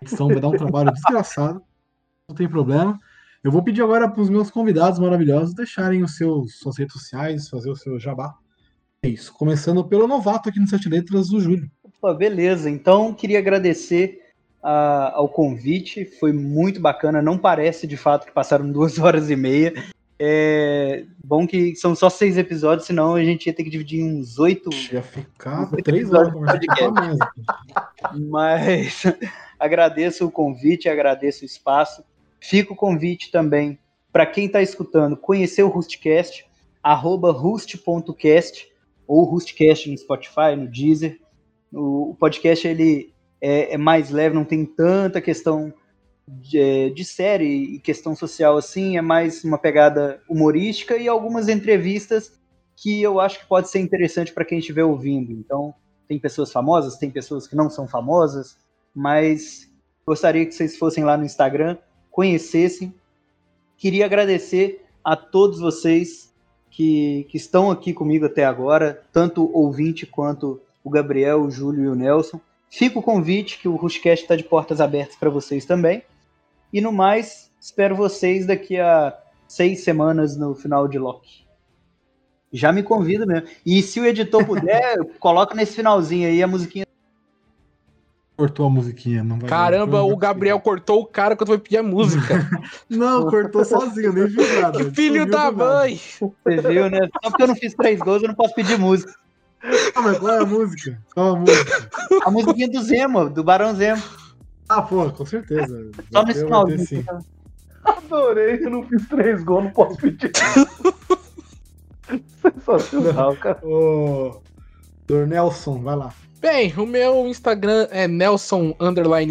A 0.00 0.04
edição 0.04 0.28
vai 0.28 0.38
dar 0.38 0.48
um 0.48 0.56
trabalho 0.56 0.92
desgraçado. 0.94 1.62
Não 2.28 2.36
tem 2.36 2.48
problema. 2.48 2.98
Eu 3.42 3.50
vou 3.50 3.62
pedir 3.62 3.82
agora 3.82 4.08
para 4.08 4.22
os 4.22 4.30
meus 4.30 4.50
convidados 4.50 5.00
maravilhosos 5.00 5.54
deixarem 5.54 6.04
os 6.04 6.16
seus 6.16 6.58
suas 6.58 6.78
redes 6.78 6.92
sociais, 6.92 7.48
fazer 7.48 7.70
o 7.70 7.76
seu 7.76 7.98
jabá. 7.98 8.32
É 9.02 9.08
isso. 9.08 9.32
Começando 9.32 9.84
pelo 9.84 10.06
novato 10.06 10.48
aqui 10.48 10.60
no 10.60 10.68
Sete 10.68 10.88
Letras, 10.88 11.32
o 11.32 11.40
Júlio. 11.40 11.68
Opa, 11.82 12.14
beleza. 12.14 12.70
Então, 12.70 13.12
queria 13.12 13.40
agradecer 13.40 14.21
a, 14.62 15.12
ao 15.14 15.28
convite, 15.28 16.04
foi 16.04 16.32
muito 16.32 16.80
bacana. 16.80 17.20
Não 17.20 17.36
parece 17.36 17.86
de 17.86 17.96
fato 17.96 18.26
que 18.26 18.32
passaram 18.32 18.70
duas 18.72 18.98
horas 18.98 19.30
e 19.30 19.36
meia. 19.36 19.72
É 20.18 21.04
bom 21.24 21.46
que 21.46 21.74
são 21.74 21.96
só 21.96 22.08
seis 22.08 22.38
episódios, 22.38 22.86
senão 22.86 23.14
a 23.14 23.24
gente 23.24 23.46
ia 23.46 23.52
ter 23.52 23.64
que 23.64 23.70
dividir 23.70 24.04
uns 24.04 24.38
oito. 24.38 24.70
Ia 24.92 25.02
ficar 25.02 25.68
três 25.82 26.12
horas 26.12 26.32
podcast. 26.32 27.18
Mas 28.30 29.02
agradeço 29.58 30.26
o 30.26 30.30
convite, 30.30 30.88
agradeço 30.88 31.42
o 31.42 31.46
espaço. 31.46 32.04
Fica 32.38 32.72
o 32.72 32.76
convite 32.76 33.32
também 33.32 33.78
para 34.12 34.26
quem 34.26 34.46
está 34.46 34.60
escutando 34.60 35.16
conhecer 35.16 35.62
o 35.62 35.68
Rustcast, 35.68 36.44
arroba 36.82 37.32
rust.cast 37.32 38.68
ou 39.06 39.24
Rustcast 39.24 39.90
no 39.90 39.98
Spotify, 39.98 40.54
no 40.56 40.68
Deezer. 40.68 41.18
O, 41.72 42.14
podcast 42.18 42.68
ele 42.68 43.11
é, 43.42 43.74
é 43.74 43.76
mais 43.76 44.10
leve, 44.10 44.36
não 44.36 44.44
tem 44.44 44.64
tanta 44.64 45.20
questão 45.20 45.74
de, 46.28 46.58
é, 46.58 46.88
de, 46.90 47.04
série 47.04 47.74
e 47.74 47.78
questão 47.80 48.14
social 48.14 48.56
assim, 48.56 48.96
é 48.96 49.02
mais 49.02 49.42
uma 49.42 49.58
pegada 49.58 50.22
humorística 50.28 50.96
e 50.96 51.08
algumas 51.08 51.48
entrevistas 51.48 52.40
que 52.76 53.02
eu 53.02 53.20
acho 53.20 53.40
que 53.40 53.46
pode 53.46 53.68
ser 53.68 53.80
interessante 53.80 54.32
para 54.32 54.44
quem 54.44 54.60
estiver 54.60 54.84
ouvindo. 54.84 55.32
Então, 55.32 55.74
tem 56.08 56.18
pessoas 56.18 56.52
famosas, 56.52 56.96
tem 56.96 57.10
pessoas 57.10 57.46
que 57.46 57.56
não 57.56 57.68
são 57.68 57.86
famosas, 57.88 58.56
mas 58.94 59.68
gostaria 60.06 60.46
que 60.46 60.52
vocês 60.52 60.76
fossem 60.76 61.04
lá 61.04 61.16
no 61.16 61.24
Instagram, 61.24 61.76
conhecessem. 62.10 62.94
Queria 63.76 64.04
agradecer 64.04 64.84
a 65.04 65.16
todos 65.16 65.58
vocês 65.58 66.32
que, 66.70 67.26
que 67.28 67.36
estão 67.36 67.70
aqui 67.70 67.92
comigo 67.92 68.26
até 68.26 68.44
agora, 68.44 69.02
tanto 69.12 69.44
o 69.44 69.64
ouvinte 69.64 70.06
quanto 70.06 70.60
o 70.82 70.90
Gabriel, 70.90 71.42
o 71.42 71.50
Júlio 71.50 71.84
e 71.84 71.88
o 71.88 71.94
Nelson. 71.94 72.40
Fica 72.72 72.98
o 72.98 73.02
convite 73.02 73.58
que 73.58 73.68
o 73.68 73.76
Rushcast 73.76 74.24
está 74.24 74.34
de 74.34 74.44
portas 74.44 74.80
abertas 74.80 75.14
para 75.14 75.28
vocês 75.28 75.66
também. 75.66 76.02
E 76.72 76.80
no 76.80 76.90
mais, 76.90 77.50
espero 77.60 77.94
vocês 77.94 78.46
daqui 78.46 78.80
a 78.80 79.14
seis 79.46 79.84
semanas 79.84 80.38
no 80.38 80.54
final 80.54 80.88
de 80.88 80.98
Loki. 80.98 81.46
Já 82.50 82.72
me 82.72 82.82
convido 82.82 83.26
mesmo. 83.26 83.46
E 83.64 83.82
se 83.82 84.00
o 84.00 84.06
editor 84.06 84.46
puder, 84.46 84.96
coloca 85.20 85.54
nesse 85.54 85.76
finalzinho 85.76 86.26
aí 86.26 86.42
a 86.42 86.46
musiquinha. 86.46 86.86
Cortou 88.38 88.64
a 88.64 88.70
musiquinha, 88.70 89.22
não 89.22 89.38
vai 89.38 89.50
Caramba, 89.50 90.02
o 90.02 90.16
Gabriel 90.16 90.58
cortou 90.58 91.02
o 91.02 91.06
cara 91.06 91.36
quando 91.36 91.48
foi 91.48 91.58
pedir 91.58 91.76
a 91.76 91.82
música. 91.82 92.48
não, 92.88 93.28
cortou 93.28 93.66
sozinho, 93.66 94.14
nem 94.14 94.26
viu 94.28 94.48
nada. 94.62 94.90
Filho 94.92 95.26
da 95.26 95.52
mãe! 95.52 96.00
Você 96.18 96.56
viu, 96.62 96.88
né? 96.88 97.06
Só 97.22 97.28
porque 97.28 97.42
eu 97.42 97.48
não 97.48 97.54
fiz 97.54 97.74
três 97.74 97.98
gols, 97.98 98.22
eu 98.22 98.28
não 98.28 98.34
posso 98.34 98.54
pedir 98.54 98.78
música. 98.78 99.12
Ah, 99.94 100.02
mas 100.02 100.18
qual 100.18 100.32
é 100.34 100.38
a 100.38 100.46
música? 100.46 100.98
Qual 101.14 101.26
é 101.26 101.30
a 101.30 101.40
música? 101.40 101.90
A 102.24 102.30
musiquinha 102.30 102.68
do 102.68 102.82
Zemo, 102.82 103.30
do 103.30 103.44
Barão 103.44 103.74
Zemo. 103.74 104.02
Ah, 104.68 104.82
pô, 104.82 105.10
com 105.10 105.26
certeza. 105.26 105.90
Só 106.10 106.24
nesse 106.24 106.44
finalzinho. 106.44 107.04
Adorei, 107.84 108.64
eu 108.64 108.70
não 108.70 108.84
fiz 108.84 109.06
três 109.08 109.42
gols, 109.42 109.64
não 109.64 109.70
posso 109.70 109.96
pedir. 109.96 110.32
Sensacional, 112.42 113.36
cara. 113.36 113.58
Ô, 113.62 114.40
Dor 115.06 115.26
Nelson, 115.26 115.82
vai 115.82 115.96
lá. 115.96 116.14
Bem, 116.40 116.72
o 116.76 116.86
meu 116.86 117.26
Instagram 117.28 117.86
é 117.90 118.08
Nelson 118.08 118.74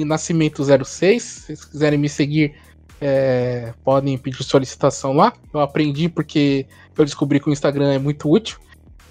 Nascimento 0.05 0.63
06. 0.63 1.23
Se 1.23 1.41
vocês 1.41 1.65
quiserem 1.65 1.99
me 1.99 2.07
seguir, 2.07 2.55
é, 3.01 3.73
podem 3.83 4.17
pedir 4.17 4.43
solicitação 4.43 5.13
lá. 5.13 5.33
Eu 5.53 5.59
aprendi 5.59 6.07
porque 6.07 6.65
eu 6.97 7.03
descobri 7.03 7.39
que 7.39 7.49
o 7.49 7.53
Instagram 7.53 7.93
é 7.93 7.99
muito 7.99 8.29
útil. 8.29 8.59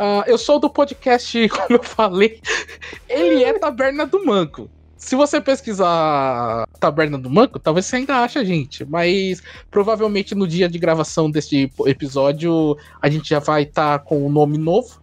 Uh, 0.01 0.25
eu 0.27 0.39
sou 0.39 0.59
do 0.59 0.71
podcast, 0.71 1.47
como 1.51 1.79
eu 1.79 1.83
falei, 1.83 2.41
ele 3.07 3.45
é 3.45 3.53
Taberna 3.59 4.07
do 4.07 4.25
Manco. 4.25 4.71
Se 4.97 5.15
você 5.15 5.43
pesquisar 5.43 6.67
Taberna 6.81 7.19
do 7.19 7.29
Manco, 7.29 7.59
talvez 7.59 7.85
você 7.85 7.97
ainda 7.97 8.23
ache 8.23 8.39
a 8.39 8.45
gente, 8.45 8.83
mas 8.83 9.43
provavelmente 9.71 10.35
no 10.35 10.49
dia 10.49 10.71
de 10.71 10.79
gravação 10.79 11.31
deste 11.31 11.71
episódio 11.85 12.79
a 13.01 13.11
gente 13.11 13.29
já 13.29 13.41
vai 13.41 13.65
estar 13.65 13.99
tá 13.99 14.05
com 14.05 14.27
um 14.27 14.31
nome 14.31 14.57
novo. 14.57 15.03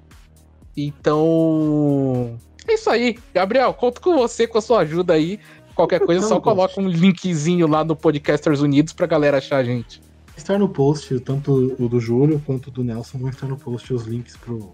Então, 0.75 2.35
é 2.67 2.73
isso 2.73 2.89
aí. 2.89 3.19
Gabriel, 3.31 3.73
conto 3.75 4.01
com 4.01 4.17
você, 4.17 4.47
com 4.47 4.57
a 4.57 4.61
sua 4.61 4.79
ajuda 4.79 5.13
aí. 5.13 5.39
Qualquer 5.75 5.99
coisa, 5.99 6.27
só 6.27 6.39
coloca 6.39 6.81
um 6.81 6.87
linkzinho 6.87 7.67
lá 7.67 7.83
no 7.83 7.95
Podcasters 7.95 8.61
Unidos 8.61 8.93
pra 8.93 9.05
galera 9.05 9.37
achar 9.37 9.57
a 9.57 9.63
gente. 9.63 10.01
Estar 10.35 10.57
no 10.57 10.69
post, 10.69 11.19
tanto 11.19 11.75
o 11.79 11.87
do 11.87 11.99
Júlio 11.99 12.41
quanto 12.45 12.67
o 12.67 12.71
do 12.71 12.83
Nelson 12.83 13.17
vão 13.17 13.29
estar 13.29 13.47
no 13.47 13.57
post 13.57 13.91
os 13.93 14.05
links 14.05 14.35
pro 14.37 14.71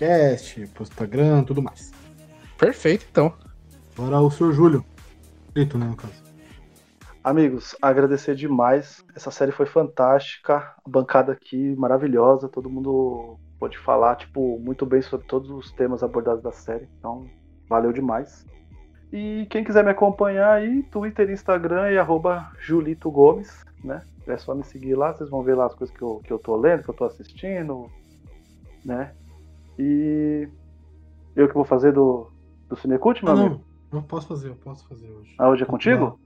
podcast, 0.00 0.66
pro 0.68 0.82
Instagram, 0.82 1.44
tudo 1.44 1.62
mais. 1.62 1.92
Perfeito, 2.56 3.06
então. 3.10 3.34
Agora 3.98 4.20
o 4.20 4.30
senhor 4.30 4.52
Júlio. 4.52 4.84
Feito, 5.52 5.76
né, 5.76 5.86
no 5.86 5.96
caso. 5.96 6.14
Amigos, 7.22 7.76
agradecer 7.82 8.34
demais. 8.34 9.04
Essa 9.14 9.30
série 9.30 9.52
foi 9.52 9.66
fantástica. 9.66 10.56
A 10.56 10.88
bancada 10.88 11.32
aqui 11.32 11.76
maravilhosa. 11.76 12.48
Todo 12.48 12.70
mundo 12.70 13.38
pode 13.58 13.76
falar, 13.76 14.16
tipo, 14.16 14.58
muito 14.58 14.86
bem 14.86 15.02
sobre 15.02 15.26
todos 15.26 15.50
os 15.50 15.70
temas 15.72 16.02
abordados 16.02 16.42
da 16.42 16.52
série. 16.52 16.88
Então, 16.98 17.26
valeu 17.68 17.92
demais. 17.92 18.46
E 19.12 19.46
quem 19.50 19.62
quiser 19.62 19.84
me 19.84 19.90
acompanhar 19.90 20.52
aí, 20.52 20.82
Twitter, 20.84 21.30
Instagram 21.30 21.90
e 21.90 21.98
arroba 21.98 22.50
Julito 22.58 23.10
Gomes, 23.10 23.64
né? 23.84 24.02
É 24.26 24.38
só 24.38 24.54
me 24.54 24.64
seguir 24.64 24.94
lá, 24.94 25.12
vocês 25.12 25.28
vão 25.28 25.42
ver 25.42 25.56
lá 25.56 25.66
as 25.66 25.74
coisas 25.74 25.94
que 25.94 26.02
eu, 26.02 26.22
que 26.24 26.32
eu 26.32 26.38
tô 26.38 26.56
lendo, 26.56 26.84
que 26.84 26.90
eu 26.90 26.94
tô 26.94 27.04
assistindo, 27.04 27.90
né? 28.84 29.12
E 29.82 30.46
eu 31.34 31.48
que 31.48 31.54
vou 31.54 31.64
fazer 31.64 31.92
do, 31.92 32.30
do 32.68 32.76
Cinecult, 32.76 33.24
meu 33.24 33.34
não, 33.34 33.46
amigo? 33.46 33.64
Não, 33.90 34.02
posso 34.02 34.28
fazer, 34.28 34.50
eu 34.50 34.56
posso 34.56 34.86
fazer 34.86 35.10
hoje. 35.10 35.34
Ah, 35.38 35.48
hoje 35.48 35.62
é 35.62 35.66
contigo? 35.66 36.20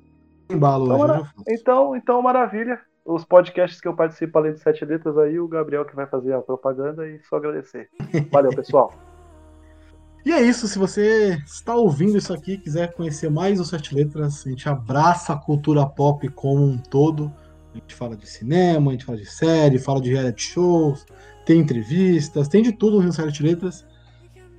Embalo 0.50 0.86
então, 0.86 0.99
hoje, 0.99 1.12
mara... 1.12 1.33
então, 1.49 1.97
então, 1.97 2.20
maravilha. 2.20 2.81
os 3.05 3.24
podcasts 3.24 3.81
que 3.81 3.86
eu 3.86 3.94
participo 3.94 4.36
além 4.36 4.55
de 4.55 4.58
sete 4.58 4.84
letras 4.84 5.16
aí, 5.16 5.39
o 5.39 5.47
Gabriel 5.47 5.84
que 5.84 5.94
vai 5.94 6.07
fazer 6.07 6.33
a 6.33 6.42
propaganda 6.42 7.08
e 7.08 7.20
só 7.23 7.36
agradecer. 7.36 7.89
Valeu, 8.33 8.50
pessoal. 8.57 8.92
E 10.26 10.33
é 10.33 10.42
isso, 10.42 10.66
se 10.66 10.76
você 10.76 11.41
está 11.47 11.76
ouvindo 11.76 12.18
isso 12.18 12.33
aqui 12.33 12.58
quiser 12.58 12.92
conhecer 12.94 13.31
mais 13.31 13.60
os 13.60 13.68
Sete 13.68 13.94
Letras, 13.94 14.42
a 14.47 14.49
gente 14.49 14.66
abraça 14.66 15.34
a 15.34 15.36
cultura 15.36 15.86
pop 15.86 16.26
como 16.31 16.65
um 16.65 16.78
todo. 16.78 17.31
A 17.73 17.76
gente 17.76 17.94
fala 17.94 18.16
de 18.16 18.26
cinema, 18.26 18.91
a 18.91 18.92
gente 18.94 19.05
fala 19.05 19.18
de 19.18 19.26
série, 19.26 19.78
fala 19.78 20.00
de 20.00 20.10
reality 20.10 20.42
shows, 20.42 21.05
tem 21.44 21.60
entrevistas, 21.60 22.48
tem 22.48 22.62
de 22.62 22.73
tudo 22.73 23.00
no 23.00 23.12
Sete 23.12 23.42
Letras. 23.42 23.84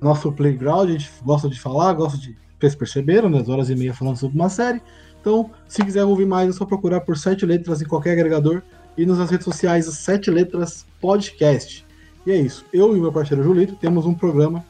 Nosso 0.00 0.30
playground, 0.32 0.88
a 0.88 0.92
gente 0.92 1.10
gosta 1.24 1.48
de 1.48 1.58
falar, 1.58 1.92
gosta 1.94 2.18
de. 2.18 2.36
Vocês 2.58 2.74
perceberam, 2.74 3.28
né? 3.28 3.44
Horas 3.46 3.68
e 3.68 3.76
meia 3.76 3.92
falando 3.92 4.16
sobre 4.16 4.36
uma 4.36 4.48
série. 4.48 4.80
Então, 5.20 5.50
se 5.68 5.82
quiser 5.84 6.04
ouvir 6.04 6.26
mais, 6.26 6.48
é 6.48 6.52
só 6.52 6.64
procurar 6.64 7.00
por 7.00 7.18
Sete 7.18 7.44
Letras 7.44 7.82
em 7.82 7.86
qualquer 7.86 8.12
agregador 8.12 8.62
e 8.96 9.04
nas 9.04 9.30
redes 9.30 9.44
sociais 9.44 9.86
Sete 9.86 10.30
Letras 10.30 10.86
Podcast. 11.00 11.84
E 12.24 12.30
é 12.30 12.36
isso. 12.36 12.64
Eu 12.72 12.96
e 12.96 13.00
meu 13.00 13.12
parceiro 13.12 13.42
Julito 13.42 13.76
temos 13.76 14.06
um 14.06 14.14
programa 14.14 14.64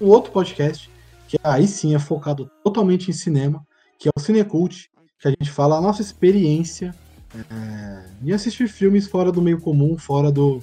um 0.00 0.08
outro 0.08 0.32
podcast, 0.32 0.90
que 1.28 1.38
aí 1.42 1.66
sim 1.66 1.94
é 1.94 1.98
focado 1.98 2.50
totalmente 2.64 3.10
em 3.10 3.12
cinema, 3.12 3.66
que 3.98 4.08
é 4.08 4.12
o 4.14 4.20
Cinecult, 4.20 4.90
que 5.18 5.28
a 5.28 5.30
gente 5.30 5.50
fala 5.50 5.76
a 5.76 5.80
nossa 5.80 6.02
experiência 6.02 6.94
é, 7.34 8.04
em 8.22 8.32
assistir 8.32 8.68
filmes 8.68 9.06
fora 9.06 9.30
do 9.30 9.42
meio 9.42 9.60
comum, 9.60 9.96
fora 9.98 10.30
do. 10.30 10.62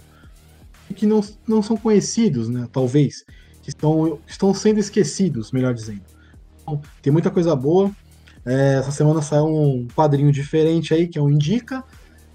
Que 0.93 1.05
não, 1.05 1.21
não 1.47 1.61
são 1.61 1.77
conhecidos, 1.77 2.49
né? 2.49 2.67
Talvez. 2.71 3.25
Que 3.61 3.69
estão, 3.69 4.19
estão 4.25 4.53
sendo 4.53 4.79
esquecidos, 4.79 5.51
melhor 5.51 5.73
dizendo. 5.73 6.01
Então, 6.61 6.81
tem 7.01 7.11
muita 7.11 7.29
coisa 7.29 7.55
boa. 7.55 7.91
É, 8.45 8.75
essa 8.75 8.91
semana 8.91 9.21
saiu 9.21 9.45
um 9.45 9.87
quadrinho 9.95 10.31
diferente 10.31 10.93
aí, 10.93 11.07
que 11.07 11.17
é 11.17 11.21
o 11.21 11.29
Indica. 11.29 11.83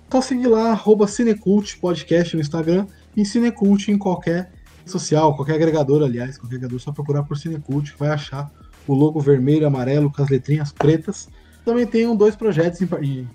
Então 0.06 0.22
seguir 0.22 0.46
lá, 0.46 0.70
arroba 0.70 1.08
Cinecult 1.08 1.78
Podcast 1.80 2.36
no 2.36 2.40
Instagram 2.40 2.86
e 3.16 3.24
Cinecult 3.24 3.90
em 3.90 3.98
qualquer 3.98 4.52
social, 4.86 5.34
qualquer 5.34 5.54
agregador, 5.54 6.02
aliás, 6.02 6.38
qualquer 6.38 6.56
agregador, 6.56 6.78
só 6.78 6.92
procurar 6.92 7.22
por 7.24 7.36
Cinecult, 7.36 7.94
vai 7.98 8.10
achar 8.10 8.52
o 8.86 8.94
logo 8.94 9.18
vermelho 9.18 9.66
amarelo 9.66 10.12
com 10.12 10.22
as 10.22 10.28
letrinhas 10.28 10.70
pretas. 10.70 11.28
Também 11.64 11.86
tenho 11.86 12.14
dois 12.14 12.36
projetos 12.36 12.80
em, 12.82 12.88
em, 13.02 13.28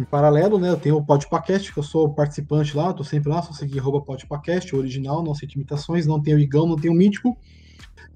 em 0.00 0.04
paralelo, 0.04 0.58
né? 0.58 0.70
Eu 0.70 0.76
tenho 0.76 0.96
o 0.96 1.04
Podpacast, 1.04 1.72
que 1.72 1.78
eu 1.78 1.82
sou 1.82 2.12
participante 2.12 2.76
lá, 2.76 2.92
tô 2.92 3.04
sempre 3.04 3.28
lá, 3.28 3.42
só 3.42 3.52
seguir 3.52 3.78
arroba 3.78 4.00
Podpacast, 4.00 4.74
original, 4.74 5.22
não 5.22 5.32
aceito 5.32 5.54
imitações, 5.54 6.06
não 6.06 6.20
tenho 6.20 6.38
Igão, 6.38 6.66
não 6.66 6.76
tenho 6.76 6.94
Mítico. 6.94 7.36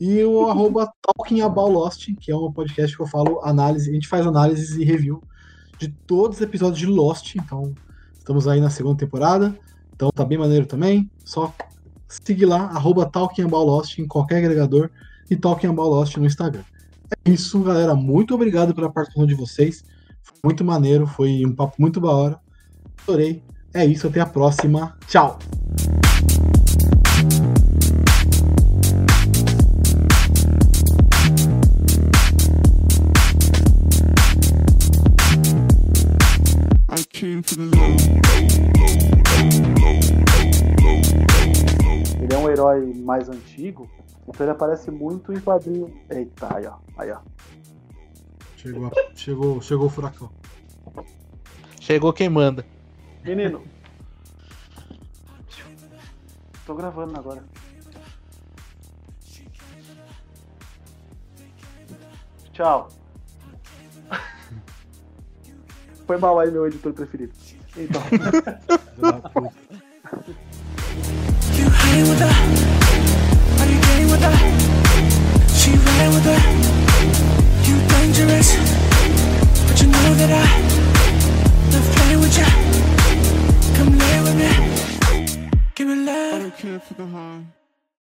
E 0.00 0.22
o 0.24 0.46
arroba 0.50 0.92
Talking 1.02 1.40
About 1.40 1.72
Lost, 1.72 2.08
que 2.20 2.30
é 2.30 2.36
um 2.36 2.52
podcast 2.52 2.96
que 2.96 3.02
eu 3.02 3.06
falo 3.06 3.40
análise, 3.42 3.90
a 3.90 3.94
gente 3.94 4.08
faz 4.08 4.26
análises 4.26 4.76
e 4.76 4.84
review 4.84 5.22
de 5.78 5.88
todos 6.06 6.38
os 6.38 6.42
episódios 6.42 6.78
de 6.78 6.86
Lost, 6.86 7.34
então 7.36 7.74
estamos 8.16 8.46
aí 8.46 8.60
na 8.60 8.70
segunda 8.70 8.98
temporada, 8.98 9.58
então 9.94 10.10
tá 10.10 10.24
bem 10.24 10.38
maneiro 10.38 10.66
também, 10.66 11.10
só 11.24 11.52
seguir 12.08 12.46
lá, 12.46 12.66
arroba 12.66 13.06
Talking 13.06 13.42
About 13.42 13.66
Lost 13.66 13.98
em 13.98 14.06
qualquer 14.06 14.38
agregador 14.38 14.90
e 15.30 15.36
Talking 15.36 15.68
About 15.68 15.88
Lost 15.88 16.16
no 16.16 16.26
Instagram. 16.26 16.62
É 17.24 17.30
isso, 17.30 17.60
galera. 17.60 17.94
Muito 17.94 18.34
obrigado 18.34 18.74
pela 18.74 18.90
participação 18.90 19.26
de 19.26 19.34
vocês. 19.34 19.84
Foi 20.22 20.38
muito 20.44 20.64
maneiro, 20.64 21.06
foi 21.06 21.44
um 21.44 21.54
papo 21.54 21.76
muito 21.78 22.00
da 22.00 22.10
hora. 22.10 22.40
Adorei. 23.02 23.42
É 23.74 23.84
isso, 23.84 24.06
até 24.06 24.20
a 24.20 24.26
próxima. 24.26 24.96
Tchau! 25.06 25.38
Ele 42.20 42.34
é 42.34 42.38
um 42.38 42.50
herói 42.50 42.92
mais 42.94 43.28
antigo, 43.28 43.88
então 44.28 44.44
ele 44.44 44.50
aparece 44.50 44.90
muito 44.90 45.32
em 45.32 45.40
quadrinho. 45.40 45.92
Eita, 46.10 46.54
aí 46.54 46.66
ó. 46.66 46.74
Aí 46.98 47.10
ó. 47.10 47.18
Chegou, 48.62 48.90
chegou, 49.16 49.60
chegou 49.60 49.86
o 49.86 49.90
furacão. 49.90 50.30
Chegou 51.80 52.12
quem 52.12 52.28
manda. 52.28 52.64
Menino. 53.24 53.60
Tô 56.64 56.72
gravando 56.72 57.18
agora. 57.18 57.42
Tchau. 62.52 62.88
Foi 66.06 66.16
mal 66.18 66.38
aí 66.38 66.52
meu 66.52 66.64
editor 66.68 66.92
preferido. 66.92 67.32
Então. 67.76 68.00
dangerous 78.12 78.54
But 79.66 79.80
you 79.80 79.88
know 79.88 80.14
that 80.14 80.30
I 80.30 80.48
love 81.72 81.96
playing 81.96 82.20
with 82.20 82.36
you 82.38 82.50
Come 83.76 83.98
lay 83.98 84.20
with 84.20 84.36
me. 84.36 85.48
Give 85.74 85.88
me 85.88 85.94
love. 85.94 86.34
I 86.34 86.38
don't 86.38 86.56
care 86.58 86.80
for 86.80 86.94
the 86.94 87.06
harm. 87.06 87.61